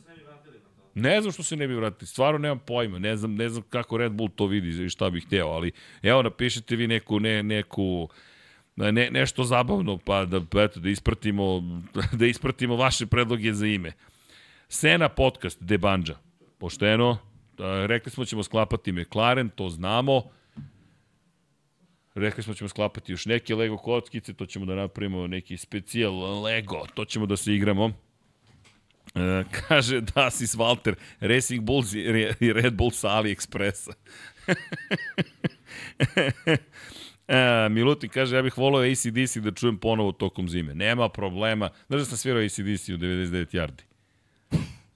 Ne 0.95 1.21
znam 1.21 1.33
što 1.33 1.43
se 1.43 1.57
ne 1.57 1.69
bi 1.69 1.75
vratili, 1.75 2.07
stvarno 2.07 2.39
nemam 2.39 2.59
pojma, 2.59 2.99
ne 2.99 3.17
znam, 3.17 3.35
ne 3.35 3.49
znam 3.49 3.63
kako 3.71 3.97
Red 3.97 4.13
Bull 4.13 4.31
to 4.37 4.47
vidi 4.47 4.85
i 4.85 4.89
šta 4.89 5.11
bih 5.11 5.27
hteo, 5.27 5.47
ali 5.47 5.73
evo 6.03 6.23
napišite 6.23 6.77
vi 6.77 6.87
neku, 6.87 7.21
ne, 7.21 7.43
neku, 7.43 8.09
ne, 8.77 9.11
nešto 9.11 9.45
zabavno, 9.45 9.99
pa 9.99 10.25
da, 10.25 10.63
eto, 10.63 10.81
da, 10.81 10.89
ispratimo, 10.89 11.63
da 12.19 12.27
ispratimo 12.27 12.77
vaše 12.77 13.07
predloge 13.07 13.53
za 13.53 13.67
ime. 13.67 13.93
Sena 14.69 15.09
podcast, 15.09 15.63
Debandža. 15.63 16.17
Pošteno, 16.59 17.19
a, 17.59 17.87
rekli 17.87 18.11
smo 18.13 18.25
ćemo 18.25 18.43
sklapati 18.43 18.93
McLaren, 18.93 19.49
to 19.49 19.69
znamo. 19.69 20.23
Rekli 22.15 22.43
smo 22.43 22.55
ćemo 22.55 22.69
sklapati 22.69 23.13
još 23.13 23.27
neke 23.27 23.55
Lego 23.55 23.77
kockice, 23.77 24.35
to 24.35 24.47
ćemo 24.47 24.67
da 24.67 24.75
napravimo 24.75 25.27
neki 25.27 25.57
specijal 25.57 26.43
Lego, 26.43 26.87
to 26.95 27.05
ćemo 27.05 27.27
da 27.27 27.37
se 27.37 27.55
igramo. 27.55 28.08
E, 29.15 29.45
kaže 29.51 30.01
Dasis 30.01 30.57
Walter, 30.57 30.95
Racing 31.21 31.65
Bulls 31.65 31.93
i 31.95 32.13
Re- 32.13 32.35
i 32.41 32.53
Red 32.53 32.75
Bull 32.75 32.91
sa 32.91 33.09
AliExpressa. 33.09 33.93
e, 37.29 37.69
Milutin 37.71 38.11
kaže, 38.11 38.37
ja 38.37 38.43
bih 38.43 38.59
volao 38.59 38.83
ACDC 38.83 39.37
da 39.37 39.51
čujem 39.53 39.79
ponovo 39.79 40.13
tokom 40.13 40.49
zime. 40.49 40.75
Nema 40.75 41.09
problema. 41.09 41.71
Znaš 41.89 42.01
da 42.01 42.05
sam 42.05 42.17
svirao 42.19 42.43
ACDC 42.43 42.89
u 42.89 42.99
99 42.99 43.55
yardi? 43.55 43.88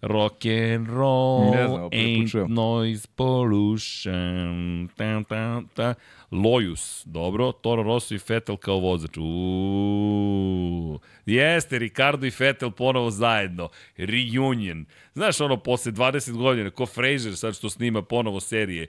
Rock 0.02 0.46
and 0.46 0.88
roll 0.88 1.50
Ne 1.50 1.68
znam, 1.68 1.88
ain't 1.92 2.48
noise 2.48 3.08
pollution. 3.16 4.88
Tam, 4.96 5.24
tam, 5.24 5.68
tam. 5.74 5.94
Lojus, 6.30 7.02
dobro. 7.06 7.52
Toro 7.52 7.82
Rosso 7.82 8.14
i 8.14 8.18
Vettel 8.28 8.56
kao 8.56 8.78
vozač. 8.78 9.16
Uuu. 9.16 11.00
Jeste, 11.26 11.78
Ricardo 11.78 12.26
i 12.26 12.32
Vettel 12.38 12.70
ponovo 12.70 13.10
zajedno. 13.10 13.68
Reunion. 13.96 14.84
Znaš 15.14 15.40
ono, 15.40 15.56
posle 15.56 15.92
20 15.92 16.32
godina, 16.36 16.70
ko 16.70 16.86
Fraser 16.86 17.36
sad 17.36 17.56
što 17.56 17.70
snima 17.70 18.02
ponovo 18.02 18.40
serije. 18.40 18.86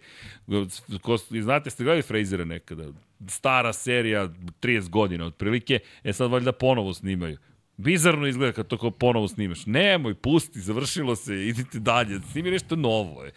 Ko, 1.01 1.17
znate, 1.17 1.69
ste 1.69 1.83
gledali 1.83 2.01
Frasera 2.01 2.45
nekada? 2.45 2.83
Stara 3.27 3.74
serija, 3.74 4.30
30 4.61 4.90
godina 4.90 5.25
otprilike. 5.25 5.80
E 6.03 6.14
sad 6.14 6.32
valjda 6.32 6.51
ponovo 6.51 6.93
snimaju. 6.93 7.38
Bizarno 7.77 8.27
izgleda 8.27 8.53
kad 8.53 8.68
to 8.68 8.77
kao 8.77 8.92
ponovo 8.92 9.27
snimaš. 9.27 9.66
Nemoj, 9.66 10.16
pusti, 10.16 10.60
završilo 10.60 11.16
se, 11.16 11.48
idite 11.48 11.80
dalje. 11.80 12.19
Snimi 12.32 12.52
nešto 12.52 12.76
novo. 12.76 13.24
Je. 13.24 13.32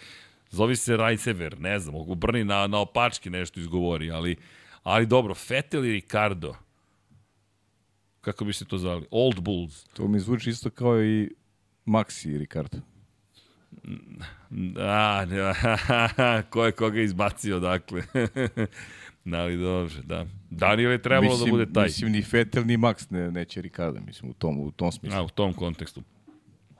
Zovi 0.51 0.77
se 0.77 0.97
Rajsever, 0.97 1.61
ne 1.61 1.79
znam, 1.79 1.95
obrni 1.95 2.45
na, 2.45 2.67
na 2.67 2.79
opačke 2.79 3.31
nešto 3.31 3.61
izgovori, 3.61 4.11
ali, 4.11 4.37
ali 4.83 5.07
dobro, 5.07 5.35
Vettel 5.49 5.85
i 5.85 5.93
Ricardo. 5.93 6.55
Kako 8.21 8.45
bi 8.45 8.53
se 8.53 8.65
to 8.65 8.79
zvali? 8.79 9.07
Old 9.11 9.41
Bulls. 9.41 9.85
To 9.85 10.09
mi 10.09 10.21
zvuči 10.21 10.51
isto 10.51 10.71
kao 10.71 11.03
i 11.03 11.31
Maxi 11.87 12.29
i 12.35 12.39
Ricardo. 12.39 12.79
Da, 14.51 15.27
ko 16.51 16.65
je 16.65 16.73
koga 16.73 17.01
izbacio, 17.01 17.61
dakle. 17.61 18.03
ali 19.41 19.57
dobro, 19.57 19.95
da. 20.05 20.27
Daniel 20.57 20.91
je 20.91 21.03
trebalo 21.03 21.31
mislim, 21.31 21.47
da 21.47 21.51
bude 21.51 21.73
taj. 21.73 21.85
Mislim, 21.85 22.13
ni 22.13 22.25
Vettel, 22.33 22.67
ni 22.67 22.77
Max 22.77 23.07
ne, 23.11 23.31
neće 23.31 23.63
Ricardo, 23.63 24.01
mislim, 24.01 24.31
u 24.31 24.35
tom, 24.35 24.61
u 24.61 24.71
tom 24.71 24.93
smislu. 24.93 25.19
A, 25.19 25.23
u 25.23 25.29
tom 25.29 25.53
kontekstu. 25.53 26.03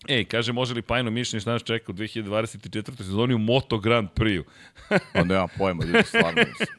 Ej, 0.09 0.25
kaže, 0.25 0.53
može 0.53 0.75
li 0.75 0.83
Pajno 0.83 1.25
šta 1.25 1.53
nas 1.53 1.63
čeka 1.63 1.93
u 1.93 1.95
2024. 1.95 2.97
sezoni 2.97 3.35
u 3.35 3.39
Moto 3.39 3.79
Grand 3.79 4.09
Prix-u? 4.15 4.45
Pa 5.15 5.25
nemam 5.25 5.49
pojma, 5.59 5.85
ljudi, 5.85 6.03
stvarno. 6.03 6.43
Mislim. 6.49 6.79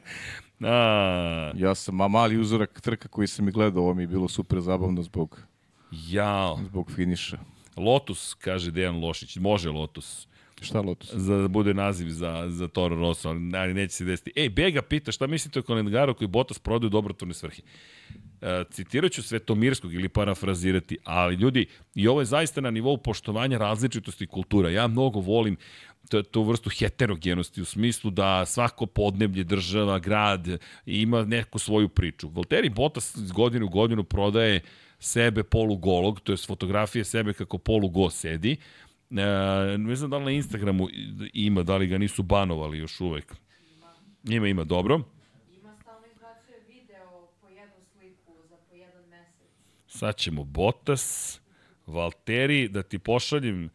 A, 0.60 1.52
Ja 1.56 1.74
sam 1.74 1.94
ma 1.94 2.08
mali 2.08 2.38
uzorak 2.38 2.80
trka 2.80 3.08
koji 3.08 3.26
sam 3.26 3.48
i 3.48 3.52
gledao, 3.52 3.82
ovo 3.82 3.94
mi 3.94 4.02
je 4.02 4.06
bilo 4.06 4.28
super 4.28 4.60
zabavno 4.60 5.02
zbog, 5.02 5.42
jao. 5.90 6.58
zbog 6.64 6.92
finiša. 6.92 7.38
Lotus, 7.76 8.34
kaže 8.34 8.70
Dejan 8.70 9.00
Lošić. 9.00 9.36
Može 9.36 9.70
Lotus. 9.70 10.27
Šta 10.60 10.80
Lotus? 10.80 11.14
za 11.14 11.36
da 11.36 11.48
bude 11.48 11.74
naziv 11.74 12.08
za, 12.08 12.44
za 12.48 12.68
Toro 12.68 12.96
Rosso, 12.96 13.28
ali, 13.28 13.74
neće 13.74 13.94
se 13.94 14.04
desiti. 14.04 14.32
Ej, 14.36 14.48
Bega 14.48 14.82
pita 14.82 15.12
šta 15.12 15.26
mislite 15.26 15.58
o 15.58 15.62
kalendaru 15.62 16.14
koji 16.14 16.28
Botas 16.28 16.58
prodaju 16.58 16.86
u 16.86 16.90
dobrotvorne 16.90 17.34
svrhe? 17.34 17.62
E, 18.40 18.64
citirat 18.70 19.12
ću 19.12 19.22
Svetomirskog 19.22 19.94
ili 19.94 20.08
parafrazirati, 20.08 20.98
ali 21.04 21.34
ljudi, 21.34 21.66
i 21.94 22.08
ovo 22.08 22.20
je 22.20 22.24
zaista 22.24 22.60
na 22.60 22.70
nivou 22.70 22.96
poštovanja 22.96 23.58
različitosti 23.58 24.26
kultura. 24.26 24.70
Ja 24.70 24.86
mnogo 24.86 25.20
volim 25.20 25.56
tu, 26.08 26.22
tu 26.22 26.42
vrstu 26.42 26.70
heterogenosti 26.70 27.62
u 27.62 27.64
smislu 27.64 28.10
da 28.10 28.46
svako 28.46 28.86
podneblje, 28.86 29.44
država, 29.44 29.98
grad 29.98 30.48
ima 30.86 31.24
neku 31.24 31.58
svoju 31.58 31.88
priču. 31.88 32.28
Valtteri 32.28 32.68
Bottas 32.68 33.16
iz 33.16 33.32
godine 33.32 33.64
u 33.64 33.68
godinu 33.68 34.04
prodaje 34.04 34.60
sebe 34.98 35.42
polugolog, 35.42 36.20
to 36.20 36.32
je 36.32 36.36
fotografije 36.36 37.04
sebe 37.04 37.32
kako 37.32 37.58
polugo 37.58 38.10
sedi, 38.10 38.56
E, 39.10 39.78
ne 39.78 39.96
znam 39.96 40.10
da 40.10 40.18
li 40.18 40.24
na 40.24 40.30
Instagramu 40.30 40.88
ima, 41.32 41.62
da 41.62 41.76
li 41.76 41.86
ga 41.86 41.98
nisu 41.98 42.22
banovali 42.22 42.78
još 42.78 43.00
uvek. 43.00 43.34
Ima, 44.28 44.48
ima, 44.48 44.64
dobro. 44.64 45.00
Ima 45.60 45.76
stalno 45.82 46.06
izbacuje 46.06 46.60
video 46.68 47.28
po 47.40 47.48
jednu 47.48 47.84
sliku 47.92 48.32
za 48.48 48.56
po 48.68 48.74
jedan 48.74 49.04
mesec. 49.08 49.48
Sad 49.86 50.16
ćemo 50.16 50.44
Botas, 50.44 51.40
Valteri, 51.86 52.68
da 52.68 52.82
ti 52.82 52.98
pošaljem 52.98 53.70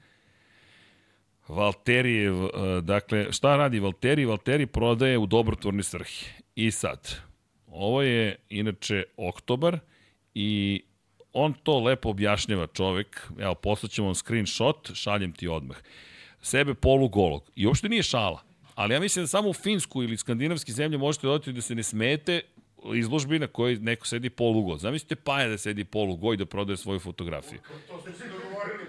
Valterijev, 1.48 2.45
e, 2.45 2.50
dakle, 2.82 3.32
šta 3.32 3.58
radi 3.58 3.80
Valteri? 3.80 4.26
Valteri 4.26 4.66
prodaje 4.66 5.18
u 5.18 5.26
dobrotvorne 5.26 5.84
svrhe. 5.84 6.26
I 6.56 6.72
sad, 6.72 7.16
ovo 7.68 8.02
je 8.02 8.36
inače 8.50 9.03
oktobar 9.18 9.80
i 10.34 10.82
on 11.34 11.53
to 11.53 11.80
lepo 11.80 12.10
objašnjava 12.10 12.68
čovek, 12.68 13.28
evo, 13.40 13.56
poslaćemo 13.56 14.08
vam 14.08 14.16
screenshot, 14.16 14.92
šaljem 14.94 15.32
ti 15.32 15.48
odmah. 15.48 15.78
Sebe 16.42 16.74
polugolog. 16.74 17.52
I 17.56 17.68
uopšte 17.68 17.90
nije 17.90 18.03
šala. 18.03 18.42
Ali 18.76 18.94
ja 18.94 19.00
mislim 19.00 19.24
da 19.24 19.28
samo 19.28 19.50
u 19.50 19.53
Finsku 19.53 20.03
ili 20.03 20.18
skandinavski 20.18 20.72
zemlje 20.72 20.98
možete 20.98 21.28
dodati 21.28 21.53
da 21.53 21.62
se 21.62 21.76
ne 21.76 21.84
smete 21.84 22.42
izložbi 22.94 23.40
na 23.40 23.48
kojoj 23.48 23.76
neko 23.76 24.08
sedi 24.08 24.30
polugo. 24.30 24.78
Zamislite 24.78 25.16
Paja 25.16 25.48
da 25.48 25.58
sedi 25.58 25.84
polugo 25.84 26.34
i 26.34 26.38
da 26.38 26.45
prodaje 26.45 26.78
svoju 26.78 27.00
fotografiju. 27.00 27.60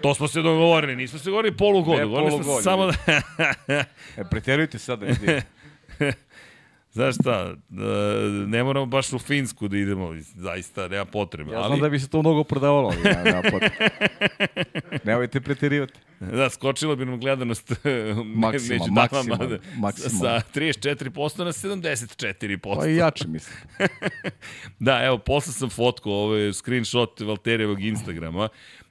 To 0.01 0.13
smo 0.13 0.27
se 0.27 0.41
dogovorili, 0.41 0.95
nismo 0.95 1.19
se 1.19 1.29
govorili 1.29 1.57
polugo, 1.57 1.95
Ne 1.95 2.01
dogovorili 2.01 2.31
smo 2.31 2.43
se 2.43 2.47
polugo, 2.47 2.61
samo 2.61 2.85
da... 2.85 2.93
E, 4.17 4.23
pretjerujte 4.31 4.79
sad 4.79 4.99
da 4.99 5.05
vidi. 5.21 5.41
Znaš 6.95 7.15
šta, 7.15 7.53
e, 7.71 7.75
ne 8.47 8.63
moramo 8.63 8.85
baš 8.85 9.13
u 9.13 9.19
Finsku 9.19 9.67
da 9.67 9.77
idemo, 9.77 10.15
zaista, 10.35 10.87
nema 10.87 11.05
potrebe. 11.05 11.51
Ja 11.51 11.59
ali... 11.59 11.67
znam 11.67 11.79
da 11.79 11.89
bi 11.89 11.99
se 11.99 12.09
to 12.09 12.21
mnogo 12.21 12.43
prodavalo, 12.43 12.87
ali 12.87 13.09
ja, 13.09 13.23
nema 13.23 13.41
potrebe. 13.41 13.89
Nemojte 15.05 15.41
pretjerivati. 15.41 15.93
Da, 16.19 16.49
skočila 16.49 16.95
bi 16.95 17.05
nam 17.05 17.19
gledanost 17.19 17.69
Maksima, 18.25 18.79
među 18.79 18.91
maksima, 18.91 19.35
damama, 19.35 19.45
da, 19.45 19.57
maksima. 19.77 20.09
sa 20.09 20.41
34% 20.55 21.43
na 21.43 21.51
74%. 21.51 22.75
Pa 22.79 22.87
i 22.87 22.95
jače 22.95 23.27
mislim. 23.27 23.57
Da, 24.79 25.03
evo, 25.03 25.17
posle 25.17 25.53
sam 25.53 25.69
fotku, 25.69 26.11
ovo 26.11 26.35
je 26.35 26.53
screenshot 26.53 27.19
Valterijevog 27.19 27.81
Instagrama, 27.81 28.49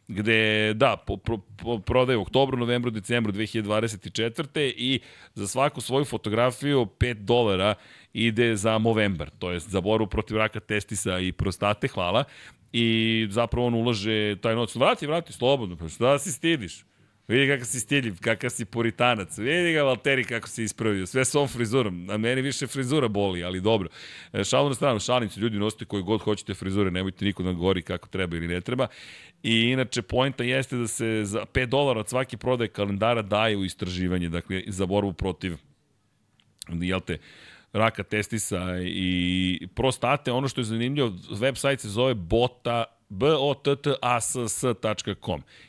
gde, 0.08 0.73
da, 0.74 0.97
po, 0.97 1.16
pro, 1.16 1.39
po, 1.39 1.78
prodaje 1.78 2.16
u 2.16 2.23
oktobru, 2.23 2.58
novembru, 2.58 2.91
decembru 2.91 3.33
2024. 3.33 4.73
i 4.76 5.00
za 5.34 5.47
svaku 5.47 5.81
svoju 5.81 6.05
fotografiju 6.05 6.86
5 6.99 7.15
dolara 7.15 7.74
ide 8.12 8.57
za 8.57 8.78
Movember, 8.78 9.31
to 9.39 9.52
jest 9.52 9.70
za 9.70 9.81
boru 9.81 10.07
protiv 10.07 10.36
raka 10.36 10.60
testisa 10.60 11.18
i 11.18 11.33
prostate, 11.33 11.89
hvala. 11.89 12.24
I 12.73 13.26
zapravo 13.31 13.66
on 13.66 13.74
ulaže 13.74 14.36
taj 14.42 14.55
noć. 14.55 14.74
Vrati, 14.76 15.07
vrati, 15.07 15.33
slobodno, 15.33 15.76
pa 15.76 15.89
šta 15.89 16.18
si 16.18 16.33
stidiš? 16.33 16.84
Vidi 17.28 17.49
kakav 17.49 17.66
si 17.66 17.81
stiljiv, 17.81 18.16
kakav 18.20 18.50
si 18.50 18.65
puritanac. 18.65 19.39
Vidi 19.39 19.73
ga 19.73 19.83
Valteri 19.83 20.24
kako 20.24 20.49
se 20.49 20.65
ispravio. 20.65 21.07
Sve 21.07 21.24
s 21.24 21.34
ovom 21.34 21.49
frizurom. 21.49 22.10
A 22.10 22.16
meni 22.16 22.42
više 22.42 22.66
frizura 22.66 23.08
boli, 23.08 23.44
ali 23.44 23.60
dobro. 23.60 23.89
E, 24.33 24.44
Šalu 24.44 24.68
na 24.68 24.74
stranu, 24.74 25.00
šalim 25.00 25.28
se, 25.28 25.41
ljudi 25.41 25.58
nosite 25.58 25.84
koji 25.84 26.02
god 26.02 26.20
hoćete 26.20 26.55
frizure, 26.55 26.91
nemojte 26.91 27.24
niko 27.24 27.42
da 27.42 27.52
govori 27.52 27.83
kako 27.83 28.08
treba 28.08 28.36
ili 28.36 28.49
ne 28.49 28.60
treba. 28.60 28.86
I 29.44 29.70
inače, 29.70 30.02
poenta 30.02 30.44
jeste 30.44 30.76
da 30.76 30.86
se 30.89 31.20
za 31.24 31.44
5 31.52 31.66
dolara 31.66 32.00
od 32.00 32.08
svake 32.08 32.36
prodaje 32.36 32.68
kalendara 32.68 33.23
daje 33.23 33.56
u 33.56 33.64
istraživanje, 33.64 34.28
dakle, 34.28 34.62
za 34.66 34.86
borbu 34.86 35.12
protiv, 35.12 35.56
jel 36.68 37.00
te, 37.00 37.18
raka 37.73 38.02
testisa 38.02 38.78
i 38.82 39.68
prostate. 39.74 40.32
Ono 40.32 40.48
što 40.48 40.60
je 40.60 40.64
zanimljivo, 40.64 41.12
web 41.31 41.56
sajt 41.56 41.81
se 41.81 41.89
zove 41.89 42.14
bota 42.14 42.84
bottass.com. 43.08 44.62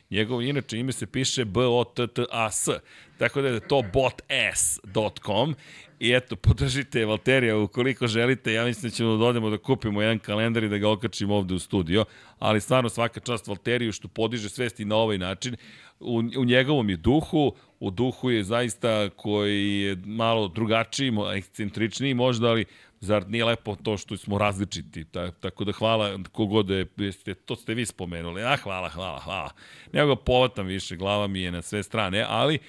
Njegovo 0.10 0.42
inače 0.42 0.80
ime 0.80 0.92
se 0.92 1.08
piše 1.08 1.46
bottass. 1.46 2.70
Tako 3.18 3.42
da 3.42 3.48
je 3.48 3.68
to 3.68 3.84
botass.com. 3.94 5.56
I 6.00 6.12
eto, 6.14 6.36
podržite 6.36 7.06
Valterija 7.06 7.58
ukoliko 7.58 8.08
želite. 8.08 8.54
Ja 8.54 8.66
mislim 8.66 8.90
da 8.90 8.96
ćemo 8.96 9.18
da 9.18 9.26
odemo 9.26 9.50
da 9.50 9.58
kupimo 9.58 10.02
jedan 10.02 10.20
kalendar 10.20 10.64
i 10.64 10.70
da 10.70 10.78
ga 10.78 10.90
okačimo 10.90 11.36
ovde 11.36 11.54
u 11.54 11.60
studio. 11.60 12.06
Ali 12.40 12.62
stvarno 12.62 12.90
svaka 12.90 13.20
čast 13.20 13.48
Valteriju 13.48 13.92
što 13.92 14.08
podiže 14.08 14.50
svesti 14.50 14.86
na 14.86 14.96
ovaj 14.96 15.18
način. 15.18 15.56
U, 16.00 16.24
u 16.38 16.46
njegovom 16.46 16.90
je 16.90 16.98
duhu, 16.98 17.56
u 17.80 17.92
duhu 17.92 18.30
je 18.30 18.44
zaista 18.44 19.10
koji 19.10 19.80
je 19.80 19.98
malo 20.06 20.48
drugačiji, 20.48 21.12
ekscentričniji 21.36 22.14
možda, 22.14 22.48
ali 22.48 22.66
zar 23.00 23.30
nije 23.30 23.46
lepo 23.46 23.76
to 23.76 23.98
što 23.98 24.18
smo 24.18 24.38
različiti? 24.38 25.06
Ta, 25.06 25.32
tako 25.32 25.64
da 25.64 25.72
hvala 25.72 26.20
kogod 26.32 26.70
je, 26.70 26.86
jeste, 26.98 27.34
to 27.34 27.56
ste 27.56 27.74
vi 27.74 27.86
spomenuli. 27.86 28.44
A 28.44 28.56
hvala, 28.58 28.90
hvala, 28.90 29.20
hvala. 29.20 29.50
Nego 29.94 30.16
povatam 30.16 30.66
više, 30.68 30.96
glava 30.96 31.28
mi 31.28 31.42
je 31.42 31.52
na 31.52 31.62
sve 31.62 31.84
strane, 31.84 32.26
ali 32.30 32.60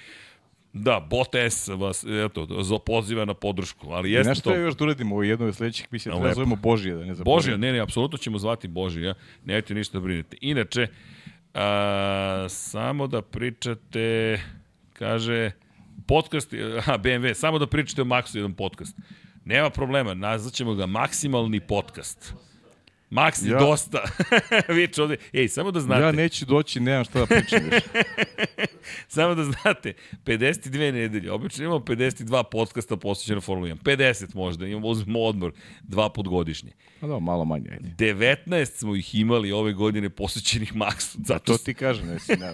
Da, 0.77 1.07
Bot 1.09 1.35
S 1.35 1.67
vas, 1.67 2.03
eto, 2.25 2.47
zo- 2.63 2.79
poziva 2.79 3.25
na 3.25 3.33
podršku, 3.33 3.87
ali 3.89 4.11
jeste 4.11 4.29
nešto 4.29 4.43
to. 4.43 4.49
treba 4.49 4.65
još 4.65 4.75
da 4.75 4.83
uradimo 4.83 5.15
u 5.15 5.23
jednoj 5.23 5.47
od 5.49 5.55
sledećih 5.55 5.87
misija, 5.91 6.13
treba 6.13 6.27
da 6.27 6.33
zovemo 6.33 6.55
Božije, 6.55 6.95
da 6.95 7.05
ne 7.05 7.15
zaboravimo. 7.15 7.35
Božija, 7.37 7.57
ne, 7.57 7.71
ne, 7.73 7.79
apsolutno 7.79 8.17
ćemo 8.17 8.39
zvati 8.39 8.67
Božija, 8.67 9.13
nemojte 9.45 9.73
ništa 9.73 9.97
da 9.97 10.03
brinete. 10.03 10.37
Inače, 10.41 10.87
a, 11.53 12.45
samo 12.49 13.07
da 13.07 13.21
pričate, 13.21 14.39
kaže, 14.93 15.51
podcast, 16.07 16.53
aha, 16.77 16.97
BMW, 16.97 17.33
samo 17.33 17.59
da 17.59 17.67
pričate 17.67 18.01
o 18.01 18.05
Maxu 18.05 18.35
jedan 18.35 18.53
podcast. 18.53 18.97
Nema 19.45 19.69
problema, 19.69 20.13
nazvaćemo 20.13 20.73
ga 20.73 20.85
maksimalni 20.85 21.59
podcast. 21.59 22.33
Maksi, 23.09 23.49
ja. 23.49 23.59
Dosta. 23.59 24.01
Vič 24.75 24.99
ovde. 24.99 25.17
Ej, 25.33 25.47
samo 25.47 25.71
da 25.71 25.79
znate. 25.79 26.01
Ja 26.01 26.11
neću 26.11 26.45
doći, 26.45 26.79
nemam 26.79 27.03
šta 27.03 27.19
da 27.19 27.25
pričam 27.25 27.59
više. 27.63 27.87
Samo 29.07 29.35
da 29.35 29.43
znate, 29.43 29.93
52 30.25 30.91
nedelje, 30.91 31.31
obično 31.31 31.65
imamo 31.65 31.79
52 31.79 32.43
podcasta 32.51 32.97
posvećena 32.97 33.41
Formula 33.41 33.75
1. 33.75 33.97
50 33.97 34.35
možda, 34.35 34.67
imamo 34.67 34.87
uzmemo 34.87 35.19
odmor 35.19 35.51
dva 35.81 36.09
put 36.09 36.27
godišnje. 36.27 36.71
Pa 36.99 37.07
da, 37.07 37.19
malo 37.19 37.45
manje, 37.45 37.69
ajde. 37.71 38.13
19 38.15 38.65
smo 38.65 38.95
ih 38.95 39.15
imali 39.15 39.51
ove 39.51 39.73
godine 39.73 40.09
posvećenih 40.09 40.73
Maxu. 40.75 41.17
Zato 41.25 41.57
To 41.57 41.57
ti 41.57 41.73
kažem, 41.73 42.09
jesi, 42.09 42.35
ne, 42.35 42.53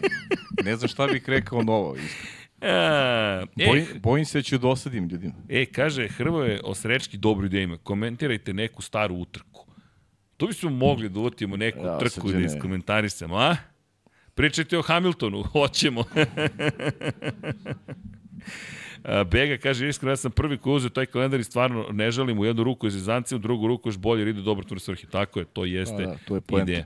Ne 0.63 0.75
znam 0.75 0.87
šta 0.89 1.07
bih 1.07 1.23
rekao 1.29 1.63
novo. 1.63 1.95
iskreno. 1.95 2.43
A, 2.65 3.43
e, 3.57 3.65
Bojim, 3.67 3.85
bojim 4.03 4.25
se 4.25 4.37
da 4.37 4.41
ću 4.41 4.57
dosadim 4.57 5.07
ljudima. 5.07 5.33
e, 5.49 5.65
kaže 5.65 6.07
Hrvoje 6.07 6.61
Osrečki 6.63 7.17
dobru 7.17 7.45
ideju 7.45 7.63
ima. 7.63 7.77
Komentirajte 7.77 8.53
neku 8.53 8.81
staru 8.81 9.15
utrku. 9.15 9.62
To 10.43 10.47
bismo 10.47 10.69
mogli 10.69 11.09
da 11.09 11.19
uvatimo 11.19 11.57
neku 11.57 11.79
Ja, 11.79 11.97
trku 11.97 12.15
da 12.17 12.27
Srđane. 12.27 12.45
iskomentarišemo, 12.45 13.35
a? 13.35 13.55
Pričajte 14.33 14.77
o 14.77 14.81
Hamiltonu, 14.81 15.43
hoćemo. 15.53 16.03
A, 19.03 19.23
Bega 19.23 19.57
kaže, 19.57 19.89
iskreno, 19.89 20.11
ja 20.11 20.15
sam 20.15 20.31
prvi 20.31 20.57
koji 20.57 20.75
uzeo 20.75 20.89
taj 20.89 21.05
kalendar 21.05 21.39
i 21.39 21.43
stvarno 21.43 21.85
ne 21.91 22.11
želim 22.11 22.39
u 22.39 22.45
jednu 22.45 22.63
ruku 22.63 22.87
izizanci, 22.87 23.35
u 23.35 23.39
drugu 23.39 23.67
ruku 23.67 23.89
još 23.89 23.97
bolje, 23.97 24.21
jer 24.21 24.27
ide 24.27 24.41
dobro 24.41 24.65
tvore 24.65 24.79
svrhe. 24.79 25.07
Tako 25.07 25.39
je, 25.39 25.45
to 25.45 25.65
jeste 25.65 25.97
Da, 25.97 26.05
da, 26.05 26.17
to 26.27 26.35
je 26.35 26.41
poenta. 26.41 26.71
ideja. 26.71 26.85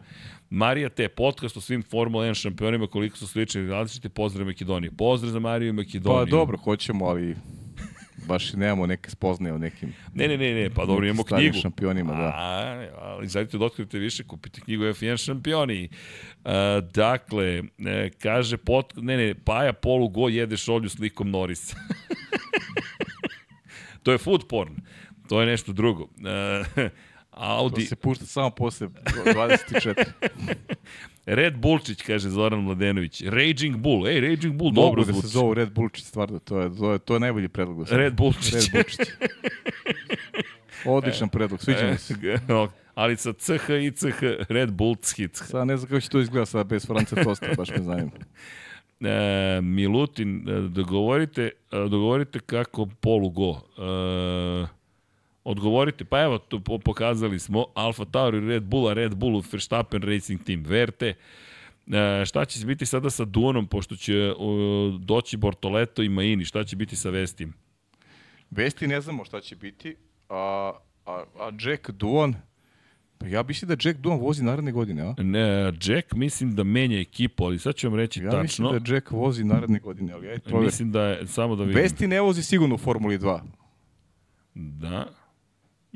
Marija 0.49 0.89
te 0.89 1.07
podcast 1.07 1.57
o 1.57 1.61
svim 1.61 1.83
Formula 1.83 2.25
1 2.25 2.33
šampionima, 2.33 2.87
koliko 2.87 3.17
su 3.17 3.27
slični 3.27 3.61
i 3.61 3.67
različiti, 3.67 4.09
pozdrav 4.09 4.45
Makedoniji. 4.47 4.91
Pozdrav 4.91 5.31
za 5.31 5.39
Mariju 5.39 5.69
i 5.69 5.73
Makedoniju. 5.73 6.25
Pa 6.25 6.31
dobro, 6.31 6.57
hoćemo, 6.57 7.05
ali 7.05 7.35
baš 8.27 8.53
i 8.53 8.57
nemamo 8.57 8.87
neke 8.87 9.09
spoznaje 9.09 9.53
o 9.53 9.57
nekim 9.57 9.93
Ne, 10.13 10.27
ne, 10.27 10.37
ne, 10.37 10.53
ne, 10.53 10.69
pa 10.69 10.85
dobro, 10.85 11.05
imamo 11.05 11.23
knjigu. 11.23 11.57
šampionima, 11.61 12.13
da. 12.13 12.33
A, 12.35 12.87
ali 13.01 13.27
zajedite 13.27 13.57
da 13.57 13.65
otkrijete 13.65 13.99
više, 13.99 14.23
kupite 14.23 14.61
knjigu 14.61 14.83
F1 14.83 15.25
šampioni. 15.25 15.89
A, 16.45 16.81
dakle, 16.93 17.63
e, 17.85 18.09
kaže, 18.21 18.57
pot, 18.57 18.93
ne, 18.95 19.17
ne, 19.17 19.35
Paja 19.35 19.73
polu 19.73 20.09
go 20.09 20.27
jede 20.29 20.57
šolju 20.57 20.89
s 20.89 20.99
likom 20.99 21.31
Norisa. 21.31 21.77
to 24.03 24.11
je 24.11 24.17
food 24.17 24.47
porn. 24.49 24.75
To 25.29 25.41
je 25.41 25.47
nešto 25.47 25.73
drugo. 25.73 26.07
E, 26.25 26.89
To 27.37 27.43
Audi, 27.43 27.85
se 27.85 27.95
pušta 27.95 28.25
samo 28.25 28.49
posle 28.49 28.87
24. 28.87 30.05
Red 31.25 31.57
Bullčić, 31.57 32.01
kaže 32.01 32.29
Zoran 32.29 32.59
Mladenović. 32.59 33.21
Raging 33.21 33.77
Bull, 33.77 34.07
ej, 34.07 34.21
Raging 34.21 34.55
Bull, 34.55 34.71
dobro 34.71 35.01
Mogu 35.01 35.05
da 35.05 35.11
zvuči. 35.11 35.27
se 35.27 35.33
zovu 35.33 35.53
Red 35.53 35.71
Bullčić, 35.71 36.05
stvarno, 36.05 36.39
to 36.39 36.59
je, 36.59 36.75
to 36.77 36.91
je, 36.91 36.99
to 36.99 37.13
je 37.13 37.19
najbolji 37.19 37.47
predlog. 37.47 37.77
do 37.77 37.85
sada. 37.85 37.97
Red 37.97 38.13
Bullčić. 38.15 38.53
Red 38.53 38.63
Bullčić. 38.73 39.07
Odličan 40.85 41.29
predlog, 41.35 41.61
sviđa 41.63 41.87
mi 41.91 41.97
se. 41.97 42.15
ali 42.95 43.17
sa 43.17 43.33
CH 43.33 43.69
i 43.69 43.91
CH, 43.91 44.21
Red 44.49 44.71
Bullčić. 44.71 45.31
Sad 45.33 45.67
ne 45.67 45.77
znam 45.77 45.89
kako 45.89 46.01
će 46.01 46.09
to 46.09 46.19
izgleda 46.19 46.45
sad 46.45 46.67
bez 46.67 46.85
France 46.85 47.15
Tosta, 47.23 47.47
baš 47.57 47.69
me 47.69 47.81
zanima. 47.83 48.11
E, 48.99 49.61
Milutin, 49.61 50.49
e, 50.49 50.61
dogovorite, 50.69 51.41
e, 51.71 51.77
dogovorite 51.77 52.39
kako 52.39 52.85
polu 52.85 53.29
go. 53.29 53.61
E, 53.77 54.76
odgovorite, 55.47 56.05
pa 56.05 56.21
evo, 56.21 56.37
to 56.37 56.59
po- 56.59 56.79
pokazali 56.79 57.39
smo 57.39 57.65
Alfa 57.73 58.05
Tauri, 58.05 58.39
Red 58.39 58.63
Bulla, 58.63 58.93
Red 58.93 59.15
Bullu, 59.15 59.43
Verstappen 59.51 60.01
Racing 60.01 60.43
Team, 60.43 60.63
verte. 60.67 61.13
E, 61.87 62.25
šta 62.25 62.45
će 62.45 62.65
biti 62.65 62.85
sada 62.85 63.09
sa 63.09 63.25
Duonom, 63.25 63.67
pošto 63.67 63.95
će 63.95 64.33
o, 64.37 64.97
doći 64.99 65.37
Bortoleto 65.37 66.03
i 66.03 66.09
Maini, 66.09 66.45
šta 66.45 66.63
će 66.63 66.75
biti 66.75 66.95
sa 66.95 67.09
Vestim? 67.09 67.53
Vesti 68.51 68.87
ne 68.87 69.01
znamo 69.01 69.25
šta 69.25 69.41
će 69.41 69.55
biti, 69.55 69.95
a, 70.29 70.71
a, 71.05 71.23
a 71.39 71.51
Jack 71.61 71.91
Duan, 71.91 72.35
pa 73.17 73.27
ja 73.27 73.43
mislim 73.43 73.69
da 73.69 73.89
Jack 73.89 73.99
Duan 73.99 74.19
vozi 74.19 74.43
naredne 74.43 74.71
godine, 74.71 75.01
a? 75.01 75.13
Ne, 75.17 75.73
Jack 75.83 76.13
mislim 76.13 76.55
da 76.55 76.63
menja 76.63 76.99
ekipu, 76.99 77.45
ali 77.45 77.59
sad 77.59 77.75
ću 77.75 77.89
vam 77.89 77.95
reći 77.99 78.23
Ja 78.23 78.31
tačno. 78.31 78.41
mislim 78.43 78.83
da 78.83 78.93
Jack 78.93 79.11
vozi 79.11 79.43
naredne 79.43 79.79
godine, 79.79 80.13
ali 80.13 80.27
ajde 80.27 80.39
proveri. 80.39 80.65
Mislim 80.65 80.91
da 80.91 81.03
je, 81.03 81.27
samo 81.27 81.55
da 81.55 81.63
vidim. 81.63 81.81
Vesti 81.81 82.07
ne 82.07 82.21
vozi 82.21 82.43
sigurno 82.43 82.75
u 82.75 82.77
Formuli 82.77 83.17
2. 83.19 83.39
Da. 84.53 85.07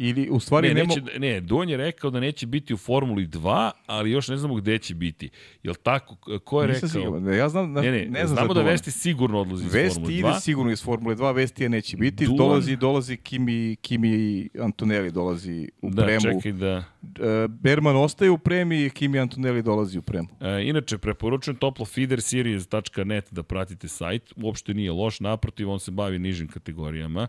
Ili, 0.03 0.29
u 0.29 0.39
stvari, 0.39 0.67
Ne, 0.67 0.73
ne, 0.73 0.83
neće, 0.83 1.01
da- 1.01 1.19
ne, 1.19 1.41
Duon 1.41 1.69
je 1.69 1.77
rekao 1.77 2.09
da 2.09 2.19
neće 2.19 2.47
biti 2.47 2.73
u 2.73 2.77
Formuli 2.77 3.27
2, 3.27 3.71
ali 3.85 4.11
još 4.11 4.27
ne 4.27 4.37
znamo 4.37 4.55
gde 4.55 4.77
će 4.77 4.95
biti. 4.95 5.29
Jel 5.63 5.73
tako? 5.75 6.15
Ko 6.39 6.61
je 6.61 6.67
nisam 6.67 6.89
rekao? 6.89 7.01
siguran. 7.01 7.23
Ne, 7.23 7.37
Ja 7.37 7.49
znam, 7.49 7.71
Ne, 7.73 7.81
ne, 7.83 8.05
ne 8.05 8.25
znam 8.25 8.37
znamo 8.37 8.53
da. 8.53 8.61
Vesti 8.61 8.91
sigurno 8.91 9.39
odlazi 9.39 9.65
iz 9.65 9.73
Vesti 9.73 9.93
Formule 9.95 10.13
ide 10.13 10.27
2. 10.27 10.39
sigurno 10.39 10.71
iz 10.71 10.83
Formule 10.83 11.15
2, 11.15 11.31
Vestija 11.31 11.69
neće 11.69 11.97
biti. 11.97 12.25
Duan- 12.25 12.37
Dolazi, 12.37 12.75
dolazi 12.75 13.17
Kimi, 13.17 13.75
Kimi 13.75 14.11
Antonelli 14.59 15.11
dolazi 15.11 15.69
u 15.81 15.89
Da, 15.89 16.03
premu. 16.03 16.21
čekaj 16.21 16.51
da... 16.51 16.83
E, 17.03 17.47
Berman 17.49 17.95
ostaje 17.97 18.31
u 18.31 18.37
premi, 18.37 18.89
Kimi 18.89 19.19
Antonelli 19.19 19.61
dolazi 19.61 19.97
u 19.97 20.01
premu. 20.01 20.27
E, 20.41 20.63
inače, 20.63 20.97
preporučujem 20.97 21.55
toplo 21.57 21.85
feederseries.net 21.85 23.27
da 23.31 23.43
pratite 23.43 23.87
sajt. 23.87 24.33
Uopšte 24.37 24.73
nije 24.73 24.91
loš, 24.91 25.19
naprotiv, 25.19 25.69
on 25.69 25.79
se 25.79 25.91
bavi 25.91 26.19
nižim 26.19 26.47
kategorijama. 26.47 27.27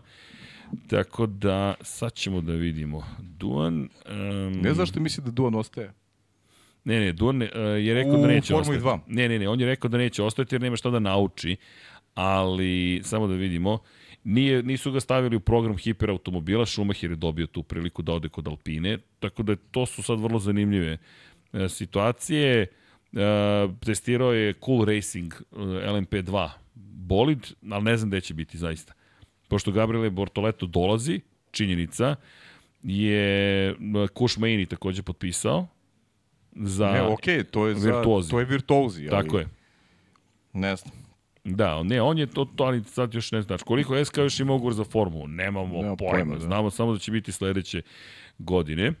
Tako 0.87 1.25
da, 1.25 1.73
sad 1.81 2.13
ćemo 2.13 2.41
da 2.41 2.53
vidimo. 2.53 3.03
Duan... 3.19 3.89
Um, 4.09 4.61
Ne 4.61 4.73
znaš 4.73 4.89
što 4.89 4.99
misli 4.99 5.23
da 5.23 5.31
Duan 5.31 5.55
ostaje? 5.55 5.93
Ne, 6.83 6.99
ne, 6.99 7.11
Duan 7.11 7.41
e, 7.41 7.47
je 7.59 7.93
rekao 7.93 8.17
da 8.17 8.23
U 8.23 8.27
neće 8.27 8.53
Formuli 8.53 8.77
ostati. 8.77 9.01
2. 9.11 9.15
Ne, 9.15 9.29
ne, 9.29 9.39
ne, 9.39 9.49
on 9.49 9.59
je 9.59 9.65
rekao 9.65 9.89
da 9.89 9.97
neće 9.97 10.23
ostati 10.23 10.55
jer 10.55 10.61
nema 10.61 10.75
šta 10.75 10.89
da 10.89 10.99
nauči, 10.99 11.55
ali 12.13 13.01
samo 13.03 13.27
da 13.27 13.33
vidimo. 13.33 13.79
Nije, 14.23 14.63
nisu 14.63 14.91
ga 14.91 14.99
stavili 14.99 15.35
u 15.35 15.39
program 15.39 15.77
hiperautomobila, 15.77 16.65
Schumacher 16.65 17.09
je 17.09 17.15
dobio 17.15 17.47
tu 17.47 17.63
priliku 17.63 18.01
da 18.01 18.13
ode 18.13 18.29
kod 18.29 18.47
Alpine, 18.47 18.97
tako 19.19 19.43
da 19.43 19.55
to 19.55 19.85
su 19.85 20.03
sad 20.03 20.19
vrlo 20.19 20.39
zanimljive 20.39 20.97
e, 21.53 21.69
situacije. 21.69 22.61
E, 22.61 22.67
testirao 23.85 24.33
je 24.33 24.53
Cool 24.65 24.85
Racing 24.85 25.33
e, 25.33 25.55
LMP2 25.65 26.49
bolid, 26.75 27.47
ali 27.71 27.83
ne 27.83 27.97
znam 27.97 28.09
gde 28.09 28.21
će 28.21 28.33
biti 28.33 28.57
zaista. 28.57 28.93
Pošto 29.53 29.71
Gabriele 29.71 30.09
Bortoleto 30.09 30.65
dolazi, 30.65 31.21
činjenica, 31.51 32.15
je 32.83 33.69
e, 33.69 33.75
Kuš 34.13 34.37
Maini 34.37 34.65
takođe 34.65 35.03
potpisao 35.03 35.67
za... 36.51 36.91
Ne, 36.91 37.01
okej, 37.01 37.43
to 37.43 37.67
je 37.67 37.75
za, 37.75 37.91
virtuozi. 37.91 38.29
to 38.31 38.39
je 38.39 38.45
virtuozi. 38.45 39.09
Ali, 39.11 39.23
Tako 39.23 39.39
je. 39.39 39.47
Ne 40.53 40.75
znam. 40.75 40.93
Da, 41.43 41.83
ne, 41.83 42.01
on 42.01 42.17
je 42.17 42.27
to, 42.27 42.45
to 42.45 42.63
ali 42.63 42.83
sad 42.83 43.13
još 43.13 43.31
ne 43.31 43.41
znaš. 43.41 43.63
Koliko 43.63 44.05
SK 44.05 44.17
još 44.17 44.39
ima 44.39 44.53
ugovor 44.53 44.73
za 44.73 44.83
formulu? 44.83 45.27
Nemamo 45.27 45.81
Nema 45.81 45.95
pojma. 45.95 46.13
pojma, 46.13 46.33
da. 46.33 46.39
Znamo 46.39 46.69
samo 46.69 46.93
da 46.93 46.99
će 46.99 47.11
biti 47.11 47.31
sledeće 47.31 47.81
godine. 48.39 48.93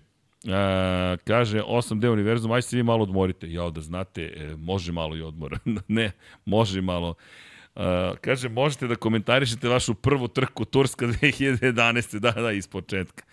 A, 0.47 1.17
kaže, 1.23 1.61
8D 1.61 2.09
univerzum, 2.09 2.51
aj 2.51 2.61
se 2.61 2.75
vi 2.75 2.83
malo 2.83 3.03
odmorite. 3.03 3.51
Ja, 3.51 3.69
da 3.69 3.81
znate, 3.81 4.21
e, 4.21 4.55
može 4.55 4.91
malo 4.91 5.17
i 5.17 5.21
odmora. 5.21 5.59
ne, 5.87 6.11
može 6.45 6.81
malo. 6.81 7.15
Kaže, 8.21 8.49
možete 8.49 8.87
da 8.87 8.95
komentarišete 8.95 9.69
vašu 9.69 9.93
prvu 9.93 10.27
trku 10.27 10.65
Turska 10.65 11.05
2011. 11.07 12.19
Da, 12.19 12.31
da, 12.31 12.51
iz 12.51 12.67
početka. 12.67 13.23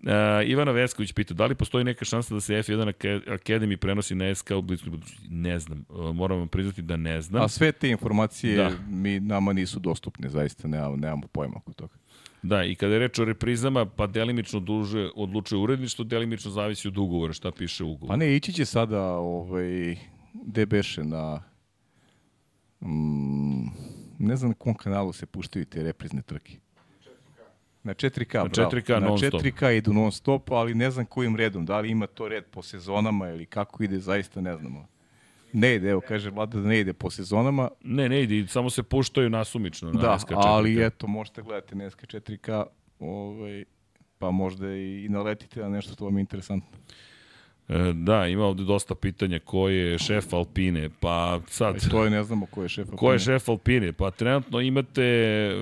Uh, 0.00 0.08
Ivana 0.46 0.72
Vesković 0.72 1.12
pita, 1.12 1.34
da 1.34 1.46
li 1.46 1.54
postoji 1.54 1.84
neka 1.84 2.04
šansa 2.04 2.34
da 2.34 2.40
se 2.40 2.54
F1 2.54 2.66
Ake- 2.84 3.20
Academy 3.28 3.76
prenosi 3.76 4.14
na 4.14 4.34
SK 4.34 4.50
u 4.50 4.62
bliskoj 4.62 4.90
budućnosti? 4.90 5.28
Ne 5.30 5.58
znam, 5.58 5.84
uh, 5.88 6.14
moram 6.14 6.38
vam 6.38 6.48
priznati 6.48 6.82
da 6.82 6.96
ne 6.96 7.22
znam. 7.22 7.42
A 7.42 7.48
sve 7.48 7.72
te 7.72 7.88
informacije 7.88 8.56
Da. 8.56 8.70
mi, 8.88 9.20
nama 9.20 9.52
nisu 9.52 9.78
dostupne, 9.78 10.28
zaista 10.28 10.68
nemamo, 10.68 10.96
nemamo 10.96 11.26
pojma 11.26 11.54
oko 11.56 11.72
toga. 11.72 11.94
Da, 12.42 12.64
i 12.64 12.74
kada 12.74 12.92
je 12.92 12.98
reč 12.98 13.18
o 13.18 13.24
reprizama, 13.24 13.86
pa 13.86 14.06
delimično 14.06 14.60
duže 14.60 15.10
odlučuje 15.14 15.58
uredništvo, 15.58 16.04
delimično 16.04 16.50
zavisi 16.50 16.88
od 16.88 16.98
ugovora, 16.98 17.32
šta 17.32 17.50
piše 17.50 17.84
u 17.84 17.88
Pa 17.88 17.92
ugovoru. 17.94 18.18
ne, 18.18 18.36
ići 18.36 18.52
će 18.52 18.64
sada 18.64 19.00
ovaj, 19.04 19.96
gde 20.36 20.66
beše 20.66 21.04
na... 21.04 21.42
Mm, 22.82 23.66
ne 24.18 24.36
znam 24.36 24.50
na 24.50 24.54
kom 24.54 24.74
kanalu 24.74 25.12
se 25.12 25.26
puštaju 25.26 25.64
te 25.64 25.82
reprizne 25.82 26.22
trke. 26.22 26.52
Na 27.82 27.94
4K, 27.94 28.34
Na 28.34 28.44
bravo. 28.44 28.70
4K 28.70 29.00
Na 29.00 29.06
non 29.06 29.18
stop. 29.18 29.42
4K 29.42 29.76
idu 29.76 29.92
non 29.92 30.12
stop, 30.12 30.50
ali 30.50 30.74
ne 30.74 30.90
znam 30.90 31.06
kojim 31.06 31.36
redom. 31.36 31.66
Da 31.66 31.80
li 31.80 31.90
ima 31.90 32.06
to 32.06 32.28
red 32.28 32.44
po 32.44 32.62
sezonama 32.62 33.28
ili 33.28 33.46
kako 33.46 33.84
ide, 33.84 33.98
zaista 33.98 34.40
ne 34.40 34.56
znamo. 34.56 34.86
Ne 35.52 35.74
ide, 35.74 35.90
evo 35.90 36.00
kaže 36.00 36.30
Vlada 36.30 36.60
da 36.60 36.68
ne 36.68 36.80
ide 36.80 36.92
po 36.92 37.10
sezonama, 37.10 37.68
Ne, 37.84 38.08
ne 38.08 38.22
ide, 38.22 38.46
samo 38.48 38.70
se 38.70 38.82
puštaju 38.82 39.30
nasumično 39.30 39.92
na 39.92 40.00
da, 40.00 40.18
SK4. 40.18 40.34
ali 40.36 40.84
eto, 40.84 41.06
možete 41.06 41.42
gledati 41.42 41.74
na 41.74 41.84
SK4K, 41.84 42.64
ovaj, 42.98 43.64
pa 44.18 44.30
možda 44.30 44.74
i 44.74 45.06
naletite 45.10 45.60
na 45.60 45.68
nešto 45.68 45.92
što 45.92 46.04
vam 46.04 46.16
je 46.16 46.20
interesantno. 46.20 46.78
E, 47.68 47.92
Da, 47.94 48.26
ima 48.26 48.44
ovde 48.44 48.64
dosta 48.64 48.94
pitanja 48.94 49.38
ko 49.38 49.68
je 49.68 49.98
šef 49.98 50.32
Alpine, 50.32 50.90
pa 51.00 51.40
sad... 51.48 51.76
I 51.76 51.90
to 51.90 52.04
je, 52.04 52.10
ne 52.10 52.24
znamo 52.24 52.46
ko 52.46 52.62
je 52.62 52.68
šef. 52.68 52.88
Ko 52.96 53.06
je 53.06 53.12
Alpine. 53.12 53.18
šef 53.18 53.48
Alpine? 53.48 53.92
Pa 53.92 54.10
trenutno 54.10 54.60
imate 54.60 55.02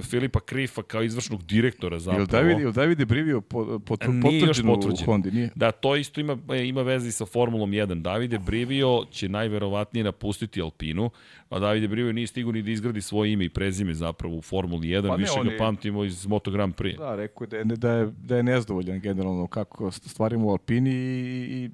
Filipa 0.02 0.40
Krifa 0.40 0.82
kao 0.82 1.02
izvršnog 1.02 1.42
direktora 1.42 1.98
zapravo. 1.98 2.20
Jel 2.20 2.26
David, 2.26 2.58
jel 2.58 2.72
David 2.72 3.00
je 3.00 3.06
brivio 3.06 3.40
po, 3.40 3.78
po, 3.78 3.96
Nije 4.06 4.40
još 4.40 4.62
potvrđeno 4.62 5.02
u. 5.02 5.04
Hondi? 5.04 5.30
Nije? 5.30 5.50
Da, 5.54 5.70
to 5.70 5.96
isto 5.96 6.20
ima, 6.20 6.38
e, 6.52 6.66
ima 6.66 6.82
veze 6.82 7.12
sa 7.12 7.26
Formulom 7.26 7.70
1. 7.70 8.02
Davide 8.02 8.38
Brivio 8.38 9.04
će 9.10 9.28
najverovatnije 9.28 10.04
napustiti 10.04 10.62
Alpinu, 10.62 11.10
a 11.50 11.58
Davide 11.58 11.88
Brivio 11.88 12.12
nije 12.12 12.26
stigu 12.26 12.52
ni 12.52 12.62
da 12.62 12.70
izgradi 12.70 13.02
svoje 13.02 13.32
ime 13.32 13.44
i 13.44 13.48
prezime 13.48 13.94
zapravo 13.94 14.36
u 14.36 14.42
Formuli 14.42 14.88
1, 14.88 15.08
Pa 15.08 15.16
ne, 15.16 15.22
više 15.22 15.32
on 15.40 15.48
ga 15.48 15.54
pamtimo 15.58 16.04
iz 16.04 16.26
Moto 16.26 16.50
Grand 16.50 16.74
Prix. 16.74 16.98
Da, 16.98 17.16
rekao 17.16 17.44
je 17.44 17.48
da 17.48 17.56
je, 17.56 17.64
da 17.64 17.92
je, 17.92 18.06
da 18.06 18.36
je 18.36 18.42
nezdovoljan 18.42 19.00
generalno 19.00 19.46
kako 19.46 19.90
stvarimo 19.90 20.46
u 20.46 20.50
Alpini 20.50 20.90
i, 20.90 21.70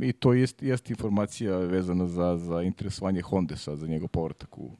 i, 0.00 0.08
i 0.08 0.12
to 0.12 0.32
jest, 0.32 0.62
jest 0.62 0.90
informacija 0.90 1.58
vezana 1.58 2.06
za, 2.06 2.36
za 2.36 2.62
interesovanje 2.62 3.22
Honda 3.22 3.56
sad, 3.56 3.78
za 3.78 3.86
njegov 3.86 4.08
povratak 4.08 4.58
u 4.58 4.70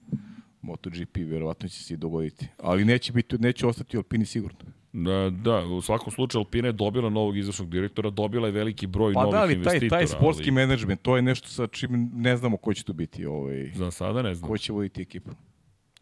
MotoGP, 0.63 1.17
verovatno 1.17 1.69
će 1.69 1.85
se 1.85 1.95
i 1.95 1.97
dogoditi. 1.97 2.49
Ali 2.59 2.85
neće, 2.85 3.13
biti, 3.13 3.39
neće 3.39 3.67
ostati 3.67 3.97
u 3.97 4.01
Alpini 4.01 4.27
sigurno. 4.27 4.59
Da, 4.93 5.31
da, 5.31 5.59
u 5.59 5.83
svakom 5.83 6.13
slučaju 6.13 6.41
Alpina 6.41 6.69
je 6.69 6.73
dobila 6.73 7.11
novog 7.11 7.37
izvršnog 7.37 7.71
direktora, 7.71 8.11
dobila 8.11 8.49
je 8.49 8.53
veliki 8.53 8.87
broj 8.87 9.13
Pa 9.15 9.21
novih 9.23 9.33
da, 9.33 9.41
ali 9.41 9.53
taj, 9.53 9.57
investitora. 9.57 9.99
taj 9.99 10.07
sportski 10.07 10.45
ali 10.45 10.53
menadžment, 10.53 11.03
to 11.03 11.17
je 11.17 11.23
nešto 11.23 11.49
sa 11.49 11.67
čim 11.67 12.11
ne 12.15 12.37
znamo 12.37 12.57
ko 12.57 12.75
će 12.75 12.85
to 12.85 12.93
biti, 12.93 13.27
ovaj, 13.27 13.71
Za 13.75 13.91
sada 13.91 14.23
ne 14.23 14.35
znam. 14.35 14.49
ko 14.51 14.59
će 14.59 14.73
voditi 14.73 15.03
ekipu. 15.03 15.31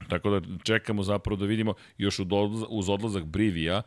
Tako 0.08 0.30
da 0.30 0.40
čekamo 0.62 1.02
zapravo 1.02 1.36
da 1.36 1.46
vidimo 1.46 1.74
još 1.98 2.18
uz 2.68 2.88
odlazak, 2.88 3.24
Brivija, 3.24 3.82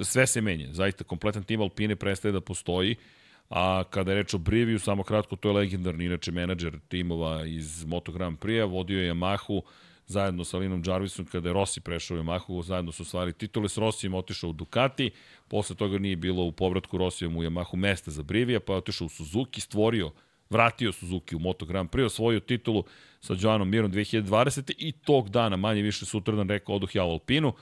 sve 0.00 0.26
se 0.26 0.40
menja. 0.40 0.72
Zaista, 0.72 1.04
kompletan 1.04 1.42
tim 1.42 1.60
Alpine 1.60 1.96
prestaje 1.96 2.32
da 2.32 2.40
postoji, 2.40 2.96
a 3.50 3.84
kada 3.90 4.10
je 4.10 4.16
reč 4.16 4.34
o 4.34 4.38
Briviju, 4.38 4.78
samo 4.78 5.02
kratko, 5.02 5.36
to 5.36 5.48
je 5.48 5.54
legendarni, 5.54 6.04
inače, 6.04 6.32
menadžer 6.32 6.78
timova 6.88 7.44
iz 7.46 7.84
Moto 7.84 8.12
Grand 8.12 8.38
Prix-a, 8.38 8.64
vodio 8.64 9.02
je 9.02 9.14
Yamahu, 9.14 9.62
zajedno 10.06 10.44
sa 10.44 10.58
Linom 10.58 10.82
Jarvisom, 10.86 11.26
kada 11.26 11.48
je 11.48 11.52
Rossi 11.52 11.80
prešao 11.80 12.16
u 12.16 12.20
Yamahu, 12.20 12.62
zajedno 12.62 12.92
su 12.92 13.04
stvari 13.04 13.32
titule, 13.32 13.68
s 13.68 13.78
Rossijem 13.78 14.14
otišao 14.14 14.50
u 14.50 14.52
Ducati, 14.52 15.10
posle 15.48 15.76
toga 15.76 15.98
nije 15.98 16.16
bilo 16.16 16.44
u 16.44 16.52
povratku 16.52 16.98
Rossijem 16.98 17.36
u 17.36 17.42
Yamahu 17.42 17.76
mesta 17.76 18.10
za 18.10 18.22
Brivija, 18.22 18.60
pa 18.60 18.72
je 18.72 18.76
otišao 18.76 19.06
u 19.06 19.08
Suzuki, 19.08 19.60
stvorio 19.60 20.12
vratio 20.50 20.92
Suzuki 20.92 21.36
u 21.36 21.38
Moto 21.38 21.66
Grand 21.66 21.90
Prix, 21.90 22.04
osvojio 22.04 22.40
titulu 22.40 22.84
sa 23.20 23.34
Joanom 23.40 23.68
Mirom 23.70 23.92
2020. 23.92 24.72
i 24.78 24.92
tog 24.92 25.30
dana, 25.30 25.56
manje 25.56 25.82
više 25.82 26.06
sutradan, 26.06 26.48
rekao 26.48 26.74
oduh 26.74 26.94
ja 26.94 27.04
u 27.04 27.10
Alpinu, 27.10 27.52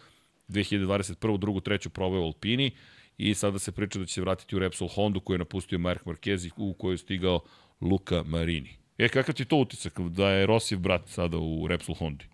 2021. 0.49 1.39
drugu, 1.39 1.61
treću 1.61 1.91
probao 1.91 2.21
u 2.21 2.25
Alpini 2.25 2.71
i 3.19 3.35
sada 3.35 3.59
se 3.59 3.73
priča 3.73 3.99
da 3.99 4.07
će 4.07 4.15
se 4.15 4.21
vratiti 4.21 4.57
u 4.57 4.59
Repsol 4.59 4.89
Hondu 4.89 5.21
koju 5.21 5.35
je 5.35 5.39
napustio 5.39 5.79
Mark 5.79 6.05
Marquez 6.05 6.47
i 6.47 6.51
u 6.57 6.75
koju 6.75 6.93
je 6.93 6.99
stigao 6.99 7.41
Luka 7.81 8.23
Marini. 8.27 8.80
E, 9.01 9.09
kakav 9.09 9.35
ti 9.35 9.45
to 9.45 9.57
utisak 9.57 9.99
da 10.01 10.29
je 10.31 10.47
Rosijev 10.47 10.81
brat 10.81 11.09
sada 11.09 11.39
u 11.39 11.67
Repsol 11.67 11.95
Hondi? 11.95 12.25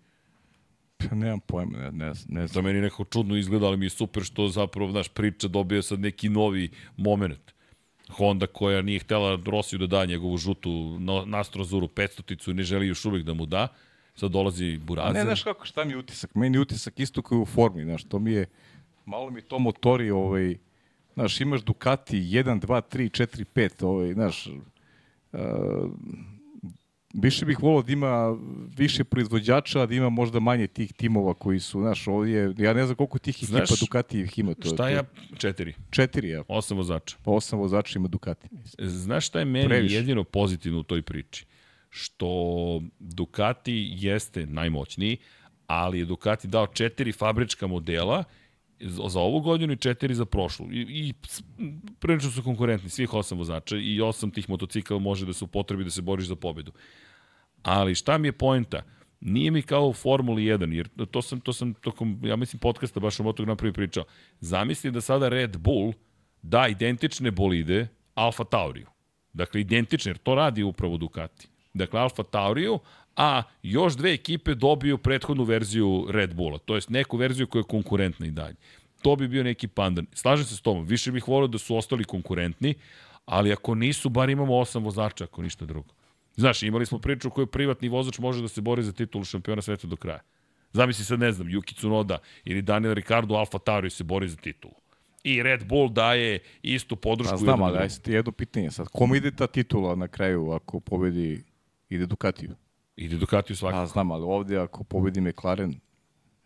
Pa 0.97 1.15
nemam 1.15 1.39
pojma, 1.39 1.77
ne, 1.77 1.91
ne, 1.91 2.11
ne 2.27 2.41
Da 2.41 2.47
znam. 2.47 2.65
meni 2.65 2.81
nekako 2.81 3.03
čudno 3.03 3.35
izgleda, 3.35 3.65
ali 3.65 3.77
mi 3.77 3.85
je 3.85 3.89
super 3.89 4.23
što 4.23 4.47
zapravo, 4.47 4.91
znaš, 4.91 5.07
priča 5.07 5.47
dobije 5.47 5.83
sad 5.83 5.99
neki 5.99 6.29
novi 6.29 6.69
moment. 6.97 7.39
Honda 8.09 8.47
koja 8.47 8.81
nije 8.81 8.99
htela 8.99 9.39
Rosiju 9.45 9.79
da 9.79 9.87
da 9.87 10.05
njegovu 10.05 10.37
žutu 10.37 10.97
no, 10.99 11.25
nastrozuru 11.25 11.87
500-ticu 11.87 12.51
i 12.51 12.53
ne 12.53 12.63
želi 12.63 12.87
još 12.87 13.05
uvijek 13.05 13.25
da 13.25 13.33
mu 13.33 13.45
da. 13.45 13.67
Sad 14.15 14.31
dolazi 14.31 14.77
Burazer. 14.77 15.13
ne, 15.13 15.23
znaš 15.23 15.43
kako, 15.43 15.65
šta 15.65 15.83
mi 15.85 15.91
je 15.93 15.97
utisak? 15.97 16.35
Meni 16.35 16.57
je 16.57 16.61
utisak 16.61 16.99
isto 16.99 17.21
kao 17.21 17.39
u 17.39 17.45
formi, 17.45 17.83
znaš, 17.83 18.03
to 18.03 18.19
mi 18.19 18.31
je, 18.31 18.45
malo 19.05 19.29
mi 19.29 19.41
to 19.41 19.59
motori, 19.59 20.09
ovaj, 20.11 20.55
znaš, 21.13 21.41
imaš 21.41 21.61
Ducati 21.61 22.17
1, 22.17 22.59
2, 22.59 22.81
3, 22.97 23.23
4, 23.23 23.45
5, 23.55 23.85
ovaj, 23.85 24.13
znaš, 24.13 24.47
uh, 24.47 25.39
više 27.21 27.45
bih 27.45 27.59
volao 27.63 27.81
da 27.81 27.91
ima 27.91 28.37
više 28.77 29.03
proizvođača, 29.03 29.85
da 29.85 29.95
ima 29.95 30.09
možda 30.09 30.39
manje 30.39 30.67
tih 30.67 30.93
timova 30.93 31.33
koji 31.33 31.59
su, 31.59 31.81
znaš, 31.81 32.07
ovdje, 32.07 32.53
ja 32.57 32.73
ne 32.73 32.85
znam 32.85 32.95
koliko 32.95 33.19
tih 33.19 33.35
ekipa 33.35 33.47
Znaš, 33.47 33.79
Ducati 33.79 34.19
ih 34.19 34.39
ima. 34.39 34.53
To, 34.53 34.69
Šta 34.69 34.89
ja? 34.89 35.03
Četiri. 35.37 35.73
Četiri, 35.89 36.29
ja. 36.29 36.43
Osam 36.47 36.77
vozača. 36.77 37.17
Pa 37.23 37.31
osam 37.31 37.59
vozača 37.59 37.99
ima 37.99 38.07
Ducati. 38.07 38.47
mislim. 38.51 38.89
Znaš 38.89 39.27
šta 39.27 39.39
je 39.39 39.45
meni 39.45 39.67
Previše. 39.67 39.95
jedino 39.95 40.23
pozitivno 40.23 40.79
u 40.79 40.83
toj 40.83 41.01
priči? 41.01 41.45
Što 41.89 42.81
Ducati 42.99 43.89
jeste 43.95 44.45
najmoćniji, 44.45 45.17
ali 45.67 45.99
je 45.99 46.05
Ducati 46.05 46.47
dao 46.47 46.67
četiri 46.67 47.11
fabrička 47.11 47.67
modela 47.67 48.23
za 48.79 49.19
ovu 49.19 49.39
godinu 49.41 49.73
i 49.73 49.77
četiri 49.77 50.15
za 50.15 50.25
prošlu. 50.25 50.71
I, 50.71 50.81
i 50.81 51.13
prilično 51.99 52.31
su 52.31 52.43
konkurentni, 52.43 52.89
svih 52.89 53.13
osam 53.13 53.37
vozača 53.37 53.77
i 53.77 54.01
osam 54.01 54.31
tih 54.31 54.49
motocikla 54.49 54.99
može 54.99 55.25
da 55.25 55.33
se 55.33 55.43
upotrebi 55.43 55.83
da 55.83 55.89
se 55.89 56.01
boriš 56.01 56.27
za 56.27 56.35
pobedu. 56.35 56.71
Ali 57.67 57.95
šta 57.95 58.17
mi 58.17 58.27
je 58.27 58.31
poenta? 58.31 58.81
Nije 59.21 59.51
mi 59.51 59.61
kao 59.61 59.87
u 59.87 59.93
Formuli 59.93 60.43
1, 60.43 60.73
jer 60.73 60.89
to 61.11 61.21
sam, 61.21 61.39
to 61.39 61.53
sam 61.53 61.73
tokom, 61.73 62.19
ja 62.23 62.35
mislim, 62.35 62.59
podcasta 62.59 62.99
baš 62.99 63.19
o 63.19 63.23
Moto 63.23 63.43
Grand 63.43 63.59
Prix 63.59 63.73
pričao. 63.73 64.03
Zamisli 64.39 64.91
da 64.91 65.01
sada 65.01 65.29
Red 65.29 65.57
Bull 65.57 65.93
da 66.41 66.67
identične 66.67 67.31
bolide 67.31 67.87
Alfa 68.15 68.43
Tauriju. 68.43 68.87
Dakle, 69.33 69.61
identične, 69.61 70.09
jer 70.09 70.17
to 70.17 70.35
radi 70.35 70.63
upravo 70.63 70.97
Ducati. 70.97 71.47
Dakle, 71.73 71.99
Alfa 71.99 72.23
Tauriju, 72.23 72.79
a 73.15 73.43
još 73.63 73.93
dve 73.93 74.13
ekipe 74.13 74.55
dobiju 74.55 74.97
prethodnu 74.97 75.43
verziju 75.43 76.07
Red 76.09 76.35
Bulla, 76.35 76.57
to 76.57 76.75
jest 76.75 76.89
neku 76.89 77.17
verziju 77.17 77.47
koja 77.47 77.59
je 77.59 77.63
konkurentna 77.63 78.25
i 78.25 78.31
dalje. 78.31 78.55
To 79.01 79.15
bi 79.15 79.27
bio 79.27 79.43
neki 79.43 79.67
pandan. 79.67 80.05
Slažem 80.13 80.45
se 80.45 80.55
s 80.55 80.61
tomom, 80.61 80.85
više 80.85 81.11
bih 81.11 81.27
volio 81.27 81.47
da 81.47 81.57
su 81.57 81.75
ostali 81.75 82.03
konkurentni, 82.03 82.73
ali 83.25 83.51
ako 83.51 83.75
nisu, 83.75 84.09
bar 84.09 84.29
imamo 84.29 84.57
osam 84.57 84.83
vozača, 84.83 85.23
ako 85.23 85.41
ništa 85.41 85.65
drugo. 85.65 85.96
Znaš, 86.37 86.63
imali 86.63 86.85
smo 86.85 86.99
priču 86.99 87.27
u 87.27 87.31
kojoj 87.31 87.47
privatni 87.47 87.89
vozač 87.89 88.19
može 88.19 88.41
da 88.41 88.47
se 88.47 88.61
bori 88.61 88.83
za 88.83 88.91
titulu 88.91 89.23
šampiona 89.23 89.61
sveta 89.61 89.87
do 89.87 89.95
kraja. 89.95 90.19
Zamisli 90.73 91.05
sad, 91.05 91.19
ne 91.19 91.31
znam, 91.31 91.47
Yuki 91.47 91.75
Tsunoda 91.75 92.17
ili 92.45 92.61
Daniel 92.61 92.93
Ricardo 92.93 93.35
Alfa 93.35 93.59
Tauri 93.59 93.89
se 93.89 94.03
bori 94.03 94.29
za 94.29 94.37
titulu. 94.37 94.73
I 95.23 95.43
Red 95.43 95.65
Bull 95.65 95.89
daje 95.89 96.39
istu 96.61 96.95
podršku. 96.95 97.31
Pa 97.31 97.37
znam, 97.37 97.61
ali 97.61 97.71
drugom. 97.71 97.83
aj 97.83 97.89
sad 97.89 98.01
ti 98.01 98.11
jedno 98.11 98.31
pitanje 98.31 98.71
sad. 98.71 98.87
Kome 98.87 99.17
ide 99.17 99.31
ta 99.31 99.47
titula 99.47 99.95
na 99.95 100.07
kraju 100.07 100.51
ako 100.51 100.79
pobedi 100.79 101.43
ide 101.89 102.05
Ducatiju? 102.05 102.55
Ide 102.95 103.17
Ducati 103.17 103.53
u 103.53 103.55
svakako. 103.55 103.83
A 103.83 103.87
znam, 103.87 104.11
ali 104.11 104.23
ovdje 104.23 104.57
ako 104.57 104.83
pobedi 104.83 105.21
McLaren, 105.21 105.79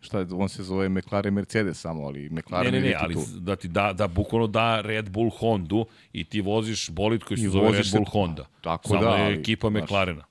šta 0.02 0.18
je, 0.18 0.26
on 0.32 0.48
se 0.48 0.62
zove 0.62 0.88
McLaren 0.88 1.34
Mercedes 1.34 1.80
samo, 1.80 2.06
ali 2.06 2.28
Ne, 2.30 2.40
McLaren 2.40 2.72
ne, 2.72 2.80
ne, 2.80 2.86
ide 2.86 2.96
ali 3.00 3.14
titulu. 3.14 3.40
da 3.40 3.56
ti 3.56 3.68
da, 3.68 3.92
da 3.92 4.08
bukvalno 4.08 4.46
da 4.46 4.80
Red 4.80 5.10
Bull 5.10 5.30
Hondu 5.30 5.86
i 6.12 6.24
ti 6.24 6.40
voziš 6.40 6.90
bolid 6.90 7.24
koji 7.24 7.38
se 7.38 7.46
I 7.46 7.48
zove 7.48 7.72
Red 7.72 7.86
Bull 7.92 8.04
Honda. 8.04 8.46
Tako 8.60 8.88
Samo 8.88 9.00
da, 9.00 9.16
je 9.16 9.24
ali, 9.24 9.34
ekipa 9.34 9.70
McLarena. 9.70 10.24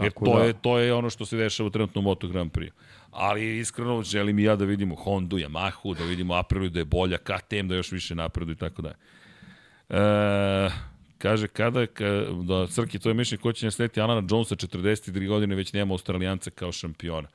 Jer 0.00 0.12
Tako 0.12 0.24
to, 0.24 0.38
da. 0.38 0.44
je, 0.44 0.52
to 0.52 0.78
je 0.78 0.94
ono 0.94 1.10
što 1.10 1.26
se 1.26 1.36
dešava 1.36 1.70
trenutno 1.70 2.00
u 2.00 2.04
Moto 2.04 2.28
Grand 2.28 2.52
Prix. 2.52 2.70
Ali 3.10 3.58
iskreno 3.58 4.02
želim 4.02 4.38
i 4.38 4.42
ja 4.42 4.56
da 4.56 4.64
vidimo 4.64 4.94
Hondu, 4.94 5.36
Yamahu, 5.36 5.98
da 5.98 6.04
vidimo 6.04 6.34
Aprilu 6.34 6.68
da 6.68 6.78
je 6.78 6.84
bolja, 6.84 7.18
KTM 7.18 7.68
da 7.68 7.74
još 7.74 7.92
više 7.92 8.14
napredu 8.14 8.52
i 8.52 8.56
tako 8.56 8.82
da. 8.82 8.94
E, 9.88 10.70
kaže, 11.18 11.48
kada, 11.48 11.86
ka, 11.86 12.04
da, 12.42 12.66
Srki, 12.68 12.98
to 12.98 13.10
je 13.10 13.14
mišljenje 13.14 13.40
ko 13.42 13.52
će 13.52 13.66
naslediti 13.66 14.00
Alana 14.00 14.26
Jonesa 14.30 14.56
43 14.56 15.28
godine, 15.28 15.54
već 15.54 15.72
nema 15.72 15.94
Australijanca 15.94 16.50
kao 16.50 16.72
šampiona. 16.72 17.28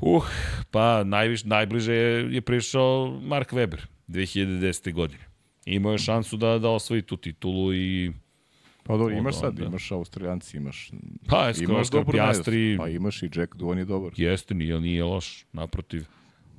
Uh, 0.00 0.24
pa 0.70 1.04
najviš, 1.04 1.44
najbliže 1.44 1.94
je, 1.94 2.34
je 2.34 2.40
prišao 2.40 3.20
Mark 3.22 3.52
Webber 3.52 3.80
2010. 4.08 4.92
godine. 4.92 5.24
Imao 5.66 5.92
je 5.92 5.98
šansu 5.98 6.36
da, 6.36 6.58
da 6.58 6.68
osvoji 6.70 7.02
tu 7.02 7.16
titulu 7.16 7.74
i 7.74 8.12
Pa 8.86 8.96
dobro, 8.96 9.14
imaš 9.14 9.38
sad, 9.40 9.48
onda. 9.48 9.64
imaš 9.64 9.92
Australijanci, 9.92 10.56
imaš... 10.56 10.90
Pa, 11.28 11.36
Oscar- 11.36 11.62
imaš 11.62 11.88
Piastri. 12.12 12.56
najezdu. 12.56 12.82
Pa 12.82 12.88
imaš 12.88 13.22
i 13.22 13.30
Jack 13.34 13.56
Doohan 13.56 13.78
je 13.78 13.84
dobar. 13.84 14.12
Jeste, 14.16 14.54
nije, 14.54 14.80
nije 14.80 15.04
loš, 15.04 15.46
naprotiv. 15.52 16.04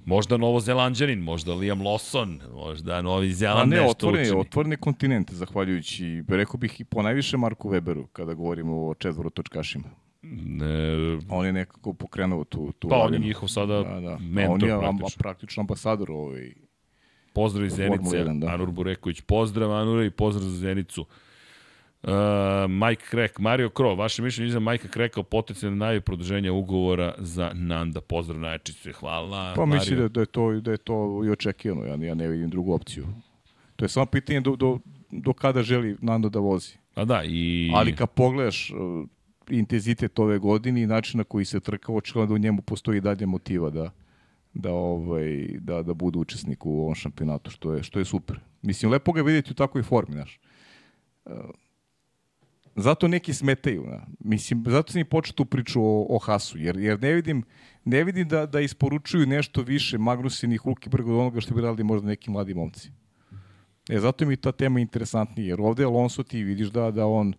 Možda 0.05 0.37
Novozelanđanin, 0.37 1.19
možda 1.19 1.53
Liam 1.53 1.79
Lawson, 1.81 2.39
možda 2.53 3.01
Novi 3.01 3.33
Zeland 3.33 3.71
ne, 3.71 3.75
nešto 3.77 3.91
otvoren 3.91 4.19
je, 4.19 4.31
učini. 4.31 4.41
otvoren 4.41 4.71
je 4.71 4.77
kontinent, 4.77 5.31
zahvaljujući, 5.33 6.23
rekao 6.27 6.57
bih 6.57 6.81
i 6.81 6.83
po 6.83 7.01
najviše 7.01 7.37
Marku 7.37 7.69
Weberu, 7.69 8.07
kada 8.13 8.33
govorimo 8.33 8.87
o 8.87 8.93
četvorotočkašima. 8.93 10.06
Ne, 10.31 11.19
On 11.29 11.45
je 11.45 11.53
nekako 11.53 11.93
pokrenuo 11.93 12.43
tu, 12.43 12.71
tu 12.79 12.89
pa 12.89 12.95
on 12.95 13.13
je 13.13 13.19
njihov 13.19 13.49
sada 13.49 13.83
Da, 13.83 13.99
da. 13.99 14.17
Mentor 14.21 14.53
on 14.53 14.63
je 14.63 14.79
praktično. 14.79 15.19
praktično 15.19 15.61
ambasador 15.61 16.11
ovaj. 16.11 16.53
Pozdrav 17.33 17.65
iz 17.65 17.73
Zenice, 17.73 18.17
1, 18.17 18.39
da. 18.39 18.47
Anur 18.47 18.71
Bureković. 18.71 19.21
Pozdrav 19.21 19.71
Anure 19.71 20.05
i 20.05 20.09
pozdrav 20.09 20.49
za 20.49 20.57
Zenicu. 20.57 21.05
Uh, 22.03 22.09
Mike 22.69 23.03
Krek, 23.09 23.39
Mario 23.39 23.69
Kro, 23.69 23.95
vaše 23.95 24.21
mišljenje 24.21 24.47
iza 24.47 24.59
Majka 24.59 24.87
Kreka 24.87 25.19
o 25.19 25.23
potencijalne 25.23 25.77
najavi 25.77 26.01
produženja 26.01 26.53
ugovora 26.53 27.15
za 27.17 27.51
Nanda. 27.53 28.01
Pozdrav 28.01 28.39
najčice, 28.39 28.91
hvala. 28.91 29.53
Pa 29.55 29.65
Mario. 29.65 29.79
mislim 29.79 29.99
da, 29.99 30.07
da, 30.07 30.19
je 30.19 30.25
to, 30.25 30.51
da 30.51 30.71
je 30.71 30.77
to 30.77 31.21
i 31.25 31.29
očekivano, 31.29 31.85
ja, 31.85 31.95
ja 32.07 32.13
ne 32.13 32.27
vidim 32.27 32.49
drugu 32.49 32.73
opciju. 32.73 33.07
To 33.75 33.85
je 33.85 33.89
samo 33.89 34.05
pitanje 34.05 34.41
do, 34.41 34.55
do, 34.55 34.79
do 35.11 35.33
kada 35.33 35.63
želi 35.63 35.97
Nando 36.01 36.29
da 36.29 36.39
vozi. 36.39 36.77
A 36.95 37.05
da, 37.05 37.23
i... 37.23 37.71
Ali 37.75 37.95
kad 37.95 38.09
pogledaš 38.09 38.71
intenzitet 39.49 40.19
ove 40.19 40.39
godine 40.39 40.81
i 40.81 40.87
način 40.87 41.17
na 41.17 41.23
koji 41.23 41.45
se 41.45 41.59
trka, 41.59 41.93
očigledno 41.93 42.27
da 42.27 42.35
u 42.35 42.37
njemu 42.37 42.61
postoji 42.61 43.01
dalje 43.01 43.25
motiva 43.25 43.69
da, 43.69 43.91
da, 44.53 44.71
ovaj, 44.71 45.47
da, 45.59 45.83
da 45.83 45.93
bude 45.93 46.19
učesnik 46.19 46.65
u 46.65 46.81
ovom 46.81 46.95
šampionatu, 46.95 47.51
što 47.51 47.73
je, 47.73 47.83
što 47.83 47.99
je 47.99 48.05
super. 48.05 48.39
Mislim, 48.61 48.91
lepo 48.91 49.11
ga 49.11 49.21
vidjeti 49.21 49.51
u 49.51 49.55
takvoj 49.55 49.83
formi, 49.83 50.15
znaš. 50.15 50.39
Uh, 51.25 51.33
zato 52.77 53.07
neki 53.07 53.33
smetaju. 53.33 53.83
Na. 53.87 54.05
Mislim, 54.19 54.63
zato 54.67 54.91
sam 54.91 55.01
i 55.01 55.05
počeo 55.05 55.33
tu 55.33 55.45
priču 55.45 55.81
o, 55.81 56.05
o 56.09 56.19
Hasu, 56.19 56.57
jer, 56.57 56.77
jer 56.77 57.01
ne 57.01 57.13
vidim, 57.13 57.43
ne 57.85 58.03
vidim 58.03 58.27
da, 58.27 58.45
da 58.45 58.59
isporučuju 58.59 59.25
nešto 59.25 59.61
više 59.61 59.97
Magnusin 59.97 60.51
i 60.51 60.57
Hulkenberg 60.57 61.07
od 61.07 61.13
onoga 61.13 61.41
što 61.41 61.55
bi 61.55 61.61
radili 61.61 61.83
možda 61.83 62.07
neki 62.07 62.31
mladi 62.31 62.53
momci. 62.53 62.91
E, 63.89 63.99
zato 63.99 64.25
mi 64.25 64.37
ta 64.37 64.51
tema 64.51 64.79
interesantnija, 64.79 65.47
jer 65.47 65.61
ovde 65.61 65.83
Alonso 65.83 66.23
ti 66.23 66.43
vidiš 66.43 66.67
da, 66.67 66.91
da 66.91 67.05
on 67.05 67.33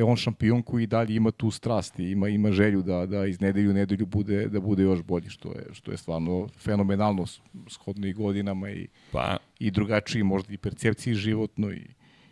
da 0.00 0.04
je 0.04 0.10
on 0.10 0.16
šampion 0.16 0.62
koji 0.62 0.86
dalje 0.86 1.14
ima 1.14 1.30
tu 1.30 1.50
strast 1.50 1.98
i 1.98 2.10
ima, 2.10 2.28
ima 2.28 2.52
želju 2.52 2.82
da, 2.82 3.06
da 3.06 3.26
iz 3.26 3.40
nedelju 3.40 3.70
u 3.70 3.74
nedelju 3.74 4.06
bude, 4.06 4.48
da 4.48 4.60
bude 4.60 4.82
još 4.82 5.02
bolji, 5.02 5.28
što 5.28 5.48
je, 5.48 5.66
što 5.72 5.90
je 5.90 5.96
stvarno 5.96 6.48
fenomenalno 6.58 7.26
shodno 7.68 8.06
i 8.06 8.12
godinama 8.12 8.70
i, 8.70 8.88
Pa, 9.12 9.36
i 9.58 9.70
drugačiji 9.70 10.22
možda 10.22 10.54
i 10.54 10.56
percepciji 10.56 11.14
životno 11.14 11.72
i 11.72 11.82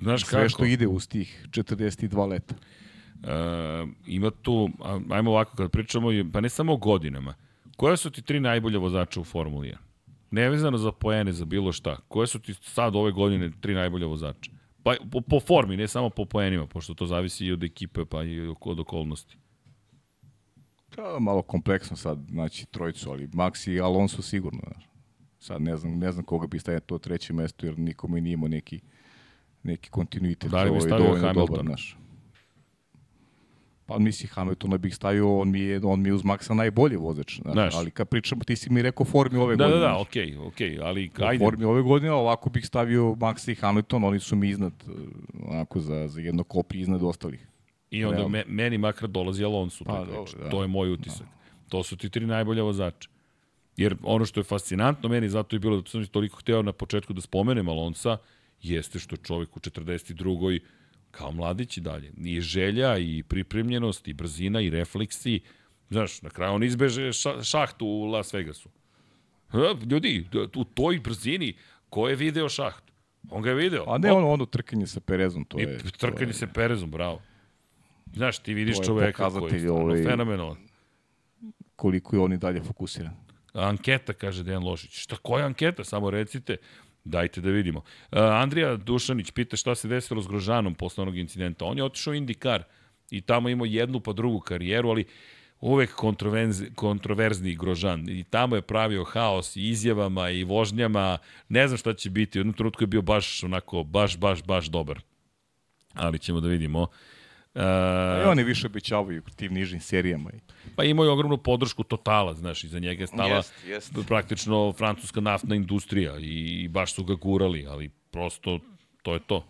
znaš 0.01 0.25
sve 0.25 0.39
kako? 0.39 0.49
što 0.49 0.65
ide 0.65 0.87
uz 0.87 1.09
tih 1.09 1.47
42 1.51 2.29
leta. 2.29 2.55
Uh, 2.55 3.89
ima 4.07 4.31
tu, 4.31 4.71
ajmo 5.11 5.31
ovako 5.31 5.57
kad 5.57 5.71
pričamo, 5.71 6.09
pa 6.33 6.41
ne 6.41 6.49
samo 6.49 6.73
o 6.73 6.77
godinama. 6.77 7.35
Koja 7.77 7.97
su 7.97 8.11
ti 8.11 8.23
tri 8.23 8.41
najbolja 8.41 8.79
vozača 8.79 9.21
u 9.21 9.25
Formuli 9.25 9.69
1? 9.69 9.77
Nevezano 10.31 10.79
za 10.79 10.93
poene, 10.93 11.33
za 11.33 11.45
bilo 11.45 11.73
šta. 11.73 11.97
Koje 12.09 12.27
su 12.27 12.39
ti 12.39 12.55
sad 12.55 12.97
ove 12.97 13.13
godine 13.13 13.51
tri 13.61 13.75
najbolja 13.75 14.07
vozača? 14.07 14.51
Pa 14.89 14.95
po, 15.11 15.21
po 15.21 15.41
formi, 15.41 15.77
ne 15.77 15.89
samo 15.89 16.11
po 16.11 16.25
poenima, 16.25 16.67
pošto 16.67 16.95
to 16.95 17.07
zavisi 17.07 17.47
i 17.47 17.53
od 17.53 17.65
ekipe, 17.65 18.05
pa 18.05 18.25
i 18.25 18.41
od 18.61 18.81
okolnosti. 18.81 19.37
Pa, 20.97 21.19
malo 21.21 21.43
kompleksno 21.43 21.97
sad, 21.97 22.19
znači 22.31 22.67
trojicu, 22.67 23.11
ali 23.11 23.27
Max 23.27 23.71
i 23.71 23.81
Alonso 23.81 24.23
sigurno. 24.23 24.61
Znaš. 24.73 24.89
Sad 25.39 25.63
ne 25.63 25.77
znam, 25.77 25.99
ne 25.99 26.13
znam 26.13 26.25
koga 26.25 26.47
bi 26.47 26.59
stavio 26.59 26.81
to 26.81 26.99
treće 26.99 27.33
mesto, 27.33 27.67
jer 27.67 27.79
nikome 27.79 28.21
nije 28.21 28.33
imao 28.33 28.49
neki, 28.49 28.81
neki 29.63 29.91
kontinuitet. 29.91 30.51
Da 30.51 30.63
li 30.63 30.71
bi 30.71 30.77
ovaj, 30.77 30.81
stavio 30.81 31.07
Hamiltona? 31.07 31.33
Dobar, 31.33 31.65
znaš. 31.65 31.99
Pa 33.89 33.99
misli 33.99 34.29
Hamiltona 34.29 34.79
bih 34.79 34.95
stavio, 34.95 35.39
on 35.39 35.51
mi 35.51 35.61
je, 35.61 35.81
on 35.85 36.01
mi 36.01 36.09
je 36.09 36.15
uz 36.15 36.23
Maxa 36.23 36.55
najbolji 36.55 36.97
vozač. 36.97 37.35
Znaš, 37.35 37.53
Znaš. 37.53 37.75
Ali 37.75 37.91
kad 37.91 38.09
pričamo, 38.09 38.45
ti 38.45 38.57
si 38.57 38.71
mi 38.71 38.83
rekao 38.83 39.07
formi 39.07 39.39
ove 39.39 39.57
Da, 39.57 39.65
da, 39.65 39.65
godine. 39.67 39.81
da, 39.81 39.89
znaš. 39.89 40.03
okej, 40.03 40.37
okej, 40.39 40.79
ali 40.81 41.11
U 41.21 41.25
ajde. 41.25 41.45
formi 41.45 41.65
ove 41.65 41.83
godine, 41.83 42.13
ovako 42.13 42.51
bih 42.51 42.67
stavio 42.67 43.03
Maxa 43.05 43.51
i 43.51 43.57
Hamilton, 43.57 44.05
oni 44.05 44.21
su 44.21 44.37
mi 44.37 44.49
iznad, 44.49 44.73
eh, 44.83 44.93
onako 45.45 45.81
za, 45.81 46.09
za 46.09 46.21
jedno 46.21 46.45
kopi 46.45 46.81
iznad 46.81 47.03
ostalih. 47.03 47.47
I 47.91 48.05
onda 48.05 48.17
Realno. 48.17 48.29
me, 48.29 48.45
meni 48.49 48.79
makar 48.79 49.09
dolazi 49.09 49.45
Alonso. 49.45 49.85
Pa, 49.85 49.93
Pa, 49.93 50.05
dobro, 50.05 50.33
da. 50.35 50.51
To 50.51 50.63
je 50.63 50.69
moj 50.69 50.93
utisak. 50.93 51.27
To 51.69 51.83
su 51.83 51.97
ti 51.97 52.11
tri 52.11 52.27
najbolja 52.27 52.63
vozača. 52.63 53.09
Jer 53.77 53.97
ono 54.03 54.25
što 54.25 54.41
je 54.41 54.45
fascinantno 54.45 55.09
meni, 55.09 55.29
zato 55.29 55.57
je 55.57 55.61
bilo 55.61 55.81
da 55.81 55.89
sam 55.89 56.07
toliko 56.07 56.37
hteo 56.37 56.63
na 56.63 56.73
početku 56.73 57.13
da 57.13 57.21
spomenem 57.21 57.69
Alonsa, 57.69 58.17
jeste 58.63 58.99
što 58.99 59.15
je 59.15 59.19
čovjek 59.19 59.57
u 59.57 59.61
42. 59.61 60.61
kao 61.11 61.33
mladić 61.33 61.77
i 61.77 61.81
dalje. 61.81 62.13
I 62.17 62.41
želja, 62.41 62.99
i 62.99 63.23
pripremljenost, 63.23 64.09
i 64.09 64.13
brzina, 64.13 64.61
i 64.61 64.71
refleksi. 64.71 65.41
Znaš, 65.91 66.23
na 66.23 66.31
kraju 66.31 66.53
on 66.53 66.63
izbeže 66.63 67.13
ša, 67.13 67.43
šahtu 67.43 67.87
u 67.87 68.05
Las 68.05 68.33
Vegasu. 68.35 68.69
Ha, 69.49 69.59
ljudi, 69.91 70.27
u 70.57 70.65
toj 70.65 71.01
brzini, 71.01 71.55
ko 71.91 72.09
je 72.09 72.17
video 72.17 72.49
šahtu? 72.49 72.93
On 73.31 73.43
ga 73.43 73.51
je 73.51 73.57
video. 73.57 73.85
A 73.89 73.99
ne 73.99 74.13
ono, 74.13 74.29
ono 74.29 74.47
trkanje 74.47 74.87
sa 74.87 75.01
Perezom, 75.01 75.45
to 75.45 75.59
I 75.59 75.63
je... 75.63 75.79
to 75.79 75.91
trkanje 75.91 76.31
je- 76.31 76.35
se 76.35 76.47
Perezom, 76.47 76.91
bravo. 76.91 77.23
Znaš, 78.15 78.39
ti 78.39 78.55
vidiš 78.55 78.77
čoveka 78.87 79.31
koji 79.31 79.53
je 79.53 79.61
stvarno 79.61 79.85
ovaj, 79.85 80.03
fenomenalan. 80.03 80.57
koliko 81.77 82.17
je 82.17 82.21
on 82.21 82.33
i 82.33 82.37
dalje 82.39 82.61
fokusiran. 82.63 83.17
Anketa, 83.53 84.13
kaže 84.13 84.43
Dejan 84.45 84.65
Lošić. 84.65 84.91
Šta, 84.93 85.17
koja 85.17 85.47
anketa? 85.47 85.85
Samo 85.85 86.11
recite. 86.11 86.57
Dajte 87.09 87.41
da 87.41 87.51
vidimo. 87.51 87.79
Uh, 87.79 88.19
Andrija 88.19 88.77
Dušanić 88.77 89.31
pita 89.31 89.57
šta 89.57 89.75
se 89.75 89.89
desilo 89.89 90.23
s 90.23 90.29
Grožanom 90.29 90.75
posle 90.75 91.03
onog 91.03 91.17
incidenta. 91.17 91.65
On 91.65 91.79
je 91.79 91.85
otišao 91.85 92.11
u 92.11 92.15
Indikar 92.15 92.63
i 93.11 93.21
tamo 93.21 93.49
imao 93.49 93.65
jednu 93.65 94.01
pa 94.01 94.13
drugu 94.13 94.41
karijeru, 94.41 94.91
ali 94.91 95.05
uvek 95.61 95.95
kontroverzni, 96.75 97.57
Grožan. 97.57 98.09
I 98.09 98.25
tamo 98.25 98.57
je 98.57 98.63
pravio 98.63 99.05
haos 99.05 99.57
i 99.57 99.69
izjavama 99.69 100.31
i 100.31 100.45
vožnjama. 100.45 101.19
Ne 101.49 101.69
znam 101.69 101.79
šta 101.79 101.95
će 101.95 102.11
biti. 102.11 102.39
U 102.39 102.41
jednom 102.41 102.55
trenutku 102.55 102.83
je 102.83 102.87
bio 102.87 103.03
baš 103.03 103.45
onako, 103.45 103.85
baš, 103.85 104.19
baš, 104.19 104.43
baš 104.43 104.67
dobar. 104.67 105.01
Ali 105.95 106.19
ćemo 106.19 106.41
da 106.41 106.49
vidimo. 106.49 106.83
Uh, 106.83 106.89
A 107.59 108.23
i 108.25 108.29
oni 108.29 108.45
više 108.45 108.67
obećavaju 108.67 109.23
u 109.27 109.31
tim 109.31 109.55
nižim 109.55 109.81
serijama. 109.81 110.31
i- 110.31 110.41
Pa 110.77 110.85
imao 110.85 111.05
je 111.05 111.11
ogromnu 111.11 111.39
podršku 111.39 111.85
Totala, 111.85 112.35
znaš, 112.35 112.65
iza 112.65 112.79
njega 112.79 113.03
je 113.03 113.07
stala 113.07 113.37
Jest, 113.37 113.55
jest. 113.67 113.93
praktično 114.09 114.73
francuska 114.73 115.21
naftna 115.21 115.55
industrija 115.55 116.19
i 116.19 116.69
baš 116.69 116.95
su 116.95 117.05
ga 117.05 117.15
gurali, 117.15 117.67
ali 117.67 117.89
prosto 118.11 118.59
to 119.03 119.15
je 119.15 119.21
to. 119.21 119.45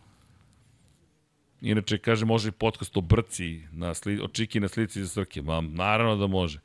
Inače, 1.61 1.99
kaže, 1.99 2.25
može 2.25 2.49
i 2.49 2.53
podcast 2.53 2.97
o 2.97 3.01
brci, 3.01 3.63
na 3.73 3.95
sli, 3.95 4.21
o 4.21 4.29
čiki 4.29 4.61
na 4.61 4.69
slici 4.69 5.03
za 5.03 5.09
Srke. 5.09 5.43
Ma, 5.43 5.61
naravno 5.61 6.17
da 6.17 6.27
može. 6.27 6.59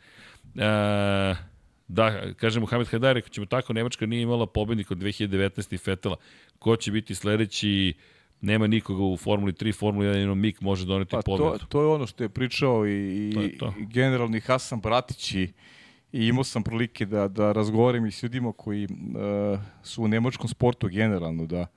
E, 0.55 1.35
da, 1.88 2.33
kaže 2.33 2.59
Mohamed 2.59 2.88
Hajdar, 2.88 3.17
ako 3.17 3.30
ćemo 3.30 3.45
tako, 3.45 3.73
Nemačka 3.73 4.05
nije 4.05 4.22
imala 4.22 4.45
pobednik 4.45 4.91
od 4.91 4.97
2019. 4.97 5.73
i 5.73 5.77
Fetela. 5.77 6.15
Ko 6.59 6.75
će 6.75 6.91
biti 6.91 7.15
sledeći? 7.15 7.93
Nema 8.43 8.67
nikoga 8.67 9.03
u 9.03 9.17
Formuli 9.17 9.51
3, 9.53 9.75
Formuli 9.80 10.07
1, 10.07 10.09
jedino 10.09 10.35
Mik 10.35 10.61
može 10.61 10.85
doneti 10.85 11.11
Pa 11.11 11.22
to, 11.22 11.38
pobedu. 11.38 11.65
to 11.65 11.81
je 11.81 11.88
ono 11.88 12.07
što 12.07 12.23
je 12.23 12.30
pričao 12.30 12.88
i, 12.88 13.31
To 13.33 13.41
je 13.41 13.57
to. 13.57 13.73
i 13.80 13.85
generalni 13.85 14.39
Hasan 14.39 14.81
Bratić 14.81 15.33
i, 15.33 15.53
imao 16.11 16.43
sam 16.43 16.63
prilike 16.63 17.05
da, 17.05 17.27
da 17.27 17.51
razgovaram 17.51 18.05
i 18.05 18.11
s 18.11 18.23
ljudima 18.23 18.53
koji 18.53 18.85
uh, 18.85 19.59
su 19.83 20.03
u 20.03 20.07
nemačkom 20.07 20.47
sportu 20.47 20.88
generalno, 20.88 21.45
da, 21.45 21.67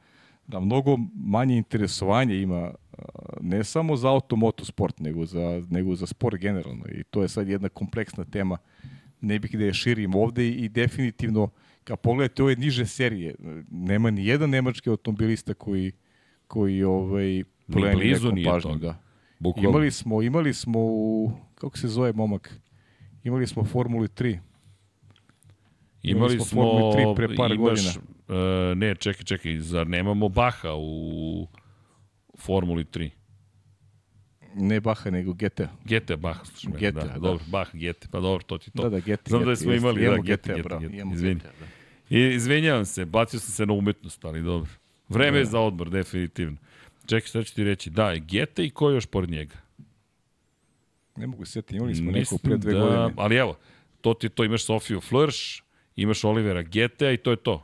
da 0.46 0.60
mnogo 0.60 0.96
manje 1.14 1.56
interesovanje 1.56 2.40
ima 2.42 2.70
uh, 2.70 3.04
ne 3.40 3.64
samo 3.64 3.96
za 3.96 4.10
automoto 4.10 4.64
sport, 4.64 5.00
nego 5.00 5.26
za, 5.26 5.62
nego 5.70 5.94
za 5.94 6.06
sport 6.06 6.36
generalno. 6.40 6.84
I 6.94 7.04
to 7.04 7.22
je 7.22 7.28
sad 7.28 7.48
jedna 7.48 7.68
kompleksna 7.68 8.24
tema. 8.24 8.58
Ne 9.20 9.38
bih 9.38 9.58
da 9.58 9.64
je 9.64 9.74
širim 9.74 10.14
ovde 10.14 10.48
i 10.48 10.68
definitivno 10.68 11.48
kad 11.84 12.00
pogledate 12.00 12.42
ove 12.42 12.56
niže 12.56 12.86
serije, 12.86 13.34
nema 13.70 14.10
ni 14.10 14.26
jedan 14.26 14.50
nemački 14.50 14.90
automobilista 14.90 15.54
koji 15.54 15.92
koji 16.46 16.82
ovaj 16.82 17.44
pleni 17.72 17.96
blizu 17.96 18.24
nekom 18.24 18.34
nije 18.34 18.50
pažnjom, 18.50 18.72
toga. 18.72 18.86
da. 18.86 18.98
Bukvalno. 19.38 19.70
Imali 19.70 19.90
smo, 19.90 20.22
imali 20.22 20.54
smo 20.54 20.78
u, 20.80 21.32
kako 21.54 21.78
se 21.78 21.88
zove 21.88 22.12
momak? 22.12 22.60
Imali 23.24 23.46
smo 23.46 23.64
Formuli 23.64 24.08
3. 24.08 24.38
Imali 26.02 26.36
smo 26.36 26.44
smo, 26.44 26.62
Formulu 26.62 26.92
3 26.92 27.16
pre 27.16 27.36
par 27.36 27.52
imaš, 27.52 27.58
godina. 27.68 27.90
e, 28.70 28.74
ne, 28.74 28.94
čekaj, 28.94 29.24
čekaj, 29.24 29.58
zar 29.58 29.86
nemamo 29.86 30.28
Baha 30.28 30.74
u 30.76 31.46
Formuli 32.38 32.84
3? 32.84 33.10
Ne 34.54 34.80
Baha, 34.80 35.10
nego 35.10 35.32
GT. 35.32 35.60
GT 35.84 36.16
Bach, 36.16 36.40
slušaj 36.44 36.72
me, 36.72 36.78
GT, 36.78 36.94
da, 36.94 37.04
da. 37.04 37.18
dobro, 37.18 37.44
Bach, 37.48 37.70
GT, 37.74 38.08
pa 38.10 38.20
dobro, 38.20 38.44
to 38.44 38.58
ti 38.58 38.70
to. 38.70 38.82
Da, 38.82 38.88
da, 38.88 38.98
GT. 39.00 39.28
Znam 39.28 39.44
da 39.44 39.56
smo 39.56 39.72
jeste. 39.72 39.86
imali, 39.86 40.00
da, 40.00 40.06
Imamo 40.06 40.22
GT, 40.22 40.28
GT, 40.30 40.48
GT, 40.48 40.62
bravo, 40.62 40.80
GT, 40.80 40.94
imamo 40.94 41.14
izvini. 41.14 41.34
GT, 41.34 41.44
da. 41.44 41.66
I, 42.16 42.34
izvinjavam 42.34 42.84
se, 42.84 43.04
bacio 43.04 43.40
sam 43.40 43.50
se 43.52 43.66
na 43.66 43.72
umetnost, 43.72 44.24
ali 44.24 44.42
dobro. 44.42 44.70
Vreme 45.08 45.32
Da. 45.32 45.38
je 45.38 45.44
za 45.44 45.60
odmor, 45.60 45.90
definitivno. 45.90 46.56
Čekaj, 47.06 47.20
šta 47.22 47.42
ću 47.42 47.54
ti 47.54 47.64
reći? 47.64 47.90
Da, 47.90 48.14
GT 48.16 48.58
i 48.58 48.70
ko 48.70 48.90
još 48.90 49.06
pored 49.06 49.30
njega? 49.30 49.54
Ne 51.16 51.26
mogu 51.26 51.44
se 51.44 51.52
setiti, 51.52 51.76
imali 51.76 51.94
smo 51.94 52.10
Mislim 52.12 52.38
pre 52.40 52.56
dve 52.56 52.72
da, 52.72 52.80
godine. 52.80 53.12
Ali 53.16 53.36
evo, 53.36 53.56
to 54.00 54.14
ti 54.14 54.28
to, 54.28 54.44
imaš 54.44 54.64
Sofiju 54.64 55.00
Flörš, 55.00 55.62
imaš 55.96 56.24
Olivera 56.24 56.62
Gete 56.62 57.14
i 57.14 57.16
to 57.16 57.30
je 57.30 57.36
to. 57.36 57.62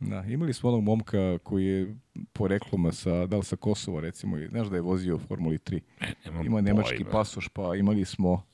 Da, 0.00 0.22
imali 0.22 0.52
smo 0.52 0.68
onog 0.68 0.82
momka 0.82 1.38
koji 1.38 1.66
je 1.66 1.96
porekloma 2.32 2.92
sa, 2.92 3.26
da 3.26 3.36
li 3.36 3.44
sa 3.44 3.56
Kosova 3.56 4.00
recimo, 4.00 4.38
i 4.38 4.46
znaš 4.46 4.66
da 4.66 4.74
je 4.74 4.82
vozio 4.82 5.16
u 5.16 5.18
Formuli 5.18 5.58
3. 5.58 5.80
Nemam 6.24 6.46
Ima 6.46 6.60
nemački 6.60 6.96
pojma. 6.96 7.10
pasoš, 7.10 7.48
pa 7.48 7.74
imali 7.76 8.04
smo 8.04 8.48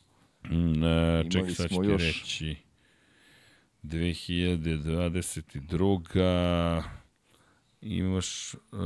Mm, 0.44 0.84
e, 0.84 1.24
čekaj, 1.30 1.50
sad 1.50 1.68
ću 1.68 1.74
ti 1.76 1.88
još- 1.88 2.02
reći. 2.20 2.56
2022. 3.84 6.82
Imaš, 7.84 8.54
uh, 8.54 8.80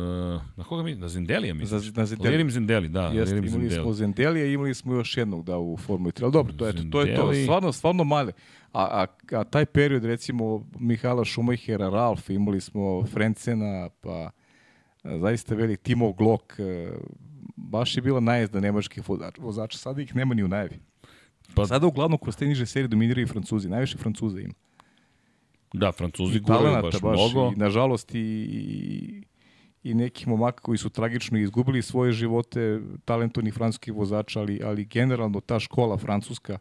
na 0.57 0.65
koga 0.69 0.83
mi, 0.83 0.95
na 0.95 1.09
Zendelija 1.09 1.55
za, 1.63 1.81
na 1.95 2.07
Zendeli. 2.07 2.31
Lirim 2.31 2.51
Zendeli, 2.51 2.89
da, 2.89 3.03
Jeste, 3.03 3.35
Lirim 3.35 3.49
imali 3.49 3.63
Zendeli. 3.63 3.83
smo 3.83 3.93
Zendelija 3.93 4.47
i 4.47 4.53
imali 4.53 4.75
smo 4.75 4.95
još 4.95 5.17
jednog 5.17 5.45
da 5.45 5.59
u 5.59 5.77
Formuli 5.77 6.13
3. 6.13 6.23
Ali 6.23 6.33
dobro, 6.33 6.53
to 6.53 6.67
je 6.67 6.91
to, 6.91 7.01
je 7.03 7.17
to. 7.17 7.35
Stvarno, 7.35 7.73
stvarno 7.73 8.05
male. 8.05 8.33
A, 8.73 8.85
a, 8.85 9.07
a 9.33 9.45
taj 9.45 9.67
period, 9.67 10.05
recimo, 10.05 10.67
Mihala 10.79 11.25
Schumachera, 11.25 11.89
Ralf, 11.89 12.31
imali 12.31 12.61
smo 12.61 13.05
Frencena, 13.05 13.89
pa 14.01 14.31
a, 15.03 15.19
zaista 15.19 15.55
velik 15.55 15.81
Timo 15.81 16.13
Glock, 16.13 16.59
e, 16.59 16.91
baš 17.57 17.97
je 17.97 18.03
bila 18.03 18.21
najezda 18.21 18.61
nemačkih 18.61 19.03
vozača. 19.39 19.79
Sada 19.79 20.03
ih 20.03 20.17
nema 20.17 20.35
ni 20.35 20.43
u 20.45 20.49
najavi. 20.49 20.79
Pa- 21.55 21.67
Sada 21.67 21.87
uglavnom 21.87 22.19
kroz 22.19 22.37
te 22.37 22.47
niže 22.47 22.67
serije 22.67 22.89
dominiraju 22.89 23.27
Francuzi. 23.27 23.69
Najviše 23.69 23.99
Francuza 23.99 24.41
ima. 24.41 24.55
Da, 25.73 25.93
Francuzi 25.93 26.41
guraju 26.41 26.59
talenata 26.61 26.99
baš, 26.99 27.19
mnogo. 27.33 27.53
I, 27.53 27.57
nažalost, 27.57 28.15
i, 28.15 28.19
i, 28.21 29.23
i 29.83 29.95
nekih 29.95 30.29
momaka 30.29 30.63
koji 30.63 30.79
su 30.79 30.91
tragično 30.91 31.39
izgubili 31.39 31.83
svoje 31.83 32.13
živote, 32.13 32.81
talentovnih 33.05 33.55
francuskih 33.55 33.95
vozača, 33.95 34.41
ali, 34.41 34.61
ali 34.65 34.85
generalno 34.85 35.41
ta 35.41 35.61
škola 35.61 35.97
francuska 35.97 36.59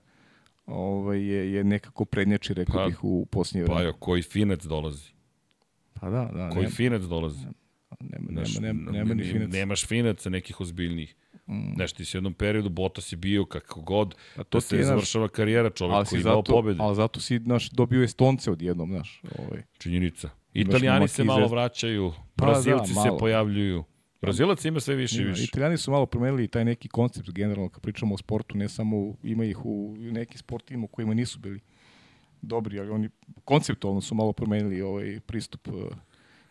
ovaj, 0.66 1.20
je, 1.20 1.54
je 1.54 1.64
nekako 1.64 2.06
prednjači, 2.06 2.54
rekao 2.54 2.76
Pa- 2.76 2.88
bih, 2.88 3.04
u 3.04 3.26
posljednje 3.26 3.66
Pa 3.66 3.74
vreme. 3.74 3.88
jo, 3.88 3.94
koji 3.94 4.22
finec 4.22 4.64
dolazi? 4.64 5.10
Pa 5.94 6.10
da, 6.10 6.30
da, 6.34 6.50
Koji 6.50 6.62
nema, 6.62 6.76
finec 6.76 7.02
dolazi? 7.04 7.46
nema, 8.00 8.28
Znaš, 8.32 8.60
nema, 8.60 8.74
nema, 8.82 8.92
nema 8.92 9.14
ni 9.14 9.24
ne- 9.24 9.32
finac. 9.32 9.52
Nemaš 9.54 9.86
finaca 9.86 10.30
nekih 10.30 10.62
ozbiljnijih. 10.62 11.16
Mm. 11.48 11.74
Znaš, 11.76 11.94
ti 11.94 12.06
si 12.06 12.18
u 12.18 12.20
jednom 12.20 12.34
periodu, 12.34 12.70
Botas 12.70 13.12
je 13.12 13.18
bio 13.18 13.46
kako 13.46 13.82
god, 13.82 14.16
A 14.36 14.44
to 14.44 14.62
se 14.62 14.84
završava 14.84 15.28
karijera 15.28 15.70
čovjek 15.70 15.96
ali 15.96 16.06
koji 16.06 16.20
je 16.20 16.22
imao 16.22 16.36
zato, 16.36 16.52
pobede. 16.52 16.78
ali 16.82 16.96
zato 16.96 17.20
si 17.20 17.40
naš, 17.40 17.70
dobio 17.70 18.04
Estonce 18.04 18.52
odjednom, 18.52 18.90
znaš. 18.90 19.22
Ovaj. 19.40 19.64
Činjenica. 19.78 20.30
Italijani 20.54 21.08
se 21.08 21.24
malo 21.24 21.48
vraćaju, 21.48 22.14
Pa 22.36 22.46
da, 22.46 22.52
Brazilci 22.52 22.94
se 22.94 23.00
malo. 23.00 23.18
pojavljuju. 23.18 23.84
Brazilac 24.22 24.66
ima 24.66 24.80
sve 24.80 24.96
više 24.96 25.22
i 25.22 25.26
više. 25.26 25.44
Italijani 25.44 25.78
su 25.78 25.92
malo 25.92 26.06
promenili 26.06 26.48
taj 26.48 26.66
neki 26.66 26.88
koncept 26.88 27.32
generalno 27.32 27.70
kad 27.70 27.82
pričamo 27.82 28.16
o 28.16 28.18
sportu, 28.18 28.58
ne 28.58 28.70
samo 28.70 29.16
ima 29.24 29.46
ih 29.46 29.66
u 29.66 29.96
nekim 29.98 30.38
sportovima 30.38 30.84
u 30.84 30.88
kojima 30.88 31.14
nisu 31.14 31.40
bili 31.40 31.60
dobri, 32.42 32.80
ali 32.80 32.90
oni 32.90 33.10
konceptualno 33.46 34.02
su 34.02 34.16
malo 34.16 34.34
promenili 34.34 34.82
ovaj 34.82 35.20
pristup 35.20 35.68
eh, 35.68 35.72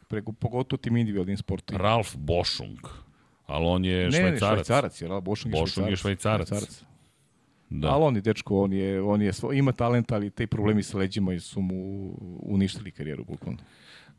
preko, 0.08 0.33
pogotovo 0.33 0.78
tim 0.78 0.97
individualnim 0.97 1.36
sportovima. 1.36 1.83
Ralf 1.84 2.16
Bošung, 2.16 2.78
ali 3.47 3.66
on 3.66 3.84
je 3.84 3.97
ne, 3.97 4.05
ne, 4.05 4.10
švajcarac. 4.10 4.66
švajcarac 4.66 5.02
je, 5.02 5.08
Bošung 5.23 5.55
je 5.55 5.60
Bošung 5.60 5.89
je 5.89 5.97
švajcarac. 5.97 6.49
švajcarac. 6.49 6.83
Da. 7.70 7.89
Ali 7.89 8.05
on 8.05 8.16
je 8.16 8.23
dečko, 8.23 8.62
on 8.62 8.73
je, 8.73 9.02
on 9.02 9.23
je, 9.23 9.33
svo- 9.33 9.52
ima 9.52 9.73
talent, 9.73 10.12
ali 10.12 10.31
te 10.31 10.47
problemi 10.47 10.83
sa 10.83 10.99
leđima 10.99 11.39
su 11.39 11.60
mu 11.60 12.10
uništili 12.42 12.91
karijeru, 12.91 13.25
bukvalno. 13.25 13.58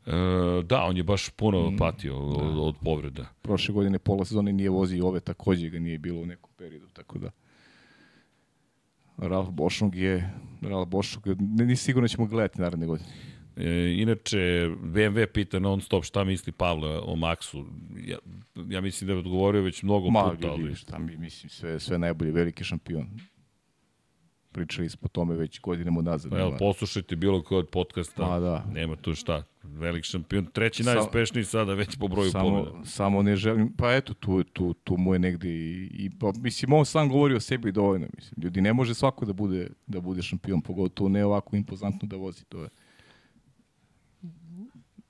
E, 0.06 0.12
da, 0.62 0.82
on 0.82 0.96
je 0.96 1.02
baš 1.02 1.30
puno 1.30 1.70
Mm. 1.70 1.76
patio 1.76 2.18
od, 2.18 2.58
od 2.58 2.74
povreda. 2.84 3.26
Prošle 3.42 3.74
godine 3.74 3.98
pola 3.98 4.24
sezone 4.24 4.52
nije 4.52 4.70
vozio, 4.70 5.06
ove 5.06 5.20
takođe 5.20 5.68
ga 5.68 5.78
nije 5.78 5.98
bilo 5.98 6.20
u 6.20 6.26
nekom 6.26 6.50
periodu, 6.56 6.86
tako 6.88 7.18
da... 7.18 7.30
Ralf 9.18 9.48
Bošung 9.50 9.94
je, 9.94 10.30
Ralf 10.62 10.88
Bošung, 10.88 11.24
ne, 11.26 11.64
nisi 11.66 11.84
sigurno 11.84 12.04
da 12.04 12.08
ćemo 12.08 12.26
gledati 12.26 12.60
naredne 12.60 12.86
godine. 12.86 13.08
E, 13.58 13.94
inače, 13.96 14.38
BMW 14.82 15.26
pita 15.26 15.58
non 15.58 15.80
stop 15.80 16.04
šta 16.04 16.24
misli 16.24 16.52
Pavle 16.52 16.98
o 16.98 17.16
Maxu. 17.16 17.64
Ja, 18.06 18.18
ja 18.68 18.80
mislim 18.80 19.06
da 19.06 19.12
je 19.12 19.18
odgovorio 19.18 19.62
već 19.62 19.82
mnogo 19.82 20.10
Ma, 20.10 20.30
puta, 20.30 20.50
ali... 20.50 20.62
vidi, 20.62 20.74
šta 20.74 20.98
mi, 20.98 21.16
mislim, 21.16 21.50
sve, 21.50 21.80
sve 21.80 21.98
najbolje, 21.98 22.32
veliki 22.32 22.64
šampion. 22.64 23.06
Pričali 24.52 24.88
smo 24.88 25.00
o 25.04 25.08
tome 25.08 25.34
već 25.36 25.60
godinama 25.60 26.02
nazad. 26.02 26.30
Pa 26.30 26.38
evo, 26.38 26.46
nema- 26.48 26.58
poslušajte 26.58 27.16
bilo 27.16 27.42
koji 27.42 27.58
od 27.58 27.68
podcasta. 27.68 28.28
Ma, 28.28 28.38
da. 28.38 28.64
Nema 28.72 28.96
tu 28.96 29.14
šta. 29.14 29.42
Velik 29.62 30.04
šampion. 30.04 30.46
Treći 30.46 30.84
Sa- 30.84 30.94
najuspešniji 30.94 31.44
sada 31.44 31.74
već 31.74 31.96
po 31.98 32.08
broju 32.08 32.30
samo, 32.30 32.64
pobjeda. 32.64 32.84
samo 32.84 33.22
ne 33.22 33.36
želim, 33.36 33.72
pa 33.76 33.92
eto, 33.94 34.14
tu, 34.14 34.44
tu, 34.44 34.74
tu 34.74 34.96
mu 34.96 35.12
je 35.12 35.18
negde 35.18 35.48
i, 35.48 35.88
i 35.92 36.10
pa, 36.20 36.32
mislim, 36.36 36.72
on 36.72 36.86
sam 36.86 37.08
govori 37.08 37.34
o 37.34 37.40
sebi 37.40 37.72
dovoljno, 37.72 38.06
mislim, 38.16 38.42
ljudi, 38.44 38.60
ne 38.60 38.72
može 38.72 38.94
svako 38.94 39.26
da 39.26 39.32
bude, 39.32 39.68
da 39.86 40.00
bude 40.00 40.22
šampion, 40.22 40.60
pogotovo 40.60 41.08
ne 41.08 41.24
ovako 41.24 41.56
impozantno 41.56 42.08
da 42.08 42.16
vozi, 42.16 42.44
to 42.44 42.62
je. 42.62 42.68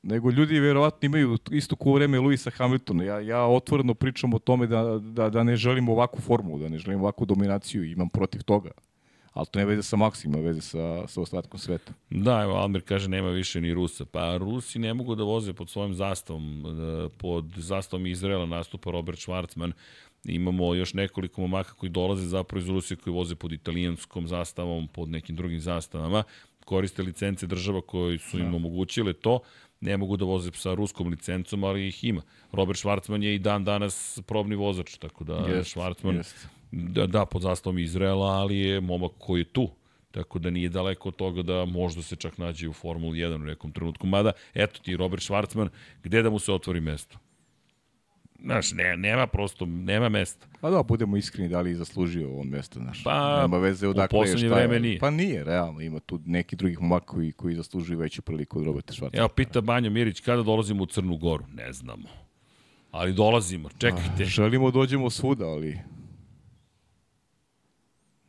Nego 0.02 0.30
ljudi 0.30 0.60
verovatno 0.60 1.06
imaju 1.06 1.38
isto 1.50 1.76
ko 1.76 1.92
vreme 1.92 2.18
Luisa 2.18 2.50
Hamiltona. 2.50 3.04
Ja, 3.04 3.20
ja 3.20 3.44
otvoreno 3.46 3.94
pričam 3.94 4.34
o 4.34 4.38
tome 4.38 4.66
da, 4.66 4.98
da, 4.98 5.30
da 5.30 5.42
ne 5.42 5.56
želim 5.56 5.88
ovakvu 5.88 6.20
formulu, 6.20 6.58
da 6.58 6.68
ne 6.68 6.78
želim 6.78 7.00
ovakvu 7.00 7.26
dominaciju, 7.26 7.84
imam 7.84 8.08
protiv 8.08 8.42
toga. 8.42 8.70
Ali 9.32 9.46
to 9.46 9.58
ne 9.58 9.64
veze 9.64 9.82
sa 9.82 9.96
Maxim, 9.96 10.34
ima 10.34 10.38
veze 10.38 10.60
sa, 10.60 11.06
sa 11.08 11.20
ostatkom 11.20 11.60
sveta. 11.60 11.92
Da, 12.10 12.42
evo, 12.42 12.54
Almir 12.54 12.82
kaže 12.82 13.08
nema 13.08 13.30
više 13.30 13.60
ni 13.60 13.74
Rusa. 13.74 14.04
Pa 14.04 14.36
Rusi 14.36 14.78
ne 14.78 14.94
mogu 14.94 15.14
da 15.14 15.22
voze 15.22 15.52
pod 15.52 15.70
svojim 15.70 15.94
zastavom. 15.94 16.64
E, 16.66 17.08
Pod 17.18 17.44
zastavom 17.56 18.06
Izraela 18.06 18.46
nastupa 18.46 18.90
Robert 18.90 19.18
Schwarzman. 19.18 19.72
Imamo 20.24 20.74
još 20.74 20.94
nekoliko 20.94 21.40
momaka 21.40 21.74
koji 21.74 21.90
dolaze 21.90 22.26
zapravo 22.26 22.60
iz 22.60 22.68
Rusije 22.68 22.96
koji 22.96 23.14
voze 23.14 23.34
pod 23.34 23.52
italijanskom 23.52 24.26
zastavom, 24.26 24.88
pod 24.88 25.08
nekim 25.08 25.36
drugim 25.36 25.60
zastavama. 25.60 26.22
Koriste 26.64 27.02
licence 27.02 27.46
država 27.46 27.80
koji 27.80 28.18
su 28.18 28.38
im 28.38 28.54
omogućile 28.54 29.12
to. 29.12 29.40
Ne 29.80 29.96
mogu 29.96 30.16
da 30.16 30.24
voze 30.24 30.50
sa 30.54 30.74
ruskom 30.74 31.08
licencom, 31.08 31.64
ali 31.64 31.88
ih 31.88 32.04
ima. 32.04 32.22
Robert 32.52 32.78
Schwarzman 32.78 33.22
je 33.22 33.34
i 33.34 33.38
dan 33.38 33.64
danas 33.64 34.20
probni 34.26 34.56
vozač, 34.56 34.96
tako 34.98 35.24
da 35.24 35.34
Jest, 35.34 35.76
Schwarzman 35.76 36.16
jest. 36.16 36.48
da, 36.72 37.06
da, 37.06 37.26
pod 37.26 37.42
zastavom 37.42 37.78
Izraela, 37.78 38.26
ali 38.26 38.58
je 38.58 38.80
momak 38.80 39.12
koji 39.18 39.40
je 39.40 39.44
tu. 39.44 39.68
Tako 40.10 40.38
da 40.38 40.50
nije 40.50 40.68
daleko 40.68 41.08
od 41.08 41.16
toga 41.16 41.42
da 41.42 41.64
možda 41.64 42.02
se 42.02 42.16
čak 42.16 42.38
nađe 42.38 42.68
u 42.68 42.72
Formuli 42.72 43.18
1 43.18 43.34
u 43.34 43.38
nekom 43.38 43.72
trenutku. 43.72 44.06
Mada, 44.06 44.32
eto 44.54 44.80
ti, 44.82 44.96
Robert 44.96 45.22
Schwarzman, 45.22 45.68
gde 46.02 46.22
da 46.22 46.30
mu 46.30 46.38
se 46.38 46.52
otvori 46.52 46.80
mesto? 46.80 47.18
Znaš, 48.38 48.72
ne, 48.72 48.96
nema 48.96 49.26
prosto, 49.26 49.66
nema 49.66 50.08
mesta. 50.08 50.46
Pa 50.60 50.70
da, 50.70 50.82
budemo 50.82 51.16
iskreni 51.16 51.48
da 51.48 51.60
li 51.60 51.70
je 51.70 51.76
zaslužio 51.76 52.36
on 52.36 52.46
mesto, 52.46 52.80
znaš. 52.80 53.04
Pa, 53.04 53.40
Nema 53.42 53.58
veze 53.58 53.86
u 53.86 53.90
odakle 53.90 54.18
je, 54.18 54.22
poslednje 54.22 54.48
šta 54.48 54.60
je. 54.60 54.66
vreme 54.66 54.80
nije. 54.80 54.98
Pa 54.98 55.10
nije, 55.10 55.44
realno. 55.44 55.80
Ima 55.80 56.00
tu 56.00 56.20
neki 56.26 56.56
drugih 56.56 56.80
momaka 56.80 57.06
koji, 57.06 57.32
koji 57.32 57.54
zaslužuju 57.54 57.98
veću 57.98 58.22
priliku 58.22 58.58
od 58.58 58.64
Roberta 58.64 58.92
Švarca. 58.92 59.18
Evo, 59.18 59.28
pita 59.28 59.60
Banja 59.60 59.90
Mirić, 59.90 60.20
kada 60.20 60.42
dolazimo 60.42 60.82
u 60.82 60.86
Crnu 60.86 61.16
Goru? 61.16 61.44
Ne 61.54 61.72
znamo. 61.72 62.08
Ali 62.90 63.12
dolazimo, 63.12 63.68
čekajte. 63.78 64.24
Želimo 64.24 64.70
dođemo 64.70 65.10
svuda, 65.10 65.44
ali 65.46 65.78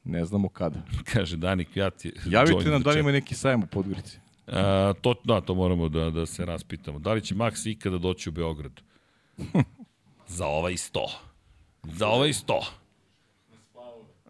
ne 0.03 0.25
znamo 0.25 0.49
kada. 0.49 0.81
Kaže 1.13 1.37
Dani 1.37 1.65
je- 1.75 1.91
Javite 2.25 2.69
nam 2.69 2.81
da 2.81 2.89
li 2.91 2.99
ima 2.99 3.11
neki 3.11 3.35
sajam 3.35 3.63
u 3.63 3.67
Podgorici. 3.67 4.17
A, 4.47 4.93
to, 5.01 5.15
da, 5.23 5.41
to 5.41 5.55
moramo 5.55 5.89
da, 5.89 6.09
da 6.09 6.25
se 6.25 6.45
raspitamo. 6.45 6.99
Da 6.99 7.13
li 7.13 7.21
će 7.21 7.35
Max 7.35 7.69
ikada 7.71 7.97
doći 7.97 8.29
u 8.29 8.31
Beograd? 8.31 8.81
Za 10.29 10.47
ovaj 10.47 10.77
sto. 10.77 11.09
Za 11.83 12.07
ovaj 12.07 12.33
sto. 12.33 12.61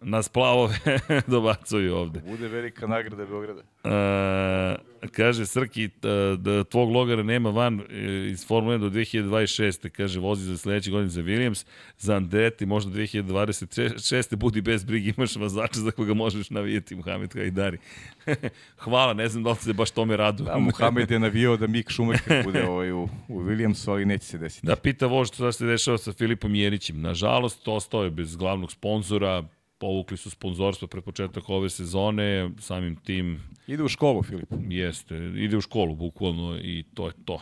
Na 0.02 0.22
splavove 0.22 0.74
dobacuju 1.26 1.96
ovde. 1.96 2.20
Bude 2.20 2.48
velika 2.48 2.86
nagrada 2.86 3.26
Beograda. 3.26 3.62
E, 3.84 5.08
kaže 5.08 5.46
Srki, 5.46 5.84
e, 5.84 5.88
da 6.36 6.64
tvog 6.64 6.90
logara 6.90 7.22
nema 7.22 7.50
van 7.50 7.80
e, 7.80 8.28
iz 8.30 8.46
Formule 8.46 8.78
1 8.78 8.80
do 8.80 8.90
2026. 8.90 9.88
Kaže, 9.88 10.20
vozi 10.20 10.44
za 10.44 10.58
sledeće 10.58 10.90
godine 10.90 11.08
za 11.08 11.22
Williams, 11.22 11.66
za 11.98 12.16
Andretti 12.16 12.66
možda 12.66 12.92
2026. 12.92 14.36
Budi 14.36 14.60
bez 14.60 14.84
brige, 14.84 15.12
imaš 15.16 15.36
vozača 15.36 15.80
za 15.80 15.90
koga 15.90 16.14
možeš 16.14 16.50
navijeti, 16.50 16.94
Muhamed 16.94 17.32
Hajdari. 17.32 17.78
Hvala, 18.84 19.14
ne 19.14 19.28
znam 19.28 19.42
da 19.42 19.50
li 19.50 19.56
se 19.56 19.72
baš 19.72 19.90
tome 19.90 20.16
radu. 20.16 20.44
Da, 20.44 20.58
Muhamed 20.58 21.10
je 21.10 21.18
navijao 21.18 21.56
da 21.56 21.66
Mick 21.66 21.92
Schumacher 21.92 22.44
bude 22.44 22.68
ovaj 22.68 22.92
u, 22.92 23.08
u 23.28 23.40
Williamsu, 23.42 23.90
ali 23.90 24.04
neće 24.04 24.26
se 24.26 24.38
desiti. 24.38 24.66
Da 24.66 24.76
pita 24.76 25.06
vožd 25.06 25.34
šta 25.34 25.52
se 25.52 25.66
dešava 25.66 25.98
sa 25.98 26.12
Filipom 26.12 26.54
Jerićem. 26.54 27.00
Nažalost, 27.00 27.68
ostao 27.68 28.04
je 28.04 28.10
bez 28.10 28.36
glavnog 28.36 28.72
sponzora, 28.72 29.44
povukli 29.80 30.16
su 30.16 30.30
sponzorstvo 30.30 30.88
pred 30.88 31.04
početak 31.04 31.48
ove 31.48 31.70
sezone, 31.70 32.50
samim 32.58 32.96
tim 32.96 33.40
Ide 33.66 33.82
u 33.82 33.88
školu, 33.88 34.22
Filip. 34.22 34.48
Jeste, 34.68 35.16
ide 35.16 35.56
u 35.56 35.60
školu 35.60 35.94
bukvalno 35.94 36.58
i 36.58 36.84
to 36.94 37.06
je 37.06 37.12
to. 37.24 37.40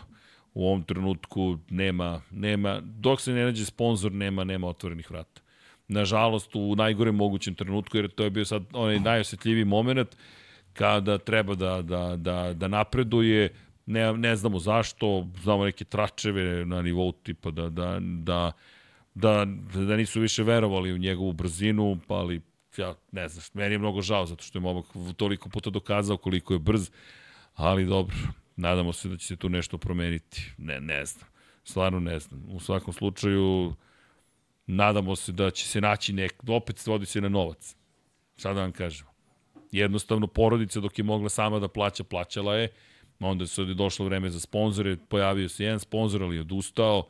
U 0.54 0.66
ovom 0.66 0.82
trenutku 0.82 1.58
nema, 1.70 2.20
nema 2.30 2.80
dok 2.80 3.20
se 3.20 3.32
ne 3.32 3.44
nađe 3.44 3.64
sponsor, 3.64 4.12
nema, 4.12 4.44
nema 4.44 4.68
otvorenih 4.68 5.10
vrata. 5.10 5.40
Nažalost, 5.88 6.56
u 6.56 6.76
najgorem 6.76 7.14
mogućem 7.14 7.54
trenutku, 7.54 7.96
jer 7.96 8.08
to 8.10 8.24
je 8.24 8.30
bio 8.30 8.44
sad 8.44 8.62
onaj 8.72 9.00
najosetljiviji 9.00 9.64
moment, 9.64 10.16
kada 10.72 11.18
treba 11.18 11.54
da, 11.54 11.82
da, 11.82 12.16
da, 12.16 12.52
da 12.54 12.68
napreduje, 12.68 13.54
ne, 13.86 14.12
ne 14.12 14.36
znamo 14.36 14.58
zašto, 14.58 15.26
znamo 15.42 15.64
neke 15.64 15.84
tračeve 15.84 16.64
na 16.64 16.82
nivou 16.82 17.12
tipa 17.12 17.50
da, 17.50 17.68
da, 17.68 17.98
da, 18.00 18.52
da, 19.20 19.44
da 19.86 19.96
nisu 19.96 20.20
više 20.20 20.42
verovali 20.42 20.92
u 20.92 20.98
njegovu 20.98 21.32
brzinu, 21.32 21.98
pa 22.06 22.14
ali 22.14 22.40
ja 22.76 22.94
ne 23.12 23.28
znam, 23.28 23.44
meni 23.54 23.74
je 23.74 23.78
mnogo 23.78 24.02
žao 24.02 24.26
zato 24.26 24.42
što 24.42 24.58
je 24.58 24.62
momak 24.62 24.84
toliko 25.16 25.48
puta 25.48 25.70
dokazao 25.70 26.16
koliko 26.16 26.52
je 26.52 26.58
brz, 26.58 26.90
ali 27.54 27.86
dobro, 27.86 28.16
nadamo 28.56 28.92
se 28.92 29.08
da 29.08 29.16
će 29.16 29.26
se 29.26 29.36
tu 29.36 29.48
nešto 29.48 29.78
promeniti. 29.78 30.52
Ne, 30.58 30.80
ne 30.80 31.04
znam, 31.04 31.28
stvarno 31.64 32.00
ne 32.00 32.18
znam. 32.18 32.44
U 32.48 32.60
svakom 32.60 32.94
slučaju, 32.94 33.74
nadamo 34.66 35.16
se 35.16 35.32
da 35.32 35.50
će 35.50 35.66
se 35.66 35.80
naći 35.80 36.12
nek, 36.12 36.34
opet 36.48 36.78
svodi 36.78 37.06
se 37.06 37.20
na 37.20 37.28
novac. 37.28 37.76
Šta 38.36 38.52
da 38.52 38.60
vam 38.60 38.72
kažem? 38.72 39.06
Jednostavno, 39.72 40.26
porodica 40.26 40.80
dok 40.80 40.98
je 40.98 41.04
mogla 41.04 41.28
sama 41.28 41.58
da 41.58 41.68
plaća, 41.68 42.04
plaćala 42.04 42.56
je, 42.56 42.68
onda 43.20 43.46
se 43.46 43.62
je 43.62 43.74
došlo 43.74 44.04
vreme 44.04 44.30
za 44.30 44.40
sponzore, 44.40 44.96
pojavio 45.08 45.48
se 45.48 45.64
jedan 45.64 45.80
sponzor, 45.80 46.22
ali 46.22 46.36
je 46.36 46.40
odustao, 46.40 47.08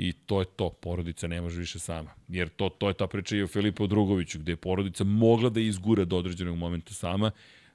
I 0.00 0.12
to 0.12 0.40
je 0.40 0.46
to, 0.56 0.70
porodica 0.70 1.26
ne 1.26 1.40
može 1.40 1.60
više 1.60 1.78
sama. 1.78 2.10
Jer 2.28 2.48
to, 2.48 2.68
to 2.68 2.88
je 2.88 2.94
ta 2.94 3.06
priča 3.06 3.36
i 3.36 3.42
o 3.42 3.46
Filipu 3.46 3.86
Drugoviću, 3.86 4.38
gde 4.38 4.52
je 4.52 4.56
porodica 4.56 5.04
mogla 5.04 5.50
da 5.50 5.60
izgura 5.60 6.04
do 6.04 6.16
određenog 6.16 6.56
momenta 6.56 6.94
sama, 6.94 7.30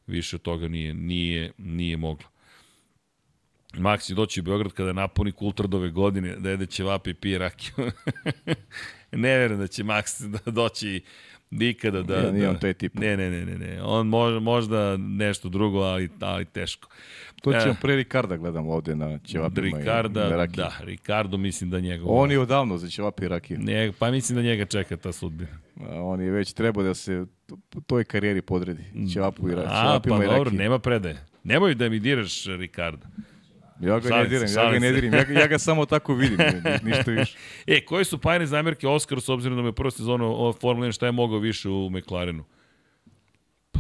više 0.08 0.35
od 0.35 0.42
toga 0.42 0.68
nije, 0.68 0.93
nije, 0.93 1.52
nije 1.58 1.98
mogla. 1.98 2.26
Će 4.02 4.14
doći 4.14 4.40
u 4.40 4.43
Beograd 4.43 4.74
kada 4.74 4.93
napuni 4.93 5.32
kulturdove 5.32 5.90
godine, 5.90 6.35
da 6.35 6.50
jede 6.50 6.66
ćevape 6.66 7.10
i 7.10 7.14
pije 7.14 7.38
rakiju. 7.38 7.76
ne 9.11 9.38
verujem 9.38 9.60
da 9.60 9.68
će 9.68 9.84
Max 9.84 10.38
doći 10.61 11.03
nikada 11.53 12.01
da... 12.01 12.19
Nije- 12.19 12.32
nije 12.32 12.43
da, 12.43 12.49
on 12.49 12.59
taj 12.59 12.73
tip. 12.73 12.93
Ne, 12.93 13.17
ne, 13.17 13.30
ne, 13.30 13.45
ne, 13.45 13.57
ne. 13.57 13.82
On 13.83 14.07
može, 14.07 14.40
možda 14.40 14.98
nešto 14.98 15.49
drugo, 15.49 15.80
ali, 15.80 16.09
ali 16.19 16.45
teško. 16.45 16.90
To 17.41 17.51
ćemo 17.53 17.72
E. 17.72 17.75
pre 17.82 17.95
Ricarda 17.95 18.38
gledamo 18.38 18.72
ovde 18.72 18.95
na 18.95 19.19
ćevapima 19.19 19.67
i 19.69 19.72
Ricarda, 19.73 20.30
na 20.30 20.35
rakiji. 20.35 20.56
da, 20.56 20.72
Ricardo 20.80 21.38
mislim 21.38 21.69
da 21.69 21.80
njegov... 21.80 22.07
On 22.11 22.32
je 22.32 22.40
odavno 22.40 22.77
za 22.77 22.90
ćevapi 22.90 23.25
i 23.25 23.27
rakiju. 23.27 23.59
Njega, 23.59 23.93
pa 23.99 24.11
mislim 24.11 24.35
da 24.35 24.41
njega 24.41 24.65
čeka 24.65 24.98
ta 24.98 25.11
sudbina. 25.11 25.51
On 25.91 26.22
je 26.22 26.32
već 26.32 26.53
trebao 26.53 26.83
da 26.83 26.93
se 26.93 27.25
toj 27.88 28.03
karijeri 28.03 28.41
podredi. 28.41 28.83
Ćevapu 29.14 29.49
i, 29.49 29.53
ra- 29.53 29.65
A, 29.65 29.99
pa 29.99 30.23
i 30.23 30.27
dobro, 30.27 30.51
nema 30.51 30.80
predaje. 30.80 31.25
Nemoj 31.43 31.75
da 31.75 31.90
mi 31.90 31.99
diraš 31.99 32.45
Ricardo. 32.48 33.06
Ja 33.84 34.00
ga 34.00 34.18
ne 34.18 34.26
diram, 34.26 34.48
ja 34.48 34.72
ga 34.72 34.80
ne 34.80 34.88
se. 34.88 34.94
dirim. 34.94 35.14
Ja, 35.14 35.26
ja 35.32 35.48
ga 35.48 35.60
samo 35.60 35.86
tako 35.86 36.14
vidim, 36.14 36.38
ni- 36.38 36.92
ništa 36.92 37.12
više. 37.12 37.38
E, 37.68 37.86
koji 37.86 38.06
su 38.06 38.18
pajne 38.18 38.45
zamjerke 38.45 38.88
Oskaru 38.88 39.22
s 39.22 39.30
obzirom 39.30 39.56
da 39.58 39.62
mu 39.62 39.68
je 39.68 39.72
prva 39.74 39.92
sezona 39.92 40.26
Formula 40.62 40.88
1, 40.88 40.92
šta 40.92 41.06
je 41.06 41.12
mogao 41.12 41.40
više 41.40 41.70
u 41.70 41.90
McLarenu? 41.90 42.44
Pa, 43.72 43.80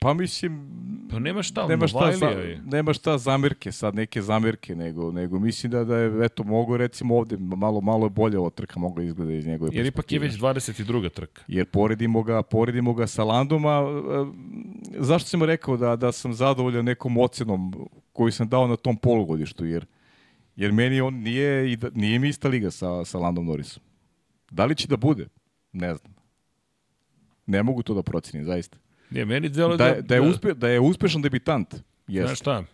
Pa 0.00 0.14
mislim, 0.14 0.68
pa 1.10 1.18
nema 1.18 1.42
šta, 1.42 1.66
nema 1.66 1.86
šta, 1.86 2.12
za, 2.12 2.30
nema 2.64 2.92
šta 2.92 3.18
zamerke, 3.18 3.72
sad 3.72 3.94
neke 3.94 4.22
zamerke, 4.22 4.74
nego, 4.74 5.12
nego 5.12 5.38
mislim 5.38 5.72
da, 5.72 5.84
da 5.84 5.96
je, 5.96 6.24
eto, 6.24 6.44
mogu 6.44 6.76
recimo 6.76 7.16
ovde, 7.16 7.36
malo, 7.38 7.80
malo 7.80 8.06
je 8.06 8.10
bolje 8.10 8.38
ova 8.38 8.50
trka 8.50 8.80
mogla 8.80 9.04
izgleda 9.04 9.32
iz 9.32 9.46
njegove 9.46 9.70
Jer 9.74 9.86
ipak 9.86 10.12
je 10.12 10.18
već 10.18 10.34
22. 10.34 11.10
trka. 11.10 11.42
Jer 11.48 11.66
poredimo 11.66 12.22
ga, 12.22 12.42
poredimo 12.42 12.94
ga 12.94 13.06
sa 13.06 13.24
Landom, 13.24 13.66
a 13.66 13.82
zašto 14.98 15.28
sam 15.28 15.42
rekao 15.42 15.76
da, 15.76 15.96
da 15.96 16.12
sam 16.12 16.34
zadovoljan 16.34 16.84
nekom 16.84 17.18
ocenom 17.18 17.88
koju 18.12 18.32
sam 18.32 18.48
dao 18.48 18.66
na 18.66 18.76
tom 18.76 18.96
polugodištu, 18.96 19.66
jer, 19.66 19.86
jer 20.56 20.72
meni 20.72 21.00
on 21.00 21.14
nije, 21.14 21.76
da, 21.76 21.90
nije 21.94 22.18
mi 22.18 22.28
ista 22.28 22.48
liga 22.48 22.70
sa, 22.70 23.04
sa 23.04 23.18
Landom 23.18 23.46
Norrisom. 23.46 23.82
Da 24.50 24.64
li 24.64 24.74
će 24.74 24.88
da 24.88 24.96
bude? 24.96 25.28
Ne 25.72 25.94
znam. 25.94 26.14
Ne 27.46 27.62
mogu 27.62 27.82
to 27.82 27.94
da 27.94 28.02
procenim, 28.02 28.44
zaista. 28.44 28.78
Ne, 29.10 29.24
meni 29.24 29.48
delo 29.48 29.76
Da, 29.76 29.86
je- 29.86 30.02
da, 30.02 30.14
je, 30.14 30.20
uspe, 30.20 30.54
da 30.54 30.68
je 30.68 30.80
uspešan 30.80 31.22
debitant, 31.22 31.70
Znaš 31.70 31.82
jeste. 32.08 32.34
šta? 32.36 32.64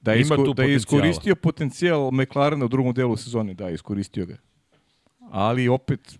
Da 0.00 0.12
je, 0.12 0.16
ima 0.16 0.22
isko, 0.24 0.44
tu 0.44 0.54
da 0.54 0.62
je 0.62 0.74
iskoristio 0.74 1.36
potencijal 1.36 2.10
McLarena 2.10 2.64
u 2.64 2.68
drugom 2.68 2.94
delu 2.94 3.16
sezone, 3.16 3.54
da, 3.54 3.70
iskoristio 3.70 4.26
ga. 4.26 4.36
Ali 5.22 5.68
opet, 5.68 6.18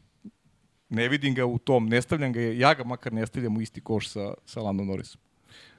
ne 0.88 1.08
vidim 1.08 1.34
ga 1.34 1.46
u 1.46 1.58
tom, 1.58 1.88
ne 1.88 2.02
stavljam 2.02 2.32
ga, 2.32 2.40
ja 2.40 2.74
ga 2.74 2.84
makar 2.84 3.12
ne 3.12 3.26
stavljam 3.26 3.56
u 3.56 3.60
isti 3.60 3.80
koš 3.80 4.08
sa, 4.08 4.34
sa 4.44 4.60
Landon 4.60 4.86
Norrisom. 4.86 5.20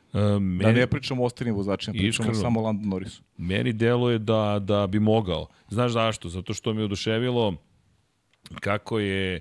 Uh, 0.08 0.20
Da 0.20 0.40
meni, 0.40 0.74
ne 0.74 0.88
pričamo 0.88 1.24
o 1.24 1.26
ostalim 1.26 1.56
vozačima, 1.56 1.94
pričamo 1.94 2.10
Iskreno. 2.26 2.42
samo 2.42 2.60
o 2.60 2.64
Landon 2.64 2.90
Norrisu. 2.90 3.22
meni 3.38 3.74
deluje 3.74 4.20
da, 4.20 4.60
da 4.62 4.88
bi 4.88 5.00
mogao. 5.00 5.48
Znaš 5.70 5.92
zašto? 5.92 6.30
Zato 6.30 6.54
što 6.54 6.74
me 6.74 6.84
oduševilo 6.84 7.56
kako 8.56 9.00
je 9.00 9.36
e, 9.36 9.40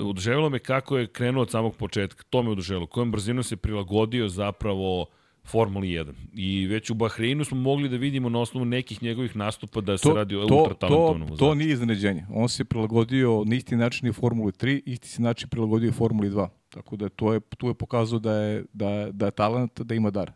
oduševilo 0.00 0.50
me 0.50 0.58
kako 0.58 0.98
je 0.98 1.06
krenuo 1.06 1.42
od 1.42 1.50
samog 1.50 1.76
početka. 1.76 2.24
To 2.30 2.42
me 2.42 2.50
oduševilo. 2.50 2.86
Kojom 2.86 3.12
brzinom 3.12 3.44
se 3.44 3.56
prilagodio 3.56 4.28
zapravo 4.28 5.06
Formuli 5.44 5.88
1. 5.88 6.12
I 6.32 6.66
već 6.66 6.90
u 6.90 6.94
Bahreinu 6.94 7.44
smo 7.44 7.56
mogli 7.56 7.88
da 7.88 7.96
vidimo 7.96 8.28
na 8.28 8.40
osnovu 8.40 8.64
nekih 8.64 9.02
njegovih 9.02 9.36
nastupa 9.36 9.80
da 9.80 9.98
se 9.98 10.08
radi 10.14 10.36
o 10.36 10.40
ultra 10.40 10.74
to, 10.74 10.74
talentovnom 10.74 11.28
to 11.28 11.44
vozaču. 11.44 11.54
nije 11.54 11.72
iznenađenje. 11.72 12.26
On 12.30 12.48
se 12.48 12.64
prilagodio 12.64 13.44
na 13.46 13.56
isti 13.56 13.76
način 13.76 14.08
i 14.08 14.12
Formuli 14.12 14.52
3, 14.52 14.82
isti 14.86 15.08
se 15.08 15.22
način 15.22 15.48
prilagodio 15.48 15.88
i 15.88 15.92
Formuli 15.92 16.30
2. 16.30 16.48
Tako 16.68 16.96
da 16.96 17.08
to 17.08 17.32
je, 17.32 17.40
tu 17.40 17.68
je 17.68 17.74
pokazao 17.74 18.18
da 18.18 18.32
je, 18.34 18.64
da, 18.72 19.08
da 19.12 19.26
je 19.26 19.30
talent, 19.30 19.80
da 19.80 19.94
ima 19.94 20.10
dar. 20.10 20.32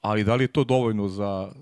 Ali 0.00 0.24
da 0.24 0.34
li 0.34 0.44
je 0.44 0.48
to 0.48 0.64
dovoljno 0.64 1.08
za... 1.08 1.52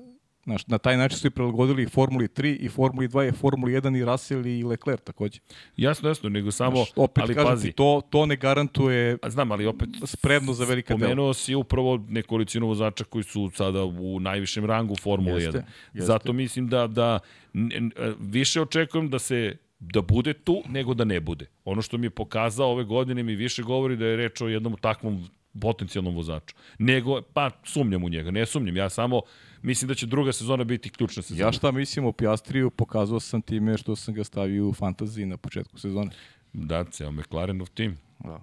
Znaš, 0.44 0.66
na 0.66 0.78
taj 0.78 0.96
način 0.96 1.18
su 1.18 1.26
i 1.26 1.30
prilagodili 1.30 1.82
i 1.82 1.86
Formuli 1.86 2.28
3 2.28 2.56
i 2.60 2.68
Formuli 2.68 3.08
2 3.08 3.28
i 3.28 3.32
Formuli 3.32 3.72
1 3.72 3.98
i 3.98 4.04
Russell 4.04 4.46
i 4.46 4.64
Leclerc 4.64 5.02
takođe. 5.04 5.40
Jasno, 5.76 6.08
jasno, 6.08 6.28
nego 6.28 6.50
samo, 6.50 6.76
Znaš, 6.76 6.88
opet 6.96 7.22
ali 7.24 7.34
kažem 7.34 7.50
pazi, 7.50 7.68
ti, 7.68 7.72
to, 7.72 8.00
to 8.10 8.26
ne 8.26 8.36
garantuje 8.36 9.18
A 9.22 9.30
Znam, 9.30 9.52
ali 9.52 9.66
opet 9.66 9.88
spremno 10.04 10.52
za 10.52 10.64
velika 10.64 10.94
dela. 10.94 11.08
Pomenuo 11.08 11.34
si 11.34 11.54
upravo 11.54 12.04
nekolicinu 12.08 12.66
vozača 12.66 13.04
koji 13.04 13.24
su 13.24 13.50
sada 13.54 13.84
u 13.84 14.20
najvišem 14.20 14.64
rangu 14.64 14.96
Formule 14.96 15.42
Jeste, 15.42 15.58
1. 15.58 15.62
jeste. 15.94 16.06
Zato 16.06 16.32
mislim 16.32 16.68
da, 16.68 16.86
da 16.86 17.18
n- 17.54 17.90
više 18.20 18.60
očekujem 18.60 19.10
da 19.10 19.18
se 19.18 19.56
da 19.80 20.02
bude 20.02 20.32
tu 20.32 20.62
nego 20.68 20.94
da 20.94 21.04
ne 21.04 21.20
bude. 21.20 21.46
Ono 21.64 21.82
što 21.82 21.98
mi 21.98 22.06
je 22.06 22.10
pokazao 22.10 22.70
ove 22.70 22.84
godine 22.84 23.22
mi 23.22 23.34
više 23.34 23.62
govori 23.62 23.96
da 23.96 24.06
je 24.06 24.16
reč 24.16 24.40
o 24.40 24.48
jednom 24.48 24.76
takvom 24.80 25.28
potencijalnom 25.60 26.14
vozaču. 26.14 26.54
Nego, 26.78 27.22
pa 27.22 27.50
sumnjam 27.64 28.04
u 28.04 28.08
njega, 28.08 28.30
ne 28.30 28.46
sumnjam, 28.46 28.76
ja 28.76 28.88
samo 28.88 29.22
mislim 29.62 29.88
da 29.88 29.94
će 29.94 30.06
druga 30.06 30.32
sezona 30.32 30.64
biti 30.64 30.90
ključna 30.90 31.22
sezona. 31.22 31.46
Ja 31.46 31.52
šta 31.52 31.72
mislim 31.72 32.04
o 32.04 32.12
Piastriju, 32.12 32.70
pokazao 32.70 33.20
sam 33.20 33.42
time 33.42 33.78
što 33.78 33.96
sam 33.96 34.14
ga 34.14 34.24
stavio 34.24 34.68
u 34.68 34.72
fantaziji 34.72 35.26
na 35.26 35.36
početku 35.36 35.78
sezone. 35.78 36.10
Da, 36.52 36.84
ceo 36.84 37.10
McLarenov 37.10 37.70
tim. 37.70 37.96
Da. 38.18 38.40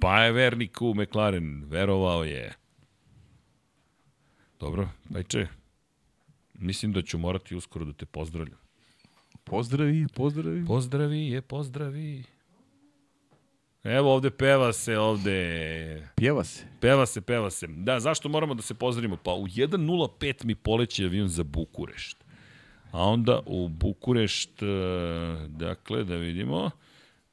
Pa 0.00 0.22
je 0.22 0.32
vernik 0.32 0.82
u 0.82 0.94
McLaren, 0.94 1.64
verovao 1.64 2.24
je. 2.24 2.54
Dobro, 4.60 4.88
Bajče, 5.08 5.46
mislim 6.54 6.92
da 6.92 7.02
ću 7.02 7.18
morati 7.18 7.56
uskoro 7.56 7.84
da 7.84 7.92
te 7.92 8.06
pozdravljam. 8.06 8.58
Pozdravi, 9.44 10.06
pozdravi. 10.14 10.64
Pozdravi 10.66 11.28
je, 11.28 11.42
pozdravi. 11.42 12.24
Evo 13.84 14.14
ovde 14.14 14.30
peva 14.30 14.72
se, 14.72 14.98
ovde 14.98 16.08
Pjeva 16.16 16.44
se. 16.44 16.64
peva 16.80 17.06
se, 17.06 17.20
peva 17.20 17.50
se. 17.50 17.66
Da, 17.66 18.00
zašto 18.00 18.28
moramo 18.28 18.54
da 18.54 18.62
se 18.62 18.74
pozdravimo? 18.74 19.16
Pa 19.16 19.32
u 19.32 19.46
1.05 19.46 20.44
mi 20.44 20.54
poleće 20.54 21.04
avion 21.04 21.28
za 21.28 21.44
Bukurešt. 21.44 22.24
A 22.90 23.02
onda 23.02 23.40
u 23.46 23.68
Bukurešt, 23.68 24.62
e, 24.62 24.66
dakle, 25.48 26.04
da 26.04 26.16
vidimo, 26.16 26.70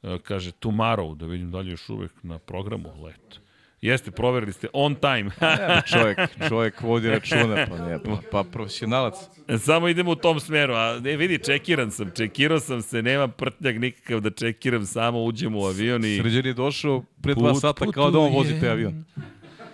e, 0.02 0.18
kaže 0.22 0.52
tomorrow, 0.52 1.16
da 1.16 1.26
vidim 1.26 1.50
da 1.50 1.58
li 1.58 1.68
je 1.68 1.70
još 1.70 1.88
uvek 1.88 2.12
na 2.22 2.38
programu 2.38 3.02
let. 3.02 3.40
Jeste, 3.80 4.10
proverili 4.10 4.52
ste 4.52 4.68
on 4.72 4.94
time. 4.94 5.30
Evo, 5.40 5.80
čovjek, 5.92 6.18
čovjek 6.48 6.80
vodi 6.80 7.08
računa, 7.08 7.66
pa 7.70 7.78
ne, 7.78 7.98
pa, 8.04 8.18
pa 8.30 8.44
profesionalac. 8.44 9.14
Samo 9.58 9.88
idemo 9.88 10.10
u 10.10 10.14
tom 10.14 10.40
smeru, 10.40 10.74
a 10.74 10.98
ne 11.00 11.16
vidi, 11.16 11.38
čekiran 11.38 11.90
sam, 11.90 12.10
čekirao 12.16 12.60
sam 12.60 12.82
se, 12.82 13.02
nema 13.02 13.28
prtljak 13.28 13.76
nikakav 13.76 14.20
da 14.20 14.30
čekiram, 14.30 14.86
samo 14.86 15.22
uđem 15.24 15.56
u 15.56 15.64
avion 15.64 16.04
i... 16.04 16.16
Srđan 16.16 16.46
je 16.46 16.52
došao 16.54 17.04
pre 17.22 17.34
dva 17.34 17.52
Put 17.52 17.60
sata 17.60 17.92
kao 17.92 18.10
da 18.10 18.18
on 18.18 18.32
vozi 18.32 18.48
putuje. 18.48 18.60
taj 18.60 18.70
avion. 18.70 19.04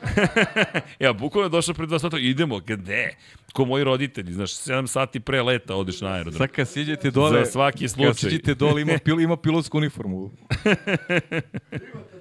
Ja, 0.98 1.12
bukvalno 1.12 1.46
je 1.46 1.50
došao 1.50 1.74
pre 1.74 1.86
dva 1.86 1.98
sata, 1.98 2.18
idemo, 2.18 2.58
gde? 2.58 3.16
Ko 3.52 3.64
moji 3.64 3.84
roditelji, 3.84 4.32
znaš, 4.32 4.50
7 4.50 4.86
sati 4.86 5.20
pre 5.20 5.42
leta 5.42 5.76
odeš 5.76 6.00
na 6.00 6.08
aerodrom. 6.08 6.38
Sad 6.38 6.48
kad 6.50 6.68
siđete 6.68 7.10
dole, 7.10 7.44
Za 7.44 7.50
svaki 7.50 7.84
kad 7.84 7.90
slučaj. 7.90 8.14
siđete 8.14 8.54
dole 8.54 8.82
ima, 8.82 8.92
pil, 9.04 9.20
ima 9.20 9.36
pilotsku 9.36 9.78
uniformu. 9.78 10.30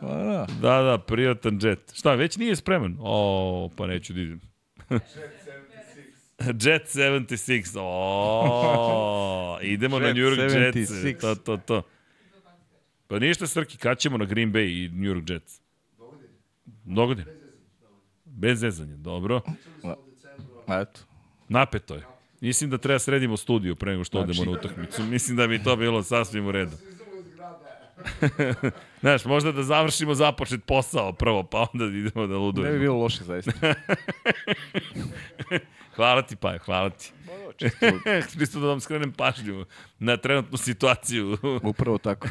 A, 0.00 0.16
da. 0.24 0.46
Da, 0.60 0.82
da, 0.82 0.98
privatan 0.98 1.58
jet. 1.62 1.92
Šta, 1.94 2.14
već 2.14 2.36
nije 2.36 2.56
spreman? 2.56 2.96
O, 3.00 3.70
pa 3.76 3.86
neću 3.86 4.12
da 4.12 4.20
idem. 4.20 4.40
Jet 6.62 6.82
76. 6.94 7.78
O, 7.80 9.58
idemo 9.62 9.98
na 9.98 10.06
Jet 10.06 10.16
New 10.16 10.24
York 10.24 10.38
Jets. 10.38 10.90
76. 10.90 11.20
To, 11.20 11.34
to, 11.34 11.56
to. 11.56 11.82
Pa 13.06 13.18
ništa, 13.18 13.46
Srki, 13.46 13.78
kad 13.78 13.98
ćemo 13.98 14.18
na 14.18 14.24
Green 14.24 14.52
Bay 14.52 14.84
i 14.84 14.88
New 14.88 15.14
York 15.14 15.30
Jets? 15.30 15.60
Dogodine. 16.84 17.26
Bez 18.24 18.58
zezanja, 18.58 18.96
dobro. 18.96 19.40
Eto. 20.68 21.00
Napeto 21.48 21.94
je. 21.94 22.02
Mislim 22.40 22.70
da 22.70 22.78
treba 22.78 22.98
sredimo 22.98 23.36
studiju 23.36 23.76
pre 23.76 23.92
nego 23.92 24.04
što 24.04 24.18
odemo 24.18 24.44
na 24.44 24.50
utakmicu. 24.50 25.02
Mislim 25.02 25.36
da 25.36 25.46
bi 25.46 25.62
to 25.62 25.76
bilo 25.76 26.02
sasvim 26.02 26.46
u 26.46 26.52
redu. 26.52 26.76
Znaš, 29.00 29.24
možda 29.24 29.52
da 29.52 29.62
završimo 29.62 30.14
započet 30.14 30.64
posao 30.64 31.12
prvo, 31.12 31.42
pa 31.42 31.66
onda 31.72 31.84
idemo 31.84 32.26
da 32.26 32.28
Ne 32.28 32.28
bi 32.28 32.34
ludujemo. 32.36 32.78
bilo 32.78 32.96
loše, 32.96 33.24
zaista. 33.24 33.52
Hvala 35.94 36.22
ti, 36.22 36.36
pa, 36.36 36.58
hvala 36.58 36.90
ti. 36.98 37.12
Čisto 38.38 38.60
da 38.60 38.66
vam 38.66 38.80
skrenem 38.80 39.12
pažnju 39.12 39.64
na 39.98 40.16
trenutnu 40.16 40.58
situaciju. 40.58 41.38
Upravo 41.62 41.98
tako. 41.98 42.28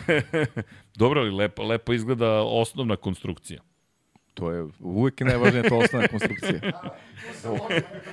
Dobro, 0.96 1.22
ali 1.22 1.32
lepo, 1.32 1.64
lepo 1.64 1.94
izgleda 1.94 2.42
osnovna 2.42 2.96
konstrukcija. 2.96 3.62
To 4.40 4.52
je 4.52 4.66
uvijek 4.80 5.20
najvažnija 5.20 5.64
to 5.64 5.78
osnovna 5.78 6.08
konstrukcija. 6.08 6.60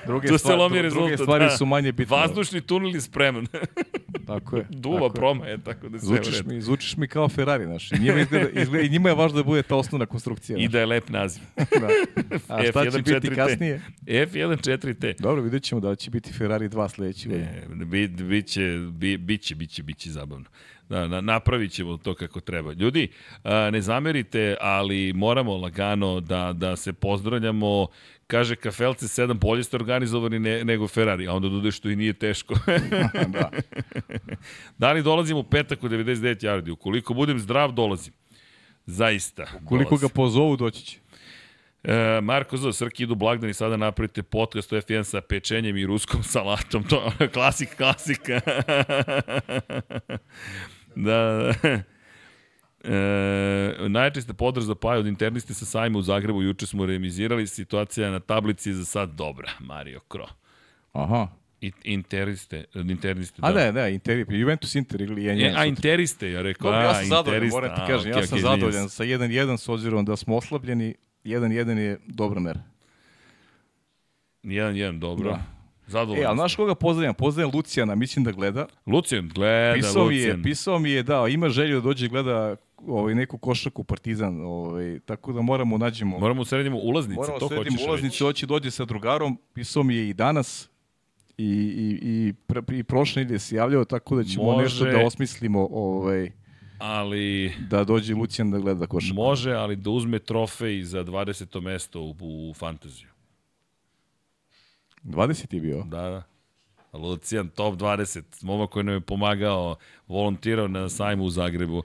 Druge, 0.05 0.27
Tu 0.27 0.33
se 0.33 0.37
stvari- 0.39 0.57
lomi 0.57 0.69
druge 0.69 0.81
rezultat. 0.83 1.19
stvari 1.19 1.45
da. 1.45 1.49
su 1.51 1.65
manje 1.65 1.91
bitne. 1.91 2.17
Vazdušni 2.17 2.61
tunel 2.61 2.95
je 2.95 3.01
spreman. 3.01 3.47
Tako 4.27 4.57
je. 4.57 4.65
Duva 4.71 4.95
tako 4.97 5.05
je. 5.05 5.13
promaje, 5.13 5.57
tako 5.59 5.89
da 5.89 5.99
se 5.99 6.05
Zvučiš 6.05 6.43
mi, 6.43 6.61
zvučiš 6.61 6.97
mi 6.97 7.07
kao 7.07 7.29
Ferrari, 7.29 7.65
znaš. 7.65 7.91
I 7.91 7.95
Njima, 7.95 8.19
izgleda, 8.19 8.49
izgleda, 8.51 8.85
I 8.85 8.89
njima 8.89 9.09
je 9.09 9.15
važno 9.15 9.37
da 9.37 9.43
bude 9.43 9.63
ta 9.63 9.75
osnovna 9.75 10.05
konstrukcija. 10.05 10.57
I 10.57 10.61
znaš. 10.61 10.71
da 10.71 10.79
je 10.79 10.85
lep 10.85 11.09
naziv. 11.09 11.43
Da. 11.57 11.87
A 12.49 12.63
šta 12.63 12.83
će 12.83 12.97
biti 12.97 13.11
F1.4T. 13.11 13.35
kasnije? 13.35 13.81
F1.4T. 14.05 15.15
Dobro, 15.19 15.41
vidjet 15.41 15.63
ćemo 15.63 15.81
da 15.81 15.95
će 15.95 16.11
biti 16.11 16.33
Ferrari 16.33 16.69
2 16.69 16.89
sledeći. 16.89 17.29
godine. 17.29 17.63
E, 17.73 17.85
bi, 17.85 18.07
biće, 18.07 18.61
bi, 18.91 19.17
biće, 19.17 19.55
biće, 19.55 19.83
biće 19.83 20.11
zabavno. 20.11 20.45
Da, 20.89 21.07
na, 21.07 21.21
napravit 21.21 21.71
ćemo 21.71 21.97
to 21.97 22.13
kako 22.13 22.39
treba. 22.39 22.73
Ljudi, 22.73 23.07
a, 23.43 23.69
ne 23.71 23.81
zamerite, 23.81 24.55
ali 24.61 25.13
moramo 25.13 25.57
lagano 25.57 26.19
da, 26.19 26.53
da 26.53 26.75
se 26.75 26.93
pozdravljamo. 26.93 27.87
Kaže, 28.27 28.55
kafelce 28.55 29.05
7 29.05 29.33
bolje 29.33 29.63
ste 29.63 29.75
organizovani 29.75 30.39
ne, 30.39 30.65
nego 30.65 30.87
Ferrari, 30.87 31.27
a 31.27 31.33
onda 31.33 31.49
dodaj 31.49 31.71
što 31.71 31.89
i 31.89 31.95
nije 31.95 32.13
teško. 32.13 32.55
da. 33.35 33.49
da 34.77 34.91
li 34.91 35.03
dolazim 35.03 35.37
u 35.37 35.43
petak 35.43 35.83
u 35.83 35.89
99 35.89 36.45
yardi? 36.45 36.71
Ukoliko 36.71 37.13
budem 37.13 37.39
zdrav, 37.39 37.71
dolazim. 37.71 38.13
Zaista. 38.85 39.45
Koliko 39.65 39.95
ga 39.95 39.99
dolazim. 39.99 40.15
pozovu, 40.15 40.57
doći 40.57 40.85
će. 40.85 40.99
E, 41.83 42.21
Marko 42.21 42.57
Zov, 42.57 42.71
Srki 42.71 43.03
idu 43.03 43.15
blagdani, 43.15 43.53
sada 43.53 43.77
napravite 43.77 44.23
podcast 44.23 44.73
o 44.73 44.75
F1 44.75 45.03
sa 45.03 45.21
pečenjem 45.21 45.77
i 45.77 45.85
ruskom 45.85 46.23
salatom. 46.23 46.83
To 46.83 47.11
je 47.19 47.27
klasik, 47.27 47.69
klasika. 47.77 48.41
da, 51.03 51.53
E, 52.83 53.87
najčešće 53.87 54.33
podrž 54.33 54.65
za 54.65 54.75
Paju 54.75 54.99
od 54.99 55.07
interniste 55.07 55.53
sa 55.53 55.65
sajma 55.65 55.99
u 55.99 56.01
Zagrebu. 56.01 56.41
Juče 56.41 56.67
smo 56.67 56.85
remizirali. 56.85 57.47
Situacija 57.47 58.11
na 58.11 58.19
tablici 58.19 58.69
je 58.69 58.73
za 58.73 58.85
sad 58.85 59.09
dobra. 59.09 59.51
Mario 59.59 59.99
Kro. 59.99 60.27
Aha. 60.93 61.27
I, 61.61 61.71
interniste, 61.83 62.65
interniste, 62.75 63.41
A 63.41 63.51
da. 63.51 63.59
ne, 63.59 63.71
ne, 63.71 63.93
Inter, 63.93 64.25
Juventus 64.29 64.75
Inter 64.75 65.01
igli 65.01 65.23
je 65.23 65.47
E, 65.47 65.53
a 65.55 65.65
interiste, 65.65 66.31
ja 66.31 66.41
rekao, 66.41 66.71
Dobro, 66.71 66.87
ja 66.87 66.93
sam 66.93 67.05
zadovoljan, 67.05 67.49
moram 67.49 67.75
ti 67.75 67.81
kažem, 67.87 68.11
ja 68.11 68.17
okej, 68.17 68.27
sam 68.27 68.37
izvinjam 68.37 68.59
zadovoljan 68.59 68.89
sa 68.89 69.03
1-1 69.03 69.57
s 69.57 69.69
obzirom 69.69 70.05
da 70.05 70.15
smo 70.15 70.35
oslabljeni. 70.35 70.95
1-1 71.23 71.77
je 71.77 71.99
dobra 72.05 72.39
mera. 72.39 72.59
Jedan, 74.43 74.75
jedan, 74.75 74.99
dobro. 74.99 75.31
Da. 75.31 75.56
Zadovoljan. 75.87 76.23
E, 76.23 76.27
ali 76.27 76.37
znaš 76.37 76.55
koga 76.55 76.75
pozdravljam? 76.75 77.13
Pozdravljam 77.13 77.55
Lucijana, 77.55 77.95
mislim 77.95 78.25
da 78.25 78.31
gleda. 78.31 78.65
Lucijan, 78.85 79.29
gleda, 79.35 79.73
Pisao 79.73 80.05
mi 80.07 80.15
je, 80.15 80.21
Lucijan. 80.21 80.43
pisao 80.43 80.79
mi 80.79 80.91
je 80.91 81.03
da 81.03 81.27
ima 81.29 81.49
želju 81.49 81.75
da 81.75 81.81
dođe 81.81 82.07
gleda 82.07 82.55
ovaj, 82.87 83.15
neku 83.15 83.37
košaku 83.37 83.83
Partizan, 83.83 84.41
ovaj, 84.41 84.99
tako 85.05 85.33
da 85.33 85.41
moramo 85.41 85.77
nađemo. 85.77 86.19
Moramo 86.19 86.45
sredimo 86.45 86.77
ulaznice, 86.77 87.19
Moramo 87.19 87.39
to 87.39 87.47
sredimo 87.47 87.75
hoćeš 87.75 87.87
ulaznice, 87.87 88.23
hoće 88.23 88.45
dođe 88.45 88.71
sa 88.71 88.85
drugarom, 88.85 89.37
pisao 89.53 89.83
mi 89.83 89.95
je 89.95 90.09
i 90.09 90.13
danas 90.13 90.69
i, 91.37 91.43
i, 91.45 91.99
i, 92.01 92.33
pre, 92.33 92.61
i 92.77 92.83
prošle 92.83 93.21
nedelje 93.21 93.39
se 93.39 93.55
javljao, 93.55 93.85
tako 93.85 94.15
da 94.15 94.23
ćemo 94.23 94.45
Može. 94.45 94.63
nešto 94.63 94.85
da 94.85 95.05
osmislimo 95.05 95.67
ovaj, 95.71 96.31
ali 96.77 97.53
da 97.69 97.83
dođe 97.83 98.15
Lucijan 98.15 98.51
da 98.51 98.59
gleda 98.59 98.87
košarku. 98.87 99.15
može, 99.15 99.51
ali 99.53 99.75
da 99.75 99.89
uzme 99.89 100.19
trofej 100.19 100.83
za 100.83 101.03
20. 101.03 101.61
mesto 101.61 102.01
u, 102.01 102.15
u 102.49 102.53
fantaziju. 102.53 103.07
20 105.07 105.53
je 105.53 105.61
bio. 105.61 105.83
Da, 105.83 106.01
da. 106.01 106.23
Lucijan, 106.93 107.49
top 107.49 107.75
20, 107.75 108.21
momak 108.41 108.69
koji 108.69 108.85
nam 108.85 108.95
je 108.95 109.01
pomagao, 109.01 109.75
volontirao 110.07 110.67
na 110.67 110.89
sajmu 110.89 111.23
u 111.23 111.29
Zagrebu. 111.29 111.83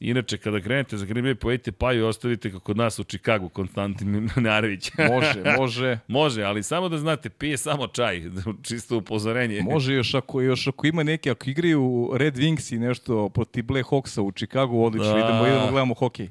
Inače, 0.00 0.38
kada 0.38 0.60
krenete 0.60 0.96
za 0.96 1.06
Green 1.06 1.26
Bay, 1.26 1.34
pojedite 1.34 1.72
pa 1.72 1.92
i 1.92 2.00
ostavite 2.02 2.50
kako 2.50 2.64
kod 2.64 2.76
nas 2.76 2.98
u 2.98 3.04
Čikagu, 3.04 3.48
Konstantin 3.48 4.30
Narević. 4.36 4.90
Može, 5.12 5.42
može. 5.58 5.98
Može, 6.08 6.42
ali 6.42 6.62
samo 6.62 6.88
da 6.88 6.98
znate, 6.98 7.30
pije 7.30 7.56
samo 7.56 7.86
čaj, 7.86 8.22
čisto 8.68 8.96
upozorenje. 8.96 9.62
Može 9.62 9.94
još 9.94 10.14
ako, 10.14 10.40
još 10.40 10.66
ako 10.66 10.86
ima 10.86 11.02
neki, 11.02 11.30
ako 11.30 11.50
igraju 11.50 12.10
Red 12.14 12.36
Wings 12.36 12.74
i 12.74 12.78
nešto 12.78 13.28
protiv 13.28 13.64
Black 13.64 13.88
Hawksa 13.88 14.20
u 14.20 14.32
Chicagu, 14.32 14.84
odlično, 14.84 15.12
Da. 15.12 15.18
idemo, 15.18 15.46
idemo, 15.46 15.66
gledamo 15.70 15.94
hokej. 15.94 16.28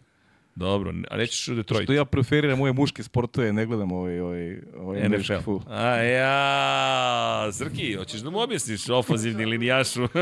Dobro, 0.58 0.94
a 1.10 1.18
u 1.52 1.56
Detroit. 1.56 1.84
Što 1.84 1.94
ja 1.94 2.06
preferiram 2.06 2.58
moje 2.58 2.74
muške 2.74 3.04
sportove, 3.04 3.54
ne 3.54 3.66
gledam 3.66 3.92
ovaj, 3.92 4.20
ovaj, 4.20 4.58
ovaj 4.78 5.10
NFL. 5.10 5.58
A 5.68 5.96
ja, 5.96 7.52
Srki, 7.52 7.94
hoćeš 7.94 8.22
da 8.22 8.30
mu 8.30 8.40
objasniš 8.40 8.90
ofanzivni 8.90 9.46
linijašu? 9.46 10.08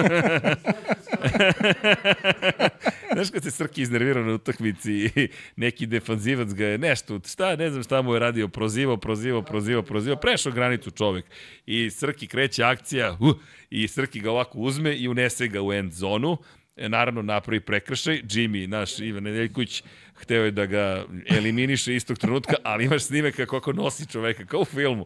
Znaš 3.13 3.29
kad 3.31 3.43
se 3.43 3.51
Srki 3.51 3.81
iznervirao 3.81 4.23
na 4.23 4.33
utakmici 4.33 4.91
i 4.93 5.27
neki 5.55 5.85
defanzivac 5.85 6.53
ga 6.53 6.65
je 6.65 6.77
nešto, 6.77 7.19
šta, 7.27 7.55
ne 7.55 7.69
znam 7.69 7.83
šta 7.83 8.01
mu 8.01 8.13
je 8.13 8.19
radio, 8.19 8.47
prozivao, 8.47 8.97
prozivao, 8.97 9.41
prozivao, 9.41 9.83
prozivao, 9.83 10.19
prešao 10.19 10.51
granicu 10.51 10.91
čovek. 10.91 11.25
I 11.65 11.89
Srki 11.89 12.27
kreće 12.27 12.63
akcija, 12.63 13.17
uh, 13.19 13.35
i 13.69 13.87
Srki 13.87 14.19
ga 14.19 14.31
ovako 14.31 14.57
uzme 14.57 14.95
i 14.95 15.07
unese 15.07 15.47
ga 15.47 15.61
u 15.61 15.73
end 15.73 15.91
zonu. 15.91 16.37
E, 16.77 16.89
naravno 16.89 17.21
napravi 17.21 17.59
prekršaj, 17.59 18.21
Jimmy, 18.23 18.67
naš 18.67 18.99
Ivan 18.99 19.23
Nedeljković, 19.23 19.83
hteo 20.15 20.45
je 20.45 20.51
da 20.51 20.65
ga 20.65 21.05
eliminiše 21.29 21.95
istog 21.95 22.17
trenutka, 22.17 22.53
ali 22.63 22.85
imaš 22.85 23.03
snime 23.03 23.31
kako 23.31 23.57
ako 23.57 23.73
nosi 23.73 24.07
čoveka, 24.07 24.45
kao 24.45 24.59
u 24.59 24.65
filmu. 24.65 25.05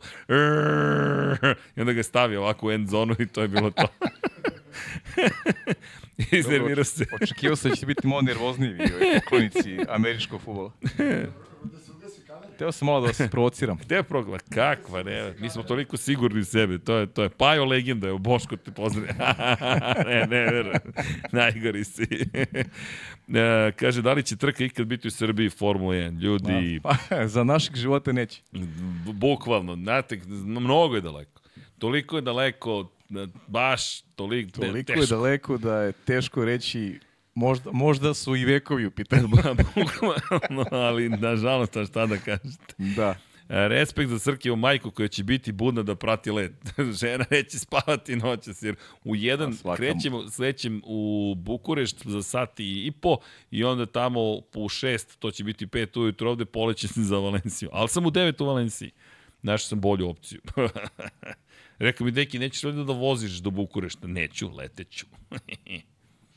I 1.76 1.82
onda 1.82 1.94
ga 1.94 2.04
stavi 2.04 2.36
ovako 2.36 2.68
u 2.68 2.72
end 2.72 2.90
zonu 2.90 3.16
i 3.20 3.28
to 3.28 3.42
je 3.42 3.48
bilo 3.48 3.72
to. 3.72 3.88
Iznervirao 6.38 6.84
se. 6.84 7.06
Očekivao 7.22 7.56
sam 7.56 7.70
da 7.72 7.76
će 7.76 7.86
biti 7.86 8.08
malo 8.08 8.22
nervozniji 8.22 8.74
ovaj, 8.74 9.20
poklonici 9.20 9.78
američkog 9.90 10.42
futbola. 10.42 10.72
Teo 12.60 12.72
sam 12.72 12.86
malo 12.86 13.02
da 13.02 13.08
vas 13.08 13.22
provociram. 13.32 13.78
Gde 13.78 14.04
progleda? 14.04 14.44
Kakva, 14.54 15.04
ne, 15.04 15.34
mi 15.40 15.50
smo 15.50 15.64
toliko 15.64 15.98
sigurni 15.98 16.40
u 16.40 16.46
sebe, 16.46 16.78
to 16.78 16.96
je, 16.98 17.08
to 17.08 17.24
je 17.24 17.30
Pajo 17.30 17.66
legenda, 17.66 18.08
evo 18.08 18.18
Boško 18.18 18.56
te 18.58 18.72
pozdravlja. 18.72 19.14
ne, 20.10 20.28
ne, 20.30 20.42
verujem, 20.52 20.82
najgori 21.32 21.84
si. 21.84 22.04
e, 23.36 23.72
kaže, 23.76 24.02
da 24.02 24.14
li 24.14 24.24
će 24.24 24.36
trka 24.36 24.64
ikad 24.64 24.86
biti 24.86 25.08
u 25.08 25.12
Srbiji 25.12 25.50
Formula 25.50 25.94
1? 25.94 26.20
Ljudi, 26.22 26.80
Pa, 26.84 26.96
za 27.28 27.44
našeg 27.44 27.76
života 27.76 28.12
neće. 28.12 28.42
Bukvalno, 29.14 29.76
znate, 29.76 30.20
mnogo 30.28 30.96
je 30.96 31.02
daleko. 31.02 31.42
Toliko 31.78 32.16
je 32.16 32.22
daleko, 32.22 32.92
da 33.10 33.28
baš 33.48 34.02
toliko, 34.02 34.52
Toliko 34.62 34.78
je 34.78 34.84
teško. 34.84 35.16
daleko 35.16 35.58
da 35.58 35.82
je 35.82 35.92
teško 35.92 36.46
reći 36.46 37.00
možda, 37.40 37.72
možda 37.72 38.14
su 38.14 38.36
i 38.36 38.46
vekovi 38.46 38.86
u 38.86 38.92
pitanju. 38.92 39.28
Bukvalno, 39.76 40.66
ali 40.72 41.10
nažalost, 41.10 41.78
a 41.78 41.86
šta 41.86 42.06
da 42.06 42.18
kažete. 42.18 42.74
da. 42.78 43.16
E, 43.50 43.68
Respekt 43.68 44.10
za 44.10 44.20
Srkijevu 44.20 44.58
majku 44.58 44.92
koja 44.92 45.08
će 45.08 45.24
biti 45.24 45.52
budna 45.52 45.84
da 45.84 45.96
prati 45.96 46.32
let. 46.32 46.54
Žena 47.02 47.26
neće 47.32 47.60
spavati 47.60 48.16
noćas 48.16 48.64
jer 48.64 48.76
u 49.04 49.16
jedan 49.16 49.50
A, 49.50 49.54
svaka 49.54 49.84
mu. 49.84 49.90
krećemo, 49.90 50.30
slećem 50.30 50.82
u 50.86 51.34
Bukurešt 51.38 52.08
za 52.08 52.24
sat 52.24 52.60
i, 52.60 52.86
i 52.88 52.92
po 52.92 53.18
i 53.52 53.64
onda 53.64 53.86
tamo 53.86 54.42
po 54.42 54.70
šest, 54.70 55.20
to 55.20 55.32
će 55.32 55.44
biti 55.44 55.68
pet 55.68 55.98
ujutro 55.98 56.30
ovde, 56.30 56.46
polećem 56.46 56.90
za 56.96 57.18
Valenciju. 57.18 57.70
Ali 57.72 57.90
sam 57.90 58.06
u 58.06 58.12
devet 58.12 58.42
u 58.42 58.46
Valenciji. 58.46 58.92
Našao 59.42 59.68
sam 59.68 59.82
bolju 59.82 60.10
opciju. 60.10 60.42
Rekao 61.80 62.06
mi, 62.06 62.12
deki, 62.12 62.40
nećeš 62.40 62.64
ovde 62.64 62.84
da 62.84 62.94
voziš 62.94 63.32
do 63.32 63.50
Bukurešta? 63.50 64.08
Neću, 64.08 64.50
leteću. 64.56 65.06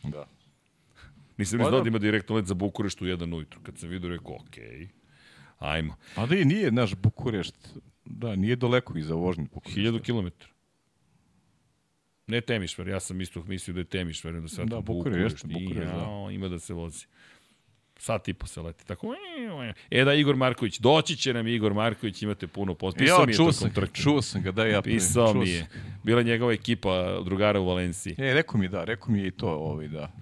da. 0.02 0.26
Nisam 1.42 1.58
Pa 1.58 1.64
ni 1.64 1.68
znao 1.68 1.80
da. 1.80 1.84
da 1.84 1.88
ima 1.88 1.98
direktno 1.98 2.36
let 2.36 2.46
za 2.46 2.54
Bukurešt 2.54 3.02
u 3.02 3.06
jedan 3.06 3.34
ujutro. 3.34 3.60
Kad 3.62 3.78
sam 3.78 3.88
vidio, 3.88 4.10
rekao, 4.10 4.34
okej, 4.40 4.64
okay, 4.64 4.88
ajmo. 5.58 5.96
A 6.16 6.26
da 6.26 6.36
i 6.36 6.44
nije 6.44 6.70
naš 6.72 6.94
Bukurešt. 6.94 7.68
Da, 8.04 8.36
nije 8.36 8.56
daleko 8.56 8.98
iza 8.98 9.14
vožnje 9.14 9.44
Bukurešta. 9.54 9.80
1000 9.80 10.00
km. 10.02 10.28
Ne 12.26 12.40
Temišvar, 12.40 12.88
ja 12.88 13.00
sam 13.00 13.20
isto 13.20 13.42
mislio 13.42 13.74
da 13.74 13.80
je 13.80 13.84
Temišvar, 13.84 14.40
da 14.40 14.48
se 14.48 14.64
Da, 14.64 14.80
Bukurešt, 14.80 15.46
Bukurešt, 15.46 15.92
da. 15.92 15.98
jao, 15.98 16.30
ima 16.30 16.48
da 16.48 16.58
se 16.58 16.74
vozi. 16.74 17.06
Sat 17.98 18.28
i 18.28 18.34
po 18.34 18.46
se 18.46 18.60
leti. 18.60 18.86
Tako, 18.86 19.14
e 19.90 20.04
da, 20.04 20.14
Igor 20.14 20.36
Marković, 20.36 20.78
doći 20.78 21.16
će 21.16 21.34
nam 21.34 21.46
Igor 21.46 21.74
Marković, 21.74 22.22
imate 22.22 22.46
puno 22.46 22.74
post. 22.74 22.98
Pisao 22.98 23.20
Ja, 23.20 23.26
mi 23.26 23.32
je 23.32 23.36
čuo 23.36 23.44
tokom 23.46 23.52
sam, 23.52 23.72
trke. 23.72 24.00
čuo 24.02 24.22
sam 24.22 24.42
ga, 24.42 24.50
da 24.52 24.66
ja 24.66 24.82
Pisao 24.82 25.34
mi 25.34 25.46
sam. 25.46 25.54
je. 25.54 25.66
Bila 26.04 26.22
njegova 26.22 26.52
ekipa 26.52 27.20
drugara 27.24 27.60
u 27.60 27.66
Valenciji. 27.66 28.14
E, 28.18 28.34
rekao 28.34 28.60
mi 28.60 28.68
da, 28.68 28.84
rekao 28.84 29.12
mi 29.12 29.18
je 29.20 29.26
i 29.26 29.30
to, 29.30 29.48
ovaj, 29.48 29.88
da. 29.88 30.12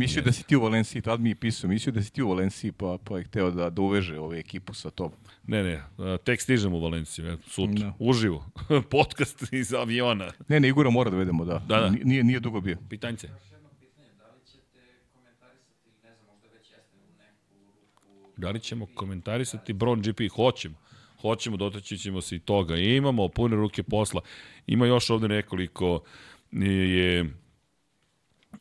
Mislio 0.00 0.22
da 0.24 0.32
si 0.32 0.44
ti 0.46 0.56
u 0.56 0.62
Valenciji, 0.62 1.02
tad 1.02 1.20
mi 1.20 1.28
je 1.28 1.34
pisao, 1.34 1.70
mislio 1.70 1.92
da 1.92 2.02
si 2.02 2.12
ti 2.12 2.22
u 2.22 2.28
Valenciji, 2.28 2.72
pa, 2.72 2.98
pa 3.04 3.18
je 3.18 3.24
hteo 3.24 3.50
da, 3.50 3.70
da 3.70 3.82
uveže 3.82 4.18
ovu 4.18 4.34
ekipu 4.34 4.74
sa 4.74 4.90
tobom. 4.90 5.18
Ne, 5.46 5.62
ne, 5.62 5.82
tek 6.24 6.40
stižem 6.40 6.74
u 6.74 6.80
Valenciju, 6.80 7.26
eto, 7.32 7.50
sutra, 7.50 7.86
Da. 7.86 7.94
uživo. 7.98 8.44
Podcast 8.90 9.52
iz 9.52 9.74
aviona. 9.74 10.32
Ne, 10.48 10.60
ne, 10.60 10.68
Igora 10.68 10.90
mora 10.90 11.10
da 11.10 11.16
vedemo, 11.16 11.44
da. 11.44 11.58
Da, 11.68 11.80
da. 11.80 11.90
Nije, 11.90 12.24
nije 12.24 12.40
dugo 12.40 12.60
bio. 12.60 12.78
Pitanjce. 12.88 13.28
Da 18.36 18.50
li 18.50 18.60
ćemo 18.60 18.86
komentarisati 18.94 19.72
Bron 19.72 20.02
GP? 20.02 20.20
Hoćemo. 20.34 20.74
Hoćemo, 21.20 21.56
dotaći 21.56 21.98
ćemo 21.98 22.20
se 22.20 22.36
i 22.36 22.38
toga. 22.38 22.76
I 22.76 22.96
imamo 22.96 23.28
pune 23.28 23.56
ruke 23.56 23.82
posla. 23.82 24.20
Ima 24.66 24.86
još 24.86 25.10
ovde 25.10 25.28
nekoliko 25.28 26.02
je 26.52 27.34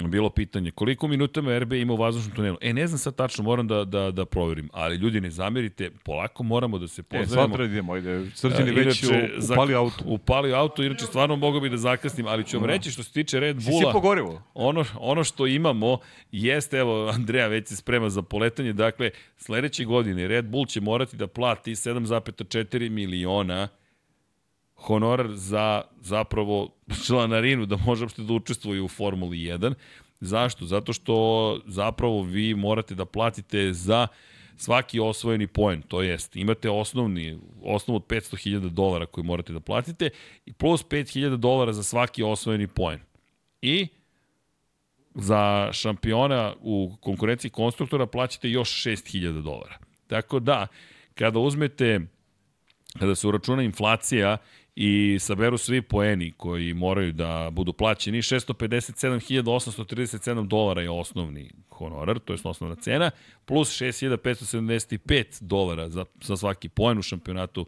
bilo 0.02 0.30
pitanje 0.30 0.72
koliko 0.72 1.08
minutama 1.08 1.60
RB 1.60 1.74
ima 1.74 1.94
u 1.94 1.98
vazdušnom 1.98 2.36
tunelu. 2.36 2.58
E, 2.62 2.74
ne 2.74 2.88
znam 2.88 2.98
sad 3.00 3.16
tačno, 3.16 3.44
moram 3.44 3.68
da, 3.68 3.86
da, 3.86 4.12
da 4.12 4.26
proverim, 4.26 4.70
ali 4.74 4.96
ljudi 4.96 5.22
ne 5.22 5.30
zamerite, 5.30 5.90
polako 5.96 6.44
moramo 6.44 6.78
da 6.78 6.88
se 6.88 7.02
E, 7.02 7.04
pozdravimo. 7.04 7.58
sad 7.58 7.66
idemo, 7.66 7.94
ajde. 7.94 8.26
Srđan 8.32 8.68
je 8.68 8.72
E, 8.72 8.76
već 8.76 9.04
inače, 9.04 9.30
u- 9.30 9.42
za- 9.42 9.54
upalio 9.54 9.78
auto. 9.78 10.04
Upalio 10.06 10.56
auto, 10.56 10.84
inače 10.84 11.06
stvarno 11.06 11.36
mogu 11.36 11.60
bi 11.60 11.70
da 11.70 11.78
zakasnim, 11.78 12.28
ali 12.28 12.44
ću 12.44 12.58
vam 12.58 12.66
reći 12.68 12.92
što 12.92 13.04
se 13.04 13.12
tiče 13.12 13.40
Red 13.40 13.56
Bulla. 13.58 13.80
si 13.82 13.94
pogorivo? 13.94 14.42
Ono, 14.54 14.86
ono 14.96 15.24
što 15.24 15.48
imamo 15.48 15.98
jeste, 16.32 16.78
evo, 16.78 17.08
Andreja 17.10 17.48
već 17.48 17.68
se 17.68 17.76
sprema 17.76 18.10
za 18.10 18.22
poletanje, 18.22 18.74
dakle, 18.74 19.10
sledeće 19.38 19.86
godine 19.86 20.28
Red 20.28 20.46
Bull 20.46 20.66
će 20.66 20.82
morati 20.82 21.18
da 21.18 21.28
plati 21.28 21.72
7,4 21.72 22.90
miliona 22.90 23.68
honorar 24.82 25.28
za 25.34 25.82
zapravo 26.02 26.70
članarinu 27.06 27.66
da 27.66 27.78
može 27.78 28.04
uopšte 28.04 28.22
da 28.22 28.34
učestvuje 28.34 28.82
u 28.82 28.88
Formuli 28.88 29.38
1. 29.38 29.74
Zašto? 30.20 30.66
Zato 30.66 30.94
što 30.94 31.60
zapravo 31.66 32.22
vi 32.22 32.56
morate 32.56 32.96
da 32.96 33.06
platite 33.06 33.74
za 33.74 34.08
svaki 34.58 35.00
osvojeni 35.00 35.48
poen, 35.48 35.82
to 35.82 36.02
jest 36.02 36.36
imate 36.36 36.70
osnovni, 36.70 37.40
osnov 37.64 37.96
od 37.96 38.08
500.000 38.08 38.70
dolara 38.70 39.06
koji 39.06 39.24
morate 39.26 39.54
da 39.54 39.60
platite 39.60 40.10
i 40.46 40.54
plus 40.54 40.86
5.000 40.86 41.38
dolara 41.38 41.74
za 41.74 41.84
svaki 41.84 42.24
osvojeni 42.24 42.68
poen. 42.68 43.00
I 43.62 43.88
za 45.16 45.70
šampiona 45.74 46.54
u 46.62 46.96
konkurenciji 47.02 47.52
konstruktora 47.52 48.06
plaćate 48.06 48.50
još 48.50 48.84
6000 48.86 49.42
dolara. 49.42 49.78
Tako 50.08 50.40
da, 50.40 50.68
kada 51.16 51.40
uzmete, 51.40 52.00
kada 53.00 53.16
se 53.16 53.28
uračuna 53.28 53.64
inflacija 53.64 54.38
i 54.76 55.18
saberu 55.20 55.58
svi 55.58 55.82
poeni 55.82 56.34
koji 56.38 56.74
moraju 56.74 57.12
da 57.12 57.50
budu 57.52 57.74
plaćeni, 57.74 58.22
657.837 58.22 60.48
dolara 60.48 60.82
je 60.82 60.90
osnovni 60.90 61.52
honorar, 61.70 62.20
to 62.20 62.34
je 62.34 62.40
osnovna 62.44 62.76
cena, 62.76 63.12
plus 63.46 63.82
6.575 63.82 65.44
dolara 65.44 65.90
za, 65.90 66.06
za 66.22 66.38
svaki 66.38 66.70
poen 66.70 66.98
u 66.98 67.02
šampionatu 67.02 67.66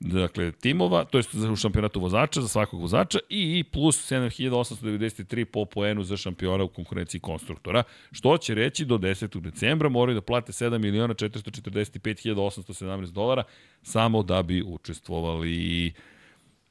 dakle, 0.00 0.52
timova, 0.52 1.04
to 1.04 1.18
je 1.18 1.24
u 1.52 1.56
šampionatu 1.56 2.00
vozača, 2.00 2.40
za 2.40 2.48
svakog 2.48 2.80
vozača 2.80 3.18
i 3.28 3.58
i 3.58 3.64
plus 3.64 4.12
7893 4.12 5.44
po 5.44 5.64
poenu 5.64 6.04
za 6.04 6.16
šampiona 6.16 6.64
u 6.64 6.68
konkurenciji 6.68 7.20
konstruktora, 7.20 7.82
što 8.12 8.38
će 8.38 8.54
reći 8.54 8.84
do 8.84 8.98
10. 8.98 9.40
decembra 9.40 9.88
moraju 9.88 10.14
da 10.14 10.20
plate 10.20 10.52
7 10.52 10.78
miliona 10.78 11.14
445.817 11.14 13.10
dolara 13.10 13.42
samo 13.82 14.22
da 14.22 14.42
bi 14.42 14.62
učestvovali 14.62 15.92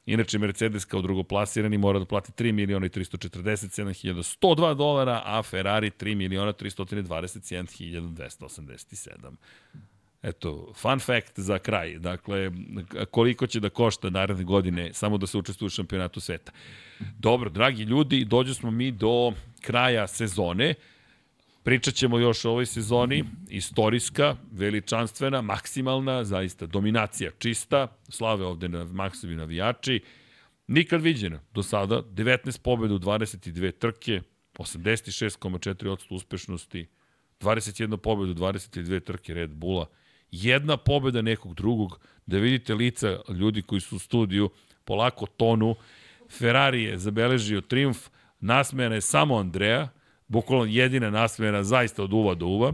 Inače, 0.06 0.38
Mercedes 0.38 0.84
kao 0.84 1.02
drugoplasirani 1.02 1.78
mora 1.78 1.98
da 1.98 2.04
plati 2.04 2.44
3 2.44 2.52
miliona 2.52 2.86
i 2.86 2.88
347.102 2.88 4.74
dolara, 4.74 5.22
a 5.24 5.42
Ferrari 5.42 5.90
3 5.90 6.14
miliona 6.14 6.52
327.287. 6.52 9.08
Eto, 10.22 10.72
fun 10.74 11.00
fact 11.00 11.40
za 11.40 11.58
kraj. 11.58 11.98
Dakle, 11.98 12.50
koliko 13.10 13.46
će 13.46 13.60
da 13.60 13.70
košta 13.70 14.10
naredne 14.10 14.44
godine 14.44 14.92
samo 14.92 15.18
da 15.18 15.26
se 15.26 15.38
učestvuje 15.38 15.66
u 15.66 15.70
šampionatu 15.70 16.20
sveta. 16.20 16.52
Dobro, 17.18 17.50
dragi 17.50 17.82
ljudi, 17.82 18.24
dođu 18.24 18.54
smo 18.54 18.70
mi 18.70 18.90
do 18.90 19.32
kraja 19.60 20.06
sezone. 20.06 20.74
Pričat 21.64 21.94
ćemo 21.94 22.18
još 22.18 22.44
o 22.44 22.50
ovoj 22.50 22.66
sezoni, 22.66 23.24
istorijska, 23.48 24.36
veličanstvena, 24.52 25.42
maksimalna, 25.42 26.24
zaista 26.24 26.66
dominacija 26.66 27.30
čista, 27.38 27.96
slave 28.08 28.44
ovde 28.44 28.68
na 28.68 28.84
maksimi 28.84 29.34
navijači, 29.34 30.00
nikad 30.66 31.02
viđena 31.02 31.40
do 31.54 31.62
sada, 31.62 32.02
19 32.02 32.62
pobjeda 32.62 32.94
u 32.94 32.98
22 32.98 33.72
trke, 33.78 34.20
86,4% 34.58 36.14
uspešnosti, 36.14 36.86
21 37.40 37.96
pobjeda 37.96 38.32
u 38.32 38.52
22 38.52 39.04
trke 39.04 39.34
Red 39.34 39.50
Bulla, 39.50 39.86
jedna 40.30 40.76
pobjeda 40.76 41.22
nekog 41.22 41.54
drugog, 41.54 42.00
da 42.26 42.38
vidite 42.38 42.74
lica 42.74 43.18
ljudi 43.28 43.62
koji 43.62 43.80
su 43.80 43.96
u 43.96 43.98
studiju, 43.98 44.50
polako 44.84 45.26
tonu, 45.26 45.74
Ferrari 46.30 46.82
je 46.82 46.98
zabeležio 46.98 47.60
triumf, 47.60 48.08
nasmejana 48.40 48.94
je 48.94 49.00
samo 49.00 49.36
Andreja, 49.36 49.88
bukvalno 50.34 50.64
jedina 50.64 51.10
nasmejana 51.10 51.62
zaista 51.64 52.02
od 52.02 52.12
uva 52.12 52.34
do 52.34 52.46
uva, 52.46 52.72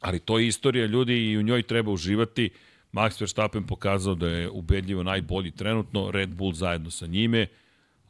ali 0.00 0.20
to 0.20 0.38
je 0.38 0.46
istorija 0.46 0.86
ljudi 0.86 1.16
i 1.30 1.38
u 1.38 1.42
njoj 1.42 1.62
treba 1.62 1.90
uživati. 1.90 2.50
Max 2.92 3.20
Verstappen 3.20 3.66
pokazao 3.66 4.14
da 4.14 4.28
je 4.28 4.50
ubedljivo 4.50 5.02
najbolji 5.02 5.50
trenutno, 5.50 6.10
Red 6.10 6.34
Bull 6.34 6.52
zajedno 6.52 6.90
sa 6.90 7.06
njime, 7.06 7.46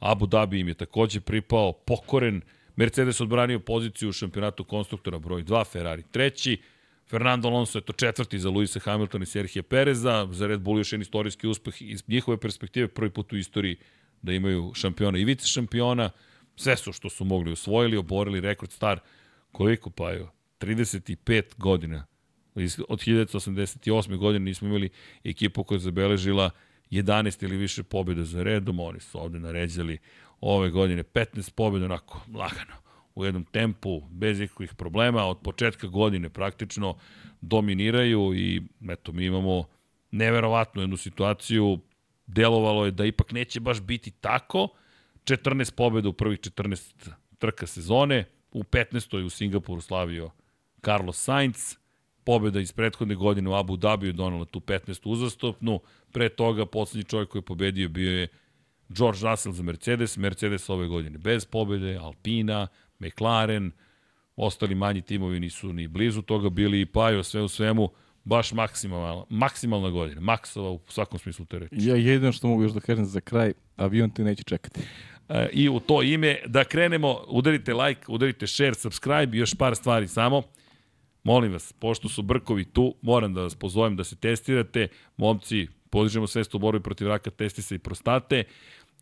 Abu 0.01 0.27
Dhabi 0.27 0.61
im 0.61 0.69
je 0.69 0.75
takođe 0.75 1.21
pripao, 1.21 1.73
pokoren, 1.73 2.41
Mercedes 2.77 3.21
odbranio 3.21 3.61
poziciju 3.61 4.09
u 4.09 4.13
šampionatu 4.13 4.65
konstruktora 4.65 5.19
broj 5.19 5.45
2, 5.45 5.65
Ferrari 5.73 6.03
treći, 6.11 6.59
Fernando 7.11 7.49
Alonso 7.49 7.79
je 7.79 7.83
to 7.83 7.93
četvrti 7.93 8.39
za 8.39 8.51
Luisa 8.51 8.81
Hamiltona 8.81 9.23
i 9.23 9.27
Serhije 9.27 9.63
Pereza, 9.63 10.29
za 10.31 10.47
Red 10.47 10.61
Bull 10.61 10.79
još 10.79 10.93
jedan 10.93 11.03
istorijski 11.03 11.49
uspeh 11.49 11.83
iz 11.83 12.03
njihove 12.09 12.37
perspektive, 12.37 12.89
prvi 12.89 13.11
put 13.11 13.33
u 13.33 13.37
istoriji 13.37 13.77
da 14.23 14.33
imaju 14.33 14.73
šampiona 14.75 15.19
i 15.19 15.25
vice 15.25 15.47
šampiona, 15.47 16.11
sve 16.63 16.77
su 16.77 16.93
što 16.93 17.11
su 17.11 17.25
mogli 17.25 17.53
osvojili, 17.53 17.97
oborili 17.97 18.41
rekord 18.41 18.71
star, 18.71 19.01
koliko 19.53 19.91
pa 19.91 20.11
je, 20.11 20.27
35 20.61 21.43
godina, 21.57 22.07
od 22.89 23.01
1988. 23.01 24.17
godine 24.17 24.45
nismo 24.45 24.69
imali 24.69 24.91
ekipu 25.25 25.65
koja 25.65 25.77
je 25.77 25.81
zabeležila 25.81 26.51
11 26.91 27.45
ili 27.45 27.57
više 27.57 27.83
pobjeda 27.83 28.25
za 28.25 28.43
redom, 28.43 28.81
oni 28.81 29.01
su 29.01 29.21
ovde 29.21 29.39
naređali 29.39 29.99
ove 30.41 30.71
godine 30.71 31.03
15 31.03 31.55
pobjeda 31.55 31.85
onako 31.85 32.21
lagano 32.35 32.83
u 33.15 33.25
jednom 33.25 33.45
tempu, 33.45 34.03
bez 34.11 34.41
ikakvih 34.41 34.75
problema, 34.75 35.25
od 35.25 35.39
početka 35.39 35.87
godine 35.87 36.29
praktično 36.29 36.97
dominiraju 37.41 38.35
i 38.35 38.63
eto, 38.89 39.13
mi 39.13 39.25
imamo 39.25 39.65
neverovatnu 40.11 40.83
jednu 40.83 40.97
situaciju, 40.97 41.79
delovalo 42.27 42.85
je 42.85 42.91
da 42.91 43.05
ipak 43.05 43.33
neće 43.33 43.61
baš 43.61 43.81
biti 43.81 44.11
tako, 44.11 44.69
14 45.25 45.75
pobjeda 45.75 46.09
u 46.09 46.13
prvih 46.13 46.39
14 46.39 47.11
trka 47.39 47.67
sezone, 47.67 48.25
u 48.53 48.63
15. 48.63 49.19
je 49.19 49.25
u 49.25 49.31
Singapuru 49.31 49.81
slavio 49.81 50.31
Carlos 50.85 51.23
Sainz, 51.23 51.77
pobjeda 52.25 52.61
iz 52.61 52.73
prethodne 52.73 53.15
godine 53.15 53.51
u 53.51 53.55
Abu 53.55 53.77
Dhabiju 53.77 54.13
donala 54.13 54.45
tu 54.45 54.61
15. 54.61 55.01
uzastopnu, 55.05 55.81
pre 56.13 56.29
toga 56.29 56.67
poslednji 56.67 57.05
čovjek 57.05 57.29
koji 57.29 57.41
je 57.41 57.45
pobedio 57.45 57.89
bio 57.89 58.13
je 58.21 58.29
George 58.89 59.19
Russell 59.23 59.55
za 59.55 59.63
Mercedes, 59.63 60.17
Mercedes 60.17 60.71
ove 60.71 60.87
godine 60.87 61.19
bez 61.19 61.45
pobjede, 61.45 61.97
Alpina, 61.97 62.69
McLaren, 62.99 63.73
ostali 64.37 64.75
manji 64.75 65.03
timovi 65.03 65.41
nisu 65.41 65.73
ni 65.73 65.89
blizu 65.89 66.23
toga 66.23 66.51
bili 66.51 66.81
i 66.81 66.87
Pajo 66.87 67.23
sve 67.23 67.43
u 67.43 67.49
svemu 67.49 67.91
baš 68.25 68.53
maksimalna, 68.53 69.25
maksimalna 69.29 69.91
godina, 69.91 70.21
maksova 70.21 70.71
u 70.71 70.81
svakom 70.89 71.19
smislu 71.19 71.45
te 71.45 71.59
reči. 71.59 71.75
Ja 71.79 71.97
jedino 71.97 72.33
što 72.33 72.49
mogu 72.49 72.63
još 72.63 72.73
da 72.73 72.81
kažem 72.81 73.05
za 73.05 73.21
kraj, 73.21 73.53
avion 73.77 74.11
te 74.11 74.25
neće 74.25 74.43
čekati. 74.43 74.81
E, 75.29 75.49
I 75.53 75.69
u 75.69 75.81
to 75.81 76.03
ime, 76.03 76.39
da 76.47 76.65
krenemo, 76.65 77.25
udarite 77.29 77.75
like, 77.75 78.05
udarite 78.09 78.47
share, 78.47 78.75
subscribe 78.75 79.37
i 79.37 79.41
još 79.41 79.55
par 79.55 79.77
stvari 79.77 80.09
samo. 80.09 80.43
Molim 81.25 81.53
vas, 81.53 81.73
pošto 81.73 82.09
su 82.09 82.23
brkovi 82.23 82.65
tu, 82.65 82.95
moram 83.03 83.35
da 83.35 83.43
vas 83.43 83.55
pozovem 83.55 83.97
da 83.97 84.05
se 84.05 84.17
testirate. 84.17 84.89
Momci, 85.17 85.67
podižemo 85.91 86.27
svest 86.27 86.55
u 86.55 86.59
borbi 86.59 86.83
protiv 86.83 87.09
raka 87.09 87.31
testisa 87.31 87.75
i 87.75 87.79
prostate 87.79 88.45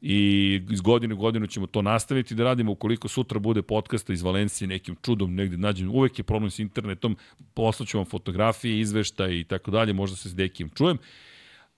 i 0.00 0.60
iz 0.70 0.80
godine 0.80 1.14
u 1.14 1.16
godinu 1.16 1.46
ćemo 1.46 1.66
to 1.66 1.82
nastaviti 1.82 2.34
da 2.34 2.44
radimo. 2.44 2.72
Ukoliko 2.72 3.08
sutra 3.08 3.38
bude 3.38 3.62
podcasta 3.62 4.12
iz 4.12 4.22
Valencije 4.22 4.68
nekim 4.68 4.96
čudom 5.02 5.34
negde 5.34 5.56
nađem, 5.56 5.90
uvek 5.90 6.18
je 6.18 6.24
problem 6.24 6.50
s 6.50 6.58
internetom, 6.58 7.16
poslaću 7.54 7.98
vam 7.98 8.06
fotografije, 8.06 8.80
izveštaje 8.80 9.40
i 9.40 9.44
tako 9.44 9.70
dalje, 9.70 9.92
možda 9.92 10.16
se 10.16 10.28
s 10.28 10.34
Dekijem 10.34 10.70
čujem. 10.70 10.98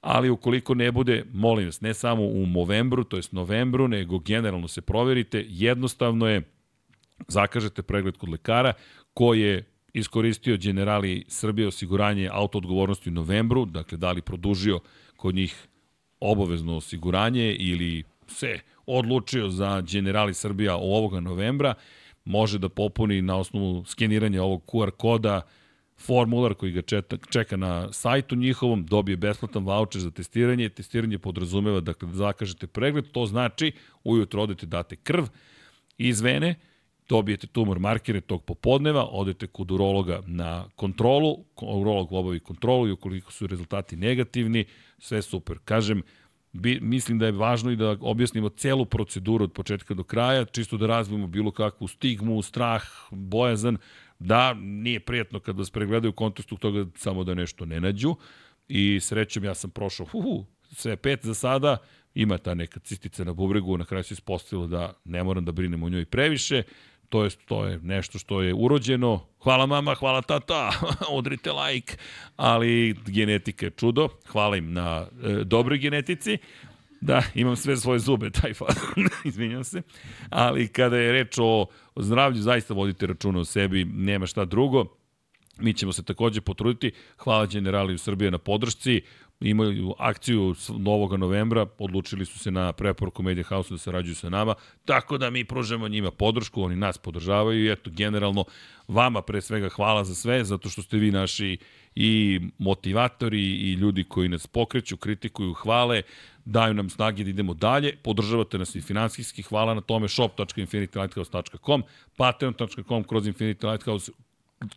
Ali 0.03 0.31
ukoliko 0.31 0.75
ne 0.75 0.93
bude, 0.93 1.25
molim 1.33 1.67
vas, 1.67 1.81
ne 1.81 1.95
samo 1.95 2.23
u 2.23 2.47
novembru, 2.47 3.05
to 3.05 3.17
jest 3.17 3.33
novembru, 3.33 3.89
nego 3.89 4.19
generalno 4.19 4.69
se 4.69 4.81
proverite, 4.81 5.45
jednostavno 5.49 6.29
je 6.29 6.43
zakažete 7.29 7.83
pregled 7.83 8.17
kod 8.17 8.29
lekara 8.29 8.75
ko 9.15 9.35
je 9.35 9.65
iskoristio 9.93 10.57
generali 10.57 11.25
Srbije 11.29 11.69
osiguranje 11.69 12.29
auto 12.33 12.59
odgovornosti 12.59 13.09
u 13.09 13.13
novembru, 13.13 13.65
dakle 13.65 13.99
da 13.99 14.13
li 14.13 14.23
produžio 14.23 14.81
kod 15.17 15.35
njih 15.35 15.69
obavezno 16.21 16.77
osiguranje 16.77 17.55
ili 17.55 18.05
se 18.27 18.59
odlučio 18.87 19.49
za 19.49 19.81
generali 19.81 20.35
Srbija 20.35 20.77
ovoga 20.77 21.21
novembra, 21.21 21.75
može 22.25 22.59
da 22.59 22.69
popuni 22.69 23.23
na 23.23 23.37
osnovu 23.37 23.85
skeniranja 23.85 24.43
ovog 24.43 24.63
QR 24.67 24.91
koda 24.91 25.43
formular 26.07 26.55
koji 26.55 26.73
ga 26.73 26.83
čeka 27.31 27.57
na 27.57 27.93
sajtu 27.93 28.37
njihovom, 28.37 28.87
dobije 28.87 29.17
besplatan 29.17 29.65
voucher 29.65 30.03
za 30.03 30.11
testiranje. 30.11 30.69
Testiranje 30.69 31.19
podrazumeva 31.19 31.81
da 31.81 31.95
zakažete 32.13 32.67
pregled, 32.67 33.11
to 33.13 33.27
znači 33.27 33.73
ujutro 34.05 34.43
odete 34.43 34.67
date 34.67 34.97
krv 34.97 35.25
iz 35.99 36.21
vene, 36.21 36.55
dobijete 37.09 37.47
tumor 37.47 37.79
markere 37.79 38.21
tog 38.21 38.45
popodneva, 38.45 39.05
odete 39.11 39.47
kod 39.47 39.71
urologa 39.71 40.21
na 40.27 40.65
kontrolu, 40.77 41.45
urolog 41.63 42.13
obavi 42.13 42.41
kontrolu 42.41 42.89
i 42.89 42.93
ukoliko 42.93 43.33
su 43.33 43.47
rezultati 43.47 43.97
negativni, 43.97 44.65
sve 44.99 45.23
super. 45.23 45.59
Kažem, 45.65 46.03
bi, 46.53 46.79
mislim 46.81 47.19
da 47.19 47.27
je 47.27 47.33
važno 47.33 47.71
i 47.71 47.77
da 47.77 47.97
objasnimo 48.01 48.49
celu 48.49 48.85
proceduru 48.85 49.45
od 49.45 49.53
početka 49.53 49.95
do 49.95 50.05
kraja, 50.05 50.45
čisto 50.45 50.77
da 50.77 50.87
razvijemo 50.87 51.27
bilo 51.27 51.51
kakvu 51.51 51.89
stigmu, 51.89 52.43
strah, 52.43 52.83
bojazan, 53.11 53.77
da 54.23 54.55
nije 54.55 55.01
prijatno 55.01 55.41
kad 55.41 55.59
vas 55.59 55.71
pregledaju 55.71 56.11
u 56.11 56.15
kontekstu 56.15 56.57
toga 56.57 56.87
samo 56.97 57.25
da 57.25 57.35
nešto 57.35 57.67
ne 57.67 57.81
nađu 57.81 58.17
i 58.69 59.01
srećom 59.01 59.45
ja 59.45 59.55
sam 59.55 59.71
prošao 59.71 60.07
hu, 60.07 60.45
sve 60.73 60.97
pet 60.97 61.25
za 61.25 61.35
sada, 61.35 61.77
ima 62.15 62.39
ta 62.39 62.55
neka 62.55 62.81
cistica 62.81 63.25
na 63.25 63.33
bubregu, 63.33 63.79
na 63.79 63.85
kraju 63.85 64.05
se 64.05 64.15
ispostavilo 64.15 64.67
da 64.67 64.93
ne 65.05 65.25
moram 65.25 65.45
da 65.45 65.53
brinem 65.53 65.83
o 65.83 65.89
njoj 65.89 66.05
previše, 66.05 66.63
to 67.09 67.25
je, 67.25 67.31
to 67.31 67.65
je 67.67 67.79
nešto 67.83 68.19
što 68.19 68.43
je 68.43 68.55
urođeno. 68.55 69.27
Hvala 69.43 69.67
mama, 69.67 69.95
hvala 69.95 70.23
tata, 70.23 70.71
odrite 71.19 71.53
like, 71.53 71.97
ali 72.37 72.95
genetika 73.07 73.67
je 73.67 73.71
čudo. 73.71 74.09
Hvala 74.29 74.57
im 74.57 74.73
na 74.73 75.07
e, 75.23 75.45
dobroj 75.45 75.79
genetici. 75.79 76.39
Da, 77.03 77.23
imam 77.35 77.57
sve 77.57 77.77
svoje 77.77 77.99
zube, 77.99 78.31
taj 78.41 78.55
fa, 78.55 78.67
izvinjam 79.25 79.65
se. 79.65 79.83
Ali 80.31 80.69
kada 80.69 80.97
je 80.97 81.13
reč 81.13 81.39
o, 81.39 81.67
o 81.95 82.03
zdravlju, 82.03 82.43
zaista 82.43 82.75
vodite 82.75 83.07
računa 83.07 83.41
o 83.41 83.45
sebi, 83.45 83.85
nema 83.85 84.27
šta 84.27 84.45
drugo. 84.45 84.85
Mi 85.59 85.75
ćemo 85.75 85.93
se 85.93 86.03
takođe 86.03 86.41
potruditi. 86.41 86.93
Hvala 87.19 87.47
generali 87.47 87.95
u 87.95 87.99
Srbije 87.99 88.31
na 88.31 88.39
podršci 88.39 89.03
imaju 89.43 89.95
akciju 89.99 90.55
novog 90.79 91.13
novembra, 91.13 91.67
odlučili 91.79 92.25
su 92.25 92.39
se 92.39 92.51
na 92.51 92.73
preporuku 92.73 93.23
Media 93.23 93.45
House 93.45 93.75
da 93.75 93.79
sarađuju 93.79 94.15
sa 94.15 94.29
nama, 94.29 94.55
tako 94.85 95.19
da 95.19 95.31
mi 95.31 95.45
pružamo 95.45 95.89
njima 95.89 96.11
podršku, 96.11 96.63
oni 96.63 96.77
nas 96.77 96.99
podržavaju 96.99 97.65
i 97.65 97.73
eto, 97.73 97.91
generalno, 97.91 98.45
vama 98.89 99.23
pre 99.23 99.41
svega 99.41 99.69
hvala 99.69 100.05
za 100.05 100.15
sve, 100.15 100.45
zato 100.45 100.69
što 100.69 100.83
ste 100.83 100.97
vi 100.97 101.11
naši 101.11 101.59
i 101.95 102.41
motivatori 102.59 103.43
i 103.43 103.73
ljudi 103.73 104.05
koji 104.05 104.29
nas 104.29 104.47
pokreću, 104.47 104.97
kritikuju, 104.97 105.53
hvale, 105.53 106.03
daju 106.45 106.75
nam 106.75 106.91
snage 106.91 107.25
da 107.25 107.31
idemo 107.31 107.55
dalje, 107.55 107.97
podržavate 107.97 108.59
nas 108.59 108.75
i 108.75 108.81
finansijski, 108.81 109.43
hvala 109.43 109.75
na 109.75 109.81
tome, 109.81 110.09
shop.infinitylighthouse.com, 110.09 111.83
patreon.com 112.17 113.05
kroz 113.05 113.27
Infinity 113.27 113.71
Lighthouse, 113.71 114.13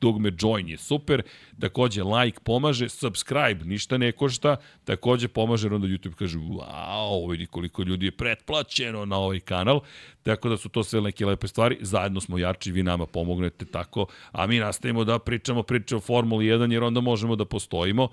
dugme 0.01 0.31
join 0.41 0.69
je 0.69 0.77
super, 0.77 1.21
takođe 1.59 2.03
like 2.03 2.39
pomaže, 2.43 2.89
subscribe 2.89 3.65
ništa 3.65 3.97
ne 3.97 4.11
košta, 4.11 4.55
takođe 4.85 5.27
pomaže, 5.27 5.67
onda 5.67 5.87
YouTube 5.87 6.13
kaže, 6.15 6.37
wow, 6.37 7.31
vidi 7.31 7.45
koliko 7.45 7.83
ljudi 7.83 8.05
je 8.05 8.11
pretplaćeno 8.11 9.05
na 9.05 9.17
ovaj 9.17 9.39
kanal, 9.39 9.79
tako 10.23 10.49
da 10.49 10.57
su 10.57 10.69
to 10.69 10.83
sve 10.83 11.01
neke 11.01 11.25
lepe 11.25 11.47
stvari, 11.47 11.77
zajedno 11.81 12.21
smo 12.21 12.37
jači, 12.37 12.71
vi 12.71 12.83
nama 12.83 13.05
pomognete 13.05 13.65
tako, 13.65 14.05
a 14.31 14.47
mi 14.47 14.59
nastavimo 14.59 15.03
da 15.03 15.19
pričamo 15.19 15.63
priče 15.63 15.95
o 15.95 15.99
Formuli 15.99 16.45
1, 16.45 16.71
jer 16.71 16.83
onda 16.83 17.01
možemo 17.01 17.35
da 17.35 17.45
postojimo, 17.45 18.09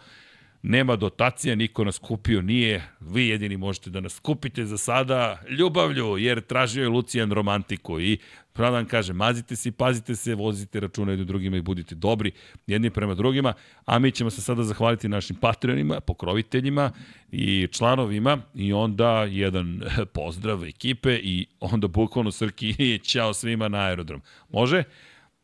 nema 0.62 0.96
dotacija, 0.96 1.54
niko 1.54 1.84
nas 1.84 1.98
kupio 1.98 2.42
nije, 2.42 2.88
vi 3.00 3.28
jedini 3.28 3.56
možete 3.56 3.90
da 3.90 4.00
nas 4.00 4.18
kupite 4.18 4.66
za 4.66 4.78
sada 4.78 5.42
ljubavlju, 5.58 6.18
jer 6.18 6.40
tražio 6.40 6.82
je 6.82 6.88
Lucijan 6.88 7.32
romantiku 7.32 8.00
i 8.00 8.18
pravo 8.52 8.70
da 8.70 8.76
vam 8.76 8.86
kažem, 8.86 9.16
mazite 9.16 9.56
se 9.56 9.68
i 9.68 9.72
pazite 9.72 10.16
se, 10.16 10.34
vozite 10.34 10.80
računa 10.80 11.12
jednim 11.12 11.26
drugima 11.26 11.56
i 11.56 11.62
budite 11.62 11.94
dobri 11.94 12.32
jedni 12.66 12.90
prema 12.90 13.14
drugima, 13.14 13.52
a 13.84 13.98
mi 13.98 14.10
ćemo 14.10 14.30
se 14.30 14.42
sada 14.42 14.62
zahvaliti 14.62 15.08
našim 15.08 15.36
patronima, 15.36 16.00
pokroviteljima 16.00 16.90
i 17.32 17.68
članovima 17.70 18.38
i 18.54 18.72
onda 18.72 19.24
jedan 19.24 19.82
pozdrav 20.14 20.64
ekipe 20.64 21.14
i 21.14 21.46
onda 21.60 21.88
bukvalno 21.88 22.30
Srki 22.30 22.74
i 22.78 22.98
ćao 23.10 23.34
svima 23.34 23.68
na 23.68 23.78
aerodrom. 23.78 24.22
Može? 24.50 24.84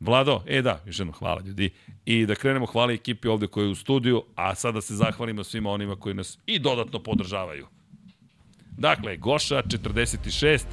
Vlado, 0.01 0.43
e 0.47 0.63
da, 0.63 0.83
još 0.87 0.99
jednom 0.99 1.15
hvala 1.15 1.41
ljudi. 1.47 1.71
I 2.05 2.27
da 2.27 2.35
krenemo 2.35 2.67
hvala 2.67 2.93
ekipi 2.93 3.29
ovde 3.29 3.47
koja 3.47 3.65
je 3.65 3.71
u 3.71 3.75
studiju, 3.75 4.23
a 4.35 4.55
sada 4.55 4.81
se 4.81 4.95
zahvalimo 4.95 5.45
svima 5.45 5.71
onima 5.71 5.97
koji 5.97 6.15
nas 6.15 6.39
i 6.47 6.59
dodatno 6.59 7.03
podržavaju. 7.03 7.67
Dakle, 8.77 9.17
Goša 9.17 9.63
46, 9.63 10.65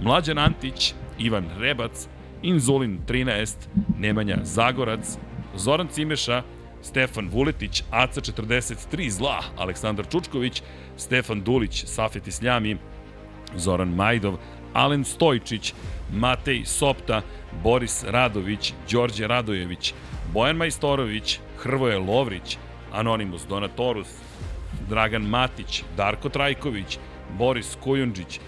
Mlađan 0.00 0.38
Antić, 0.38 0.94
Ivan 1.18 1.50
Rebac, 1.58 2.08
Inzulin 2.42 2.98
13, 3.08 3.54
Nemanja 3.98 4.36
Zagorac, 4.42 5.18
Zoran 5.56 5.88
Cimeša, 5.88 6.42
Stefan 6.82 7.28
Vuletić, 7.28 7.82
Aca 7.90 8.20
43 8.20 9.10
zla, 9.10 9.40
Aleksandar 9.56 10.06
Čučković, 10.10 10.62
Stefan 10.96 11.40
Dulić, 11.40 11.84
Safet 11.86 12.26
Isljami, 12.26 12.76
Zoran 13.56 13.88
Majdov, 13.88 14.36
Alen 14.74 15.04
Stojčić, 15.04 15.72
Matej 16.12 16.64
Sopta, 16.64 17.22
Boris 17.62 18.04
Radović, 18.04 18.72
Đorđe 18.90 19.26
Radojević, 19.26 19.94
Bojan 20.32 20.56
Majstorović, 20.56 21.38
Hrvoje 21.58 21.98
Lovrić, 21.98 22.58
Anonimus 22.92 23.46
Donatorus, 23.48 24.08
Dragan 24.88 25.22
Matić, 25.22 25.82
Darko 25.96 26.28
Trajković, 26.28 26.98
Boris 27.38 27.76
Kujundžić, 27.80 28.40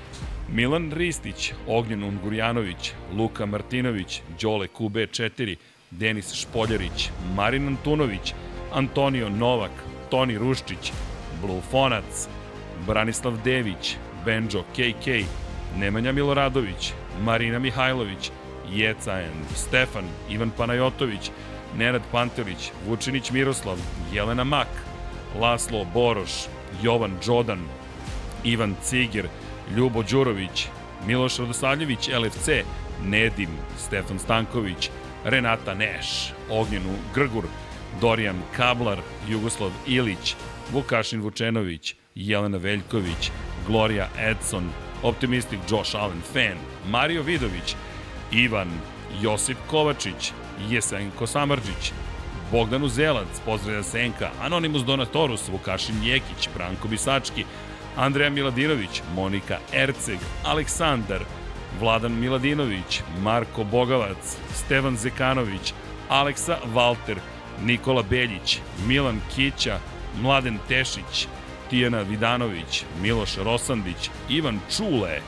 Milan 0.52 0.92
Ristić, 0.92 1.52
Ognjen 1.66 2.04
Ungurjanović, 2.04 2.92
Luka 3.16 3.46
Martinović, 3.46 4.22
Đole 4.40 4.66
QB4, 4.78 5.56
Denis 5.90 6.32
Špoljarić, 6.34 7.10
Marin 7.36 7.68
Antunović, 7.68 8.34
Antonio 8.72 9.28
Novak, 9.28 9.70
Toni 10.10 10.38
Ruščić, 10.38 10.92
Blufonac, 11.42 12.28
Branislav 12.86 13.38
Dević, 13.44 13.96
Benjo 14.24 14.62
KK, 14.62 15.26
Nemanja 15.78 16.12
Miloradović, 16.12 16.92
Marina 17.20 17.58
Mihajlović, 17.58 18.30
Jecaen, 18.72 19.44
Stefan, 19.54 20.04
Ivan 20.30 20.50
Panajotović, 20.50 21.30
Nenad 21.78 22.02
Pantelić, 22.12 22.70
Vučinić 22.86 23.30
Miroslav, 23.30 23.78
Jelena 24.12 24.44
Mak, 24.44 24.68
Laslo 25.40 25.86
Boroš, 25.94 26.30
Jovan 26.82 27.12
Đodan, 27.26 27.60
Ivan 28.44 28.74
Cigir, 28.82 29.28
Ljubo 29.76 30.02
Đurović, 30.02 30.68
Miloš 31.06 31.38
Radosavljević, 31.38 32.08
LFC, 32.08 32.48
Nedim, 33.04 33.50
Stefan 33.78 34.18
Stanković, 34.18 34.90
Renata 35.24 35.74
Neš, 35.74 36.32
Ognjenu 36.50 36.94
Grgur, 37.14 37.44
Dorijan 38.00 38.42
Kablar, 38.56 38.98
Jugoslav 39.28 39.70
Ilić, 39.86 40.34
Vukašin 40.72 41.20
Vučenović, 41.20 41.94
Jelena 42.14 42.58
Veljković, 42.58 43.30
Gloria 43.66 44.08
Edson, 44.18 44.70
Optimistik 45.06 45.60
Josh 45.70 45.94
Allen 45.96 46.22
Fan, 46.32 46.58
Mario 46.90 47.22
Vidović, 47.22 47.76
Ivan, 48.32 48.70
Josip 49.20 49.56
Kovačić, 49.66 50.32
Jesenko 50.68 51.26
Samarđić, 51.26 51.92
Bogdan 52.52 52.82
Uzelac, 52.82 53.28
pozdravlja 53.44 53.82
Senka, 53.82 54.30
Anonimus 54.42 54.82
Donatorus, 54.82 55.48
Vukašin 55.48 56.02
Jekić, 56.02 56.48
Branko 56.54 56.88
Bisački, 56.88 57.44
Andreja 57.96 58.30
Miladinović, 58.30 59.02
Monika 59.14 59.58
Erceg, 59.72 60.18
Aleksandar, 60.44 61.20
Vladan 61.80 62.12
Miladinović, 62.12 63.02
Marko 63.22 63.64
Bogavac, 63.64 64.36
Stevan 64.54 64.96
Zekanović, 64.96 65.72
Aleksa 66.08 66.58
Valter, 66.74 67.18
Nikola 67.62 68.02
Beljić, 68.02 68.58
Milan 68.86 69.20
Kića, 69.34 69.78
Mladen 70.22 70.58
Tešić, 70.68 71.28
Tijana 71.70 72.02
Vidanović, 72.02 72.84
Miloš 73.02 73.36
Rosandić, 73.36 74.10
Ivan 74.28 74.60
Čule, 74.76 75.20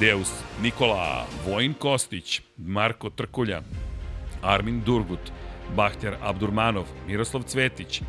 Deus 0.00 0.30
Nikola, 0.62 1.26
Vojin 1.46 1.74
Kostić, 1.74 2.40
Marko 2.56 3.10
Trkulja, 3.10 3.62
Armin 4.42 4.82
Durgut, 4.84 5.32
Bahtjar 5.76 6.16
Abdurmanov, 6.22 6.84
Miroslav 7.06 7.42
Cvetić, 7.42 8.02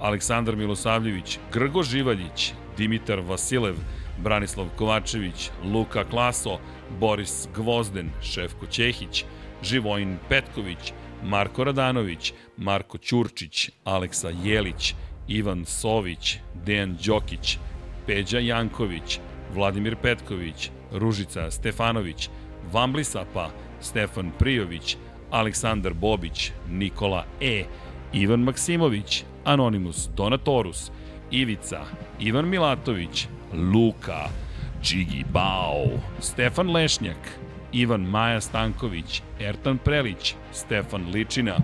Aleksandar 0.00 0.56
Milosavljević, 0.56 1.38
Grgo 1.52 1.82
Živaljić, 1.82 2.52
Dimitar 2.76 3.20
Vasilev, 3.20 3.76
Branislav 4.18 4.66
Kovačević, 4.76 5.50
Luka 5.64 6.04
Klaso, 6.04 6.58
Boris 7.00 7.48
Gvozden, 7.54 8.10
Šefko 8.22 8.66
Ćehić, 8.66 9.24
Živojin 9.62 10.18
Petković, 10.28 10.92
Marko 11.24 11.64
Radanović, 11.64 12.32
Marko 12.56 12.98
Ćurčić, 12.98 13.70
Aleksa 13.84 14.30
Jelić, 14.44 14.94
Ivan 15.28 15.64
Sović, 15.64 16.38
Dejan 16.64 16.96
Đokić, 17.06 17.58
Peđa 18.06 18.38
Janković, 18.38 19.20
Vladimir 19.54 19.96
Petković, 19.96 20.70
Ružica 20.92 21.50
Stefanović, 21.50 22.28
Vamblisapa, 22.72 23.50
Stefan 23.80 24.30
Prijović, 24.38 24.96
Aleksandar 25.30 25.94
Bobić, 25.94 26.52
Nikola 26.70 27.24
E, 27.40 27.64
Ivan 28.12 28.40
Maksimović, 28.40 29.24
Anonimus 29.44 30.08
Donatorus, 30.16 30.90
Ivica, 31.30 31.80
Ivan 32.20 32.48
Milatović, 32.48 33.28
Luka, 33.52 34.28
Čigi 34.82 35.24
Bao, 35.32 35.86
Stefan 36.20 36.70
Lešnjak, 36.70 37.38
Ivan 37.72 38.00
Maja 38.00 38.40
Stanković, 38.40 39.22
Ertan 39.40 39.78
Prelić, 39.78 40.34
Stefan 40.52 41.10
Ličina, 41.10 41.56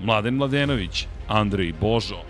Mladen 0.00 0.34
Mladenović, 0.34 1.06
Andrej 1.28 1.72
Božo, 1.80 2.22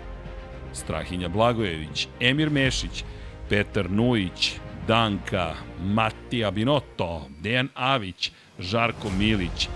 Strahinja 0.73 1.29
Blagojević, 1.29 2.07
Emir 2.19 2.49
Mešić, 2.49 3.03
Petar 3.49 3.91
Nujić, 3.91 4.53
Danka, 4.87 5.55
Matija 5.83 6.51
Binotto, 6.51 7.27
Dejan 7.41 7.69
Avić, 7.75 8.31
Žarko 8.59 9.09
Milić, 9.09 9.67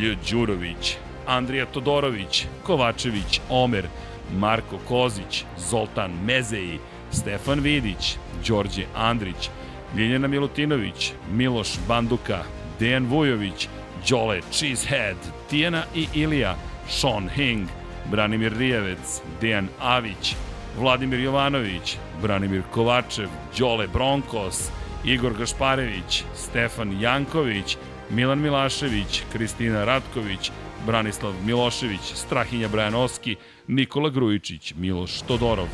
Lj. 0.00 0.16
Đurović, 0.30 0.96
Andrija 1.26 1.66
Todorović, 1.66 2.46
Kovačević, 2.62 3.40
Omer, 3.48 3.86
Marko 4.38 4.78
Kozić, 4.88 5.44
Zoltan 5.58 6.12
Mezeji, 6.24 6.78
Stefan 7.12 7.60
Vidić, 7.60 8.16
Đorđe 8.48 8.84
Andrić, 8.94 9.50
Ljiljana 9.96 10.28
Milutinović, 10.28 11.12
Miloš 11.32 11.68
Banduka, 11.88 12.42
Dejan 12.78 13.06
Vujović, 13.06 13.68
Đole 14.08 14.40
Cheesehead, 14.52 15.16
Tijana 15.50 15.82
i 15.94 16.06
Ilija, 16.14 16.56
Sean 16.88 17.28
Hing, 17.28 17.68
Branimir 18.10 18.58
Rijevec, 18.58 19.20
Dejan 19.40 19.68
Avić, 19.78 20.34
Vladimir 20.78 21.20
Jovanović, 21.20 21.96
Branimir 22.22 22.62
Kovačev, 22.70 23.28
Đole 23.58 23.86
Bronkos, 23.88 24.70
Igor 25.04 25.32
Gašparević, 25.38 26.24
Stefan 26.34 27.00
Janković, 27.00 27.76
Milan 28.10 28.38
Milašević, 28.38 29.22
Kristina 29.32 29.84
Ratković, 29.84 30.50
Branislav 30.86 31.32
Milošević, 31.44 32.00
Strahinja 32.14 32.68
Brajanovski, 32.68 33.36
Nikola 33.68 34.10
Grujičić, 34.10 34.74
Miloš 34.74 35.22
Todorov, 35.22 35.68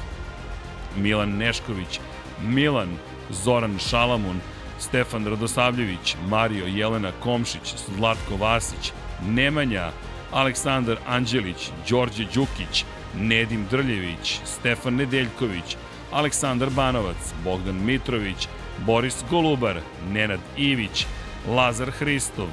Milan 0.97 1.37
Nešković, 1.37 2.01
Milan, 2.43 2.89
Zoran 3.31 3.79
Šalamun, 3.79 4.41
Stefan 4.79 5.27
Radosavljević, 5.27 6.17
Mario 6.29 6.67
Jelena 6.67 7.13
Komšić, 7.21 7.75
Zlatko 7.97 8.37
Vasić, 8.37 8.93
Nemanja, 9.27 9.91
Aleksandar 10.37 10.99
Anđelić, 11.07 11.71
Đorđe 11.89 12.25
Đukić, 12.35 12.85
Nedim 13.15 13.67
Drljević, 13.71 14.41
Stefan 14.45 14.95
Nedeljković, 14.95 15.77
Aleksandar 16.13 16.71
Banovac, 16.71 17.33
Bogdan 17.45 17.85
Mitrović, 17.85 18.49
Boris 18.87 19.25
Golubar, 19.31 19.81
Nenad 20.13 20.41
Ivić, 20.57 21.07
Lazar 21.49 21.91
Hristov, 21.91 22.49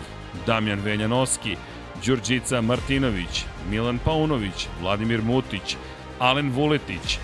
Damjan 0.46 0.80
Veljanoski, 0.80 1.58
Đurđica 2.06 2.62
Martinović, 2.62 3.44
Milan 3.70 4.00
Paunović, 4.06 4.68
Vladimir 4.82 5.22
Mutić, 5.22 5.76
Alen 6.20 6.52
Vuletić, 6.52 7.20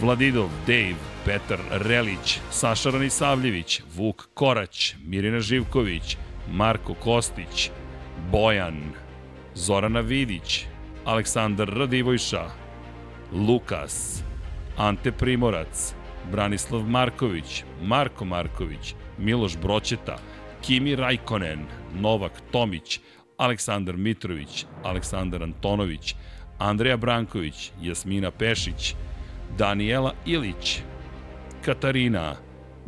Vladidov, 0.00 0.48
Dave, 0.66 0.98
Petar 1.24 1.58
Relić, 1.70 2.40
Saša 2.50 2.90
Ranisavljević, 2.90 3.82
Vuk 3.96 4.28
Korać, 4.34 4.94
Mirina 5.06 5.40
Živković, 5.40 6.16
Marko 6.50 6.94
Kostić, 6.94 7.70
Bojan, 8.30 9.03
Zorana 9.56 10.00
Vidić, 10.00 10.66
Aleksandar 11.04 11.68
Radivojša, 11.68 12.50
Lukas, 13.32 14.22
Ante 14.76 15.12
Primorac, 15.12 15.94
Branislav 16.30 16.82
Marković, 16.82 17.64
Marko 17.82 18.24
Marković, 18.24 18.94
Miloš 19.18 19.56
Broćeta, 19.56 20.18
Kimi 20.62 20.96
Rajkonen, 20.96 21.66
Novak 21.94 22.32
Tomić, 22.50 23.00
Aleksandar 23.36 23.96
Mitrović, 23.96 24.66
Aleksandar 24.82 25.42
Antonović, 25.42 26.14
Andreja 26.58 26.96
Branković, 26.96 27.72
Jasmina 27.82 28.30
Pešić, 28.30 28.94
Daniela 29.58 30.12
Ilić, 30.26 30.82
Katarina, 31.64 32.36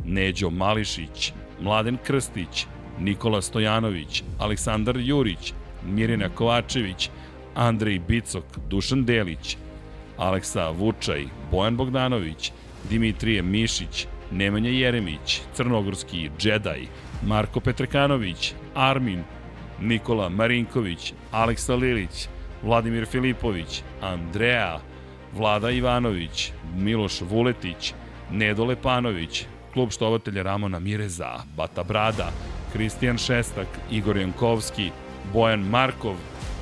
Neđo 0.05 0.49
Mališić, 0.49 1.33
Mladen 1.61 1.97
Krstić, 2.03 2.65
Nikola 2.99 3.41
Stojanović, 3.41 4.23
Aleksandar 4.39 4.97
Jurić, 4.97 5.53
Mirina 5.85 6.29
Kovačević, 6.29 7.09
Andrej 7.55 7.99
Bicok, 7.99 8.43
Dušan 8.69 9.05
Delić, 9.05 9.57
Aleksa 10.17 10.69
Vučaj, 10.69 11.25
Bojan 11.51 11.77
Bogdanović, 11.77 12.51
Dimitrije 12.89 13.41
Mišić, 13.41 14.07
Nemanja 14.31 14.69
Jeremić, 14.69 15.41
Crnogorski 15.53 16.29
Džedaj, 16.39 16.87
Marko 17.25 17.59
Petrekanović, 17.59 18.53
Armin, 18.75 19.23
Nikola 19.81 20.29
Marinković, 20.29 21.13
Aleksa 21.31 21.75
Lilić, 21.75 22.27
Vladimir 22.63 23.05
Filipović, 23.05 23.81
Andreja, 24.01 24.79
Vlada 25.33 25.71
Ivanović, 25.71 26.51
Miloš 26.75 27.21
Vuletić, 27.21 27.93
Nedo 28.31 28.65
Lepanović, 28.65 29.45
klub 29.73 29.91
štovatelja 29.91 30.43
Ramona 30.43 30.79
Mireza, 30.79 31.43
Bata 31.57 31.83
Brada, 31.83 32.31
Kristijan 32.73 33.17
Šestak, 33.17 33.67
Igor 33.91 34.17
Jankovski, 34.17 34.91
Bojan 35.33 35.59
Markov, 35.59 36.15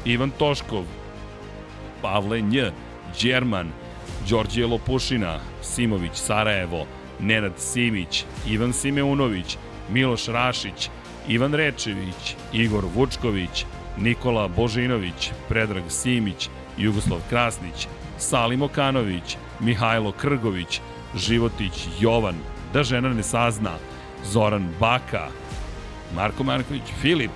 Ivan 0.06 0.32
Toškov, 0.32 0.86
Pavle 2.02 2.42
Nj, 2.42 2.72
Đerman, 3.22 3.72
Đorđije 4.30 4.68
Lopušina, 4.68 5.40
Simović 5.62 6.14
Sarajevo, 6.14 6.86
Nenad 7.20 7.54
Simić, 7.58 8.26
Ivan 8.48 8.74
Simeunović, 8.74 9.58
Miloš 9.90 10.28
Rašić, 10.28 10.90
Ivan 11.28 11.54
Rečević, 11.54 12.36
Igor 12.54 12.86
Vučković, 12.96 13.66
Nikola 13.98 14.48
Božinović, 14.48 15.32
Predrag 15.50 15.84
Simić, 15.90 16.50
Jugoslav 16.78 17.20
Krasnić, 17.30 17.88
Salim 18.18 18.62
Okanović, 18.62 19.38
Mihajlo 19.60 20.12
Krgović, 20.12 20.82
Životić 21.16 21.88
Jovan, 22.00 22.36
Da 22.74 22.84
žena 22.84 23.10
ne 23.14 23.24
sazna, 23.24 23.78
Zoran 24.24 24.68
Baka, 24.80 25.28
Marko 26.16 26.44
Marković, 26.44 26.84
Filip, 27.02 27.32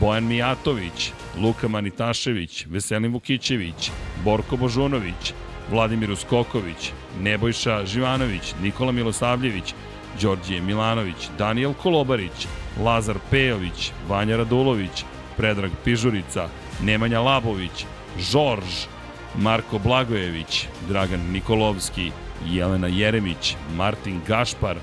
Bojan 0.00 0.24
Mijatović, 0.24 1.12
Luka 1.38 1.68
Manitašević, 1.68 2.66
Veselin 2.70 3.12
Vukićević, 3.12 3.90
Borko 4.24 4.56
Božunović, 4.56 5.32
Vladimir 5.70 6.10
Uskoković, 6.10 6.92
Nebojša 7.20 7.86
Živanović, 7.86 8.54
Nikola 8.62 8.92
Milosavljević, 8.92 9.74
Đorđije 10.22 10.60
Milanović, 10.60 11.28
Daniel 11.38 11.74
Kolobarić, 11.74 12.46
Lazar 12.84 13.16
Pejović, 13.30 13.92
Vanja 14.08 14.36
Radulović, 14.36 15.04
Predrag 15.36 15.70
Pižurica, 15.84 16.48
Nemanja 16.82 17.20
Labović, 17.20 17.84
Žorž, 18.18 18.86
Marko 19.36 19.78
Blagojević, 19.78 20.66
Dragan 20.88 21.20
Nikolovski, 21.32 22.12
Jelena 22.46 22.86
Jeremić, 22.86 23.56
Martin 23.76 24.20
Gašpar, 24.26 24.76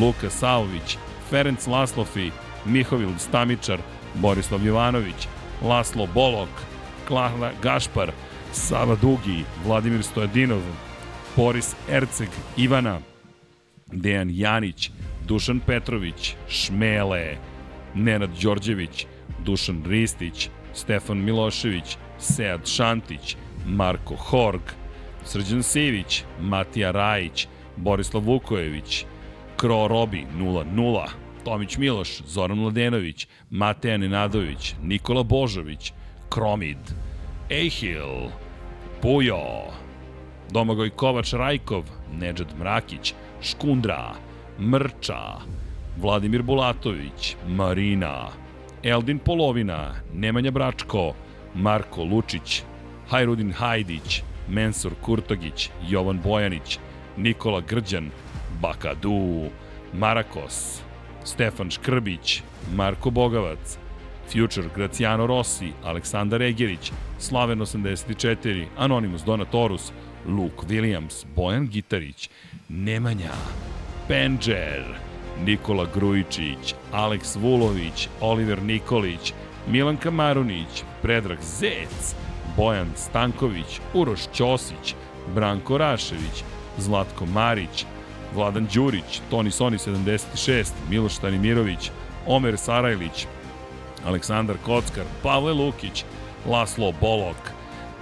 Luka 0.00 0.30
Savović, 0.30 0.96
Ferenc 1.30 1.66
Laslofi, 1.66 2.30
Mihovil 2.64 3.18
Stamičar, 3.18 3.78
Borislav 4.20 4.66
Jovanović, 4.66 5.28
Laslo 5.62 6.06
Bolok, 6.14 6.48
Klara 7.08 7.52
Gašpar, 7.62 8.12
Sava 8.52 8.96
Dugi, 8.96 9.44
Vladimir 9.64 10.02
Stojadinov, 10.02 10.62
Boris 11.36 11.74
Erceg, 11.90 12.28
Ivana, 12.56 13.00
Dejan 13.92 14.30
Janić, 14.30 14.90
Dušan 15.26 15.60
Petrović, 15.60 16.34
Šmele, 16.48 17.36
Nenad 17.94 18.30
Đorđević, 18.42 19.06
Dušan 19.44 19.82
Ristić, 19.86 20.50
Stefan 20.74 21.18
Milošević, 21.24 21.96
Sead 22.18 22.66
Šantić, 22.66 23.36
Marko 23.66 24.16
Horg, 24.16 24.62
Srđan 25.24 25.62
Sivić, 25.62 26.24
Matija 26.40 26.90
Rajić, 26.90 27.46
Borislav 27.76 28.22
Vukojević, 28.22 29.04
Kro 29.56 29.88
Robi 29.88 30.26
0-0, 30.38 31.06
Tomić 31.48 31.78
Miloš, 31.78 32.22
Zoran 32.26 32.58
Mladenović, 32.58 33.26
Mateja 33.50 33.96
Nenadović, 33.96 34.74
Nikola 34.82 35.22
Božović, 35.22 35.92
Kromid, 36.28 36.78
Ejhil, 37.50 38.28
Pujo, 39.00 39.72
Domagoj 40.50 40.90
Kovač 40.90 41.32
Rajkov, 41.32 41.84
Nedžad 42.12 42.52
Mrakić, 42.58 43.14
Škundra, 43.40 44.14
Mrča, 44.60 45.40
Vladimir 45.96 46.42
Bulatović, 46.42 47.36
Marina, 47.48 48.28
Eldin 48.82 49.18
Polovina, 49.18 49.94
Nemanja 50.14 50.50
Bračko, 50.50 51.14
Marko 51.54 52.04
Lučić, 52.04 52.62
Hajrudin 53.08 53.52
Hajdić, 53.52 54.22
Mensur 54.48 54.92
Kurtogić, 55.00 55.70
Jovan 55.88 56.20
Bojanić, 56.20 56.78
Nikola 57.16 57.60
Grđan, 57.60 58.10
Bakadu, 58.60 59.48
Marakos, 59.92 60.87
Stefan 61.24 61.70
Škrbić, 61.70 62.42
Marko 62.74 63.10
Bogavac, 63.10 63.78
Future 64.32 64.68
Graciano 64.76 65.26
Rossi, 65.26 65.72
Aleksandar 65.84 66.42
Egerić, 66.42 66.92
Slaven 67.18 67.60
84, 67.60 68.66
Anonimus 68.76 69.22
Donatorus, 69.24 69.92
Luke 70.26 70.66
Williams, 70.68 71.24
Bojan 71.36 71.66
Gitarić, 71.66 72.30
Nemanja, 72.68 73.32
Penđer, 74.08 74.84
Nikola 75.44 75.86
Grujičić, 75.94 76.74
Aleks 76.92 77.36
Vulović, 77.36 78.08
Oliver 78.20 78.62
Nikolić, 78.62 79.32
Milan 79.66 79.96
Kamarunić, 79.96 80.82
Predrag 81.02 81.38
Zec, 81.42 82.14
Bojan 82.56 82.88
Stanković, 82.96 83.80
Uroš 83.94 84.20
Ćosić, 84.34 84.94
Branko 85.34 85.78
Rašević, 85.78 86.44
Zlatko 86.78 87.26
Marić, 87.26 87.84
Vladan 88.34 88.66
Đurić, 88.74 89.20
Toni 89.30 89.50
Soni 89.50 89.78
76, 89.78 90.72
Miloš 90.90 91.14
Stanimirović, 91.14 91.90
Omer 92.26 92.58
Sarajlić, 92.58 93.26
Aleksandar 94.06 94.56
Kockar, 94.64 95.04
Pavle 95.22 95.52
Lukić, 95.52 96.04
Laslo 96.46 96.92
Bolok, 97.00 97.36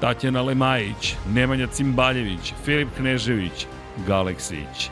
Tatjana 0.00 0.42
Lemajić, 0.42 1.14
Nemanja 1.34 1.66
Cimbaljević, 1.66 2.52
Filip 2.64 2.88
Knežević, 2.96 3.66
Galeksić, 4.06 4.90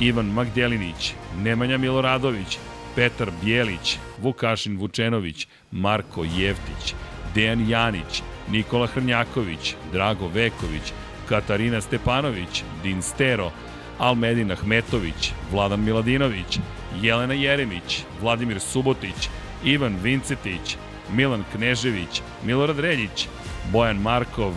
Ivan 0.00 0.26
Magdelinić, 0.26 1.14
Nemanja 1.42 1.78
Miloradović, 1.78 2.58
Petar 2.94 3.30
Bjelić, 3.42 3.98
Vukašin 4.18 4.78
Vučenović, 4.78 5.46
Marko 5.70 6.24
Jevtić, 6.24 6.94
Dejan 7.34 7.68
Janić, 7.68 8.22
Nikola 8.50 8.86
Hrnjaković, 8.86 9.74
Drago 9.92 10.28
Veković, 10.28 10.92
Katarina 11.28 11.80
Stepanović, 11.80 12.64
Din 12.82 13.02
Stero, 13.02 13.50
Almedin 13.98 14.52
Ahmetović, 14.52 15.32
Vladan 15.52 15.80
Miladinović, 15.80 16.58
Jelena 17.02 17.34
Jeremić, 17.34 18.04
Vladimir 18.20 18.60
Subotić, 18.60 19.28
Ivan 19.64 19.96
Vincetić, 20.02 20.76
Milan 21.12 21.44
Knežević, 21.52 22.22
Milorad 22.44 22.78
Reljić, 22.78 23.28
Bojan 23.72 23.96
Markov, 23.96 24.52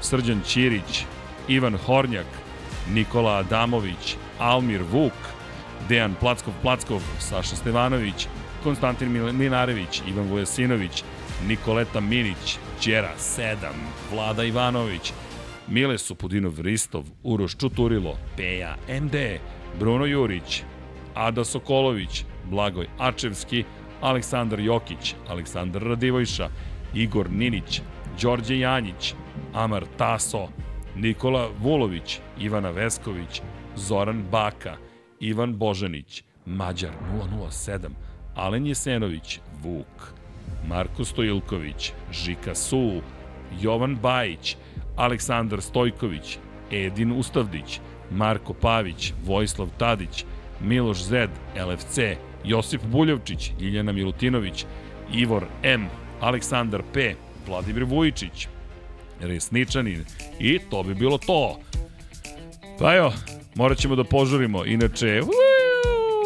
Srđan 0.00 0.40
Ćirić, 0.46 1.04
Ivan 1.48 1.76
Hornjak, 1.76 2.26
Nikola 2.90 3.36
Adamović, 3.38 4.16
Almir 4.38 4.82
Vuk, 4.92 5.12
Dejan 5.88 6.14
Plackov 6.20 6.54
Plackov, 6.62 7.02
Saša 7.18 7.56
Stevanović, 7.56 8.26
Konstantin 8.62 9.36
Minarević, 9.36 10.02
Ivan 10.08 10.28
Vujasinović, 10.28 11.04
Nikoleta 11.46 12.00
Minić, 12.00 12.58
Ćera 12.80 13.12
7, 13.18 13.56
Vlada 14.12 14.44
Ivanović, 14.44 15.12
Mile 15.70 15.98
Supudinov 15.98 16.60
Ristov, 16.60 17.04
Uroš 17.22 17.56
Čuturilo, 17.56 18.16
Peja 18.36 18.76
MD, 18.88 19.38
Bruno 19.78 20.06
Jurić, 20.06 20.62
Ada 21.14 21.44
Sokolović, 21.44 22.24
Blagoj 22.50 22.86
Ačevski, 22.98 23.64
Aleksandar 24.00 24.60
Jokić, 24.60 25.14
Aleksandar 25.28 25.82
Radivojša, 25.82 26.48
Igor 26.94 27.30
Ninić, 27.30 27.80
Đorđe 28.22 28.58
Janjić, 28.58 29.14
Amar 29.54 29.84
Taso, 29.96 30.48
Nikola 30.96 31.48
Vulović, 31.58 32.18
Ivana 32.40 32.70
Vesković, 32.70 33.42
Zoran 33.76 34.24
Baka, 34.30 34.76
Ivan 35.20 35.56
Božanić, 35.56 36.24
Mađar 36.46 36.92
007, 37.50 37.90
Alen 38.34 38.66
Jesenović, 38.66 39.40
Vuk, 39.62 40.14
Marko 40.68 41.04
Stojilković, 41.04 41.92
Žika 42.12 42.54
Su, 42.54 43.00
Jovan 43.60 43.96
Bajić, 43.96 44.56
Aleksandar 45.00 45.62
Stojković, 45.62 46.38
Edin 46.70 47.12
Ustavdić, 47.12 47.80
Marko 48.10 48.54
Pavić, 48.54 49.12
Vojislav 49.24 49.68
Tadić, 49.78 50.24
Miloš 50.60 51.02
Zed, 51.02 51.30
LFC, 51.68 51.98
Josip 52.44 52.82
Buljovčić, 52.82 53.52
Ljiljana 53.60 53.92
Milutinović, 53.92 54.64
Ivor 55.14 55.44
M, 55.62 55.88
Aleksandar 56.20 56.82
P, 56.92 57.14
Vladimir 57.48 57.84
Vujičić, 57.84 58.48
Resničanin 59.20 60.04
i 60.38 60.58
to 60.70 60.82
bi 60.82 60.94
bilo 60.94 61.18
to. 61.18 61.58
Pa 62.78 62.94
evo, 62.94 63.12
morat 63.54 63.78
ćemo 63.78 63.96
da 63.96 64.04
požurimo, 64.04 64.64
inače... 64.64 65.22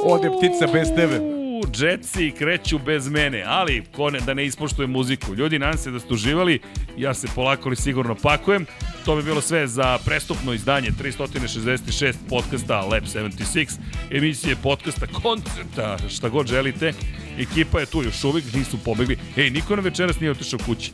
Ode 0.07 0.31
ptica 0.39 0.73
bez 0.73 0.89
tebe. 0.97 1.44
Jetsi 1.79 2.33
kreću 2.39 2.79
bez 2.79 3.09
mene, 3.09 3.45
ali 3.47 3.85
ko 3.97 4.11
ne, 4.11 4.21
da 4.21 4.35
ne 4.35 4.47
ispoštuje 4.47 4.87
muziku. 4.87 5.35
Ljudi, 5.35 5.59
nadam 5.59 5.79
se 5.79 5.91
da 5.91 6.01
ste 6.01 6.15
uživali, 6.15 6.61
ja 6.97 7.15
se 7.15 7.29
polako 7.35 7.69
li 7.69 7.77
sigurno 7.77 8.15
pakujem. 8.15 8.67
To 9.05 9.17
bi 9.17 9.23
bilo 9.23 9.41
sve 9.41 9.67
za 9.67 9.99
prestupno 10.05 10.53
izdanje 10.53 10.91
366 10.91 12.15
podcasta 12.29 12.81
Lab 12.81 13.03
76, 13.03 13.71
emisije 14.11 14.57
podcasta, 14.63 15.07
koncerta, 15.07 15.99
šta 16.09 16.29
god 16.29 16.47
želite. 16.47 16.93
Ekipa 17.39 17.81
je 17.81 17.87
tu 17.87 18.03
još 18.03 18.25
uvijek, 18.25 18.53
nisu 18.55 18.79
pobegli. 18.85 19.19
Ej, 19.37 19.51
niko 19.51 19.77
na 19.77 19.83
večeras 19.83 20.21
nije 20.21 20.31
otišao 20.31 20.59
kući. 20.67 20.93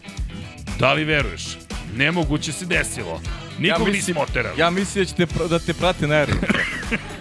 Da 0.78 0.92
li 0.92 1.04
veruješ? 1.04 1.42
Nemoguće 1.96 2.52
se 2.52 2.66
desilo. 2.66 3.20
Nikog 3.58 3.88
ja 3.88 3.92
nismo 3.92 4.20
oterali. 4.20 4.60
Ja 4.60 4.70
mislim 4.70 5.04
da, 5.04 5.10
ćete, 5.10 5.26
da 5.48 5.58
te 5.58 5.74
prate 5.74 6.06
na 6.06 6.14
aerodromu. 6.14 6.54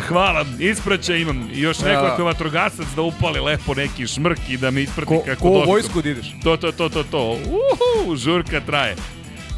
Hvala, 0.00 0.44
ispraća 0.60 1.16
imam 1.16 1.50
još 1.52 1.78
nekoliko 1.80 2.24
vatrogasac 2.24 2.86
da 2.96 3.02
upali 3.02 3.40
lepo 3.40 3.74
neki 3.74 4.06
šmrk 4.06 4.38
i 4.48 4.56
da 4.56 4.70
me 4.70 4.82
isprati 4.82 5.08
Ko, 5.08 5.22
kako 5.26 5.42
ko 5.42 5.48
došlo. 5.50 5.64
vojsku 5.66 6.02
da 6.02 6.08
ideš? 6.08 6.26
To, 6.44 6.56
to, 6.56 6.72
to, 6.72 6.88
to, 6.88 7.02
to. 7.02 7.38
Uhu, 7.44 8.16
žurka 8.16 8.60
traje. 8.60 8.96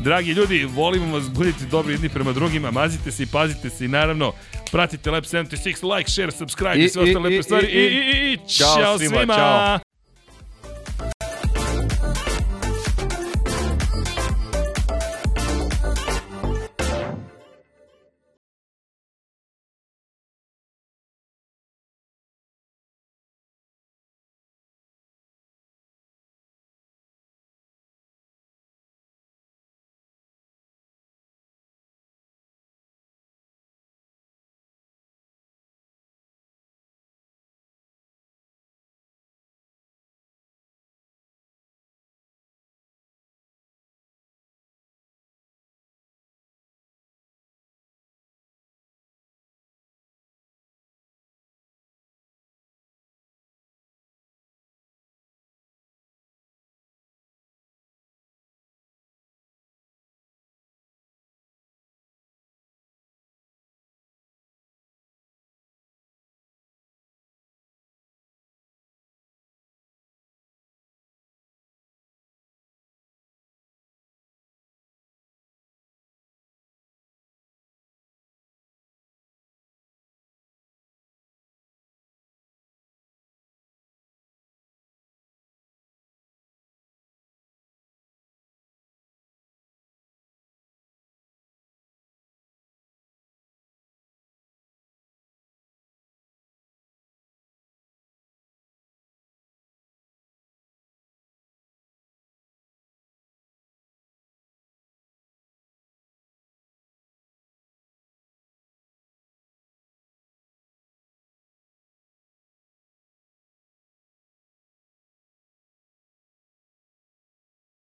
Dragi 0.00 0.31
ljudi, 0.31 0.65
volimo 0.66 1.15
vas, 1.15 1.31
budite 1.31 1.65
dobri 1.65 1.94
jedni 1.94 2.08
prema 2.08 2.32
drugima, 2.32 2.70
mazite 2.70 3.12
se 3.12 3.23
i 3.23 3.26
pazite 3.26 3.70
se 3.70 3.84
i 3.84 3.89
naravno 3.89 4.32
pratite 4.73 5.10
Lab 5.10 5.24
76, 5.24 5.57
like, 5.97 6.10
share, 6.10 6.31
subscribe 6.31 6.76
i, 6.76 6.84
I- 6.84 6.89
sve 6.89 7.02
ostale 7.02 7.20
i- 7.20 7.24
lepe 7.24 7.36
i- 7.36 7.42
stvari. 7.42 7.66
I, 7.66 7.70
i- 7.70 7.86
i, 7.86 8.28
i, 8.28 8.32
i, 8.32 8.39
ćao 8.48 8.98
svima, 8.98 9.26
ćao. 9.26 9.78